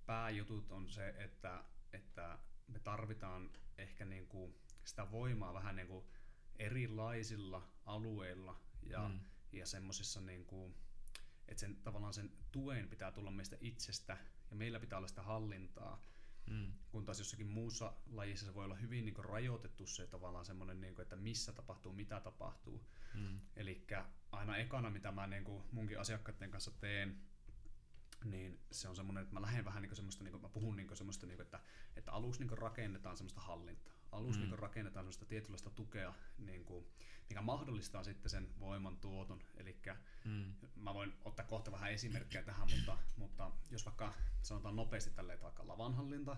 pääjutut 0.06 0.72
on 0.72 0.88
se, 0.88 1.14
että, 1.18 1.64
että 1.92 2.38
me 2.68 2.78
tarvitaan 2.78 3.50
ehkä 3.78 4.04
niin 4.04 4.26
kuin 4.26 4.54
sitä 4.84 5.10
voimaa 5.10 5.54
vähän 5.54 5.76
niin 5.76 5.88
kuin 5.88 6.04
erilaisilla 6.58 7.68
alueilla 7.84 8.60
ja, 8.82 9.08
mm. 9.08 9.20
ja 9.52 9.66
semmoisissa 9.66 10.20
niin 10.20 10.44
kuin, 10.44 10.74
että 11.52 11.60
sen, 11.60 11.76
tavallaan 11.76 12.14
sen 12.14 12.32
tuen 12.52 12.88
pitää 12.88 13.12
tulla 13.12 13.30
meistä 13.30 13.56
itsestä 13.60 14.16
ja 14.50 14.56
meillä 14.56 14.80
pitää 14.80 14.96
olla 14.98 15.08
sitä 15.08 15.22
hallintaa. 15.22 16.04
Mm. 16.50 16.72
Kun 16.90 17.04
taas 17.04 17.18
jossakin 17.18 17.46
muussa 17.46 17.92
lajissa 18.10 18.46
se 18.46 18.54
voi 18.54 18.64
olla 18.64 18.74
hyvin 18.74 19.04
niin 19.04 19.14
kuin, 19.14 19.24
rajoitettu 19.24 19.86
se 19.86 20.06
tavallaan 20.06 20.44
semmoinen, 20.44 20.80
niin 20.80 20.94
kuin, 20.94 21.02
että 21.02 21.16
missä 21.16 21.52
tapahtuu, 21.52 21.92
mitä 21.92 22.20
tapahtuu. 22.20 22.86
Mm. 23.14 23.40
Eli 23.56 23.86
aina 24.32 24.56
ekana, 24.56 24.90
mitä 24.90 25.12
mä 25.12 25.26
niin 25.26 25.44
kuin, 25.44 25.62
munkin 25.72 26.00
asiakkaiden 26.00 26.50
kanssa 26.50 26.70
teen, 26.70 27.22
niin 28.24 28.60
se 28.70 28.88
on 28.88 28.96
semmoinen, 28.96 29.22
että 29.22 29.34
mä 29.34 29.42
lähden 29.42 29.64
vähän 29.64 29.82
niin 29.82 29.96
semmoista, 29.96 30.24
niin 30.24 30.32
kuin, 30.32 30.42
mä 30.42 30.48
puhun 30.48 30.76
niin 30.76 30.96
semmoista, 30.96 31.26
niin 31.26 31.36
kuin, 31.36 31.44
että, 31.44 31.60
että 31.96 32.12
aluksi 32.12 32.44
niin 32.44 32.58
rakennetaan 32.58 33.16
semmoista 33.16 33.40
hallintaa. 33.40 33.94
Aluksi 34.12 34.40
mm. 34.40 34.46
niin 34.46 34.58
rakennetaan 34.58 35.04
semmoista 35.04 35.24
tietynlaista 35.24 35.70
tukea, 35.70 36.14
niin 36.38 36.64
kuin, 36.64 36.86
mikä 37.32 37.42
mahdollistaa 37.42 38.04
sitten 38.04 38.30
sen 38.30 38.48
voiman 38.60 38.96
tuoton. 38.96 39.42
Eli 39.56 39.82
mm. 40.24 40.52
mä 40.76 40.94
voin 40.94 41.12
ottaa 41.24 41.46
kohta 41.46 41.72
vähän 41.72 41.92
esimerkkejä 41.92 42.44
tähän, 42.44 42.68
mutta, 42.76 42.98
mutta 43.16 43.50
jos 43.70 43.84
vaikka 43.84 44.14
sanotaan 44.42 44.76
nopeasti 44.76 45.10
tälleen, 45.10 45.34
että 45.34 45.44
vaikka 45.44 45.68
lavanhallinta, 45.68 46.36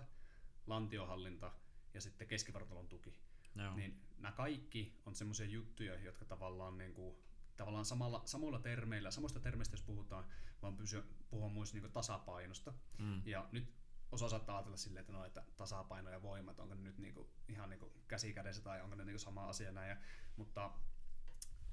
lantiohallinta 0.67 1.51
ja 1.93 2.01
sitten 2.01 2.27
keskivartalon 2.27 2.87
tuki, 2.87 3.13
Joo. 3.55 3.75
niin 3.75 4.01
nämä 4.17 4.31
kaikki 4.31 5.01
on 5.05 5.15
semmoisia 5.15 5.45
juttuja, 5.45 5.99
jotka 5.99 6.25
tavallaan 6.25 6.77
niin 6.77 6.93
kuin, 6.93 7.15
tavallaan 7.57 7.85
samalla, 7.85 8.21
samoilla 8.25 8.59
termeillä, 8.59 9.11
samoista 9.11 9.39
termeistä 9.39 9.73
jos 9.73 9.83
puhutaan, 9.83 10.25
vaan 10.61 10.77
pysyä, 10.77 11.03
puhua 11.29 11.49
myös 11.49 11.73
niin 11.73 11.91
tasapainosta. 11.91 12.73
Mm. 12.97 13.21
Ja 13.25 13.49
nyt 13.51 13.73
osa 14.15 14.29
saattaa 14.29 14.57
ajatella 14.57 14.77
silleen, 14.77 15.01
että, 15.01 15.13
no, 15.13 15.25
että 15.25 15.43
tasapaino 15.57 16.09
ja 16.09 16.21
voimat, 16.21 16.59
onko 16.59 16.75
ne 16.75 16.81
nyt 16.81 16.97
niinku, 16.97 17.29
ihan 17.47 17.69
niinku 17.69 17.93
käsi 18.07 18.33
kädessä 18.33 18.61
tai 18.61 18.81
onko 18.81 18.95
ne 18.95 19.05
niinku 19.05 19.19
sama 19.19 19.49
asia 19.49 19.71
näin. 19.71 19.89
Ja, 19.89 19.97
mutta 20.37 20.71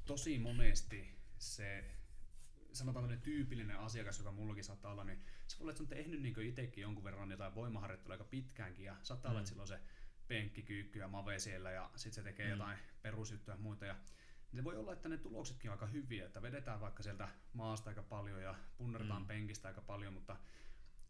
tosi 0.05 0.39
monesti 0.39 1.19
se 1.39 1.85
sanotaan 2.73 3.05
tämmöinen 3.05 3.25
tyypillinen 3.25 3.79
asiakas, 3.79 4.19
joka 4.19 4.33
mullakin 4.33 4.65
saattaa 4.65 4.93
olla, 4.93 5.05
niin 5.05 5.25
se 5.47 5.59
voi 5.59 5.63
olla, 5.65 5.71
että 5.71 5.83
on 5.83 5.89
tehnyt 5.89 6.23
niin 6.23 6.41
itsekin 6.41 6.83
jonkun 6.83 7.05
verran 7.05 7.31
jotain 7.31 7.55
voimaharjoittelua 7.55 8.15
aika 8.15 8.25
pitkäänkin 8.25 8.85
ja 8.85 8.97
saattaa 9.03 9.29
mm. 9.29 9.33
olla, 9.33 9.41
että 9.41 9.49
sillä 9.49 9.63
on 9.63 9.69
se 9.69 9.81
penkkikyykky 10.29 10.99
ja 10.99 11.09
mave 11.09 11.39
siellä 11.39 11.71
ja 11.71 11.91
sitten 11.97 12.13
se 12.13 12.23
tekee 12.23 12.47
mm. 12.47 12.51
jotain 12.51 12.79
perusjuttuja 13.03 13.57
ja 13.57 13.63
muita 13.63 13.87
ja 13.87 13.97
se 14.57 14.65
voi 14.65 14.77
olla, 14.77 14.93
että 14.93 15.09
ne 15.09 15.19
tuloksetkin 15.19 15.71
on 15.71 15.73
aika 15.73 15.87
hyviä, 15.87 16.27
että 16.27 16.43
vedetään 16.43 16.81
vaikka 16.81 17.03
sieltä 17.03 17.29
maasta 17.53 17.91
aika 17.91 18.03
paljon 18.03 18.43
ja 18.43 18.55
punnertaan 18.77 19.23
mm. 19.23 19.29
penkistä 19.29 19.69
aika 19.69 19.81
paljon, 19.81 20.13
mutta 20.13 20.37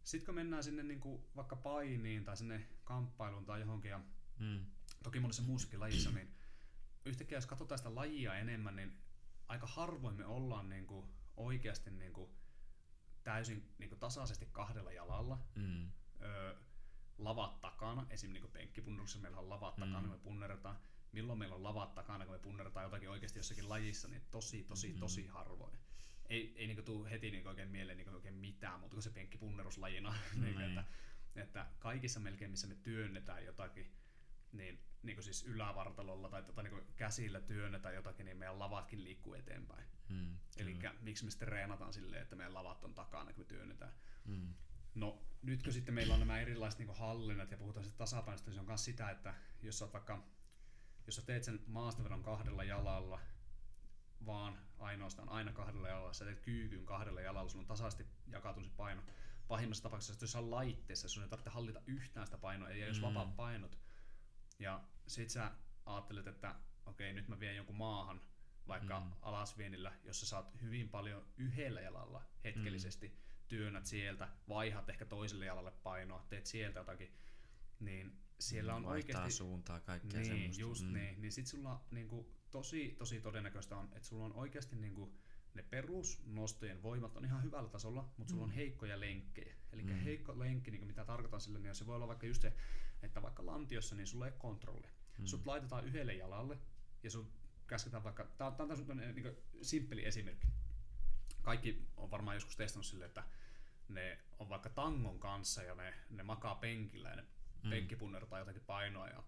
sitten 0.04 0.26
kun 0.26 0.34
mennään 0.34 0.64
sinne 0.64 0.82
niin 0.82 1.00
kuin 1.00 1.24
vaikka 1.36 1.56
painiin 1.56 2.24
tai 2.24 2.36
sinne 2.36 2.68
kamppailuun 2.84 3.44
tai 3.44 3.60
johonkin, 3.60 3.90
ja 3.90 4.00
mm. 4.38 4.66
toki 5.02 5.20
monessa 5.20 5.42
muussakin 5.42 5.80
lajissa, 5.80 6.10
niin 6.10 6.34
yhtäkkiä 7.04 7.38
jos 7.38 7.46
katsotaan 7.46 7.78
sitä 7.78 7.94
lajia 7.94 8.34
enemmän, 8.34 8.76
niin 8.76 9.02
aika 9.48 9.66
harvoin 9.66 10.16
me 10.16 10.26
ollaan 10.26 10.68
niin 10.68 10.86
kuin 10.86 11.06
oikeasti 11.36 11.90
niin 11.90 12.12
kuin 12.12 12.30
täysin 13.22 13.74
niin 13.78 13.88
kuin 13.88 13.98
tasaisesti 13.98 14.48
kahdella 14.52 14.92
jalalla. 14.92 15.38
Mm. 15.54 15.92
Öö, 16.22 16.56
lavat 17.18 17.60
takana, 17.60 18.06
esim. 18.10 18.32
Niin 18.32 18.50
penkkipunneruksessa 18.52 19.18
meillä 19.18 19.38
on 19.38 19.50
lavat 19.50 19.76
takana, 19.76 20.00
mm. 20.00 20.08
me 20.08 20.18
punnerretaan. 20.18 20.78
Milloin 21.12 21.38
meillä 21.38 21.54
on 21.54 21.62
lavat 21.62 21.94
takana, 21.94 22.24
kun 22.24 22.34
me 22.34 22.38
punnerretaan 22.38 22.84
jotakin 22.84 23.10
oikeasti 23.10 23.38
jossakin 23.38 23.68
lajissa, 23.68 24.08
niin 24.08 24.22
tosi, 24.30 24.62
tosi, 24.62 24.92
mm. 24.92 24.98
tosi 24.98 25.26
harvoin 25.26 25.78
ei, 26.32 26.52
ei 26.56 26.66
niinku 26.66 26.82
tule 26.82 27.10
heti 27.10 27.30
niinku 27.30 27.48
oikein 27.48 27.68
mieleen 27.68 27.98
niinku 27.98 28.14
oikein 28.14 28.34
mitään, 28.34 28.80
mutta 28.80 28.94
kun 28.94 29.02
se 29.02 29.10
penkki 29.10 29.38
punneruslajina, 29.38 30.14
no 30.36 30.44
niin, 30.44 30.60
että, 30.60 30.84
että 31.36 31.66
kaikissa 31.78 32.20
melkein, 32.20 32.50
missä 32.50 32.66
me 32.66 32.74
työnnetään 32.74 33.44
jotakin, 33.44 33.92
niin, 34.52 34.78
niin 35.02 35.16
kuin 35.16 35.24
siis 35.24 35.44
ylävartalolla 35.44 36.28
tai 36.28 36.42
tota, 36.42 36.62
niin 36.62 36.86
käsillä 36.96 37.40
työnnetään 37.40 37.94
jotakin, 37.94 38.26
niin 38.26 38.36
meidän 38.36 38.58
lavatkin 38.58 39.04
liikkuu 39.04 39.34
eteenpäin. 39.34 39.84
Mm, 40.08 40.36
Eli 40.56 40.78
miksi 41.00 41.24
me 41.24 41.30
sitten 41.30 41.48
reenataan 41.48 41.92
silleen, 41.92 42.22
että 42.22 42.36
meidän 42.36 42.54
lavat 42.54 42.84
on 42.84 42.94
takana, 42.94 43.32
kun 43.32 43.40
me 43.40 43.44
työnnetään. 43.44 43.92
Mm. 44.24 44.54
No 44.94 45.26
nyt 45.42 45.62
kun 45.62 45.72
sitten 45.72 45.94
meillä 45.94 46.14
on 46.14 46.20
nämä 46.20 46.40
erilaiset 46.40 46.80
niin 46.80 46.96
hallinnat 46.96 47.50
ja 47.50 47.56
puhutaan 47.56 47.84
sitten 47.84 47.98
tasapainosta, 47.98 48.50
niin 48.50 48.54
se 48.54 48.60
on 48.60 48.66
myös 48.66 48.84
sitä, 48.84 49.10
että 49.10 49.34
jos 49.62 49.78
sä 49.78 49.92
vaikka 49.92 50.26
jos 51.06 51.16
sä 51.16 51.22
teet 51.22 51.44
sen 51.44 51.60
maastavedon 51.66 52.22
kahdella 52.22 52.64
jalalla, 52.64 53.20
vaan 54.26 54.58
ainoastaan 54.82 55.28
aina 55.28 55.52
kahdella 55.52 55.88
jalalla. 55.88 56.12
Sä 56.12 56.24
teet 56.24 56.40
kyykyn 56.40 56.86
kahdella 56.86 57.20
jalalla, 57.20 57.48
sulla 57.48 57.62
on 57.62 57.66
tasaisesti 57.66 58.06
jakautunut 58.26 58.70
se 58.70 58.76
paino. 58.76 59.02
Pahimmassa 59.48 59.82
tapauksessa, 59.82 60.24
jos 60.24 60.36
on 60.36 60.50
laitteessa, 60.50 61.08
sun 61.08 61.22
ei 61.22 61.28
tarvitse 61.28 61.50
hallita 61.50 61.82
yhtään 61.86 62.26
sitä 62.26 62.38
painoa, 62.38 62.70
jos 62.70 63.00
mm. 63.00 63.02
vapaat 63.02 63.36
painot, 63.36 63.78
ja 64.58 64.80
sit 65.06 65.30
sä 65.30 65.50
ajattelet, 65.86 66.26
että 66.26 66.54
okei, 66.86 67.10
okay, 67.10 67.20
nyt 67.20 67.28
mä 67.28 67.40
vien 67.40 67.56
jonkun 67.56 67.76
maahan, 67.76 68.20
vaikka 68.68 69.00
mm. 69.00 69.12
alasvienillä, 69.22 69.92
jossa 70.04 70.26
saat 70.26 70.62
hyvin 70.62 70.88
paljon 70.88 71.26
yhdellä 71.36 71.80
jalalla 71.80 72.24
hetkellisesti, 72.44 73.08
mm. 73.08 73.14
työnnät 73.48 73.86
sieltä, 73.86 74.28
vaihat 74.48 74.88
ehkä 74.88 75.04
toiselle 75.04 75.46
jalalle 75.46 75.70
painoa, 75.70 76.26
teet 76.28 76.46
sieltä 76.46 76.80
jotakin, 76.80 77.14
niin 77.80 78.22
siellä 78.40 78.74
on 78.74 78.84
Vaihtaa 78.84 78.94
oikeasti... 78.94 79.32
suuntaa 79.38 79.80
kaikkea 79.80 80.20
niin, 80.20 80.26
semmoista. 80.26 80.60
just 80.60 80.86
mm. 80.86 80.92
niin. 80.92 81.22
Niin 81.22 81.32
sit 81.32 81.46
sulla 81.46 81.84
niinku, 81.90 82.34
tosi, 82.52 82.94
tosi 82.98 83.20
todennäköistä 83.20 83.76
on, 83.76 83.84
että 83.84 84.08
sulla 84.08 84.24
on 84.24 84.32
oikeasti 84.32 84.76
niinku, 84.76 85.14
ne 85.54 85.62
perusnostojen 85.62 86.82
voimat 86.82 87.16
on 87.16 87.24
ihan 87.24 87.42
hyvällä 87.42 87.68
tasolla, 87.68 88.12
mutta 88.16 88.30
sulla 88.30 88.46
mm. 88.46 88.50
on 88.50 88.56
heikkoja 88.56 89.00
lenkkejä. 89.00 89.56
Eli 89.72 89.82
mm. 89.82 89.88
heikko 89.88 90.38
lenkki, 90.38 90.70
niin 90.70 90.86
mitä 90.86 91.04
tarkoitan 91.04 91.40
sillä, 91.40 91.58
niin 91.58 91.74
se 91.74 91.86
voi 91.86 91.96
olla 91.96 92.08
vaikka 92.08 92.26
just 92.26 92.42
se, 92.42 92.52
että 93.02 93.22
vaikka 93.22 93.46
lantiossa, 93.46 93.94
niin 93.94 94.06
sulla 94.06 94.26
ei 94.26 94.32
kontrolli. 94.38 94.88
Mm. 95.18 95.26
Sut 95.26 95.46
laitetaan 95.46 95.84
yhdelle 95.84 96.14
jalalle 96.14 96.58
ja 97.02 97.10
sun 97.10 97.32
käsketään 97.66 98.04
vaikka, 98.04 98.24
tämä 98.24 98.48
on, 98.48 98.56
tää 98.56 98.66
on 98.88 98.96
niin 98.96 99.36
simppeli 99.62 100.06
esimerkki. 100.06 100.46
Kaikki 101.42 101.88
on 101.96 102.10
varmaan 102.10 102.36
joskus 102.36 102.56
testannut 102.56 102.86
sille, 102.86 103.04
että 103.04 103.24
ne 103.88 104.18
on 104.38 104.48
vaikka 104.48 104.68
tangon 104.68 105.18
kanssa 105.18 105.62
ja 105.62 105.74
ne, 105.74 105.94
ne 106.10 106.22
makaa 106.22 106.54
penkillä 106.54 107.08
ja 107.08 107.16
ne 107.16 107.24
mm. 107.62 107.70
penkki 107.70 107.96
punnertaa 107.96 108.38
jotakin 108.38 108.62
painoa 108.66 109.08
ja 109.08 109.22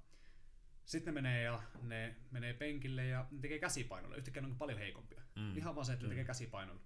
sitten 0.84 1.14
ne 1.14 1.20
menee 1.20 1.42
ja 1.42 1.62
ne 1.82 2.16
menee 2.30 2.54
penkille 2.54 3.06
ja 3.06 3.26
ne 3.30 3.40
tekee 3.40 3.58
käsipainolla. 3.58 4.16
Yhtäkkiä 4.16 4.42
ne 4.42 4.48
on 4.48 4.58
paljon 4.58 4.78
heikompia. 4.78 5.22
Mm. 5.36 5.56
Ihan 5.56 5.74
vaan 5.74 5.86
se, 5.86 5.92
että 5.92 6.04
ne 6.04 6.08
tekee 6.08 6.24
käsipainolla. 6.24 6.80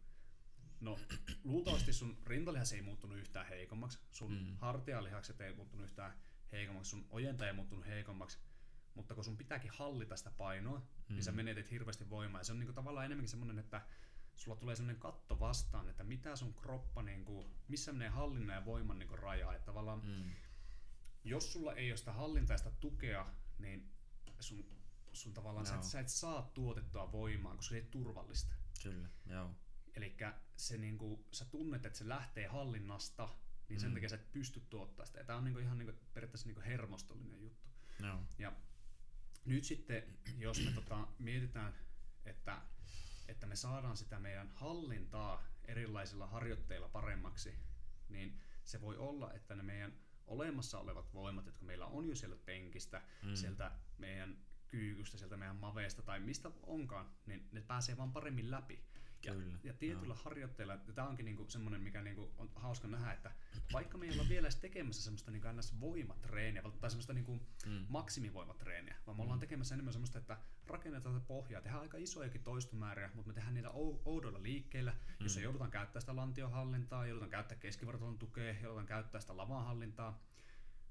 No, 0.80 0.98
luultavasti 1.44 1.92
sun 1.92 2.18
rintalihas 2.26 2.72
ei 2.72 2.82
muuttunut 2.82 3.18
yhtään 3.18 3.46
heikommaksi, 3.46 3.98
sun 4.10 4.32
mm. 4.32 4.56
hartialihakset 4.56 5.40
ei 5.40 5.54
muuttunut 5.54 5.84
yhtään 5.84 6.12
heikommaksi, 6.52 6.90
sun 6.90 7.06
ojenta 7.10 7.46
ei 7.46 7.52
muuttunut 7.52 7.86
heikommaksi, 7.86 8.38
mutta 8.94 9.14
kun 9.14 9.24
sun 9.24 9.36
pitääkin 9.36 9.70
hallita 9.74 10.16
sitä 10.16 10.30
painoa, 10.30 10.78
mm. 10.78 11.14
niin 11.14 11.22
sä 11.22 11.32
menetit 11.32 11.70
hirveästi 11.70 12.10
voimaa. 12.10 12.40
Ja 12.40 12.44
se 12.44 12.52
on 12.52 12.58
niinku 12.58 12.72
tavallaan 12.72 13.06
enemmänkin 13.06 13.30
semmoinen, 13.30 13.58
että 13.58 13.82
sulla 14.34 14.56
tulee 14.56 14.76
semmoinen 14.76 15.00
katto 15.00 15.40
vastaan, 15.40 15.88
että 15.88 16.04
mitä 16.04 16.36
sun 16.36 16.54
kroppa, 16.54 17.02
niinku, 17.02 17.50
missä 17.68 17.92
menee 17.92 18.08
hallinnan 18.08 18.56
ja 18.56 18.64
voiman 18.64 18.98
niinku 18.98 19.16
raja. 19.16 19.52
Että 19.52 19.66
tavallaan, 19.66 20.02
mm. 20.04 20.32
jos 21.24 21.52
sulla 21.52 21.74
ei 21.74 21.90
ole 21.90 21.96
sitä 21.96 22.12
sitä 22.56 22.70
tukea, 22.70 23.26
niin 23.59 23.90
sun, 24.40 24.64
sun 25.12 25.35
tavallaan 25.35 25.66
sä 25.66 25.74
et, 25.74 25.82
sä 25.82 26.01
et 26.01 26.09
saa 26.09 26.51
tuotettua 26.55 27.12
voimaa, 27.12 27.56
koska 27.56 27.70
se 27.70 27.76
ei 27.76 27.89
turvallista. 27.90 28.55
Kyllä, 28.82 29.09
joo. 29.26 29.51
Eli 29.94 30.16
se 30.56 30.78
niinku, 30.78 31.26
sä 31.32 31.44
tunnet, 31.44 31.86
että 31.86 31.98
se 31.98 32.09
lähtee 32.09 32.47
hallinnasta, 32.47 33.28
niin 33.68 33.80
sen 33.80 33.90
mm. 33.90 33.94
takia 33.94 34.09
sä 34.09 34.16
et 34.16 34.32
pysty 34.32 34.60
tuottaa 34.60 35.06
sitä. 35.06 35.18
Ja 35.18 35.24
tää 35.24 35.36
on 35.36 35.44
niinku 35.44 35.60
ihan 35.60 35.78
niinku, 35.78 36.01
periaatteessa 36.14 36.47
niinku 36.47 36.62
hermostollinen 36.62 37.40
juttu. 37.40 37.68
Joo. 38.01 38.20
Ja 38.39 38.52
nyt 39.44 39.64
sitten, 39.64 40.18
jos 40.36 40.64
me 40.64 40.72
tota, 40.72 41.09
mietitään, 41.18 41.74
että, 42.24 42.62
että 43.28 43.47
me 43.47 43.56
saadaan 43.56 43.97
sitä 43.97 44.18
meidän 44.18 44.51
hallintaa 44.55 45.44
erilaisilla 45.64 46.26
harjoitteilla 46.26 46.89
paremmaksi, 46.89 47.55
niin 48.09 48.40
se 48.64 48.80
voi 48.80 48.97
olla, 48.97 49.32
että 49.32 49.56
ne 49.56 49.62
meidän 49.62 49.93
olemassa 50.28 50.78
olevat 50.78 51.14
voimat, 51.14 51.46
jotka 51.46 51.64
meillä 51.64 51.86
on 51.86 52.09
jo 52.09 52.14
sieltä 52.14 52.36
penkistä, 52.44 53.02
mm. 53.22 53.34
sieltä 53.34 53.72
meidän 53.98 54.38
kyykystä, 54.68 55.18
sieltä 55.18 55.36
meidän 55.36 55.56
maveesta 55.56 56.02
tai 56.02 56.20
mistä 56.20 56.50
onkaan, 56.62 57.10
niin 57.26 57.48
ne 57.52 57.60
pääsee 57.60 57.96
vaan 57.96 58.12
paremmin 58.12 58.50
läpi. 58.50 58.84
Ja, 59.27 59.32
Kyllä, 59.32 59.59
ja 59.65 59.73
tietyllä 59.73 60.15
no. 60.15 60.20
harjoitteilla, 60.24 60.73
ja 60.73 60.93
tämä 60.95 61.09
onkin 61.09 61.24
niinku 61.24 61.45
semmoinen, 61.49 61.81
mikä 61.81 62.03
niinku 62.03 62.31
on 62.39 62.51
hauska 62.55 62.89
nähdä, 62.89 63.12
että 63.12 63.32
vaikka 63.73 63.99
me 63.99 64.07
ei 64.07 64.12
olla 64.12 64.28
vielä 64.28 64.47
edes 64.47 64.57
tekemässä 64.57 65.03
semmoista 65.03 65.31
niinku 65.31 65.49
voimatreeniä 65.81 66.62
tai 66.81 66.90
semmoista 66.90 67.12
niinku 67.12 67.40
mm. 67.66 67.86
maksimivoimatreeniä, 67.89 68.97
vaan 69.07 69.16
me 69.16 69.23
ollaan 69.23 69.39
mm. 69.39 69.40
tekemässä 69.40 69.74
enemmän 69.74 69.93
semmoista, 69.93 70.19
että 70.19 70.39
rakennetaan 70.66 71.15
tätä 71.15 71.27
pohjaa, 71.27 71.62
tehdään 71.62 71.82
aika 71.82 71.99
isojakin 71.99 72.43
toistomääriä, 72.43 73.11
mutta 73.15 73.28
me 73.28 73.35
tehdään 73.35 73.55
niitä 73.55 73.70
oudoilla 74.05 74.43
liikkeillä, 74.43 74.93
mm. 74.93 75.24
jossa 75.24 75.40
joudutaan 75.40 75.70
käyttää 75.70 76.01
sitä 76.01 76.16
lantiohallintaa, 76.16 77.07
joudutaan 77.07 77.31
käyttää 77.31 77.59
keskivartalon 77.59 78.19
tukea, 78.19 78.55
joudutaan 78.62 78.86
käyttää 78.86 79.20
sitä 79.20 79.36
lavanhallintaa. 79.36 80.23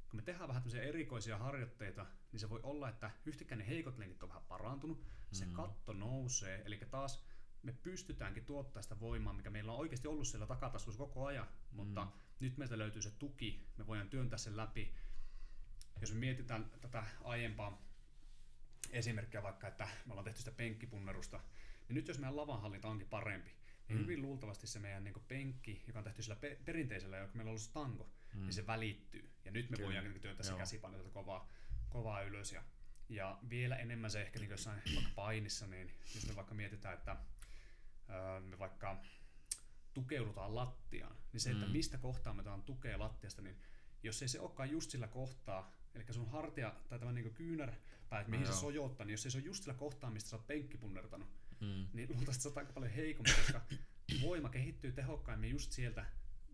Kun 0.09 0.19
me 0.19 0.21
tehdään 0.21 0.47
vähän 0.47 0.61
tämmöisiä 0.61 0.83
erikoisia 0.83 1.37
harjoitteita, 1.37 2.05
niin 2.31 2.39
se 2.39 2.49
voi 2.49 2.59
olla, 2.63 2.89
että 2.89 3.11
yhtäkkiä 3.25 3.57
ne 3.57 3.67
heikot 3.67 3.97
lenkit 3.97 4.23
on 4.23 4.29
vähän 4.29 4.43
parantunut, 4.43 5.05
se 5.31 5.45
mm. 5.45 5.53
katto 5.53 5.93
nousee, 5.93 6.61
eli 6.65 6.77
taas 6.91 7.25
me 7.67 7.73
pystytäänkin 7.83 8.45
tuottaa 8.45 8.81
sitä 8.81 8.99
voimaa, 8.99 9.33
mikä 9.33 9.49
meillä 9.49 9.71
on 9.71 9.79
oikeasti 9.79 10.07
ollut 10.07 10.27
siellä 10.27 10.47
takataskussa 10.47 10.97
koko 10.97 11.25
ajan, 11.25 11.47
mutta 11.71 12.05
mm. 12.05 12.11
nyt 12.39 12.57
meiltä 12.57 12.77
löytyy 12.77 13.01
se 13.01 13.11
tuki, 13.11 13.67
me 13.77 13.87
voidaan 13.87 14.09
työntää 14.09 14.37
sen 14.37 14.57
läpi. 14.57 14.93
Jos 16.01 16.13
me 16.13 16.19
mietitään 16.19 16.71
tätä 16.81 17.03
aiempaa 17.23 17.87
esimerkkiä 18.91 19.43
vaikka, 19.43 19.67
että 19.67 19.87
me 20.05 20.11
ollaan 20.11 20.25
tehty 20.25 20.39
sitä 20.39 20.51
penkkipunnerusta, 20.51 21.39
niin 21.87 21.95
nyt 21.95 22.07
jos 22.07 22.19
meidän 22.19 22.35
lavanhallinta 22.35 22.87
onkin 22.87 23.07
parempi, 23.07 23.51
niin 23.87 23.97
mm. 23.97 24.01
hyvin 24.01 24.21
luultavasti 24.21 24.67
se 24.67 24.79
meidän 24.79 25.03
niin 25.03 25.25
penkki, 25.27 25.83
joka 25.87 25.99
on 25.99 26.05
tehty 26.05 26.21
sillä 26.21 26.35
pe- 26.35 26.59
perinteisellä, 26.65 27.17
joka 27.17 27.33
meillä 27.35 27.49
on 27.49 27.51
ollut 27.51 27.61
stango, 27.61 28.11
mm. 28.33 28.41
niin 28.41 28.53
se 28.53 28.67
välittyy. 28.67 29.29
Ja 29.45 29.51
nyt 29.51 29.69
me 29.69 29.77
Kyllä. 29.77 29.87
voidaan 29.87 30.11
niin 30.11 30.21
työntää 30.21 30.45
se 30.45 30.53
käsipainota 30.53 31.09
kovaa, 31.09 31.49
kovaa 31.89 32.21
ylös. 32.21 32.51
Ja, 32.51 32.63
ja 33.09 33.39
vielä 33.49 33.75
enemmän 33.75 34.11
se 34.11 34.21
ehkä 34.21 34.39
niin 34.39 34.49
jossain 34.49 34.81
vaikka 34.95 35.11
painissa, 35.15 35.67
niin 35.67 35.93
jos 36.15 36.27
me 36.27 36.35
vaikka 36.35 36.55
mietitään, 36.55 36.93
että 36.93 37.17
me 38.39 38.59
vaikka 38.59 39.03
tukeudutaan 39.93 40.55
lattiaan, 40.55 41.15
niin 41.33 41.41
se, 41.41 41.51
että 41.51 41.65
mm. 41.65 41.71
mistä 41.71 41.97
kohtaa 41.97 42.33
me 42.33 42.39
otetaan 42.39 42.63
tukea 42.63 42.99
lattiasta, 42.99 43.41
niin 43.41 43.57
jos 44.03 44.21
ei 44.21 44.27
se 44.27 44.39
olekaan 44.39 44.69
just 44.69 44.91
sillä 44.91 45.07
kohtaa, 45.07 45.75
eli 45.95 46.03
sun 46.11 46.31
hartia 46.31 46.73
tai 46.89 46.99
tämä 46.99 47.11
niin 47.11 47.33
kyynärpää, 47.33 48.23
mihin 48.27 48.45
no, 48.45 48.53
se 48.53 48.59
sojottaa, 48.59 49.05
niin 49.05 49.13
jos 49.13 49.25
ei 49.25 49.31
se 49.31 49.37
ole 49.37 49.45
just 49.45 49.63
sillä 49.63 49.77
kohtaa, 49.77 50.09
mistä 50.09 50.29
sä 50.29 50.35
oot 50.35 50.47
penkkipunnertanut, 50.47 51.29
mm. 51.59 51.87
niin 51.93 52.09
luultavasti 52.09 52.43
se 52.43 52.49
on 52.49 52.57
aika 52.57 52.73
paljon 52.73 52.91
heikompi, 52.91 53.31
koska 53.31 53.61
voima 54.21 54.49
kehittyy 54.49 54.91
tehokkaimmin 54.91 55.49
just 55.49 55.71
sieltä 55.71 56.05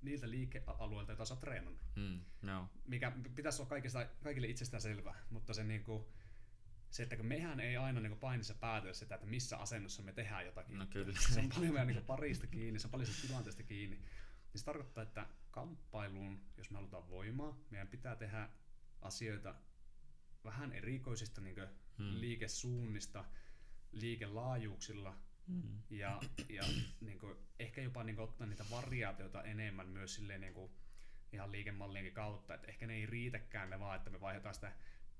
niiltä 0.01 0.29
liikealueilta, 0.29 1.11
joita 1.11 1.25
sä 1.25 1.33
oot 1.33 1.41
treenannut. 1.41 1.81
Mm. 1.95 2.21
No. 2.41 2.69
Mikä 2.87 3.11
pitäisi 3.35 3.61
olla 3.61 3.69
kaikista, 3.69 4.05
kaikille 4.23 4.47
itsestään 4.47 4.81
selvää, 4.81 5.25
mutta 5.29 5.53
se 5.53 5.63
niinku, 5.63 6.13
se, 6.93 7.03
että 7.03 7.15
kun 7.15 7.25
mehän 7.25 7.59
ei 7.59 7.77
aina 7.77 7.99
niin 7.99 8.17
painissa 8.17 8.55
päätellä 8.55 8.93
sitä, 8.93 9.15
että 9.15 9.27
missä 9.27 9.57
asennossa 9.57 10.03
me 10.03 10.13
tehdään 10.13 10.45
jotakin. 10.45 10.77
No 10.77 10.85
kyllä. 10.85 11.13
Se 11.19 11.39
on 11.39 11.49
paljon 11.49 11.73
meidän 11.73 11.87
niin 11.87 12.05
parista 12.05 12.47
kiinni, 12.47 12.79
se 12.79 12.87
on 12.87 12.91
paljon 12.91 13.09
tilanteesta 13.21 13.63
kiinni. 13.63 13.95
Niin 13.95 14.59
se 14.59 14.65
tarkoittaa, 14.65 15.03
että 15.03 15.27
kamppailuun, 15.51 16.41
jos 16.57 16.69
me 16.69 16.75
halutaan 16.75 17.09
voimaa, 17.09 17.57
meidän 17.69 17.87
pitää 17.87 18.15
tehdä 18.15 18.49
asioita 19.01 19.55
vähän 20.43 20.71
erikoisista 20.71 21.41
niin 21.41 21.55
hmm. 21.97 22.19
liikesuunnista, 22.19 23.25
liikelaajuuksilla 23.91 25.17
hmm. 25.47 25.81
ja, 25.89 26.21
ja 26.49 26.63
niin 27.01 27.19
kuin, 27.19 27.37
ehkä 27.59 27.81
jopa 27.81 28.03
niin 28.03 28.15
kuin, 28.15 28.29
ottaa 28.29 28.47
niitä 28.47 28.65
variaatioita 28.71 29.43
enemmän 29.43 29.87
myös 29.87 30.15
silleen, 30.15 30.41
niin 30.41 30.53
kuin, 30.53 30.71
ihan 31.31 31.51
liikemallienkin 31.51 32.13
kautta, 32.13 32.53
että 32.53 32.67
ehkä 32.67 32.87
ne 32.87 32.93
ei 32.93 33.05
riitäkään 33.05 33.69
ne 33.69 33.79
vaan, 33.79 33.97
että 33.97 34.09
me 34.09 34.21
vaihdetaan 34.21 34.55
sitä 34.55 34.71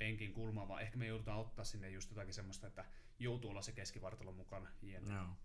penkin 0.04 0.34
kulmaa, 0.34 0.68
vaan 0.68 0.82
ehkä 0.82 0.98
me 0.98 1.08
joudutaan 1.08 1.40
ottaa 1.40 1.66
sinne 1.66 1.90
just 1.90 2.10
jotakin 2.10 2.34
semmoista, 2.34 2.68
että 2.68 2.86
joutuu 3.20 3.50
olla 3.52 3.62
se 3.62 3.72
keskivartalo 3.72 4.32
mukana. 4.32 4.70
No. 5.08 5.38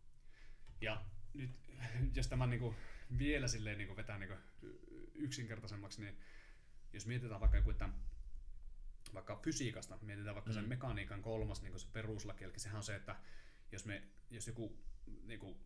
Ja 0.80 1.04
nyt, 1.34 1.50
jos 2.14 2.28
tämä 2.28 2.46
niin 2.46 2.60
kuin 2.60 2.76
vielä 3.18 3.48
silleen 3.48 3.78
niin 3.78 3.88
kuin 3.88 3.96
vetää 3.96 4.18
niin 4.18 4.28
kuin 4.28 4.40
yksinkertaisemmaksi, 5.14 6.00
niin 6.00 6.18
jos 6.92 7.06
mietitään 7.06 7.40
vaikka 7.40 7.56
joku, 7.56 7.70
että 7.70 7.88
vaikka 9.14 9.40
fysiikasta, 9.44 9.98
mietitään 10.02 10.34
vaikka 10.34 10.50
mm. 10.50 10.54
sen 10.54 10.68
mekaniikan 10.68 11.22
kolmas 11.22 11.62
niin 11.62 11.72
kuin 11.72 11.80
se 11.80 11.88
peruslaki, 11.92 12.44
eli 12.44 12.58
sehän 12.58 12.76
on 12.76 12.82
se, 12.82 12.96
että 12.96 13.16
jos, 13.72 13.86
me, 13.86 14.02
jos 14.30 14.46
joku, 14.46 14.78
niin 15.22 15.40
kuin, 15.40 15.56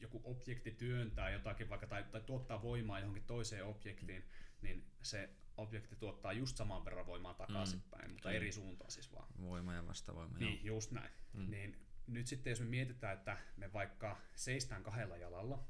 joku 0.00 0.20
objekti 0.24 0.70
työntää 0.70 1.30
jotakin 1.30 1.68
vaikka 1.68 1.86
tai, 1.86 2.04
tai 2.04 2.20
tuottaa 2.20 2.62
voimaa 2.62 3.00
johonkin 3.00 3.24
toiseen 3.24 3.64
objektiin, 3.64 4.24
niin 4.62 4.86
se 5.02 5.30
objekti 5.56 5.96
tuottaa 5.96 6.32
just 6.32 6.56
saman 6.56 6.84
verran 6.84 7.06
voimaa 7.06 7.34
takaisinpäin, 7.34 8.04
mm. 8.04 8.12
mutta 8.12 8.30
eri 8.30 8.52
suuntaan 8.52 8.90
siis 8.90 9.12
vaan. 9.12 9.28
Voima 9.40 9.74
ja 9.74 9.86
vastavoima. 9.86 10.38
Niin, 10.38 10.64
joo. 10.64 10.76
just 10.76 10.90
näin. 10.90 11.10
Mm. 11.32 11.50
Niin 11.50 11.86
nyt 12.06 12.26
sitten 12.26 12.50
jos 12.50 12.60
me 12.60 12.66
mietitään, 12.66 13.18
että 13.18 13.38
me 13.56 13.72
vaikka 13.72 14.20
seistään 14.34 14.82
kahdella 14.82 15.16
jalalla 15.16 15.64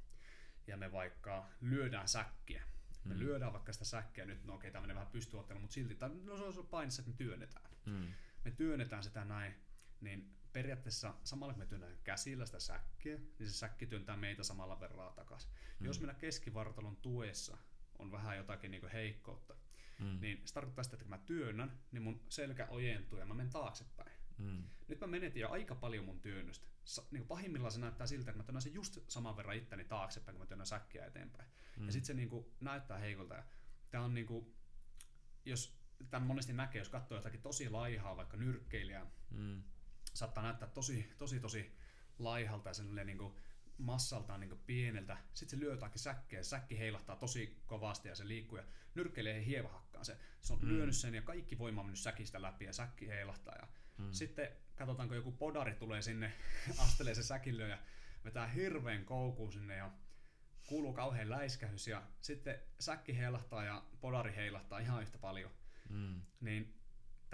ja 0.66 0.76
me 0.76 0.92
vaikka 0.92 1.50
lyödään 1.60 2.08
säkkiä, 2.08 2.62
me 3.04 3.14
mm. 3.14 3.20
lyödään 3.20 3.52
vaikka 3.52 3.72
sitä 3.72 3.84
säkkiä, 3.84 4.24
nyt 4.24 4.44
no 4.44 4.54
okei, 4.54 4.70
tämä 4.70 4.80
menee 4.80 4.94
vähän 4.94 5.12
pystyottelu, 5.12 5.60
mutta 5.60 5.74
silti, 5.74 5.94
tai 5.94 6.10
no 6.24 6.52
se 6.52 6.60
on 6.60 6.66
painissa, 6.66 7.02
että 7.02 7.10
me 7.10 7.16
työnnetään. 7.16 7.70
Mm. 7.86 8.06
Me 8.44 8.50
työnnetään 8.50 9.02
sitä 9.02 9.24
näin, 9.24 9.54
niin 10.00 10.36
periaatteessa 10.52 11.14
samalla 11.24 11.52
kun 11.52 11.62
me 11.62 11.66
työnnetään 11.66 12.00
käsillä 12.04 12.46
sitä 12.46 12.60
säkkiä, 12.60 13.16
niin 13.16 13.50
se 13.50 13.52
säkki 13.52 13.86
työntää 13.86 14.16
meitä 14.16 14.42
samalla 14.42 14.80
verran 14.80 15.14
takaisin. 15.14 15.50
Mm. 15.80 15.86
Jos 15.86 16.00
meillä 16.00 16.14
keskivartalon 16.14 16.96
tuessa 16.96 17.58
on 17.98 18.12
vähän 18.12 18.36
jotakin 18.36 18.70
niin 18.70 18.88
heikkoutta, 18.88 19.56
mm. 20.00 20.20
niin 20.20 20.42
se 20.44 20.54
tarkoittaa 20.54 20.84
sitä, 20.84 20.94
että 20.94 21.04
kun 21.04 21.10
mä 21.10 21.18
työnnän, 21.18 21.78
niin 21.92 22.02
mun 22.02 22.20
selkä 22.28 22.66
ojentuu 22.70 23.18
ja 23.18 23.26
mä 23.26 23.34
menen 23.34 23.52
taaksepäin. 23.52 24.12
Mm. 24.38 24.64
Nyt 24.88 25.00
mä 25.00 25.06
menetin 25.06 25.40
jo 25.40 25.50
aika 25.50 25.74
paljon 25.74 26.04
mun 26.04 26.20
työnnöstä. 26.20 26.66
Sa- 26.84 27.06
niin 27.10 27.26
pahimmillaan 27.26 27.72
se 27.72 27.80
näyttää 27.80 28.06
siltä, 28.06 28.30
että 28.30 28.42
mä 28.42 28.44
työnnän 28.44 28.62
sen 28.62 28.74
just 28.74 28.98
saman 29.08 29.36
verran 29.36 29.56
itteni 29.56 29.84
taaksepäin, 29.84 30.34
kun 30.34 30.42
mä 30.42 30.46
työnnän 30.46 30.66
säkkiä 30.66 31.06
eteenpäin. 31.06 31.48
Mm. 31.76 31.86
Ja 31.86 31.92
sitten 31.92 32.06
se 32.06 32.14
niin 32.14 32.28
kuin, 32.28 32.46
näyttää 32.60 32.98
heikolta. 32.98 33.34
Ja 33.34 33.44
tää 33.90 34.00
on 34.00 34.14
niin 34.14 34.26
kuin, 34.26 34.54
jos 35.44 35.78
tämän 36.10 36.26
monesti 36.26 36.52
näkee, 36.52 36.80
jos 36.80 36.88
katsoo 36.88 37.18
jotakin 37.18 37.42
tosi 37.42 37.70
laihaa, 37.70 38.16
vaikka 38.16 38.36
nyrkkeilijää, 38.36 39.06
mm. 39.30 39.62
saattaa 40.14 40.42
näyttää 40.44 40.68
tosi, 40.68 41.14
tosi, 41.18 41.40
tosi 41.40 41.76
laihalta 42.18 42.70
ja 42.96 43.04
niin 43.04 43.18
kuin 43.18 43.34
massaltaan 43.78 44.40
niin 44.40 44.62
pieneltä. 44.66 45.16
Sitten 45.34 45.58
se 45.58 45.64
lyö 45.64 45.72
jotakin 45.72 46.00
säkkeä 46.00 46.40
ja 46.40 46.44
säkki 46.44 46.78
heilahtaa 46.78 47.16
tosi 47.16 47.62
kovasti 47.66 48.08
ja 48.08 48.14
se 48.14 48.28
liikkuu 48.28 48.58
ja 48.58 48.64
nyrkkeilee 48.94 49.44
hievahakkaan 49.44 50.04
se. 50.04 50.16
Se 50.40 50.52
on 50.52 50.58
mm. 50.62 50.68
lyönyt 50.68 50.96
sen 50.96 51.14
ja 51.14 51.22
kaikki 51.22 51.58
voima 51.58 51.80
on 51.80 51.86
mennyt 51.86 52.00
säkistä 52.00 52.42
läpi 52.42 52.64
ja 52.64 52.72
säkki 52.72 53.08
heilahtaa. 53.08 53.54
Ja 53.54 53.68
mm. 53.98 54.12
Sitten 54.12 54.48
katsotaanko 54.74 55.14
joku 55.14 55.32
podari 55.32 55.74
tulee 55.74 56.02
sinne, 56.02 56.32
astelee 56.84 57.14
se 57.14 57.22
säkilö 57.22 57.68
ja 57.68 57.78
vetää 58.24 58.46
hirveän 58.46 59.04
koukuu 59.04 59.50
sinne 59.50 59.76
ja 59.76 59.90
kuuluu 60.66 60.92
kauhean 60.92 61.30
läiskähys 61.30 61.86
ja 61.86 62.02
sitten 62.20 62.60
säkki 62.80 63.18
heilahtaa 63.18 63.64
ja 63.64 63.82
podari 64.00 64.36
heilahtaa 64.36 64.78
ihan 64.78 65.02
yhtä 65.02 65.18
paljon. 65.18 65.50
Mm. 65.88 66.22
Niin 66.40 66.74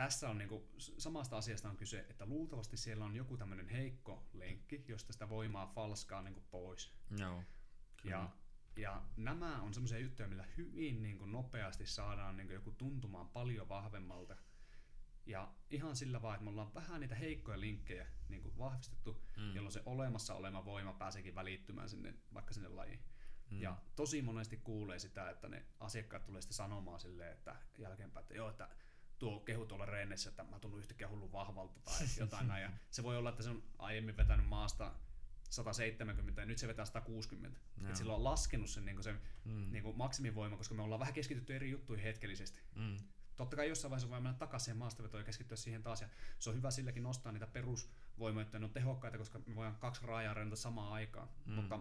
tässä 0.01 0.31
on 0.31 0.39
niinku, 0.39 0.69
samasta 0.79 1.37
asiasta 1.37 1.69
on 1.69 1.77
kyse, 1.77 2.07
että 2.11 2.27
luultavasti 2.27 2.77
siellä 2.77 3.05
on 3.05 3.17
joku 3.17 3.37
tämmöinen 3.37 3.69
heikko 3.69 4.29
lenkki, 4.33 4.85
josta 4.89 5.13
sitä 5.13 5.29
voimaa 5.29 5.67
falskaa 5.67 6.23
niinku 6.23 6.41
pois. 6.51 6.95
Joo. 7.19 7.43
Ja, 8.05 8.31
ja 8.77 9.03
nämä 9.17 9.63
on 9.63 9.75
semmoisia 9.75 9.99
juttuja, 9.99 10.29
millä 10.29 10.45
hyvin 10.57 11.03
niinku 11.03 11.27
nopeasti 11.27 11.87
saadaan 11.87 12.37
niinku 12.37 12.53
joku 12.53 12.71
tuntumaan 12.71 13.29
paljon 13.29 13.69
vahvemmalta. 13.69 14.37
Ja 15.27 15.55
ihan 15.71 15.97
sillä 15.97 16.23
vaan, 16.23 16.35
että 16.35 16.45
me 16.45 16.51
ollaan 16.51 16.75
vähän 16.75 17.01
niitä 17.01 17.15
heikkoja 17.15 17.61
linkkejä 17.61 18.07
niin 18.29 18.59
vahvistettu, 18.59 19.23
mm. 19.37 19.55
jolloin 19.55 19.73
se 19.73 19.83
olemassa 19.87 20.35
olema 20.35 20.65
voima 20.65 20.93
pääseekin 20.93 21.35
välittymään 21.35 21.89
sinne, 21.89 22.15
vaikka 22.35 22.55
sinne 22.55 22.69
lajiin. 22.69 23.05
Mm. 23.51 23.61
Ja 23.63 23.77
tosi 23.97 24.23
monesti 24.23 24.57
kuulee 24.57 24.99
sitä, 24.99 25.31
että 25.31 25.49
ne 25.49 25.67
asiakkaat 25.81 26.25
tulee 26.25 26.41
sitten 26.41 26.57
sanomaan 26.57 27.01
silleen, 27.01 27.33
että 27.33 27.57
jälkeenpäin, 27.79 28.25
että 28.25 28.35
joo, 28.35 28.51
että 28.51 28.69
tuo 29.21 29.41
kehu 29.41 29.67
tuolla 29.67 29.87
reenissä, 29.87 30.31
että 30.31 30.45
mä 30.45 30.59
tunnun 30.59 30.81
yhtäkkiä 30.81 31.09
hullun 31.09 31.33
vahvalta 31.33 31.81
tai 31.81 32.07
jotain 32.19 32.49
näin. 32.49 32.63
Ja 32.63 32.71
se 32.91 33.03
voi 33.03 33.17
olla, 33.17 33.31
että 33.31 33.43
se 33.43 33.51
on 33.51 33.63
aiemmin 33.79 34.17
vetänyt 34.17 34.49
maasta 34.49 34.95
170 35.51 36.43
ja 36.43 36.47
nyt 36.47 36.59
se 36.59 36.69
vetää 36.69 36.85
160. 36.85 37.61
Et 37.89 37.97
sillä 37.97 38.15
on 38.15 38.25
laskenut 38.25 38.71
sen, 38.71 38.85
niin 38.85 39.03
sen 39.03 39.21
mm. 39.45 39.73
niin 39.73 39.97
maksimivoima, 39.97 40.57
koska 40.57 40.75
me 40.75 40.83
ollaan 40.83 41.01
vähän 41.01 41.15
keskitytty 41.15 41.57
eri 41.57 41.71
juttuihin 41.71 42.05
hetkellisesti. 42.05 42.61
Mm. 42.75 42.97
Totta 43.37 43.57
kai 43.57 43.69
jossain 43.69 43.91
vaiheessa 43.91 44.11
voi 44.11 44.21
mennä 44.21 44.39
takaisin 44.39 44.77
maastavetoon 44.77 45.21
ja 45.21 45.25
keskittyä 45.25 45.57
siihen 45.57 45.83
taas. 45.83 46.01
Ja 46.01 46.09
se 46.39 46.51
on 46.51 46.57
hyvä 46.57 46.71
silläkin 46.71 47.03
nostaa 47.03 47.33
niitä 47.33 47.47
perusvoimia, 47.47 48.43
että 48.43 48.59
ne 48.59 48.65
on 48.65 48.73
tehokkaita, 48.73 49.19
koska 49.19 49.39
me 49.47 49.55
voidaan 49.55 49.77
kaksi 49.77 50.07
raajaa 50.07 50.35
rentata 50.35 50.63
samaan 50.63 50.93
aikaan. 50.93 51.29
Mm. 51.47 51.53
Mutta, 51.53 51.81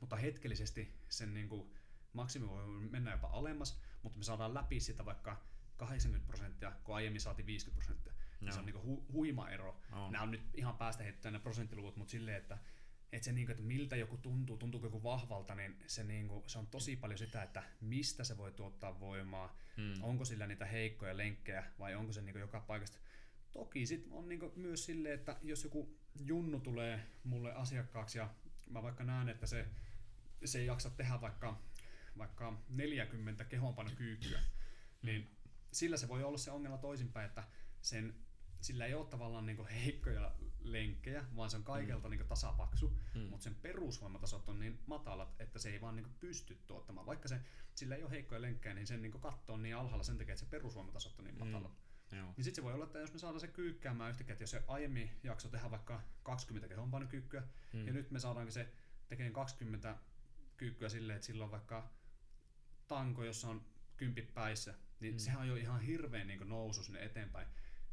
mutta 0.00 0.16
hetkellisesti 0.16 0.94
sen 1.08 1.34
niin 1.34 1.48
kuin, 1.48 1.74
maksimivoima 2.12 2.80
mennä 2.90 3.10
jopa 3.10 3.28
alemmas, 3.32 3.80
mutta 4.02 4.18
me 4.18 4.24
saadaan 4.24 4.54
läpi 4.54 4.80
sitä 4.80 5.04
vaikka 5.04 5.42
80 5.76 6.26
prosenttia, 6.26 6.72
kun 6.84 6.94
aiemmin 6.94 7.20
saatiin 7.20 7.46
50 7.46 7.74
prosenttia. 7.74 8.12
No. 8.40 8.52
Se 8.52 8.58
on 8.58 8.66
niin 8.66 8.76
hu- 8.76 9.12
huima 9.12 9.50
ero. 9.50 9.80
No. 9.90 10.10
Nämä 10.10 10.22
on 10.22 10.30
nyt 10.30 10.42
ihan 10.54 10.76
päästä 10.76 11.02
heittää 11.02 11.30
ne 11.30 11.38
prosenttiluvut, 11.38 11.96
mutta 11.96 12.10
silleen, 12.10 12.36
että, 12.36 12.58
että 13.12 13.24
se, 13.24 13.32
niin 13.32 13.46
kuin, 13.46 13.54
että 13.54 13.64
miltä 13.64 13.96
joku 13.96 14.16
tuntuu, 14.16 14.56
tuntuuko 14.56 14.86
joku 14.86 15.02
vahvalta, 15.02 15.54
niin 15.54 15.76
se, 15.86 16.04
niin 16.04 16.28
kuin, 16.28 16.42
se 16.46 16.58
on 16.58 16.66
tosi 16.66 16.96
paljon 16.96 17.18
sitä, 17.18 17.42
että 17.42 17.62
mistä 17.80 18.24
se 18.24 18.36
voi 18.36 18.52
tuottaa 18.52 19.00
voimaa, 19.00 19.58
hmm. 19.76 20.02
onko 20.02 20.24
sillä 20.24 20.46
niitä 20.46 20.66
heikkoja 20.66 21.16
lenkkejä 21.16 21.64
vai 21.78 21.94
onko 21.94 22.12
se 22.12 22.22
niin 22.22 22.32
kuin, 22.32 22.40
joka 22.40 22.60
paikasta. 22.60 22.98
Toki 23.52 23.86
sitten 23.86 24.12
on 24.12 24.28
niin 24.28 24.40
kuin, 24.40 24.52
myös 24.56 24.84
silleen, 24.84 25.14
että 25.14 25.36
jos 25.42 25.64
joku 25.64 25.98
junnu 26.20 26.60
tulee 26.60 27.06
mulle 27.24 27.54
asiakkaaksi 27.54 28.18
ja 28.18 28.30
mä 28.70 28.82
vaikka 28.82 29.04
näen, 29.04 29.28
että 29.28 29.46
se, 29.46 29.66
se 30.44 30.58
ei 30.58 30.66
jaksa 30.66 30.90
tehdä 30.90 31.20
vaikka, 31.20 31.62
vaikka 32.18 32.62
40 32.68 33.44
kehonpanokyykkyä, 33.44 34.40
niin 35.02 35.36
sillä 35.72 35.96
se 35.96 36.08
voi 36.08 36.24
olla 36.24 36.38
se 36.38 36.50
ongelma 36.50 36.78
toisinpäin, 36.78 37.26
että 37.26 37.44
sen, 37.82 38.14
sillä 38.60 38.86
ei 38.86 38.94
ole 38.94 39.06
tavallaan 39.06 39.46
niin 39.46 39.66
heikkoja 39.66 40.34
lenkkejä, 40.60 41.24
vaan 41.36 41.50
se 41.50 41.56
on 41.56 41.64
kaikelta 41.64 42.08
mm. 42.08 42.16
niin 42.16 42.28
tasapaksu, 42.28 42.98
mm. 43.14 43.20
mutta 43.20 43.44
sen 43.44 43.54
perusvoimatasot 43.54 44.48
on 44.48 44.60
niin 44.60 44.78
matalat, 44.86 45.40
että 45.40 45.58
se 45.58 45.70
ei 45.70 45.80
vaan 45.80 45.96
niin 45.96 46.16
pysty 46.20 46.58
tuottamaan. 46.66 47.06
Vaikka 47.06 47.28
se, 47.28 47.40
sillä 47.74 47.96
ei 47.96 48.02
ole 48.02 48.10
heikkoja 48.10 48.42
lenkkejä, 48.42 48.74
niin 48.74 48.86
sen 48.86 49.02
niin 49.02 49.12
katto 49.12 49.52
on 49.52 49.62
niin 49.62 49.76
alhaalla 49.76 50.04
sen 50.04 50.18
takia, 50.18 50.32
että 50.32 50.44
se 50.44 50.50
perusvoimatasot 50.50 51.18
on 51.18 51.24
niin 51.24 51.34
mm. 51.34 51.46
matalat. 51.46 51.72
Mm. 51.72 52.18
Joo. 52.18 52.32
Niin 52.36 52.44
sitten 52.44 52.54
se 52.54 52.62
voi 52.62 52.74
olla, 52.74 52.84
että 52.84 52.98
jos 52.98 53.12
me 53.12 53.18
saadaan 53.18 53.40
se 53.40 53.48
kyykkäämään 53.48 54.10
yhtäkkiä, 54.10 54.32
että 54.32 54.42
jos 54.42 54.50
se 54.50 54.64
aiemmin 54.66 55.10
jakso 55.22 55.48
tehdä 55.48 55.70
vaikka 55.70 56.02
20 56.22 56.68
kehonpainokyykkyä, 56.68 57.42
mm. 57.72 57.86
ja 57.86 57.92
nyt 57.92 58.10
me 58.10 58.18
saadaan 58.18 58.52
se 58.52 58.72
tekemään 59.08 59.32
20 59.32 59.96
kyykkyä 60.56 60.88
silleen, 60.88 61.16
että 61.16 61.26
sillä 61.26 61.44
on 61.44 61.50
vaikka 61.50 61.90
tanko, 62.88 63.24
jossa 63.24 63.48
on 63.48 63.66
kympi 63.96 64.22
päissä, 64.22 64.74
niin 65.02 65.14
mm. 65.14 65.18
sehän 65.18 65.40
on 65.40 65.48
jo 65.48 65.56
ihan 65.56 65.80
hirveän 65.80 66.26
niin 66.26 66.48
nousu 66.48 66.82
sinne 66.82 67.04
eteenpäin. 67.04 67.46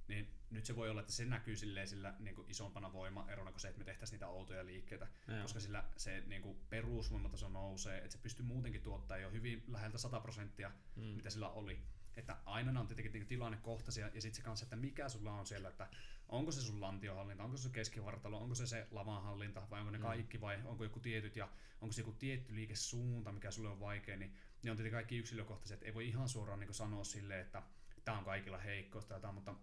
Niin 0.07 0.33
nyt 0.49 0.65
se 0.65 0.75
voi 0.75 0.89
olla, 0.89 1.01
että 1.01 1.13
se 1.13 1.25
näkyy 1.25 1.55
silleen 1.55 1.87
sillä 1.87 2.15
niin 2.19 2.35
kuin 2.35 2.49
isompana 2.51 2.93
voimaerona 2.93 3.51
kuin 3.51 3.61
se, 3.61 3.67
että 3.67 3.79
me 3.79 3.85
tehtäisiin 3.85 4.15
niitä 4.15 4.27
outoja 4.27 4.65
liikkeitä, 4.65 5.07
Joo. 5.27 5.41
koska 5.41 5.59
sillä 5.59 5.83
se 5.97 6.23
niin 6.27 6.41
kuin 6.41 6.57
perusvoimataso 6.69 7.49
nousee, 7.49 7.97
että 7.97 8.11
se 8.11 8.17
pystyy 8.17 8.45
muutenkin 8.45 8.81
tuottamaan 8.81 9.21
jo 9.21 9.31
hyvin 9.31 9.63
läheltä 9.67 9.97
100 9.97 10.19
prosenttia, 10.19 10.71
mm. 10.95 11.03
mitä 11.03 11.29
sillä 11.29 11.49
oli. 11.49 11.81
Että 12.19 12.37
aina 12.45 12.79
on 12.79 12.87
tietenkin 12.87 13.13
niin 13.13 13.27
tilannekohtaisia 13.27 14.09
ja 14.13 14.21
sitten 14.21 14.35
se 14.35 14.41
kanssa, 14.41 14.65
että 14.65 14.75
mikä 14.75 15.09
sulla 15.09 15.33
on 15.33 15.45
siellä, 15.45 15.69
että 15.69 15.87
onko 16.29 16.51
se 16.51 16.61
sun 16.61 16.81
lantiohallinta, 16.81 17.43
onko 17.43 17.57
se 17.57 17.63
sun 17.63 17.71
keskivartalo, 17.71 18.37
onko 18.37 18.55
se 18.55 18.67
se 18.67 18.87
lavanhallinta 18.91 19.67
vai 19.69 19.79
onko 19.79 19.91
ne 19.91 19.97
mm. 19.97 20.03
kaikki 20.03 20.41
vai 20.41 20.59
onko 20.65 20.83
joku 20.83 20.99
tietyt 20.99 21.35
ja 21.35 21.49
onko 21.81 21.93
se 21.93 22.01
joku 22.01 22.11
tietty 22.11 22.55
liikesuunta, 22.55 23.31
mikä 23.31 23.51
sulle 23.51 23.69
on 23.69 23.79
vaikea, 23.79 24.17
niin 24.17 24.33
ne 24.63 24.71
on 24.71 24.77
tietenkin 24.77 24.95
kaikki 24.95 25.17
yksilökohtaiset, 25.17 25.75
että 25.75 25.85
ei 25.85 25.93
voi 25.93 26.07
ihan 26.07 26.29
suoraan 26.29 26.59
niin 26.59 26.73
sanoa 26.73 27.03
silleen, 27.03 27.41
että 27.41 27.63
tämä 28.05 28.17
on 28.17 28.25
kaikilla 28.25 28.57
heikkousta 28.57 29.19
tai 29.19 29.33
mutta 29.33 29.55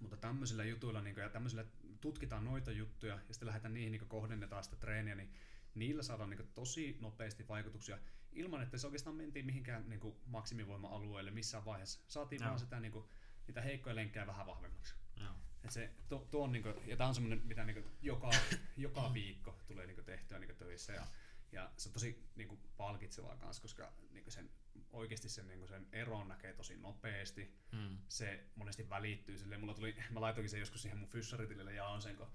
mutta 0.00 0.16
tämmöisillä 0.16 0.64
jutuilla 0.64 1.00
niin 1.00 1.14
kuin, 1.14 1.22
ja 1.22 1.30
tämmöisillä 1.30 1.64
tutkitaan 2.00 2.44
noita 2.44 2.70
juttuja 2.70 3.14
ja 3.14 3.34
sitten 3.34 3.46
lähdetään 3.46 3.74
niihin 3.74 3.92
niin 3.92 4.08
kohdennetaan 4.08 4.64
sitä 4.64 4.76
treeniä, 4.76 5.14
niin 5.14 5.32
niillä 5.74 6.02
saadaan 6.02 6.30
niin 6.30 6.50
tosi 6.54 6.98
nopeasti 7.00 7.48
vaikutuksia 7.48 7.98
ilman, 8.32 8.62
että 8.62 8.78
se 8.78 8.86
oikeastaan 8.86 9.16
mentiin 9.16 9.46
mihinkään 9.46 9.88
niin 9.88 10.14
maksimivoima-alueelle 10.26 11.30
missään 11.30 11.64
vaiheessa. 11.64 12.00
Saatiin 12.08 12.40
no. 12.40 12.48
vaan 12.48 12.58
sitä, 12.58 12.80
niin 12.80 12.92
kuin, 12.92 13.04
niitä 13.46 13.60
heikkoja 13.60 13.96
lenkkejä 13.96 14.26
vähän 14.26 14.46
vahvemmaksi. 14.46 14.94
No. 15.20 15.34
Et 15.64 15.70
se, 15.70 15.90
to, 16.08 16.28
to 16.30 16.42
on, 16.42 16.52
niin 16.52 16.62
kuin, 16.62 16.74
ja 16.86 16.96
tämä 16.96 17.08
on 17.08 17.14
semmoinen, 17.14 17.42
mitä 17.44 17.64
niin 17.64 17.82
kuin, 17.82 17.96
joka, 18.02 18.30
joka 18.76 19.14
viikko 19.14 19.58
tulee 19.66 19.86
niin 19.86 19.94
kuin, 19.94 20.04
tehtyä 20.04 20.38
niin 20.38 20.48
kuin, 20.48 20.58
töissä. 20.58 20.92
Ja, 20.92 21.06
ja 21.52 21.70
se 21.76 21.88
on 21.88 21.92
tosi 21.92 22.28
niin 22.36 22.48
kuin, 22.48 22.60
palkitsevaa 22.76 23.36
kanssa, 23.36 23.62
koska 23.62 23.92
niin 24.10 24.24
kuin 24.24 24.32
sen, 24.32 24.50
oikeasti 24.92 25.28
sen, 25.28 25.48
niin 25.48 25.58
kuin, 25.58 25.68
sen 25.68 25.86
eron 25.92 26.28
näkee 26.28 26.52
tosi 26.52 26.76
nopeasti. 26.76 27.54
Hmm. 27.72 27.98
Se 28.08 28.46
monesti 28.54 28.90
välittyy 28.90 29.38
silleen. 29.38 29.60
Mulla 29.60 29.74
tuli, 29.74 29.96
mä 30.10 30.20
laitoinkin 30.20 30.50
sen 30.50 30.60
joskus 30.60 30.82
siihen 30.82 30.98
mun 30.98 31.08
fyssaritilille 31.08 31.74
ja 31.74 31.86
on 31.86 32.02
sen, 32.02 32.16
kun 32.16 32.32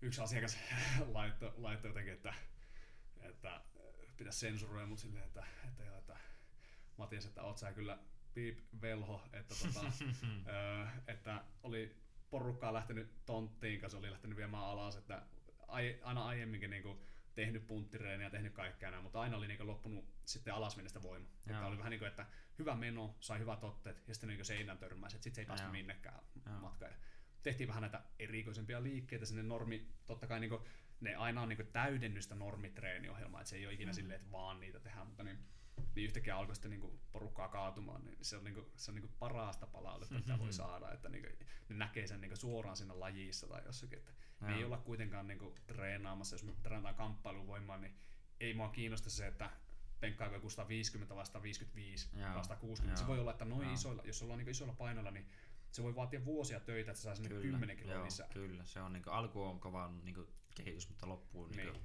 yksi 0.00 0.20
asiakas 0.20 0.58
laittoi, 1.14 1.52
laitto 1.56 1.88
jotenkin, 1.88 2.12
että, 2.12 2.34
että 3.20 3.60
pitäisi 4.22 4.38
sensuroida 4.38 4.86
mut 4.86 4.98
silleen, 4.98 5.24
että, 5.24 5.44
että, 5.68 5.82
että, 5.82 5.98
että 5.98 6.16
Matias, 6.96 7.26
että 7.26 7.42
oot 7.42 7.58
sä 7.58 7.72
kyllä 7.72 7.98
piip 8.34 8.58
velho, 8.80 9.22
että, 9.32 9.54
tota, 9.54 9.80
ö, 10.52 10.86
että 11.06 11.44
oli 11.62 11.96
porukkaa 12.30 12.72
lähtenyt 12.72 13.24
tonttiin 13.26 13.80
kanssa, 13.80 13.98
oli 13.98 14.10
lähtenyt 14.10 14.36
viemään 14.36 14.64
alas, 14.64 14.96
että 14.96 15.22
ai, 15.68 15.98
aina 16.02 16.26
aiemminkin 16.26 16.70
niin 16.70 16.82
kuin, 16.82 16.98
tehnyt 17.34 17.66
punttireeniä, 17.66 18.30
tehnyt 18.30 18.52
kaikkea 18.52 18.90
näin, 18.90 19.02
mutta 19.02 19.20
aina 19.20 19.36
oli 19.36 19.48
niin 19.48 19.66
loppunut 19.66 20.04
sitten 20.24 20.54
alas 20.54 20.76
mennä 20.76 21.02
voima. 21.02 21.26
Että 21.46 21.66
oli 21.66 21.78
vähän 21.78 21.90
niin 21.90 21.98
kuin, 21.98 22.08
että 22.08 22.26
hyvä 22.58 22.74
meno, 22.74 23.16
sai 23.20 23.38
hyvät 23.38 23.64
otteet 23.64 24.08
ja 24.08 24.14
sitten 24.14 24.28
niin 24.28 24.44
seinän 24.44 24.78
törmäsi, 24.78 25.16
että 25.16 25.24
sitten 25.24 25.34
se 25.34 25.40
ei 25.40 25.46
päästy 25.46 25.68
minnekään 25.68 26.20
matkaan. 26.60 26.92
tehtiin 27.42 27.68
vähän 27.68 27.82
näitä 27.82 28.02
erikoisempia 28.18 28.82
liikkeitä 28.82 29.26
sinne 29.26 29.42
normi, 29.42 29.88
totta 30.06 30.26
kai 30.26 30.40
niin 30.40 30.50
kuin, 30.50 30.62
ne 31.02 31.14
aina 31.14 31.42
on 31.42 31.48
niin 31.48 31.68
täydennystä 31.72 32.34
normitreeniohjelmaa, 32.34 33.40
että 33.40 33.50
se 33.50 33.56
ei 33.56 33.66
ole 33.66 33.74
ikinä 33.74 33.90
mm. 33.90 33.94
silleen, 33.94 34.20
että 34.20 34.32
vaan 34.32 34.60
niitä 34.60 34.80
tehdään, 34.80 35.06
mutta 35.06 35.22
niin, 35.22 35.38
niin 35.94 36.04
yhtäkkiä 36.04 36.36
alkoi 36.36 36.54
sitten 36.54 36.70
niin 36.70 37.00
porukkaa 37.12 37.48
kaatumaan, 37.48 38.04
niin 38.04 38.18
se 38.20 38.36
on, 38.36 38.44
niin 38.44 38.54
kuin, 38.54 38.66
se 38.76 38.90
on 38.90 38.94
niin 38.94 39.14
parasta 39.18 39.66
palautetta, 39.66 40.14
mitä 40.14 40.38
voi 40.38 40.52
saada, 40.52 40.92
että 40.92 41.08
niin 41.08 41.24
kuin, 41.24 41.46
ne 41.68 41.76
näkee 41.76 42.06
sen 42.06 42.20
niin 42.20 42.36
suoraan 42.36 42.76
siinä 42.76 43.00
lajissa 43.00 43.46
tai 43.46 43.62
jossakin, 43.66 43.98
että 43.98 44.12
me 44.40 44.54
ei 44.54 44.64
olla 44.64 44.78
kuitenkaan 44.78 45.26
niinku 45.26 45.54
treenaamassa, 45.66 46.34
jos 46.34 46.44
me 46.44 46.52
treenataan 46.62 46.94
kamppailuvoimaa, 46.94 47.78
niin 47.78 47.94
ei 48.40 48.54
mua 48.54 48.68
kiinnosta 48.68 49.10
se, 49.10 49.26
että 49.26 49.50
penkkaako 50.00 50.34
joku 50.34 50.50
150 50.50 51.16
vasta 51.16 51.42
55 51.42 52.10
vasta 52.34 52.56
60. 52.56 53.00
Se 53.00 53.06
voi 53.06 53.18
olla, 53.18 53.30
että 53.30 53.44
noin 53.44 53.70
isoilla, 53.70 54.02
jos 54.04 54.22
ollaan 54.22 54.38
niinku 54.38 54.50
isoilla 54.50 54.74
painoilla, 54.74 55.10
niin 55.10 55.26
se 55.70 55.82
voi 55.82 55.96
vaatia 55.96 56.24
vuosia 56.24 56.60
töitä, 56.60 56.90
että 56.90 57.00
se 57.00 57.02
saa 57.02 57.14
sinne 57.14 57.28
kyllä, 57.28 57.42
10 57.42 57.76
kiloa 57.76 57.94
joo, 57.94 58.04
lisää. 58.04 58.28
Kyllä, 58.32 58.64
se 58.64 58.80
on 58.80 58.92
niinku, 58.92 59.10
alku 59.10 59.42
on 59.42 59.60
kova 59.60 59.92
niinku, 60.02 60.26
kehitys, 60.54 60.88
mutta 60.88 61.08
loppuun 61.08 61.50
niin. 61.50 61.56
Niinku, 61.56 61.80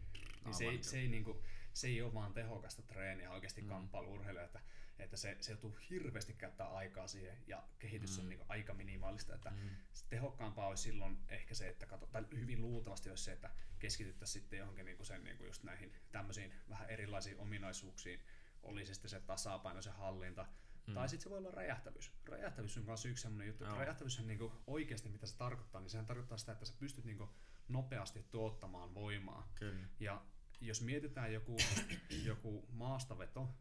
niin 0.45 0.53
se, 0.53 0.63
ei, 0.63 0.69
niinku... 0.69 0.87
se, 0.87 0.99
ei, 0.99 1.07
niinku, 1.07 1.43
se 1.73 1.87
ei 1.87 2.01
ole 2.01 2.13
vaan 2.13 2.33
tehokasta 2.33 2.81
treeniä 2.81 3.31
oikeasti 3.31 3.61
mm. 3.61 3.67
kamppailuurheilija, 3.67 4.45
että 4.45 4.59
että 4.99 5.17
se, 5.17 5.37
se 5.39 5.51
joutuu 5.51 5.77
hirveästi 5.89 6.33
käyttää 6.33 6.67
aikaa 6.67 7.07
siihen 7.07 7.37
ja 7.47 7.63
kehitys 7.79 8.17
mm. 8.17 8.23
on 8.23 8.29
niin 8.29 8.45
aika 8.49 8.73
minimaalista. 8.73 9.35
Että 9.35 9.49
mm. 9.49 9.69
tehokkaampaa 10.09 10.67
olisi 10.67 10.83
silloin 10.83 11.17
ehkä 11.29 11.55
se, 11.55 11.69
että 11.69 11.85
katso, 11.85 12.07
tai 12.07 12.25
hyvin 12.31 12.61
luultavasti 12.61 13.09
olisi 13.09 13.23
se, 13.23 13.31
että 13.31 13.49
keskityttäisiin 13.79 14.41
sitten 14.41 14.59
johonkin 14.59 14.85
niin 14.85 14.97
kuin 14.97 15.07
sen, 15.07 15.23
niin 15.23 15.37
kuin 15.37 15.47
just 15.47 15.63
näihin 15.63 15.93
tämmöisiin 16.11 16.53
vähän 16.69 16.89
erilaisiin 16.89 17.37
ominaisuuksiin, 17.37 18.19
oli 18.63 18.85
se 18.85 18.93
sitten 18.93 19.09
se 19.09 19.19
tasapaino, 19.19 19.81
se 19.81 19.89
hallinta, 19.89 20.45
Mm. 20.87 20.93
Tai 20.93 21.09
sitten 21.09 21.23
se 21.23 21.29
voi 21.29 21.37
olla 21.37 21.51
räjähtävyys. 21.51 22.11
Räjähtävyys 22.25 22.77
on 22.77 22.85
myös 22.85 23.05
yksi 23.05 23.21
sellainen 23.21 23.47
juttu. 23.47 23.63
Joo. 23.63 23.77
Räjähtävyys 23.77 24.19
on 24.19 24.27
niinku 24.27 24.51
oikeasti 24.67 25.09
mitä 25.09 25.27
se 25.27 25.37
tarkoittaa, 25.37 25.81
niin 25.81 25.89
sehän 25.89 26.05
tarkoittaa 26.05 26.37
sitä, 26.37 26.51
että 26.51 26.65
sä 26.65 26.73
pystyt 26.79 27.05
niinku 27.05 27.29
nopeasti 27.67 28.25
tuottamaan 28.31 28.93
voimaa. 28.93 29.51
Kyllä. 29.55 29.87
Ja 29.99 30.25
jos 30.61 30.81
mietitään 30.81 31.33
joku, 31.33 31.57
joku 32.25 32.67
maastaveto, 32.71 33.55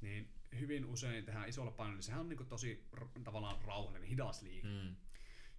niin 0.00 0.34
hyvin 0.58 0.84
usein 0.84 1.24
tehdään 1.24 1.48
isolla 1.48 1.70
painolla, 1.70 1.96
niin 1.96 2.02
sehän 2.02 2.20
on 2.20 2.28
niin 2.28 2.46
tosi 2.46 2.88
tavallaan 3.24 3.64
rauhallinen, 3.64 4.08
hidas 4.08 4.42
liike. 4.42 4.68
Mm. 4.68 4.96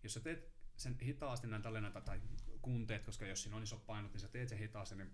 Jos 0.03 0.14
sä 0.14 0.19
teet 0.19 0.52
sen 0.78 0.98
hitaasti 1.02 1.48
näin 1.48 1.61
tällainen, 1.61 1.91
tai 1.91 2.22
kun 2.61 2.88
teet, 2.88 3.03
koska 3.03 3.26
jos 3.26 3.44
siinä 3.44 3.56
on 3.57 3.64
iso 3.64 3.78
painot, 3.78 4.14
niin 4.14 4.22
sä 4.22 4.28
teet 4.28 4.49
sen 4.49 4.57
hitaasti, 4.57 4.95
niin 4.95 5.11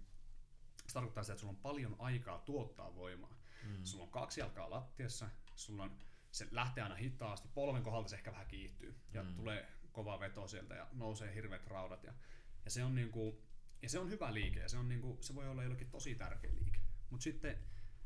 se 0.88 0.94
tarkoittaa 0.94 1.24
sitä, 1.24 1.34
että 1.34 1.40
sulla 1.40 1.54
on 1.54 1.62
paljon 1.62 1.96
aikaa 2.00 2.40
tuottaa 2.40 2.96
voimaa. 2.96 3.38
Mm. 3.64 3.84
Sulla 3.84 4.04
on 4.04 4.12
kaksi 4.12 4.40
jalkaa 4.40 4.70
lattiassa, 4.70 5.30
sulla 5.58 5.84
on, 5.84 6.00
se 6.32 6.48
lähtee 6.52 6.84
aina 6.84 6.96
hitaasti, 6.96 7.48
polven 7.48 7.84
kohdalta 7.84 8.10
se 8.10 8.16
ehkä 8.16 8.32
vähän 8.32 8.48
kiihtyy, 8.48 9.02
ja 9.14 9.24
mm. 9.24 9.36
tulee 9.36 9.72
kova 9.92 10.20
veto 10.20 10.48
sieltä, 10.48 10.76
ja 10.76 10.88
nousee 10.94 11.36
hirveät 11.36 11.68
raudat, 11.68 12.04
ja, 12.04 12.14
ja 12.66 12.72
se 12.72 12.84
on 12.84 12.96
niinku, 12.96 13.42
ja 13.82 13.90
se 13.90 14.00
on 14.00 14.10
hyvä 14.10 14.34
liike, 14.34 14.60
ja 14.60 14.70
se, 14.70 14.78
on 14.78 14.90
niinku, 14.90 15.18
se 15.22 15.36
voi 15.36 15.50
olla 15.50 15.64
jollekin 15.64 15.90
tosi 15.90 16.16
tärkeä 16.16 16.56
liike. 16.56 16.80
Mutta 17.10 17.24
sitten 17.24 17.60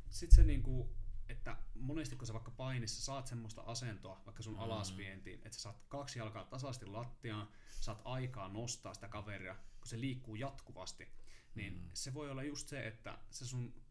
sit 0.10 0.32
se 0.32 0.44
niinku, 0.44 0.96
että 1.30 1.58
monesti 1.76 2.16
kun 2.16 2.28
sä 2.28 2.34
vaikka 2.34 2.52
painissa 2.52 3.02
saat 3.02 3.28
semmoista 3.28 3.62
asentoa, 3.62 4.22
vaikka 4.26 4.44
sun 4.44 4.54
mm. 4.54 4.60
alasvientiin, 4.60 5.42
että 5.46 5.56
sä 5.58 5.62
saat 5.62 5.82
kaksi 5.88 6.20
jalkaa 6.20 6.46
tasaisesti 6.46 6.86
lattiaan, 6.86 7.48
saat 7.70 8.02
aikaa 8.06 8.50
nostaa 8.50 8.94
sitä 8.94 9.08
kaveria, 9.08 9.56
kun 9.80 9.88
se 9.88 10.00
liikkuu 10.00 10.36
jatkuvasti, 10.36 11.08
niin 11.56 11.74
mm. 11.74 11.90
se 11.94 12.14
voi 12.14 12.30
olla 12.30 12.44
just 12.44 12.68
se, 12.68 12.88
että 12.88 13.20
se 13.30 13.46
sun 13.46 13.82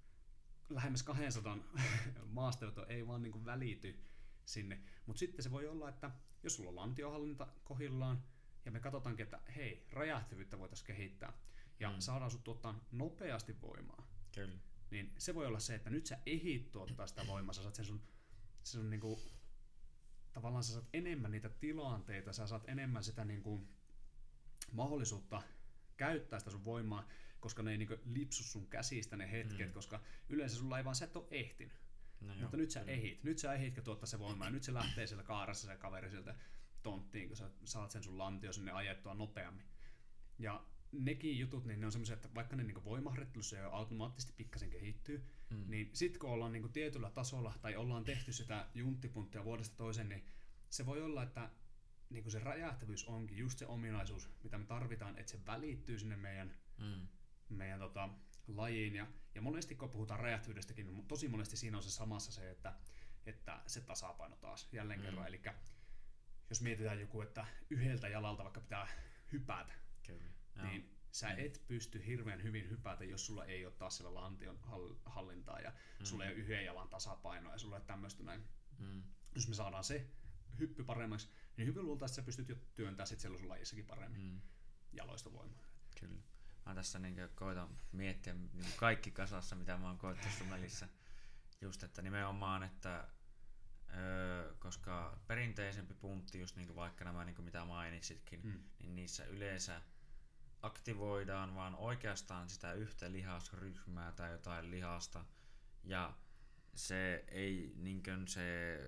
lähemmäs 0.71 1.03
200 1.03 1.59
maastojoto 2.27 2.87
ei 2.87 3.07
vaan 3.07 3.23
niin 3.23 3.45
välity 3.45 4.05
sinne. 4.45 4.81
Mutta 5.07 5.21
sitten 5.21 5.43
se 5.43 5.51
voi 5.51 5.69
olla, 5.69 5.89
että 5.89 6.11
jos 6.43 6.55
sulla 6.55 6.71
on 6.71 6.77
lantiohallinta 6.77 7.47
kohillaan, 7.65 8.23
ja 8.65 8.71
me 8.71 8.81
katsotaankin, 8.81 9.25
että 9.25 9.41
hei, 9.57 9.87
räjähtävyyttä 9.93 10.59
voitaisiin 10.59 10.87
kehittää, 10.87 11.33
ja 11.81 11.91
mm. 11.91 12.01
saadaan 12.01 12.31
sut 12.31 12.45
tuottaa 12.45 12.85
nopeasti 12.93 13.61
voimaa. 13.61 14.07
Kyllä. 14.35 14.59
Niin 14.91 15.15
se 15.19 15.35
voi 15.35 15.47
olla 15.47 15.59
se, 15.61 15.75
että 15.75 15.91
nyt 15.91 16.07
sä 16.07 16.19
ehit 16.27 16.73
tuottaa 16.73 17.07
sitä 17.07 17.27
voimaa, 17.27 17.53
sä 17.53 17.63
saat 17.63 17.75
sen 17.75 17.85
sun, 17.85 18.03
sen 18.63 18.81
sun 18.81 18.91
niinku, 18.91 19.21
tavallaan 20.33 20.65
sä 20.65 20.73
saat 20.73 20.89
enemmän 20.93 21.31
niitä 21.31 21.49
tilanteita, 21.49 22.33
sä 22.33 22.47
saat 22.47 22.69
enemmän 22.69 23.05
sitä 23.05 23.25
niinku, 23.25 23.69
mahdollisuutta 24.73 25.43
käyttää 25.97 26.39
sitä 26.39 26.51
sun 26.51 26.65
voimaa, 26.65 27.09
koska 27.41 27.63
ne 27.63 27.71
ei 27.71 27.79
niinku 27.79 27.97
lipsu 28.05 28.45
sun 28.45 28.67
käsistä 28.67 29.17
ne 29.17 29.31
hetket, 29.31 29.67
mm. 29.69 29.73
koska 29.73 30.01
yleensä 30.29 30.57
sulla 30.57 30.79
ei 30.79 30.85
vaan 30.85 30.97
sä 30.97 31.05
et 31.05 31.17
ole 31.17 31.27
ehtinyt. 31.31 31.81
No 32.21 32.27
Mutta 32.27 32.57
joo, 32.57 32.61
nyt 32.61 32.71
sä 32.71 32.81
kyllä. 32.81 32.93
ehit. 32.93 33.25
Nyt 33.25 33.39
sä 33.39 33.55
ehitkä 33.55 33.83
tuottaa 33.83 34.07
se 34.07 34.19
voimaa. 34.19 34.47
Ja 34.47 34.51
nyt 34.51 34.63
se 34.63 34.75
lähtee 34.75 35.07
siellä 35.07 35.25
kaarassa 35.25 35.67
se 35.67 35.77
kaveri 35.77 36.11
sieltä 36.11 36.35
tonttiin, 36.83 37.29
kun 37.29 37.37
sä 37.37 37.51
saat 37.65 37.91
sen 37.91 38.03
sun 38.03 38.19
lantio 38.19 38.53
sinne 38.53 38.73
ajettua 38.73 39.15
nopeammin. 39.15 39.67
Ja 40.39 40.65
nekin 40.93 41.39
jutut, 41.39 41.65
niin 41.65 41.81
ne 41.81 41.87
on 41.87 41.93
semmoisia, 41.93 42.15
että 42.15 42.29
vaikka 42.35 42.57
ne 42.57 42.65
niin 42.65 42.85
voimaharjoittelussa 42.85 43.57
jo 43.57 43.71
automaattisesti 43.71 44.35
pikkasen 44.37 44.71
kehittyy, 44.71 45.25
mm. 45.51 45.65
niin 45.67 45.91
sitten 45.93 46.21
kun 46.21 46.31
ollaan 46.31 46.53
niin 46.53 46.73
tietyllä 46.73 47.11
tasolla 47.11 47.55
tai 47.63 47.77
ollaan 47.77 48.05
tehty 48.05 48.33
sitä 48.33 48.67
junttipunttia 48.75 49.45
vuodesta 49.45 49.77
toiseen, 49.77 50.09
niin 50.09 50.25
se 50.71 50.87
voi 50.87 51.03
olla, 51.03 51.23
että 51.23 51.51
niin 52.11 52.31
se 52.31 52.39
räjähtävyys 52.39 53.05
onkin 53.05 53.39
just 53.39 53.59
se 53.59 53.67
ominaisuus, 53.67 54.29
mitä 54.43 54.59
me 54.59 54.65
tarvitaan, 54.65 55.19
että 55.19 55.33
se 55.33 55.47
välittyy 55.47 55.99
sinne 55.99 56.17
meidän, 56.17 56.55
mm. 56.79 57.09
Meidän 57.55 57.79
tota, 57.79 58.09
lajiin. 58.49 58.95
Ja, 58.95 59.07
ja 59.35 59.43
monesti 59.43 59.75
kun 59.75 59.91
puhutaan 59.91 60.21
räjähtävyydestäkin, 60.21 60.87
niin 60.87 61.09
tosi 61.09 61.29
monesti 61.29 61.57
siinä 61.57 61.77
on 61.77 61.83
se 61.83 61.91
samassa 61.91 62.33
se, 62.33 62.51
että, 62.51 62.75
että 63.27 63.63
se 63.67 63.81
tasapaino 63.81 64.37
taas 64.37 64.69
jälleen 64.73 65.01
mm. 65.01 65.05
kerran. 65.05 65.27
Eli 65.27 65.43
jos 66.51 66.63
mietitään 66.63 67.01
joku, 67.01 67.21
että 67.21 67.47
yhdeltä 67.71 68.09
jalalta 68.09 68.45
vaikka 68.45 68.61
pitää 68.61 68.89
hypätä, 69.33 69.73
Kyllä. 70.07 70.25
niin 70.63 70.97
sä 71.11 71.29
mm. 71.29 71.35
et 71.39 71.65
pysty 71.67 72.07
hirveän 72.07 72.43
hyvin 72.43 72.71
hypätä, 72.71 73.05
jos 73.05 73.27
sulla 73.27 73.45
ei 73.45 73.67
ole 73.67 73.75
taas 73.75 73.97
siellä 73.97 74.15
lantion 74.15 74.59
hallintaa 75.05 75.61
ja 75.61 75.71
mm. 75.71 76.05
sulla 76.05 76.25
ei 76.25 76.31
ole 76.31 76.39
yhden 76.39 76.65
jalan 76.65 76.89
tasapainoa 76.89 77.53
ja 77.53 77.59
sulla 77.59 77.77
ei 77.77 77.85
tämmöistä 77.85 78.23
näin. 78.23 78.45
Mm. 78.79 79.03
Jos 79.35 79.49
me 79.49 79.55
saadaan 79.55 79.85
se 79.85 80.07
hyppy 80.59 80.85
paremmaksi, 80.85 81.29
niin 81.57 81.69
hyvin 81.69 81.85
luultavasti 81.85 82.17
sä 82.17 82.23
pystyt 82.23 82.49
jo 82.49 82.57
työntämään 82.75 83.07
sit 83.07 83.21
sun 83.21 83.49
lajissakin 83.49 83.87
paremmin 83.87 84.23
mm. 84.23 84.41
jaloista 84.93 85.33
voimaa. 85.33 85.65
Kyllä. 86.01 86.23
Mä 86.67 86.75
tässä 86.75 86.99
niin 86.99 87.17
koitan 87.35 87.69
miettiä 87.93 88.35
niin 88.35 88.73
kaikki 88.77 89.11
kasassa, 89.11 89.57
mitä 89.57 89.77
mä 89.77 89.87
oon 89.87 89.99
koettu 89.99 90.25
tässä 90.25 90.51
välissä. 90.51 90.89
Just, 91.61 91.83
että 91.83 92.03
nimenomaan, 92.03 92.63
että 92.63 93.09
öö, 93.97 94.55
koska 94.59 95.19
perinteisempi 95.27 95.95
puntti, 95.95 96.41
just 96.41 96.57
niin 96.57 96.77
vaikka 96.77 97.05
nämä, 97.05 97.25
niin 97.25 97.45
mitä 97.45 97.65
mainitsitkin, 97.65 98.41
mm. 98.43 98.63
niin 98.79 98.97
niissä 98.97 99.25
yleensä 99.25 99.83
aktivoidaan 100.63 101.55
vaan 101.55 101.75
oikeastaan 101.75 102.49
sitä 102.49 102.73
yhtä 102.73 103.13
lihasryhmää 103.13 104.13
tai 104.13 104.33
jotain 104.33 104.71
lihasta. 104.71 105.25
Ja 105.85 106.13
se 106.75 107.25
ei 107.29 107.73
niin 107.77 108.03
se 108.27 108.79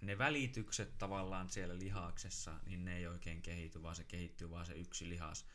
ne 0.00 0.18
välitykset 0.18 0.98
tavallaan 0.98 1.48
siellä 1.48 1.78
lihaksessa, 1.78 2.60
niin 2.66 2.84
ne 2.84 2.96
ei 2.96 3.06
oikein 3.06 3.42
kehity, 3.42 3.82
vaan 3.82 3.96
se 3.96 4.04
kehittyy 4.04 4.50
vaan 4.50 4.66
se 4.66 4.72
yksi 4.72 5.08
lihas. 5.08 5.46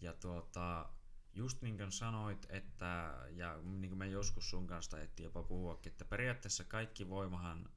Ja 0.00 0.12
tuota, 0.12 0.88
just 1.34 1.62
niin 1.62 1.76
kuin 1.76 1.92
sanoit, 1.92 2.46
että, 2.48 3.14
ja 3.30 3.58
niin 3.62 3.90
kuin 3.90 3.98
me 3.98 4.06
joskus 4.06 4.50
sun 4.50 4.66
kanssa 4.66 5.00
ettiin 5.00 5.24
jopa 5.24 5.42
puhuakin, 5.42 5.92
että 5.92 6.04
periaatteessa 6.04 6.64
kaikki 6.64 7.08
voimahan 7.08 7.70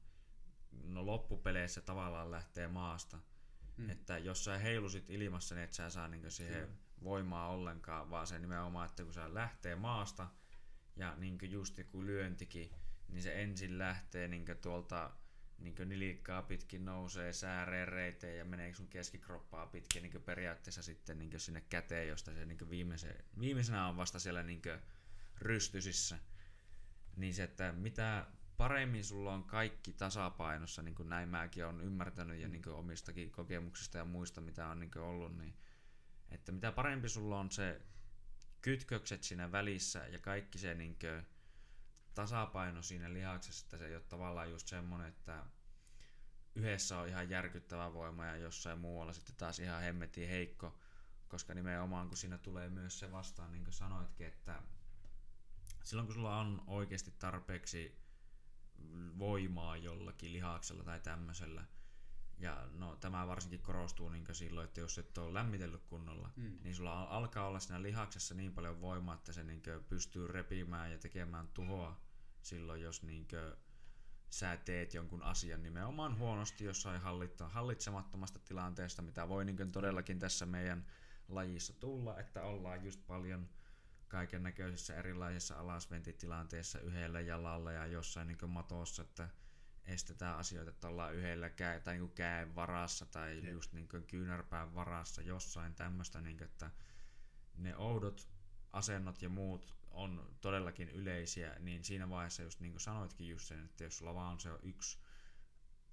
no 0.84 1.06
loppupeleissä 1.06 1.80
tavallaan 1.80 2.30
lähtee 2.30 2.68
maasta. 2.68 3.18
Hmm. 3.76 3.90
Että 3.90 4.18
jos 4.18 4.44
sä 4.44 4.58
heilusit 4.58 5.10
ilmassa, 5.10 5.54
niin 5.54 5.64
et 5.64 5.72
sä 5.72 5.90
saa 5.90 6.08
niin 6.08 6.30
siihen 6.30 6.60
Kyllä. 6.60 6.76
voimaa 7.02 7.48
ollenkaan, 7.48 8.10
vaan 8.10 8.26
se 8.26 8.38
nimenomaan, 8.38 8.86
että 8.86 9.04
kun 9.04 9.12
sä 9.12 9.34
lähtee 9.34 9.76
maasta, 9.76 10.28
ja 10.96 11.14
niin 11.16 11.38
just 11.42 11.78
joku 11.78 12.06
lyöntikin, 12.06 12.70
niin 13.08 13.22
se 13.22 13.42
ensin 13.42 13.78
lähtee 13.78 14.28
niin 14.28 14.44
tuolta 14.62 15.10
niin 15.58 15.74
nilikkaa 15.84 16.42
pitkin 16.42 16.84
nousee 16.84 17.32
säärereiteen 17.32 18.38
ja 18.38 18.44
menee 18.44 18.74
sun 18.74 18.88
keskikroppaa 18.88 19.66
pitkin 19.66 20.02
niin 20.02 20.22
periaatteessa 20.22 20.82
sitten 20.82 21.18
niin 21.18 21.40
sinne 21.40 21.60
käteen, 21.60 22.08
josta 22.08 22.32
se 22.32 22.44
niin 22.44 22.70
viimeise, 22.70 23.24
viimeisenä 23.40 23.88
on 23.88 23.96
vasta 23.96 24.18
siellä 24.18 24.42
niin 24.42 24.62
rystysissä. 25.38 26.18
Niin 27.16 27.34
se, 27.34 27.42
että 27.42 27.72
mitä 27.72 28.26
paremmin 28.56 29.04
sulla 29.04 29.34
on 29.34 29.44
kaikki 29.44 29.92
tasapainossa, 29.92 30.82
niin 30.82 30.94
kuin 30.94 31.08
näin 31.08 31.28
mäkin 31.28 31.66
olen 31.66 31.80
ymmärtänyt 31.80 32.40
ja 32.40 32.48
niin 32.48 32.68
omistakin 32.68 33.30
kokemuksista 33.30 33.98
ja 33.98 34.04
muista, 34.04 34.40
mitä 34.40 34.68
on 34.68 34.80
niin 34.80 34.98
ollut, 34.98 35.38
niin 35.38 35.54
että 36.30 36.52
mitä 36.52 36.72
parempi 36.72 37.08
sulla 37.08 37.40
on 37.40 37.50
se 37.50 37.80
kytkökset 38.62 39.22
siinä 39.22 39.52
välissä 39.52 40.06
ja 40.06 40.18
kaikki 40.18 40.58
se 40.58 40.74
niin 40.74 40.98
kuin, 41.00 41.26
tasapaino 42.16 42.82
siinä 42.82 43.12
lihaksessa, 43.12 43.66
että 43.66 43.78
se 43.78 43.86
ei 43.86 43.94
ole 43.94 44.02
tavallaan 44.02 44.50
just 44.50 44.68
semmonen, 44.68 45.08
että 45.08 45.44
yhdessä 46.54 46.98
on 46.98 47.08
ihan 47.08 47.30
järkyttävä 47.30 47.92
voima 47.92 48.26
ja 48.26 48.36
jossain 48.36 48.78
muualla 48.78 49.12
sitten 49.12 49.36
taas 49.36 49.58
ihan 49.58 49.82
hemmetin 49.82 50.28
heikko, 50.28 50.78
koska 51.28 51.54
nimenomaan 51.54 52.08
kun 52.08 52.16
siinä 52.16 52.38
tulee 52.38 52.68
myös 52.68 52.98
se 52.98 53.12
vastaan, 53.12 53.52
niin 53.52 53.64
kuin 53.64 53.74
sanoitkin, 53.74 54.26
että 54.26 54.62
silloin 55.84 56.06
kun 56.06 56.14
sulla 56.14 56.40
on 56.40 56.64
oikeasti 56.66 57.10
tarpeeksi 57.18 57.98
voimaa 59.18 59.76
jollakin 59.76 60.32
lihaksella 60.32 60.84
tai 60.84 61.00
tämmöisellä, 61.00 61.64
ja 62.38 62.68
no, 62.72 62.96
tämä 62.96 63.26
varsinkin 63.26 63.62
korostuu 63.62 64.08
niin 64.08 64.24
silloin, 64.32 64.64
että 64.64 64.80
jos 64.80 64.98
et 64.98 65.18
ole 65.18 65.34
lämmitellyt 65.34 65.84
kunnolla, 65.84 66.30
mm. 66.36 66.58
niin 66.62 66.74
sulla 66.74 67.02
alkaa 67.02 67.46
olla 67.46 67.60
siinä 67.60 67.82
lihaksessa 67.82 68.34
niin 68.34 68.52
paljon 68.52 68.80
voimaa, 68.80 69.14
että 69.14 69.32
se 69.32 69.42
niin 69.42 69.62
pystyy 69.88 70.26
repimään 70.26 70.92
ja 70.92 70.98
tekemään 70.98 71.48
tuhoa 71.48 72.05
silloin, 72.46 72.82
jos 72.82 73.02
niinkö 73.02 73.56
sä 74.30 74.56
teet 74.56 74.94
jonkun 74.94 75.22
asian 75.22 75.62
nimenomaan 75.62 76.18
huonosti 76.18 76.64
jossain 76.64 77.00
hallitsemattomasta 77.48 78.38
tilanteesta, 78.38 79.02
mitä 79.02 79.28
voi 79.28 79.44
niinkö 79.44 79.66
todellakin 79.66 80.18
tässä 80.18 80.46
meidän 80.46 80.86
lajissa 81.28 81.72
tulla, 81.72 82.18
että 82.18 82.42
ollaan 82.42 82.84
just 82.84 83.06
paljon 83.06 83.48
kaiken 84.08 84.42
näköisissä 84.42 84.94
erilaisissa 84.94 85.58
alasventitilanteissa 85.58 86.80
yhdellä 86.80 87.20
jalalla 87.20 87.72
ja 87.72 87.86
jossain 87.86 88.26
niin 88.26 88.50
matossa, 88.50 89.02
että 89.02 89.28
estetään 89.84 90.38
asioita, 90.38 90.70
että 90.70 90.88
ollaan 90.88 91.14
yhdellä 91.14 91.50
käy, 91.50 91.80
tai 91.80 91.98
niin 91.98 92.10
käen 92.10 92.54
varassa 92.54 93.06
tai 93.06 93.36
Jep. 93.36 93.52
just 93.52 93.72
niin 93.72 93.88
kyynärpään 94.06 94.74
varassa 94.74 95.22
jossain 95.22 95.74
tämmöistä, 95.74 96.20
niin 96.20 96.42
että 96.42 96.70
ne 97.56 97.76
oudot 97.76 98.28
asennot 98.72 99.22
ja 99.22 99.28
muut 99.28 99.74
on 99.96 100.36
todellakin 100.40 100.88
yleisiä, 100.88 101.56
niin 101.58 101.84
siinä 101.84 102.08
vaiheessa 102.08 102.42
just 102.42 102.60
niin 102.60 102.72
kuin 102.72 102.80
sanoitkin 102.80 103.28
just 103.28 103.48
sen, 103.48 103.64
että 103.64 103.84
jos 103.84 103.98
sulla 103.98 104.14
vaan 104.14 104.32
on 104.32 104.40
se 104.40 104.50
yksi 104.62 104.98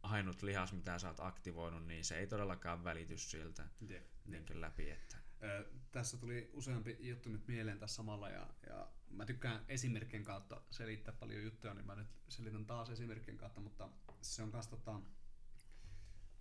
ainut 0.03 0.41
lihas, 0.41 0.73
mitä 0.73 0.99
sä 0.99 1.07
oot 1.07 1.19
aktivoinut, 1.19 1.88
niin 1.88 2.06
se 2.06 2.17
ei 2.17 2.27
todellakaan 2.27 2.83
välity 2.83 3.17
siltä 3.17 3.67
yeah, 3.90 4.03
niin 4.25 4.45
yeah. 4.49 4.61
läpi. 4.61 4.91
Että. 4.91 5.17
Ö, 5.43 5.69
tässä 5.91 6.17
tuli 6.17 6.49
useampi 6.53 6.98
juttu 6.99 7.30
nyt 7.30 7.48
mieleen 7.48 7.80
tässä 7.80 7.95
samalla 7.95 8.30
ja, 8.30 8.48
ja 8.67 8.91
mä 9.09 9.25
tykkään 9.25 9.65
esimerkkien 9.67 10.23
kautta 10.23 10.61
selittää 10.72 11.14
paljon 11.14 11.43
juttuja, 11.43 11.73
niin 11.73 11.85
mä 11.85 11.95
nyt 11.95 12.07
selitän 12.30 12.65
taas 12.65 12.90
esimerkkien 12.90 13.38
kautta, 13.38 13.61
mutta 13.61 13.90
se 14.22 14.43
on 14.43 14.51
kanssa 14.51 14.72
tota, 14.72 14.99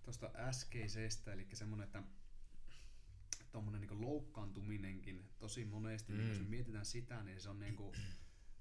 tuosta 0.03 0.31
äskeisestä, 0.35 1.33
eli 1.33 1.47
semmoinen, 1.53 1.85
että 1.85 2.03
tuommoinen 3.53 3.81
niin 3.81 4.01
loukkaantuminenkin 4.01 5.29
tosi 5.39 5.65
monesti, 5.65 6.13
mm. 6.13 6.17
niin 6.17 6.29
jos 6.29 6.39
me 6.39 6.45
mietitään 6.45 6.85
sitä, 6.85 7.23
niin 7.23 7.41
se 7.41 7.49
on 7.49 7.59
niin 7.59 7.75
kuin, 7.75 7.95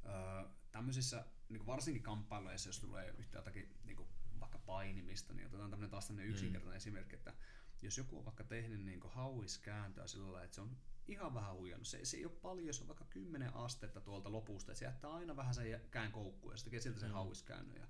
ö, 0.04 0.48
tämmöisissä 0.70 1.26
niin 1.48 1.66
varsinkin 1.66 2.02
kamppailuissa, 2.02 2.68
jos 2.68 2.80
tulee 2.80 3.14
yhtä 3.18 3.38
jotakin 3.38 3.74
niin 3.84 3.96
kuin 3.96 4.08
vaikka 4.40 4.58
painimista, 4.58 5.34
niin 5.34 5.46
otetaan 5.46 5.70
tämmöinen 5.70 5.90
taas 5.90 6.06
tämmöinen 6.06 6.30
mm. 6.30 6.34
yksinkertainen 6.34 6.74
mm. 6.74 6.76
esimerkki, 6.76 7.16
että 7.16 7.34
jos 7.82 7.98
joku 7.98 8.18
on 8.18 8.24
vaikka 8.24 8.44
tehnyt 8.44 8.84
niin 8.84 9.00
hauiskääntöä 9.04 10.06
sillä 10.06 10.24
lailla, 10.24 10.42
että 10.42 10.54
se 10.54 10.60
on 10.60 10.76
ihan 11.08 11.34
vähän 11.34 11.54
huijannut. 11.54 11.88
Se, 11.88 12.04
se 12.04 12.16
ei 12.16 12.24
ole 12.24 12.32
paljon, 12.42 12.74
se 12.74 12.82
on 12.82 12.88
vaikka 12.88 13.04
10 13.04 13.54
astetta 13.54 14.00
tuolta 14.00 14.32
lopusta, 14.32 14.72
että 14.72 14.78
se 14.78 14.84
jättää 14.84 15.10
aina 15.10 15.36
vähän 15.36 15.54
sen 15.54 15.80
kään 15.90 16.12
koukkuun 16.12 16.52
ja 16.52 16.56
se 16.56 16.64
tekee 16.64 16.80
siltä 16.80 17.00
sen 17.00 17.08
mm. 17.08 17.14
hauiskäännön. 17.14 17.76
Ja, 17.76 17.86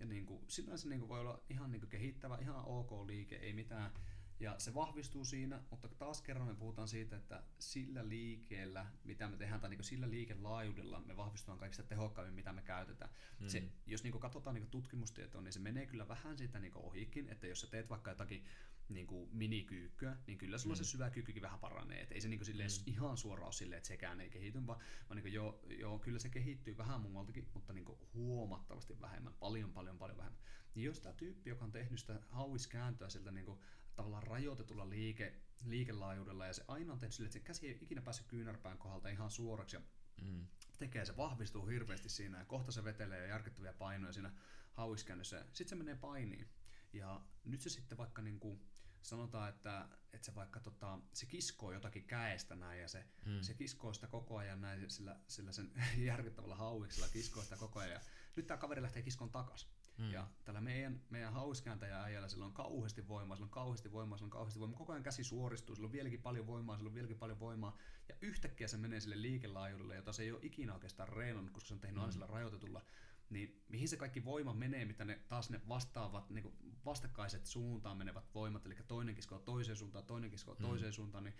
ja 0.00 0.06
niin 0.06 0.26
kuin, 0.26 0.44
sinänsä 0.48 0.88
niin 0.88 1.00
kuin 1.00 1.08
voi 1.08 1.20
olla 1.20 1.42
ihan 1.48 1.70
niin 1.70 1.80
kuin 1.80 1.90
kehittävä, 1.90 2.38
ihan 2.40 2.64
ok 2.64 3.06
liike, 3.06 3.36
ei 3.36 3.52
mitään 3.52 3.92
ja 4.40 4.54
se 4.58 4.74
vahvistuu 4.74 5.24
siinä, 5.24 5.62
mutta 5.70 5.88
taas 5.88 6.22
kerran 6.22 6.46
me 6.46 6.54
puhutaan 6.54 6.88
siitä, 6.88 7.16
että 7.16 7.42
sillä 7.58 8.08
liikkeellä, 8.08 8.86
mitä 9.04 9.28
me 9.28 9.36
tehdään, 9.36 9.60
tai 9.60 9.70
niin 9.70 9.84
sillä 9.84 10.10
liikelaajuudella 10.10 11.00
me 11.00 11.16
vahvistutaan 11.16 11.58
kaikista 11.58 11.82
tehokkaimmin, 11.82 12.34
mitä 12.34 12.52
me 12.52 12.62
käytetään. 12.62 13.10
Mm. 13.40 13.48
Se, 13.48 13.62
jos 13.86 14.02
niin 14.02 14.20
katsotaan 14.20 14.54
niin 14.54 14.70
tutkimustietoa, 14.70 15.42
niin 15.42 15.52
se 15.52 15.60
menee 15.60 15.86
kyllä 15.86 16.08
vähän 16.08 16.38
siitä 16.38 16.60
niin 16.60 16.72
ohikin, 16.76 17.28
että 17.28 17.46
jos 17.46 17.60
sä 17.60 17.66
teet 17.66 17.90
vaikka 17.90 18.10
jotakin 18.10 18.44
niin 18.88 19.06
kuin 19.06 19.30
minikyykkyä, 19.32 20.16
niin 20.26 20.38
kyllä 20.38 20.58
sulla 20.58 20.74
mm. 20.74 20.76
se 20.76 20.84
syvä 20.84 21.10
kyykkykin 21.10 21.42
vähän 21.42 21.60
paranee. 21.60 22.02
Et 22.02 22.12
ei 22.12 22.20
se 22.20 22.28
niin 22.28 22.38
kuin 22.38 22.46
silleen 22.46 22.70
mm. 22.70 22.92
ihan 22.92 23.16
suoraan 23.16 23.46
ole 23.46 23.52
silleen, 23.52 23.76
että 23.76 23.88
sekään 23.88 24.20
ei 24.20 24.30
kehity, 24.30 24.66
vaan, 24.66 24.80
vaan 25.08 25.22
niin 25.22 25.32
joo, 25.32 25.60
joo, 25.66 25.98
kyllä 25.98 26.18
se 26.18 26.28
kehittyy 26.28 26.76
vähän 26.76 27.00
muualtakin, 27.00 27.48
mutta 27.54 27.72
niin 27.72 27.84
kuin 27.84 27.98
huomattavasti 28.14 29.00
vähemmän, 29.00 29.34
paljon 29.34 29.72
paljon 29.72 29.98
paljon 29.98 30.18
vähemmän. 30.18 30.40
niin 30.74 30.84
jos 30.84 31.00
tämä 31.00 31.12
tyyppi, 31.12 31.50
joka 31.50 31.64
on 31.64 31.72
tehnyt 31.72 32.00
sitä 32.00 32.20
hauiskääntöä 32.28 33.08
sieltä 33.08 33.30
niin 33.30 33.46
kuin, 33.46 33.58
tavallaan 33.96 34.22
rajoitetulla 34.22 34.90
liike, 34.90 35.34
liikelaajuudella, 35.64 36.46
ja 36.46 36.52
se 36.52 36.64
aina 36.68 36.92
on 36.92 36.98
tehnyt 36.98 37.14
sille, 37.14 37.26
että 37.26 37.38
se 37.38 37.44
käsi 37.44 37.66
ei 37.68 37.78
ikinä 37.80 38.02
päässyt 38.02 38.26
kyynärpään 38.26 38.78
kohdalta 38.78 39.08
ihan 39.08 39.30
suoraksi, 39.30 39.76
ja 39.76 39.82
Mm. 40.22 40.46
tekee, 40.78 41.04
se 41.04 41.16
vahvistuu 41.16 41.66
hirveästi 41.66 42.08
siinä, 42.08 42.38
ja 42.38 42.44
kohta 42.44 42.72
se 42.72 42.84
vetelee 42.84 43.28
järkyttäviä 43.28 43.72
painoja 43.72 44.12
siinä 44.12 44.32
hauiskäännössä, 44.72 45.44
sitten 45.52 45.68
se 45.68 45.74
menee 45.74 45.96
painiin. 45.96 46.48
Ja 46.92 47.20
nyt 47.44 47.60
se 47.60 47.70
sitten 47.70 47.98
vaikka 47.98 48.22
niin 48.22 48.40
kuin, 48.40 48.60
sanotaan, 49.02 49.48
että, 49.48 49.88
että 50.12 50.24
se 50.26 50.34
vaikka 50.34 50.60
tota, 50.60 50.98
se 51.12 51.26
kiskoo 51.26 51.72
jotakin 51.72 52.04
käestä 52.04 52.56
näin 52.56 52.80
ja 52.80 52.88
se, 52.88 53.04
Mm. 53.26 53.40
se 53.42 53.54
kiskoo 53.54 53.92
sitä 53.92 54.06
koko 54.06 54.36
ajan 54.36 54.60
näin 54.60 54.90
sillä, 54.90 55.20
sillä 55.28 55.52
sen 55.52 55.72
järkyttävällä 55.96 56.54
hauiksella 56.56 57.08
kiskoo 57.08 57.42
sitä 57.42 57.56
koko 57.56 57.78
ajan. 57.80 57.92
Ja 57.92 58.00
nyt 58.36 58.46
tämä 58.46 58.58
kaveri 58.58 58.82
lähtee 58.82 59.02
kiskoon 59.02 59.30
takas. 59.30 59.68
Mm. 59.98 60.10
Ja 60.10 60.28
tällä 60.44 60.60
meidän, 60.60 61.00
meidän 61.10 61.32
hauiskääntäjä 61.32 62.02
äijällä 62.02 62.28
sillä 62.28 62.44
on 62.44 62.52
kauheasti 62.52 63.08
voimaa, 63.08 63.36
sillä 63.36 63.46
on 63.46 63.50
kauheasti 63.50 63.92
voimaa, 63.92 64.18
sillä 64.18 64.26
on 64.26 64.30
kauheasti 64.30 64.60
voimaa. 64.60 64.78
Koko 64.78 64.92
ajan 64.92 65.02
käsi 65.02 65.24
suoristuu, 65.24 65.74
sillä 65.74 65.86
on 65.86 65.92
vieläkin 65.92 66.22
paljon 66.22 66.46
voimaa, 66.46 66.76
sillä 66.76 66.88
on 66.88 66.94
vieläkin 66.94 67.18
paljon 67.18 67.40
voimaa. 67.40 67.76
Ja 68.08 68.14
yhtäkkiä 68.20 68.68
se 68.68 68.76
menee 68.76 69.00
sille 69.00 69.22
liikelaajuudelle, 69.22 69.96
jota 69.96 70.12
se 70.12 70.22
ei 70.22 70.32
ole 70.32 70.40
ikinä 70.42 70.74
oikeastaan 70.74 71.08
reenannut, 71.08 71.52
koska 71.52 71.68
se 71.68 71.74
on 71.74 71.80
tehnyt 71.80 72.00
aina 72.00 72.12
sillä 72.12 72.26
rajoitetulla. 72.26 72.82
Niin 73.30 73.62
mihin 73.68 73.88
se 73.88 73.96
kaikki 73.96 74.24
voima 74.24 74.54
menee, 74.54 74.84
mitä 74.84 75.04
ne 75.04 75.20
taas 75.28 75.50
ne 75.50 75.60
vastaavat, 75.68 76.30
niin 76.30 76.42
kuin 76.42 76.54
vastakkaiset 76.84 77.46
suuntaan 77.46 77.96
menevät 77.96 78.34
voimat, 78.34 78.66
eli 78.66 78.76
toinen 78.88 79.14
kiskoo 79.14 79.38
toiseen 79.38 79.76
suuntaan, 79.76 80.04
toinen 80.04 80.30
kiskoo 80.30 80.54
toiseen 80.54 80.92
suuntaan, 80.92 81.24
niin 81.24 81.34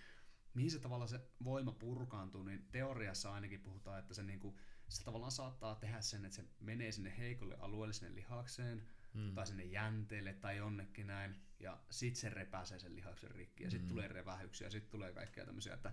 mihin 0.54 0.70
se 0.70 0.78
tavallaan 0.78 1.08
se 1.08 1.20
voima 1.44 1.72
purkaantuu, 1.72 2.42
niin 2.42 2.68
teoriassa 2.72 3.32
ainakin 3.32 3.60
puhutaan, 3.60 3.98
että 3.98 4.14
se, 4.14 4.22
niinku, 4.22 4.58
se 4.88 5.04
tavallaan 5.04 5.32
saattaa 5.32 5.74
tehdä 5.74 6.00
sen, 6.00 6.24
että 6.24 6.36
se 6.36 6.44
menee 6.60 6.92
sinne 6.92 7.14
heikolle 7.18 7.56
alueelle, 7.58 7.92
sinne 7.92 8.14
lihakseen, 8.14 8.86
Mm. 9.14 9.34
tai 9.34 9.46
sinne 9.46 9.64
jänteelle 9.64 10.32
tai 10.32 10.56
jonnekin 10.56 11.06
näin, 11.06 11.36
ja 11.60 11.80
sit 11.90 12.16
se 12.16 12.28
repäsee 12.28 12.78
sen 12.78 12.96
lihaksen 12.96 13.30
rikki, 13.30 13.64
ja 13.64 13.70
sitten 13.70 13.88
tulee 13.88 14.08
revähyksiä, 14.08 14.66
ja 14.66 14.70
sitten 14.70 14.90
tulee 14.90 15.12
kaikkea 15.12 15.46
tämmöisiä, 15.46 15.74
että 15.74 15.92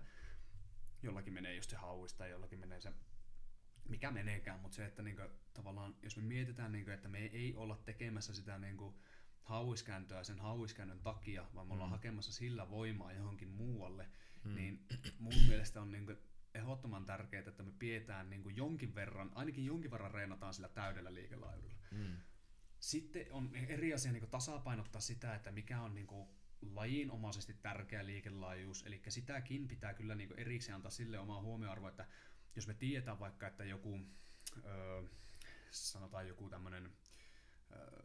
jollakin 1.02 1.32
menee 1.32 1.54
just 1.54 1.70
se 1.70 1.76
hauis, 1.76 2.14
tai 2.14 2.30
jollakin 2.30 2.58
menee 2.58 2.80
se 2.80 2.92
mikä 3.88 4.10
meneekään, 4.10 4.60
mutta 4.60 4.74
se, 4.76 4.84
että 4.84 5.02
niinku, 5.02 5.22
tavallaan, 5.54 5.96
jos 6.02 6.16
me 6.16 6.22
mietitään, 6.22 6.72
niinku, 6.72 6.90
että 6.90 7.08
me 7.08 7.18
ei 7.18 7.54
olla 7.54 7.76
tekemässä 7.76 8.34
sitä 8.34 8.58
niinku, 8.58 8.98
hauiskääntöä 9.42 10.24
sen 10.24 10.38
hauiskäännön 10.38 11.00
takia, 11.00 11.46
vaan 11.54 11.66
me 11.66 11.72
ollaan 11.72 11.90
Mm. 11.90 11.92
hakemassa 11.92 12.32
sillä 12.32 12.70
voimaa 12.70 13.12
johonkin 13.12 13.48
muualle, 13.48 14.08
Mm. 14.44 14.54
niin 14.54 14.86
mun 15.18 15.34
mielestä 15.48 15.80
on 15.80 15.92
niinku 15.92 16.12
ehdottoman 16.54 17.04
tärkeää, 17.04 17.44
että 17.46 17.62
me 17.62 17.72
pidetään 17.78 18.30
niinku 18.30 18.48
jonkin 18.48 18.94
verran, 18.94 19.32
ainakin 19.34 19.64
jonkin 19.64 19.90
verran 19.90 20.10
reenataan 20.10 20.54
sillä 20.54 20.68
täydellä 20.68 21.14
liikelaajuudella. 21.14 21.82
Mm. 21.90 22.16
Sitten 22.80 23.26
on 23.32 23.56
eri 23.56 23.94
asia 23.94 24.12
niin 24.12 24.30
tasapainottaa 24.30 25.00
sitä, 25.00 25.34
että 25.34 25.50
mikä 25.50 25.80
on 25.80 25.94
niin 25.94 26.08
lajinomaisesti 26.62 27.54
tärkeä 27.54 28.06
liikelaajuus, 28.06 28.82
eli 28.86 29.02
sitäkin 29.08 29.68
pitää 29.68 29.94
kyllä 29.94 30.14
niin 30.14 30.34
erikseen 30.36 30.76
antaa 30.76 30.90
sille 30.90 31.18
omaa 31.18 31.42
huomioarvoa, 31.42 31.88
että 31.88 32.06
jos 32.56 32.66
me 32.66 32.74
tiedetään 32.74 33.18
vaikka, 33.18 33.46
että 33.46 33.64
joku, 33.64 34.00
öö, 34.64 35.02
sanotaan 35.70 36.28
joku 36.28 36.48
tämmöinen, 36.48 36.92
öö, 37.72 38.02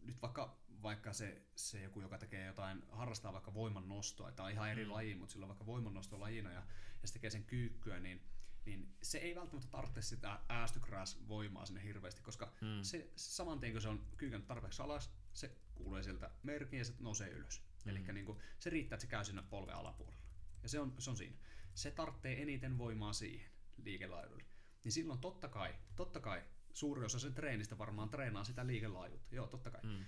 nyt 0.00 0.22
vaikka, 0.22 0.60
vaikka 0.82 1.12
se, 1.12 1.42
se 1.56 1.82
joku, 1.82 2.00
joka 2.00 2.18
tekee 2.18 2.46
jotain, 2.46 2.82
harrastaa 2.90 3.32
vaikka 3.32 3.54
voimannostoa, 3.54 4.32
on 4.38 4.50
ihan 4.50 4.70
eri 4.70 4.84
Mm. 4.84 4.90
laji, 4.92 5.14
mutta 5.14 5.32
sillä 5.32 5.44
on 5.44 5.48
vaikka 5.48 5.66
voimannosto 5.66 6.20
lajina 6.20 6.52
ja, 6.52 6.62
ja 7.02 7.08
se 7.08 7.12
tekee 7.12 7.30
sen 7.30 7.44
kyykkyä, 7.44 8.00
niin 8.00 8.22
niin 8.66 8.96
se 9.02 9.18
ei 9.18 9.34
välttämättä 9.34 9.70
tarvitse 9.70 10.02
sitä 10.02 10.38
äästykräs-voimaa 10.48 11.66
sinne 11.66 11.82
hirveästi, 11.82 12.22
koska 12.22 12.52
Mm. 12.60 12.82
se 12.82 13.10
saman 13.16 13.60
tien 13.60 13.72
kun 13.72 13.82
se 13.82 13.88
on 13.88 14.06
kyykännyt 14.16 14.46
tarpeeksi 14.48 14.82
alas, 14.82 15.10
se 15.32 15.56
kuulee 15.74 16.02
sieltä 16.02 16.30
merkin 16.42 16.78
ja 16.78 16.84
se 16.84 16.94
nousee 17.00 17.28
ylös. 17.28 17.62
Mm. 17.84 17.90
Eli 17.90 18.00
niin 18.12 18.36
se 18.58 18.70
riittää, 18.70 18.96
että 18.96 19.00
se 19.06 19.10
käy 19.10 19.24
siinä 19.24 19.42
polven 19.42 19.74
alapuolella. 19.74 20.20
Ja 20.62 20.68
se 20.68 20.80
on, 20.80 20.94
se 20.98 21.10
on 21.10 21.16
siinä. 21.16 21.36
Se 21.74 21.90
tarvitsee 21.90 22.42
eniten 22.42 22.78
voimaa 22.78 23.12
siihen 23.12 23.50
liikelaajuudelle. 23.84 24.50
Niin 24.84 24.92
silloin 24.92 25.18
totta 25.20 25.48
kai, 25.48 25.74
totta 25.96 26.20
kai 26.20 26.42
suuri 26.72 27.04
osa 27.04 27.18
sen 27.18 27.34
treenistä 27.34 27.78
varmaan 27.78 28.08
treenaa 28.10 28.44
sitä 28.44 28.66
liikelaajuutta. 28.66 29.34
Joo, 29.34 29.46
totta 29.46 29.70
kai. 29.70 29.80
Mm. 29.82 30.04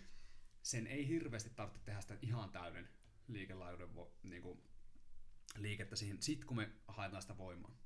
Sen 0.62 0.86
ei 0.86 1.08
hirveästi 1.08 1.50
tarvitse 1.50 1.84
tehdä 1.84 2.00
sitä 2.00 2.18
ihan 2.22 2.50
täyden 2.52 2.88
liikelaajuuden 3.28 3.94
vo, 3.94 4.14
niinku, 4.22 4.64
liikettä 5.56 5.96
siihen, 5.96 6.22
sit 6.22 6.44
kun 6.44 6.56
me 6.56 6.70
haetaan 6.88 7.22
sitä 7.22 7.38
voimaa. 7.38 7.76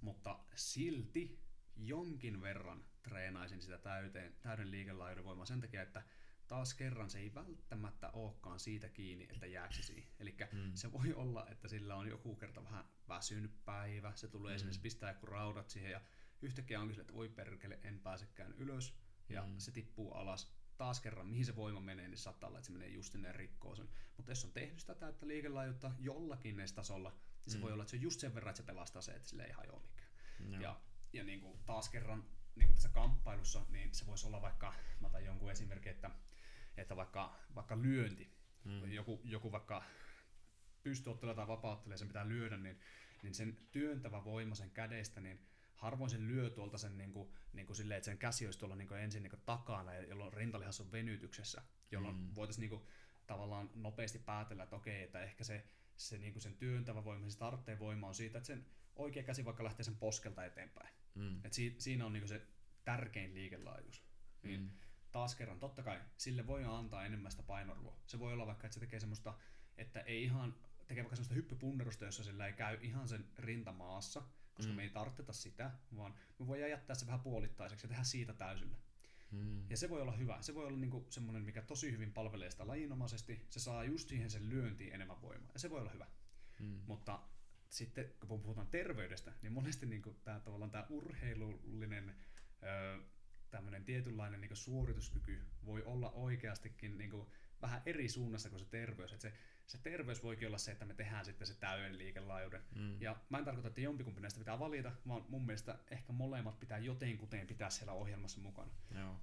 Mutta 0.00 0.40
silti 0.54 1.40
jonkin 1.76 2.40
verran 2.40 2.84
treenaisin 3.02 3.62
sitä 3.62 3.78
täyteen, 3.78 4.36
täyden 4.42 4.70
liikelaajuuden 4.70 5.24
voimaa 5.24 5.46
sen 5.46 5.60
takia, 5.60 5.82
että 5.82 6.02
taas 6.48 6.74
kerran 6.74 7.10
se 7.10 7.18
ei 7.18 7.34
välttämättä 7.34 8.10
olekaan 8.10 8.60
siitä 8.60 8.88
kiinni, 8.88 9.26
että 9.30 9.46
jääkö 9.46 9.74
se 9.74 9.82
siihen. 9.82 10.10
Eli 10.20 10.36
Mm. 10.52 10.72
se 10.74 10.92
voi 10.92 11.14
olla, 11.14 11.46
että 11.50 11.68
sillä 11.68 11.96
on 11.96 12.08
joku 12.08 12.36
kerta 12.36 12.64
vähän 12.64 12.84
väsynyt 13.08 13.64
päivä, 13.64 14.12
se 14.14 14.28
tulee 14.28 14.54
Mm. 14.54 14.58
sinne, 14.58 14.72
se 14.72 14.80
pistää 14.80 15.10
joku 15.10 15.26
raudat 15.26 15.70
siihen 15.70 15.90
ja 15.92 16.00
yhtäkkiä 16.42 16.80
onkin 16.80 16.94
sille, 16.94 17.02
että 17.02 17.14
voi 17.14 17.28
perkele, 17.28 17.78
en 17.82 18.00
pääsekään 18.00 18.52
ylös 18.52 18.94
ja 19.28 19.46
Mm. 19.46 19.58
se 19.58 19.72
tippuu 19.72 20.12
alas. 20.12 20.52
Taas 20.78 21.00
kerran, 21.00 21.26
mihin 21.26 21.44
se 21.46 21.56
voima 21.56 21.80
menee, 21.80 22.08
niin 22.08 22.18
saattaa 22.18 22.48
olla, 22.48 22.58
että 22.58 22.66
se 22.66 22.72
menee 22.72 22.88
just 22.88 23.12
sinne 23.12 23.28
ja 23.28 23.32
rikkoo 23.32 23.74
sen. 23.76 23.88
Mutta 24.16 24.30
jos 24.32 24.44
on 24.44 24.52
tehnyt 24.52 24.80
sitä 24.80 24.94
täyttä 24.94 25.26
liikelaajuutta 25.26 25.92
jollakin 25.98 26.60
edes 26.60 26.72
tasolla, 26.72 27.10
niin 27.10 27.52
se 27.52 27.58
Mm. 27.58 27.62
voi 27.62 27.72
olla, 27.72 27.82
että 27.82 27.90
se 27.90 27.96
on 27.96 28.02
just 28.02 28.20
sen 28.20 28.34
verran, 28.34 28.50
että 28.50 28.62
se 28.62 28.66
pelastaa 28.66 29.02
se, 29.02 29.12
että 29.12 29.28
sille 29.28 29.44
ei 29.44 29.52
hajoa 29.52 29.80
mikään. 29.80 30.10
Joo. 30.52 30.60
Ja, 30.62 30.80
ja 31.12 31.24
niin 31.24 31.40
kuin 31.40 31.58
taas 31.66 31.88
kerran 31.88 32.24
niin 32.56 32.66
kuin 32.68 32.74
tässä 32.74 32.88
kamppailussa, 32.88 33.66
niin 33.68 33.94
se 33.94 34.06
voisi 34.06 34.26
olla 34.26 34.42
vaikka, 34.42 34.74
mä 35.00 35.06
otan 35.06 35.24
jonkun 35.24 35.50
esimerkin, 35.50 35.92
että, 35.92 36.10
että 36.76 36.96
vaikka, 36.96 37.36
vaikka 37.54 37.82
lyönti, 37.82 38.38
Mm. 38.64 38.92
joku, 38.92 39.20
joku 39.24 39.52
vaikka 39.52 39.84
pystyottelija 40.82 41.34
tai 41.34 41.48
vapauttelija, 41.48 41.98
sen 41.98 42.08
pitää 42.08 42.28
lyödä, 42.28 42.56
niin, 42.56 42.80
niin 43.22 43.34
sen 43.34 43.56
työntävä 43.70 44.24
voima 44.24 44.54
sen 44.54 44.70
kädestä, 44.70 45.20
niin 45.20 45.47
harvoin 45.78 46.10
se 46.10 46.18
lyö 46.20 46.50
tuolta 46.50 46.78
sen 46.78 46.98
niin 46.98 47.12
kuin, 47.12 47.32
niin 47.52 47.66
kuin 47.66 47.76
silleen, 47.76 47.98
että 47.98 48.04
sen 48.10 48.18
käsi 48.18 48.46
olisi 48.46 48.58
tuolla 48.58 48.76
niin 48.76 48.88
kuin 48.88 49.00
ensin 49.00 49.22
niin 49.22 49.30
kuin 49.30 49.42
takana, 49.46 49.94
ja 49.94 50.02
jolloin 50.02 50.32
rintalihas 50.32 50.80
on 50.80 50.92
venytyksessä, 50.92 51.62
jolloin 51.90 52.16
Mm. 52.16 52.34
voitaisiin 52.34 52.60
niin 52.60 52.70
kuin, 52.70 52.82
tavallaan 53.26 53.70
nopeasti 53.74 54.18
päätellä, 54.18 54.62
että 54.62 54.76
okei, 54.76 55.02
että 55.02 55.20
ehkä 55.22 55.44
se, 55.44 55.64
se, 55.96 56.18
niin 56.18 56.32
kuin 56.32 56.42
sen 56.42 56.54
työntävä 56.56 57.04
voima, 57.04 57.30
se 57.30 57.38
tarpeen 57.38 57.78
voima 57.78 58.08
on 58.08 58.14
siitä, 58.14 58.38
että 58.38 58.46
sen 58.46 58.66
oikea 58.96 59.22
käsi 59.22 59.44
vaikka 59.44 59.64
lähtee 59.64 59.84
sen 59.84 59.96
poskelta 59.96 60.44
eteenpäin. 60.44 60.94
Mm. 61.14 61.40
Et 61.44 61.52
si, 61.52 61.74
siinä 61.78 62.06
on 62.06 62.12
niinku 62.12 62.28
se 62.28 62.46
tärkein 62.84 63.34
liikelaajuus. 63.34 64.04
Niin 64.42 64.60
Mm. 64.60 64.70
taas 65.12 65.34
kerran, 65.34 65.58
totta 65.60 65.82
kai, 65.82 66.00
sille 66.16 66.46
voi 66.46 66.64
antaa 66.64 67.06
enemmän 67.06 67.30
sitä 67.30 67.42
painoarvoa. 67.42 67.96
Se 68.06 68.18
voi 68.18 68.32
olla 68.32 68.46
vaikka, 68.46 68.66
että 68.66 68.74
se 68.74 68.80
tekee 68.80 69.00
semmoista, 69.00 69.38
että 69.76 70.00
ei 70.00 70.22
ihan, 70.22 70.54
tekee 70.86 71.02
vaikka 71.04 71.16
semmoista 71.16 71.34
hyppypunnerusta, 71.34 72.04
jossa 72.04 72.24
sillä 72.24 72.46
ei 72.46 72.52
käy 72.52 72.78
ihan 72.82 73.08
sen 73.08 73.28
rintamaassa, 73.38 74.22
koska 74.58 74.72
Mm. 74.72 74.74
mm. 74.74 74.76
me 74.76 74.82
ei 74.82 74.90
tarvita 74.90 75.32
sitä, 75.32 75.70
vaan 75.96 76.14
me 76.38 76.46
voidaan 76.46 76.70
jättää 76.70 76.96
se 76.96 77.06
vähän 77.06 77.20
puolittaiseksi 77.20 77.86
ja 77.86 77.88
tehdä 77.88 78.04
siitä 78.04 78.32
täysillä. 78.32 78.76
Mm. 79.30 79.70
Ja 79.70 79.76
se 79.76 79.90
voi 79.90 80.02
olla 80.02 80.12
hyvä. 80.12 80.38
Se 80.40 80.54
voi 80.54 80.66
olla 80.66 80.78
niinku 80.78 81.06
semmoinen, 81.10 81.42
mikä 81.42 81.62
tosi 81.62 81.92
hyvin 81.92 82.12
palvelee 82.12 82.50
sitä 82.50 82.66
lajinomaisesti. 82.66 83.46
Se 83.50 83.60
saa 83.60 83.84
just 83.84 84.08
siihen 84.08 84.30
sen 84.30 84.48
lyöntiin 84.48 84.94
enemmän 84.94 85.22
voimaa. 85.22 85.50
Ja 85.52 85.58
se 85.58 85.70
voi 85.70 85.80
olla 85.80 85.90
hyvä. 85.90 86.06
Mm. 86.60 86.80
Mutta 86.86 87.20
sitten 87.68 88.14
kun 88.28 88.42
puhutaan 88.42 88.66
terveydestä, 88.66 89.32
niin 89.42 89.52
monesti 89.52 89.86
niin 89.86 90.02
tämä 90.24 90.40
tavallaan 90.40 90.70
tämä 90.70 90.86
urheilullinen 90.90 92.16
öö, 92.62 93.00
tämmöinen 93.50 93.84
tietynlainen 93.84 94.40
niin 94.40 94.56
suorituskyky 94.56 95.46
voi 95.64 95.82
olla 95.82 96.10
oikeastikin 96.10 96.98
niin 96.98 97.10
vähän 97.62 97.82
eri 97.86 98.08
suunnassa 98.08 98.50
kuin 98.50 98.60
se 98.60 98.66
terveys. 98.66 99.12
Et 99.12 99.20
se, 99.20 99.32
se 99.66 99.78
terveys 99.78 100.22
voikin 100.22 100.48
olla 100.48 100.58
se, 100.58 100.72
että 100.72 100.84
me 100.84 100.94
tehdään 100.94 101.24
sitten 101.24 101.46
se 101.46 101.54
täyden 101.54 101.98
liikelaajuuden. 101.98 102.62
Mm. 102.74 103.00
Ja 103.02 103.16
mä 103.28 103.38
en 103.38 103.44
tarkoita, 103.44 103.68
että 103.68 103.80
jompikumpi 103.80 104.20
näistä 104.20 104.38
pitää 104.38 104.58
valita, 104.58 104.92
vaan 105.08 105.24
mun 105.28 105.46
mielestä 105.46 105.78
ehkä 105.90 106.12
molemmat 106.12 106.60
pitää 106.60 106.78
jotenkuten 106.78 107.46
pitää 107.46 107.70
siellä 107.70 107.92
ohjelmassa 107.92 108.40
mukana. 108.40 108.70
Joo. 108.94 109.20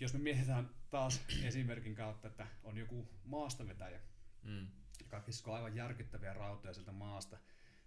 Jos 0.00 0.12
me 0.12 0.18
mietitään 0.18 0.70
taas 0.90 1.22
esimerkin 1.44 1.94
kautta, 1.94 2.28
että 2.28 2.46
on 2.62 2.78
joku 2.78 3.08
maastavetäjä, 3.24 4.00
Mm. 4.42 4.66
joka 5.00 5.20
kiskoo 5.20 5.54
aivan 5.54 5.76
järkyttäviä 5.76 6.32
rautoja 6.32 6.74
sieltä 6.74 6.92
maasta, 6.92 7.38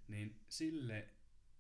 niin 0.07 0.39
sille 0.49 1.09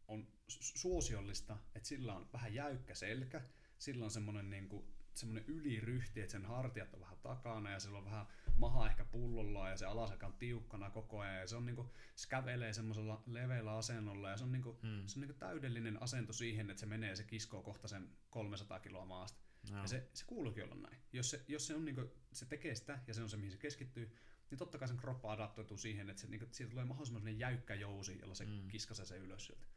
on 0.07 0.27
su- 0.51 0.77
suosiollista, 0.77 1.57
että 1.75 1.87
sillä 1.87 2.15
on 2.15 2.29
vähän 2.33 2.53
jäykkä 2.53 2.95
selkä, 2.95 3.41
sillä 3.77 4.05
on 4.05 4.11
semmoinen 4.11 4.49
niinku, 4.49 4.94
semmoinen 5.19 5.45
yliryhti, 5.47 6.21
että 6.21 6.31
sen 6.31 6.45
hartiat 6.45 6.93
on 6.93 6.99
vähän 7.01 7.17
takana 7.17 7.71
ja 7.71 7.79
sillä 7.79 7.97
on 7.97 8.05
vähän 8.05 8.25
maha 8.57 8.87
ehkä 8.89 9.05
pullollaan 9.05 9.71
ja 9.71 9.77
se 9.77 9.85
alaselkä 9.85 10.25
on 10.27 10.33
tiukkana 10.33 10.89
koko 10.89 11.19
ajan 11.19 11.39
ja 11.39 11.47
se 11.47 11.55
on 11.55 11.65
niinku, 11.65 11.93
se 12.15 12.27
kävelee 12.29 12.73
semmoisella 12.73 13.23
leveällä 13.25 13.77
asennolla 13.77 14.29
ja 14.29 14.37
se 14.37 14.43
on, 14.43 14.51
niinku, 14.51 14.79
Mm. 14.83 15.07
se 15.07 15.19
on 15.19 15.21
niinku 15.21 15.39
täydellinen 15.39 16.01
asento 16.03 16.33
siihen, 16.33 16.69
että 16.69 16.79
se 16.79 16.85
menee 16.85 17.09
ja 17.09 17.15
se 17.15 17.23
kiskoo 17.23 17.61
kohta 17.61 17.87
sen 17.87 18.09
300 18.29 18.79
kiloa 18.79 19.05
maasta. 19.05 19.39
Joo. 19.69 19.79
Ja 19.81 19.87
se, 19.87 20.09
se 20.13 20.25
kuuluukin 20.25 20.63
olla 20.63 20.75
näin. 20.75 20.97
Jos 21.13 21.29
se, 21.29 21.45
jos 21.47 21.67
se, 21.67 21.75
on 21.75 21.85
niinku, 21.85 22.01
se 22.31 22.45
tekee 22.45 22.75
sitä 22.75 22.99
ja 23.07 23.13
se 23.13 23.21
on 23.21 23.29
se, 23.29 23.37
mihin 23.37 23.51
se 23.51 23.57
keskittyy, 23.57 24.15
niin 24.49 24.57
totta 24.57 24.77
kai 24.77 24.87
sen 24.87 24.97
kroppa 24.97 25.31
adaptoituu 25.31 25.77
siihen, 25.77 26.09
että 26.09 26.21
se, 26.21 26.27
niinku, 26.27 26.47
siitä 26.51 26.69
tulee 26.69 26.85
mahdollisimman 26.85 27.39
jäykkä 27.39 27.75
jousi, 27.75 28.19
jolla 28.19 28.35
se 28.35 28.45
Mm. 28.45 28.67
kiskasee 28.67 29.05
se 29.05 29.17
ylös 29.17 29.45
sieltä. 29.45 29.67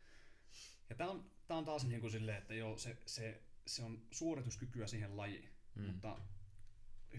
Ja 0.90 0.96
tää 0.96 1.08
on, 1.08 1.30
tää 1.46 1.56
on 1.56 1.64
taas 1.64 1.86
niinku 1.86 2.10
silleen, 2.10 2.38
että 2.38 2.54
joo, 2.54 2.78
se, 2.78 2.96
se, 3.06 3.42
se 3.68 3.82
on 3.82 4.02
suorituskykyä 4.10 4.86
siihen 4.86 5.16
lajiin. 5.16 5.48
Mm. 5.74 5.82
Mutta 5.82 6.18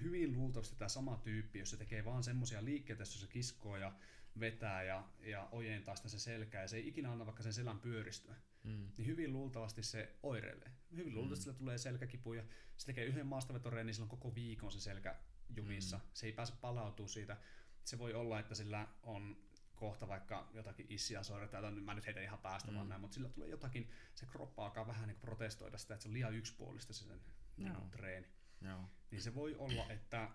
hyvin 0.01 0.33
luultavasti 0.33 0.75
tämä 0.75 0.89
sama 0.89 1.21
tyyppi, 1.23 1.59
jos 1.59 1.69
se 1.69 1.77
tekee 1.77 2.05
vaan 2.05 2.23
semmoisia 2.23 2.65
liikkeitä, 2.65 3.01
jos 3.01 3.21
se 3.21 3.27
kiskoo 3.27 3.77
ja 3.77 3.93
vetää 4.39 4.83
ja, 4.83 5.09
ja 5.19 5.49
ojentaa 5.51 5.95
sitä 5.95 6.09
se 6.09 6.19
selkää 6.19 6.61
ja 6.61 6.67
se 6.67 6.77
ei 6.77 6.87
ikinä 6.87 7.11
anna 7.11 7.25
vaikka 7.25 7.43
sen 7.43 7.53
selän 7.53 7.79
pyöristyä, 7.79 8.35
mm. 8.63 8.87
niin 8.97 9.07
hyvin 9.07 9.33
luultavasti 9.33 9.83
se 9.83 10.15
oireilee. 10.23 10.71
Hyvin 10.95 11.15
luultavasti 11.15 11.41
mm. 11.41 11.43
sillä 11.43 11.57
tulee 11.57 11.77
selkäkipu 11.77 12.33
ja 12.33 12.43
se 12.77 12.85
tekee 12.85 13.05
yhden 13.05 13.27
maastavetoreen, 13.27 13.85
niin 13.85 13.93
silloin 13.93 14.09
koko 14.09 14.35
viikon 14.35 14.71
se 14.71 14.79
selkä 14.79 15.15
jumissa. 15.55 15.97
Mm. 15.97 16.03
Se 16.13 16.25
ei 16.25 16.31
pääse 16.33 16.53
palautumaan 16.61 17.09
siitä. 17.09 17.37
Se 17.83 17.99
voi 17.99 18.13
olla, 18.13 18.39
että 18.39 18.55
sillä 18.55 18.87
on 19.03 19.37
kohta 19.79 20.07
vaikka 20.07 20.49
jotakin 20.53 20.85
issiä 20.89 21.23
soiretta, 21.23 21.71
mä 21.71 21.93
nyt 21.93 22.05
heitä 22.05 22.21
ihan 22.21 22.39
päästä 22.39 22.71
mm. 22.71 22.75
vaan 22.75 22.89
näin, 22.89 23.01
mutta 23.01 23.15
sillä 23.15 23.29
tulee 23.29 23.49
jotakin, 23.49 23.89
se 24.15 24.25
kroppa 24.25 24.65
alkaa 24.65 24.87
vähän 24.87 25.07
niin 25.07 25.19
protestoida 25.19 25.77
sitä, 25.77 25.93
että 25.93 26.03
se 26.03 26.09
on 26.09 26.13
liian 26.13 26.35
yksipuolista 26.35 26.93
se 26.93 27.05
sen 27.05 27.21
niin 27.57 27.91
treeni. 27.91 28.27
Joo. 28.61 28.89
Niin 29.11 29.21
se 29.21 29.35
voi 29.35 29.55
olla, 29.55 29.89
että 29.89 30.29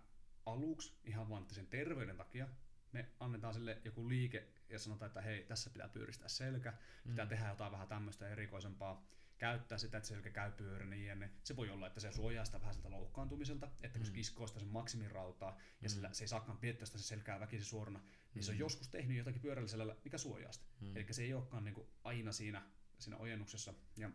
aluksi 0.46 0.98
ihan 1.04 1.28
vaan 1.28 1.46
sen 1.50 1.66
terveyden 1.66 2.16
takia 2.16 2.48
me 2.94 3.08
annetaan 3.20 3.54
sille 3.54 3.80
joku 3.84 4.08
liike 4.08 4.48
ja 4.68 4.78
sanotaan, 4.78 5.06
että 5.06 5.20
hei, 5.20 5.44
tässä 5.44 5.70
pitää 5.70 5.88
pyöristää 5.88 6.28
selkä, 6.28 6.72
pitää 7.06 7.24
mm. 7.24 7.28
tehdä 7.28 7.48
jotain 7.48 7.72
vähän 7.72 7.88
tämmöistä 7.88 8.28
erikoisempaa, 8.28 9.06
käyttää 9.38 9.78
sitä, 9.78 9.96
että 9.96 10.08
selkä 10.08 10.30
käy 10.30 10.52
pyörä 10.52 10.86
niin. 10.86 11.30
Se 11.44 11.56
voi 11.56 11.70
olla, 11.70 11.86
että 11.86 12.00
se 12.00 12.12
suojaa 12.12 12.44
sitä 12.44 12.60
vähän 12.60 12.74
siltä 12.74 12.90
loukkaantumiselta, 12.90 13.66
että 13.82 13.98
kun 13.98 14.06
mm. 14.06 14.10
se 14.10 14.12
kiskoo 14.12 14.46
sitä 14.46 14.60
sen 14.60 14.68
maksimirautaa 14.68 15.58
ja 15.80 15.88
mm. 15.88 15.92
sillä, 15.92 16.12
se 16.12 16.24
ei 16.24 16.28
saakaan 16.28 16.58
piettää 16.58 16.86
sitä 16.86 16.98
se 16.98 17.04
selkää 17.04 17.40
väkisin 17.40 17.66
suorana, 17.66 17.98
niin 17.98 18.08
mm. 18.34 18.42
se 18.42 18.50
on 18.50 18.56
mm. 18.56 18.60
joskus 18.60 18.88
tehnyt 18.88 19.16
jotakin 19.16 19.40
pyörällisellä, 19.40 19.96
mikä 20.04 20.18
suojaa 20.18 20.52
sitä. 20.52 20.66
Mm. 20.80 20.96
Eli 20.96 21.06
se 21.10 21.22
ei 21.22 21.34
olekaan 21.34 21.64
niin 21.64 21.74
kuin 21.74 21.88
aina 22.04 22.32
siinä, 22.32 22.62
siinä 22.98 23.16
ojennuksessa. 23.16 23.74
Ja, 23.96 24.10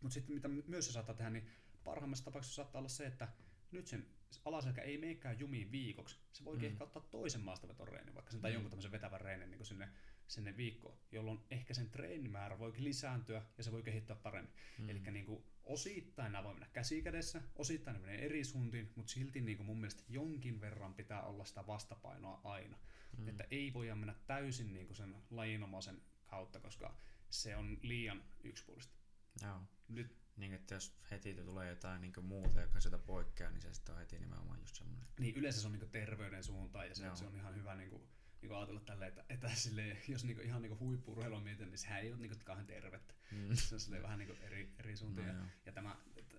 mutta 0.00 0.14
sitten 0.14 0.34
mitä 0.34 0.48
myös 0.48 0.86
se 0.86 0.92
saattaa 0.92 1.14
tehdä, 1.14 1.30
niin 1.30 1.48
parhaimmassa 1.84 2.24
tapauksessa 2.24 2.56
saattaa 2.56 2.78
olla 2.78 2.88
se, 2.88 3.06
että 3.06 3.28
nyt 3.70 3.86
sen 3.86 4.06
alaselkä 4.44 4.82
ei 4.82 4.98
meikään 4.98 5.38
jumiin 5.38 5.72
viikoksi. 5.72 6.18
Se 6.32 6.44
voi 6.44 6.56
mm. 6.56 6.64
ehkä 6.64 6.84
ottaa 6.84 7.02
toisen 7.02 7.40
maastavetoreinin, 7.40 8.14
vaikka 8.14 8.30
sen 8.32 8.40
tai 8.40 8.50
mm. 8.50 8.54
jonkun 8.54 8.70
tämmöisen 8.70 8.92
vetävän 8.92 9.20
reinin 9.20 9.50
niin 9.50 9.64
sinne, 9.64 9.88
sinne 10.28 10.56
viikkoon, 10.56 10.98
jolloin 11.12 11.40
ehkä 11.50 11.74
sen 11.74 11.90
treenimäärä 11.90 12.58
voikin 12.58 12.84
lisääntyä 12.84 13.42
ja 13.58 13.64
se 13.64 13.72
voi 13.72 13.82
kehittyä 13.82 14.16
paremmin. 14.16 14.52
Mm. 14.78 14.88
Eli 14.88 15.00
niin 15.10 15.26
kuin, 15.26 15.44
osittain 15.64 16.32
nämä 16.32 16.44
voi 16.44 16.54
mennä 16.54 16.68
käsikädessä, 16.72 17.42
osittain 17.56 17.94
ne 17.94 18.00
menee 18.00 18.24
eri 18.24 18.44
suuntiin, 18.44 18.92
mutta 18.96 19.12
silti 19.12 19.40
niin 19.40 19.56
kuin 19.56 19.66
mun 19.66 19.80
mielestä 19.80 20.02
jonkin 20.08 20.60
verran 20.60 20.94
pitää 20.94 21.22
olla 21.22 21.44
sitä 21.44 21.66
vastapainoa 21.66 22.40
aina. 22.44 22.78
Mm. 23.18 23.28
Että 23.28 23.44
ei 23.50 23.72
voida 23.72 23.94
mennä 23.94 24.14
täysin 24.26 24.74
niin 24.74 24.86
kuin 24.86 24.96
sen 24.96 25.16
lajinomaisen 25.30 26.02
kautta, 26.26 26.60
koska 26.60 26.96
se 27.30 27.56
on 27.56 27.78
liian 27.82 28.22
yksipuolista. 28.44 28.94
Joo. 29.42 29.60
Nyt 29.88 30.23
niin, 30.36 30.52
että 30.52 30.74
jos 30.74 30.98
heti 31.10 31.34
tulee 31.34 31.68
jotain 31.68 32.00
niin 32.00 32.12
muuta, 32.22 32.60
joka 32.60 32.80
sitä 32.80 32.98
poikkeaa, 32.98 33.50
niin 33.50 33.62
se 33.62 33.74
sitten 33.74 33.94
on 33.94 33.98
heti 33.98 34.18
nimenomaan 34.18 34.60
just 34.60 34.76
semmoinen. 34.76 35.08
Niin, 35.20 35.36
yleensä 35.36 35.60
se 35.60 35.66
on 35.66 35.72
niin 35.72 35.90
terveyden 35.90 36.44
suuntaan 36.44 36.88
ja 36.88 36.94
se, 36.94 37.10
se 37.14 37.26
on 37.26 37.36
ihan 37.36 37.54
hyvä 37.54 37.74
niin 37.74 37.90
kuin, 37.90 38.02
niin 38.42 38.48
kuin 38.48 38.58
ajatella 38.58 38.80
tälleen, 38.80 39.08
että, 39.08 39.24
että 39.28 39.48
silleen, 39.48 39.98
jos 40.08 40.24
niin 40.24 40.36
kuin, 40.36 40.46
ihan 40.46 40.62
niin 40.62 40.78
huippu-urheilua 40.78 41.40
mietin, 41.40 41.70
niin 41.70 41.78
sehän 41.78 42.00
ei 42.00 42.12
ole 42.12 42.20
niin 42.20 42.38
kauhean 42.44 42.66
tervettä. 42.66 43.14
Mm. 43.32 43.54
Se 43.54 43.74
on 43.74 43.80
silleen, 43.80 44.02
vähän 44.02 44.18
niin 44.18 44.38
eri, 44.40 44.72
eri 44.78 44.96
suuntiin. 44.96 45.26
No, 45.26 45.32
ja, 45.34 45.44
ja, 45.66 45.72
tämä, 45.72 45.96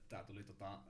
tämä 0.09 0.23
tuli 0.23 0.43
tota, 0.43 0.81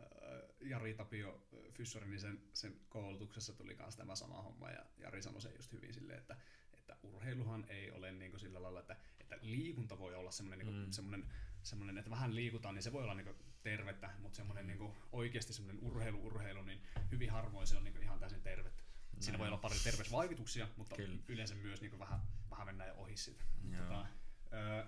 Jari 0.62 0.94
Tapio 0.94 1.48
Fyssorin, 1.74 2.10
niin 2.10 2.20
sen, 2.20 2.42
sen 2.54 2.80
koulutuksessa 2.90 3.54
tuli 3.54 3.76
myös 3.76 3.96
tämä 3.96 4.16
sama 4.16 4.42
homma 4.42 4.70
ja 4.70 4.86
Jari 4.98 5.22
sanoi 5.22 5.42
sen 5.42 5.56
just 5.56 5.72
hyvin 5.72 5.94
silleen, 5.94 6.20
että, 6.20 6.38
että 6.74 6.98
urheiluhan 7.04 7.66
ei 7.68 7.92
ole 7.92 8.12
niin 8.12 8.32
kuin 8.32 8.42
sillä 8.42 8.62
lailla, 8.62 8.80
että, 8.80 8.98
että 9.20 9.38
liikunta 9.42 10.00
voi 10.00 10.16
olla 10.16 10.32
semmoinen, 10.32 10.60
niin 10.60 10.74
kuin, 10.74 10.86
mm. 10.86 10.92
semmoinen 10.92 11.32
semmoinen, 11.66 11.98
että 11.98 12.12
vähän 12.12 12.36
liikutaan, 12.36 12.76
niin 12.76 12.84
se 12.84 12.94
voi 12.94 13.04
olla 13.04 13.14
niin 13.14 13.36
tervettä, 13.64 14.10
mutta 14.20 14.36
semmoinen 14.36 14.68
niin 14.68 14.94
oikeasti 15.12 15.54
semmoinen 15.54 15.84
urheilu-urheilu, 15.84 16.64
niin 16.64 16.82
hyvin 17.12 17.32
harvoin 17.32 17.68
se 17.68 17.78
on 17.78 17.84
niin 17.84 18.04
ihan 18.04 18.20
täysin 18.20 18.42
tervettä. 18.42 18.84
Siinä 19.20 19.40
voi 19.40 19.48
olla 19.48 19.58
pari 19.58 19.76
terveysvaikutuksia, 19.84 20.68
mutta 20.78 20.96
Kyllä. 20.96 21.20
yleensä 21.28 21.56
myös 21.56 21.82
niin 21.82 22.00
vähän, 22.00 22.20
vähän 22.50 22.66
mennään 22.66 22.88
jo 22.88 22.96
ohi 22.96 23.18
siitä. 23.18 23.44
Tota, 23.78 24.08
ö, 24.54 24.86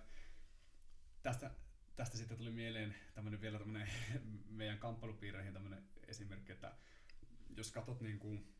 tästä, 1.24 1.52
tästä 1.96 2.18
sitten 2.18 2.38
tuli 2.38 2.52
mieleen 2.52 2.96
tämmönen, 3.14 3.42
vielä 3.42 3.60
tämmöinen 3.60 3.90
meidän 4.50 4.80
kamppailupiireihin 4.80 5.54
tämmöinen 5.54 5.84
esimerkki, 6.08 6.52
että 6.52 6.76
jos 7.58 7.72
katsot 7.72 8.02
niin 8.02 8.20
kuin, 8.20 8.56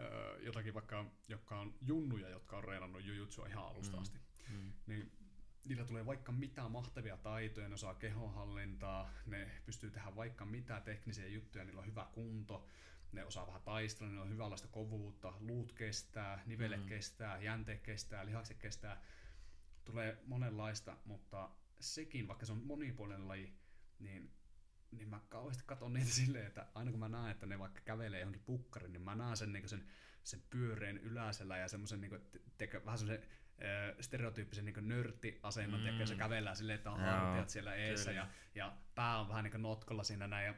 ö, 0.00 0.38
jotakin 0.42 0.74
vaikka, 0.74 1.10
jotka 1.28 1.60
on 1.60 1.74
junnuja, 1.80 2.28
jotka 2.28 2.56
on 2.56 2.64
reenannut 2.64 3.04
jujutsua 3.04 3.46
ihan 3.46 3.66
alusta 3.66 3.96
mm. 3.96 4.02
asti, 4.02 4.18
mm. 4.48 4.72
niin 4.86 5.12
niillä 5.64 5.84
tulee 5.84 6.06
vaikka 6.06 6.32
mitä 6.32 6.68
mahtavia 6.68 7.16
taitoja, 7.16 7.68
ne 7.68 7.74
osaa 7.74 7.94
kehonhallintaa, 7.94 9.10
ne 9.26 9.50
pystyy 9.66 9.90
tehdä 9.90 10.16
vaikka 10.16 10.44
mitä 10.44 10.80
teknisiä 10.80 11.26
juttuja, 11.26 11.64
niillä 11.64 11.80
on 11.80 11.86
hyvä 11.86 12.06
kunto, 12.12 12.66
ne 13.12 13.24
osaa 13.24 13.46
vähän 13.46 13.62
taistella, 13.62 14.10
niillä 14.10 14.24
on 14.24 14.32
hyvänlaista 14.32 14.68
kovuutta, 14.68 15.32
luut 15.40 15.72
kestää, 15.72 16.42
nivelet 16.46 16.80
mm. 16.80 16.86
kestää, 16.86 17.42
jänte 17.42 17.76
kestää, 17.76 18.26
lihakset 18.26 18.58
kestää, 18.58 19.02
tulee 19.84 20.22
monenlaista, 20.26 20.96
mutta 21.04 21.50
sekin, 21.80 22.28
vaikka 22.28 22.46
se 22.46 22.52
on 22.52 22.62
monipuolinen 22.62 23.28
laji, 23.28 23.52
niin, 23.98 24.30
niin 24.90 25.08
mä 25.08 25.20
kauheasti 25.28 25.62
katson 25.66 25.92
niitä 25.92 26.10
silleen, 26.10 26.46
että 26.46 26.66
aina 26.74 26.90
kun 26.90 27.00
mä 27.00 27.08
näen, 27.08 27.30
että 27.30 27.46
ne 27.46 27.58
vaikka 27.58 27.80
kävelee 27.80 28.20
johonkin 28.20 28.44
pukkariin, 28.46 28.92
niin 28.92 29.02
mä 29.02 29.14
näen 29.14 29.36
sen, 29.36 29.52
niin 29.52 29.68
sen, 29.68 29.88
sen 30.22 30.42
pyöreen 30.50 30.98
yläsellä 30.98 31.58
ja 31.58 31.68
semmoisen 31.68 32.00
niin 32.00 32.10
vähän 32.84 32.98
semmoisen 32.98 33.26
stereotyyppisen 34.00 34.64
niin 34.64 34.88
nörttiasennon, 34.88 35.80
mm. 35.80 36.06
se 36.06 36.14
kävellään 36.14 36.56
silleen, 36.56 36.76
että 36.76 36.90
on 36.90 37.00
hartiat 37.00 37.48
siellä 37.48 37.74
eessä 37.74 38.12
ja, 38.12 38.26
ja 38.54 38.76
pää 38.94 39.18
on 39.18 39.28
vähän 39.28 39.44
niin 39.44 39.62
notkolla 39.62 40.04
siinä 40.04 40.26
näin 40.26 40.46
ja 40.46 40.54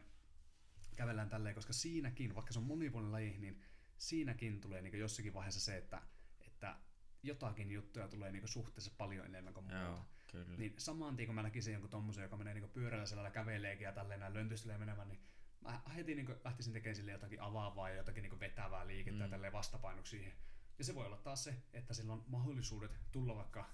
kävellään 0.96 1.30
tälleen, 1.30 1.54
koska 1.54 1.72
siinäkin, 1.72 2.34
vaikka 2.34 2.52
se 2.52 2.58
on 2.58 2.64
monipuolinen 2.64 3.12
laji, 3.12 3.38
niin 3.38 3.62
siinäkin 3.96 4.60
tulee 4.60 4.82
niin 4.82 4.98
jossakin 4.98 5.34
vaiheessa 5.34 5.60
se, 5.60 5.76
että, 5.76 6.02
että 6.40 6.76
jotakin 7.22 7.70
juttuja 7.70 8.08
tulee 8.08 8.32
niin 8.32 8.48
suhteessa 8.48 8.90
paljon 8.98 9.26
enemmän 9.26 9.54
kuin 9.54 9.64
muuta. 9.64 9.80
Joo, 9.80 10.06
kyllä. 10.32 10.56
Niin 10.56 10.74
samaan 10.78 11.16
tien 11.16 11.26
kun 11.26 11.34
mä 11.34 11.42
näkisin 11.42 11.72
jonkun 11.72 11.90
tommosen, 11.90 12.22
joka 12.22 12.36
menee 12.36 12.54
niin 12.54 12.70
pyörällä 12.70 13.06
sellailla 13.06 13.30
käveleekin 13.30 13.84
ja 13.84 13.92
tälleen 13.92 14.20
näin 14.20 14.34
löntystelee 14.34 14.78
menemään, 14.78 15.08
niin 15.08 15.20
mä 15.60 15.80
heti 15.96 16.14
niin 16.14 16.36
lähtisin 16.44 16.72
tekemään 16.72 16.96
sille 16.96 17.12
jotakin 17.12 17.42
avaavaa 17.42 17.90
ja 17.90 17.96
jotakin 17.96 18.22
niin 18.22 18.40
vetävää 18.40 18.86
liikettä 18.86 19.18
mm. 19.18 19.22
ja 19.24 19.28
tälleen 19.28 19.52
vastapainoksi 19.52 20.10
siihen. 20.10 20.32
Ja 20.78 20.84
se 20.84 20.94
voi 20.94 21.06
olla 21.06 21.16
taas 21.16 21.44
se, 21.44 21.54
että 21.72 21.94
sillä 21.94 22.12
on 22.12 22.24
mahdollisuudet 22.26 23.00
tulla 23.12 23.36
vaikka, 23.36 23.70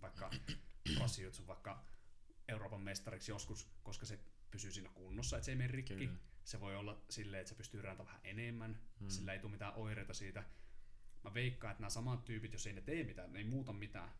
vaikka 0.00 0.30
Brassijutsu 0.96 1.46
vaikka 1.46 1.84
Euroopan 2.48 2.80
mestariksi 2.80 3.32
joskus, 3.32 3.68
koska 3.82 4.06
se 4.06 4.18
pysyy 4.50 4.72
siinä 4.72 4.88
kunnossa, 4.88 5.36
että 5.36 5.44
se 5.44 5.52
ei 5.52 5.56
mene 5.56 5.72
rikki. 5.72 5.94
Kyllä. 5.94 6.18
Se 6.44 6.60
voi 6.60 6.76
olla 6.76 7.04
silleen, 7.10 7.40
että 7.40 7.48
se 7.48 7.54
pystyy 7.54 7.82
rääntämään 7.82 8.06
vähän 8.06 8.26
enemmän, 8.26 8.80
hmm. 9.00 9.08
sillä 9.08 9.32
ei 9.32 9.38
tule 9.38 9.52
mitään 9.52 9.74
oireita 9.74 10.14
siitä. 10.14 10.44
Mä 11.24 11.34
veikkaan, 11.34 11.72
että 11.72 11.80
nämä 11.80 11.90
samat 11.90 12.24
tyypit, 12.24 12.52
jos 12.52 12.66
ei 12.66 12.72
ne 12.72 12.80
tee 12.80 13.04
mitään, 13.04 13.32
ne 13.32 13.38
ei 13.38 13.44
muuta 13.44 13.72
mitään. 13.72 14.10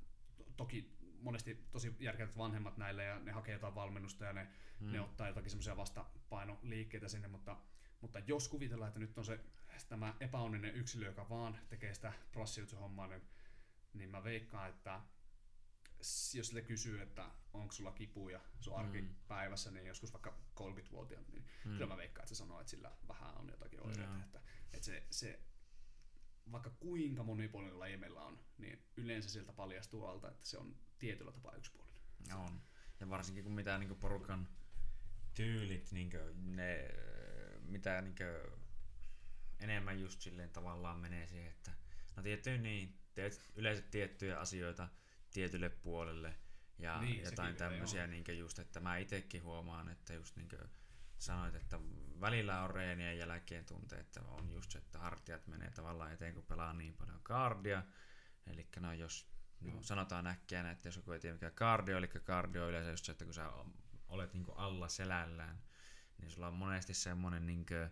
Toki 0.57 0.97
monesti 1.21 1.67
tosi 1.73 1.97
järkevät 1.99 2.37
vanhemmat 2.37 2.77
näille 2.77 3.05
ja 3.05 3.19
ne 3.19 3.33
hakee 3.33 3.53
jotain 3.53 3.75
valmennusta 3.75 4.25
ja 4.25 4.33
ne, 4.33 4.49
hmm. 4.81 4.93
ne 4.93 5.01
ottaa 5.01 5.29
jotakin 5.29 5.51
semmoisia 5.51 5.77
vastapainoliikkeitä 5.77 7.09
sinne, 7.09 7.29
mutta, 7.29 7.57
mutta 8.01 8.19
jos 8.19 8.49
kuvitellaan, 8.49 8.89
että 8.89 9.01
nyt 9.01 9.19
on 9.19 9.25
se 9.25 9.41
tämä 9.89 10.15
epäonninen 10.21 10.75
yksilö, 10.75 11.07
joka 11.07 11.29
vaan 11.29 11.59
tekee 11.69 11.95
sitä 11.95 12.13
prassiutsuhommaa, 12.33 13.07
niin, 13.07 13.23
niin 13.95 14.11
mä 14.11 14.25
veikkaan, 14.25 14.71
että 14.71 15.01
jos 16.35 16.49
sille 16.49 16.63
kysyy, 16.63 17.03
että 17.03 17.31
onko 17.53 17.73
sulla 17.73 17.93
kipuja 17.93 18.41
sun 18.61 18.77
arkipäivässä, 18.77 19.71
mm. 19.71 19.75
niin 19.75 19.87
joskus 19.87 20.13
vaikka 20.13 20.39
30-vuotiaana, 20.61 21.27
niin 21.33 21.45
mm. 21.65 21.73
kyllä 21.73 21.87
mä 21.87 21.97
veikkaan, 21.97 22.25
että 22.25 22.35
se 22.35 22.39
sanoo, 22.39 22.61
että 22.61 22.71
sillä 22.71 22.93
vähän 23.09 23.39
on 23.39 23.49
jotakin 23.49 23.87
oireita. 23.87 24.25
Että, 24.25 24.41
että 24.73 24.87
se, 24.87 25.07
se, 25.11 25.41
vaikka 26.53 26.71
kuinka 26.71 27.23
monipuolinen 27.23 27.79
laji 27.79 27.97
meillä 27.97 28.21
on, 28.21 28.41
niin 28.59 28.85
yleensä 28.97 29.31
siltä 29.31 29.53
paljastuu 29.53 30.05
alta, 30.05 30.31
että 30.31 30.47
se 30.47 30.59
on 30.59 30.77
tietyllä 30.99 31.33
tapaa 31.33 31.57
yksipuolinen. 31.57 32.03
On. 32.35 32.61
Ja 33.01 33.11
varsinkin 33.11 33.45
kun 33.45 33.53
mitä 33.53 33.79
niin 33.79 33.97
porukan 33.97 34.49
tyylit, 35.35 35.93
niin 35.93 36.11
ne, 36.35 36.89
mitä 37.71 38.01
niin 38.01 38.15
enemmän 39.59 40.01
just 40.01 40.21
silleen 40.21 40.51
tavallaan 40.51 40.99
menee 40.99 41.27
siihen, 41.27 41.51
että 41.51 41.73
no 42.17 42.23
tietty 42.23 42.59
niin, 42.59 42.99
teet 43.15 43.51
yleensä 43.55 43.83
tiettyjä 43.83 44.39
asioita 44.39 44.89
tietylle 45.31 45.69
puolelle 45.69 46.35
ja 46.79 47.01
niin, 47.01 47.25
jotain 47.25 47.57
tämmöisiä 47.57 48.07
niin 48.07 48.39
just, 48.39 48.59
että 48.59 48.81
mä 48.81 48.97
itsekin 48.97 49.43
huomaan, 49.43 49.89
että 49.89 50.15
just 50.15 50.37
niin 50.37 50.49
kuin 50.49 50.71
sanoit, 51.19 51.55
että 51.55 51.81
välillä 52.21 52.63
on 52.63 52.71
reenien 52.71 53.19
jälkeen 53.19 53.65
tuntee, 53.65 54.01
että 54.01 54.21
on 54.23 54.53
just 54.53 54.71
se, 54.71 54.79
että 54.79 54.99
hartiat 54.99 55.47
menee 55.47 55.71
tavallaan 55.71 56.13
eteen, 56.13 56.35
kun 56.35 56.45
pelaa 56.45 56.73
niin 56.73 56.95
paljon 56.95 57.21
kardia. 57.23 57.83
Eli 58.47 58.69
no 58.81 58.93
jos 58.93 59.31
no, 59.61 59.71
mm. 59.71 59.81
sanotaan 59.81 60.27
äkkiä, 60.27 60.71
että 60.71 60.89
jos 60.89 60.97
joku 60.97 61.13
ei 61.13 61.21
tiedä 61.21 61.35
mikä 61.35 61.51
kardio, 61.51 61.99
eli 61.99 62.09
kardio 62.09 62.63
on 62.63 62.69
yleensä 62.69 62.91
just 62.91 63.05
se, 63.05 63.13
että 63.13 63.25
kun 63.25 63.35
sä 63.35 63.51
olet 64.09 64.35
niin 64.35 64.47
alla 64.55 64.89
selällään, 64.89 65.63
niin 66.21 66.31
sulla 66.31 66.49
on 66.49 66.55
monesti 66.55 66.95
semmoinen 66.95 67.47
niin 67.47 67.67
kuin, 67.67 67.91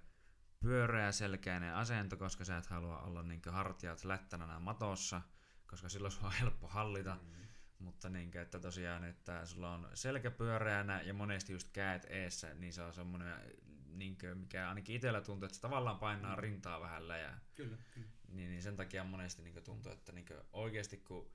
pyöreä 0.61 1.13
selkeinen 1.13 1.75
asento, 1.75 2.17
koska 2.17 2.45
sä 2.45 2.57
et 2.57 2.67
halua 2.67 2.99
olla 2.99 3.23
niin 3.23 3.43
hartiat 3.51 4.05
lättänä 4.05 4.59
matossa, 4.59 5.23
koska 5.67 5.89
silloin 5.89 6.13
sulla 6.13 6.27
on 6.27 6.35
helppo 6.41 6.69
hallita. 6.69 7.15
Mm. 7.15 7.39
Mutta 7.79 8.09
niin 8.09 8.31
kuin, 8.31 8.43
että 8.43 8.61
tosiaan, 8.61 9.05
että 9.05 9.47
sulla 9.47 9.75
on 9.75 9.89
selkä 9.95 10.31
pyöreänä 10.31 11.03
ja 11.03 11.15
monesti 11.15 11.53
just 11.53 11.69
käet 11.73 12.07
eessä, 12.11 12.55
niin 12.55 12.73
se 12.73 12.83
on 12.83 12.93
semmoinen 12.93 13.35
niinkö, 13.87 14.35
mikä 14.35 14.69
ainakin 14.69 14.97
itsellä 14.97 15.21
tuntuu, 15.21 15.47
että 15.47 15.57
se 15.57 15.61
tavallaan 15.61 15.99
painaa 15.99 16.37
mm. 16.37 16.43
rintaa 16.43 16.81
vähän 16.81 17.09
läjää. 17.09 17.41
Kyllä, 17.55 17.77
kyllä. 17.91 18.09
Niin, 18.29 18.51
niin 18.51 18.63
sen 18.63 18.77
takia 18.77 19.05
monesti 19.05 19.43
niinkö 19.43 19.61
tuntuu, 19.61 19.93
että 19.93 20.13
niinkö 20.13 20.45
oikeasti 20.53 20.97
kun 20.97 21.31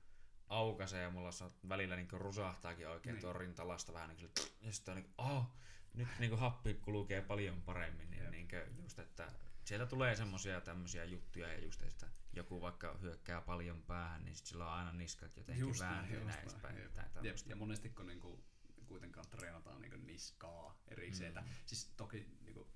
aukaisee 0.48 1.02
ja 1.02 1.10
mulla 1.10 1.30
välillä 1.68 1.96
niinkö 1.96 2.18
rusahtaakin 2.18 2.88
oikein 2.88 3.14
niin. 3.14 3.20
tuo 3.20 3.32
rintalasta 3.32 3.92
vähän 3.92 4.08
niin 4.08 4.18
kuin, 4.18 4.30
ja 4.60 4.72
sitten 4.72 4.96
on 4.96 5.02
niin, 5.02 5.14
oh, 5.18 5.56
nyt 5.94 6.08
niin 6.18 6.38
happi 6.38 6.74
kulkee 6.74 7.22
paljon 7.22 7.62
paremmin, 7.62 8.10
niin, 8.10 8.30
niin 8.30 8.48
just, 8.82 8.98
että 8.98 9.32
sieltä 9.64 9.86
tulee 9.86 10.16
semmosia 10.16 10.60
tämmöisiä 10.60 11.04
juttuja 11.04 11.48
ja 11.48 11.64
just, 11.64 11.82
että 11.82 12.08
joku 12.32 12.60
vaikka 12.60 12.98
hyökkää 13.02 13.40
paljon 13.40 13.82
päähän, 13.82 14.24
niin 14.24 14.36
sit 14.36 14.46
sillä 14.46 14.66
on 14.66 14.72
aina 14.72 14.92
niskat 14.92 15.36
jotenkin 15.36 15.66
just 15.66 15.80
vääntyy 15.80 16.16
näin, 16.16 16.26
näin 16.26 16.38
edespäin. 16.40 16.78
Jep. 16.78 16.96
Jep. 17.22 17.36
Ja 17.46 17.56
monesti 17.56 17.88
kun 17.88 18.06
niinku 18.06 18.44
kuitenkaan 18.86 19.26
treenataan 19.30 19.80
niinku 19.80 19.96
niskaa 19.96 20.78
erikseen. 20.88 21.34
Mm. 21.34 21.44
Siis 21.66 21.92
toki 21.96 22.26
niinku 22.40 22.68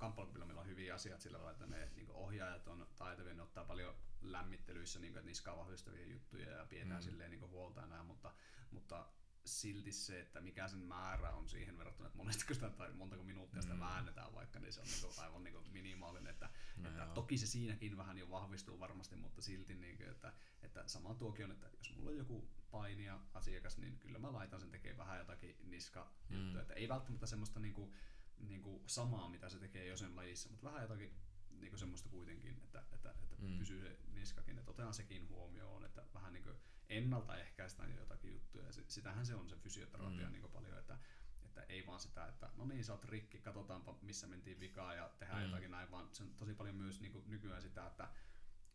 meillä 0.44 0.60
on 0.60 0.66
hyviä 0.66 0.94
asiat 0.94 1.20
sillä 1.20 1.38
lailla, 1.38 1.52
että 1.52 1.66
ne 1.66 1.90
niinku 1.96 2.12
ohjaajat 2.12 2.68
on 2.68 2.88
taitavia, 2.96 3.34
ne 3.34 3.42
ottaa 3.42 3.64
paljon 3.64 3.94
lämmittelyissä 4.20 5.00
niinku, 5.00 5.20
niskaa 5.20 5.56
vahvistavia 5.56 6.06
juttuja 6.06 6.50
ja 6.50 6.66
pidetään 6.66 7.00
mm. 7.00 7.04
silleen 7.04 7.30
niinku 7.30 7.48
huolta 7.48 7.80
ja 7.80 8.02
mutta, 8.02 8.34
mutta 8.70 9.06
silti 9.48 9.92
se, 9.92 10.20
että 10.20 10.40
mikä 10.40 10.68
sen 10.68 10.78
määrä 10.78 11.30
on 11.30 11.48
siihen 11.48 11.78
verrattuna, 11.78 12.06
että 12.06 12.18
monesti 12.18 12.54
sitä 12.54 12.70
tai 12.70 12.92
montako 12.92 13.22
minuuttia 13.22 13.62
sitä 13.62 13.74
mm. 13.74 13.80
väännetään 13.80 14.34
vaikka, 14.34 14.60
niin 14.60 14.72
se 14.72 14.80
on 14.80 14.86
niinku 14.86 15.20
aivan 15.20 15.44
niinku 15.44 15.60
minimaalinen. 15.72 16.30
Että, 16.30 16.50
no 16.76 16.88
että 16.88 17.06
toki 17.06 17.38
se 17.38 17.46
siinäkin 17.46 17.96
vähän 17.96 18.18
jo 18.18 18.30
vahvistuu 18.30 18.80
varmasti, 18.80 19.16
mutta 19.16 19.42
silti, 19.42 19.74
niinku, 19.74 20.04
että, 20.04 20.32
että 20.62 20.88
sama 20.88 21.14
tuokin 21.14 21.44
on, 21.44 21.50
että 21.50 21.70
jos 21.78 21.96
mulla 21.96 22.10
on 22.10 22.16
joku 22.16 22.48
painia 22.70 23.20
asiakas, 23.34 23.78
niin 23.78 23.98
kyllä 23.98 24.18
mä 24.18 24.32
laitan 24.32 24.60
sen 24.60 24.70
tekemään 24.70 24.98
vähän 24.98 25.18
jotakin 25.18 25.56
niska 25.62 26.12
mm. 26.28 26.56
että 26.58 26.74
ei 26.74 26.88
välttämättä 26.88 27.26
semmoista 27.26 27.60
niinku, 27.60 27.94
niinku 28.38 28.82
samaa, 28.86 29.28
mitä 29.28 29.48
se 29.48 29.58
tekee 29.58 29.86
jo 29.86 29.96
sen 29.96 30.16
lajissa, 30.16 30.48
mutta 30.48 30.66
vähän 30.66 30.82
jotakin 30.82 31.14
niinku 31.60 31.76
semmoista 31.76 32.08
kuitenkin, 32.08 32.60
että, 32.64 32.84
että, 32.92 33.10
että 33.10 33.46
mm. 33.46 33.58
pysyy 33.58 33.80
se 33.80 33.98
niskakin, 34.12 34.58
että 34.58 34.70
otetaan 34.70 34.94
sekin 34.94 35.28
huomioon, 35.28 35.84
että 35.84 36.04
vähän 36.14 36.32
niinku 36.32 36.50
ennaltaehkäistään 36.88 37.96
jotakin 37.96 38.32
juttuja. 38.32 38.66
Ja 38.66 38.72
sitähän 38.88 39.26
se 39.26 39.34
on 39.34 39.48
se 39.48 39.56
fysioterapia 39.56 40.26
mm. 40.26 40.32
niin 40.32 40.50
paljon, 40.52 40.78
että, 40.78 40.98
että 41.42 41.62
ei 41.62 41.86
vaan 41.86 42.00
sitä, 42.00 42.26
että 42.26 42.50
no 42.56 42.64
niin, 42.64 42.84
sä 42.84 42.92
oot 42.92 43.04
rikki, 43.04 43.38
katsotaanpa 43.38 43.98
missä 44.02 44.26
mentiin 44.26 44.60
vikaan 44.60 44.96
ja 44.96 45.10
tehdään 45.18 45.40
mm. 45.40 45.44
jotakin 45.44 45.70
näin, 45.70 45.90
vaan 45.90 46.08
se 46.12 46.22
on 46.22 46.34
tosi 46.34 46.54
paljon 46.54 46.76
myös 46.76 47.00
niin 47.00 47.12
kuin 47.12 47.24
nykyään 47.30 47.62
sitä, 47.62 47.86
että 47.86 48.08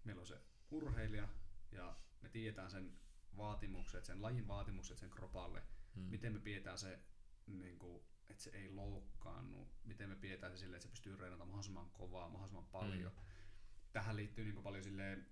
meillä 0.03 0.19
on 0.19 0.27
se 0.27 0.41
urheilija 0.71 1.27
ja 1.71 1.97
me 2.21 2.29
tiedetään 2.29 2.71
sen 2.71 2.99
vaatimukset, 3.37 4.05
sen 4.05 4.21
lajin 4.21 4.47
vaatimukset 4.47 4.97
sen 4.97 5.09
kropalle, 5.09 5.63
mm. 5.95 6.01
miten 6.01 6.33
me 6.33 6.39
pidetään 6.39 6.77
se, 6.77 6.99
niin 7.47 7.79
kuin, 7.79 8.03
että 8.29 8.43
se 8.43 8.49
ei 8.49 8.69
loukkaannu, 8.69 9.67
miten 9.83 10.09
me 10.09 10.15
pidetään 10.15 10.51
se 10.51 10.57
silleen, 10.57 10.77
että 10.77 10.87
se 10.87 10.91
pystyy 10.91 11.15
reenata 11.15 11.45
mahdollisimman 11.45 11.89
kovaa, 11.89 12.29
mahdollisimman 12.29 12.65
paljon. 12.65 13.11
Mm. 13.11 13.21
Tähän 13.91 14.15
liittyy 14.15 14.45
niin 14.45 14.53
kuin 14.53 14.63
paljon 14.63 14.83
silleen, 14.83 15.27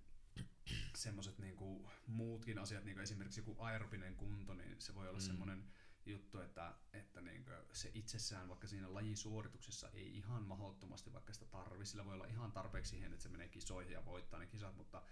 semmoiset 0.94 1.38
niinku 1.38 1.90
muutkin 2.06 2.58
asiat, 2.58 2.84
niinku 2.84 3.00
esimerkiksi 3.00 3.40
joku 3.40 3.56
aerobinen 3.58 4.16
kunto, 4.16 4.54
niin 4.54 4.80
se 4.80 4.94
voi 4.94 5.08
olla 5.08 5.18
mm. 5.18 5.24
semmoinen 5.24 5.64
juttu, 6.06 6.40
että, 6.40 6.74
että 6.92 7.20
niinku 7.20 7.50
se 7.72 7.90
itsessään 7.94 8.48
vaikka 8.48 8.66
siinä 8.66 8.94
lajisuorituksessa 8.94 9.88
ei 9.90 10.16
ihan 10.16 10.42
mahdottomasti 10.42 11.12
vaikka 11.12 11.32
sitä 11.32 11.46
tarvi, 11.46 11.86
sillä 11.86 12.04
voi 12.04 12.14
olla 12.14 12.26
ihan 12.26 12.52
tarpeeksi 12.52 12.90
siihen, 12.90 13.12
että 13.12 13.22
se 13.22 13.28
menee 13.28 13.48
kisoihin 13.48 13.92
ja 13.92 14.04
voittaa 14.04 14.40
ne 14.40 14.46
kisat, 14.46 14.76
mutta, 14.76 15.02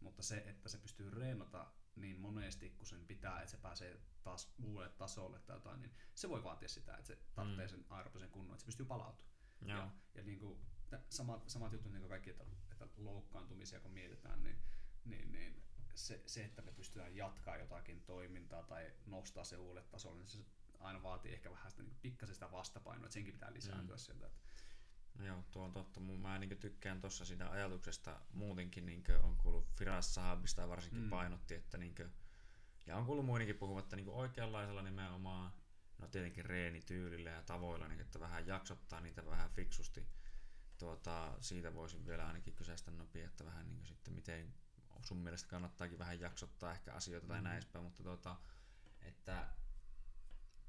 mutta 0.00 0.22
se, 0.22 0.36
että 0.36 0.68
se 0.68 0.78
pystyy 0.78 1.10
reenata 1.10 1.66
niin 2.00 2.20
monesti, 2.20 2.70
kun 2.70 2.86
sen 2.86 3.06
pitää, 3.06 3.38
että 3.38 3.50
se 3.50 3.56
pääsee 3.56 4.00
taas 4.22 4.54
uudelle 4.62 4.88
tasolle 4.88 5.38
tai 5.38 5.56
jotain, 5.56 5.82
niin 5.82 5.92
se 6.14 6.28
voi 6.28 6.44
vaatia 6.44 6.68
sitä, 6.68 6.94
että 6.94 7.06
se 7.06 7.18
tarvitsee 7.34 7.66
mm. 7.66 7.70
sen 7.70 7.84
aerobisen 7.90 8.30
kunnon, 8.30 8.54
että 8.54 8.60
se 8.60 8.66
pystyy 8.66 8.86
palautumaan. 8.86 9.34
Ja, 9.60 9.90
ja 10.14 10.22
niin 10.22 10.38
kuin, 10.38 10.60
samat, 11.10 11.48
samat 11.48 11.72
jutut 11.72 11.92
niin 11.92 12.00
kuin 12.00 12.10
kaikki, 12.10 12.30
että, 12.30 12.44
että 12.70 12.88
loukkaantumisia 12.96 13.80
kun 13.80 13.90
mietitään, 13.90 14.42
niin 14.42 14.56
niin, 15.04 15.32
niin 15.32 15.62
se, 15.94 16.22
se, 16.26 16.44
että 16.44 16.62
me 16.62 16.72
pystytään 16.72 17.16
jatkaa 17.16 17.56
jotakin 17.56 18.02
toimintaa 18.02 18.62
tai 18.62 18.92
nostaa 19.06 19.44
se 19.44 19.56
uudelle 19.56 19.82
tasolle, 19.82 20.18
niin 20.18 20.28
se 20.28 20.38
aina 20.80 21.02
vaatii 21.02 21.32
ehkä 21.32 21.50
vähän 21.50 21.70
sitä 21.70 21.82
niin 21.82 21.96
pikkasen 22.02 22.34
sitä 22.34 22.52
vastapainoa, 22.52 23.06
että 23.06 23.14
senkin 23.14 23.34
pitää 23.34 23.52
lisääntyä 23.52 23.96
mm. 23.96 23.98
sieltä. 23.98 24.26
Että 24.26 24.38
joo, 25.18 25.44
tuo 25.50 25.64
on 25.64 25.72
totta. 25.72 26.00
Mä 26.00 26.38
niin 26.38 26.58
tykkään 26.58 27.00
tuossa 27.00 27.24
sitä 27.24 27.50
ajatuksesta 27.50 28.20
muutenkin, 28.32 28.86
niin 28.86 29.04
on 29.22 29.36
kuullut 29.36 29.68
Firas 29.78 30.14
Sahabista 30.14 30.68
varsinkin 30.68 31.02
mm. 31.02 31.10
painotti, 31.10 31.54
että 31.54 31.78
niin 31.78 31.94
kuin, 31.94 32.12
ja 32.86 32.96
on 32.96 33.06
kuullut 33.06 33.26
muidenkin 33.26 33.56
puhuvat, 33.56 33.84
että 33.84 33.96
niin 33.96 34.08
oikeanlaisella 34.08 34.82
nimenomaan, 34.82 35.52
no 35.98 36.08
tietenkin 36.08 36.44
reenityylillä 36.44 37.30
ja 37.30 37.42
tavoilla, 37.42 37.88
niin 37.88 38.00
että 38.00 38.20
vähän 38.20 38.46
jaksottaa 38.46 39.00
niitä 39.00 39.26
vähän 39.26 39.50
fiksusti. 39.50 40.06
Tuota, 40.78 41.36
siitä 41.40 41.74
voisin 41.74 42.06
vielä 42.06 42.26
ainakin 42.26 42.54
kysäistä 42.54 42.90
nopea, 42.90 43.26
että 43.26 43.44
vähän 43.44 43.68
niin 43.68 43.86
sitten 43.86 44.14
miten 44.14 44.54
sun 45.02 45.16
mielestä 45.16 45.48
kannattaakin 45.48 45.98
vähän 45.98 46.20
jaksottaa 46.20 46.72
ehkä 46.72 46.92
asioita 46.92 47.26
tai 47.26 47.38
mm. 47.38 47.44
näin 47.44 47.56
edespäin, 47.56 47.84
mutta 47.84 48.02
tuota, 48.02 48.36
että 49.02 49.48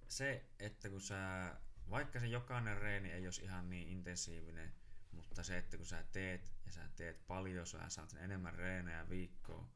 se, 0.08 0.46
että 0.60 0.90
kun 0.90 1.02
sä, 1.02 1.54
vaikka 1.92 2.20
se 2.20 2.28
jokainen 2.28 2.78
reeni 2.78 3.12
ei 3.12 3.28
olisi 3.28 3.44
ihan 3.44 3.70
niin 3.70 3.88
intensiivinen, 3.88 4.74
mutta 5.12 5.44
se, 5.44 5.58
että 5.58 5.78
kun 5.78 5.86
sä 5.86 6.04
teet 6.12 6.54
ja 6.66 6.72
sä 6.72 6.90
teet 6.96 7.28
paljon, 7.28 7.68
sä 7.68 7.90
saat 7.90 8.10
sen 8.10 8.24
enemmän 8.24 8.56
reenejä 8.56 9.10
viikkoon, 9.10 9.70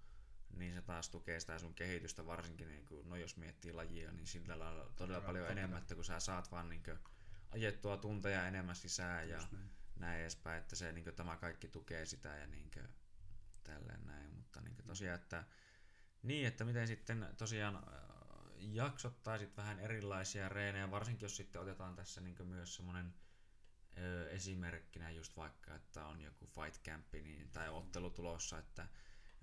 niin 0.54 0.74
se 0.74 0.82
taas 0.82 1.10
tukee 1.10 1.40
sitä 1.40 1.60
sun 1.60 1.76
kehitystä, 1.76 2.26
varsinkin 2.26 2.68
niin 2.68 2.86
kuin, 2.86 3.10
no 3.10 3.16
jos 3.16 3.38
miettii 3.38 3.74
lajia, 3.74 4.12
niin 4.12 4.28
sillä 4.28 4.60
lailla 4.60 4.94
todella 4.96 5.20
Kyllä, 5.20 5.28
paljon 5.28 5.52
enemmän, 5.52 5.80
että 5.82 5.96
kun 5.96 6.06
sä 6.06 6.20
saat 6.20 6.52
vaan 6.52 6.70
niin 6.70 6.84
kuin, 6.84 7.00
ajettua 7.52 7.98
tunteja 7.98 8.48
enemmän 8.48 8.76
sisään 8.76 9.30
ja 9.30 9.38
näin. 9.38 9.70
näin 10.00 10.22
edespäin, 10.22 10.62
että 10.62 10.76
se 10.76 10.92
niin 10.92 11.04
kuin, 11.04 11.16
tämä 11.16 11.38
kaikki 11.38 11.68
tukee 11.68 12.06
sitä 12.06 12.30
ja 12.38 12.48
niin 12.48 12.72
kuin, 12.72 12.88
tälleen 13.64 14.06
näin, 14.06 14.36
mutta 14.36 14.62
niin 14.62 14.76
tosiaan, 14.88 15.20
että 15.20 15.44
niin, 16.24 16.48
että 16.48 16.66
miten 16.66 16.88
sitten 16.88 17.28
tosiaan 17.38 17.84
äh, 18.68 18.74
jaksottaisit 18.74 19.58
vähän 19.58 19.80
erilaisia 19.80 20.50
reenejä, 20.50 20.92
varsinkin 20.92 21.26
jos 21.26 21.38
sitten 21.38 21.62
otetaan 21.62 21.96
tässä 21.96 22.22
niin 22.22 22.48
myös 22.48 22.76
semmoinen 22.76 23.14
esimerkkinä 24.30 25.12
just 25.12 25.38
vaikka, 25.38 25.76
että 25.76 26.06
on 26.06 26.22
joku 26.22 26.48
fight 26.48 26.84
camp 26.84 27.14
niin, 27.14 27.50
tai 27.50 27.70
ottelu 27.70 28.10
tulossa, 28.10 28.58
että 28.58 28.88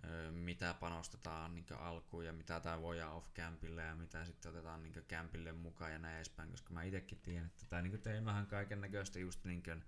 ö, 0.04 0.32
mitä 0.32 0.74
panostetaan 0.74 1.54
niin 1.54 1.66
alkuun 1.78 2.26
ja 2.26 2.32
mitä 2.32 2.60
tämä 2.60 2.82
voi 2.82 3.02
off 3.02 3.32
campille 3.34 3.82
ja 3.82 3.94
mitä 3.94 4.24
sitten 4.24 4.50
otetaan 4.50 4.82
niin 4.82 5.04
campille 5.08 5.52
mukaan 5.52 5.92
ja 5.92 5.98
näin 5.98 6.16
edespäin, 6.16 6.50
koska 6.50 6.74
mä 6.74 6.82
itsekin 6.82 7.20
tiedän, 7.20 7.46
että 7.46 7.66
tämä 7.66 7.82
niin 7.82 8.02
tein 8.02 8.24
vähän 8.24 8.46
kaiken 8.46 8.80
näköistä 8.80 9.18
just 9.18 9.44
niin 9.44 9.62
kuin, 9.62 9.84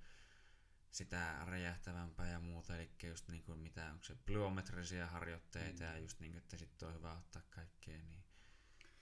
sitä 0.91 1.45
räjähtävämpää 1.47 2.31
ja 2.31 2.41
muuta, 2.41 2.77
eli 2.77 2.91
just 3.03 3.29
niin 3.29 3.43
kuin 3.43 3.59
mitä, 3.59 3.93
onko 3.93 4.05
se 4.05 4.15
plyometrisia 4.27 5.07
harjoitteita 5.07 5.85
mm. 5.85 5.91
ja 5.91 5.99
just 5.99 6.21
niin 6.21 6.33
kuin, 6.33 6.43
että 6.43 6.57
sitten 6.57 6.89
on 6.89 6.95
hyvä 6.95 7.13
ottaa 7.13 7.43
kaikkea, 7.51 8.03
niin 8.03 8.24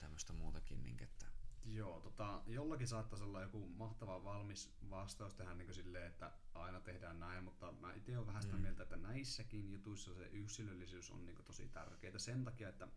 tämmöistä 0.03 0.33
muutakin, 0.33 0.83
niin 0.83 1.03
että 1.03 1.27
Joo, 1.65 2.01
tota, 2.01 2.43
jollakin 2.47 2.89
saattaisi 2.89 3.25
olla 3.25 3.43
joku 3.43 3.69
mahtava 3.69 4.25
valmis 4.25 4.75
vastaus 4.91 5.35
tähän 5.35 5.59
niin 5.59 5.75
silleen, 5.75 6.07
että 6.07 6.33
aina 6.55 6.81
tehdään 6.81 7.21
näin, 7.21 7.45
mutta 7.45 7.73
mä 7.73 7.93
itse 7.95 8.17
olen 8.17 8.27
vähän 8.27 8.43
sitä 8.43 8.57
mm. 8.57 8.63
mieltä, 8.63 8.83
että 8.83 8.97
näissäkin 8.97 9.71
jutuissa 9.71 10.15
se 10.15 10.25
yksilöllisyys 10.25 11.11
on 11.11 11.27
niin 11.27 11.45
tosi 11.45 11.69
tärkeää 11.69 12.19
sen 12.19 12.45
takia, 12.45 12.69
että 12.69 12.89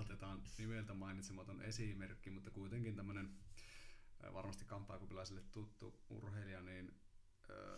otetaan 0.00 0.42
nimeltä 0.58 0.94
mainitsematon 0.94 1.62
esimerkki, 1.62 2.30
mutta 2.30 2.50
kuitenkin 2.50 2.96
tämmöinen 2.96 3.36
varmasti 4.32 4.64
kampaakupilaisille 4.64 5.42
tuttu 5.52 6.04
urheilija, 6.10 6.62
niin, 6.62 7.00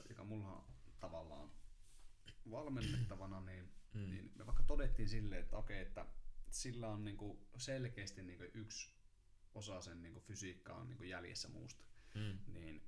joka 0.09 0.25
mulla 0.25 0.53
on 0.53 0.65
tavallaan 1.01 1.51
valmennettavana, 2.51 3.41
niin, 3.41 3.73
mm. 3.95 4.11
niin 4.11 4.33
me 4.35 4.47
vaikka 4.47 4.63
todettiin 4.63 5.09
silleen, 5.09 5.43
että 5.43 5.57
okei, 5.57 5.83
että 5.83 6.07
sillä 6.63 6.89
on 6.89 7.05
niinku 7.05 7.49
selkeästi 7.57 8.23
niinku 8.23 8.45
yksi 8.55 8.91
osa 9.55 9.81
sen 9.81 10.03
niinku 10.03 10.21
fysiikkaa 10.21 10.77
on 10.77 10.89
niinku 10.89 11.05
jäljessä 11.05 11.49
muusta, 11.49 11.85
mm. 12.15 12.39
niin 12.47 12.83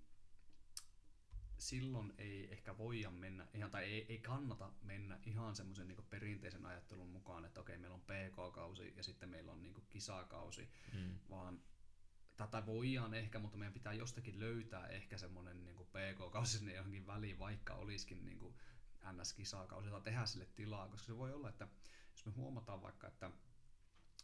silloin 1.59 2.15
ei 2.19 2.53
ehkä 2.53 2.79
voida 2.79 3.11
mennä 3.11 3.47
ihan, 3.55 3.71
tai 3.71 3.85
ei, 3.85 4.07
ei 4.09 4.19
kannata 4.19 4.73
mennä 4.83 5.19
ihan 5.27 5.57
semmoisen 5.57 5.89
niin 5.89 6.07
perinteisen 6.11 6.67
ajattelun 6.67 7.09
mukaan, 7.09 7.45
että 7.45 7.61
okei, 7.61 7.79
meillä 7.79 7.95
on 7.95 8.01
PK-kausi 8.01 8.93
ja 8.97 9.03
sitten 9.03 9.29
meillä 9.29 9.53
on 9.53 9.63
niin 9.63 9.87
kisakausi, 9.89 10.69
mm. 10.93 11.19
vaan 11.31 11.63
tätä 12.37 12.67
voidaan 12.67 13.15
ehkä, 13.15 13.39
mutta 13.39 13.59
meidän 13.59 13.73
pitää 13.73 13.93
jostakin 13.93 14.41
löytää 14.41 14.87
ehkä 14.87 15.19
semmoinen 15.19 15.65
niin 15.65 15.77
PK-kausi 15.77 16.59
sinne 16.59 16.75
johonkin 16.75 17.07
väliin, 17.07 17.39
vaikka 17.39 17.75
olisikin 17.75 18.25
niin 18.25 18.39
kuin 18.39 18.55
NS-kisakausi, 19.13 19.91
tai 19.91 20.01
tehdä 20.01 20.27
sille 20.27 20.47
tilaa, 20.47 20.89
koska 20.89 21.07
se 21.07 21.17
voi 21.17 21.33
olla, 21.33 21.49
että 21.49 21.69
jos 22.13 22.27
me 22.27 22.33
huomataan 22.33 22.83
vaikka, 22.83 23.09
että 23.09 23.31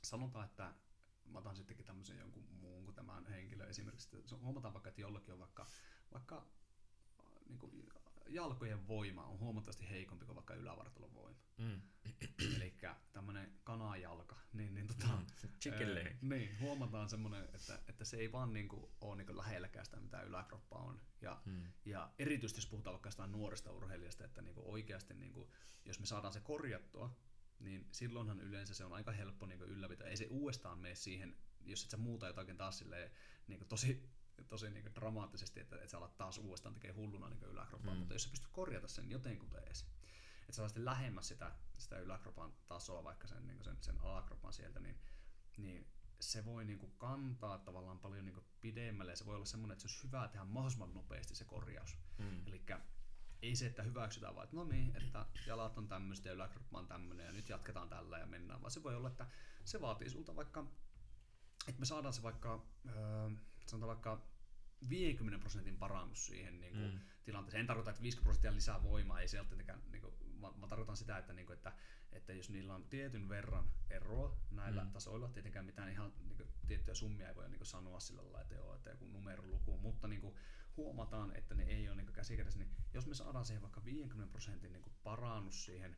sanotaan, 0.05 0.45
että 0.45 0.75
mä 1.25 1.39
otan 1.39 1.57
sittenkin 1.57 1.87
tämmöisen 1.87 2.19
jonkun 2.19 2.45
muun 2.61 2.85
kuin 2.85 2.95
tämän 2.95 3.27
henkilön 3.27 3.71
esimerkiksi, 3.71 4.17
että 4.17 4.37
huomataan 4.37 4.75
vaikka, 4.75 4.89
että 4.89 5.01
jollakin 5.01 5.35
on 5.35 5.41
vaikka, 5.41 5.67
vaikka 6.13 6.47
niin 7.49 7.59
kuin 7.59 7.89
jalkojen 8.29 8.89
voima 8.89 9.25
on 9.25 9.39
huomattavasti 9.39 9.91
heikompi 9.91 10.27
kuin 10.27 10.37
vaikka 10.37 10.55
ylävartalon 10.55 11.15
voima. 11.15 11.39
Mm. 11.59 11.83
Eli 12.57 12.75
tämmöinen 13.13 13.53
kanajalka, 13.65 14.37
niin, 14.53 14.75
niin 14.75 14.87
tota, 14.87 15.07
mm. 15.07 15.27
Chicken 15.61 15.95
leg. 15.95 16.23
Niin, 16.23 16.61
huomataan 16.61 17.09
semmoinen, 17.09 17.45
että, 17.55 17.79
että 17.89 18.05
se 18.05 18.17
ei 18.17 18.33
vaan 18.33 18.53
niinku 18.53 18.93
ole 19.01 19.17
niinku 19.17 19.37
lähelläkään 19.37 19.85
sitä, 19.85 20.01
mitä 20.01 20.23
yläkroppa 20.23 20.77
on. 20.77 21.01
Ja, 21.21 21.43
Hmm. 21.45 21.73
ja 21.85 22.13
erityisesti 22.19 22.59
jos 22.59 22.67
puhutaan 22.67 23.01
vaikka 23.03 23.27
nuoresta 23.27 23.73
urheilijasta, 23.73 24.25
että 24.25 24.43
niinku 24.43 24.73
oikeasti 24.73 25.15
niinku, 25.15 25.51
jos 25.85 26.01
me 26.01 26.07
saadaan 26.07 26.33
se 26.33 26.41
korjattua, 26.41 27.17
niin 27.65 27.89
silloinhan 27.93 28.41
yleensä 28.41 28.75
se 28.75 28.85
on 28.85 28.93
aika 28.93 29.13
helppo 29.13 29.47
niinku 29.47 29.65
ylläpitää. 29.65 30.09
Ei 30.09 30.17
se 30.17 30.27
uudestaan 30.31 30.79
mene 30.79 30.95
siihen, 30.95 31.37
jos 31.61 31.85
et 31.85 31.91
sä 31.91 31.97
muuta 31.97 32.27
jotakin 32.27 32.57
taas 32.57 32.79
silleen, 32.79 33.11
niinku 33.47 33.65
tosi, 33.65 34.11
tosi 34.49 34.71
niinku 34.71 34.91
dramaattisesti, 34.95 35.61
että, 35.61 35.77
että 35.77 35.89
sä 35.89 35.99
alat 35.99 36.17
taas 36.17 36.39
uudestaan 36.39 36.75
tekee 36.75 36.91
hulluna 36.93 37.29
niinku 37.29 37.47
yläkroppaa, 37.47 37.95
Mm. 37.95 37.99
mutta 37.99 38.15
jos 38.15 38.23
sä 38.23 38.31
pystyt 38.31 38.51
korjata 38.53 38.89
sen 38.89 39.11
jotenkuten 39.11 39.63
edes, 39.63 39.87
että 40.41 40.53
sä 40.53 40.69
sitten 40.69 40.85
lähemmäs 40.85 41.29
sitä, 41.29 41.53
sitä 41.79 41.99
yläkropan 41.99 42.53
tasoa, 42.69 43.05
vaikka 43.05 43.27
sen, 43.27 43.47
niin 43.47 43.65
sen, 43.65 43.77
sen 43.81 43.99
alakropan 44.01 44.53
sieltä, 44.53 44.81
niin, 44.81 44.99
niin 45.57 45.87
se 46.21 46.45
voi 46.45 46.65
niin 46.65 46.79
kuin 46.79 46.93
kantaa 46.99 47.59
tavallaan 47.59 47.99
paljon 47.99 48.25
niin 48.25 48.35
kuin 48.35 48.47
pidemmälle 48.61 49.13
ja 49.13 49.17
se 49.17 49.27
voi 49.27 49.35
olla 49.37 49.45
semmoinen, 49.45 49.73
että 49.73 49.83
se 49.83 49.87
olisi 49.95 50.03
hyvä 50.07 50.29
tehdä 50.29 50.45
mahdollisimman 50.45 50.95
nopeasti 50.95 51.35
se 51.35 51.45
korjaus. 51.45 51.97
Hmm. 52.19 52.47
Eli 52.47 52.63
ei 53.45 53.57
se, 53.57 53.67
että 53.67 53.83
hyväksytään 53.83 54.35
vaan, 54.35 54.45
että 54.45 54.57
no 54.57 54.65
niin, 54.65 54.97
että 54.97 55.27
jalat 55.47 55.79
on 55.79 55.89
tämmöistä 55.89 56.29
ja 56.29 56.33
yläkroppa 56.35 56.79
on 56.79 56.87
tämmöinen 56.87 57.27
ja 57.27 57.33
nyt 57.33 57.49
jatketaan 57.49 57.89
tällä 57.89 58.19
ja 58.19 58.27
mennään, 58.27 58.61
vaan 58.61 58.71
se 58.71 58.83
voi 58.83 58.95
olla, 58.97 59.09
että 59.09 59.27
se 59.65 59.81
vaatii 59.81 60.11
sulta 60.11 60.37
vaikka, 60.37 60.67
että 61.69 61.81
me 61.81 61.87
saadaan 61.87 62.15
se 62.15 62.23
vaikka, 62.23 62.67
öö, 62.89 63.31
sanotaan 63.67 63.89
vaikka 63.89 64.27
50 64.89 65.39
prosentin 65.39 65.77
parannus 65.79 66.27
siihen 66.27 66.61
niin 66.61 66.73
kuin, 66.73 66.93
Mm. 66.95 67.01
tilanteeseen. 67.25 67.61
En 67.61 67.67
tarkoita, 67.67 67.91
että 67.91 68.03
50 68.03 68.25
prosenttia 68.25 68.55
lisää 68.55 68.83
voimaa, 68.83 69.21
ei 69.21 69.29
tietenkään, 69.29 69.83
niin 69.93 70.03
kuin, 70.03 70.15
mä, 70.41 70.53
mä 70.57 70.67
tarkoitan 70.67 70.97
sitä, 70.97 71.19
että, 71.19 71.33
niin 71.33 71.47
kuin, 71.47 71.57
että, 71.57 71.73
että 72.13 72.33
jos 72.33 72.51
niillä 72.51 72.75
on 72.75 72.85
tietyn 72.85 73.29
verran 73.29 73.71
eroa 73.91 74.37
näillä 74.51 74.85
Mm. 74.85 74.93
tasoilla, 74.93 75.29
tietenkään 75.29 75.65
mitään 75.65 75.89
ihan 75.93 76.13
niin 76.19 76.37
kuin, 76.37 76.49
tiettyjä 76.67 76.95
summia 76.95 77.29
ei 77.29 77.35
voi 77.35 77.49
niin 77.49 77.59
kuin, 77.59 77.67
sanoa 77.67 78.01
sillä 78.01 78.23
lailla, 78.23 78.41
että, 78.41 78.55
joo, 78.55 78.75
että 78.75 78.91
joku 78.91 79.07
numeroluku, 79.07 79.79
mutta 79.79 80.09
niin 80.09 80.21
kuin, 80.21 80.35
huomataan, 80.77 81.37
että 81.37 81.55
ne 81.55 81.63
ei 81.63 81.89
ole 81.89 81.97
niin 81.97 82.07
kuin, 82.07 82.15
käsikädessä, 82.15 82.59
niin 82.59 82.71
jos 82.95 83.07
me 83.07 83.15
saadaan 83.15 83.45
siihen 83.45 83.63
vaikka 83.63 83.85
50 83.85 84.33
prosentin 84.33 84.73
niin 84.73 84.83
kuin, 84.83 84.95
parannus 85.03 85.65
siihen, 85.65 85.97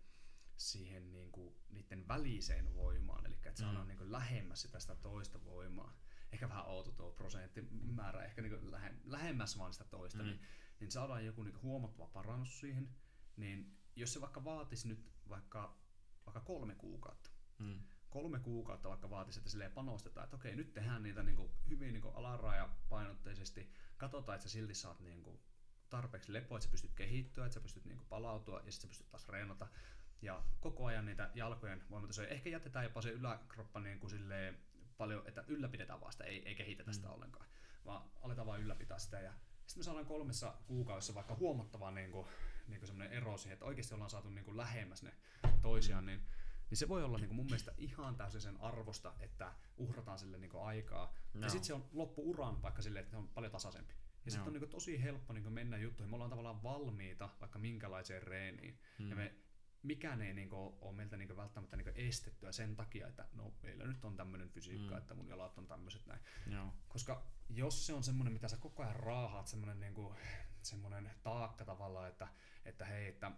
siihen 0.56 1.12
niin 1.12 1.32
kuin, 1.32 1.56
niiden 1.68 2.08
väliseen 2.08 2.74
voimaan, 2.74 3.26
eli 3.26 3.34
että 3.34 3.60
saadaan 3.60 3.84
Mm. 3.84 3.88
niin 3.88 3.98
kuin, 3.98 4.12
lähemmäs 4.12 4.62
sitä, 4.62 4.80
sitä 4.80 4.94
toista 4.94 5.44
voimaa, 5.44 5.98
ehkä 6.32 6.48
vähän 6.48 6.66
outo 6.66 6.92
tuo 6.92 7.12
prosenttimäärä, 7.12 8.24
ehkä 8.24 8.42
niin 8.42 8.52
kuin, 8.58 8.70
lähe, 8.70 8.94
lähemmäs 9.04 9.58
vaan 9.58 9.72
sitä 9.72 9.84
toista, 9.84 10.18
Mm. 10.18 10.24
mm. 10.24 10.30
niin 10.30 10.40
niin 10.80 10.90
saadaan 10.90 11.26
joku 11.26 11.42
niin 11.42 11.62
huomattava 11.62 12.06
parannus 12.06 12.60
siihen, 12.60 12.88
niin 13.36 13.76
jos 13.96 14.12
se 14.12 14.20
vaikka 14.20 14.44
vaatisi 14.44 14.88
nyt 14.88 15.12
vaikka, 15.28 15.78
vaikka 16.26 16.40
kolme 16.40 16.74
kuukautta, 16.74 17.30
Hmm. 17.58 17.80
kolme 18.10 18.38
kuukautta 18.40 18.88
vaikka 18.88 19.10
vaatisi, 19.10 19.38
että 19.38 19.50
silleen 19.50 19.72
panostetaan, 19.72 20.24
että 20.24 20.36
okei, 20.36 20.56
nyt 20.56 20.72
tehdään 20.72 21.02
niitä 21.02 21.22
niin 21.22 21.36
kuin 21.36 21.52
hyvin 21.68 21.92
niin 21.92 22.14
alarajapainotteisesti, 22.14 23.70
katsotaan, 23.96 24.36
että 24.36 24.48
sä 24.48 24.52
silti 24.52 24.74
saat 24.74 25.00
niin 25.00 25.22
kuin 25.22 25.40
tarpeeksi 25.90 26.32
lepoa, 26.32 26.58
että 26.58 26.64
sä 26.64 26.70
pystyt 26.70 26.92
kehittyä, 26.94 27.46
että 27.46 27.54
sä 27.54 27.60
pystyt 27.60 27.84
niin 27.84 27.96
kuin 27.98 28.08
palautua 28.08 28.60
ja 28.66 28.72
sitten 28.72 28.80
sä 28.82 28.88
pystyt 28.88 29.10
taas 29.10 29.28
reenata. 29.28 29.68
Ja 30.22 30.42
koko 30.60 30.86
ajan 30.86 31.06
niitä 31.06 31.30
jalkojen 31.34 31.82
voimatasoja, 31.90 32.28
ehkä 32.28 32.50
jätetään 32.50 32.84
jopa 32.84 33.02
se 33.02 33.10
yläkroppa 33.10 33.80
niin 33.80 34.00
kuin 34.00 34.10
silleen 34.10 34.58
paljon, 34.98 35.22
että 35.28 35.44
ylläpidetään 35.48 36.00
vaan 36.00 36.12
sitä, 36.12 36.24
ei, 36.24 36.48
ei 36.48 36.54
kehitetä 36.54 36.92
sitä 36.92 37.08
Mm. 37.08 37.14
ollenkaan, 37.14 37.46
vaan 37.84 38.10
aletaan 38.22 38.46
vaan 38.46 38.60
ylläpitää 38.60 38.98
sitä 38.98 39.20
ja 39.20 39.32
sitten 39.66 39.80
me 39.80 39.84
saadaan 39.84 40.06
kolmessa 40.06 40.54
kuukaudessa 40.66 41.14
vaikka 41.14 41.34
huomattava 41.34 41.90
niin 41.90 42.10
kuin, 42.10 42.26
niin 42.68 42.78
kuin 42.80 42.86
semmoinen 42.86 43.16
ero 43.16 43.36
siihen, 43.38 43.52
että 43.52 43.64
oikeasti 43.64 43.94
ollaan 43.94 44.10
saatu 44.10 44.30
niin 44.30 44.44
kuin 44.44 44.56
lähemmäs 44.56 45.02
ne 45.02 45.14
toisiaan, 45.62 46.04
Mm. 46.04 46.06
niin, 46.06 46.20
niin 46.70 46.78
se 46.78 46.88
voi 46.88 47.04
olla 47.04 47.18
niin 47.18 47.28
kuin 47.28 47.36
mun 47.36 47.46
mielestä 47.46 47.72
ihan 47.78 48.16
täysin 48.16 48.40
sen 48.40 48.60
arvosta, 48.60 49.14
että 49.20 49.52
uhrataan 49.76 50.18
sille 50.18 50.38
niin 50.38 50.50
kuin 50.50 50.64
aikaa. 50.64 51.14
Joo. 51.34 51.42
Ja 51.42 51.48
sitten 51.48 51.64
se 51.66 51.74
on 51.74 51.88
loppuuran 51.92 52.62
vaikka 52.62 52.82
silleen, 52.82 53.00
että 53.02 53.10
se 53.10 53.16
on 53.16 53.28
paljon 53.28 53.52
tasaisempi. 53.52 53.92
Ja 53.94 53.98
Joo. 54.00 54.30
sitten 54.30 54.46
on 54.46 54.52
niin 54.52 54.60
kuin 54.60 54.70
tosi 54.70 55.02
helppo 55.02 55.32
niin 55.32 55.42
kuin 55.42 55.52
mennä 55.52 55.76
juttuihin. 55.76 56.10
Me 56.10 56.14
ollaan 56.14 56.30
tavallaan 56.30 56.62
valmiita 56.62 57.28
vaikka 57.40 57.58
minkälaiseen 57.58 58.22
reeniin. 58.22 58.78
Hmm. 58.98 59.10
Ja 59.10 59.16
me, 59.16 59.34
mikään 59.82 60.22
ei 60.22 60.34
niin 60.34 60.48
kuin, 60.50 60.74
ole 60.80 60.92
meiltä 60.96 61.16
niin 61.16 61.28
kuin 61.28 61.36
välttämättä 61.36 61.76
niin 61.76 61.84
kuin 61.84 61.96
estettyä 62.08 62.52
sen 62.52 62.76
takia, 62.76 63.08
että 63.08 63.28
no 63.32 63.52
meillä 63.62 63.86
nyt 63.86 64.04
on 64.04 64.16
tämmöinen 64.16 64.48
fysiikka, 64.50 64.90
Mm. 64.94 64.98
että 64.98 65.14
mun 65.14 65.28
jalat 65.28 65.58
on 65.58 65.66
tämmöiset 65.66 66.06
näin. 66.06 66.20
Joo. 66.46 66.72
Koska 66.88 67.26
jos 67.48 67.86
se 67.86 67.92
on 67.92 68.04
semmoinen, 68.04 68.32
mitä 68.32 68.48
sä 68.48 68.56
koko 68.56 68.82
ajan 68.82 68.96
raahaat, 68.96 69.46
semmoinen, 69.46 69.80
niinku, 69.80 70.14
semmoinen 70.62 71.10
taakka 71.22 71.64
tavallaan, 71.64 72.08
että, 72.08 72.28
että 72.64 72.84
hei, 72.84 73.08
että 73.08 73.32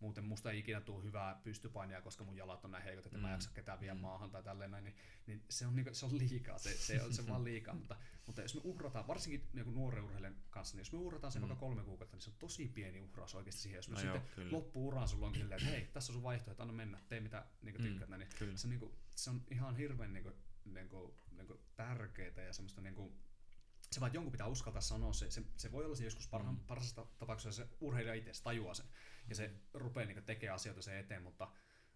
muuten 0.00 0.24
musta 0.24 0.50
ei 0.50 0.58
ikinä 0.58 0.80
tule 0.80 1.04
hyvää 1.04 1.40
pystypainia, 1.44 2.02
koska 2.02 2.24
mun 2.24 2.36
jalat 2.36 2.64
on 2.64 2.70
näin 2.70 2.84
heikot, 2.84 3.06
että 3.06 3.18
mm. 3.18 3.22
mä 3.22 3.28
en 3.28 3.32
Mm. 3.32 3.34
jaksa 3.34 3.50
ketään 3.54 3.80
vielä 3.80 3.94
Mm. 3.94 4.00
maahan 4.00 4.30
tai 4.30 4.42
tälleen 4.42 4.70
näin, 4.70 4.84
niin, 4.84 4.96
niin 5.26 5.44
se, 5.50 5.66
on, 5.66 5.76
niinku, 5.76 5.94
se 5.94 6.06
on 6.06 6.18
liikaa, 6.18 6.58
se, 6.58 6.76
se 6.76 7.02
on 7.02 7.14
se 7.14 7.28
vaan 7.28 7.44
liikaa. 7.44 7.74
mutta, 7.74 7.96
mutta 8.26 8.42
jos 8.42 8.54
me 8.54 8.60
uhrataan, 8.64 9.06
varsinkin 9.06 9.48
niinku 9.52 9.70
nuoren 9.70 10.04
urheilijan 10.04 10.36
kanssa, 10.50 10.74
niin 10.76 10.80
jos 10.80 10.92
me 10.92 10.98
uhrataan 10.98 11.32
se 11.32 11.38
Mm. 11.38 11.42
vaikka 11.42 11.60
kolme 11.60 11.82
kuukautta, 11.84 12.16
niin 12.16 12.22
se 12.22 12.30
on 12.30 12.36
tosi 12.38 12.68
pieni 12.68 13.00
uhraus 13.00 13.34
oikeasti 13.34 13.60
siihen. 13.62 13.76
Jos 13.78 13.88
me 13.88 13.94
No 13.94 14.00
sitten 14.00 14.22
joo, 14.36 14.52
loppuuraan 14.52 15.08
sulla 15.08 15.26
onkin 15.26 15.40
silleen, 15.42 15.60
että 15.60 15.70
hei, 15.76 15.84
tässä 15.86 16.12
on 16.12 16.14
sun 16.14 16.22
vaihtoehto, 16.22 16.62
anna 16.62 16.74
mennä, 16.74 16.98
tee 17.08 17.20
mitä 17.20 17.46
niinku 17.62 17.82
Mm. 17.82 17.88
tykkäät, 17.88 18.10
näin, 18.10 18.20
niin 18.20 18.30
Kyllä. 18.38 18.56
se 18.56 18.66
on, 18.66 18.70
niinku, 18.70 18.94
se 19.16 19.30
on 19.30 19.42
ihan 19.50 19.76
hirveän 19.76 20.12
niinku, 20.12 20.32
niinku, 20.64 21.14
niinku 21.36 21.60
tärkeää 21.76 22.42
ja 22.46 22.52
semmoista 22.52 22.80
niinku, 22.80 23.12
se 23.90 24.00
vaan 24.00 24.08
että 24.08 24.16
jonkun 24.16 24.32
pitää 24.32 24.46
uskaltaa 24.46 24.80
sanoa 24.82 25.12
se. 25.12 25.30
Se, 25.30 25.42
se 25.56 25.72
voi 25.72 25.84
olla 25.84 25.94
se 25.94 26.04
joskus 26.04 26.28
parhaan, 26.28 26.54
Mm. 26.54 26.60
mm. 26.60 26.66
parhaassa 26.66 27.06
tapauksessa 27.18 27.62
se 27.64 27.68
urheilija 27.80 28.14
itse 28.14 28.42
tajuaa 28.42 28.74
sen 28.74 28.86
ja 29.28 29.34
se 29.34 29.50
rupeaa 29.74 30.06
niinku 30.06 30.22
tekemään 30.22 30.54
asioita 30.54 30.82
sen 30.82 30.96
eteen, 30.98 31.22
mutta, 31.22 31.48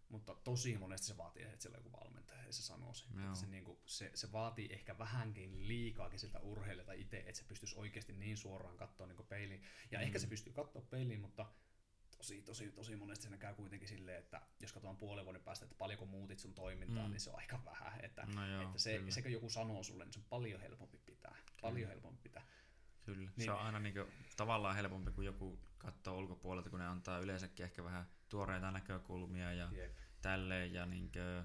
mutta 0.09 0.35
tosi 0.35 0.79
monesti 0.79 1.07
se 1.07 1.17
vaatii, 1.17 1.43
että 1.43 1.63
siellä 1.63 1.79
on 1.79 1.85
joku 1.85 1.97
valmentaja 2.01 2.43
ja 2.45 2.53
se 2.53 2.63
sanoo 2.63 2.95
sen. 2.95 3.09
Että 3.25 3.35
Se, 3.35 3.47
niinku, 3.47 3.81
se, 3.87 4.11
se, 4.15 4.33
vaatii 4.33 4.69
ehkä 4.73 4.99
vähänkin 4.99 5.69
liikaakin 5.69 6.19
siltä 6.19 6.41
urheilijalta 6.41 6.93
itse, 6.93 7.17
että 7.19 7.33
se 7.33 7.45
pystyisi 7.45 7.77
oikeasti 7.79 8.13
niin 8.13 8.37
suoraan 8.37 8.77
katsoa 8.77 9.07
niinku 9.07 9.23
peiliin. 9.25 9.63
Ja 9.91 9.99
Mm. 9.99 10.03
ehkä 10.05 10.19
se 10.19 10.27
pystyy 10.27 10.53
katsoa 10.53 10.83
peiliin, 10.91 11.21
mutta 11.21 11.47
tosi, 12.17 12.43
tosi, 12.43 12.71
tosi 12.73 12.97
monesti 12.97 13.23
siinä 13.23 13.37
käy 13.37 13.55
kuitenkin 13.55 13.89
silleen, 13.89 14.19
että 14.19 14.41
jos 14.61 14.73
katsotaan 14.73 14.97
puolen 14.97 15.25
vuoden 15.25 15.43
päästä, 15.43 15.65
että 15.65 15.77
paljonko 15.79 16.07
muutit 16.07 16.39
sun 16.39 16.55
toimintaa, 16.55 17.05
Mm. 17.07 17.11
niin 17.11 17.21
se 17.21 17.31
on 17.31 17.39
aika 17.39 17.65
vähän. 17.65 18.05
Että, 18.05 18.27
No 18.35 18.47
joo, 18.49 18.63
että 18.63 18.79
se, 18.79 18.99
kyllä. 18.99 19.11
sekö 19.11 19.29
joku 19.29 19.51
sanoo 19.51 19.83
sulle, 19.83 20.05
niin 20.05 20.13
se 20.13 20.19
on 20.19 20.25
paljon 20.31 20.61
helpompi 20.61 20.99
pitää. 21.07 21.37
Paljon 21.63 21.89
helpompi 21.89 22.21
pitää. 22.23 22.47
Kyllä. 23.15 23.31
Niin. 23.37 23.45
Se 23.45 23.51
on 23.53 23.61
aina 23.61 23.79
niinku, 23.79 24.01
tavallaan 24.37 24.77
helpompi, 24.77 25.11
kun 25.11 25.25
joku 25.25 25.61
katsoo 25.79 26.19
ulkopuolelta, 26.19 26.71
kun 26.71 26.79
ne 26.79 26.87
antaa 26.87 27.19
yleensäkin 27.19 27.65
ehkä 27.65 27.85
vähän 27.85 28.07
tuoreita 28.29 28.71
näkökulmia 28.71 29.53
ja 29.53 29.69
Jep. 29.73 29.97
tälleen. 30.23 30.73
Ja 30.73 30.87
niinkö, 30.87 31.45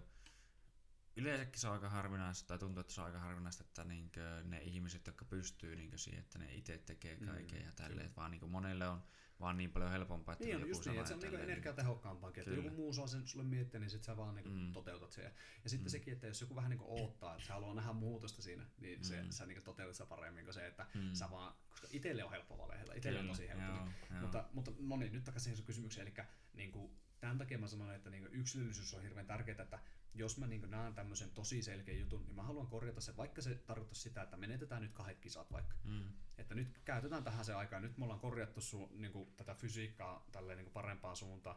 yleensäkin 1.15 1.59
se 1.59 1.67
on 1.67 1.73
aika 1.73 1.89
harvinaista, 1.89 2.47
tai 2.47 2.57
tuntuu, 2.59 2.81
että 2.81 2.93
se 2.93 3.01
on 3.01 3.07
aika 3.07 3.19
harvinaista, 3.19 3.63
että 3.63 3.83
niinkö, 3.83 4.41
ne 4.43 4.57
ihmiset, 4.61 5.07
jotka 5.07 5.25
pystyy 5.25 5.75
niinkö 5.75 5.97
siihen, 5.97 6.19
että 6.19 6.39
ne 6.39 6.53
itse 6.53 6.77
tekee 6.77 7.17
Mm, 7.19 7.25
kaiken 7.27 7.61
ja 7.65 7.71
tälleen. 7.71 8.15
vaan 8.15 8.31
niinkö 8.31 8.47
monelle 8.47 8.87
on 8.87 9.03
vaan 9.39 9.57
niin 9.57 9.71
paljon 9.71 9.91
helpompaa, 9.91 10.33
että 10.33 10.45
Niin 10.45 10.53
joku 10.53 10.67
just 10.67 10.85
niin, 10.85 10.95
että 10.97 11.07
se 11.07 11.13
on 11.13 11.21
ja 11.21 11.29
niinku 11.29 11.43
energiatehokkaampaakin, 11.43 12.41
että 12.43 12.55
joku 12.55 12.69
muu 12.69 12.93
saa 12.93 13.07
sen 13.07 13.27
sulle 13.27 13.45
miettiä, 13.45 13.79
niin 13.79 13.89
sit 13.89 14.03
sä 14.03 14.17
vaan 14.17 14.35
niinku 14.35 14.49
Mm. 14.49 14.73
toteutat 14.73 15.11
sen. 15.11 15.23
Ja, 15.23 15.31
ja 15.63 15.69
sitten 15.69 15.85
Mm. 15.87 15.89
sekin, 15.91 16.13
että 16.13 16.27
jos 16.27 16.41
joku 16.41 16.55
vähän 16.55 16.69
niinku 16.69 16.85
oottaa, 17.01 17.33
että 17.35 17.45
se 17.47 17.53
haluaa 17.53 17.73
nähdä 17.75 17.93
muutosta 17.93 18.41
siinä, 18.41 18.65
niin 18.81 19.03
se, 19.03 19.23
Mm. 19.23 19.29
sä 19.29 19.45
niinku 19.45 19.63
toteutat 19.63 19.95
sitä 19.95 20.05
paremmin 20.05 20.43
kuin 20.45 20.53
se, 20.53 20.67
että 20.67 20.85
Mm. 20.93 21.13
sä 21.13 21.31
vaan, 21.31 21.55
koska 21.69 21.87
itselle 21.91 22.23
on 22.23 22.31
helppo 22.31 22.57
valehella, 22.57 22.93
itselle 22.93 23.19
on 23.19 23.27
tosi 23.27 23.47
helppo. 23.47 23.65
joo, 23.65 23.83
niin, 23.85 23.93
joo. 24.11 24.21
mutta, 24.21 24.45
mutta 24.53 24.71
no 24.79 24.97
niin, 24.97 25.13
nyt 25.13 25.23
takaisin 25.23 25.55
sun 25.55 25.65
kysymykseen, 25.65 26.07
eli 26.07 26.15
niin 26.53 26.71
kuin, 26.71 26.91
tämän 27.23 27.37
takia 27.37 27.57
mä 27.57 27.67
sanon, 27.67 27.95
että 27.95 28.09
niin 28.09 28.27
yksilöllisyys 28.31 28.93
on 28.93 29.01
hirveän 29.01 29.25
tärkeää, 29.25 29.63
että 29.63 29.79
jos 30.13 30.37
mä 30.37 30.47
niin 30.47 30.71
näen 30.71 30.93
tämmöisen 30.93 31.31
tosi 31.31 31.61
selkeän 31.61 31.99
jutun, 31.99 32.25
niin 32.25 32.35
mä 32.35 32.43
haluan 32.43 32.67
korjata 32.67 33.01
sen, 33.01 33.17
vaikka 33.17 33.41
se 33.41 33.55
tarkoittaa 33.55 33.95
sitä, 33.95 34.21
että 34.21 34.37
menetetään 34.37 34.81
nyt 34.81 34.93
kahdet 34.93 35.19
kisat 35.19 35.51
vaikka. 35.51 35.75
Mm. 35.83 36.13
Että 36.37 36.55
nyt 36.55 36.81
käytetään 36.85 37.23
tähän 37.23 37.45
se 37.45 37.53
aikaa, 37.53 37.79
nyt 37.79 37.97
me 37.97 38.03
ollaan 38.03 38.19
korjattu 38.19 38.61
su, 38.61 38.89
niin 38.95 39.11
kuin, 39.11 39.33
tätä 39.35 39.55
fysiikkaa 39.55 40.27
tälleen 40.31 40.57
niin 40.57 40.65
kuin 40.65 40.73
parempaan 40.73 41.15
suuntaan. 41.15 41.55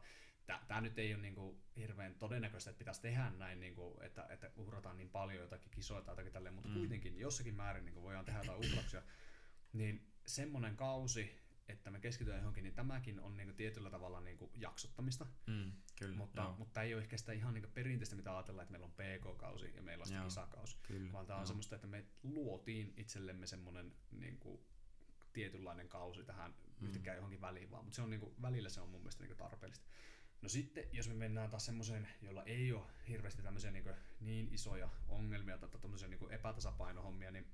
Tämä 0.69 0.81
nyt 0.81 0.99
ei 0.99 1.15
ole 1.15 1.23
niin 1.23 1.35
kuin, 1.35 1.63
hirveän 1.77 2.15
todennäköistä, 2.15 2.71
että 2.71 2.79
pitäisi 2.79 3.03
tehdä 3.03 3.31
näin, 3.31 3.61
niin 3.61 3.75
kuin, 3.75 4.03
että, 4.03 4.27
että 4.31 4.51
uhrataan 4.57 4.97
niin 4.97 5.11
paljon 5.11 5.43
jotakin 5.43 5.71
kisoja 5.71 6.03
tai 6.03 6.13
jotakin 6.13 6.33
tälleen, 6.33 6.55
mutta 6.55 6.69
mm. 6.69 6.75
kuitenkin 6.75 7.19
jossakin 7.19 7.55
määrin 7.55 7.85
niin 7.85 7.95
kuin 7.95 8.05
voidaan 8.05 8.25
tehdä 8.25 8.39
jotain 8.39 8.59
uhrauksia. 8.59 9.03
Niin 9.73 10.13
semmoinen 10.27 10.77
kausi, 10.77 11.46
että 11.69 11.91
me 11.91 12.01
keskitytään 12.01 12.41
johonkin, 12.41 12.65
niin 12.65 12.75
tämäkin 12.75 13.21
on 13.21 13.37
niin 13.37 13.47
kuin, 13.47 13.57
tietyllä 13.57 13.91
tavalla 13.91 14.21
niin 14.21 14.37
kuin, 14.37 14.51
jaksottamista. 14.55 15.27
Mm. 15.47 15.73
Kyllä, 15.99 16.17
Mutta, 16.17 16.43
joo. 16.43 16.55
mutta 16.59 16.83
ei 16.83 16.95
ole 16.95 17.03
ehkä 17.03 17.17
sitä 17.17 17.33
ihan 17.33 17.55
niin 17.55 17.71
perinteistä, 17.75 18.17
mitä 18.17 18.37
ajatellaan, 18.37 18.63
että 18.63 18.73
meillä 18.73 18.85
on 18.87 18.93
PK-kausi 18.93 19.73
ja 19.77 19.83
meillä 19.83 20.05
on 20.09 20.13
Joo. 20.15 20.25
kisakausi. 20.25 20.77
Kyllä, 20.83 21.13
Vaan 21.13 21.27
tämä 21.27 21.37
on 21.37 21.41
joo. 21.43 21.47
semmoista, 21.47 21.75
että 21.75 21.87
me 21.87 22.05
luotiin 22.23 22.93
itsellemme 22.97 23.47
semmoinen 23.47 23.93
niin 24.11 24.39
kuin, 24.39 24.61
tietynlainen 25.33 25.89
kausi 25.89 26.25
tähän 26.25 26.55
Mm. 26.81 26.87
yhtäkkiä 26.87 27.15
johonkin 27.15 27.41
väliin 27.41 27.71
vaan, 27.71 27.85
mutta 27.85 27.97
se 27.97 28.03
on 28.03 28.11
niin 28.11 28.21
kuin, 28.21 28.35
välillä 28.43 28.69
se 28.69 28.81
on 28.81 28.89
mun 28.89 29.01
mielestä 29.01 29.23
niin 29.25 29.29
kuin, 29.37 29.39
tarpeellista. 29.39 29.87
No 30.43 30.49
sitten, 30.49 30.85
jos 30.93 31.09
me 31.09 31.15
mennään 31.15 31.51
taas 31.51 31.67
semmoiseen, 31.67 32.09
jolla 32.23 32.43
ei 32.45 32.73
ole 32.73 32.87
hirveästi 33.09 33.43
tämmöisiä 33.43 33.71
niin, 33.71 33.85
niin 34.21 34.49
isoja 34.55 34.89
ongelmia 35.09 35.59
tai 35.59 35.69
tämmöisiä 35.81 36.09
niin 36.09 36.31
epätasapainohommia, 36.33 37.31
niin, 37.31 37.47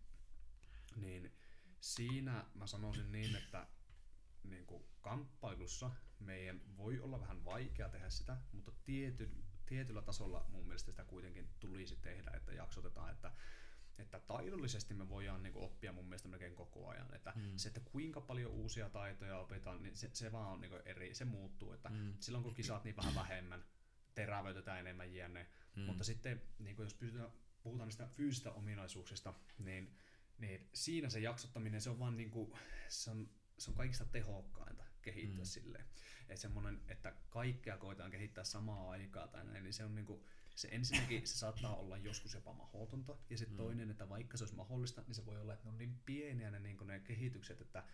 niin 0.96 1.32
siinä 1.80 2.44
mä 2.54 2.66
sanoisin 2.66 3.12
niin, 3.12 3.36
että 3.36 3.66
niin 4.44 4.66
kuin 4.66 4.84
kamppailussa 5.00 5.90
meidän 6.18 6.60
voi 6.76 7.00
olla 7.00 7.20
vähän 7.20 7.44
vaikea 7.44 7.88
tehdä 7.88 8.10
sitä, 8.10 8.36
mutta 8.52 8.72
tiety, 8.84 9.30
tietyllä 9.66 10.02
tasolla 10.02 10.46
mun 10.48 10.66
mielestä 10.66 10.90
sitä 10.90 11.04
kuitenkin 11.04 11.48
tulisi 11.60 11.96
tehdä, 11.96 12.30
että 12.34 12.52
jaksotetaan, 12.52 13.10
että 13.10 13.32
että 13.98 14.20
taidollisesti 14.20 14.94
me 14.94 15.08
voidaan 15.08 15.42
niin 15.42 15.52
kuin, 15.52 15.64
oppia 15.64 15.92
mun 15.92 16.04
mielestä 16.04 16.28
melkein 16.28 16.54
koko 16.54 16.88
ajan. 16.88 17.14
Että 17.14 17.32
mm. 17.36 17.56
se, 17.56 17.68
että 17.68 17.80
kuinka 17.80 18.20
paljon 18.20 18.50
uusia 18.50 18.90
taitoja 18.90 19.38
opetaan, 19.38 19.82
niin 19.82 19.96
se, 19.96 20.10
se 20.12 20.32
vaan 20.32 20.48
on 20.48 20.60
niin 20.60 20.70
kuin, 20.70 20.82
eri, 20.84 21.14
se 21.14 21.24
muuttuu. 21.24 21.72
Että 21.72 21.88
mm. 21.88 22.14
Silloin 22.20 22.44
kun 22.44 22.54
kisat 22.54 22.84
niin 22.84 22.96
vähän 22.96 23.14
vähemmän, 23.14 23.64
terävöitetään 24.14 24.80
enemmän 24.80 25.14
jne. 25.14 25.46
Mm. 25.76 25.82
Mutta 25.82 26.04
sitten 26.04 26.42
niin 26.58 26.76
kuin, 26.76 26.84
jos 26.84 26.94
pystytään, 26.94 27.30
puhutaan 27.62 27.88
niistä 27.88 28.06
fyysistä 28.06 28.52
ominaisuuksista, 28.52 29.34
niin, 29.58 29.96
niin 30.38 30.68
siinä 30.74 31.10
se 31.10 31.20
jaksottaminen, 31.20 31.80
se 31.80 31.90
on 31.90 31.98
vaan 31.98 32.16
niin 32.16 32.30
kuin, 32.30 32.52
se 32.88 33.10
on, 33.10 33.30
se 33.58 33.70
on 33.70 33.76
kaikista 33.76 34.04
tehokkainta 34.04 34.84
kehittää 35.02 35.44
mm. 35.44 35.44
silleen. 35.44 35.84
Että 36.28 36.36
semmoinen, 36.36 36.80
että 36.88 37.12
kaikkea 37.30 37.78
koetaan 37.78 38.10
kehittää 38.10 38.44
samaa 38.44 38.90
aikaa 38.90 39.28
tai 39.28 39.44
näin, 39.44 39.62
niin 39.62 39.72
se 39.72 39.84
on 39.84 39.94
niinku, 39.94 40.26
se 40.54 40.68
ensinnäkin 40.70 41.26
se 41.26 41.38
saattaa 41.38 41.76
olla 41.76 41.96
joskus 41.96 42.34
jopa 42.34 42.52
mahdotonta, 42.52 43.16
ja 43.30 43.38
sitten 43.38 43.54
mm. 43.54 43.64
toinen, 43.64 43.90
että 43.90 44.08
vaikka 44.08 44.36
se 44.36 44.44
olisi 44.44 44.56
mahdollista, 44.56 45.02
niin 45.06 45.14
se 45.14 45.26
voi 45.26 45.40
olla, 45.40 45.52
että 45.52 45.64
ne 45.64 45.70
on 45.70 45.78
niin 45.78 46.00
pieniä 46.06 46.50
ne, 46.50 46.58
niin 46.58 46.86
ne 46.86 47.00
kehitykset, 47.00 47.60
että, 47.60 47.84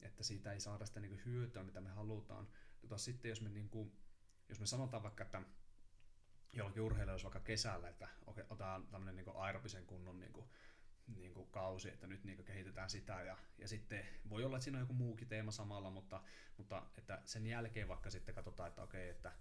että 0.00 0.24
siitä 0.24 0.52
ei 0.52 0.60
saada 0.60 0.86
sitä 0.86 1.00
niin 1.00 1.22
hyötyä, 1.24 1.62
mitä 1.62 1.80
me 1.80 1.90
halutaan. 1.90 2.48
Tota, 2.80 2.98
sitten 2.98 3.28
jos 3.28 3.40
me, 3.40 3.48
niin 3.48 3.68
kuin, 3.68 3.92
jos 4.48 4.60
me 4.60 4.66
sanotaan 4.66 5.02
vaikka, 5.02 5.24
että 5.24 5.42
jollakin 6.52 6.82
urheilijalla 6.82 7.12
olisi 7.12 7.24
vaikka 7.24 7.40
kesällä, 7.40 7.88
että 7.88 8.08
otetaan 8.26 8.86
tämmöinen 8.86 9.16
niin 9.16 9.36
aerobisen 9.36 9.86
kunnon 9.86 10.20
niin 10.20 10.32
kuin, 10.32 10.48
niin 11.06 11.34
kuin 11.34 11.50
kausi, 11.50 11.88
että 11.88 12.06
nyt 12.06 12.24
niin 12.24 12.36
kuin 12.36 12.46
kehitetään 12.46 12.90
sitä 12.90 13.22
ja, 13.22 13.38
ja 13.58 13.68
sitten 13.68 14.06
voi 14.28 14.44
olla, 14.44 14.56
että 14.56 14.64
siinä 14.64 14.78
on 14.78 14.82
joku 14.82 14.92
muukin 14.92 15.28
teema 15.28 15.50
samalla, 15.50 15.90
mutta, 15.90 16.22
mutta 16.56 16.82
että 16.98 17.22
sen 17.24 17.46
jälkeen 17.46 17.88
vaikka 17.88 18.10
sitten 18.10 18.34
katsotaan, 18.34 18.68
että 18.68 18.82
okei, 18.82 19.08
että, 19.08 19.32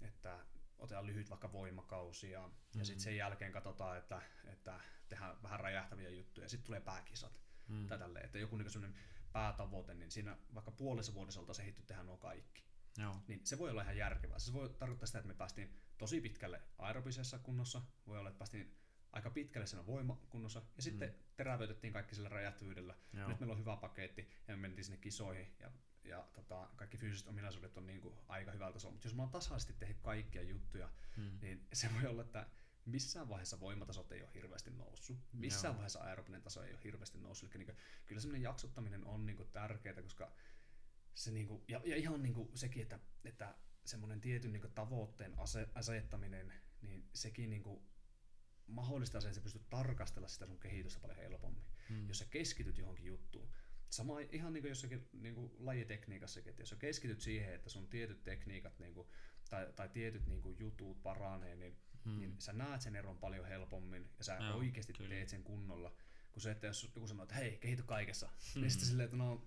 että 0.00 0.38
otetaan 0.78 1.06
lyhyt 1.06 1.30
vaikka 1.30 1.52
voimakausi 1.52 2.30
ja, 2.30 2.40
mm-hmm. 2.40 2.78
ja 2.78 2.84
sitten 2.84 3.02
sen 3.02 3.16
jälkeen 3.16 3.52
katsotaan, 3.52 3.98
että, 3.98 4.22
että 4.44 4.80
tehdään 5.08 5.42
vähän 5.42 5.60
räjähtäviä 5.60 6.10
juttuja 6.10 6.44
ja 6.44 6.48
sitten 6.48 6.66
tulee 6.66 6.80
pääkisat 6.80 7.40
mm. 7.68 7.86
tai 7.86 7.98
tälleen, 7.98 8.24
että 8.24 8.38
joku 8.38 8.56
niin 8.56 8.70
sellainen 8.70 9.00
päätavoite, 9.32 9.94
niin 9.94 10.10
siinä 10.10 10.36
vaikka 10.54 10.70
puolessa 10.70 11.14
vuodessa 11.14 11.40
oltaisiin 11.40 11.62
ehditty 11.62 11.82
tehdä 11.82 12.02
nuo 12.02 12.16
kaikki. 12.16 12.64
Joo. 12.98 13.16
Niin 13.28 13.40
se 13.44 13.58
voi 13.58 13.70
olla 13.70 13.82
ihan 13.82 13.96
järkevää. 13.96 14.38
Se 14.38 14.52
voi 14.52 14.68
tarkoittaa 14.68 15.06
sitä, 15.06 15.18
että 15.18 15.28
me 15.28 15.34
päästiin 15.34 15.74
tosi 15.98 16.20
pitkälle 16.20 16.62
aerobisessa 16.78 17.38
kunnossa, 17.38 17.82
voi 18.06 18.18
olla, 18.18 18.28
että 18.28 18.38
päästiin 18.38 18.76
aika 19.12 19.30
pitkälle 19.30 19.66
sen 19.66 19.86
voimakunnossa, 19.86 20.62
ja 20.76 20.82
sitten 20.82 21.08
mm. 21.08 21.14
terävöitettiin 21.36 21.92
kaikki 21.92 22.14
sillä 22.14 22.28
räjähtyvyydellä. 22.28 22.94
Joo. 23.12 23.28
Nyt 23.28 23.40
meillä 23.40 23.52
on 23.52 23.60
hyvä 23.60 23.76
paketti, 23.76 24.28
ja 24.48 24.56
me 24.56 24.60
mentiin 24.60 24.84
sinne 24.84 24.98
kisoihin, 24.98 25.46
ja, 25.60 25.70
ja 26.04 26.28
tota, 26.32 26.68
kaikki 26.76 26.96
fyysiset 26.96 27.28
ominaisuudet 27.28 27.76
on 27.76 27.86
niin 27.86 28.00
kuin 28.00 28.14
aika 28.28 28.52
hyvältä 28.52 28.72
tasolla. 28.72 28.92
Mutta 28.92 29.06
jos 29.06 29.14
mä 29.14 29.22
oon 29.22 29.30
tasaisesti 29.30 29.72
tehnyt 29.72 29.98
kaikkia 30.02 30.42
juttuja, 30.42 30.90
mm. 31.16 31.38
niin 31.40 31.66
se 31.72 31.88
voi 31.94 32.10
olla, 32.10 32.22
että 32.22 32.46
missään 32.84 33.28
vaiheessa 33.28 33.60
voimatasot 33.60 34.12
ei 34.12 34.22
ole 34.22 34.30
hirveästi 34.34 34.70
noussut. 34.70 35.18
Missään 35.32 35.72
Joo. 35.72 35.76
vaiheessa 35.76 36.00
aerobinen 36.00 36.42
taso 36.42 36.62
ei 36.62 36.72
ole 36.72 36.80
hirveästi 36.84 37.18
noussut. 37.18 37.54
Eli 37.54 37.64
niin 37.64 37.66
kuin, 37.66 37.84
kyllä 38.06 38.20
semmoinen 38.20 38.42
jaksottaminen 38.42 39.04
on 39.04 39.26
niin 39.26 39.36
kuin 39.36 39.48
tärkeää, 39.52 40.02
koska 40.02 40.32
se 41.14 41.30
niin 41.30 41.46
kuin, 41.46 41.64
ja, 41.68 41.80
ja 41.84 41.96
ihan 41.96 42.22
niin 42.22 42.34
kuin 42.34 42.50
sekin, 42.54 42.82
että, 42.82 42.98
että 43.24 43.54
semmoinen 43.84 44.20
tietyn 44.20 44.52
niin 44.52 44.60
kuin 44.60 44.72
tavoitteen 44.72 45.34
asettaminen, 45.74 46.52
niin 46.82 47.08
sekin 47.12 47.50
niin 47.50 47.62
kuin 47.62 47.82
mahdollistaa 48.68 49.20
sen, 49.20 49.28
että 49.28 49.40
sä 49.40 49.42
pystyt 49.42 49.70
tarkastella 49.70 50.28
sitä 50.28 50.46
sun 50.46 50.60
kehitystä 50.60 51.00
paljon 51.00 51.18
helpommin, 51.18 51.64
hmm. 51.88 52.08
jos 52.08 52.18
sä 52.18 52.24
keskityt 52.24 52.78
johonkin 52.78 53.06
juttuun. 53.06 53.48
Sama 53.90 54.20
ihan 54.20 54.52
niin 54.52 54.62
kuin 54.62 54.68
jossakin 54.68 55.08
niin 55.12 55.34
kuin 55.34 55.52
lajitekniikassakin, 55.58 56.50
että 56.50 56.62
jos 56.62 56.68
sä 56.68 56.76
keskityt 56.76 57.20
siihen, 57.20 57.54
että 57.54 57.70
sun 57.70 57.88
tietyt 57.88 58.24
tekniikat 58.24 58.78
niin 58.78 58.94
kuin, 58.94 59.08
tai, 59.50 59.72
tai 59.76 59.88
tietyt 59.88 60.26
niin 60.26 60.42
kuin 60.42 60.58
jutut 60.58 61.02
paranee, 61.02 61.56
niin, 61.56 61.76
hmm. 62.04 62.18
niin 62.18 62.34
sä 62.38 62.52
näet 62.52 62.80
sen 62.80 62.96
eron 62.96 63.18
paljon 63.18 63.46
helpommin 63.46 64.10
ja 64.18 64.24
sä 64.24 64.38
no, 64.38 64.56
oikeasti 64.56 64.92
kyllä. 64.92 65.10
teet 65.10 65.28
sen 65.28 65.44
kunnolla. 65.44 65.94
Kun 66.32 66.42
se, 66.42 66.50
että 66.50 66.66
jos 66.66 66.90
joku 66.94 67.06
sanoo, 67.06 67.22
että 67.22 67.34
hei, 67.34 67.56
kehity 67.56 67.82
kaikessa, 67.82 68.28
hmm. 68.54 68.60
niin 68.60 68.70
sitten 68.70 68.88
silleen, 68.88 69.04
että 69.04 69.16
no, 69.16 69.46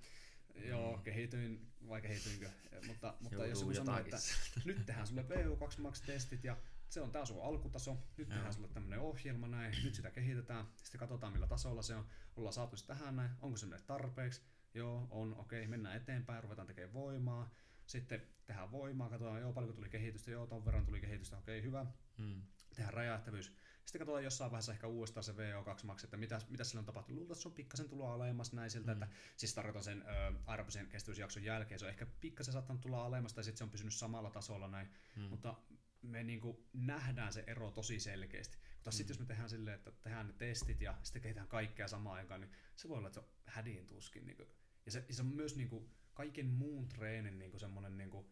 Joo, 0.55 0.97
mm. 0.97 1.03
kehityin, 1.03 1.71
vai 1.87 2.01
kehityinkö, 2.01 2.49
mutta, 2.87 3.13
mutta 3.19 3.45
jos 3.45 3.59
joku 3.59 3.73
sanoo, 3.73 3.97
että 3.97 4.17
nyt 4.65 4.85
tehdään 4.85 5.07
sulle 5.07 5.25
VU2 5.29 5.81
Max-testit 5.81 6.43
ja 6.43 6.57
se 6.91 7.01
on 7.01 7.11
tämä 7.11 7.25
sun 7.25 7.43
alkutaso, 7.43 7.97
nyt 8.17 8.27
Joo. 8.27 8.35
tehdään 8.35 8.53
sulle 8.53 8.67
tämmöinen 8.67 8.99
ohjelma 8.99 9.47
näin, 9.47 9.75
nyt 9.83 9.95
sitä 9.95 10.11
kehitetään, 10.11 10.65
sitten 10.83 10.99
katsotaan 10.99 11.33
millä 11.33 11.47
tasolla 11.47 11.81
se 11.81 11.95
on, 11.95 12.05
ollaan 12.35 12.53
saatu 12.53 12.77
se 12.77 12.87
tähän 12.87 13.15
näin, 13.15 13.31
onko 13.41 13.57
se 13.57 13.65
meille 13.65 13.85
tarpeeksi, 13.85 14.41
joo, 14.73 15.07
on, 15.09 15.35
okei, 15.35 15.59
okay, 15.59 15.69
mennään 15.69 15.97
eteenpäin, 15.97 16.43
ruvetaan 16.43 16.67
tekemään 16.67 16.93
voimaa, 16.93 17.53
sitten 17.85 18.21
tehdään 18.45 18.71
voimaa, 18.71 19.09
katsotaan, 19.09 19.41
joo, 19.41 19.53
paljonko 19.53 19.75
tuli 19.75 19.89
kehitystä, 19.89 20.31
joo, 20.31 20.47
ton 20.47 20.65
verran 20.65 20.85
tuli 20.85 21.01
kehitystä, 21.01 21.37
okei, 21.37 21.59
okay, 21.59 21.67
hyvä, 21.67 21.85
hmm. 22.17 22.41
tehdään 22.75 22.93
räjähtävyys, 22.93 23.53
sitten 23.85 23.99
katsotaan 23.99 24.23
jossain 24.23 24.51
vaiheessa 24.51 24.71
ehkä 24.71 24.87
uudestaan 24.87 25.23
se 25.23 25.31
VO2 25.31 25.85
Max, 25.85 26.03
että 26.03 26.17
mitä, 26.17 26.41
mitä 26.49 26.63
sillä 26.63 26.79
on 26.79 26.85
tapahtunut. 26.85 27.17
Luultavasti 27.17 27.39
että 27.39 27.43
se 27.43 27.47
on 27.47 27.55
pikkasen 27.55 27.89
tullut 27.89 28.05
alemmas 28.05 28.53
näin 28.53 28.71
siltä, 28.71 28.95
mm. 28.95 29.03
että 29.03 29.15
siis 29.37 29.53
tarkoitan 29.53 29.83
sen 29.83 30.03
aerobisen 30.45 30.87
kestävyysjakson 30.87 31.43
jälkeen, 31.43 31.79
se 31.79 31.85
on 31.85 31.91
ehkä 31.91 32.07
pikkasen 32.21 32.53
saattanut 32.53 32.81
tulla 32.81 33.05
alemmas 33.05 33.33
tai 33.33 33.43
sitten 33.43 33.57
se 33.57 33.63
on 33.63 33.69
pysynyt 33.69 33.93
samalla 33.93 34.29
tasolla 34.29 34.67
näin, 34.67 34.87
mm. 35.15 35.21
mutta 35.21 35.55
me 36.01 36.23
niinku 36.23 36.69
nähdään 36.73 37.33
se 37.33 37.43
ero 37.47 37.71
tosi 37.71 37.99
selkeästi. 37.99 38.57
Mutta 38.75 38.89
mm. 38.89 38.93
sitten 38.93 39.13
jos 39.13 39.19
me 39.19 39.25
tehdään 39.25 39.49
silleen, 39.49 39.75
että 39.75 39.91
tehdään 39.91 40.27
ne 40.27 40.33
testit 40.33 40.81
ja 40.81 40.97
sitten 41.03 41.21
kehitetään 41.21 41.47
kaikkea 41.47 41.87
samaan 41.87 42.15
aikaan, 42.15 42.41
niin 42.41 42.51
se 42.75 42.89
voi 42.89 42.97
olla, 42.97 43.07
että 43.07 43.19
se 43.19 43.25
on 43.25 43.31
hädin 43.45 43.87
tuskin. 43.87 44.25
Niinku. 44.25 44.43
Ja, 44.85 44.91
se, 44.91 45.05
ja 45.07 45.13
se 45.13 45.21
on 45.21 45.27
myös 45.27 45.55
niinku 45.55 45.89
kaiken 46.13 46.47
muun 46.47 46.89
treenin 46.89 47.39
niinku 47.39 47.59
semmoinen 47.59 47.97
niinku, 47.97 48.31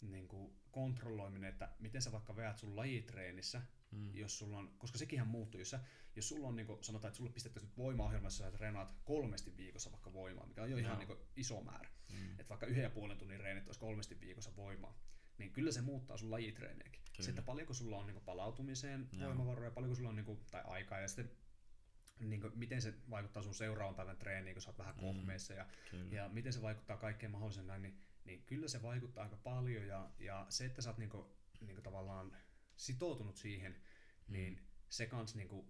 niinku 0.00 0.60
kontrolloiminen, 0.70 1.50
että 1.50 1.72
miten 1.78 2.02
sä 2.02 2.12
vaikka 2.12 2.36
veät 2.36 2.58
sun 2.58 2.76
lajitreenissä, 2.76 3.62
mm. 3.90 4.14
jos 4.14 4.38
sulla 4.38 4.58
on, 4.58 4.74
koska 4.78 4.98
sekinhän 4.98 5.28
muuttuu, 5.28 5.58
jos, 5.58 5.70
sä, 5.70 5.80
jos 6.16 6.28
sulla 6.28 6.48
on, 6.48 6.56
niinku, 6.56 6.78
sanotaan, 6.80 7.08
että 7.08 7.16
sulle 7.16 7.30
pistettäisiin 7.30 7.68
nyt 7.68 7.78
voimaohjelmassa, 7.78 8.46
että 8.46 8.58
treenaat 8.58 8.94
kolmesti 9.04 9.56
viikossa 9.56 9.92
vaikka 9.92 10.12
voimaa, 10.12 10.46
mikä 10.46 10.62
on 10.62 10.70
jo 10.70 10.76
no. 10.76 10.82
ihan 10.82 10.98
niinku 10.98 11.16
iso 11.36 11.62
määrä. 11.62 11.90
Mm. 12.12 12.30
Että 12.30 12.48
vaikka 12.48 12.66
yhden 12.66 12.82
ja 12.82 12.90
puolen 12.90 13.18
tunnin 13.18 13.40
reenit 13.40 13.66
olisi 13.66 13.80
kolmesti 13.80 14.20
viikossa 14.20 14.56
voimaa, 14.56 15.00
niin 15.40 15.52
kyllä 15.52 15.72
se 15.72 15.80
muuttaa 15.80 16.16
sun 16.16 16.30
lajitreeniäkin. 16.30 17.00
Se, 17.20 17.30
että 17.30 17.42
paljonko 17.42 17.74
sulla 17.74 17.98
on 17.98 18.06
niinku 18.06 18.20
palautumiseen 18.20 19.08
Joo. 19.12 19.28
voimavaroja, 19.28 19.70
paljonko 19.70 19.94
sulla 19.94 20.08
on 20.08 20.16
niinku, 20.16 20.40
tai 20.50 20.62
aikaa 20.64 21.00
ja 21.00 21.08
sitten 21.08 21.30
niin 22.20 22.40
kuin, 22.40 22.52
miten 22.58 22.82
se 22.82 22.94
vaikuttaa 23.10 23.42
sun 23.42 23.54
seuraavan 23.54 23.94
päivän 23.94 24.16
treeniin, 24.16 24.54
kun 24.54 24.62
sä 24.62 24.70
oot 24.70 24.78
vähän 24.78 24.94
mm, 24.94 25.00
kohmeissa 25.00 25.54
ja, 25.54 25.66
ja 26.10 26.28
miten 26.28 26.52
se 26.52 26.62
vaikuttaa 26.62 26.96
kaikkeen 26.96 27.32
mahdollisen 27.32 27.66
näin, 27.66 27.82
niin, 27.82 28.00
niin 28.24 28.42
kyllä 28.42 28.68
se 28.68 28.82
vaikuttaa 28.82 29.24
aika 29.24 29.36
paljon 29.36 29.86
ja, 29.86 30.10
ja 30.18 30.46
se, 30.48 30.64
että 30.64 30.82
sä 30.82 30.90
oot 30.90 30.98
niin 30.98 31.10
kuin, 31.10 31.26
niin 31.60 31.74
kuin 31.74 31.84
tavallaan 31.84 32.36
sitoutunut 32.76 33.36
siihen, 33.36 33.72
mm. 33.72 34.32
niin 34.32 34.66
se 34.88 35.06
kans 35.06 35.34
niin 35.34 35.48
kuin, 35.48 35.66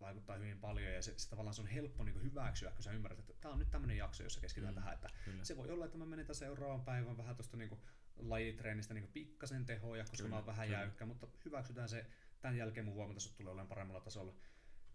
vaikuttaa 0.00 0.36
hyvin 0.36 0.60
paljon 0.60 0.92
ja 0.92 1.02
se, 1.02 1.14
se 1.16 1.30
tavallaan 1.30 1.54
se 1.54 1.62
on 1.62 1.66
helppo 1.66 2.04
niin 2.04 2.22
hyväksyä, 2.22 2.70
kun 2.70 2.82
sä 2.82 2.92
ymmärrät, 2.92 3.18
että 3.18 3.32
tämä 3.40 3.52
on 3.52 3.58
nyt 3.58 3.70
tämmöinen 3.70 3.96
jakso, 3.96 4.22
jossa 4.22 4.40
keskitytään 4.40 4.74
mm, 4.74 4.80
tähän, 4.80 4.94
että 4.94 5.10
kyllä. 5.24 5.44
se 5.44 5.56
voi 5.56 5.70
olla, 5.70 5.84
että 5.84 5.98
mä 5.98 6.06
menen 6.06 6.34
seuraavan 6.34 6.84
päivän 6.84 7.16
vähän 7.16 7.36
tuosta 7.36 7.56
niin 7.56 7.78
lajitreenistä 8.18 8.94
niin 8.94 9.08
pikkasen 9.12 9.64
tehoja, 9.64 10.02
koska 10.02 10.16
kyllä, 10.16 10.30
mä 10.30 10.36
oon 10.36 10.46
vähän 10.46 10.66
kyllä. 10.66 10.78
jäykkä, 10.80 11.06
mutta 11.06 11.28
hyväksytään 11.44 11.88
se, 11.88 12.06
tämän 12.40 12.56
jälkeen 12.56 12.86
mun 12.86 12.96
voimatasot 12.96 13.36
tulee 13.36 13.52
olemaan 13.52 13.68
paremmalla 13.68 14.00
tasolla. 14.00 14.34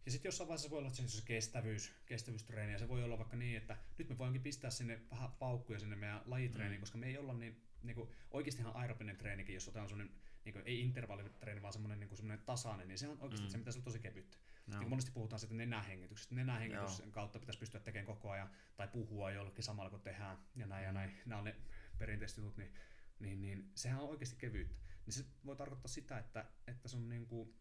Ja 0.05 0.11
sitten 0.11 0.29
jossain 0.29 0.47
vaiheessa 0.47 0.69
voi 0.69 0.79
olla 0.79 0.87
että 0.87 1.07
se 1.07 1.25
kestävyys, 1.25 1.93
kestävyystreeni, 2.05 2.73
ja 2.73 2.79
se 2.79 2.89
voi 2.89 3.03
olla 3.03 3.17
vaikka 3.17 3.37
niin, 3.37 3.57
että 3.57 3.77
nyt 3.97 4.09
me 4.09 4.17
voimmekin 4.17 4.43
pistää 4.43 4.71
sinne 4.71 5.01
vähän 5.11 5.31
paukkuja 5.31 5.79
sinne 5.79 5.95
meidän 5.95 6.21
lajitreeniin, 6.25 6.79
mm. 6.79 6.81
koska 6.81 6.97
me 6.97 7.07
ei 7.07 7.17
olla 7.17 7.33
niin, 7.33 7.61
niin 7.83 7.95
kuin, 7.95 8.09
oikeastihan 8.31 8.75
aerobinen 8.75 9.17
treenikin, 9.17 9.53
jos 9.53 9.67
otetaan 9.67 9.89
semmoinen, 9.89 10.15
niin 10.45 10.53
kuin, 10.53 10.63
ei 10.65 10.81
intervallitreeni, 10.81 11.61
vaan 11.61 11.73
semmoinen, 11.73 11.99
niin 11.99 12.07
kuin, 12.07 12.17
semmoinen 12.17 12.45
tasainen, 12.45 12.87
niin 12.87 12.97
se 12.97 13.07
on 13.07 13.17
oikeasti 13.19 13.47
mm. 13.47 13.51
se, 13.51 13.57
mitä 13.57 13.71
se 13.71 13.77
on 13.79 13.83
tosi 13.83 13.99
kevyttä. 13.99 14.37
No. 14.67 14.79
Niin 14.79 14.89
monesti 14.89 15.11
puhutaan 15.11 15.39
sitten 15.39 15.57
nenähengityksestä. 15.57 16.35
Nenähengityksen 16.35 17.05
Joo. 17.05 17.13
kautta 17.13 17.39
pitäisi 17.39 17.59
pystyä 17.59 17.79
tekemään 17.79 18.05
koko 18.05 18.31
ajan, 18.31 18.49
tai 18.75 18.87
puhua 18.87 19.31
jollekin 19.31 19.63
samalla 19.63 19.89
kun 19.89 20.01
tehdään, 20.01 20.37
ja 20.55 20.67
näin 20.67 20.81
mm. 20.81 20.85
ja 20.85 20.91
näin. 20.91 21.17
Nämä 21.25 21.39
on 21.39 21.45
ne 21.45 21.55
perinteiset 21.97 22.37
jutut, 22.37 22.57
niin, 22.57 22.73
niin, 23.21 23.41
niin 23.41 23.71
sehän 23.75 24.01
on 24.01 24.09
oikeasti 24.09 24.35
kevyyttä. 24.35 24.75
Niin 25.05 25.13
se 25.13 25.25
voi 25.45 25.55
tarkoittaa 25.55 25.87
sitä, 25.87 26.19
että, 26.19 26.45
että 26.67 26.87
sun 26.87 27.09
niin 27.09 27.27
kuin, 27.27 27.53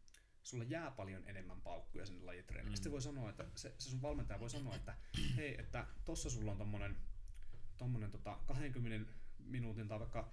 sulla 0.42 0.64
jää 0.64 0.90
paljon 0.90 1.22
enemmän 1.26 1.60
paukkuja 1.60 2.06
sinne 2.06 2.24
lajitreeniin. 2.24 2.72
Mm. 2.72 2.74
Sitten 2.74 2.92
voi 2.92 3.02
sanoa, 3.02 3.30
että 3.30 3.44
se, 3.54 3.74
se 3.78 3.90
sun 3.90 4.02
valmentaja 4.02 4.40
voi 4.40 4.50
sanoa, 4.50 4.76
että 4.76 4.94
hei, 5.36 5.60
että 5.60 5.86
tossa 6.04 6.30
sulla 6.30 6.50
on 6.50 6.58
tommonen, 6.58 6.96
tommonen 7.78 8.10
tota 8.10 8.38
20 8.46 9.12
minuutin 9.38 9.88
tai 9.88 10.00
vaikka 10.00 10.30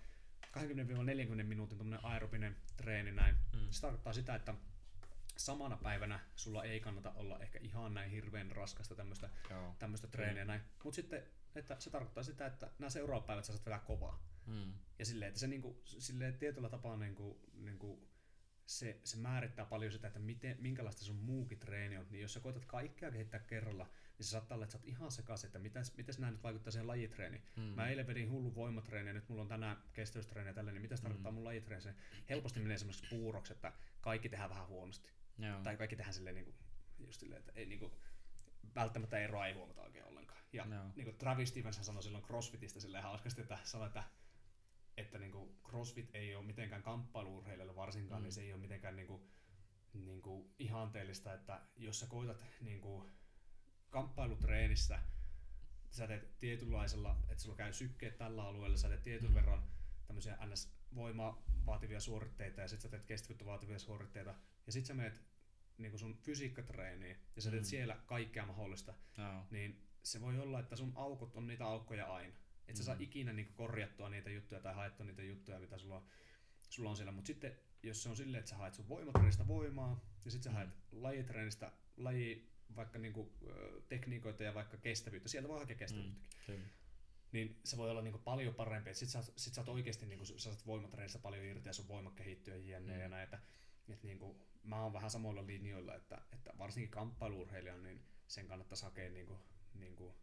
20-40 0.48 1.44
minuutin 1.44 1.78
tommonen 1.78 2.06
aerobinen 2.06 2.56
treeni 2.78 3.12
näin. 3.12 3.36
Mm. 3.54 3.68
Se 3.70 3.82
tarkoittaa 3.82 4.14
sitä, 4.14 4.36
että 4.36 4.54
samana 5.38 5.78
päivänä 5.78 6.20
sulla 6.36 6.64
ei 6.64 6.80
kannata 6.80 7.12
olla 7.12 7.40
ehkä 7.40 7.60
ihan 7.62 7.94
näin 7.94 8.12
hirveän 8.12 8.52
raskasta 8.52 8.96
tämmöistä, 8.96 9.30
tämmöistä 9.80 10.08
treeniä 10.08 10.44
mm. 10.44 10.48
näin. 10.48 10.62
Mutta 10.84 10.96
sitten 10.96 11.24
että 11.58 11.76
se 11.80 11.90
tarkoittaa 11.90 12.24
sitä, 12.24 12.46
että 12.46 12.70
nämä 12.80 12.90
seuraavat 12.90 13.28
päivät 13.28 13.46
sä 13.46 13.54
saat 13.54 13.66
vetää 13.66 13.80
kovaa. 13.80 14.24
Mm. 14.48 14.74
Ja 15.00 15.06
silleen, 15.06 15.28
että 15.30 15.40
se 15.40 15.48
niinku, 15.48 15.82
silleen 15.86 16.38
tietyllä 16.38 16.70
tapaa 16.70 16.98
niinku, 16.98 17.40
niinku, 17.54 18.08
se, 18.66 19.00
se 19.04 19.18
määrittää 19.18 19.66
paljon 19.66 19.92
sitä, 19.92 20.08
että 20.08 20.20
miten, 20.20 20.58
minkälaista 20.60 21.06
sun 21.06 21.16
muukin 21.16 21.60
treeni 21.60 21.98
on. 21.98 22.06
Niin 22.10 22.22
jos 22.22 22.34
sä 22.34 22.40
koetat 22.40 22.66
kaikkea 22.66 23.12
kehittää 23.12 23.40
kerralla, 23.40 23.84
niin 24.18 24.26
se 24.26 24.30
saattaa 24.30 24.56
olla, 24.56 24.66
että 24.66 24.72
sä 24.72 24.78
oot 24.78 24.88
ihan 24.88 25.12
sekaisin, 25.12 25.48
että 25.48 25.60
mitäs, 25.60 25.98
mitäs 25.98 26.20
nämä 26.20 26.32
nyt 26.32 26.44
vaikuttaa 26.44 26.72
siihen 26.72 26.88
lajitreeniin. 26.88 27.42
Mm. 27.56 27.62
Mä 27.64 27.88
eilen 27.88 28.08
vedin 28.08 28.32
hullu 28.32 28.56
voimatreeni 28.56 29.10
ja 29.10 29.14
nyt 29.14 29.30
mulla 29.30 29.42
on 29.42 29.48
tänään 29.48 29.78
kestävyystreeni 29.94 30.50
ja 30.50 30.54
tälleen, 30.54 30.74
niin 30.76 30.82
mitä 30.82 30.96
se 30.96 31.02
tarkoittaa 31.04 31.32
Mm. 31.32 31.36
mun 31.36 31.44
lajitreeni? 31.44 31.82
Se 31.82 31.96
helposti 32.30 32.60
menee 32.60 32.78
semmoiseksi 32.78 33.16
puuroksi, 33.16 33.54
että 33.54 33.74
kaikki 34.02 34.30
tehdään 34.30 34.50
vähän 34.50 34.68
huonosti. 34.68 35.10
Joo. 35.38 35.62
Tai 35.64 35.78
kaikki 35.78 35.96
tehdään 35.96 36.14
silleen 36.14 36.36
niinku, 36.36 36.56
just 37.00 37.20
silleen, 37.20 37.40
että 37.40 37.52
ei 37.56 37.66
niinku, 37.66 37.92
välttämättä 38.76 39.20
eroa 39.20 39.48
ei 39.48 39.54
huomata 39.54 39.82
oikein 39.82 40.06
ollenkaan. 40.06 40.42
Ja 40.54 40.66
Joo. 40.70 40.84
niin 40.96 41.06
kuin 41.06 41.18
Travis 41.18 41.50
Stevens 41.50 41.80
sanoi 41.82 42.04
silloin 42.04 42.24
CrossFitistä 42.24 42.80
silleen 42.80 43.04
hauskasti, 43.04 43.42
että 43.42 43.58
sanoi, 43.64 43.88
että, 43.88 44.04
että 44.98 45.18
niin 45.20 45.32
kuin 45.32 45.58
CrossFit 45.64 46.10
ei 46.14 46.36
ole 46.36 46.46
mitenkään 46.46 46.84
kamppailuurheilijalle 46.84 47.76
varsinkaan, 47.76 48.20
Mm. 48.20 48.22
mm. 48.22 48.24
niin 48.24 48.32
se 48.34 48.42
ei 48.42 48.54
ole 48.54 48.62
mitenkään 48.62 48.96
niin 48.96 49.08
kuin, 49.08 49.22
niin 49.94 50.22
kuin 50.22 50.54
ihanteellista, 50.60 51.34
että 51.34 51.62
jos 51.76 52.00
sä 52.00 52.06
koitat 52.08 52.46
niin 52.62 52.82
kuin 52.82 53.12
kamppailutreenissä, 53.90 55.00
sä 55.92 56.08
teet 56.08 56.40
tietynlaisella, 56.40 57.16
että 57.30 57.44
sulla 57.44 57.56
käy 57.56 57.74
sykkeet 57.74 58.18
tällä 58.18 58.44
alueella, 58.44 58.78
sä 58.78 58.88
teet 58.90 59.04
tietyn 59.04 59.30
Mm. 59.30 59.36
verran 59.36 59.64
tämmöisiä 60.08 60.38
ns. 60.46 60.74
voimaa 60.96 61.44
vaativia 61.66 62.00
suoritteita 62.00 62.62
ja 62.62 62.68
sitten 62.68 62.82
sä 62.82 62.90
teet 62.90 63.06
kestävyyttä 63.06 63.46
vaativia 63.46 63.80
suoritteita 63.80 64.36
ja 64.66 64.72
sitten 64.72 64.88
sä 64.88 64.94
menet 64.94 65.22
niin 65.78 65.92
kuin 65.92 66.00
sun 66.00 66.18
fysiikkatreeniin 66.18 67.18
ja 67.36 67.42
sä 67.42 67.52
teet 67.52 67.64
Mm. 67.64 67.68
siellä 67.68 67.98
kaikkea 68.06 68.46
mahdollista, 68.46 68.94
Joo. 69.18 69.44
niin 69.52 69.88
se 70.04 70.22
voi 70.22 70.40
olla, 70.40 70.60
että 70.60 70.76
sun 70.76 70.92
aukot 70.96 71.36
on 71.36 71.48
niitä 71.48 71.66
aukkoja 71.66 72.14
aina. 72.14 72.36
Et 72.68 72.76
sä 72.76 72.84
saa 72.84 72.96
Mhm. 72.96 73.04
ikinä 73.04 73.34
niinku 73.34 73.54
korjattua 73.56 74.10
niitä 74.10 74.30
juttuja 74.30 74.62
tai 74.62 74.74
haettua 74.74 75.06
niitä 75.06 75.24
juttuja, 75.24 75.60
mitä 75.60 75.78
sulla 75.78 75.96
on, 75.96 76.06
sulla 76.70 76.90
on 76.90 76.96
siellä. 76.98 77.12
Mutta 77.12 77.28
sitten, 77.28 77.58
jos 77.84 78.04
se 78.04 78.10
on 78.10 78.18
silleen, 78.18 78.40
että 78.40 78.50
sä 78.50 78.58
haet 78.58 78.74
sun 78.74 78.90
voimatreenistä 78.90 79.48
voimaa, 79.48 80.06
ja 80.26 80.32
sitten 80.32 80.44
sä 80.44 80.50
Mhm. 80.50 80.56
haet 80.56 80.70
lajitreenistä 80.92 81.72
laji, 81.98 82.52
vaikka 82.76 83.00
niinku, 83.00 83.34
ö, 83.48 83.82
tekniikoita 83.90 84.44
ja 84.44 84.54
vaikka 84.54 84.78
kestävyyttä, 84.78 85.30
sieltä 85.30 85.50
voi 85.50 85.60
hakea 85.60 85.76
kestävyyttäkin. 85.76 86.30
Mm. 86.40 86.46
Kyllä. 86.46 86.68
Niin 87.32 87.60
se 87.64 87.78
voi 87.78 87.90
olla 87.92 88.02
niinku 88.02 88.20
paljon 88.20 88.56
parempi, 88.56 88.90
että 88.90 89.00
sit 89.00 89.10
sä, 89.10 89.24
sit 89.36 89.54
sä 89.54 89.62
oot 89.62 89.70
oikeasti 89.70 90.06
niinku, 90.06 90.26
sä 90.26 90.38
saat 90.40 90.66
voimatreenistä 90.66 91.20
paljon 91.20 91.46
irti 91.46 91.70
ja 91.70 91.74
sun 91.74 91.88
voima 91.88 92.12
kehittyy 92.12 92.54
ja 92.66 92.78
jne 92.80 92.94
Mm. 92.94 93.00
ja 93.02 93.10
näitä. 93.10 93.40
Et 93.90 94.04
niinku, 94.04 94.48
mä 94.64 94.84
oon 94.84 94.94
vähän 94.94 95.10
samoilla 95.12 95.48
linjoilla, 95.48 95.96
että, 95.96 96.22
että 96.34 96.54
varsinkin 96.58 96.92
kamppailuurheilijan, 96.92 97.84
niin 97.84 98.02
sen 98.28 98.48
kannattaisi 98.48 98.84
hakea 98.84 99.10
niinku, 99.10 99.40
niinku 99.74 100.16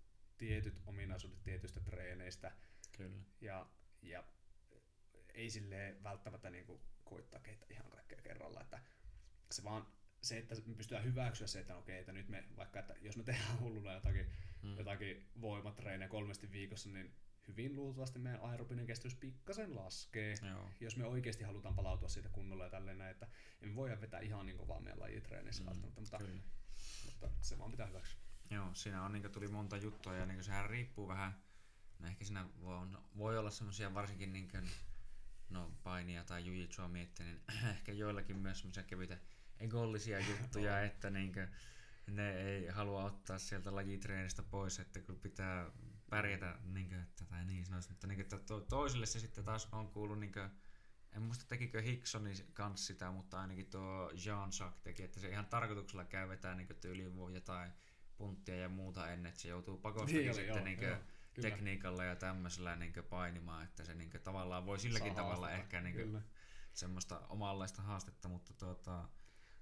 tietyt 0.46 0.80
ominaisuudet 0.86 1.42
tietyistä 1.42 1.80
treeneistä 1.80 2.52
Kyllä. 2.96 3.22
ja, 3.40 3.66
ja 4.02 4.24
ei 5.34 5.50
sille 5.50 5.96
välttämättä 6.02 6.50
niinku 6.50 6.80
koittaa 7.04 7.40
kehittää 7.40 7.68
ihan 7.70 7.90
kaikkea 7.90 8.22
kerralla, 8.22 8.60
että 8.60 8.80
se 9.50 9.64
vaan 9.64 9.86
se, 10.22 10.38
että 10.38 10.54
me 10.66 10.74
pystytään 10.74 11.04
hyväksyä 11.04 11.46
se, 11.46 11.60
että 11.60 11.76
okei, 11.76 11.98
että 11.98 12.12
nyt 12.12 12.28
me, 12.28 12.44
vaikka 12.56 12.80
että 12.80 12.94
jos 13.00 13.16
me 13.16 13.22
tehdään 13.22 13.60
hulluna 13.60 13.92
jotakin, 13.92 14.26
Mm. 14.62 14.76
jotakin 14.76 15.26
voimatreenejä 15.40 16.08
kolmesti 16.08 16.52
viikossa, 16.52 16.88
niin 16.88 17.14
hyvin 17.48 17.76
luultavasti 17.76 18.18
meidän 18.18 18.40
aerobinen 18.40 18.86
kestävyys 18.86 19.14
pikkasen 19.14 19.76
laskee, 19.76 20.34
Joo. 20.48 20.70
jos 20.80 20.96
me 20.96 21.04
oikeasti 21.04 21.44
halutaan 21.44 21.74
palautua 21.74 22.08
siitä 22.08 22.28
kunnolla 22.28 22.64
ja 22.64 22.70
tälleen 22.70 22.98
näin, 22.98 23.10
että 23.10 23.28
emme 23.62 23.74
voida 23.74 24.00
vetää 24.00 24.20
ihan 24.20 24.46
niin 24.46 24.58
kovaa 24.58 24.80
meidän 24.80 25.00
lajitreenissä 25.00 25.62
Mm, 25.62 25.66
mm, 25.66 25.70
välttämättä, 25.70 26.00
mutta, 26.00 26.18
Kyllä. 26.18 26.42
mutta, 27.04 27.30
se 27.40 27.58
vaan 27.58 27.70
pitää 27.70 27.86
hyväksyä. 27.86 28.20
Joo, 28.50 28.74
siinä 28.74 29.02
on, 29.02 29.12
niin 29.12 29.32
tuli 29.32 29.48
monta 29.48 29.76
juttua 29.76 30.14
ja 30.14 30.26
niin 30.26 30.44
sehän 30.44 30.70
riippuu 30.70 31.08
vähän, 31.08 31.42
no 31.98 32.08
ehkä 32.08 32.24
siinä 32.24 32.46
voi, 32.60 32.86
voi 33.18 33.38
olla 33.38 33.50
semmoisia 33.50 33.94
varsinkin 33.94 34.32
niin 34.32 34.48
kuin, 34.48 34.70
no 35.50 35.72
painia 35.82 36.24
tai 36.24 36.46
jujitsua 36.46 36.88
miettiä, 36.88 37.26
niin 37.26 37.40
ehkä 37.76 37.92
joillakin 37.92 38.36
myös 38.36 38.58
semmoisia 38.58 38.82
kevyitä 38.82 39.18
egollisia 39.60 40.18
juttuja, 40.30 40.82
että 40.82 41.10
niin 41.10 41.32
kuin, 41.32 41.48
ne 42.06 42.32
ei 42.32 42.68
halua 42.68 43.04
ottaa 43.04 43.38
sieltä 43.38 43.74
lajitreenistä 43.74 44.42
pois, 44.42 44.78
että 44.78 45.00
kun 45.00 45.20
pitää 45.20 45.70
pärjätä, 46.10 46.58
niin 46.64 46.88
kuin, 46.88 47.00
että, 47.00 47.24
tai 47.24 47.44
niin 47.44 47.66
sanoisi, 47.66 47.90
mutta 47.90 48.06
niin 48.06 48.16
kuin, 48.16 48.22
että 48.22 48.38
to, 48.38 48.60
toisille 48.60 49.06
se 49.06 49.20
sitten 49.20 49.44
taas 49.44 49.68
on 49.72 49.88
kuullut 49.88 50.18
niin 50.20 50.32
kuin, 50.32 50.50
en 51.12 51.22
muista 51.22 51.44
tekikö 51.48 51.82
Hicksoni 51.82 52.34
kanssa 52.52 52.86
sitä, 52.86 53.10
mutta 53.10 53.40
ainakin 53.40 53.66
tuo 53.66 54.10
Jean 54.24 54.50
Jacques 54.60 54.82
teki, 54.82 55.02
että 55.02 55.20
se 55.20 55.28
ihan 55.28 55.46
tarkoituksella 55.46 56.04
käy 56.04 56.28
vetää 56.28 56.54
niin 56.54 56.68
tyyliin 56.80 57.34
jotain 57.34 57.72
punttia 58.16 58.56
ja 58.56 58.68
muuta 58.68 59.10
ennen, 59.10 59.30
että 59.30 59.40
se 59.40 59.48
joutuu 59.48 59.78
pakostakin 59.78 60.16
Niin 60.16 60.34
sitten 60.34 60.56
joo, 60.56 60.64
niin 60.64 60.82
joo, 60.82 60.96
kyllä. 61.34 61.48
tekniikalla 61.48 62.04
ja 62.04 62.16
tämmöisellä 62.16 62.76
niin 62.76 62.92
painimaan, 63.10 63.64
että 63.64 63.84
se 63.84 63.94
niin 63.94 64.10
tavallaan 64.24 64.66
voi 64.66 64.78
silläkin 64.78 65.14
Saa 65.14 65.24
tavalla 65.24 65.46
haastetta, 65.46 65.76
ehkä 65.76 65.80
niin 65.80 66.22
semmoista 66.72 67.20
omanlaista 67.28 67.82
haastetta, 67.82 68.28
mutta 68.28 68.52
tuota, 68.54 69.08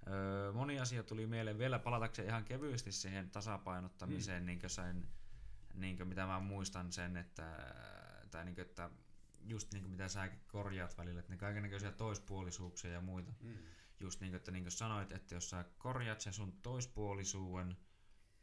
öö, 0.07 0.51
moni 0.51 0.79
asia 0.79 1.03
tuli 1.03 1.27
mieleen 1.27 1.57
vielä 1.57 1.79
palatakseen 1.79 2.27
ihan 2.27 2.45
kevyesti 2.45 2.91
siihen 2.91 3.29
tasapainottamiseen, 3.29 4.43
mm. 4.43 4.45
niin 4.45 4.69
sen, 4.69 5.07
niin 5.73 6.07
mitä 6.07 6.25
mä 6.25 6.39
muistan 6.39 6.91
sen, 6.91 7.17
että, 7.17 7.73
tai 8.31 8.45
niin 8.45 8.55
kuin, 8.55 8.65
että 8.67 8.89
just 9.45 9.73
niin 9.73 9.83
kuin 9.83 9.91
mitä 9.91 10.07
säkin 10.07 10.39
korjaat 10.47 10.97
välillä, 10.97 11.19
että 11.19 11.31
ne 11.31 11.37
kaikenlaisia 11.37 11.91
toispuolisuuksia 11.91 12.91
ja 12.91 13.01
muita. 13.01 13.33
Mm. 13.41 13.53
Just 13.99 14.21
niin 14.21 14.31
kuin, 14.31 14.37
että 14.37 14.51
niin 14.51 14.63
kuin 14.63 14.71
sanoit, 14.71 15.11
että 15.11 15.35
jos 15.35 15.49
sä 15.49 15.65
korjaat 15.77 16.21
sen 16.21 16.33
sun 16.33 16.51
toispuolisuuden 16.61 17.77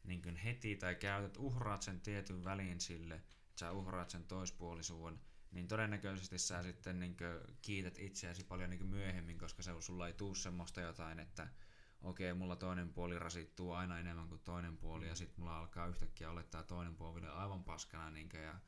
niin 0.05 0.23
kuin 0.23 0.37
heti 0.37 0.77
tai 0.77 0.95
käytät, 0.95 1.37
uhraat 1.37 1.83
sen 1.83 2.01
tietyn 2.01 2.45
välin 2.45 2.81
sille, 2.81 3.15
että 3.15 3.59
sä 3.61 3.73
uhraat 3.73 4.11
sen 4.11 4.25
toispuolisuuden, 4.25 5.21
niin 5.51 5.69
todennäköisesti 5.69 6.39
sä 6.39 6.63
sitten 6.63 7.01
niin 7.01 7.17
kuin 7.17 7.57
kiität 7.63 7.99
itseäsi 7.99 8.45
paljon 8.45 8.71
niin 8.71 8.79
kuin 8.79 8.91
myöhemmin, 8.91 9.39
koska 9.39 9.63
se, 9.63 9.73
sulla 9.81 10.07
ei 10.07 10.13
tuu 10.13 10.35
semmoista 10.35 10.81
jotain, 10.81 11.21
että 11.21 11.49
okei, 12.03 12.35
mulla 12.35 12.57
toinen 12.57 12.93
puoli 12.93 13.19
rasittuu 13.19 13.73
aina 13.73 13.99
enemmän 13.99 14.29
kuin 14.29 14.41
toinen 14.41 14.77
puoli, 14.77 15.09
ja 15.09 15.15
sitten 15.15 15.41
mulla 15.41 15.59
alkaa 15.59 15.87
yhtäkkiä 15.87 16.31
olla 16.31 16.43
tämä 16.43 16.65
toinen 16.65 16.97
puoli 16.97 17.27
aivan 17.27 17.65
paskana 17.65 18.11
niin 18.11 18.29
kuin, 18.29 18.43
ja 18.43 18.61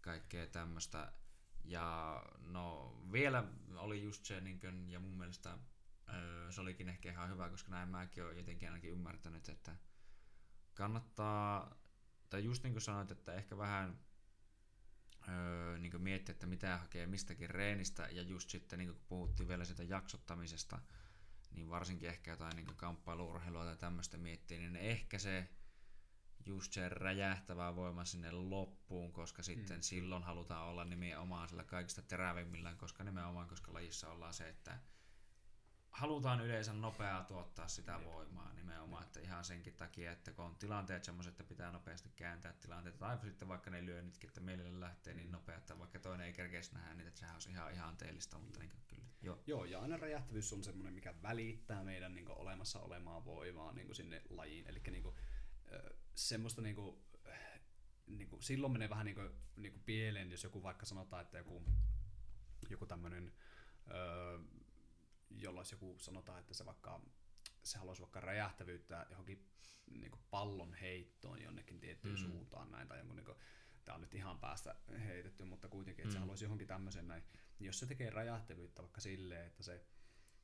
kaikkea 0.00 0.46
tämmöistä. 0.46 1.12
Ja 1.64 2.22
no 2.38 2.96
vielä 3.12 3.44
oli 3.76 4.02
just 4.02 4.24
se, 4.24 4.40
niin 4.40 4.60
kuin, 4.60 4.90
ja 4.90 5.00
mun 5.00 5.18
mielestä 5.18 5.58
öö, 6.14 6.52
se 6.52 6.60
olikin 6.60 6.88
ehkä 6.88 7.10
ihan 7.10 7.30
hyvä, 7.30 7.50
koska 7.50 7.70
näin 7.70 7.88
mäkin 7.88 8.24
olen 8.24 8.36
jotenkin 8.36 8.68
ainakin 8.68 8.90
ymmärtänyt, 8.90 9.48
että 9.48 9.76
kannattaa, 10.74 11.74
tai 12.30 12.44
just 12.44 12.62
niin 12.62 12.72
kuin 12.72 12.82
sanoit, 12.82 13.10
että 13.10 13.34
ehkä 13.34 13.58
vähän 13.58 13.98
öö, 15.28 15.78
niin 15.78 15.90
kuin 15.90 16.02
miettiä, 16.02 16.32
että 16.32 16.46
mitä 16.46 16.78
hakee 16.78 17.06
mistäkin 17.06 17.50
reenistä, 17.50 18.08
ja 18.12 18.22
just 18.22 18.50
sitten 18.50 18.78
niin 18.78 18.88
kuin 18.88 18.96
kun 18.98 19.06
puhuttiin 19.08 19.48
vielä 19.48 19.64
sitä 19.64 19.82
jaksottamisesta, 19.82 20.78
niin 21.50 21.70
varsinkin 21.70 22.08
ehkä 22.08 22.30
jotain 22.30 22.56
niin 22.56 22.76
kamppailuurheilua 22.76 23.64
tai 23.64 23.76
tämmöistä 23.76 24.16
miettiä, 24.18 24.58
niin 24.58 24.76
ehkä 24.76 25.18
se 25.18 25.48
just 26.46 26.72
se 26.72 26.88
räjähtävä 26.88 27.76
voima 27.76 28.04
sinne 28.04 28.30
loppuun, 28.32 29.12
koska 29.12 29.42
sitten 29.42 29.76
mm. 29.76 29.82
silloin 29.82 30.22
halutaan 30.22 30.66
olla 30.66 30.84
nimenomaan 30.84 31.48
sillä 31.48 31.64
kaikista 31.64 32.02
terävimmillään, 32.02 32.76
koska 32.76 33.04
nimenomaan, 33.04 33.48
koska 33.48 33.72
lajissa 33.72 34.08
ollaan 34.08 34.34
se, 34.34 34.48
että 34.48 34.78
halutaan 35.92 36.40
yleensä 36.40 36.72
nopeaa 36.72 37.24
tuottaa 37.24 37.68
sitä 37.68 37.92
Jep. 37.92 38.04
voimaa 38.04 38.52
nimenomaan, 38.52 39.02
Jep. 39.02 39.06
että 39.08 39.20
ihan 39.20 39.44
senkin 39.44 39.74
takia, 39.74 40.12
että 40.12 40.32
kun 40.32 40.44
on 40.44 40.56
tilanteet 40.56 41.04
semmoiset, 41.04 41.30
että 41.30 41.44
pitää 41.44 41.72
nopeasti 41.72 42.08
kääntää 42.16 42.52
tilanteet, 42.52 42.98
tai 42.98 43.18
sitten 43.18 43.48
vaikka 43.48 43.70
ne 43.70 43.86
lyönnitkin, 43.86 44.28
että 44.28 44.40
mielelle 44.40 44.80
lähtee 44.80 45.14
niin 45.14 45.32
nopea, 45.32 45.56
että 45.56 45.78
vaikka 45.78 45.98
toinen 45.98 46.26
ei 46.26 46.32
kerkeisi 46.32 46.74
nähdä 46.74 46.94
niitä, 46.94 47.08
että 47.08 47.20
sehän 47.20 47.34
olisi 47.34 47.50
ihan 47.50 47.72
ihanteellista, 47.72 48.38
mutta 48.38 48.58
niin 48.58 48.72
kyllä. 48.88 49.02
Joo. 49.22 49.42
Joo, 49.46 49.64
ja 49.64 49.80
aina 49.80 49.96
räjähtävyys 49.96 50.52
on 50.52 50.64
semmoinen, 50.64 50.94
mikä 50.94 51.14
välittää 51.22 51.84
meidän 51.84 52.14
niin 52.14 52.30
olemassa 52.30 52.80
olemaa 52.80 53.24
voimaa 53.24 53.72
niin 53.72 53.94
sinne 53.94 54.22
lajiin. 54.30 54.66
Eli 54.66 54.82
niin 54.90 55.02
kuin, 55.02 55.16
semmoista 56.14 56.62
niin 56.62 56.74
kuin, 56.74 57.04
niin 58.06 58.28
kuin, 58.28 58.42
silloin 58.42 58.72
menee 58.72 58.90
vähän 58.90 59.06
niin 59.06 59.14
kuin, 59.14 59.30
niin 59.56 59.72
kuin 59.72 59.82
pieleen, 59.82 60.30
jos 60.30 60.44
joku 60.44 60.62
vaikka 60.62 60.86
sanotaan, 60.86 61.22
että 61.22 61.38
joku, 61.38 61.64
joku 62.70 62.86
tämmöinen, 62.86 63.32
öö, 63.90 64.38
jolla 65.36 65.60
olisi 65.60 65.74
joku 65.74 65.96
sanotaan, 65.98 66.40
että 66.40 66.54
se 66.54 66.66
vaikka 66.66 67.00
se 67.62 67.78
haluaisi 67.78 68.02
vaikka 68.02 68.20
räjähtävyyttä 68.20 69.06
johonkin 69.10 69.48
niin 69.90 70.10
kuin 70.10 70.22
pallon 70.30 70.74
heittoon 70.74 71.42
jonnekin 71.42 71.80
tiettyyn 71.80 72.14
mm. 72.14 72.20
suuntaan 72.20 72.70
näin, 72.70 72.88
tai 72.88 72.98
jonkun 72.98 73.16
niin 73.16 73.26
kuin, 73.26 73.38
tämä 73.84 73.94
on 73.94 74.00
nyt 74.00 74.14
ihan 74.14 74.38
päästä 74.38 74.74
heitetty, 75.06 75.44
mutta 75.44 75.68
kuitenkin, 75.68 76.02
että 76.02 76.10
mm. 76.10 76.12
se 76.12 76.18
haluaisi 76.18 76.44
johonkin 76.44 76.68
tämmöisen 76.68 77.08
näin. 77.08 77.22
Niin 77.58 77.66
jos 77.66 77.78
se 77.78 77.86
tekee 77.86 78.10
räjähtävyyttä 78.10 78.82
vaikka 78.82 79.00
silleen, 79.00 79.46
että 79.46 79.62
se, 79.62 79.86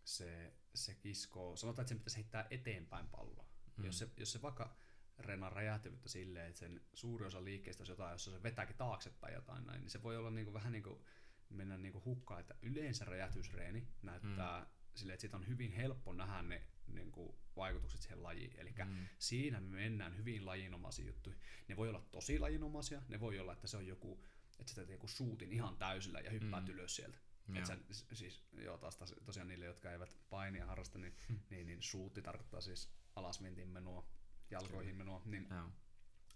se, 0.04 0.52
se 0.74 0.94
kiskoo, 0.94 1.56
sanotaan, 1.56 1.82
että 1.82 1.88
sen 1.88 1.98
pitäisi 1.98 2.16
heittää 2.16 2.46
eteenpäin 2.50 3.08
palloa. 3.08 3.48
Mm. 3.76 3.84
Jos, 3.84 3.98
se, 3.98 4.08
jos 4.16 4.32
se 4.32 4.42
vaikka 4.42 4.76
reenaa 5.18 5.50
räjähtävyyttä 5.50 6.08
silleen, 6.08 6.46
että 6.46 6.58
sen 6.58 6.80
suuri 6.94 7.26
osa 7.26 7.44
liikkeestä 7.44 7.82
on 7.82 7.88
jotain, 7.88 8.12
jossa 8.12 8.30
se 8.30 8.42
vetääkin 8.42 8.76
taaksepäin 8.76 9.34
jotain 9.34 9.66
näin, 9.66 9.80
niin 9.80 9.90
se 9.90 10.02
voi 10.02 10.16
olla 10.16 10.30
niinku 10.30 10.52
vähän 10.52 10.72
niin 10.72 10.82
kuin 10.82 11.04
mennä 11.48 11.76
niinku 11.76 12.02
hukkaan, 12.04 12.40
että 12.40 12.54
yleensä 12.62 13.04
räjähtysreeni 13.04 13.88
näyttää 14.02 14.60
mm. 14.60 14.66
Silleen, 14.98 15.14
että 15.14 15.20
siitä 15.20 15.36
on 15.36 15.48
hyvin 15.48 15.72
helppo 15.72 16.12
nähdä 16.12 16.42
ne 16.42 16.62
niin 16.86 17.12
kuin, 17.12 17.34
vaikutukset 17.56 18.00
siihen 18.00 18.22
lajiin. 18.22 18.60
Eli 18.60 18.74
mm. 18.84 19.06
siinä 19.18 19.60
me 19.60 19.76
mennään 19.76 20.16
hyvin 20.16 20.46
lajinomaisiin 20.46 21.06
juttuihin. 21.06 21.42
Ne 21.68 21.76
voi 21.76 21.88
olla 21.88 22.06
tosi 22.10 22.38
lajinomaisia, 22.38 23.02
ne 23.08 23.20
voi 23.20 23.38
olla, 23.38 23.52
että 23.52 23.66
se 23.66 23.76
on 23.76 23.86
joku, 23.86 24.24
että 24.58 24.70
sä 24.70 24.74
teet 24.74 24.88
joku 24.88 25.08
suutin 25.08 25.52
ihan 25.52 25.76
täysillä 25.76 26.20
ja 26.20 26.30
hyppäät 26.30 26.64
mm. 26.64 26.70
ylös 26.70 26.96
sieltä. 26.96 27.18
Joo. 27.54 27.66
Sä, 27.66 27.78
siis, 28.12 28.42
joo, 28.52 28.78
taas, 28.78 28.96
taas 28.96 29.14
tosiaan 29.24 29.48
niille, 29.48 29.64
jotka 29.64 29.92
eivät 29.92 30.18
painia 30.30 30.66
harrasta, 30.66 30.98
niin, 30.98 31.14
hmm. 31.28 31.40
niin, 31.50 31.66
niin 31.66 31.82
suutti 31.82 32.22
tarkoittaa 32.22 32.60
siis 32.60 32.90
alasvintin 33.16 33.68
menoa, 33.68 34.08
jalkoihin 34.50 34.96
menoa. 34.96 35.22
Niin, 35.24 35.48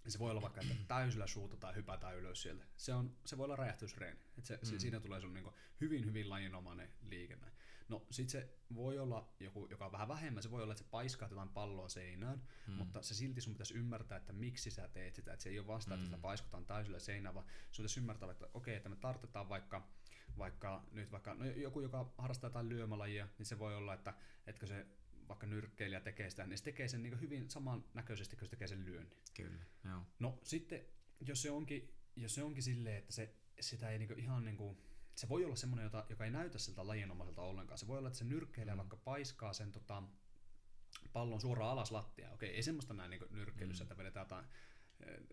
niin 0.04 0.12
se 0.12 0.18
voi 0.18 0.30
olla 0.30 0.42
vaikka, 0.42 0.60
että 0.60 0.74
täysillä 0.88 1.26
suuta 1.26 1.56
tai 1.56 1.74
hypätään 1.74 2.16
ylös 2.16 2.42
sieltä. 2.42 2.64
Se, 2.76 2.94
on, 2.94 3.16
se 3.26 3.38
voi 3.38 3.44
olla 3.44 3.56
räjähtysreeni. 3.56 4.20
Et 4.38 4.44
se, 4.44 4.56
mm. 4.56 4.78
Siinä 4.78 5.00
tulee 5.00 5.20
sun 5.20 5.34
niinku 5.34 5.54
hyvin, 5.80 6.04
hyvin 6.04 6.30
lajinomainen 6.30 6.92
liikenne. 7.02 7.52
No 7.92 8.06
sit 8.10 8.28
se 8.28 8.48
voi 8.74 8.98
olla 8.98 9.34
joku, 9.40 9.66
joka 9.70 9.86
on 9.86 9.92
vähän 9.92 10.08
vähemmän, 10.08 10.42
se 10.42 10.50
voi 10.50 10.62
olla, 10.62 10.72
että 10.72 10.84
se 10.84 10.90
paiskaa 10.90 11.28
jotain 11.28 11.48
palloa 11.48 11.88
seinään, 11.88 12.42
mm. 12.66 12.74
mutta 12.74 13.02
se 13.02 13.14
silti 13.14 13.40
sun 13.40 13.52
pitäisi 13.52 13.74
ymmärtää, 13.74 14.18
että 14.18 14.32
miksi 14.32 14.70
sä 14.70 14.88
teet 14.88 15.14
sitä. 15.14 15.32
Että 15.32 15.42
se 15.42 15.48
ei 15.48 15.58
ole 15.58 15.66
vasta, 15.66 15.94
että 15.94 16.02
mm. 16.02 16.06
sitä 16.06 16.18
paiskotaan 16.18 16.66
täysillä 16.66 16.98
seinään, 16.98 17.34
vaan 17.34 17.46
sun 17.70 17.82
pitäisi 17.82 18.00
ymmärtää, 18.00 18.30
että 18.30 18.46
okei, 18.46 18.54
okay, 18.54 18.74
että 18.74 18.88
me 18.88 18.96
tartutetaan 18.96 19.48
vaikka, 19.48 19.88
vaikka 20.38 20.84
nyt 20.92 21.12
vaikka, 21.12 21.34
no 21.34 21.44
joku, 21.44 21.80
joka 21.80 22.14
harrastaa 22.18 22.48
jotain 22.48 22.68
lyömälajia, 22.68 23.28
niin 23.38 23.46
se 23.46 23.58
voi 23.58 23.76
olla, 23.76 23.94
että 23.94 24.14
etkö 24.46 24.66
se 24.66 24.86
vaikka 25.28 25.46
nyrkkeilijä 25.46 26.00
tekee 26.00 26.30
sitä, 26.30 26.46
niin 26.46 26.58
se 26.58 26.64
tekee 26.64 26.88
sen 26.88 27.02
niin 27.02 27.20
hyvin 27.20 27.50
samannäköisesti, 27.50 28.36
kun 28.36 28.46
se 28.46 28.50
tekee 28.50 28.68
sen 28.68 28.84
lyönnin. 28.84 29.18
Kyllä, 29.34 29.64
joo. 29.84 30.02
No 30.18 30.38
sitten, 30.42 30.84
jos 31.20 31.42
se 31.42 31.50
onkin, 31.50 31.94
jos 32.16 32.34
se 32.34 32.42
onkin 32.42 32.62
silleen, 32.62 32.96
että 32.96 33.12
se, 33.12 33.34
sitä 33.60 33.90
ei 33.90 33.98
niin 33.98 34.18
ihan 34.18 34.44
niin 34.44 34.56
kuin, 34.56 34.78
se 35.14 35.28
voi 35.28 35.44
olla 35.44 35.56
semmoinen, 35.56 35.84
jota, 35.84 36.06
joka 36.08 36.24
ei 36.24 36.30
näytä 36.30 36.58
siltä 36.58 36.86
lajinomaiselta 36.86 37.42
ollenkaan. 37.42 37.78
Se 37.78 37.86
voi 37.86 37.98
olla, 37.98 38.08
että 38.08 38.18
se 38.18 38.24
nyrkkeilijä 38.24 38.74
mm. 38.74 38.78
vaikka 38.78 38.96
paiskaa 38.96 39.52
sen 39.52 39.72
tota, 39.72 40.02
pallon 41.12 41.40
suoraan 41.40 41.70
alas 41.70 41.90
lattia. 41.90 42.32
Okei, 42.32 42.54
ei 42.54 42.62
semmoista 42.62 42.94
näin 42.94 43.10
niin 43.10 43.22
nyrkkeilyssä, 43.30 43.84
mm. 43.84 43.86
että 43.86 43.96
vedetään 43.96 44.24
jotain 44.24 44.46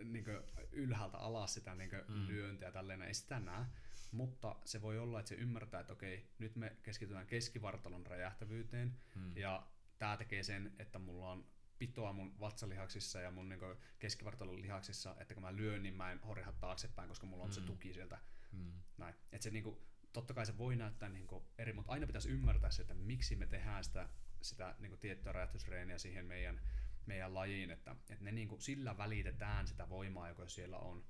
niin 0.04 0.26
ylhäältä 0.72 1.18
alas 1.18 1.54
sitä 1.54 1.76
niin 1.76 1.92
mm. 2.08 2.28
lyöntiä 2.28 2.72
tälleen, 2.72 3.02
ei 3.02 3.14
sitä 3.14 3.40
näe. 3.40 3.66
Mutta 4.12 4.56
se 4.66 4.82
voi 4.82 5.00
olla, 5.00 5.20
että 5.20 5.30
se 5.30 5.36
ymmärtää, 5.36 5.82
että 5.82 5.94
okei, 5.94 6.30
nyt 6.40 6.56
me 6.56 6.78
keskitytään 6.84 7.28
keskivartalon 7.28 8.06
räjähtävyyteen, 8.06 9.00
mm. 9.16 9.38
ja 9.38 9.68
tämä 9.98 10.18
tekee 10.18 10.44
sen, 10.44 10.76
että 10.80 11.00
mulla 11.00 11.32
on 11.32 11.46
pitoa 11.80 12.14
mun 12.14 12.40
vatsalihaksissa 12.40 13.22
ja 13.22 13.32
mun 13.32 13.50
niin 13.50 13.60
keskivartalon 14.00 14.62
lihaksissa, 14.62 15.16
että 15.20 15.34
kun 15.34 15.44
mä 15.44 15.56
lyön, 15.56 15.84
niin 15.84 15.96
mä 15.96 16.12
en 16.12 16.20
horjaa 16.20 16.52
taaksepäin, 16.52 17.10
koska 17.10 17.28
mulla 17.28 17.44
on 17.44 17.50
mm. 17.50 17.54
se 17.54 17.62
tuki 17.62 17.94
sieltä. 17.94 18.20
Mm. 18.52 18.74
Näin. 18.98 19.16
Et 19.32 19.42
se, 19.42 19.50
niin 19.50 19.64
kuin, 19.64 19.80
totta 20.14 20.34
kai 20.34 20.46
se 20.46 20.58
voi 20.58 20.76
näyttää 20.76 21.10
niin 21.10 21.28
kuin 21.28 21.44
eri, 21.58 21.74
mutta 21.74 21.92
aina 21.92 22.08
pitäisi 22.08 22.30
ymmärtää 22.30 22.72
se, 22.72 22.82
että 22.82 22.94
miksi 22.94 23.36
me 23.36 23.48
tehdään 23.48 23.84
sitä, 23.84 24.10
sitä 24.42 24.76
niin 24.80 24.90
kuin 24.90 25.00
tiettyä 25.00 25.32
räjähtysreeniä 25.32 25.98
siihen 25.98 26.26
meidän, 26.26 26.62
meidän 27.06 27.34
lajiin, 27.34 27.72
että, 27.72 27.96
että 28.10 28.26
ne 28.26 28.32
niin 28.32 28.48
kuin, 28.48 28.62
sillä 28.62 28.98
välitetään 28.98 29.68
sitä 29.68 29.90
voimaa, 29.90 30.30
joka 30.30 30.48
siellä 30.48 30.78
on 30.78 31.06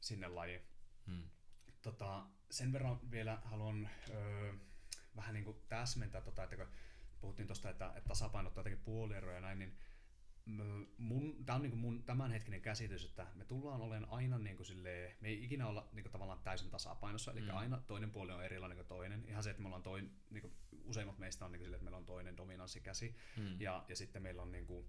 sinne 0.00 0.28
lajiin. 0.28 0.62
Mm. 1.06 1.30
Tota, 1.82 2.26
sen 2.50 2.72
verran 2.72 3.10
vielä 3.10 3.38
haluan 3.44 3.88
öö, 4.10 4.54
vähän 5.16 5.34
niin 5.34 5.44
kuin 5.44 5.56
täsmentää, 5.68 6.20
tota, 6.20 6.44
että 6.44 6.56
kun 6.56 6.66
puhuttiin 7.20 7.46
tuosta, 7.46 7.70
että, 7.70 7.86
että 7.96 8.08
tasapainottaa 8.08 8.60
jotenkin 8.60 8.84
puolieroja 8.84 9.34
ja 9.34 9.40
näin, 9.40 9.58
niin 9.58 9.78
mun, 10.98 11.44
tämä 11.46 11.56
on 11.56 11.62
niin 11.62 11.76
mun 11.76 12.02
tämänhetkinen 12.02 12.62
käsitys, 12.62 13.04
että 13.04 13.26
me 13.34 13.44
tullaan 13.44 13.80
olemaan 13.80 14.12
aina 14.12 14.38
niin 14.38 14.56
kuin 14.56 14.66
silleen, 14.66 15.16
me 15.20 15.28
ei 15.28 15.44
ikinä 15.44 15.66
olla 15.66 15.88
niin 15.92 16.02
kuin 16.02 16.12
tavallaan 16.12 16.40
täysin 16.44 16.70
tasapainossa, 16.70 17.32
eli 17.32 17.40
mm. 17.40 17.56
aina 17.56 17.80
toinen 17.86 18.10
puoli 18.10 18.32
on 18.32 18.44
erilainen 18.44 18.76
kuin 18.76 18.88
toinen. 18.88 19.24
Ihan 19.28 19.42
se, 19.42 19.50
että 19.50 19.62
me 19.62 19.68
ollaan 19.68 19.82
toin, 19.82 20.10
niin 20.30 20.42
kuin 20.42 20.52
useimmat 20.84 21.18
meistä 21.18 21.44
on 21.44 21.52
niin 21.52 21.58
kuin 21.58 21.66
silleen, 21.66 21.78
että 21.78 21.84
meillä 21.84 21.98
on 21.98 22.06
toinen 22.06 22.36
dominanssikäsi, 22.36 23.16
mm. 23.36 23.60
ja, 23.60 23.84
ja 23.88 23.96
sitten 23.96 24.22
meillä 24.22 24.42
on 24.42 24.52
niin 24.52 24.66
kuin, 24.66 24.86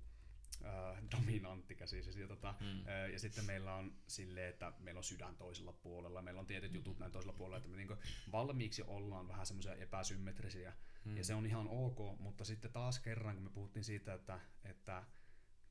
äh, 0.66 1.04
dominanttikäsi. 1.18 2.04
Siis, 2.04 2.18
ja, 2.18 2.28
tota, 2.28 2.56
mm. 2.60 2.88
äh, 2.88 3.10
ja 3.12 3.20
sitten 3.20 3.46
meillä 3.46 3.74
on 3.74 3.94
sille, 4.08 4.48
että 4.48 4.74
meillä 4.80 4.98
on 5.00 5.04
sydän 5.04 5.36
toisella 5.36 5.74
puolella, 5.74 6.22
meillä 6.22 6.40
on 6.40 6.48
tietyt 6.48 6.74
jutut 6.74 7.00
näin 7.00 7.12
toisella 7.12 7.34
puolella, 7.34 7.58
että 7.58 7.70
me 7.70 7.78
niin 7.78 7.98
valmiiksi 8.32 8.84
ollaan 8.88 9.28
vähän 9.28 9.46
semmoisia 9.46 9.76
epäsymmetrisiä, 9.76 10.74
mm. 11.06 11.18
ja 11.18 11.24
se 11.24 11.34
on 11.34 11.46
ihan 11.46 11.68
ok, 11.68 12.20
mutta 12.20 12.46
sitten 12.46 12.72
taas 12.72 13.00
kerran, 13.00 13.36
kun 13.36 13.44
me 13.44 13.50
puhuttiin 13.50 13.84
siitä, 13.84 14.14
että, 14.14 14.40
että 14.64 15.04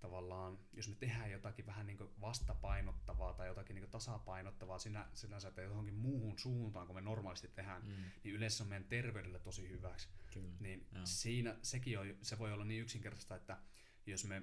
tavallaan, 0.01 0.59
jos 0.73 0.89
me 0.89 0.95
tehdään 0.95 1.31
jotakin 1.31 1.67
vähän 1.67 1.87
niin 1.87 1.99
vastapainottavaa 2.21 3.35
tai 3.35 3.47
jotakin 3.47 3.77
niin 3.77 3.91
tasapainottavaa 3.91 4.79
sinä, 4.79 5.07
sinänsä, 5.15 5.49
että 5.49 5.63
johonkin 5.63 5.95
muuhun 5.95 6.39
suuntaan, 6.39 6.87
kuin 6.87 6.97
me 6.97 7.01
normaalisti 7.01 7.49
tehdään, 7.49 7.83
mm. 7.83 7.95
niin 8.25 8.35
yleensä 8.35 8.65
on 8.65 8.69
meidän 8.69 8.89
terveydelle 8.89 9.39
tosi 9.39 9.69
hyväksi. 9.69 10.09
Kyllä. 10.33 10.57
Niin 10.61 10.87
siinä 11.05 11.57
sekin 11.63 11.99
on, 11.99 12.15
se 12.23 12.39
voi 12.39 12.53
olla 12.53 12.65
niin 12.65 12.83
yksinkertaista, 12.83 13.37
että 13.37 13.59
jos 14.07 14.25
me 14.25 14.43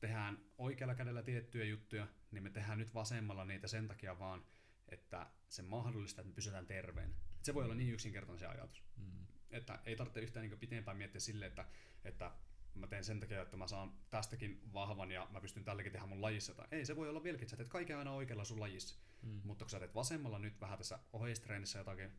tehdään 0.00 0.38
oikealla 0.58 0.94
kädellä 0.94 1.22
tiettyjä 1.22 1.64
juttuja, 1.64 2.08
niin 2.30 2.42
me 2.42 2.50
tehdään 2.50 2.78
nyt 2.78 2.94
vasemmalla 2.94 3.44
niitä 3.44 3.68
sen 3.68 3.88
takia 3.88 4.18
vaan, 4.18 4.44
että 4.88 5.30
se 5.48 5.62
mahdollistaa, 5.62 6.22
että 6.22 6.30
me 6.30 6.34
pysytään 6.34 6.66
terveen. 6.66 7.14
Se 7.42 7.54
voi 7.54 7.64
olla 7.64 7.74
niin 7.74 7.94
yksinkertainen 7.94 8.38
se 8.38 8.46
ajatus. 8.46 8.84
Mm. 8.96 9.26
Että 9.50 9.78
ei 9.84 9.96
tarvitse 9.96 10.20
yhtään 10.20 10.48
niin 10.48 10.58
pitempään 10.58 10.96
miettiä 10.96 11.20
sille, 11.20 11.46
että, 11.46 11.64
että 12.04 12.32
mä 12.74 12.86
teen 12.86 13.04
sen 13.04 13.20
takia, 13.20 13.42
että 13.42 13.56
mä 13.56 13.66
saan 13.66 13.92
tästäkin 14.10 14.60
vahvan 14.72 15.10
ja 15.10 15.28
mä 15.30 15.40
pystyn 15.40 15.64
tälläkin 15.64 15.92
tehdä 15.92 16.06
mun 16.06 16.22
lajissa. 16.22 16.54
Tai 16.54 16.66
ei, 16.70 16.84
se 16.84 16.96
voi 16.96 17.08
olla 17.08 17.22
vieläkin, 17.22 17.44
että 17.44 17.50
sä 17.50 17.56
teet 17.56 17.68
kaiken 17.68 17.98
aina 17.98 18.12
oikealla 18.12 18.44
sun 18.44 18.60
lajissa. 18.60 18.98
Mm. 19.22 19.40
Mutta 19.44 19.64
kun 19.64 19.70
sä 19.70 19.78
teet 19.78 19.94
vasemmalla 19.94 20.38
nyt 20.38 20.60
vähän 20.60 20.78
tässä 20.78 20.98
oheistreenissä 21.12 21.78
jotakin, 21.78 22.12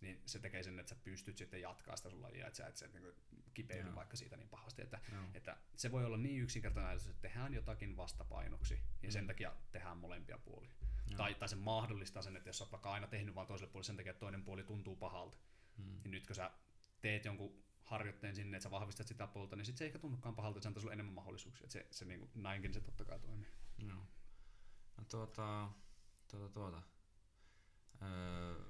niin 0.00 0.22
se 0.26 0.38
tekee 0.38 0.62
sen, 0.62 0.78
että 0.78 0.90
sä 0.90 1.00
pystyt 1.04 1.36
sitten 1.36 1.60
jatkaa 1.60 1.96
sitä 1.96 2.10
sun 2.10 2.22
lajia, 2.22 2.46
että 2.46 2.56
sä 2.56 2.66
et 2.66 2.76
se 2.76 2.88
niin 2.88 3.14
kipeydy 3.54 3.94
vaikka 3.94 4.16
siitä 4.16 4.36
niin 4.36 4.48
pahasti. 4.48 4.82
Että, 4.82 5.00
no. 5.12 5.22
että 5.34 5.56
se 5.76 5.92
voi 5.92 6.04
olla 6.04 6.16
niin 6.16 6.42
yksinkertainen 6.42 6.96
että 6.96 7.22
tehdään 7.22 7.54
jotakin 7.54 7.96
vastapainoksi, 7.96 8.74
ja 8.74 9.08
mm. 9.08 9.12
sen 9.12 9.26
takia 9.26 9.52
tehdään 9.72 9.98
molempia 9.98 10.38
puolia. 10.38 10.72
No. 11.10 11.16
Tai, 11.16 11.34
tai 11.34 11.48
se 11.48 11.56
mahdollistaa 11.56 12.22
sen, 12.22 12.36
että 12.36 12.48
jos 12.48 12.58
sä 12.58 12.64
oot 12.64 12.72
vaikka 12.72 12.92
aina 12.92 13.06
tehnyt 13.06 13.34
vaan 13.34 13.46
toiselle 13.46 13.72
puolelle 13.72 13.86
sen 13.86 13.96
takia, 13.96 14.10
että 14.10 14.20
toinen 14.20 14.44
puoli 14.44 14.64
tuntuu 14.64 14.96
pahalta, 14.96 15.38
mm. 15.76 16.00
niin 16.02 16.10
nyt 16.10 16.26
kun 16.26 16.36
sä 16.36 16.50
teet 17.00 17.24
jonkun 17.24 17.64
harjoitteen 17.88 18.34
sinne, 18.34 18.56
että 18.56 18.62
sä 18.62 18.70
vahvistat 18.70 19.06
sitä 19.06 19.26
puolta, 19.26 19.56
niin 19.56 19.66
sit 19.66 19.76
se 19.76 19.84
ei 19.84 19.86
ehkä 19.86 19.98
tunnukaan 19.98 20.34
pahalta, 20.34 20.58
että 20.58 20.62
se 20.62 20.68
antaa 20.68 20.80
sulle 20.80 20.92
enemmän 20.92 21.14
mahdollisuuksia. 21.14 21.64
Että 21.64 21.72
se, 21.72 21.86
se 21.90 22.04
niin 22.04 22.20
kuin, 22.20 22.30
näinkin 22.34 22.74
se 22.74 22.80
totta 22.80 23.04
kai 23.04 23.20
toimii. 23.20 23.48
No. 23.82 24.06
No 24.96 25.04
tuota, 25.04 25.68
tuota, 26.30 26.48
tuota. 26.48 26.82
Öö, 28.02 28.60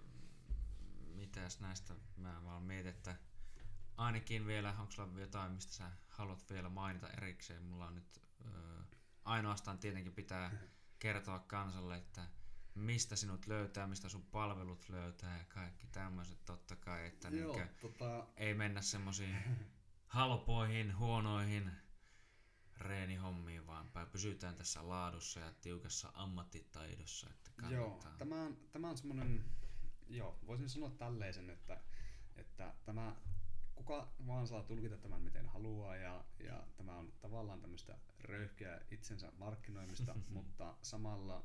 mitäs 1.15 1.61
näistä 1.61 1.95
mä 2.17 2.45
vaan 2.45 2.63
mietin, 2.63 2.91
että 2.91 3.17
ainakin 3.97 4.47
vielä, 4.47 4.75
onko 4.79 4.93
sulla 4.93 5.21
jotain, 5.21 5.53
mistä 5.53 5.73
sä 5.73 5.91
haluat 6.09 6.51
vielä 6.51 6.69
mainita 6.69 7.11
erikseen? 7.11 7.63
Mulla 7.63 7.87
on 7.87 7.95
nyt 7.95 8.23
öö, 8.45 8.83
ainoastaan 9.25 9.79
tietenkin 9.79 10.15
pitää 10.15 10.53
kertoa 10.99 11.39
kansalle, 11.39 11.97
että 11.97 12.29
mistä 12.79 13.17
sinut 13.17 13.47
löytää, 13.47 13.87
mistä 13.87 14.09
sun 14.09 14.23
palvelut 14.23 14.89
löytää 14.89 15.39
ja 15.39 15.45
kaikki 15.45 15.87
tämmöiset 15.87 16.45
totta 16.45 16.77
kai, 16.77 17.07
että 17.07 17.29
Joo, 17.29 17.57
niinkö, 17.57 17.75
tota... 17.81 18.27
ei 18.37 18.55
mennä 18.55 18.83
semmoisiin 18.83 19.37
halpoihin, 20.07 20.99
huonoihin 20.99 21.71
reenihommiin, 22.79 23.67
vaan 23.67 23.91
pysytään 24.13 24.55
tässä 24.55 24.89
laadussa 24.89 25.41
ja 25.41 25.53
tiukassa 25.53 26.11
ammattitaidossa. 26.15 27.31
Että 27.31 27.69
Joo, 27.71 28.01
tämä 28.19 28.43
on, 28.43 28.57
tämä 28.73 28.89
on 28.91 28.97
semmoinen, 28.97 29.45
joo, 30.09 30.39
voisin 30.47 30.69
sanoa 30.69 30.91
tälleisen, 30.91 31.51
että, 31.51 31.81
että 32.37 32.75
tämä, 32.85 33.17
kuka 33.75 34.13
vaan 34.27 34.47
saa 34.47 34.63
tulkita 34.63 34.99
tämän 34.99 35.23
miten 35.23 35.47
haluaa 35.47 35.97
ja, 35.97 36.25
ja 36.39 36.67
tämä 36.77 36.99
on 36.99 37.13
tavallaan 37.21 37.61
tämmöistä 37.61 37.99
röyhkeä 38.21 38.81
itsensä 38.91 39.33
markkinoimista, 39.39 40.15
mutta 40.29 40.77
samalla 40.83 41.45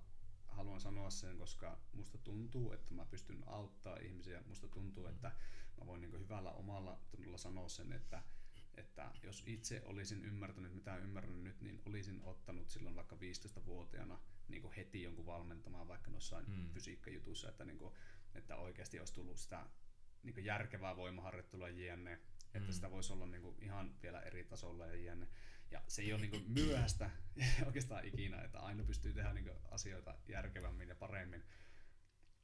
haluan 0.54 0.82
sanoa 0.82 1.10
sen, 1.10 1.38
koska 1.38 1.80
musta 1.94 2.18
tuntuu, 2.18 2.72
että 2.72 2.94
mä 2.94 3.06
pystyn 3.06 3.44
auttaa 3.46 3.98
ihmisiä. 3.98 4.44
Musta 4.48 4.68
tuntuu, 4.68 5.08
että 5.08 5.32
mä 5.78 5.86
voin 5.86 6.02
niin 6.02 6.20
hyvällä 6.20 6.52
omalla 6.52 7.00
tunnolla 7.12 7.38
sanoa 7.38 7.70
sen, 7.70 7.92
että, 7.94 8.24
että 8.76 9.12
jos 9.24 9.44
itse 9.48 9.82
olisin 9.86 10.26
ymmärtänyt, 10.26 10.74
mitä 10.74 10.98
ymmärrän 10.98 11.44
nyt, 11.44 11.62
niin 11.62 11.82
olisin 11.86 12.22
ottanut 12.24 12.70
silloin 12.70 12.96
vaikka 12.96 13.16
15-vuotiaana 13.16 14.20
niin 14.48 14.72
heti 14.72 15.04
jonkun 15.04 15.26
valmentamaan 15.26 15.88
vaikka 15.88 16.12
noissa 16.12 16.42
mm. 16.48 16.70
fysiikkajutuissa, 16.70 17.50
että, 17.50 17.66
niin 17.66 17.78
kuin, 17.78 17.94
että 18.36 18.56
oikeasti 18.56 19.00
olisi 19.00 19.14
tullut 19.14 19.38
sitä 19.38 19.66
niin 20.24 20.46
järkevää 20.46 20.96
voimaharjoittelua 20.96 21.70
jne. 21.70 22.14
Että 22.54 22.70
mm. 22.70 22.74
sitä 22.74 22.92
voisi 22.92 23.14
olla 23.14 23.26
niin 23.26 23.56
ihan 23.62 23.96
vielä 24.04 24.22
eri 24.22 24.44
tasolla 24.44 24.86
ja 24.86 24.96
jne. 24.96 25.28
Ja 25.74 25.82
se 25.88 26.02
ei 26.02 26.14
ole 26.14 26.22
niin 26.22 26.52
myöhäistä 26.52 27.10
oikeastaan 27.66 28.06
ikinä, 28.06 28.42
että 28.42 28.60
aina 28.60 28.84
pystyy 28.84 29.14
tehdä 29.14 29.34
niin 29.34 29.52
asioita 29.72 30.18
järkevämmin 30.28 30.90
ja 30.90 30.96
paremmin. 30.96 31.44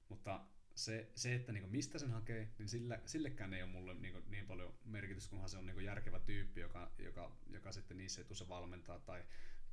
Mutta 0.09 0.45
se, 0.75 1.11
se 1.15 1.35
että 1.35 1.51
niin 1.51 1.69
mistä 1.69 1.99
sen 1.99 2.11
hakee, 2.11 2.53
niin 2.57 2.69
sillä, 2.69 2.99
sillekään 3.05 3.53
ei 3.53 3.63
ole 3.63 3.71
mulle 3.71 3.93
niin, 3.93 4.23
niin 4.27 4.47
paljon 4.47 4.73
merkitystä, 4.85 5.29
kunhan 5.29 5.49
se 5.49 5.57
on 5.57 5.65
niin 5.65 5.85
järkevä 5.85 6.19
tyyppi, 6.19 6.61
joka, 6.61 6.91
joka, 6.97 7.37
joka 7.47 7.71
sitten 7.71 7.97
niissä 7.97 8.21
etuissa 8.21 8.49
valmentaa 8.49 8.99
tai, 8.99 9.23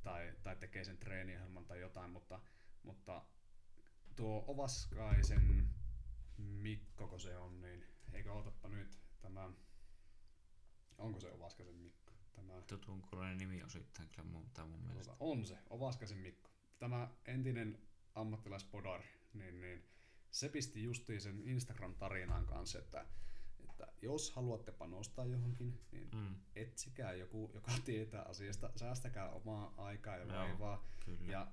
tai, 0.01 0.33
tai 0.43 0.55
tekee 0.55 0.83
sen 0.83 0.97
treeniohjelman 0.97 1.65
tai 1.65 1.81
jotain, 1.81 2.11
mutta, 2.11 2.41
mutta 2.83 3.25
tuo 4.15 4.43
Ovaskaisen 4.47 5.69
Mikko, 6.37 7.07
kun 7.07 7.19
se 7.19 7.37
on, 7.37 7.61
niin 7.61 7.85
eikö 8.13 8.33
otapa 8.33 8.69
nyt 8.69 8.99
tämä, 9.21 9.49
onko 10.97 11.19
se 11.19 11.31
Ovaskaisen 11.31 11.75
Mikko? 11.75 12.06
Tämä, 12.37 12.61
Tutun 12.61 13.01
kuuloinen 13.01 13.37
nimi 13.37 13.63
osittain 13.63 14.09
kyllä 14.09 14.29
mun, 14.29 14.49
tämä 14.53 14.67
mun 14.67 14.81
mielestä. 14.81 15.13
On 15.19 15.45
se, 15.45 15.57
Ovaskasin 15.69 16.17
Mikko. 16.17 16.49
Tämä 16.79 17.09
entinen 17.25 17.79
ammattilaispodari, 18.15 19.05
niin, 19.33 19.61
niin 19.61 19.83
se 20.31 20.49
pisti 20.49 20.83
justiin 20.83 21.21
sen 21.21 21.41
Instagram-tarinaan 21.47 22.45
kanssa, 22.45 22.79
että, 22.79 23.05
että 23.59 23.87
jos 24.01 24.31
haluatte 24.31 24.71
panostaa 24.71 25.25
johonkin, 25.25 25.81
niin 25.91 26.09
mm. 26.13 26.35
etsikää 26.55 27.13
joku, 27.13 27.51
joka 27.53 27.71
tietää 27.85 28.21
asiasta, 28.21 28.71
säästäkää 28.75 29.29
omaa 29.29 29.73
aikaa 29.77 30.17
ja 30.17 30.27
vaivaa. 30.27 30.87
Ja 31.27 31.47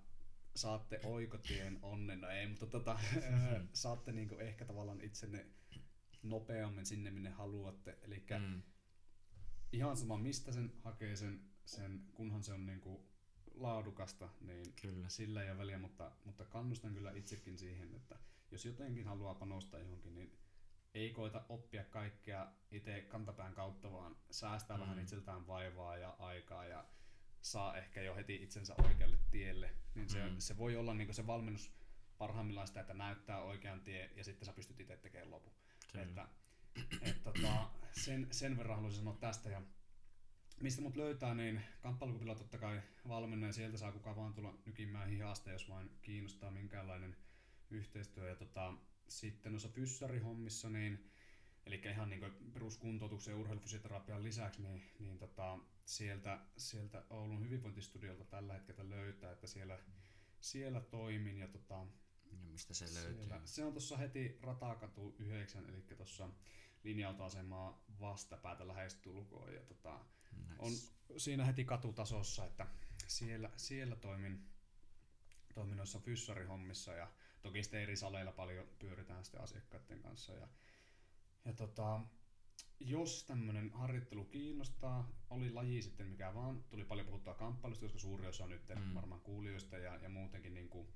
saatte 0.57 1.01
oikotien 1.05 1.79
onnen, 1.83 2.21
no 2.21 2.29
ei, 2.29 2.47
mutta 2.47 2.67
tota, 2.67 2.99
saatte 3.73 4.13
niinku 4.13 4.39
ehkä 4.39 4.65
tavallaan 4.65 5.01
itsenne 5.01 5.47
nopeammin 6.23 6.87
sinne, 6.87 7.11
minne 7.11 7.31
haluatte. 7.31 7.99
Eli 8.03 8.25
mm. 8.39 8.63
Ihan 9.77 9.97
sama, 9.97 10.17
mistä 10.17 10.53
sen 10.53 10.73
hakee 10.85 11.17
sen, 11.17 11.41
sen 11.65 12.05
kunhan 12.15 12.43
se 12.43 12.53
on 12.53 12.67
niinku 12.67 13.07
laadukasta, 13.55 14.29
niin 14.41 14.73
kyllä. 14.83 15.09
sillä 15.09 15.43
ei 15.43 15.51
ole 15.51 15.59
väliä, 15.59 15.79
mutta, 15.79 16.13
mutta 16.25 16.45
kannustan 16.45 16.95
kyllä 16.95 17.13
itsekin 17.13 17.59
siihen, 17.59 17.95
että 17.95 18.19
jos 18.51 18.65
jotenkin 18.65 19.07
haluaa 19.07 19.35
panostaa 19.35 19.81
johonkin, 19.81 20.15
niin 20.15 20.39
ei 20.95 21.11
koita 21.11 21.45
oppia 21.49 21.85
kaikkea 21.85 22.53
itse 22.71 23.01
kantapään 23.01 23.55
kautta, 23.55 23.93
vaan 23.93 24.17
säästää 24.31 24.77
mm. 24.77 24.81
vähän 24.81 24.99
itseltään 24.99 25.47
vaivaa 25.47 25.97
ja 25.97 26.17
aikaa 26.19 26.65
ja 26.65 26.85
saa 27.41 27.77
ehkä 27.77 28.03
jo 28.03 28.15
heti 28.15 28.43
itsensä 28.43 28.75
oikealle 28.85 29.19
tielle. 29.31 29.71
Niin 29.95 30.09
se, 30.09 30.31
mm. 30.31 30.37
se 30.39 30.57
voi 30.57 30.77
olla 30.77 30.95
niin 30.95 31.15
se 31.15 31.27
valmennus 31.27 31.73
parhaimmillaan 32.19 32.67
sitä, 32.67 32.81
että 32.81 32.95
näyttää 32.95 33.43
oikean 33.43 33.81
tie 33.81 34.11
ja 34.17 34.25
sitten 34.25 34.47
sä 34.47 34.53
pystyt 34.53 34.81
itse 34.81 34.97
tekemään 34.97 35.31
lopu. 35.31 35.53
Että, 35.95 36.29
et, 37.01 37.23
tota, 37.23 37.71
sen, 37.97 38.27
sen 38.31 38.57
verran 38.57 38.77
haluaisin 38.77 38.99
sanoa 38.99 39.17
tästä. 39.21 39.51
Ja 39.51 39.63
mistä 40.61 40.83
mut 40.83 40.97
löytää, 40.97 41.35
niin 41.35 41.61
kamppailukupilla 41.81 42.35
totta 42.35 42.59
kai 42.59 42.83
valmennan 43.09 43.49
ja 43.49 43.53
sieltä 43.53 43.77
saa 43.77 43.93
kukaan 43.93 44.17
vaan 44.17 44.35
tulla 44.35 44.59
nykimään 44.67 45.09
hihasta, 45.09 45.53
jos 45.53 45.69
vain 45.69 45.91
kiinnostaa 46.03 46.51
minkäänlainen 46.51 47.17
yhteistyö. 47.71 48.29
Ja 48.29 48.37
tota, 48.37 48.75
sitten 49.09 49.53
noissa 49.53 49.69
fyssarihommissa, 49.69 50.71
niin, 50.71 51.11
eli 51.67 51.81
ihan 51.85 52.11
niin 52.11 52.51
peruskuntoutuksen 52.53 53.33
ja 53.33 53.39
urheilufysioterapian 53.39 54.23
lisäksi, 54.23 54.63
niin, 54.63 54.83
niin 54.99 55.19
tota, 55.19 55.59
sieltä, 55.85 56.41
sieltä 56.57 57.05
Oulun 57.11 57.45
hyvinvointistudiolta 57.45 58.25
tällä 58.25 58.53
hetkellä 58.53 58.91
löytää, 58.91 59.33
että 59.33 59.47
siellä, 59.47 59.79
siellä 60.41 60.81
toimin. 60.81 61.39
Ja, 61.39 61.49
tota, 61.49 61.87
ja 62.33 62.39
mistä 62.39 62.75
se 62.75 62.95
löytyy? 62.95 63.15
Siellä, 63.15 63.41
se 63.45 63.65
on 63.65 63.73
tuossa 63.73 63.97
heti 63.97 64.39
Ratakatu 64.43 65.17
9, 65.19 65.69
eli 65.69 65.83
tuossa 65.97 66.29
linja-autoasemaa 66.85 67.85
vastapäätä 68.01 68.69
lähestulkoon. 68.69 69.55
Ja 69.55 69.61
tota, 69.61 70.01
nice. 70.49 70.57
on 70.59 70.73
siinä 71.17 71.45
heti 71.45 71.65
katutasossa, 71.65 72.47
että 72.47 72.67
siellä, 73.07 73.51
siellä 73.57 73.97
toimin, 73.97 74.49
toimin 75.55 75.77
noissa 75.77 75.99
fyssarihommissa 75.99 76.93
ja 76.93 77.11
toki 77.43 77.63
sitten 77.63 77.83
eri 77.83 77.97
saleilla 77.97 78.33
paljon 78.33 78.69
pyöritään 78.79 79.25
sitten 79.25 79.41
asiakkaiden 79.41 80.01
kanssa. 80.01 80.33
Ja, 80.33 80.49
ja 81.45 81.53
tota, 81.53 82.01
jos 82.81 83.25
tämmöinen 83.25 83.71
harjoittelu 83.71 84.25
kiinnostaa, 84.25 85.09
oli 85.31 85.51
laji 85.53 85.83
sitten 85.83 86.07
mikä 86.07 86.35
vaan, 86.35 86.65
tuli 86.71 86.85
paljon 86.85 87.07
puhuttua 87.07 87.35
kamppailusta, 87.35 87.85
koska 87.85 87.99
suuri 87.99 88.27
osa 88.27 88.47
nyt 88.47 88.69
mm. 88.69 88.95
varmaan 88.95 89.21
kuulijoista 89.21 89.79
ja, 89.79 89.97
ja 89.97 90.09
muutenkin 90.09 90.55
niin 90.55 90.69
kuin 90.69 90.89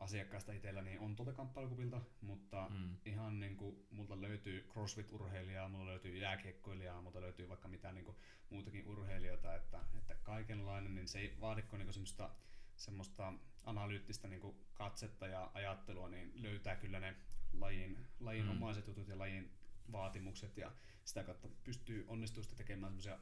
asiakkaista 0.00 0.52
itsellä 0.52 0.82
niin 0.82 1.00
on 1.00 1.16
tuolta 1.16 1.32
kamppailukupilta, 1.32 2.00
mutta 2.20 2.68
mm. 2.68 2.96
ihan 3.04 3.40
niin 3.40 3.56
kuin, 3.56 3.86
multa 3.90 4.20
löytyy 4.20 4.68
crossfit-urheilijaa, 4.68 5.68
mulla 5.68 5.86
löytyy 5.86 6.16
jääkiekkoilijaa, 6.16 7.02
multa 7.02 7.20
löytyy 7.20 7.48
vaikka 7.48 7.68
mitään 7.68 7.94
niin 7.94 8.04
kuin, 8.04 8.16
muutakin 8.50 8.86
urheilijoita, 8.86 9.54
että, 9.54 9.80
että 9.98 10.14
kaikenlainen, 10.22 10.94
niin 10.94 11.08
se 11.08 11.18
ei 11.18 11.36
vaadiko 11.40 11.76
niin 11.76 11.92
semmoista, 11.92 12.30
semmoista 12.76 13.32
analyyttistä 13.64 14.28
niin 14.28 14.40
kuin 14.40 14.56
katsetta 14.74 15.26
ja 15.26 15.50
ajattelua, 15.54 16.08
niin 16.08 16.32
löytää 16.34 16.76
kyllä 16.76 17.00
ne 17.00 17.16
lajin, 17.52 18.06
lajin 18.20 18.44
mm. 18.44 18.50
omaiset 18.50 18.86
jutut 18.86 19.08
ja 19.08 19.18
lajin 19.18 19.50
vaatimukset 19.92 20.56
ja 20.56 20.72
sitä 21.04 21.24
kautta 21.24 21.48
pystyy 21.64 22.04
onnistuisesti 22.08 22.56
tekemään 22.56 22.92
semmoisia 22.92 23.18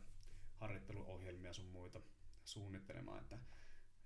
harjoitteluohjelmia 0.55 1.53
sun 1.53 1.67
muita 1.67 2.01
suunnittelemaan, 2.45 3.21
että, 3.21 3.39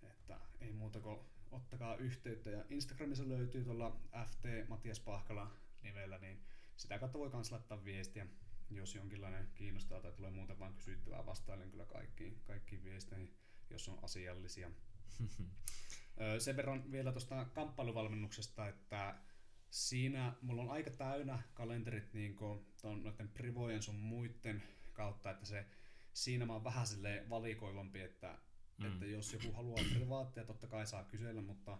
että 0.02 0.41
ei 0.60 0.73
muuta 0.73 1.01
kuin 1.01 1.18
ottakaa 1.52 1.97
yhteyttä 1.97 2.50
ja 2.50 2.64
Instagramissa 2.70 3.28
löytyy 3.28 3.64
tuolla 3.64 4.00
FT 4.26 4.68
Matias 4.68 5.00
Pahkala 5.00 5.50
nimellä, 5.82 6.18
niin 6.18 6.42
sitä 6.76 6.98
kautta 6.98 7.18
voi 7.18 7.31
myös 7.31 7.52
laittaa 7.52 7.84
viestiä, 7.84 8.26
jos 8.70 8.94
jonkinlainen 8.94 9.48
kiinnostaa 9.55 10.00
tai 10.00 10.12
tulee 10.12 10.31
muuta 10.31 10.58
vaan 10.58 10.74
kysyttävää, 10.74 11.26
vastailen 11.26 11.70
kyllä 11.70 11.84
kaikkiin, 11.84 12.40
kaikkiin 12.44 12.84
viesteihin, 12.84 13.34
jos 13.70 13.89
on 13.89 13.98
asiallisia. 14.02 14.70
Sen 16.39 16.56
verran 16.56 16.92
vielä 16.92 17.12
tuosta 17.12 17.44
kamppailuvalmennuksesta, 17.44 18.68
että 18.68 19.18
siinä 19.70 20.34
mulla 20.42 20.62
on 20.62 20.70
aika 20.70 20.90
täynnä 20.90 21.42
kalenterit 21.55 22.14
niin 22.14 22.36
ton, 22.82 23.02
noiden 23.02 23.28
privojen 23.28 23.82
sun 23.82 23.94
muiden 23.94 24.62
kautta, 24.92 25.31
että 25.31 25.47
se 25.47 25.66
siinä 26.12 26.47
mä 26.47 26.52
oon 26.52 26.64
vähän 26.64 26.86
valikoivampi, 27.31 28.00
että, 28.00 28.39
mm. 28.78 28.86
että 28.86 29.07
jos 29.07 29.33
joku 29.33 29.52
haluaa 29.52 29.84
privaatteja, 29.94 30.47
totta 30.47 30.67
kai 30.67 30.86
saa 30.86 31.05
kysellä, 31.05 31.42
mutta 31.42 31.78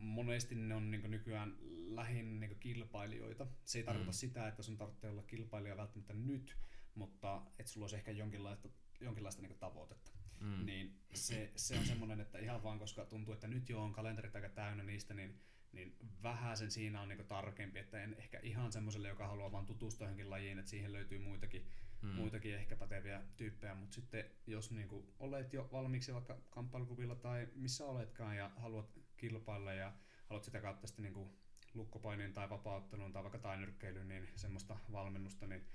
monesti 0.00 0.54
ne 0.54 0.74
on 0.74 0.90
niin 0.90 1.10
nykyään 1.10 1.56
lähin 1.86 2.40
niin 2.40 2.58
kilpailijoita. 2.60 3.46
Se 3.64 3.78
ei 3.78 3.84
tarkoita 3.84 4.10
mm. 4.10 4.14
sitä, 4.14 4.48
että 4.48 4.62
sun 4.62 4.76
tarvitsee 4.76 5.10
olla 5.10 5.22
kilpailija 5.22 5.76
välttämättä 5.76 6.14
nyt, 6.14 6.56
mutta 6.94 7.42
että 7.58 7.72
sulla 7.72 7.84
olisi 7.84 7.96
ehkä 7.96 8.10
jonkinlaista, 8.10 8.68
jonkinlaista 9.00 9.42
niin 9.42 9.58
tavoitetta. 9.58 10.10
Mm. 10.40 10.66
Niin 10.66 11.00
se, 11.14 11.52
se 11.56 11.78
on 11.78 11.86
semmoinen, 11.86 12.20
että 12.20 12.38
ihan 12.38 12.62
vaan 12.62 12.78
koska 12.78 13.04
tuntuu, 13.04 13.34
että 13.34 13.48
nyt 13.48 13.68
jo 13.68 13.82
on 13.82 13.92
kalenterit 13.92 14.36
aika 14.36 14.48
täynnä 14.48 14.82
niistä, 14.82 15.14
niin 15.14 15.40
niin 15.76 15.96
vähän 16.22 16.56
sen 16.56 16.70
siinä 16.70 17.00
on 17.00 17.08
niinku 17.08 17.24
tarkempi, 17.24 17.78
että 17.78 18.02
en 18.02 18.14
ehkä 18.18 18.40
ihan 18.42 18.72
semmoiselle, 18.72 19.08
joka 19.08 19.28
haluaa 19.28 19.52
vaan 19.52 19.66
tutustua 19.66 20.06
johonkin 20.06 20.30
lajiin, 20.30 20.58
että 20.58 20.70
siihen 20.70 20.92
löytyy 20.92 21.18
muitakin, 21.18 21.66
hmm. 22.02 22.10
muitakin 22.10 22.54
ehkä 22.54 22.76
päteviä 22.76 23.22
tyyppejä, 23.36 23.74
mutta 23.74 23.94
sitten 23.94 24.24
jos 24.46 24.70
niinku 24.70 25.14
olet 25.18 25.52
jo 25.52 25.68
valmiiksi 25.72 26.14
vaikka 26.14 26.38
kamppailukuvilla 26.50 27.14
tai 27.14 27.48
missä 27.54 27.84
oletkaan 27.86 28.36
ja 28.36 28.50
haluat 28.56 28.98
kilpailla 29.16 29.72
ja 29.72 29.92
haluat 30.26 30.44
sitä 30.44 30.60
kautta 30.60 30.86
sitten 30.86 31.02
niinku 31.02 31.36
lukkopaineen 31.74 32.32
tai 32.32 32.50
vapauttelun 32.50 33.12
tai 33.12 33.22
vaikka 33.22 33.38
tainyrkkeilyyn, 33.38 34.08
niin 34.08 34.28
semmoista 34.34 34.78
valmennusta, 34.92 35.46
niin 35.46 35.66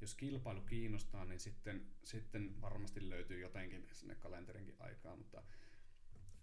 jos 0.00 0.14
kilpailu 0.14 0.60
kiinnostaa, 0.60 1.24
niin 1.24 1.40
sitten, 1.40 1.86
sitten 2.04 2.60
varmasti 2.60 3.08
löytyy 3.08 3.40
jotenkin 3.40 3.88
sinne 3.92 4.14
kalenterinkin 4.14 4.76
aikaa, 4.78 5.16
mutta, 5.16 5.42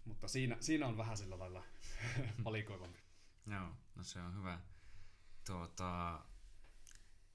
mutta 0.06 0.28
siinä, 0.28 0.58
siinä 0.60 0.88
on 0.88 0.98
vähän 0.98 1.18
sillä 1.18 1.40
lailla 1.40 1.64
valikoivampi. 2.46 3.05
Joo, 3.48 3.72
no 3.96 4.04
se 4.04 4.22
on 4.22 4.36
hyvä. 4.36 4.60
Tuota, 5.48 6.20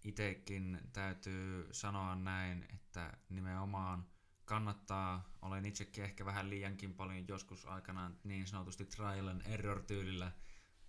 itekin 0.04 0.80
täytyy 0.92 1.68
sanoa 1.72 2.14
näin, 2.14 2.66
että 2.74 3.12
nimenomaan 3.28 4.06
kannattaa, 4.44 5.30
olen 5.42 5.64
itsekin 5.64 6.04
ehkä 6.04 6.24
vähän 6.24 6.50
liiankin 6.50 6.94
paljon 6.94 7.28
joskus 7.28 7.66
aikanaan 7.66 8.18
niin 8.24 8.46
sanotusti 8.46 8.84
trial 8.84 9.28
and 9.28 9.42
error 9.44 9.82
tyylillä 9.82 10.32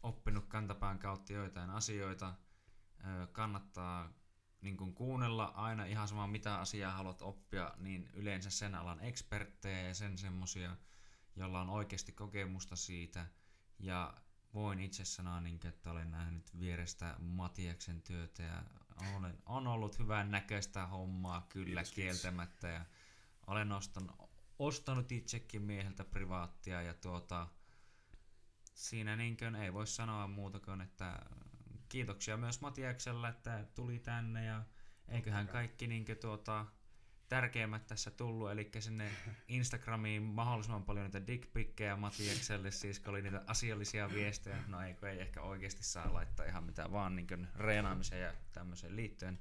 oppinut 0.04 0.46
kantapään 0.46 1.00
kautta 1.00 1.34
joitain 1.34 1.70
asioita. 1.70 2.34
Kannattaa 3.32 4.14
niin 4.62 4.78
kun 4.78 4.94
kuunnella 4.94 5.46
aina 5.46 5.86
ihan 5.86 6.08
sama 6.08 6.28
mitä 6.28 6.60
asiaa 6.60 6.92
haluat 6.92 7.22
oppia, 7.22 7.74
niin 7.78 8.10
yleensä 8.14 8.50
sen 8.50 8.76
alan 8.76 9.00
eksperttejä 9.00 9.82
ja 9.82 9.94
sen 9.94 10.18
semmosia, 10.18 10.78
jolla 11.36 11.62
on 11.62 11.70
oikeasti 11.70 12.12
kokemusta 12.12 12.76
siitä. 12.76 13.26
Ja 13.80 14.14
voin 14.54 14.80
itse 14.80 15.06
sanoa, 15.06 15.42
niin, 15.42 15.60
että 15.68 15.92
olen 15.92 16.12
nähnyt 16.12 16.60
vierestä 16.60 17.16
Matiaksen 17.20 18.02
työtä 18.02 18.44
ja 18.44 18.64
olen, 19.16 19.38
on 19.46 19.68
ollut 19.68 20.00
hyvän 20.00 20.32
näköistä 20.32 20.88
hommaa 20.88 21.46
kyllä 21.50 21.66
Kiitos, 21.66 21.92
kieltämättä 21.92 22.68
ja 22.68 22.86
olen 23.48 23.72
ostanut, 23.72 24.12
ostanut 24.60 25.12
itsekin 25.12 25.62
mieheltä 25.62 26.04
privaattia 26.04 26.82
ja 26.82 26.94
tuota, 26.94 27.48
siinä 28.74 29.16
niin 29.16 29.38
kuin 29.38 29.56
ei 29.56 29.74
voi 29.74 29.88
sanoa 29.88 30.28
muuta 30.28 30.60
kuin, 30.60 30.82
että 30.82 31.20
kiitoksia 31.90 32.38
myös 32.38 32.62
Matiaksella, 32.62 33.30
että 33.30 33.66
tuli 33.76 34.00
tänne 34.00 34.46
ja 34.46 34.64
eiköhän 35.08 35.48
kaikki 35.48 35.88
niin 35.88 36.06
kuin, 36.06 36.18
tuota, 36.18 36.66
tärkeimmät 37.32 37.88
tässä 37.88 38.12
tullut, 38.12 38.52
eli 38.52 38.70
sinne 38.80 39.12
Instagramiin 39.48 40.22
mahdollisimman 40.22 40.84
paljon 40.84 41.06
niitä 41.06 41.28
dickpikkejä 41.28 41.96
Matiakselle, 41.96 42.72
siis 42.72 43.00
kun 43.00 43.10
oli 43.10 43.22
niitä 43.22 43.44
asiallisia 43.48 44.14
viestejä, 44.14 44.64
no 44.68 44.82
ei, 44.82 44.96
ei 45.04 45.20
ehkä 45.20 45.42
oikeasti 45.42 45.84
saa 45.84 46.14
laittaa 46.14 46.46
ihan 46.46 46.64
mitään 46.64 46.92
vaan 46.92 47.16
niin 47.16 47.48
reenaamiseen 47.56 48.22
ja 48.22 48.34
tämmöiseen 48.52 48.96
liittyen, 48.96 49.40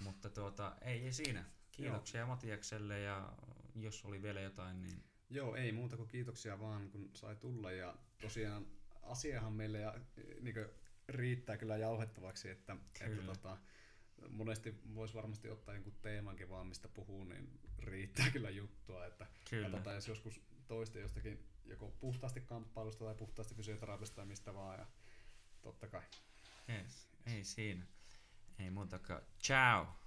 mutta 0.00 0.30
tuota, 0.30 0.76
ei, 0.82 1.04
ei 1.04 1.12
siinä. 1.12 1.44
Kiitoksia 1.72 2.20
Joo. 2.20 2.28
Matiakselle 2.28 3.00
ja 3.00 3.32
jos 3.74 4.04
oli 4.04 4.22
vielä 4.22 4.40
jotain, 4.40 4.82
niin... 4.82 5.04
Joo, 5.30 5.54
ei 5.54 5.72
muuta 5.72 5.96
kuin 5.96 6.08
kiitoksia 6.08 6.60
vaan, 6.60 6.90
kun 6.90 7.10
sai 7.12 7.36
tulla 7.36 7.72
ja 7.72 7.94
tosiaan 8.20 8.66
asiahan 9.02 9.52
meille 9.52 9.78
ja, 9.78 9.94
niin 10.40 10.54
riittää 11.08 11.56
kyllä 11.56 11.76
jauhettavaksi, 11.76 12.50
että, 12.50 12.76
kyllä. 12.98 13.14
että 13.14 13.26
tota, 13.26 13.58
monesti 14.28 14.74
voisi 14.94 15.14
varmasti 15.14 15.50
ottaa 15.50 15.74
jonkun 15.74 15.94
teemankin 16.02 16.50
vaan, 16.50 16.66
mistä 16.66 16.88
puhuu, 16.88 17.24
niin 17.24 17.60
riittää 17.78 18.30
kyllä 18.30 18.50
juttua. 18.50 19.06
Että 19.06 19.26
kyllä. 19.50 19.70
katsotaan, 19.70 19.96
jos 19.96 20.08
joskus 20.08 20.40
toista 20.68 20.98
jostakin 20.98 21.44
joko 21.64 21.90
puhtaasti 22.00 22.40
kamppailusta 22.40 23.04
tai 23.04 23.14
puhtaasti 23.14 23.54
fysioterapiasta 23.54 24.16
tai 24.16 24.26
mistä 24.26 24.54
vaan. 24.54 24.78
Ja 24.78 24.86
totta 25.62 25.86
kai. 25.86 26.02
Yes. 26.68 27.08
Ei 27.26 27.44
siinä. 27.44 27.86
Ei 28.58 28.70
muuta 28.70 28.98
kuin 28.98 29.20
ciao. 29.42 30.03